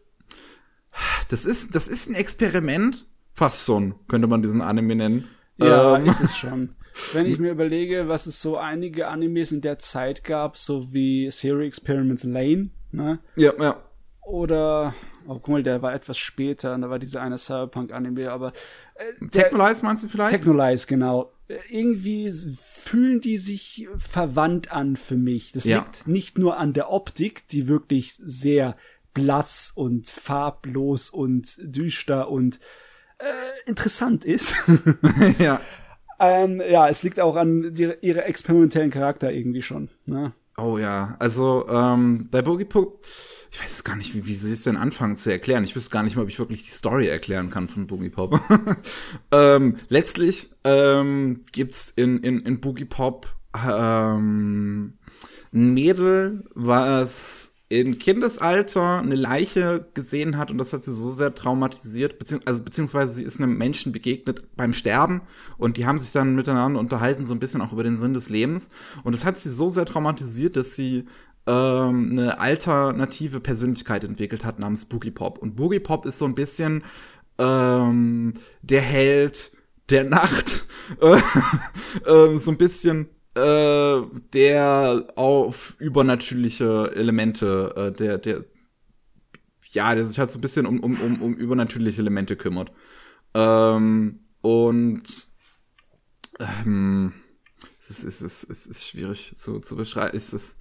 das 1.28 1.44
ist, 1.44 1.74
das 1.74 1.88
ist 1.88 2.08
ein 2.08 2.14
Experiment. 2.14 3.06
Fast 3.32 3.66
schon, 3.66 3.94
könnte 4.08 4.26
man 4.28 4.42
diesen 4.42 4.62
Anime 4.62 4.94
nennen. 4.96 5.28
Ja, 5.58 5.96
Ähm, 5.96 6.06
ist 6.06 6.20
es 6.20 6.36
schon. 6.36 6.70
Wenn 7.12 7.26
ich 7.26 7.38
mir 7.38 7.50
überlege, 7.50 8.08
was 8.08 8.24
es 8.26 8.40
so 8.40 8.56
einige 8.56 9.08
Animes 9.08 9.52
in 9.52 9.60
der 9.60 9.78
Zeit 9.78 10.24
gab, 10.24 10.56
so 10.56 10.92
wie 10.94 11.30
Serial 11.30 11.66
Experiments 11.66 12.24
Lane, 12.24 12.70
ne? 12.92 13.18
ja, 13.36 13.52
ja. 13.60 13.82
Oder, 14.22 14.94
oh, 15.28 15.34
guck 15.34 15.48
mal, 15.48 15.62
der 15.62 15.82
war 15.82 15.94
etwas 15.94 16.18
später, 16.18 16.76
da 16.76 16.90
war 16.90 16.98
dieser 16.98 17.20
eine 17.22 17.38
Cyberpunk-Anime, 17.38 18.30
aber 18.32 18.52
äh, 18.94 19.26
Technolize 19.28 19.84
meinst 19.84 20.02
du 20.04 20.08
vielleicht? 20.08 20.30
Technolize, 20.30 20.86
genau. 20.86 21.32
Irgendwie 21.68 22.32
fühlen 22.60 23.20
die 23.20 23.38
sich 23.38 23.86
verwandt 23.98 24.72
an 24.72 24.96
für 24.96 25.16
mich. 25.16 25.52
Das 25.52 25.64
Ja. 25.64 25.78
liegt 25.78 26.08
nicht 26.08 26.38
nur 26.38 26.56
an 26.56 26.72
der 26.72 26.90
Optik, 26.90 27.46
die 27.48 27.68
wirklich 27.68 28.14
sehr 28.14 28.76
blass 29.16 29.72
und 29.74 30.08
farblos 30.08 31.08
und 31.08 31.56
düster 31.62 32.30
und 32.30 32.60
äh, 33.18 33.68
interessant 33.68 34.26
ist. 34.26 34.54
ja. 35.38 35.60
ähm, 36.20 36.60
ja, 36.70 36.86
es 36.88 37.02
liegt 37.02 37.18
auch 37.18 37.34
an 37.34 37.74
die, 37.74 37.94
ihre 38.02 38.24
experimentellen 38.24 38.90
Charakter 38.90 39.32
irgendwie 39.32 39.62
schon. 39.62 39.88
Ne? 40.04 40.34
Oh 40.58 40.76
ja, 40.76 41.16
also 41.18 41.66
ähm, 41.68 42.28
bei 42.30 42.42
Boogie 42.42 42.66
Pop, 42.66 43.06
ich 43.50 43.62
weiß 43.62 43.84
gar 43.84 43.96
nicht, 43.96 44.14
wie, 44.14 44.26
wie 44.26 44.36
sie 44.36 44.52
es 44.52 44.64
denn 44.64 44.76
anfangen 44.76 45.16
zu 45.16 45.30
erklären. 45.30 45.64
Ich 45.64 45.74
wüsste 45.74 45.90
gar 45.90 46.02
nicht 46.02 46.16
mal, 46.16 46.22
ob 46.22 46.28
ich 46.28 46.38
wirklich 46.38 46.62
die 46.62 46.70
Story 46.70 47.08
erklären 47.08 47.48
kann 47.48 47.68
von 47.68 47.86
Boogie 47.86 48.10
Pop. 48.10 48.38
ähm, 49.32 49.76
letztlich 49.88 50.50
ähm, 50.64 51.40
gibt's 51.52 51.90
in, 51.96 52.18
in, 52.18 52.40
in 52.40 52.60
Boogie 52.60 52.84
Pop 52.84 53.34
ähm, 53.66 54.98
ein 55.54 55.72
Mädel, 55.72 56.44
was 56.54 57.55
in 57.68 57.98
Kindesalter 57.98 58.98
eine 58.98 59.16
Leiche 59.16 59.88
gesehen 59.94 60.36
hat 60.36 60.52
und 60.52 60.58
das 60.58 60.72
hat 60.72 60.84
sie 60.84 60.92
so 60.92 61.10
sehr 61.10 61.34
traumatisiert, 61.34 62.18
bezieh 62.18 62.38
also 62.44 62.62
beziehungsweise 62.62 63.14
sie 63.14 63.24
ist 63.24 63.40
einem 63.40 63.58
Menschen 63.58 63.90
begegnet 63.90 64.56
beim 64.56 64.72
Sterben 64.72 65.22
und 65.58 65.76
die 65.76 65.84
haben 65.84 65.98
sich 65.98 66.12
dann 66.12 66.36
miteinander 66.36 66.78
unterhalten, 66.78 67.24
so 67.24 67.34
ein 67.34 67.40
bisschen 67.40 67.60
auch 67.60 67.72
über 67.72 67.82
den 67.82 67.96
Sinn 67.96 68.14
des 68.14 68.28
Lebens. 68.28 68.70
Und 69.02 69.14
das 69.14 69.24
hat 69.24 69.40
sie 69.40 69.50
so 69.50 69.68
sehr 69.70 69.84
traumatisiert, 69.84 70.56
dass 70.56 70.76
sie 70.76 71.06
ähm, 71.48 72.10
eine 72.12 72.38
alternative 72.38 73.40
Persönlichkeit 73.40 74.04
entwickelt 74.04 74.44
hat 74.44 74.60
namens 74.60 74.84
Boogie 74.84 75.10
Pop. 75.10 75.38
Und 75.38 75.56
Boogie 75.56 75.80
Pop 75.80 76.06
ist 76.06 76.20
so 76.20 76.24
ein 76.24 76.36
bisschen 76.36 76.84
ähm, 77.38 78.32
der 78.62 78.80
Held 78.80 79.56
der 79.88 80.04
Nacht, 80.04 80.66
äh, 81.00 82.36
so 82.36 82.50
ein 82.50 82.58
bisschen 82.58 83.08
äh, 83.36 84.02
der 84.32 85.12
auf 85.14 85.76
übernatürliche 85.78 86.92
Elemente, 86.94 87.74
äh, 87.76 87.92
der, 87.92 88.16
der, 88.16 88.44
ja, 89.72 89.94
der 89.94 90.06
sich 90.06 90.18
halt 90.18 90.30
so 90.30 90.38
ein 90.38 90.40
bisschen 90.40 90.64
um, 90.64 90.80
um, 90.80 90.98
um, 91.00 91.22
um 91.22 91.34
übernatürliche 91.34 92.00
Elemente 92.00 92.36
kümmert. 92.36 92.72
Ähm, 93.34 94.20
und 94.40 95.28
ähm, 96.40 97.12
es 97.78 97.90
ist, 97.90 98.04
es 98.04 98.22
ist, 98.22 98.50
es 98.50 98.66
ist 98.66 98.88
schwierig 98.88 99.36
zu, 99.36 99.60
zu 99.60 99.76
beschreiben. 99.76 100.16
Es 100.16 100.32
ist 100.32 100.56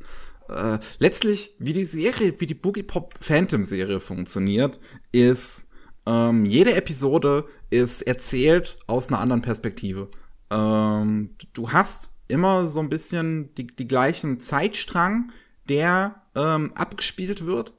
äh, 0.50 0.80
letztlich, 1.00 1.56
wie 1.60 1.74
die 1.74 1.86
Serie, 1.86 2.40
wie 2.42 2.46
die 2.46 2.56
Boogie 2.56 2.84
Pop 2.84 3.14
Phantom 3.22 3.64
Serie 3.64 4.02
funktioniert, 4.02 4.80
ist 5.14 5.70
ähm, 6.06 6.46
jede 6.46 6.76
Episode 6.76 7.46
ist 7.70 8.02
erzählt 8.02 8.78
aus 8.86 9.08
einer 9.08 9.22
anderen 9.22 9.42
Perspektive. 9.42 10.10
Ähm, 10.52 11.36
du 11.54 11.72
hast 11.72 12.15
immer 12.28 12.70
so 12.70 12.80
ein 12.80 12.90
bisschen 12.90 13.54
die, 13.56 13.68
die 13.68 13.88
gleichen 13.88 14.40
Zeitstrang, 14.40 15.32
der 15.68 16.22
ähm, 16.36 16.74
abgespielt 16.76 17.46
wird. 17.46 17.74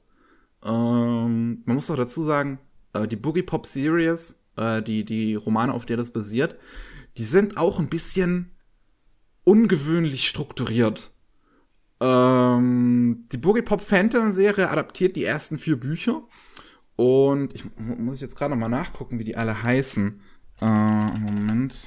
Ähm, 0.63 1.61
man 1.65 1.75
muss 1.75 1.89
auch 1.89 1.95
dazu 1.95 2.23
sagen, 2.23 2.59
äh, 2.93 3.07
die 3.07 3.15
Boogie 3.15 3.43
Pop 3.43 3.65
Series, 3.65 4.41
äh, 4.55 4.81
die, 4.81 5.05
die 5.05 5.35
Romane, 5.35 5.73
auf 5.73 5.85
der 5.85 5.97
das 5.97 6.11
basiert, 6.11 6.57
die 7.17 7.23
sind 7.23 7.57
auch 7.57 7.79
ein 7.79 7.89
bisschen 7.89 8.51
ungewöhnlich 9.43 10.27
strukturiert. 10.27 11.11
Ähm, 11.99 13.25
die 13.31 13.37
Boogie 13.37 13.61
Pop 13.61 13.81
Phantom 13.81 14.31
Serie 14.31 14.69
adaptiert 14.69 15.15
die 15.15 15.23
ersten 15.23 15.57
vier 15.57 15.79
Bücher. 15.79 16.21
Und 16.95 17.53
ich 17.53 17.63
muss 17.77 18.15
ich 18.15 18.21
jetzt 18.21 18.35
gerade 18.35 18.51
noch 18.51 18.59
mal 18.59 18.69
nachgucken, 18.69 19.19
wie 19.19 19.23
die 19.23 19.35
alle 19.35 19.61
heißen. 19.63 20.19
Äh, 20.61 20.65
Moment. 20.65 21.77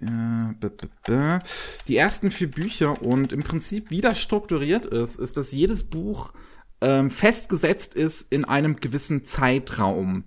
Die 0.00 1.96
ersten 1.96 2.30
vier 2.30 2.50
Bücher 2.50 3.02
und 3.02 3.32
im 3.32 3.42
Prinzip 3.42 3.90
wie 3.90 4.00
das 4.00 4.20
strukturiert 4.20 4.84
ist, 4.84 5.16
ist, 5.16 5.36
dass 5.36 5.52
jedes 5.52 5.82
Buch 5.82 6.32
ähm, 6.80 7.10
festgesetzt 7.10 7.94
ist 7.94 8.32
in 8.32 8.44
einem 8.44 8.76
gewissen 8.76 9.24
Zeitraum. 9.24 10.24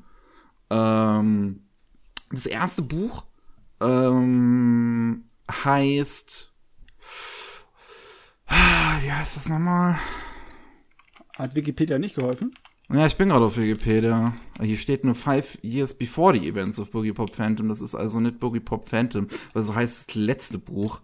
Ähm, 0.69 1.63
das 2.31 2.45
erste 2.45 2.81
Buch 2.81 3.25
ähm, 3.81 5.25
heißt. 5.49 6.53
Wie 8.47 9.11
heißt 9.11 9.37
das 9.37 9.47
nochmal? 9.47 9.97
Hat 11.37 11.55
Wikipedia 11.55 11.97
nicht 11.97 12.15
geholfen? 12.15 12.53
Ja, 12.93 13.07
ich 13.07 13.15
bin 13.15 13.29
gerade 13.29 13.45
auf 13.45 13.55
Wikipedia. 13.55 14.33
Hier 14.59 14.75
steht 14.75 15.05
nur 15.05 15.15
five 15.15 15.57
years 15.63 15.93
before 15.93 16.37
the 16.37 16.45
events 16.45 16.77
of 16.77 16.91
Boogie 16.91 17.13
Pop 17.13 17.33
Phantom. 17.33 17.69
Das 17.69 17.79
ist 17.79 17.95
also 17.95 18.19
nicht 18.19 18.39
Boogie 18.39 18.59
Pop 18.59 18.89
Phantom, 18.89 19.29
weil 19.53 19.63
so 19.63 19.73
heißt 19.73 20.09
das 20.09 20.15
letzte 20.15 20.57
Buch. 20.57 20.99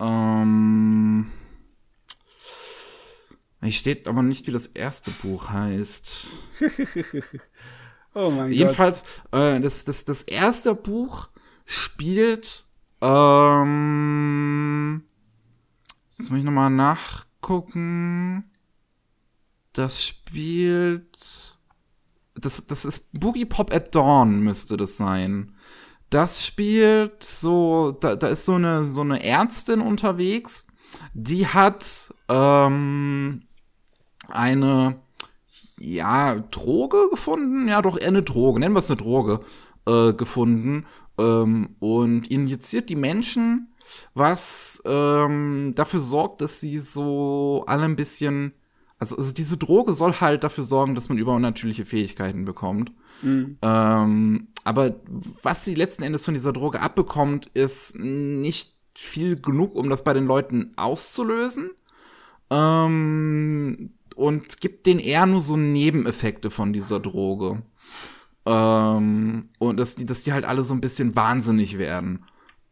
Ähm, 0.00 1.30
hier 3.60 3.72
steht 3.72 4.08
aber 4.08 4.22
nicht, 4.22 4.46
wie 4.46 4.52
das 4.52 4.68
erste 4.68 5.10
Buch 5.10 5.50
heißt. 5.50 6.28
oh 8.14 8.30
mein 8.30 8.52
Jedenfalls, 8.52 9.04
äh, 9.32 9.60
das, 9.60 9.84
das, 9.84 10.06
das 10.06 10.22
erste 10.22 10.74
Buch 10.74 11.28
spielt, 11.66 12.66
ähm, 13.02 15.02
jetzt 16.16 16.30
muss 16.30 16.38
ich 16.38 16.44
nochmal 16.44 16.70
nachgucken. 16.70 18.44
Das 19.76 20.02
spielt. 20.02 21.58
Das, 22.34 22.66
das 22.66 22.86
ist 22.86 23.08
Boogie 23.12 23.44
Pop 23.44 23.74
at 23.74 23.94
Dawn, 23.94 24.40
müsste 24.40 24.78
das 24.78 24.96
sein. 24.96 25.54
Das 26.08 26.46
spielt 26.46 27.22
so, 27.22 27.92
da, 27.92 28.16
da 28.16 28.28
ist 28.28 28.46
so 28.46 28.54
eine, 28.54 28.86
so 28.86 29.02
eine 29.02 29.22
Ärztin 29.22 29.82
unterwegs, 29.82 30.66
die 31.12 31.46
hat 31.46 32.14
ähm, 32.30 33.42
eine, 34.28 34.98
ja, 35.78 36.36
Droge 36.36 37.10
gefunden, 37.10 37.68
ja 37.68 37.82
doch 37.82 37.98
eher 37.98 38.08
eine 38.08 38.22
Droge, 38.22 38.60
nennen 38.60 38.74
wir 38.74 38.78
es 38.78 38.90
eine 38.90 38.96
Droge, 38.96 39.40
äh, 39.86 40.14
gefunden 40.14 40.86
ähm, 41.18 41.76
und 41.80 42.30
injiziert 42.30 42.88
die 42.88 42.96
Menschen, 42.96 43.74
was 44.14 44.82
ähm, 44.86 45.74
dafür 45.74 46.00
sorgt, 46.00 46.40
dass 46.40 46.60
sie 46.60 46.78
so 46.78 47.62
alle 47.66 47.84
ein 47.84 47.96
bisschen 47.96 48.54
also, 48.98 49.16
also 49.16 49.32
diese 49.32 49.56
Droge 49.56 49.94
soll 49.94 50.14
halt 50.14 50.44
dafür 50.44 50.64
sorgen, 50.64 50.94
dass 50.94 51.08
man 51.08 51.18
übernatürliche 51.18 51.84
Fähigkeiten 51.84 52.44
bekommt. 52.44 52.92
Mhm. 53.22 53.58
Ähm, 53.62 54.48
aber 54.64 54.96
was 55.42 55.64
sie 55.64 55.74
letzten 55.74 56.02
Endes 56.02 56.24
von 56.24 56.34
dieser 56.34 56.52
Droge 56.52 56.80
abbekommt, 56.80 57.46
ist 57.54 57.98
nicht 57.98 58.74
viel 58.94 59.40
genug, 59.40 59.74
um 59.74 59.90
das 59.90 60.02
bei 60.02 60.14
den 60.14 60.26
Leuten 60.26 60.72
auszulösen. 60.76 61.70
Ähm, 62.50 63.90
und 64.14 64.60
gibt 64.60 64.86
denen 64.86 65.00
eher 65.00 65.26
nur 65.26 65.42
so 65.42 65.56
Nebeneffekte 65.56 66.50
von 66.50 66.72
dieser 66.72 67.00
Droge. 67.00 67.62
Ähm, 68.46 69.48
und 69.58 69.76
dass 69.78 69.96
die, 69.96 70.06
dass 70.06 70.22
die 70.22 70.32
halt 70.32 70.46
alle 70.46 70.64
so 70.64 70.72
ein 70.72 70.80
bisschen 70.80 71.14
wahnsinnig 71.16 71.76
werden. 71.76 72.24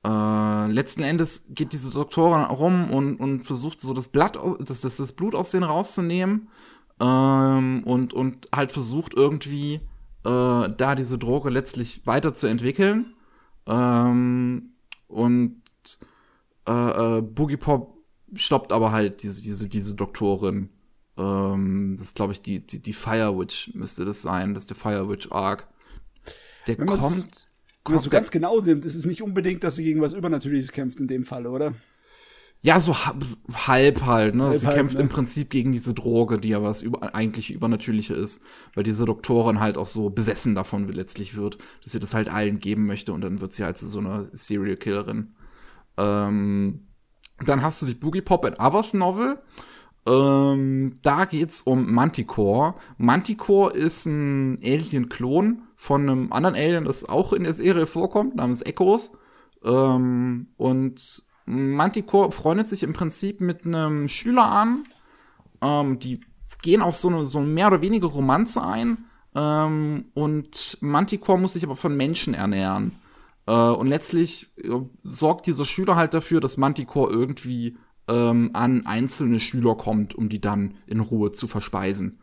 Äh, 0.05 0.66
letzten 0.66 1.02
Endes 1.02 1.47
geht 1.49 1.73
diese 1.73 1.91
Doktorin 1.91 2.44
rum 2.44 2.91
und, 2.91 3.16
und 3.16 3.44
versucht 3.44 3.81
so 3.81 3.94
das 3.94 4.08
Blatt, 4.08 4.39
das, 4.60 4.83
das, 4.83 4.97
das 4.97 5.12
Blut 5.12 5.34
aus 5.34 5.50
denen 5.50 5.65
rauszunehmen 5.65 6.49
ähm, 7.00 7.83
und, 7.84 8.12
und 8.12 8.49
halt 8.55 8.70
versucht 8.70 9.15
irgendwie 9.15 9.81
äh, 10.24 10.68
da 10.68 10.94
diese 10.94 11.16
Droge 11.16 11.49
letztlich 11.49 12.07
weiterzuentwickeln. 12.07 13.15
Ähm, 13.66 14.74
und 15.08 15.62
äh, 16.68 17.18
äh, 17.18 17.23
Boogie 17.23 17.57
Pop 17.57 17.97
stoppt 18.34 18.73
aber 18.73 18.92
halt 18.92 19.23
diese, 19.23 19.41
diese, 19.42 19.68
diese 19.68 19.94
Doktorin. 19.94 20.68
Ähm, 21.16 21.97
das 21.99 22.12
glaube 22.12 22.33
ich, 22.33 22.42
die, 22.42 22.60
die, 22.60 22.81
die 22.81 22.92
Fire 22.92 23.39
Witch 23.39 23.73
müsste 23.74 24.05
das 24.05 24.20
sein, 24.20 24.52
das 24.52 24.65
ist 24.65 24.70
der 24.70 24.76
Fire 24.76 25.08
Witch 25.08 25.33
Arc. 25.33 25.66
Der 26.66 26.76
kommt 26.76 27.49
wenn 27.87 27.99
so 27.99 28.11
ganz 28.11 28.31
genau 28.31 28.61
nimmt, 28.61 28.85
ist 28.85 28.95
es 28.95 29.05
nicht 29.05 29.23
unbedingt, 29.23 29.63
dass 29.65 29.77
sie 29.77 29.85
gegen 29.85 30.01
was 30.01 30.13
Übernatürliches 30.13 30.73
kämpft 30.73 31.01
in 31.01 31.09
dem 31.09 31.25
Fall, 31.25 31.47
oder? 31.47 31.75
Ja, 32.63 32.81
so 32.81 32.97
halb 32.97 34.07
halt, 34.07 34.35
ne? 34.35 34.45
Halb 34.45 34.59
sie 34.59 34.67
kämpft 34.69 34.95
ne? 34.95 35.03
im 35.03 35.11
Prinzip 35.11 35.51
gegen 35.51 35.73
diese 35.73 35.93
Droge, 35.93 36.39
die 36.39 36.49
ja 36.49 36.63
was 36.63 36.81
über, 36.81 37.15
eigentlich 37.15 37.51
Übernatürliche 37.51 38.15
ist, 38.15 38.43
weil 38.75 38.85
diese 38.85 39.05
Doktorin 39.05 39.61
halt 39.61 39.77
auch 39.77 39.87
so 39.87 40.09
besessen 40.09 40.55
davon 40.55 40.89
letztlich 40.89 41.37
wird, 41.37 41.59
dass 41.83 41.93
sie 41.93 42.01
das 42.01 42.15
halt 42.15 42.31
allen 42.31 42.61
geben 42.61 42.87
möchte 42.87 43.13
und 43.13 43.21
dann 43.21 43.43
wird 43.43 43.53
sie 43.53 43.65
halt 43.65 43.77
so 43.77 43.99
eine 43.99 44.31
Serial 44.33 44.77
Killerin. 44.77 45.35
Ähm, 45.99 46.89
dann 47.45 47.63
hast 47.63 47.83
du 47.83 47.87
die 47.87 47.95
Boogie 47.95 48.23
Pop 48.23 48.47
and 48.47 48.59
Others 48.59 48.95
Novel. 48.95 49.39
Ähm, 50.07 50.95
da 51.03 51.27
geht's 51.27 51.61
um 51.61 51.93
Manticore. 51.93 52.77
Manticore 52.97 53.75
ist 53.75 54.07
ein 54.07 54.59
Alien-Klon 54.63 55.63
von 55.85 56.09
einem 56.09 56.33
anderen 56.33 56.57
Alien, 56.57 56.87
das 56.87 57.07
auch 57.07 57.35
in 57.35 57.45
der 57.45 57.53
Serie 57.53 57.85
vorkommt, 57.85 58.37
namens 58.37 58.63
Echos. 58.63 59.13
Ähm, 59.63 60.49
und 60.57 61.23
Manticore 61.45 62.33
freundet 62.33 62.67
sich 62.67 62.83
im 62.83 62.95
Prinzip 62.95 63.43
mit 63.43 63.67
einem 63.67 64.09
Schüler 64.09 64.51
an. 64.51 64.85
Ähm, 65.61 65.99
die 65.99 66.21
gehen 66.63 66.81
auf 66.81 66.97
so 66.97 67.09
eine 67.09 67.27
so 67.27 67.41
mehr 67.41 67.67
oder 67.67 67.83
weniger 67.83 68.07
Romanze 68.07 68.65
ein. 68.65 69.05
Ähm, 69.35 70.07
und 70.15 70.79
Manticore 70.81 71.39
muss 71.39 71.53
sich 71.53 71.65
aber 71.65 71.77
von 71.77 71.95
Menschen 71.95 72.33
ernähren. 72.33 72.93
Äh, 73.47 73.53
und 73.53 73.87
letztlich 73.87 74.55
äh, 74.57 74.71
sorgt 75.03 75.47
dieser 75.47 75.67
Schüler 75.67 75.97
halt 75.97 76.15
dafür, 76.15 76.41
dass 76.41 76.57
Manticore 76.57 77.13
irgendwie 77.13 77.77
ähm, 78.09 78.53
an 78.55 78.87
einzelne 78.87 79.39
Schüler 79.39 79.75
kommt, 79.75 80.15
um 80.15 80.31
die 80.31 80.41
dann 80.41 80.77
in 80.87 81.01
Ruhe 81.01 81.31
zu 81.31 81.47
verspeisen. 81.47 82.21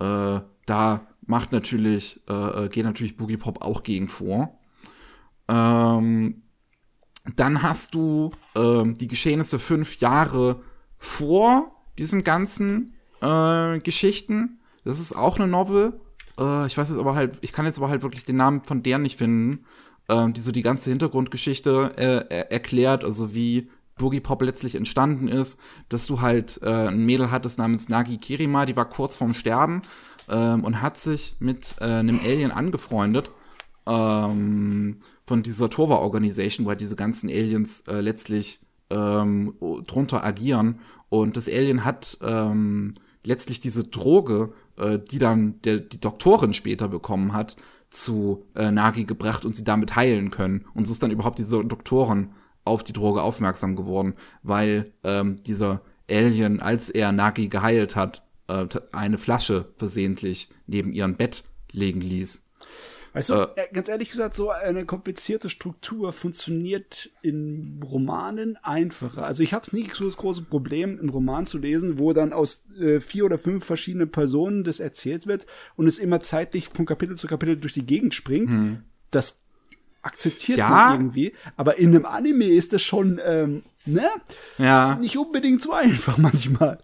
Äh, 0.00 0.40
da 0.66 1.06
macht 1.26 1.52
natürlich, 1.52 2.20
äh, 2.28 2.64
äh, 2.64 2.68
geht 2.68 2.84
natürlich 2.84 3.16
Boogie 3.16 3.36
Pop 3.36 3.62
auch 3.62 3.82
gegen 3.82 4.08
vor. 4.08 4.58
Ähm, 5.48 6.42
dann 7.34 7.62
hast 7.62 7.94
du 7.94 8.30
ähm, 8.54 8.94
die 8.94 9.08
Geschehnisse 9.08 9.58
fünf 9.58 10.00
Jahre 10.00 10.62
vor 10.96 11.72
diesen 11.98 12.22
ganzen 12.22 12.94
äh, 13.20 13.78
Geschichten. 13.80 14.60
Das 14.84 15.00
ist 15.00 15.14
auch 15.14 15.38
eine 15.38 15.48
Novel. 15.48 16.00
Äh, 16.38 16.66
ich 16.66 16.78
weiß 16.78 16.90
jetzt 16.90 16.98
aber 16.98 17.14
halt, 17.14 17.38
ich 17.40 17.52
kann 17.52 17.66
jetzt 17.66 17.78
aber 17.78 17.88
halt 17.88 18.02
wirklich 18.02 18.24
den 18.24 18.36
Namen 18.36 18.62
von 18.62 18.82
der 18.82 18.98
nicht 18.98 19.18
finden, 19.18 19.64
äh, 20.08 20.30
die 20.30 20.40
so 20.40 20.52
die 20.52 20.62
ganze 20.62 20.90
Hintergrundgeschichte 20.90 21.92
äh, 21.96 22.50
erklärt, 22.50 23.04
also 23.04 23.34
wie 23.34 23.68
Boogie 23.98 24.20
Pop 24.20 24.42
letztlich 24.42 24.74
entstanden 24.74 25.26
ist, 25.26 25.58
dass 25.88 26.06
du 26.06 26.20
halt 26.20 26.60
äh, 26.62 26.88
ein 26.88 27.04
Mädel 27.06 27.30
hattest 27.30 27.58
namens 27.58 27.88
Nagi 27.88 28.18
Kirima, 28.18 28.66
die 28.66 28.76
war 28.76 28.88
kurz 28.88 29.16
vorm 29.16 29.34
Sterben 29.34 29.82
ähm, 30.28 30.64
und 30.64 30.82
hat 30.82 30.98
sich 30.98 31.36
mit 31.38 31.76
äh, 31.80 31.84
einem 31.84 32.20
Alien 32.20 32.50
angefreundet 32.50 33.30
ähm, 33.86 34.98
von 35.24 35.42
dieser 35.42 35.70
Tova 35.70 35.96
Organization, 35.96 36.66
wo 36.66 36.70
halt 36.70 36.80
diese 36.80 36.96
ganzen 36.96 37.30
Aliens 37.30 37.82
äh, 37.82 38.00
letztlich 38.00 38.60
ähm, 38.90 39.54
drunter 39.86 40.24
agieren. 40.24 40.80
Und 41.08 41.36
das 41.36 41.48
Alien 41.48 41.84
hat 41.84 42.18
ähm, 42.22 42.94
letztlich 43.24 43.60
diese 43.60 43.84
Droge, 43.84 44.52
äh, 44.76 44.98
die 44.98 45.18
dann 45.18 45.60
der, 45.62 45.78
die 45.78 46.00
Doktorin 46.00 46.54
später 46.54 46.88
bekommen 46.88 47.32
hat, 47.32 47.56
zu 47.90 48.44
äh, 48.54 48.70
Nagi 48.70 49.04
gebracht 49.04 49.44
und 49.44 49.54
sie 49.54 49.64
damit 49.64 49.96
heilen 49.96 50.30
können. 50.30 50.64
Und 50.74 50.86
so 50.86 50.92
ist 50.92 51.02
dann 51.02 51.10
überhaupt 51.10 51.38
diese 51.38 51.64
Doktorin 51.64 52.30
auf 52.64 52.82
die 52.82 52.92
Droge 52.92 53.22
aufmerksam 53.22 53.76
geworden, 53.76 54.14
weil 54.42 54.92
ähm, 55.04 55.42
dieser 55.44 55.82
Alien, 56.10 56.60
als 56.60 56.90
er 56.90 57.12
Nagi 57.12 57.48
geheilt 57.48 57.96
hat, 57.96 58.22
äh, 58.48 58.66
eine 58.92 59.18
Flasche 59.18 59.66
versehentlich 59.76 60.48
neben 60.66 60.92
ihrem 60.92 61.16
Bett 61.16 61.44
legen 61.72 62.00
ließ. 62.00 62.42
Weißt 63.16 63.30
du, 63.30 63.34
äh, 63.56 63.68
ganz 63.72 63.88
ehrlich 63.88 64.10
gesagt, 64.10 64.34
so 64.34 64.50
eine 64.50 64.84
komplizierte 64.84 65.48
Struktur 65.48 66.12
funktioniert 66.12 67.10
in 67.22 67.80
Romanen 67.82 68.58
einfacher. 68.62 69.24
Also 69.24 69.42
ich 69.42 69.54
habe 69.54 69.64
es 69.64 69.72
nicht 69.72 69.96
so 69.96 70.04
das 70.04 70.18
große 70.18 70.42
Problem, 70.42 70.98
einen 70.98 71.08
Roman 71.08 71.46
zu 71.46 71.56
lesen, 71.56 71.98
wo 71.98 72.12
dann 72.12 72.34
aus 72.34 72.66
äh, 72.78 73.00
vier 73.00 73.24
oder 73.24 73.38
fünf 73.38 73.64
verschiedenen 73.64 74.10
Personen 74.10 74.64
das 74.64 74.80
erzählt 74.80 75.26
wird 75.26 75.46
und 75.76 75.86
es 75.86 75.96
immer 75.96 76.20
zeitlich 76.20 76.68
von 76.68 76.84
Kapitel 76.84 77.16
zu 77.16 77.26
Kapitel 77.26 77.56
durch 77.56 77.72
die 77.72 77.86
Gegend 77.86 78.12
springt. 78.12 78.50
Hm. 78.50 78.82
Das 79.10 79.40
akzeptiert 80.06 80.58
ja. 80.58 80.68
man 80.68 80.92
irgendwie. 81.00 81.32
Aber 81.56 81.78
in 81.78 81.90
einem 81.90 82.06
Anime 82.06 82.46
ist 82.46 82.72
das 82.72 82.82
schon, 82.82 83.20
ähm, 83.24 83.62
ne? 83.84 84.08
Ja. 84.58 84.96
Nicht 84.96 85.18
unbedingt 85.18 85.60
so 85.60 85.72
einfach 85.72 86.16
manchmal. 86.18 86.78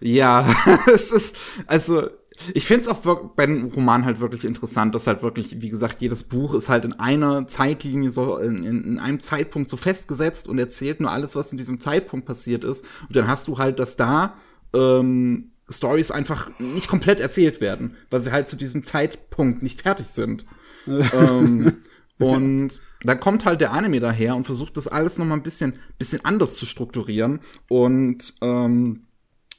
Ja, 0.00 0.46
es 0.92 1.10
ist, 1.10 1.36
also 1.66 2.08
ich 2.52 2.66
finde 2.66 2.82
es 2.82 2.88
auch 2.88 2.98
bei 3.34 3.44
einem 3.44 3.66
Roman 3.66 4.04
halt 4.04 4.20
wirklich 4.20 4.44
interessant, 4.44 4.94
dass 4.94 5.06
halt 5.06 5.22
wirklich, 5.22 5.62
wie 5.62 5.70
gesagt, 5.70 6.02
jedes 6.02 6.22
Buch 6.22 6.54
ist 6.54 6.68
halt 6.68 6.84
in 6.84 6.92
einer 6.92 7.46
Zeitlinie 7.46 8.10
so, 8.10 8.36
in, 8.36 8.62
in 8.64 8.98
einem 8.98 9.20
Zeitpunkt 9.20 9.70
so 9.70 9.76
festgesetzt 9.76 10.46
und 10.46 10.58
erzählt 10.58 11.00
nur 11.00 11.10
alles, 11.10 11.34
was 11.34 11.52
in 11.52 11.58
diesem 11.58 11.80
Zeitpunkt 11.80 12.26
passiert 12.26 12.62
ist. 12.62 12.84
Und 13.08 13.16
dann 13.16 13.26
hast 13.26 13.48
du 13.48 13.58
halt, 13.58 13.78
dass 13.78 13.96
da 13.96 14.36
ähm, 14.74 15.52
Stories 15.68 16.10
einfach 16.10 16.50
nicht 16.58 16.88
komplett 16.88 17.20
erzählt 17.20 17.60
werden, 17.60 17.96
weil 18.10 18.20
sie 18.20 18.32
halt 18.32 18.48
zu 18.48 18.56
diesem 18.56 18.84
Zeitpunkt 18.84 19.62
nicht 19.62 19.82
fertig 19.82 20.06
sind. 20.08 20.44
ähm, 20.86 21.78
und 22.18 22.80
da 23.02 23.14
kommt 23.14 23.44
halt 23.44 23.60
der 23.60 23.72
Anime 23.72 24.00
daher 24.00 24.36
und 24.36 24.44
versucht 24.44 24.76
das 24.76 24.88
alles 24.88 25.18
noch 25.18 25.26
mal 25.26 25.34
ein 25.34 25.42
bisschen, 25.42 25.74
bisschen 25.98 26.24
anders 26.24 26.54
zu 26.54 26.66
strukturieren 26.66 27.40
und 27.68 28.34
ähm, 28.40 29.06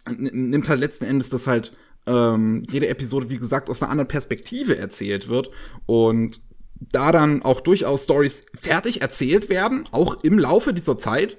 nimmt 0.10 0.69
halt 0.69 0.80
letzten 0.80 1.06
Endes 1.06 1.30
das 1.30 1.48
halt 1.48 1.74
ähm, 2.08 2.64
jede 2.69 2.88
Episode, 2.88 3.30
wie 3.30 3.38
gesagt, 3.38 3.69
aus 3.69 3.82
einer 3.82 3.92
anderen 3.92 4.08
Perspektive 4.08 4.77
erzählt 4.77 5.27
wird 5.27 5.52
und 5.86 6.42
da 6.80 7.11
dann 7.11 7.42
auch 7.44 7.61
durchaus 7.61 8.03
Stories 8.03 8.44
fertig 8.53 9.02
erzählt 9.02 9.50
werden, 9.50 9.86
auch 9.92 10.24
im 10.24 10.40
Laufe 10.40 10.74
dieser 10.74 10.98
Zeit, 10.98 11.38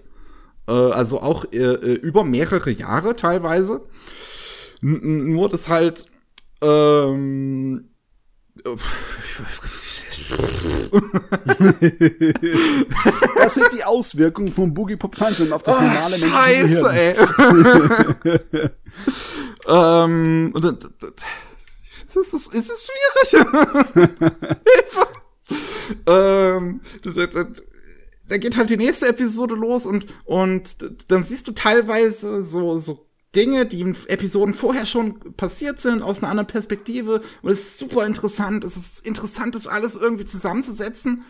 äh, 0.66 0.72
also 0.72 1.20
auch 1.20 1.46
äh, 1.52 1.56
äh 1.56 1.94
über 1.94 2.24
mehrere 2.24 2.70
Jahre 2.70 3.16
teilweise. 3.16 3.86
N 4.82 5.32
nur 5.32 5.48
das 5.48 5.68
halt 5.68 6.06
ähm, 6.60 7.88
das 13.36 13.54
sind 13.54 13.72
die 13.72 13.84
Auswirkungen 13.84 14.52
von 14.52 14.74
Boogie 14.74 14.96
Pop 14.96 15.16
Phantom 15.16 15.52
auf 15.52 15.62
das 15.62 15.76
oh, 15.76 15.80
normale 15.80 16.18
Scheiße, 16.18 16.92
ey. 16.92 17.14
ähm, 19.66 20.52
das 22.14 22.34
ist, 22.34 22.54
ist 22.54 22.70
es 22.70 22.86
schwierig. 22.86 23.30
Hilfe. 24.64 25.06
ähm, 26.06 26.80
da 28.28 28.36
geht 28.36 28.56
halt 28.56 28.70
die 28.70 28.76
nächste 28.76 29.08
Episode 29.08 29.54
los 29.54 29.86
und, 29.86 30.06
und 30.24 30.76
dann 31.08 31.24
siehst 31.24 31.48
du 31.48 31.52
teilweise 31.52 32.42
so, 32.42 32.78
so 32.78 33.07
Dinge, 33.36 33.66
die 33.66 33.80
in 33.80 33.96
Episoden 34.06 34.54
vorher 34.54 34.86
schon 34.86 35.18
passiert 35.34 35.80
sind, 35.80 36.02
aus 36.02 36.22
einer 36.22 36.30
anderen 36.30 36.46
Perspektive. 36.46 37.20
Und 37.42 37.50
es 37.50 37.60
ist 37.60 37.78
super 37.78 38.06
interessant. 38.06 38.64
Es 38.64 38.76
ist 38.76 39.06
interessant, 39.06 39.54
das 39.54 39.66
alles 39.66 39.96
irgendwie 39.96 40.24
zusammenzusetzen. 40.24 41.24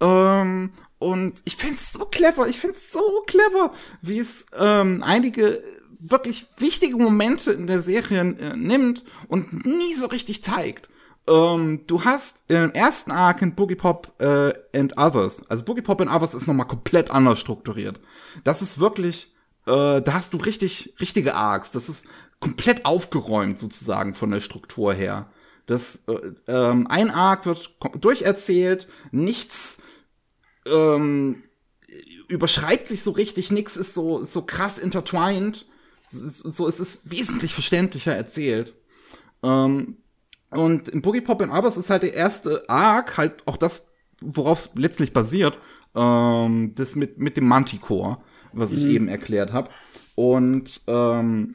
Ähm, 0.00 0.72
und 0.98 1.42
ich 1.44 1.56
find's 1.56 1.92
so 1.92 2.04
clever. 2.04 2.48
Ich 2.48 2.58
find's 2.58 2.92
so 2.92 3.22
clever, 3.26 3.72
wie 4.02 4.18
es 4.18 4.46
ähm, 4.58 5.02
einige 5.02 5.62
wirklich 5.98 6.46
wichtige 6.58 6.96
Momente 6.96 7.52
in 7.52 7.66
der 7.66 7.80
Serie 7.80 8.20
äh, 8.20 8.56
nimmt 8.56 9.04
und 9.28 9.64
nie 9.64 9.94
so 9.94 10.06
richtig 10.06 10.42
zeigt. 10.42 10.90
Ähm, 11.28 11.80
du 11.86 12.04
hast 12.04 12.44
im 12.48 12.72
ersten 12.72 13.12
Arc 13.12 13.42
in 13.42 13.54
Boogie 13.54 13.76
Pop 13.76 14.12
äh, 14.20 14.52
and 14.76 14.98
Others, 14.98 15.48
also 15.48 15.64
Boogie 15.64 15.82
Pop 15.82 16.00
and 16.00 16.10
Others 16.10 16.34
ist 16.34 16.48
nochmal 16.48 16.66
komplett 16.66 17.12
anders 17.12 17.38
strukturiert. 17.38 18.00
Das 18.42 18.60
ist 18.60 18.80
wirklich 18.80 19.31
äh, 19.66 20.00
da 20.02 20.12
hast 20.12 20.32
du 20.32 20.38
richtig, 20.38 20.94
richtige 21.00 21.34
Arcs. 21.34 21.72
Das 21.72 21.88
ist 21.88 22.06
komplett 22.40 22.84
aufgeräumt 22.84 23.58
sozusagen 23.58 24.14
von 24.14 24.30
der 24.30 24.40
Struktur 24.40 24.92
her. 24.92 25.30
Das, 25.66 26.02
äh, 26.08 26.32
ähm, 26.48 26.86
ein 26.88 27.10
Arc 27.10 27.46
wird 27.46 27.70
durcherzählt, 28.00 28.88
nichts 29.12 29.78
ähm, 30.66 31.44
überschreibt 32.28 32.86
sich 32.86 33.02
so 33.02 33.12
richtig, 33.12 33.50
nichts 33.50 33.76
ist 33.76 33.94
so, 33.94 34.20
ist 34.20 34.32
so 34.32 34.42
krass 34.42 34.78
intertwined. 34.78 35.66
So, 36.10 36.68
es 36.68 36.78
ist 36.78 37.10
wesentlich 37.10 37.54
verständlicher 37.54 38.14
erzählt. 38.14 38.74
Ähm, 39.42 39.96
und 40.50 40.88
in 40.88 41.00
Boogie 41.00 41.22
Pop 41.22 41.40
and 41.40 41.52
Others 41.52 41.78
ist 41.78 41.88
halt 41.88 42.02
der 42.02 42.12
erste 42.12 42.68
Arc, 42.68 43.16
halt 43.16 43.46
auch 43.46 43.56
das, 43.56 43.86
worauf 44.20 44.58
es 44.58 44.70
letztlich 44.74 45.12
basiert, 45.12 45.58
ähm, 45.94 46.74
das 46.74 46.96
mit, 46.96 47.18
mit 47.18 47.36
dem 47.36 47.46
Manticore 47.46 48.18
was 48.52 48.72
ich 48.72 48.84
mhm. 48.84 48.90
eben 48.90 49.08
erklärt 49.08 49.52
habe. 49.52 49.70
Und 50.14 50.82
ähm, 50.86 51.54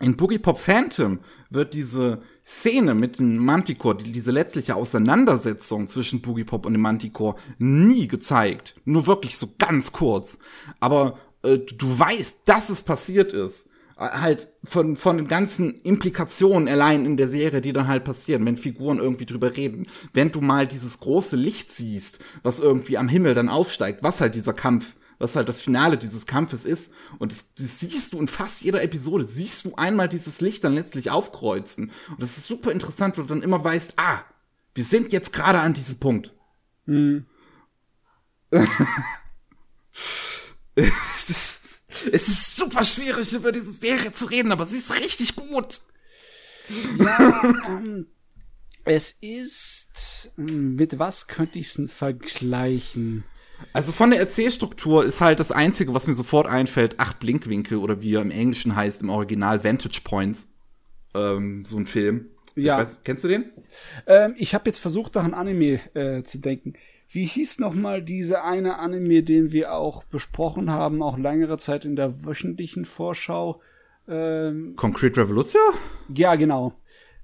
in 0.00 0.16
Boogie 0.16 0.38
Pop 0.38 0.58
Phantom 0.58 1.20
wird 1.50 1.74
diese 1.74 2.22
Szene 2.44 2.94
mit 2.94 3.18
dem 3.18 3.36
Manticore, 3.36 3.96
die, 3.96 4.12
diese 4.12 4.30
letztliche 4.30 4.74
Auseinandersetzung 4.74 5.86
zwischen 5.86 6.20
Boogie 6.22 6.44
Pop 6.44 6.66
und 6.66 6.72
dem 6.72 6.82
Manticore 6.82 7.36
nie 7.58 8.08
gezeigt. 8.08 8.74
Nur 8.84 9.06
wirklich 9.06 9.36
so 9.36 9.50
ganz 9.58 9.92
kurz. 9.92 10.38
Aber 10.80 11.18
äh, 11.42 11.58
du 11.58 11.98
weißt, 11.98 12.42
dass 12.46 12.70
es 12.70 12.82
passiert 12.82 13.32
ist. 13.32 13.68
Äh, 13.96 14.08
halt 14.08 14.48
von, 14.64 14.96
von 14.96 15.18
den 15.18 15.28
ganzen 15.28 15.74
Implikationen 15.82 16.66
allein 16.66 17.04
in 17.04 17.16
der 17.16 17.28
Serie, 17.28 17.60
die 17.60 17.72
dann 17.72 17.88
halt 17.88 18.04
passieren, 18.04 18.44
wenn 18.46 18.56
Figuren 18.56 18.98
irgendwie 18.98 19.26
drüber 19.26 19.56
reden. 19.56 19.86
Wenn 20.14 20.32
du 20.32 20.40
mal 20.40 20.66
dieses 20.66 20.98
große 21.00 21.36
Licht 21.36 21.70
siehst, 21.70 22.18
was 22.42 22.58
irgendwie 22.58 22.98
am 22.98 23.08
Himmel 23.08 23.34
dann 23.34 23.48
aufsteigt, 23.48 24.02
was 24.02 24.20
halt 24.20 24.34
dieser 24.34 24.54
Kampf 24.54 24.96
was 25.20 25.36
halt 25.36 25.48
das 25.48 25.60
Finale 25.60 25.98
dieses 25.98 26.26
Kampfes 26.26 26.64
ist. 26.64 26.92
Und 27.18 27.30
das, 27.30 27.54
das, 27.54 27.78
siehst 27.78 28.12
du 28.12 28.18
in 28.18 28.26
fast 28.26 28.62
jeder 28.62 28.82
Episode, 28.82 29.24
siehst 29.26 29.64
du 29.64 29.76
einmal 29.76 30.08
dieses 30.08 30.40
Licht 30.40 30.64
dann 30.64 30.74
letztlich 30.74 31.10
aufkreuzen. 31.10 31.92
Und 32.08 32.20
das 32.20 32.38
ist 32.38 32.46
super 32.46 32.72
interessant, 32.72 33.16
weil 33.16 33.26
du 33.26 33.34
dann 33.34 33.42
immer 33.42 33.62
weißt, 33.62 33.92
ah, 33.96 34.24
wir 34.74 34.82
sind 34.82 35.12
jetzt 35.12 35.32
gerade 35.32 35.60
an 35.60 35.74
diesem 35.74 35.98
Punkt. 35.98 36.34
Mhm. 36.86 37.26
es, 40.74 41.30
ist, 41.30 41.84
es 42.10 42.28
ist 42.28 42.56
super 42.56 42.82
schwierig, 42.82 43.32
über 43.34 43.52
diese 43.52 43.72
Serie 43.72 44.12
zu 44.12 44.24
reden, 44.26 44.52
aber 44.52 44.64
sie 44.66 44.78
ist 44.78 44.94
richtig 44.96 45.36
gut. 45.36 45.82
Ja, 46.98 47.42
ähm, 47.66 48.06
es 48.84 49.16
ist. 49.20 50.30
Hm, 50.36 50.76
mit 50.76 50.98
was 50.98 51.26
könnte 51.26 51.58
ich 51.58 51.78
es 51.78 51.90
vergleichen? 51.90 53.24
Also 53.72 53.92
von 53.92 54.10
der 54.10 54.20
Erzählstruktur 54.20 55.04
ist 55.04 55.20
halt 55.20 55.40
das 55.40 55.52
Einzige, 55.52 55.94
was 55.94 56.06
mir 56.06 56.14
sofort 56.14 56.46
einfällt, 56.46 56.98
acht 56.98 57.20
Blinkwinkel 57.20 57.78
oder 57.78 58.00
wie 58.00 58.14
er 58.14 58.22
im 58.22 58.30
Englischen 58.30 58.74
heißt, 58.74 59.02
im 59.02 59.10
Original 59.10 59.62
Vantage 59.64 60.00
Points. 60.04 60.48
Ähm, 61.14 61.64
so 61.64 61.76
ein 61.76 61.86
Film. 61.86 62.26
Ja. 62.56 62.78
Weiß, 62.78 62.98
kennst 63.04 63.24
du 63.24 63.28
den? 63.28 63.50
Ähm, 64.06 64.34
ich 64.36 64.54
habe 64.54 64.64
jetzt 64.66 64.78
versucht, 64.78 65.14
nach 65.14 65.24
einem 65.24 65.34
Anime 65.34 65.80
äh, 65.94 66.22
zu 66.22 66.38
denken. 66.38 66.74
Wie 67.08 67.24
hieß 67.24 67.58
noch 67.58 67.74
mal 67.74 68.02
diese 68.02 68.44
eine 68.44 68.78
Anime, 68.78 69.22
den 69.22 69.52
wir 69.52 69.74
auch 69.74 70.04
besprochen 70.04 70.70
haben, 70.70 71.02
auch 71.02 71.18
längere 71.18 71.58
Zeit 71.58 71.84
in 71.84 71.96
der 71.96 72.24
wöchentlichen 72.24 72.84
Vorschau? 72.84 73.60
Ähm, 74.08 74.74
Concrete 74.76 75.20
Revolution? 75.20 75.62
Ja, 76.14 76.34
genau. 76.34 76.74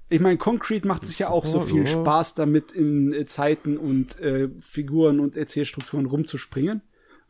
Ich 0.09 0.21
meine, 0.21 0.37
Concrete 0.37 0.87
macht 0.87 1.05
sich 1.05 1.19
ja 1.19 1.29
auch 1.29 1.45
so 1.45 1.59
viel 1.59 1.85
Spaß 1.85 2.35
damit, 2.35 2.71
in 2.71 3.13
äh, 3.13 3.25
Zeiten 3.25 3.77
und 3.77 4.19
äh, 4.19 4.49
Figuren 4.61 5.19
und 5.19 5.35
Erzählstrukturen 5.35 6.05
rumzuspringen. 6.05 6.81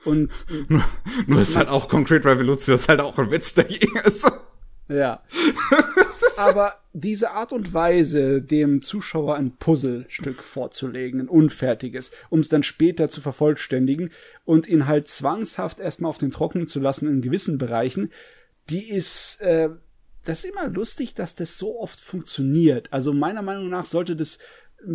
Und 0.05 0.45
nur, 0.67 0.83
nur 1.25 1.39
ist 1.39 1.55
halt 1.55 1.69
auch 1.69 1.89
Concrete 1.89 2.27
Revolution, 2.27 2.75
ist 2.75 2.87
halt 2.87 2.99
auch 2.99 3.17
ein 3.17 3.31
Witz 3.31 3.55
dagegen. 3.55 3.99
Ja. 4.89 5.23
Aber 6.37 6.75
diese 6.93 7.31
Art 7.31 7.51
und 7.51 7.73
Weise, 7.73 8.41
dem 8.41 8.81
Zuschauer 8.81 9.35
ein 9.35 9.57
Puzzlestück 9.57 10.41
vorzulegen, 10.41 11.21
ein 11.21 11.29
unfertiges, 11.29 12.11
um 12.29 12.39
es 12.39 12.49
dann 12.49 12.63
später 12.63 13.09
zu 13.09 13.21
vervollständigen 13.21 14.11
und 14.45 14.67
ihn 14.67 14.87
halt 14.87 15.07
zwangshaft 15.07 15.79
erstmal 15.79 16.09
auf 16.09 16.17
den 16.17 16.31
Trockenen 16.31 16.67
zu 16.67 16.79
lassen 16.79 17.07
in 17.07 17.21
gewissen 17.21 17.57
Bereichen, 17.57 18.11
die 18.69 18.89
ist, 18.89 19.41
äh, 19.41 19.69
das 20.27 20.43
ist 20.43 20.51
immer 20.51 20.67
lustig, 20.67 21.15
dass 21.15 21.35
das 21.35 21.57
so 21.57 21.79
oft 21.79 21.99
funktioniert. 21.99 22.91
Also 22.91 23.13
meiner 23.13 23.41
Meinung 23.41 23.69
nach 23.69 23.85
sollte 23.85 24.15
das 24.15 24.37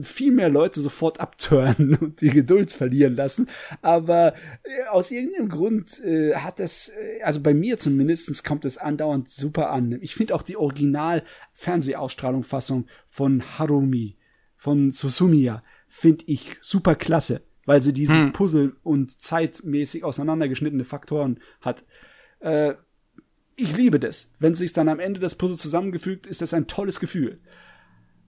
viel 0.01 0.31
mehr 0.31 0.49
Leute 0.49 0.81
sofort 0.81 1.19
abtören 1.21 1.95
und 2.01 2.21
die 2.21 2.31
Geduld 2.31 2.73
verlieren 2.73 3.17
lassen. 3.17 3.49
Aber 3.81 4.35
äh, 4.63 4.85
aus 4.91 5.11
irgendeinem 5.11 5.49
Grund 5.49 5.99
äh, 6.05 6.37
hat 6.37 6.61
das, 6.61 6.89
äh, 6.89 7.21
also 7.23 7.41
bei 7.41 7.55
mir 7.55 7.79
zumindest 7.79 8.45
kommt 8.45 8.65
es 8.65 8.79
andauernd 8.79 9.29
super 9.31 9.71
an. 9.71 9.99
Ich 10.01 10.15
finde 10.15 10.35
auch 10.35 10.43
die 10.43 10.57
Original-Fernsehausstrahlung-Fassung 10.57 12.87
von 13.07 13.43
Harumi, 13.59 14.17
von 14.57 14.93
Susumiya, 14.93 15.65
finde 15.89 16.25
ich 16.27 16.57
super 16.61 16.95
klasse, 16.95 17.43
weil 17.65 17.83
sie 17.83 17.93
diese 17.93 18.15
hm. 18.15 18.33
Puzzle 18.33 18.77
und 18.83 19.21
zeitmäßig 19.21 20.05
auseinandergeschnittene 20.05 20.85
Faktoren 20.85 21.41
hat. 21.61 21.85
Äh, 22.41 22.75
ich 23.57 23.77
liebe 23.77 24.01
das. 24.01 24.31
Wenn 24.39 24.55
sich 24.55 24.73
dann 24.73 24.89
am 24.89 25.01
Ende 25.01 25.21
das 25.21 25.35
Puzzle 25.35 25.57
zusammengefügt, 25.57 26.27
ist 26.27 26.41
das 26.41 26.55
ein 26.55 26.67
tolles 26.67 27.01
Gefühl. 27.01 27.41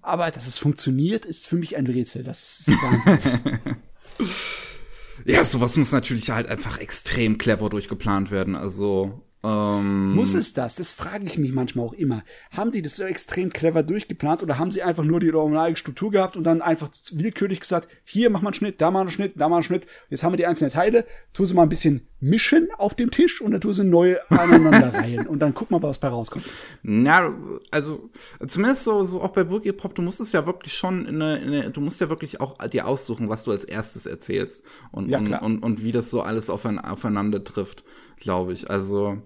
Aber 0.03 0.31
dass 0.31 0.47
es 0.47 0.59
funktioniert, 0.59 1.25
ist 1.25 1.49
für 1.49 1.57
mich 1.57 1.77
ein 1.77 1.86
Rätsel. 1.86 2.25
Das 2.25 2.61
ist 2.61 2.69
Wahnsinn. 2.69 3.77
ja, 5.25 5.44
sowas 5.44 5.77
muss 5.77 5.93
natürlich 5.93 6.31
halt 6.31 6.49
einfach 6.49 6.78
extrem 6.78 7.39
clever 7.39 7.70
durchgeplant 7.70 8.31
werden. 8.31 8.55
Also 8.55 9.25
ähm, 9.44 10.15
Muss 10.15 10.33
es 10.33 10.55
das? 10.55 10.75
Das 10.75 10.94
frage 10.94 11.27
ich 11.27 11.36
mich 11.36 11.53
manchmal 11.53 11.86
auch 11.86 11.93
immer. 11.93 12.25
Haben 12.51 12.70
die 12.70 12.81
das 12.81 12.97
so 12.97 13.03
extrem 13.05 13.53
clever 13.53 13.83
durchgeplant 13.83 14.43
oder 14.43 14.59
haben 14.59 14.70
sie 14.70 14.83
einfach 14.83 15.05
nur 15.05 15.20
die 15.20 15.33
originale 15.33 15.77
Struktur 15.77 16.11
gehabt 16.11 16.36
und 16.36 16.44
dann 16.44 16.62
einfach 16.62 16.89
willkürlich 17.12 17.61
gesagt, 17.61 17.89
hier 18.05 18.31
mach 18.31 18.41
mal 18.41 18.49
einen 18.49 18.55
Schnitt, 18.55 18.81
da 18.81 18.91
mal 18.91 19.03
einen 19.03 19.11
Schnitt, 19.11 19.35
da 19.36 19.51
mal 19.51 19.57
einen 19.57 19.65
Schnitt. 19.65 19.86
Jetzt 20.09 20.23
haben 20.23 20.33
wir 20.33 20.39
die 20.39 20.47
einzelnen 20.47 20.73
Teile, 20.73 21.05
tu 21.35 21.44
sie 21.44 21.53
mal 21.53 21.65
ein 21.65 21.69
bisschen 21.69 22.09
mischen 22.25 22.69
auf 22.78 22.94
dem 22.94 23.11
Tisch 23.11 23.43
und 23.43 23.53
dann 23.53 23.61
tu 23.61 23.70
sie 23.73 23.85
neu 23.85 24.17
aneinanderreihen 24.31 25.27
und 25.28 25.41
dann 25.41 25.53
guck 25.53 25.70
mal, 25.70 25.83
was 25.83 25.99
bei 25.99 26.09
rauskommt. 26.09 26.51
Na, 26.83 27.35
also 27.70 28.09
zumindest 28.47 28.85
so, 28.85 29.05
so 29.05 29.20
auch 29.20 29.33
bei 29.33 29.44
Boogie 29.44 29.73
Pop, 29.73 29.94
du 29.94 30.01
musst 30.01 30.20
es 30.20 30.33
ja 30.33 30.47
wirklich 30.47 30.73
schon 30.73 31.05
in 31.05 31.20
eine, 31.20 31.36
in 31.39 31.49
eine, 31.49 31.70
du 31.70 31.83
musst 31.83 32.01
ja 32.01 32.09
wirklich 32.09 32.41
auch 32.41 32.57
dir 32.69 32.86
aussuchen, 32.86 33.28
was 33.28 33.44
du 33.44 33.51
als 33.51 33.65
erstes 33.65 34.07
erzählst 34.07 34.65
und, 34.91 35.11
ja, 35.11 35.19
und, 35.19 35.35
und, 35.35 35.59
und, 35.62 35.85
wie 35.85 35.93
das 35.93 36.11
so 36.11 36.23
alles 36.23 36.49
aufeinander 36.49 37.44
trifft, 37.44 37.85
glaube 38.17 38.55
ich. 38.55 38.70
Also 38.70 39.19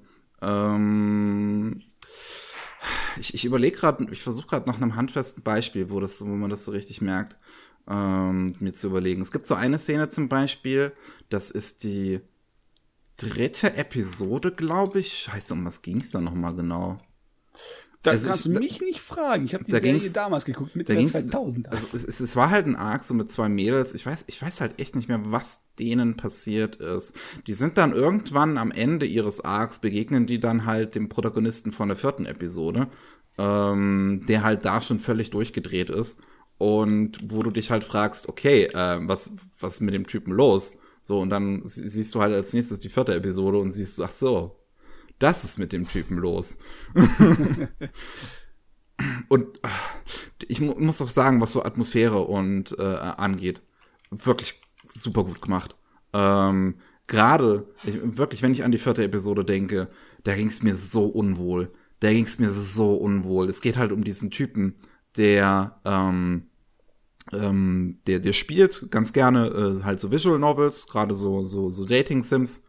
ähm, 0.43 1.83
ich 3.21 3.33
ich 3.33 3.45
überlege 3.45 3.77
gerade, 3.77 4.09
ich 4.11 4.23
versuche 4.23 4.49
gerade 4.49 4.69
nach 4.69 4.81
einem 4.81 4.97
handfesten 4.97 5.45
Beispiel, 5.45 5.89
wo, 5.91 6.01
das, 6.01 6.21
wo 6.21 6.27
man 6.27 6.51
das 6.51 6.65
so 6.65 6.73
richtig 6.73 7.01
merkt, 7.01 7.37
ähm, 7.89 8.55
mir 8.59 8.73
zu 8.73 8.89
überlegen. 8.89 9.23
Es 9.23 9.31
gibt 9.31 9.47
so 9.47 9.55
eine 9.55 9.79
Szene 9.79 10.09
zum 10.09 10.29
Beispiel, 10.29 10.93
das 11.31 11.53
ist 11.53 11.85
die 11.85 12.21
dritte 13.19 13.75
Episode, 13.75 14.53
glaube 14.53 15.01
ich. 15.01 15.13
Scheiße, 15.13 15.53
um 15.53 15.65
was 15.67 15.83
ging 15.83 16.01
es 16.01 16.11
da 16.11 16.21
nochmal 16.21 16.55
genau? 16.55 16.99
Da 18.03 18.13
also 18.13 18.29
kannst 18.29 18.47
ich, 18.47 18.53
du 18.53 18.59
mich 18.59 18.79
da, 18.79 18.85
nicht 18.85 19.01
fragen. 19.01 19.45
Ich 19.45 19.55
habe 19.55 19.65
die 19.65 19.73
da 19.73 19.81
Serie 19.81 20.11
damals 20.11 20.45
geguckt, 20.45 20.77
Mitte 20.77 20.95
der 20.95 21.05
2000. 21.05 21.69
Also 21.69 21.89
es, 21.93 22.05
es, 22.05 22.21
es, 22.21 22.37
war 22.37 22.49
halt 22.51 22.67
ein 22.67 22.77
Arc 22.77 23.03
so 23.03 23.13
mit 23.13 23.31
zwei 23.31 23.49
Mädels. 23.49 23.93
Ich 23.93 24.07
weiß, 24.07 24.25
ich 24.29 24.41
weiß 24.41 24.61
halt 24.61 24.79
echt 24.79 24.95
nicht 24.95 25.09
mehr, 25.09 25.21
was 25.25 25.75
denen 25.79 26.17
passiert 26.17 26.77
ist. 26.77 27.17
Die 27.49 27.53
sind 27.53 27.77
dann 27.77 27.93
irgendwann 27.93 28.57
am 28.57 28.71
Ende 28.71 29.05
ihres 29.05 29.41
Arcs, 29.41 29.81
begegnen 29.81 30.27
die 30.27 30.39
dann 30.39 30.65
halt 30.65 30.95
dem 30.95 31.09
Protagonisten 31.09 31.73
von 31.73 31.89
der 31.89 31.97
vierten 31.97 32.25
Episode, 32.25 32.87
ähm, 33.37 34.25
der 34.29 34.45
halt 34.45 34.65
da 34.65 34.81
schon 34.81 35.01
völlig 35.01 35.31
durchgedreht 35.31 35.91
ist. 35.91 36.21
Und 36.57 37.19
wo 37.23 37.43
du 37.43 37.51
dich 37.51 37.73
halt 37.73 37.83
fragst, 37.83 38.29
okay, 38.29 38.65
äh, 38.67 39.01
was, 39.09 39.33
was 39.59 39.75
ist 39.75 39.81
mit 39.81 39.95
dem 39.95 40.07
Typen 40.07 40.33
los? 40.33 40.77
So, 41.09 41.21
und 41.21 41.31
dann 41.31 41.63
siehst 41.65 42.15
du 42.15 42.21
halt 42.21 42.35
als 42.35 42.53
nächstes 42.53 42.81
die 42.81 42.91
vierte 42.91 43.15
Episode 43.15 43.57
und 43.57 43.71
siehst, 43.71 43.99
ach 43.99 44.13
so, 44.13 44.61
das 45.19 45.43
ist 45.43 45.59
mit 45.59 45.73
dem 45.73 45.89
Typen 45.89 46.19
los. 46.19 46.59
und 49.29 49.59
ich 50.49 50.61
mu 50.61 50.75
muss 50.75 51.01
auch 51.01 51.09
sagen, 51.09 51.41
was 51.41 51.53
so 51.53 51.63
Atmosphäre 51.63 52.19
und 52.19 52.79
äh, 52.79 52.83
angeht, 52.83 53.63
wirklich 54.11 54.61
super 54.85 55.25
gut 55.25 55.41
gemacht. 55.41 55.77
Ähm, 56.13 56.75
Gerade, 57.07 57.75
wirklich, 57.85 58.43
wenn 58.43 58.53
ich 58.53 58.63
an 58.65 58.71
die 58.71 58.77
vierte 58.77 59.03
Episode 59.03 59.47
denke, 59.47 59.89
da 60.25 60.35
ging 60.35 60.49
es 60.49 60.63
mir 60.63 60.77
so 60.77 61.07
unwohl. 61.07 61.73
Da 62.01 62.13
ging 62.13 62.27
es 62.27 62.39
mir 62.39 62.51
so 62.51 62.97
unwohl. 62.97 63.49
Es 63.49 63.63
geht 63.63 63.79
halt 63.79 63.93
um 63.93 64.05
diesen 64.05 64.31
Typen, 64.31 64.75
der 65.17 65.81
ähm, 65.87 66.48
ähm, 67.33 67.99
der, 68.07 68.21
der 68.21 68.33
spielt 68.33 68.91
ganz 68.91 69.13
gerne 69.13 69.49
äh, 69.49 69.85
halt 69.85 70.01
so 70.01 70.11
Visual 70.11 70.39
Novels, 70.39 70.87
gerade 70.87 71.15
so, 71.15 71.43
so, 71.45 71.71
so 71.71 71.85
Dating 71.85 72.23
Sims 72.23 72.65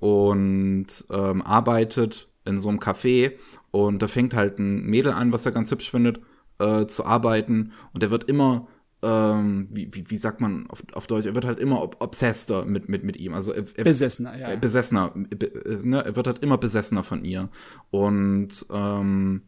und 0.00 0.86
ähm, 1.10 1.42
arbeitet 1.42 2.28
in 2.44 2.58
so 2.58 2.68
einem 2.68 2.78
Café 2.78 3.32
und 3.70 4.00
da 4.00 4.08
fängt 4.08 4.34
halt 4.34 4.58
ein 4.58 4.84
Mädel 4.84 5.12
an, 5.12 5.32
was 5.32 5.46
er 5.46 5.52
ganz 5.52 5.70
hübsch 5.70 5.90
findet, 5.90 6.20
äh, 6.58 6.86
zu 6.86 7.04
arbeiten 7.04 7.72
und 7.92 8.02
er 8.02 8.10
wird 8.10 8.24
immer 8.24 8.68
ähm, 9.00 9.68
wie, 9.70 9.94
wie, 9.94 10.10
wie 10.10 10.16
sagt 10.16 10.40
man 10.40 10.68
auf, 10.70 10.82
auf 10.92 11.06
Deutsch, 11.06 11.26
er 11.26 11.34
wird 11.34 11.44
halt 11.44 11.60
immer 11.60 11.82
ob, 11.82 11.96
obsesster 12.00 12.64
mit, 12.64 12.88
mit, 12.88 13.04
mit 13.04 13.18
ihm. 13.18 13.32
Also 13.32 13.52
er, 13.52 13.64
er, 13.76 13.84
besessener, 13.84 14.36
ja. 14.36 14.56
Besessener, 14.56 15.12
ne? 15.14 16.04
er 16.04 16.16
wird 16.16 16.26
halt 16.26 16.40
immer 16.40 16.58
besessener 16.58 17.04
von 17.04 17.24
ihr. 17.24 17.48
Und 17.90 18.66
ähm, 18.70 19.42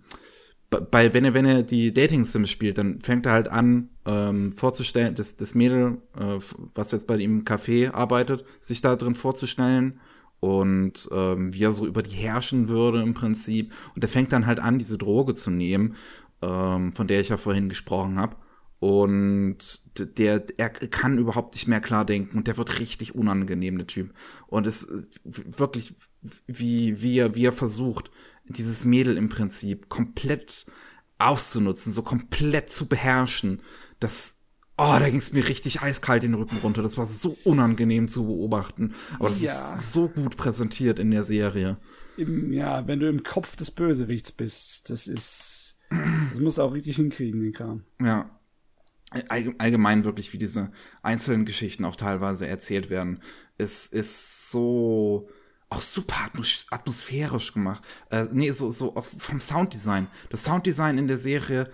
bei, 0.70 1.12
wenn 1.12 1.24
er, 1.24 1.34
wenn 1.34 1.46
er 1.46 1.62
die 1.64 1.92
Dating-Sims 1.92 2.48
spielt, 2.48 2.78
dann 2.78 3.00
fängt 3.00 3.26
er 3.26 3.32
halt 3.32 3.48
an, 3.48 3.88
ähm, 4.10 4.52
vorzustellen, 4.52 5.14
das, 5.14 5.36
das 5.36 5.54
Mädel, 5.54 5.98
äh, 6.18 6.38
was 6.74 6.92
jetzt 6.92 7.06
bei 7.06 7.16
ihm 7.16 7.40
im 7.40 7.44
Café 7.44 7.92
arbeitet, 7.92 8.44
sich 8.58 8.80
da 8.80 8.96
drin 8.96 9.14
vorzustellen 9.14 10.00
und 10.40 11.08
ähm, 11.12 11.54
wie 11.54 11.64
er 11.64 11.72
so 11.72 11.86
über 11.86 12.02
die 12.02 12.16
herrschen 12.16 12.68
würde 12.68 13.02
im 13.02 13.14
Prinzip. 13.14 13.72
Und 13.94 14.02
er 14.02 14.08
fängt 14.08 14.32
dann 14.32 14.46
halt 14.46 14.58
an, 14.58 14.78
diese 14.78 14.98
Droge 14.98 15.34
zu 15.34 15.50
nehmen, 15.50 15.94
ähm, 16.42 16.92
von 16.94 17.06
der 17.06 17.20
ich 17.20 17.28
ja 17.28 17.36
vorhin 17.36 17.68
gesprochen 17.68 18.18
habe. 18.18 18.36
Und 18.80 19.82
der, 19.98 20.42
er 20.56 20.70
kann 20.70 21.18
überhaupt 21.18 21.54
nicht 21.54 21.68
mehr 21.68 21.82
klar 21.82 22.06
denken 22.06 22.38
und 22.38 22.46
der 22.46 22.56
wird 22.56 22.80
richtig 22.80 23.14
unangenehm, 23.14 23.76
der 23.76 23.86
Typ. 23.86 24.14
Und 24.46 24.66
es 24.66 24.88
wirklich, 25.22 25.94
wie, 26.46 27.02
wie 27.02 27.18
er, 27.18 27.34
wie 27.34 27.44
er 27.44 27.52
versucht, 27.52 28.10
dieses 28.46 28.86
Mädel 28.86 29.18
im 29.18 29.28
Prinzip 29.28 29.90
komplett 29.90 30.64
auszunutzen, 31.20 31.92
so 31.92 32.02
komplett 32.02 32.72
zu 32.72 32.86
beherrschen, 32.86 33.62
das 33.98 34.40
Oh, 34.82 34.96
da 34.98 35.10
ging 35.10 35.18
es 35.18 35.34
mir 35.34 35.46
richtig 35.46 35.82
eiskalt 35.82 36.22
den 36.22 36.32
Rücken 36.32 36.56
runter. 36.56 36.80
Das 36.80 36.96
war 36.96 37.04
so 37.04 37.36
unangenehm 37.44 38.08
zu 38.08 38.24
beobachten. 38.24 38.94
Aber 39.18 39.28
das 39.28 39.42
ja. 39.42 39.52
ist 39.52 39.92
so 39.92 40.08
gut 40.08 40.38
präsentiert 40.38 40.98
in 40.98 41.10
der 41.10 41.22
Serie. 41.22 41.76
Im, 42.16 42.50
ja, 42.50 42.86
wenn 42.86 42.98
du 42.98 43.06
im 43.06 43.22
Kopf 43.22 43.56
des 43.56 43.70
Bösewichts 43.70 44.32
bist, 44.32 44.88
das 44.88 45.06
ist. 45.06 45.76
Das 46.30 46.40
musst 46.40 46.56
du 46.56 46.62
auch 46.62 46.72
richtig 46.72 46.96
hinkriegen, 46.96 47.42
den 47.42 47.52
Kram. 47.52 47.84
Ja. 48.00 48.30
Allgemein 49.28 50.04
wirklich, 50.04 50.32
wie 50.32 50.38
diese 50.38 50.70
einzelnen 51.02 51.44
Geschichten 51.44 51.84
auch 51.84 51.96
teilweise 51.96 52.46
erzählt 52.46 52.88
werden, 52.88 53.20
es 53.58 53.86
ist 53.86 54.50
so 54.50 55.28
auch 55.70 55.80
super 55.80 56.16
atmosphärisch 56.70 57.54
gemacht. 57.54 57.82
Äh, 58.10 58.26
nee, 58.32 58.50
so, 58.50 58.70
so 58.70 58.96
auch 58.96 59.04
vom 59.04 59.40
Sounddesign. 59.40 60.08
Das 60.28 60.44
Sounddesign 60.44 60.98
in 60.98 61.08
der 61.08 61.18
Serie 61.18 61.70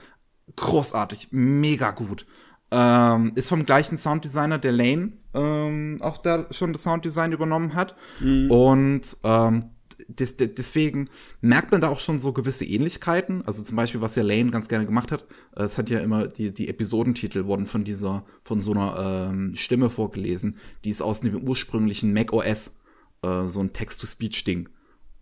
großartig, 0.55 1.29
mega 1.31 1.91
gut. 1.91 2.27
Ähm, 2.71 3.33
ist 3.35 3.49
vom 3.49 3.65
gleichen 3.65 3.97
Sounddesigner, 3.97 4.59
der 4.59 4.73
Lane 4.73 5.13
ähm, 5.35 5.99
auch 6.01 6.19
da 6.19 6.47
schon 6.51 6.73
das 6.73 6.83
Sounddesign 6.83 7.33
übernommen 7.33 7.75
hat. 7.75 7.97
Mhm. 8.21 8.51
Und 8.51 9.17
ähm, 9.25 9.71
des, 10.09 10.37
des, 10.37 10.55
deswegen 10.55 11.07
merkt 11.41 11.73
man 11.73 11.81
da 11.81 11.89
auch 11.89 12.01
schon 12.01 12.19
so 12.19 12.33
gewisse 12.33 12.65
Ähnlichkeiten. 12.65 13.43
Also 13.47 13.63
zum 13.63 13.77
Beispiel, 13.77 14.01
was 14.01 14.15
ja 14.15 14.23
Lane 14.23 14.51
ganz 14.51 14.69
gerne 14.69 14.85
gemacht 14.85 15.11
hat, 15.11 15.25
äh, 15.57 15.63
es 15.63 15.79
hat 15.79 15.91
ja 15.91 16.01
immer 16.01 16.27
die, 16.27 16.53
die 16.53 16.69
Episodentitel 16.69 17.47
wurden 17.47 17.67
von 17.67 17.85
dieser, 17.85 18.25
von 18.43 18.61
so 18.61 18.73
einer 18.73 19.31
ähm, 19.31 19.55
Stimme 19.57 19.89
vorgelesen, 19.89 20.59
die 20.85 20.91
ist 20.91 21.03
aus 21.03 21.21
dem 21.21 21.37
ursprünglichen 21.49 22.13
Mac 22.13 22.33
OS, 22.33 22.79
äh, 23.23 23.47
so 23.47 23.61
ein 23.61 23.73
Text-to-Speech-Ding. 23.73 24.69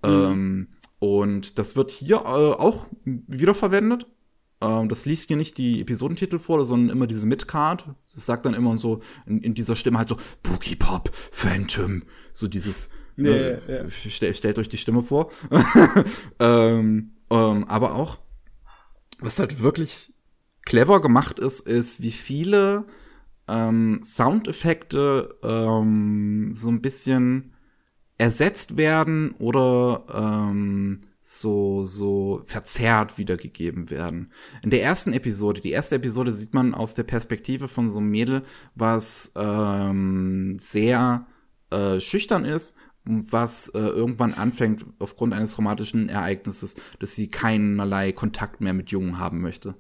Mhm. 0.03 0.11
Ähm, 0.11 0.69
und 0.99 1.59
das 1.59 1.77
wird 1.77 1.91
hier 1.91 2.17
äh, 2.17 2.21
auch 2.29 2.87
wiederverwendet. 3.05 4.07
Ähm, 4.61 4.89
das 4.89 5.05
liest 5.05 5.29
hier 5.29 5.37
nicht 5.37 5.59
die 5.59 5.81
Episodentitel 5.81 6.39
vor, 6.39 6.65
sondern 6.65 6.97
immer 6.97 7.07
diese 7.07 7.27
Midcard. 7.27 7.85
Das 8.13 8.25
sagt 8.25 8.47
dann 8.47 8.55
immer 8.55 8.77
so 8.79 9.01
in, 9.27 9.43
in 9.43 9.55
dieser 9.55 9.77
Stimme 9.77 9.99
halt 9.99 10.09
so 10.09 10.17
Boogie 10.43 10.77
Pop, 10.77 11.11
Phantom, 11.31 12.03
so 12.33 12.49
dieses. 12.49 12.89
Nee, 13.17 13.29
äh, 13.29 13.85
ja. 13.85 13.91
stell, 13.91 14.35
stellt 14.35 14.59
euch 14.59 14.69
die 14.69 14.79
Stimme 14.79 15.03
vor. 15.03 15.31
ähm, 16.41 17.13
ähm, 17.31 17.65
aber 17.65 17.95
auch, 17.95 18.19
was 19.21 19.39
halt 19.39 19.63
wirklich 19.63 20.13
clever 20.65 21.01
gemacht 21.01 21.39
ist, 21.39 21.67
ist, 21.67 22.03
wie 22.03 22.11
viele 22.11 22.87
ähm, 23.47 24.01
Soundeffekte 24.03 25.37
ähm, 25.43 26.55
so 26.57 26.69
ein 26.69 26.81
bisschen 26.81 27.54
ersetzt 28.19 28.77
werden 28.77 29.33
oder 29.39 30.05
ähm, 30.13 31.01
so, 31.23 31.85
so 31.85 32.43
verzerrt 32.45 33.17
wiedergegeben 33.19 33.91
werden. 33.91 34.31
In 34.63 34.71
der 34.71 34.83
ersten 34.83 35.13
Episode, 35.13 35.61
die 35.61 35.71
erste 35.71 35.97
Episode 35.97 36.33
sieht 36.33 36.55
man 36.55 36.75
aus 36.75 36.95
der 36.95 37.05
Perspektive 37.05 37.69
von 37.69 37.89
so 37.89 37.99
einem 37.99 38.11
Mädel, 38.11 38.43
was 38.75 39.33
ähm, 39.35 40.57
sehr 40.61 41.27
äh, 41.71 42.01
schüchtern 42.01 42.45
ist 42.45 42.75
was 43.05 43.69
äh, 43.69 43.79
irgendwann 43.79 44.35
anfängt 44.35 44.85
aufgrund 44.99 45.35
eines 45.35 45.53
traumatischen 45.53 46.09
Ereignisses, 46.09 46.77
dass 47.01 47.15
sie 47.15 47.29
keinerlei 47.29 48.13
Kontakt 48.13 48.61
mehr 48.61 48.73
mit 48.73 48.91
Jungen 48.91 49.19
haben 49.19 49.41
möchte. 49.41 49.75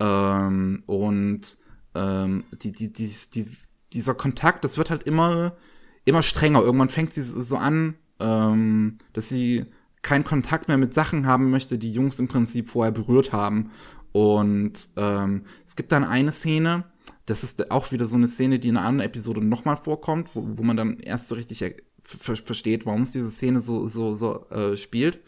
Ähm, 0.00 0.82
und 0.86 1.58
ähm, 1.94 2.44
die, 2.62 2.72
die, 2.72 2.92
die, 2.92 3.14
die, 3.34 3.46
dieser 3.92 4.14
Kontakt, 4.14 4.64
das 4.64 4.78
wird 4.78 4.90
halt 4.90 5.02
immer, 5.02 5.56
immer 6.04 6.22
strenger. 6.22 6.62
Irgendwann 6.62 6.88
fängt 6.88 7.12
sie 7.12 7.22
so 7.22 7.56
an, 7.56 7.94
ähm, 8.20 8.98
dass 9.12 9.28
sie 9.28 9.66
keinen 10.02 10.24
Kontakt 10.24 10.68
mehr 10.68 10.76
mit 10.76 10.94
Sachen 10.94 11.26
haben 11.26 11.50
möchte, 11.50 11.78
die 11.78 11.92
Jungs 11.92 12.18
im 12.18 12.28
Prinzip 12.28 12.70
vorher 12.70 12.92
berührt 12.92 13.32
haben. 13.32 13.70
Und 14.12 14.90
ähm, 14.96 15.42
es 15.66 15.76
gibt 15.76 15.90
dann 15.90 16.04
eine 16.04 16.30
Szene, 16.30 16.84
das 17.26 17.42
ist 17.42 17.70
auch 17.70 17.90
wieder 17.90 18.06
so 18.06 18.16
eine 18.16 18.28
Szene, 18.28 18.58
die 18.58 18.68
in 18.68 18.76
einer 18.76 18.86
anderen 18.86 19.08
Episode 19.08 19.44
nochmal 19.44 19.76
vorkommt, 19.76 20.30
wo, 20.34 20.58
wo 20.58 20.62
man 20.62 20.76
dann 20.76 21.00
erst 21.00 21.28
so 21.28 21.34
richtig 21.34 21.64
ver 21.98 22.36
versteht, 22.36 22.84
warum 22.84 23.02
es 23.02 23.12
diese 23.12 23.30
Szene 23.30 23.60
so, 23.60 23.88
so, 23.88 24.12
so 24.12 24.46
äh, 24.50 24.76
spielt, 24.76 25.20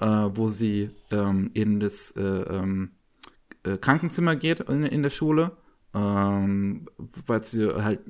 äh, 0.00 0.06
wo 0.06 0.48
sie 0.48 0.88
ähm, 1.10 1.50
in 1.54 1.80
das 1.80 2.12
äh, 2.12 2.22
ähm, 2.22 2.90
äh, 3.64 3.78
Krankenzimmer 3.78 4.36
geht 4.36 4.60
in, 4.60 4.84
in 4.84 5.02
der 5.02 5.10
Schule, 5.10 5.56
ähm, 5.94 6.86
weil 7.26 7.40
es 7.40 7.54
ihr 7.54 7.82
halt 7.82 8.00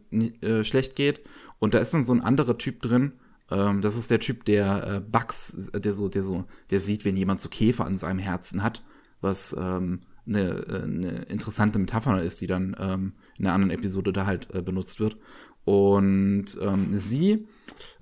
äh, 0.42 0.64
schlecht 0.64 0.96
geht. 0.96 1.22
Und 1.60 1.74
da 1.74 1.78
ist 1.78 1.94
dann 1.94 2.04
so 2.04 2.12
ein 2.12 2.22
anderer 2.22 2.58
Typ 2.58 2.82
drin, 2.82 3.12
ähm, 3.50 3.80
das 3.80 3.96
ist 3.96 4.10
der 4.10 4.18
Typ, 4.18 4.44
der 4.44 4.86
äh, 4.86 5.00
Bugs, 5.00 5.70
der 5.72 5.92
so, 5.92 6.08
der 6.08 6.24
so, 6.24 6.44
der 6.70 6.80
sieht, 6.80 7.04
wenn 7.04 7.16
jemand 7.16 7.40
so 7.40 7.48
Käfer 7.48 7.84
an 7.84 7.96
seinem 7.96 8.18
Herzen 8.18 8.62
hat, 8.62 8.82
was 9.20 9.54
ähm, 9.58 10.00
eine, 10.26 10.82
eine 10.82 11.22
interessante 11.22 11.78
Metapher 11.78 12.22
ist, 12.22 12.40
die 12.40 12.46
dann 12.46 12.76
ähm, 12.80 13.12
in 13.38 13.46
einer 13.46 13.54
anderen 13.54 13.78
Episode 13.78 14.12
da 14.12 14.26
halt 14.26 14.52
äh, 14.54 14.62
benutzt 14.62 15.00
wird. 15.00 15.16
Und 15.64 16.46
ähm, 16.60 16.88
sie, 16.92 17.46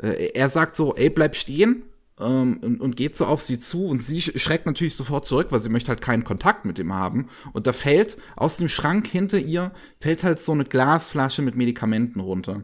äh, 0.01 0.31
er 0.35 0.49
sagt 0.51 0.77
so, 0.77 0.95
ey, 0.95 1.11
bleib 1.11 1.37
stehen 1.37 1.83
ähm, 2.21 2.59
und, 2.63 2.81
und 2.81 2.97
geht 2.97 3.17
so 3.17 3.27
auf 3.27 3.43
sie 3.43 3.59
zu 3.59 3.87
und 3.87 3.99
sie 3.99 4.21
schreckt 4.21 4.67
natürlich 4.67 4.97
sofort 4.97 5.27
zurück, 5.27 5.49
weil 5.51 5.61
sie 5.61 5.69
möchte 5.69 5.89
halt 5.89 6.01
keinen 6.01 6.25
Kontakt 6.25 6.65
mit 6.65 6.79
ihm 6.79 6.93
haben. 6.93 7.29
Und 7.53 7.67
da 7.67 7.73
fällt 7.73 8.19
aus 8.37 8.57
dem 8.57 8.69
Schrank 8.69 9.07
hinter 9.07 9.39
ihr, 9.39 9.73
fällt 10.01 10.25
halt 10.25 10.41
so 10.41 10.53
eine 10.53 10.65
Glasflasche 10.65 11.43
mit 11.43 11.57
Medikamenten 11.57 12.21
runter. 12.21 12.63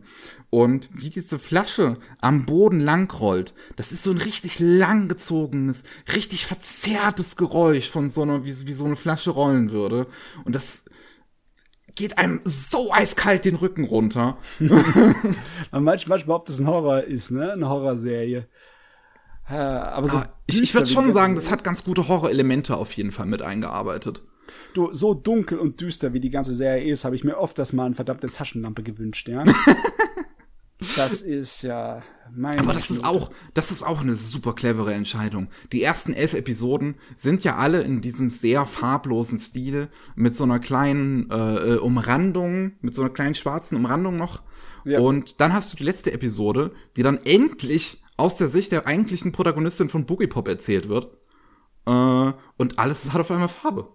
Und 0.50 0.88
wie 0.92 1.10
diese 1.10 1.38
Flasche 1.38 1.98
am 2.20 2.46
Boden 2.46 2.78
langrollt, 2.78 3.54
das 3.76 3.90
ist 3.90 4.04
so 4.04 4.12
ein 4.12 4.18
richtig 4.18 4.60
langgezogenes, 4.60 5.82
richtig 6.14 6.46
verzerrtes 6.46 7.36
Geräusch 7.36 7.90
von 7.90 8.08
so 8.08 8.22
einer, 8.22 8.44
wie, 8.44 8.66
wie 8.66 8.72
so 8.72 8.84
eine 8.84 8.96
Flasche 8.96 9.30
rollen 9.30 9.72
würde. 9.72 10.06
Und 10.44 10.54
das 10.54 10.84
geht 11.94 12.18
einem 12.18 12.40
so 12.44 12.92
eiskalt 12.92 13.44
den 13.44 13.56
Rücken 13.56 13.84
runter. 13.84 14.38
manchmal, 15.70 15.98
manchmal, 16.06 16.36
ob 16.36 16.46
das 16.46 16.58
ein 16.58 16.66
Horror 16.66 17.02
ist, 17.02 17.30
ne? 17.30 17.52
Eine 17.52 17.68
Horrorserie. 17.68 18.48
Aber 19.46 20.08
so 20.08 20.16
ah, 20.18 20.28
ich, 20.46 20.62
ich 20.62 20.74
würde 20.74 20.86
schon 20.86 21.12
sagen, 21.12 21.34
das 21.34 21.50
hat 21.50 21.64
ganz 21.64 21.84
gute 21.84 22.08
Horrorelemente 22.08 22.76
auf 22.76 22.92
jeden 22.96 23.12
Fall 23.12 23.26
mit 23.26 23.42
eingearbeitet. 23.42 24.22
Du, 24.74 24.92
so 24.92 25.14
dunkel 25.14 25.58
und 25.58 25.80
düster 25.80 26.12
wie 26.12 26.20
die 26.20 26.30
ganze 26.30 26.54
Serie 26.54 26.92
ist, 26.92 27.04
habe 27.04 27.16
ich 27.16 27.24
mir 27.24 27.38
oft 27.38 27.58
das 27.58 27.72
mal 27.72 27.86
eine 27.86 27.94
verdammte 27.94 28.30
Taschenlampe 28.30 28.82
gewünscht, 28.82 29.28
ja. 29.28 29.44
das 30.96 31.20
ist 31.20 31.62
ja 31.62 32.02
mein. 32.34 32.58
Aber 32.58 32.72
das 32.72 32.90
ist 32.90 33.04
auch, 33.04 33.30
das 33.54 33.70
ist 33.70 33.82
auch 33.82 34.00
eine 34.00 34.14
super 34.14 34.54
clevere 34.54 34.92
Entscheidung. 34.92 35.48
Die 35.72 35.82
ersten 35.82 36.12
elf 36.12 36.34
Episoden 36.34 36.96
sind 37.16 37.44
ja 37.44 37.56
alle 37.56 37.82
in 37.82 38.00
diesem 38.00 38.30
sehr 38.30 38.66
farblosen 38.66 39.38
Stil 39.38 39.88
mit 40.14 40.36
so 40.36 40.44
einer 40.44 40.58
kleinen 40.58 41.30
äh, 41.30 41.74
äh 41.74 41.76
Umrandung, 41.78 42.72
mit 42.80 42.94
so 42.94 43.02
einer 43.02 43.12
kleinen 43.12 43.34
schwarzen 43.34 43.76
Umrandung 43.76 44.16
noch. 44.16 44.42
Ja. 44.84 45.00
Und 45.00 45.40
dann 45.40 45.52
hast 45.52 45.72
du 45.72 45.76
die 45.76 45.84
letzte 45.84 46.12
Episode, 46.12 46.72
die 46.96 47.02
dann 47.02 47.18
endlich 47.18 48.03
aus 48.16 48.36
der 48.36 48.48
Sicht 48.48 48.72
der 48.72 48.86
eigentlichen 48.86 49.32
Protagonistin 49.32 49.88
von 49.88 50.06
Boogie 50.06 50.26
Pop 50.26 50.48
erzählt 50.48 50.88
wird. 50.88 51.16
Äh, 51.86 52.32
und 52.56 52.78
alles 52.78 53.12
hat 53.12 53.20
auf 53.20 53.30
einmal 53.30 53.48
Farbe. 53.48 53.88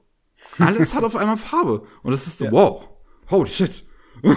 Alles 0.58 0.94
hat 0.94 1.04
auf 1.04 1.16
einmal 1.16 1.38
Farbe. 1.38 1.84
Und 2.04 2.14
es 2.14 2.28
ist 2.28 2.38
so, 2.40 2.46
ja. 2.46 2.52
wow, 2.52 2.88
holy 3.30 3.50
shit. 3.50 3.84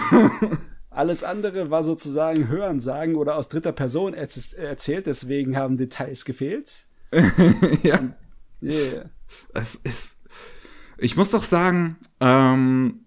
Alles 0.89 1.23
andere 1.23 1.71
war 1.71 1.83
sozusagen 1.83 2.47
Hören, 2.47 2.79
Sagen 2.79 3.15
oder 3.15 3.35
aus 3.35 3.49
dritter 3.49 3.71
Person 3.71 4.13
erzählt, 4.13 5.07
deswegen 5.07 5.57
haben 5.57 5.75
Details 5.75 6.23
gefehlt. 6.23 6.87
ja. 7.83 7.99
Yeah. 8.61 9.09
Es 9.53 9.75
ist. 9.75 10.19
Ich 10.97 11.17
muss 11.17 11.31
doch 11.31 11.43
sagen, 11.43 11.97
ähm, 12.19 13.02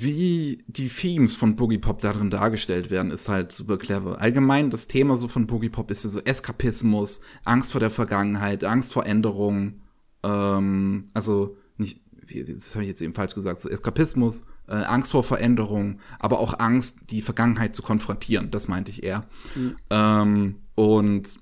wie 0.00 0.64
die 0.66 0.88
Themes 0.88 1.36
von 1.36 1.56
Boogie 1.56 1.78
Pop 1.78 2.00
darin 2.00 2.30
dargestellt 2.30 2.90
werden, 2.90 3.12
ist 3.12 3.28
halt 3.28 3.52
super 3.52 3.76
clever. 3.76 4.20
Allgemein, 4.20 4.70
das 4.70 4.88
Thema 4.88 5.16
so 5.16 5.28
von 5.28 5.46
Boogie 5.46 5.68
Pop 5.68 5.90
ist 5.90 6.04
ja 6.04 6.10
so 6.10 6.20
Eskapismus, 6.20 7.20
Angst 7.44 7.72
vor 7.72 7.80
der 7.80 7.90
Vergangenheit, 7.90 8.64
Angst 8.64 8.92
vor 8.92 9.06
Änderungen, 9.06 9.82
ähm, 10.24 11.04
also 11.14 11.56
nicht, 11.76 12.00
das 12.22 12.74
habe 12.74 12.84
ich 12.84 12.88
jetzt 12.88 13.02
eben 13.02 13.14
falsch 13.14 13.34
gesagt, 13.34 13.60
so 13.60 13.68
Eskapismus, 13.68 14.42
äh, 14.66 14.74
Angst 14.74 15.12
vor 15.12 15.22
Veränderung, 15.22 16.00
aber 16.18 16.40
auch 16.40 16.58
Angst, 16.58 16.98
die 17.10 17.22
Vergangenheit 17.22 17.74
zu 17.76 17.82
konfrontieren, 17.82 18.50
das 18.50 18.66
meinte 18.66 18.90
ich 18.90 19.02
eher. 19.02 19.26
Mhm. 19.54 19.76
Ähm, 19.90 20.54
und 20.74 21.38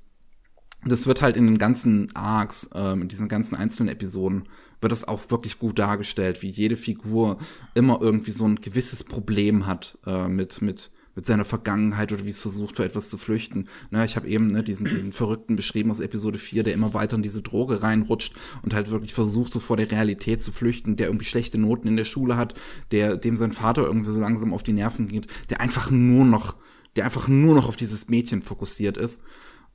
das 0.85 1.07
wird 1.07 1.23
halt 1.23 1.37
in 1.37 1.47
den 1.47 1.59
ganzen 1.59 2.15
Arcs, 2.15 2.69
ähm, 2.75 3.03
in 3.03 3.09
diesen 3.09 3.29
ganzen 3.29 3.55
einzelnen 3.55 3.89
Episoden, 3.89 4.45
wird 4.83 4.93
das 4.93 5.07
auch 5.07 5.31
wirklich 5.31 5.59
gut 5.59 5.79
dargestellt, 5.79 6.43
wie 6.43 6.51
jede 6.51 6.77
Figur 6.77 7.39
immer 7.75 8.01
irgendwie 8.03 8.33
so 8.33 8.45
ein 8.45 8.57
gewisses 8.57 9.05
Problem 9.05 9.67
hat 9.67 9.97
äh, 10.07 10.27
mit, 10.27 10.61
mit, 10.61 10.91
mit 11.15 11.25
seiner 11.25 11.45
Vergangenheit 11.45 12.13
oder 12.13 12.25
wie 12.25 12.31
es 12.31 12.41
versucht, 12.41 12.77
für 12.77 12.85
etwas 12.85 13.09
zu 13.09 13.17
flüchten. 13.17 13.69
Ne, 13.91 14.05
ich 14.05 14.17
habe 14.17 14.29
eben 14.29 14.49
ne, 14.49 14.65
diesen, 14.65 14.87
diesen 14.87 15.13
Verrückten 15.13 15.55
beschrieben 15.55 15.91
aus 15.93 16.01
Episode 16.01 16.39
4, 16.39 16.65
der 16.65 16.75
immer 16.75 16.95
weiter 16.95 17.17
in 17.17 17.23
diese 17.23 17.43
Droge 17.43 17.83
reinrutscht 17.83 18.35
und 18.63 18.75
halt 18.75 18.91
wirklich 18.91 19.15
versucht, 19.15 19.53
so 19.53 19.61
vor 19.61 19.77
der 19.77 19.91
Realität 19.91 20.43
zu 20.43 20.51
flüchten, 20.51 20.97
der 20.97 21.07
irgendwie 21.07 21.27
schlechte 21.27 21.59
Noten 21.59 21.87
in 21.87 21.97
der 21.97 22.05
Schule 22.05 22.37
hat, 22.37 22.55
der, 22.91 23.17
dem 23.17 23.37
sein 23.37 23.53
Vater 23.53 23.85
irgendwie 23.85 24.11
so 24.11 24.21
langsam 24.21 24.53
auf 24.53 24.65
die 24.65 24.73
Nerven 24.73 25.07
geht, 25.07 25.29
der 25.49 25.61
einfach 25.61 25.91
nur 25.91 26.25
noch, 26.25 26.57
der 26.97 27.05
einfach 27.05 27.29
nur 27.29 27.55
noch 27.55 27.69
auf 27.69 27.77
dieses 27.77 28.09
Mädchen 28.09 28.43
fokussiert 28.43 28.97
ist. 28.97 29.23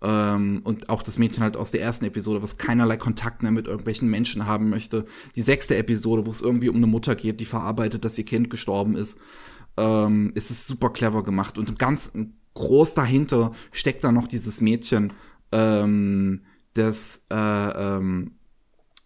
Ähm, 0.02 0.62
und 0.64 0.90
auch 0.90 1.02
das 1.02 1.18
Mädchen 1.18 1.44
halt 1.44 1.58
aus 1.58 1.72
der 1.72 1.82
ersten 1.82 2.06
Episode, 2.06 2.44
was 2.44 2.58
keinerlei 2.58 2.98
Kontakt 2.98 3.42
mehr 3.42 3.52
mit 3.52 3.68
irgendwelchen 3.68 4.10
Menschen 4.10 4.46
haben 4.46 4.70
möchte. 4.70 5.06
Die 5.36 5.42
sechste 5.42 5.76
Episode, 5.76 6.26
wo 6.26 6.32
es 6.32 6.42
irgendwie 6.42 6.70
um 6.70 6.76
eine 6.76 6.88
Mutter 6.88 7.16
geht, 7.16 7.40
die 7.40 7.46
verarbeitet, 7.46 8.06
dass 8.06 8.18
ihr 8.18 8.26
Kind 8.26 8.50
gestorben 8.50 8.96
ist. 8.96 9.18
Ähm, 9.76 10.32
es 10.36 10.52
ist 10.52 10.68
super 10.68 10.92
clever 10.92 11.24
gemacht 11.24 11.58
und 11.58 11.80
ganz 11.80 12.12
groß 12.54 12.96
dahinter 12.96 13.54
steckt 13.72 14.04
da 14.04 14.12
noch 14.12 14.28
dieses 14.28 14.62
Mädchen, 14.62 15.14
ähm, 15.52 16.42
das 16.74 17.26
äh, 17.32 17.36
ähm, 17.36 18.32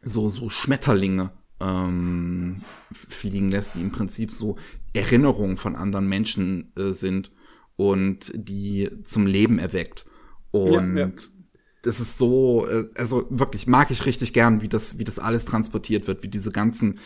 so, 0.02 0.30
so 0.30 0.50
Schmetterlinge 0.50 1.32
ähm, 1.60 2.61
fliegen 2.92 3.50
lässt, 3.50 3.76
die 3.76 3.82
im 3.82 3.92
Prinzip 3.92 4.32
so 4.32 4.58
Erinnerungen 4.94 5.58
von 5.58 5.76
anderen 5.76 6.08
Menschen 6.08 6.72
äh, 6.78 6.92
sind 6.92 7.32
und 7.76 8.32
die 8.36 8.90
zum 9.03 9.26
Leben 9.26 9.60
erweckt. 9.60 10.06
Und 10.52 10.98
ja, 10.98 11.06
ja. 11.06 11.12
das 11.82 12.00
ist 12.00 12.18
so, 12.18 12.68
äh, 12.68 12.90
also 12.96 13.26
wirklich 13.30 13.68
mag 13.68 13.92
ich 13.92 14.06
richtig 14.06 14.34
gern, 14.34 14.62
wie 14.62 14.70
das, 14.70 14.98
wie 14.98 15.04
das 15.04 15.20
alles 15.20 15.46
transportiert 15.46 16.08
wird, 16.08 16.24
wie 16.24 16.28
diese 16.28 16.52
ganzen, 16.52 17.00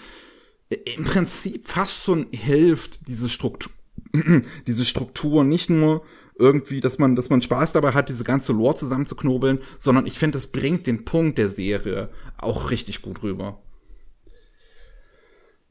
äh, 0.69 0.77
im 0.95 1.03
Prinzip 1.03 1.67
fast 1.67 2.03
schon 2.03 2.27
hilft, 2.31 3.07
diese 3.07 3.29
Struktur, 3.29 3.71
diese 4.67 4.85
Struktur 4.85 5.43
nicht 5.43 5.69
nur 5.69 6.03
irgendwie, 6.37 6.81
dass 6.81 6.97
man, 6.97 7.15
dass 7.15 7.29
man 7.29 7.41
Spaß 7.41 7.71
dabei 7.71 7.93
hat, 7.93 8.09
diese 8.09 8.25
ganze 8.25 8.51
Lore 8.51 8.75
zusammenzuknobeln, 8.75 9.59
sondern 9.77 10.05
ich 10.05 10.19
finde, 10.19 10.37
das 10.37 10.47
bringt 10.47 10.85
den 10.85 11.05
Punkt 11.05 11.37
der 11.37 11.49
Serie 11.49 12.09
auch 12.37 12.71
richtig 12.71 13.01
gut 13.01 13.23
rüber. 13.23 13.61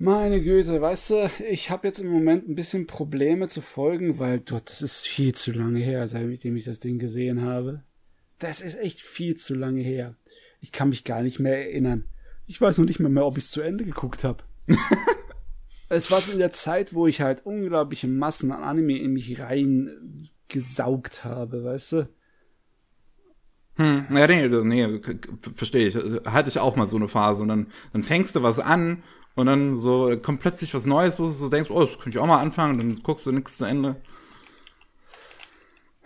Meine 0.04 0.42
Güte, 0.42 0.82
weißt 0.82 1.10
du, 1.10 1.30
ich 1.48 1.70
habe 1.70 1.86
jetzt 1.86 1.98
im 1.98 2.10
Moment 2.10 2.46
ein 2.46 2.54
bisschen 2.54 2.86
Probleme 2.86 3.48
zu 3.48 3.62
folgen, 3.62 4.18
weil 4.18 4.38
dort, 4.38 4.68
das 4.68 4.82
ist 4.82 5.06
viel 5.06 5.34
zu 5.34 5.50
lange 5.50 5.80
her, 5.80 6.06
seitdem 6.08 6.56
ich 6.56 6.64
das 6.64 6.78
Ding 6.78 6.98
gesehen 6.98 7.40
habe. 7.40 7.82
Das 8.38 8.60
ist 8.60 8.78
echt 8.78 9.00
viel 9.00 9.34
zu 9.38 9.54
lange 9.54 9.80
her. 9.80 10.14
Ich 10.60 10.72
kann 10.72 10.90
mich 10.90 11.04
gar 11.04 11.22
nicht 11.22 11.38
mehr 11.38 11.56
erinnern. 11.56 12.04
Ich 12.46 12.60
weiß 12.60 12.76
noch 12.76 12.84
nicht 12.84 13.00
mehr, 13.00 13.08
mehr 13.08 13.24
ob 13.24 13.38
ich 13.38 13.44
es 13.44 13.50
zu 13.50 13.62
Ende 13.62 13.86
geguckt 13.86 14.24
habe. 14.24 14.44
es 15.88 16.10
war 16.10 16.20
so 16.20 16.32
in 16.32 16.38
der 16.38 16.52
Zeit, 16.52 16.92
wo 16.92 17.06
ich 17.06 17.22
halt 17.22 17.46
unglaubliche 17.46 18.06
Massen 18.06 18.52
an 18.52 18.62
Anime 18.62 18.98
in 18.98 19.14
mich 19.14 19.40
reingesaugt 19.40 21.24
habe, 21.24 21.64
weißt 21.64 21.92
du? 21.92 22.08
Hm, 23.76 24.06
ja, 24.10 24.26
nee, 24.26 24.48
nee, 24.48 25.00
verstehe 25.54 25.88
ich. 25.88 25.94
Hatte 26.26 26.50
ich 26.50 26.58
auch 26.58 26.76
mal 26.76 26.88
so 26.88 26.96
eine 26.96 27.08
Phase 27.08 27.42
und 27.42 27.48
dann, 27.48 27.68
dann 27.94 28.02
fängst 28.02 28.36
du 28.36 28.42
was 28.42 28.58
an 28.58 29.02
und 29.34 29.46
dann 29.46 29.78
so 29.78 30.16
kommt 30.18 30.40
plötzlich 30.40 30.74
was 30.74 30.86
Neues, 30.86 31.18
wo 31.18 31.24
du 31.24 31.30
so 31.30 31.48
denkst, 31.48 31.70
oh, 31.70 31.84
das 31.84 31.98
könnte 31.98 32.18
ich 32.18 32.18
auch 32.18 32.26
mal 32.26 32.40
anfangen, 32.40 32.80
und 32.80 32.88
dann 32.88 33.02
guckst 33.02 33.26
du 33.26 33.32
nichts 33.32 33.58
zu 33.58 33.64
Ende. 33.64 33.96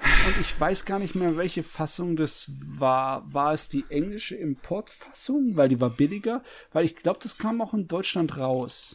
Und 0.01 0.41
ich 0.41 0.59
weiß 0.59 0.85
gar 0.85 0.99
nicht 0.99 1.15
mehr, 1.15 1.37
welche 1.37 1.63
Fassung 1.63 2.15
das 2.17 2.51
war. 2.61 3.33
War 3.33 3.53
es 3.53 3.69
die 3.69 3.85
englische 3.89 4.37
Importfassung? 4.37 5.57
Weil 5.57 5.69
die 5.69 5.81
war 5.81 5.91
billiger? 5.91 6.43
Weil 6.73 6.85
ich 6.85 6.97
glaube, 6.97 7.19
das 7.23 7.39
kam 7.39 7.61
auch 7.61 7.75
in 7.75 7.89
Deutschland 7.89 8.37
raus. 8.37 8.95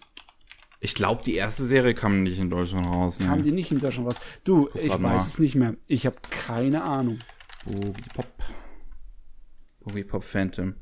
Ich 0.79 0.95
glaube, 0.95 1.23
die 1.23 1.35
erste 1.35 1.65
Serie 1.65 1.93
kam 1.93 2.23
nicht 2.23 2.39
in 2.39 2.49
Deutschland 2.49 2.87
raus. 2.87 3.19
Ne? 3.19 3.25
Kam 3.25 3.43
die 3.43 3.51
nicht 3.51 3.71
in 3.71 3.79
Deutschland 3.79 4.07
raus? 4.07 4.19
Du, 4.43 4.69
ich 4.75 4.89
grad 4.89 5.01
weiß 5.01 5.21
mal. 5.21 5.27
es 5.27 5.39
nicht 5.39 5.55
mehr. 5.55 5.75
Ich 5.87 6.05
habe 6.05 6.17
keine 6.29 6.83
Ahnung. 6.83 7.19
Boogie 7.65 7.93
Pop. 8.13 8.27
Boogie 9.79 10.03
Pop 10.03 10.23
Phantom. 10.23 10.75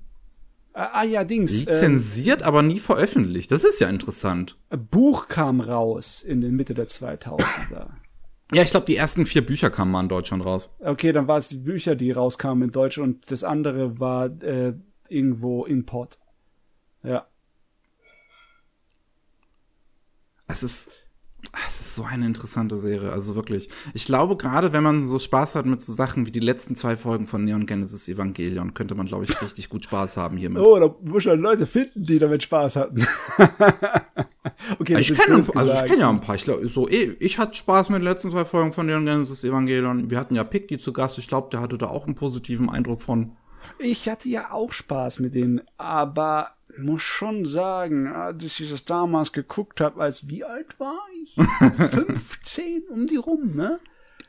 Ah, 0.73 0.89
ah 0.93 1.03
ja, 1.03 1.23
Dings. 1.23 1.51
Ähm, 1.59 1.65
Lizenziert, 1.65 2.43
aber 2.43 2.61
nie 2.61 2.79
veröffentlicht. 2.79 3.51
Das 3.51 3.63
ist 3.63 3.79
ja 3.81 3.89
interessant. 3.89 4.57
Buch 4.69 5.27
kam 5.27 5.59
raus 5.59 6.23
in 6.23 6.41
der 6.41 6.51
Mitte 6.51 6.73
der 6.73 6.87
2000er. 6.87 7.87
Ja, 8.53 8.63
ich 8.63 8.71
glaube, 8.71 8.85
die 8.85 8.97
ersten 8.97 9.25
vier 9.25 9.45
Bücher 9.45 9.69
kamen 9.69 9.91
mal 9.91 10.01
in 10.01 10.09
Deutschland 10.09 10.45
raus. 10.45 10.73
Okay, 10.79 11.13
dann 11.13 11.27
war 11.27 11.37
es 11.37 11.47
die 11.47 11.57
Bücher, 11.57 11.95
die 11.95 12.11
rauskamen 12.11 12.63
in 12.63 12.71
Deutsch 12.71 12.97
und 12.97 13.31
das 13.31 13.43
andere 13.43 13.99
war 13.99 14.25
äh, 14.43 14.73
irgendwo 15.07 15.65
Import. 15.65 16.19
Ja. 17.03 17.27
Es 20.47 20.63
ist, 20.63 20.91
es 21.67 21.81
ist 21.81 21.95
so 21.95 22.03
eine 22.03 22.25
interessante 22.25 22.77
Serie, 22.77 23.11
also 23.11 23.35
wirklich. 23.35 23.69
Ich 23.93 24.05
glaube, 24.05 24.37
gerade 24.37 24.71
wenn 24.73 24.83
man 24.83 25.05
so 25.05 25.19
Spaß 25.19 25.55
hat 25.55 25.65
mit 25.65 25.81
so 25.81 25.91
Sachen 25.91 26.25
wie 26.25 26.31
die 26.31 26.39
letzten 26.39 26.75
zwei 26.75 26.95
Folgen 26.95 27.27
von 27.27 27.43
Neon 27.43 27.65
Genesis 27.65 28.07
Evangelion, 28.07 28.73
könnte 28.73 28.95
man, 28.95 29.05
glaube 29.05 29.25
ich, 29.25 29.41
richtig 29.41 29.69
gut 29.69 29.85
Spaß 29.85 30.17
haben 30.17 30.37
hiermit. 30.37 30.61
Oh, 30.61 30.79
da 30.79 30.93
muss 31.03 31.25
man 31.25 31.39
Leute 31.39 31.67
finden, 31.67 32.05
die 32.05 32.19
damit 32.19 32.43
Spaß 32.43 32.77
hatten. 32.77 33.05
okay, 34.79 34.99
ich 34.99 35.13
kenne 35.13 35.35
also 35.35 35.51
ich 35.53 35.85
kenn 35.85 35.99
ja 35.99 36.09
ein 36.09 36.21
paar. 36.21 36.35
Ich 36.35 36.43
glaub, 36.45 36.63
so, 36.69 36.87
eh, 36.87 37.15
ich 37.19 37.37
hatte 37.37 37.55
Spaß 37.55 37.89
mit 37.89 37.99
den 37.99 38.05
letzten 38.05 38.31
zwei 38.31 38.45
Folgen 38.45 38.71
von 38.71 38.85
Neon 38.85 39.05
Genesis 39.05 39.43
Evangelion. 39.43 40.09
Wir 40.09 40.19
hatten 40.19 40.35
ja 40.35 40.43
Pickdy 40.43 40.77
zu 40.77 40.93
Gast. 40.93 41.17
Ich 41.17 41.27
glaube, 41.27 41.49
der 41.51 41.59
hatte 41.59 41.77
da 41.77 41.87
auch 41.87 42.05
einen 42.05 42.15
positiven 42.15 42.69
Eindruck 42.69 43.01
von. 43.01 43.33
Ich 43.77 44.07
hatte 44.07 44.29
ja 44.29 44.51
auch 44.51 44.71
Spaß 44.71 45.19
mit 45.19 45.35
denen, 45.35 45.61
aber 45.77 46.51
muss 46.81 47.01
schon 47.01 47.45
sagen, 47.45 48.07
als 48.07 48.59
ich 48.59 48.69
das 48.69 48.85
damals 48.85 49.31
geguckt 49.31 49.81
habe, 49.81 50.01
als 50.01 50.27
wie 50.27 50.43
alt 50.43 50.79
war 50.79 50.99
ich? 51.23 51.35
15 51.91 52.83
um 52.89 53.07
die 53.07 53.17
rum, 53.17 53.51
ne? 53.51 53.79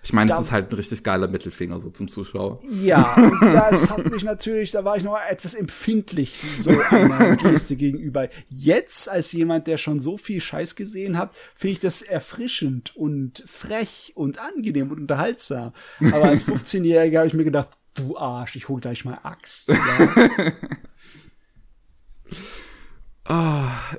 Ich 0.05 0.13
meine, 0.13 0.31
das 0.31 0.47
ist 0.47 0.53
halt 0.53 0.71
ein 0.71 0.75
richtig 0.75 1.05
geiler 1.05 1.29
Mittelfinger 1.29 1.79
so 1.79 1.89
zum 1.91 2.09
Zuschauer. 2.09 2.59
Ja, 2.83 3.15
und 3.17 3.41
das 3.41 3.89
hat 3.89 4.11
mich 4.11 4.25
natürlich, 4.25 4.73
da 4.73 4.85
war 4.85 4.97
ich 4.97 5.05
noch 5.05 5.17
etwas 5.29 5.55
empfindlich 5.55 6.43
so 6.61 6.71
einer 6.91 7.37
Geste 7.43 7.77
gegenüber. 7.77 8.29
Jetzt, 8.49 9.09
als 9.09 9.31
jemand, 9.31 9.69
der 9.69 9.77
schon 9.77 10.01
so 10.01 10.19
viel 10.19 10.41
Scheiß 10.41 10.75
gesehen 10.75 11.19
hat, 11.19 11.33
finde 11.55 11.75
ich 11.75 11.81
das 11.81 12.03
erfrischend 12.03 12.97
und 12.97 13.45
frech 13.47 14.13
und 14.17 14.39
angenehm 14.41 14.91
und 14.91 14.99
unterhaltsam. 14.99 15.73
Aber 16.01 16.25
als 16.25 16.45
15-Jähriger 16.47 17.19
habe 17.19 17.29
ich 17.29 17.35
mir 17.35 17.45
gedacht, 17.45 17.69
du 17.95 18.17
Arsch, 18.17 18.57
ich 18.57 18.69
hol 18.69 18.81
gleich 18.81 19.05
mal 19.05 19.21
Axt. 19.23 19.69
Ja. 19.69 19.77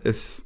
Es, 0.03 0.45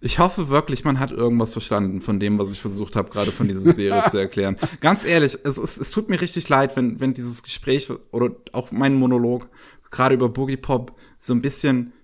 ich 0.00 0.18
hoffe 0.18 0.50
wirklich, 0.50 0.84
man 0.84 1.00
hat 1.00 1.10
irgendwas 1.10 1.52
verstanden 1.52 2.02
von 2.02 2.20
dem, 2.20 2.38
was 2.38 2.52
ich 2.52 2.60
versucht 2.60 2.94
habe, 2.94 3.10
gerade 3.10 3.32
von 3.32 3.48
dieser 3.48 3.72
Serie 3.72 4.04
zu 4.10 4.18
erklären. 4.18 4.58
Ganz 4.80 5.06
ehrlich, 5.06 5.38
es, 5.44 5.56
es, 5.56 5.78
es 5.78 5.90
tut 5.90 6.10
mir 6.10 6.20
richtig 6.20 6.48
leid, 6.50 6.76
wenn, 6.76 7.00
wenn 7.00 7.14
dieses 7.14 7.42
Gespräch 7.42 7.88
oder 8.10 8.36
auch 8.52 8.70
mein 8.70 8.94
Monolog 8.94 9.48
gerade 9.90 10.14
über 10.14 10.28
Boogie 10.28 10.58
Pop 10.58 10.98
so 11.18 11.32
ein 11.32 11.40
bisschen 11.40 11.94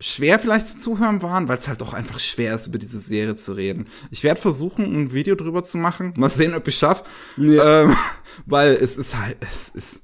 schwer 0.00 0.38
vielleicht 0.38 0.66
zu 0.66 0.78
zuhören 0.78 1.20
waren, 1.20 1.48
weil 1.48 1.58
es 1.58 1.68
halt 1.68 1.82
auch 1.82 1.92
einfach 1.92 2.18
schwer 2.18 2.54
ist, 2.54 2.68
über 2.68 2.78
diese 2.78 2.98
Serie 2.98 3.34
zu 3.34 3.52
reden. 3.52 3.86
Ich 4.10 4.24
werde 4.24 4.40
versuchen, 4.40 4.84
ein 4.84 5.12
Video 5.12 5.34
drüber 5.34 5.62
zu 5.62 5.76
machen. 5.76 6.14
Mal 6.16 6.30
sehen, 6.30 6.54
ob 6.54 6.66
ich 6.66 6.78
schaffe. 6.78 7.04
Ja. 7.36 7.82
Ähm, 7.82 7.96
weil 8.46 8.74
es 8.74 8.96
ist 8.96 9.16
halt, 9.16 9.36
es 9.40 9.68
ist, 9.68 10.02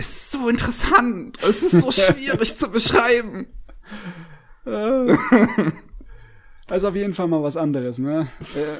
ist 0.00 0.32
so 0.32 0.48
interessant. 0.48 1.38
Es 1.42 1.62
ist 1.62 1.80
so 1.80 1.92
schwierig 1.92 2.56
zu 2.56 2.70
beschreiben. 2.70 3.46
Also 6.68 6.88
auf 6.88 6.94
jeden 6.94 7.14
Fall 7.14 7.26
mal 7.26 7.42
was 7.42 7.56
anderes, 7.56 7.98
ne? 7.98 8.28
Äh, 8.54 8.78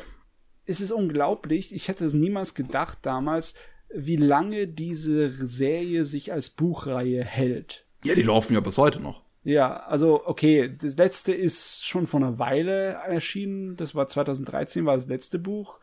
es 0.64 0.80
ist 0.80 0.92
unglaublich, 0.92 1.74
ich 1.74 1.88
hätte 1.88 2.04
es 2.04 2.14
niemals 2.14 2.54
gedacht 2.54 2.98
damals, 3.02 3.54
wie 3.92 4.16
lange 4.16 4.68
diese 4.68 5.32
Serie 5.44 6.04
sich 6.04 6.32
als 6.32 6.50
Buchreihe 6.50 7.24
hält. 7.24 7.84
Ja, 8.04 8.14
die 8.14 8.22
laufen 8.22 8.54
ja 8.54 8.60
bis 8.60 8.78
heute 8.78 9.00
noch. 9.00 9.22
Ja, 9.42 9.78
also 9.78 10.24
okay, 10.24 10.76
das 10.80 10.96
letzte 10.96 11.32
ist 11.32 11.84
schon 11.84 12.06
vor 12.06 12.20
einer 12.20 12.38
Weile 12.38 13.00
erschienen, 13.08 13.76
das 13.76 13.96
war 13.96 14.06
2013, 14.06 14.86
war 14.86 14.94
das 14.94 15.08
letzte 15.08 15.40
Buch. 15.40 15.80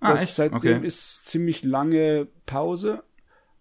Ah, 0.00 0.12
das 0.12 0.22
echt? 0.22 0.34
seitdem 0.36 0.78
Okay. 0.78 0.86
ist 0.86 1.26
ziemlich 1.28 1.62
lange 1.62 2.28
Pause, 2.46 3.02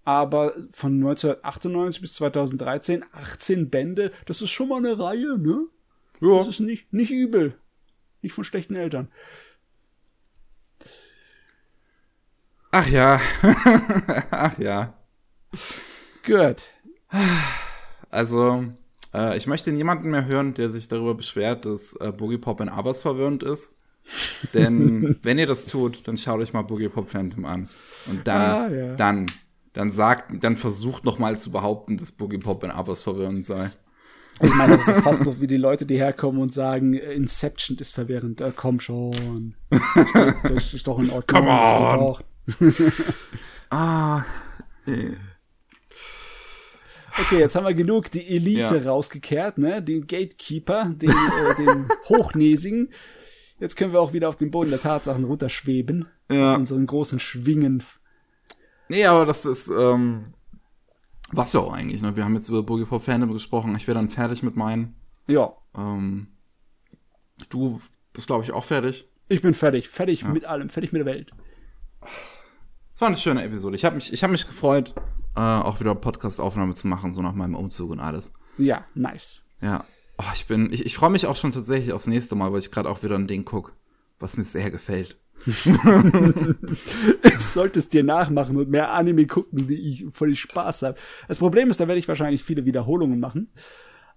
aber 0.05 0.53
von 0.71 0.93
1998 0.95 2.01
bis 2.01 2.13
2013 2.15 3.03
18 3.13 3.69
Bände, 3.69 4.11
das 4.25 4.41
ist 4.41 4.51
schon 4.51 4.69
mal 4.69 4.77
eine 4.77 4.97
Reihe, 4.99 5.37
ne? 5.37 5.67
Ja. 6.21 6.39
Das 6.39 6.47
ist 6.47 6.59
nicht, 6.59 6.91
nicht 6.93 7.11
übel. 7.11 7.55
Nicht 8.21 8.33
von 8.33 8.43
schlechten 8.43 8.75
Eltern. 8.75 9.09
Ach 12.71 12.87
ja. 12.89 13.21
Ach 14.31 14.57
ja. 14.57 14.93
Gut. 16.25 16.63
Also, 18.09 18.63
äh, 19.13 19.37
ich 19.37 19.45
möchte 19.47 19.71
niemanden 19.71 20.09
mehr 20.09 20.25
hören, 20.25 20.53
der 20.53 20.69
sich 20.69 20.87
darüber 20.87 21.13
beschwert, 21.13 21.65
dass 21.65 21.93
äh, 21.97 22.11
Boogie 22.11 22.37
Pop 22.39 22.61
in 22.61 22.69
Avers 22.69 23.01
verwirrend 23.01 23.43
ist. 23.43 23.75
Denn 24.53 25.17
wenn 25.21 25.37
ihr 25.37 25.45
das 25.47 25.67
tut, 25.67 26.07
dann 26.07 26.17
schaut 26.17 26.39
euch 26.39 26.53
mal 26.53 26.63
Boogie 26.63 26.89
Pop 26.89 27.09
Phantom 27.09 27.45
an. 27.45 27.69
Und 28.07 28.27
dann, 28.27 28.41
Ah, 28.41 28.69
ja. 28.69 28.95
dann, 28.95 29.27
dann 29.73 29.91
sagt, 29.91 30.43
dann 30.43 30.55
versucht 30.57 31.03
noch 31.03 31.19
mal 31.19 31.37
zu 31.37 31.51
behaupten, 31.51 31.97
dass 31.97 32.11
Boogie 32.11 32.37
Pop 32.37 32.63
in 32.63 32.71
Avers 32.71 33.03
verwirrend 33.03 33.45
sei. 33.45 33.71
Ich 34.41 34.53
meine, 34.55 34.77
das 34.77 34.87
ist 34.87 35.01
fast 35.01 35.23
so 35.23 35.39
wie 35.41 35.47
die 35.47 35.57
Leute, 35.57 35.85
die 35.85 35.97
herkommen 35.97 36.41
und 36.41 36.51
sagen, 36.53 36.93
Inception 36.93 37.77
ist 37.77 37.93
verwirrend. 37.93 38.41
Äh, 38.41 38.51
komm 38.55 38.79
schon. 38.79 39.55
Das, 40.43 40.73
ist 40.73 40.87
doch 40.87 40.99
in 40.99 41.09
Ordnung. 41.09 41.45
Come 41.45 41.51
on. 41.51 42.17
Ah. 43.69 44.23
äh. 44.85 45.13
Okay, 47.19 47.39
jetzt 47.39 47.55
haben 47.55 47.65
wir 47.65 47.73
genug 47.73 48.11
die 48.11 48.27
Elite 48.27 48.77
Ja. 48.77 48.91
rausgekehrt, 48.91 49.57
ne? 49.57 49.81
Den 49.81 50.05
Gatekeeper, 50.05 50.91
den, 50.95 51.09
äh, 51.09 51.55
den 51.57 51.87
Hochnäsigen. 52.09 52.89
Jetzt 53.59 53.75
können 53.75 53.93
wir 53.93 54.01
auch 54.01 54.13
wieder 54.13 54.29
auf 54.29 54.35
den 54.35 54.51
Boden 54.51 54.71
der 54.71 54.81
Tatsachen 54.81 55.23
runterschweben. 55.23 56.07
Ja. 56.31 56.51
Auf 56.53 56.57
unseren 56.59 56.85
großen 56.85 57.19
Schwingen. 57.19 57.81
Nee, 58.89 59.05
aber 59.05 59.25
das 59.25 59.45
ist, 59.45 59.67
ähm, 59.69 60.33
was 61.31 61.53
ja 61.53 61.59
auch 61.61 61.73
eigentlich, 61.73 62.01
ne? 62.01 62.15
Wir 62.15 62.25
haben 62.25 62.35
jetzt 62.35 62.49
über 62.49 62.63
Boogie 62.63 62.85
Pop 62.85 63.01
Phantom 63.03 63.31
gesprochen. 63.31 63.75
Ich 63.75 63.87
wäre 63.87 63.95
dann 63.95 64.09
fertig 64.09 64.43
mit 64.43 64.55
meinen. 64.55 64.95
Ja, 65.27 65.53
Ähm, 65.75 66.27
du 67.49 67.81
bist, 68.11 68.27
glaube 68.27 68.43
ich, 68.43 68.51
auch 68.51 68.63
fertig. 68.65 69.07
ich 69.29 69.41
bin 69.41 69.53
fertig. 69.53 69.89
Fertig 69.89 70.23
mit 70.25 70.45
allem. 70.45 70.69
Fertig 70.69 70.91
mit 70.93 70.99
der 70.99 71.05
Welt. 71.05 71.31
Es 72.93 73.01
war 73.01 73.07
eine 73.07 73.17
schöne 73.17 73.43
Episode. 73.43 73.75
Ich 73.75 73.85
habe 73.85 73.95
mich, 73.95 74.13
ich 74.13 74.21
habe 74.23 74.31
mich 74.31 74.45
gefreut, 74.45 74.93
äh, 75.35 75.39
auch 75.39 75.79
wieder 75.79 75.95
Podcast-Aufnahme 75.95 76.75
zu 76.75 76.87
machen, 76.87 77.11
so 77.11 77.21
nach 77.21 77.33
meinem 77.33 77.55
Umzug 77.55 77.89
und 77.91 77.99
alles. 77.99 78.31
Ja, 78.57 78.85
nice. 78.93 79.43
Ja. 79.61 79.85
Oh, 80.19 80.23
ich 80.35 80.45
bin, 80.45 80.71
ich, 80.71 80.85
ich 80.85 80.95
freue 80.95 81.09
mich 81.09 81.25
auch 81.25 81.35
schon 81.35 81.51
tatsächlich 81.51 81.91
aufs 81.93 82.05
nächste 82.05 82.35
Mal, 82.35 82.51
weil 82.53 82.59
ich 82.59 82.69
gerade 82.69 82.89
auch 82.89 83.01
wieder 83.01 83.15
ein 83.17 83.27
Ding 83.27 83.45
guck, 83.45 83.73
was 84.19 84.37
mir 84.37 84.43
sehr 84.43 84.69
gefällt. 84.69 85.17
Ich 87.23 87.45
sollte 87.45 87.79
es 87.79 87.89
dir 87.89 88.03
nachmachen 88.03 88.57
und 88.57 88.69
mehr 88.69 88.93
Anime 88.93 89.27
gucken, 89.27 89.67
die 89.67 89.89
ich 89.89 90.05
voll 90.13 90.35
Spaß 90.35 90.83
habe. 90.83 90.97
Das 91.27 91.37
Problem 91.39 91.69
ist, 91.69 91.79
da 91.79 91.87
werde 91.87 91.99
ich 91.99 92.07
wahrscheinlich 92.07 92.43
viele 92.43 92.65
Wiederholungen 92.65 93.19
machen. 93.19 93.49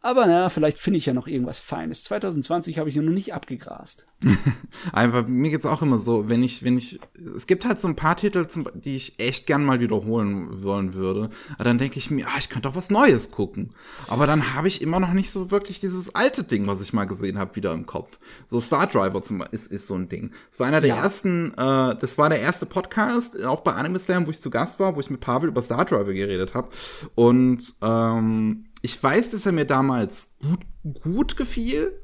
Aber 0.03 0.27
na, 0.27 0.49
vielleicht 0.51 0.79
finde 0.79 0.99
ich 0.99 1.07
ja 1.07 1.15
noch 1.15 1.27
irgendwas 1.27 1.59
Feines. 1.59 2.05
2020 2.05 2.79
habe 2.79 2.89
ich 2.89 2.95
ja 2.95 3.03
noch 3.03 3.13
nicht 3.13 3.35
abgegrast. 3.35 4.07
Aber 4.93 5.25
mir 5.25 5.51
geht's 5.51 5.67
auch 5.67 5.83
immer 5.83 5.99
so, 5.99 6.29
wenn 6.29 6.43
ich, 6.45 6.63
wenn 6.63 6.79
ich, 6.79 7.01
es 7.37 7.47
gibt 7.47 7.65
halt 7.67 7.81
so 7.81 7.89
ein 7.89 7.97
paar 7.97 8.17
Titel, 8.17 8.47
zum, 8.47 8.69
die 8.75 8.97
ich 8.97 9.19
echt 9.19 9.47
gern 9.47 9.65
mal 9.65 9.81
wiederholen 9.81 10.63
wollen 10.63 10.95
würde. 10.95 11.31
Aber 11.55 11.65
dann 11.65 11.79
denke 11.79 11.99
ich 11.99 12.11
mir, 12.11 12.27
ah, 12.29 12.39
ich 12.39 12.49
könnte 12.49 12.69
doch 12.69 12.77
was 12.77 12.91
Neues 12.91 13.33
gucken. 13.33 13.73
Aber 14.07 14.27
dann 14.27 14.55
habe 14.55 14.69
ich 14.69 14.81
immer 14.81 15.01
noch 15.01 15.13
nicht 15.13 15.31
so 15.31 15.51
wirklich 15.51 15.81
dieses 15.81 16.15
alte 16.15 16.45
Ding, 16.45 16.67
was 16.69 16.83
ich 16.83 16.93
mal 16.93 17.07
gesehen 17.07 17.37
habe, 17.39 17.57
wieder 17.57 17.73
im 17.73 17.87
Kopf. 17.87 18.19
So 18.47 18.61
Star 18.61 18.87
Driver 18.87 19.23
zum 19.23 19.39
Beispiel 19.39 19.57
ist, 19.59 19.73
ist 19.73 19.87
so 19.89 19.95
ein 19.97 20.09
Ding. 20.09 20.31
Das 20.51 20.61
war 20.61 20.69
einer 20.69 20.81
der 20.81 20.91
Ja. 20.97 21.03
ersten, 21.03 21.53
äh, 21.55 21.97
das 21.97 22.17
war 22.17 22.29
der 22.29 22.41
erste 22.41 22.67
Podcast, 22.67 23.43
auch 23.43 23.63
bei 23.63 23.73
Anime 23.73 23.99
Slam, 23.99 24.27
wo 24.27 24.31
ich 24.31 24.41
zu 24.41 24.51
Gast 24.51 24.79
war, 24.79 24.95
wo 24.95 25.01
ich 25.01 25.11
mit 25.11 25.21
Pavel 25.21 25.49
über 25.49 25.63
Star 25.63 25.85
Driver 25.85 26.13
geredet 26.13 26.55
habe. 26.55 26.69
Und 27.17 27.75
ähm, 27.83 28.66
ich 28.83 29.03
weiß, 29.03 29.31
dass 29.31 29.47
er 29.47 29.53
mir 29.53 29.65
damals 29.65 30.37
gut, 30.43 30.61
gut 31.03 31.37
gefiel. 31.37 32.01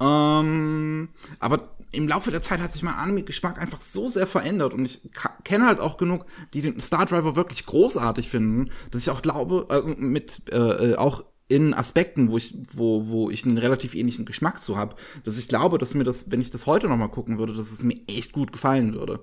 Ähm, 0.00 1.08
aber 1.38 1.76
im 1.92 2.08
Laufe 2.08 2.30
der 2.30 2.42
Zeit 2.42 2.60
hat 2.60 2.72
sich 2.72 2.82
mein 2.82 2.94
Anime-Geschmack 2.94 3.58
einfach 3.58 3.80
so 3.80 4.08
sehr 4.08 4.26
verändert 4.26 4.74
und 4.74 4.84
ich 4.84 5.00
kenne 5.44 5.66
halt 5.66 5.80
auch 5.80 5.96
genug, 5.96 6.26
die 6.52 6.60
den 6.60 6.80
Star 6.80 7.06
Driver 7.06 7.36
wirklich 7.36 7.64
großartig 7.64 8.28
finden, 8.28 8.70
dass 8.90 9.02
ich 9.02 9.10
auch 9.10 9.22
glaube, 9.22 9.66
äh, 9.70 9.94
mit 9.98 10.42
äh, 10.50 10.94
auch 10.96 11.24
in 11.48 11.74
Aspekten, 11.74 12.30
wo 12.30 12.36
ich, 12.36 12.58
wo, 12.72 13.06
wo 13.06 13.30
ich 13.30 13.44
einen 13.44 13.58
relativ 13.58 13.94
ähnlichen 13.94 14.24
Geschmack 14.24 14.62
zu 14.62 14.76
habe, 14.76 14.96
dass 15.24 15.38
ich 15.38 15.48
glaube, 15.48 15.78
dass 15.78 15.94
mir 15.94 16.02
das, 16.02 16.30
wenn 16.30 16.40
ich 16.40 16.50
das 16.50 16.66
heute 16.66 16.88
noch 16.88 16.96
mal 16.96 17.06
gucken 17.08 17.38
würde, 17.38 17.54
dass 17.54 17.70
es 17.70 17.84
mir 17.84 18.00
echt 18.08 18.32
gut 18.32 18.52
gefallen 18.52 18.94
würde. 18.94 19.20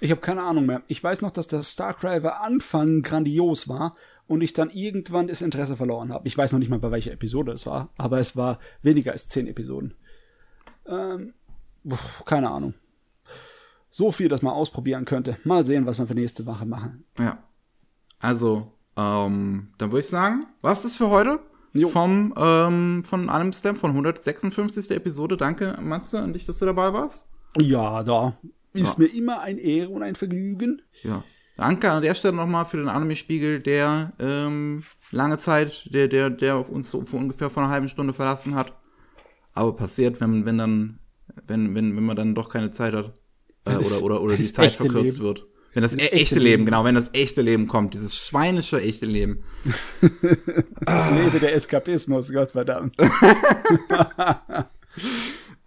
Ich 0.00 0.10
habe 0.10 0.22
keine 0.22 0.42
Ahnung 0.42 0.64
mehr. 0.64 0.82
Ich 0.88 1.04
weiß 1.04 1.20
noch, 1.20 1.30
dass 1.30 1.46
der 1.46 1.62
Starcraver 1.62 2.42
Anfang 2.42 3.02
grandios 3.02 3.68
war 3.68 3.96
und 4.28 4.42
ich 4.42 4.52
dann 4.52 4.70
irgendwann 4.70 5.26
das 5.26 5.42
Interesse 5.42 5.76
verloren 5.76 6.12
habe. 6.12 6.28
Ich 6.28 6.38
weiß 6.38 6.52
noch 6.52 6.58
nicht 6.58 6.68
mal, 6.68 6.78
bei 6.78 6.90
welcher 6.90 7.12
Episode 7.12 7.52
es 7.52 7.66
war, 7.66 7.88
aber 7.96 8.18
es 8.18 8.36
war 8.36 8.60
weniger 8.82 9.10
als 9.12 9.28
zehn 9.28 9.48
Episoden. 9.48 9.94
Ähm, 10.86 11.34
keine 12.24 12.50
Ahnung. 12.50 12.74
So 13.90 14.12
viel, 14.12 14.28
dass 14.28 14.42
man 14.42 14.52
ausprobieren 14.52 15.06
könnte. 15.06 15.38
Mal 15.44 15.64
sehen, 15.64 15.86
was 15.86 15.98
wir 15.98 16.06
für 16.06 16.14
nächste 16.14 16.46
Woche 16.46 16.66
machen. 16.66 17.04
Ja. 17.18 17.42
Also, 18.20 18.72
ähm, 18.96 19.72
dann 19.78 19.90
würde 19.90 20.00
ich 20.00 20.08
sagen, 20.08 20.46
was 20.60 20.84
ist 20.84 20.96
für 20.96 21.08
heute? 21.08 21.40
Jo. 21.72 21.88
Vom, 21.88 22.34
ähm, 22.36 23.04
von 23.04 23.30
einem 23.30 23.52
Slam 23.52 23.76
von 23.76 23.90
156. 23.90 24.90
Episode. 24.90 25.36
Danke, 25.36 25.78
Matze, 25.80 26.20
an 26.20 26.32
dich, 26.32 26.44
dass 26.44 26.58
du 26.58 26.66
dabei 26.66 26.92
warst. 26.92 27.26
Ja, 27.58 28.02
da 28.02 28.36
ist 28.74 28.98
ja. 28.98 29.04
mir 29.04 29.14
immer 29.14 29.40
ein 29.40 29.58
Ehre 29.58 29.90
und 29.90 30.02
ein 30.02 30.14
Vergnügen. 30.14 30.82
Ja. 31.02 31.22
Danke 31.58 31.90
an 31.90 32.02
der 32.02 32.14
Stelle 32.14 32.36
nochmal 32.36 32.64
für 32.66 32.76
den 32.76 32.88
Anime-Spiegel, 32.88 33.58
der 33.58 34.12
ähm, 34.20 34.84
lange 35.10 35.38
Zeit, 35.38 35.92
der, 35.92 36.06
der, 36.06 36.30
der 36.30 36.70
uns 36.70 36.88
so 36.88 37.04
vor 37.04 37.18
ungefähr 37.18 37.50
vor 37.50 37.64
einer 37.64 37.72
halben 37.72 37.88
Stunde 37.88 38.12
verlassen 38.12 38.54
hat. 38.54 38.74
Aber 39.54 39.74
passiert, 39.74 40.20
wenn, 40.20 40.46
wenn 40.46 40.56
dann, 40.56 41.00
wenn, 41.48 41.74
wenn, 41.74 41.96
wenn 41.96 42.04
man 42.04 42.14
dann 42.14 42.36
doch 42.36 42.48
keine 42.48 42.70
Zeit 42.70 42.94
hat. 42.94 43.12
Äh, 43.64 43.74
oder, 43.74 44.02
oder, 44.02 44.22
oder 44.22 44.36
die 44.36 44.52
Zeit 44.52 44.70
verkürzt 44.70 45.16
Leben. 45.16 45.18
wird. 45.18 45.46
Wenn 45.74 45.82
das, 45.82 45.96
das 45.96 46.04
e 46.04 46.08
echte, 46.10 46.36
Leben, 46.36 46.44
Leben, 46.44 46.64
genau, 46.66 46.84
wenn 46.84 46.94
das 46.94 47.10
echte 47.12 47.42
Leben 47.42 47.66
kommt, 47.66 47.92
dieses 47.92 48.16
schweinische 48.16 48.80
echte 48.80 49.06
Leben. 49.06 49.42
das 50.80 51.10
Leben 51.10 51.40
der 51.40 51.56
Eskapismus, 51.56 52.32
Gott 52.32 52.52
verdammt. 52.52 52.94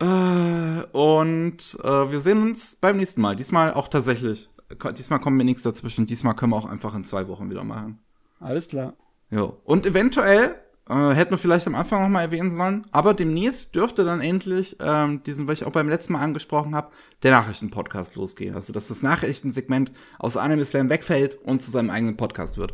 Äh, 0.01 0.83
und 0.93 1.77
äh, 1.83 2.11
wir 2.11 2.21
sehen 2.21 2.41
uns 2.41 2.75
beim 2.75 2.97
nächsten 2.97 3.21
Mal. 3.21 3.35
Diesmal 3.35 3.71
auch 3.75 3.87
tatsächlich. 3.87 4.49
Diesmal 4.98 5.19
kommen 5.19 5.38
wir 5.38 5.45
nichts 5.45 5.64
dazwischen. 5.64 6.06
Diesmal 6.06 6.35
können 6.35 6.51
wir 6.51 6.58
auch 6.58 6.69
einfach 6.69 6.95
in 6.95 7.03
zwei 7.03 7.27
Wochen 7.27 7.50
wieder 7.50 7.64
machen. 7.64 8.00
Alles 8.40 8.67
klar. 8.67 8.93
Ja. 9.30 9.53
Und 9.64 9.85
eventuell 9.85 10.56
äh, 10.90 11.11
hätten 11.11 11.32
wir 11.32 11.38
vielleicht 11.38 11.67
am 11.67 11.75
Anfang 11.75 12.03
noch 12.03 12.09
mal 12.09 12.22
erwähnen 12.22 12.50
sollen. 12.50 12.85
Aber 12.91 13.14
demnächst 13.14 13.75
dürfte 13.75 14.03
dann 14.03 14.22
endlich 14.22 14.77
ähm, 14.80 15.24
diesen, 15.24 15.48
was 15.48 15.61
ich 15.61 15.66
auch 15.66 15.72
beim 15.72 15.90
letzten 15.90 16.14
Mal 16.14 16.22
angesprochen 16.22 16.75
habe, 16.75 16.91
der 17.24 17.32
Nachrichtenpodcast 17.32 18.16
losgehen. 18.16 18.56
Also 18.56 18.74
dass 18.74 18.90
das 18.90 19.01
Nachrichtensegment 19.01 19.91
aus 20.19 20.38
Anime 20.38 20.66
Slam 20.66 20.90
wegfällt 20.90 21.38
und 21.43 21.61
zu 21.61 21.72
seinem 21.72 21.90
eigenen 21.90 22.17
Podcast 22.17 22.58
wird. 22.58 22.74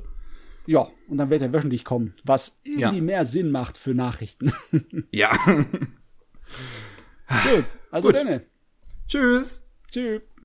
Ja, 0.65 0.87
und 1.07 1.17
dann 1.17 1.29
wird 1.29 1.41
er 1.41 1.53
wöchentlich 1.53 1.85
kommen, 1.85 2.13
was 2.25 2.57
irgendwie 2.63 2.97
ja. 2.97 3.03
mehr 3.03 3.25
Sinn 3.25 3.51
macht 3.51 3.77
für 3.77 3.93
Nachrichten. 3.93 4.51
ja. 5.11 5.31
Gut, 7.43 7.65
also 7.89 8.11
Gut. 8.11 8.41
Tschüss. 9.07 9.65
Tschüss. 9.89 10.21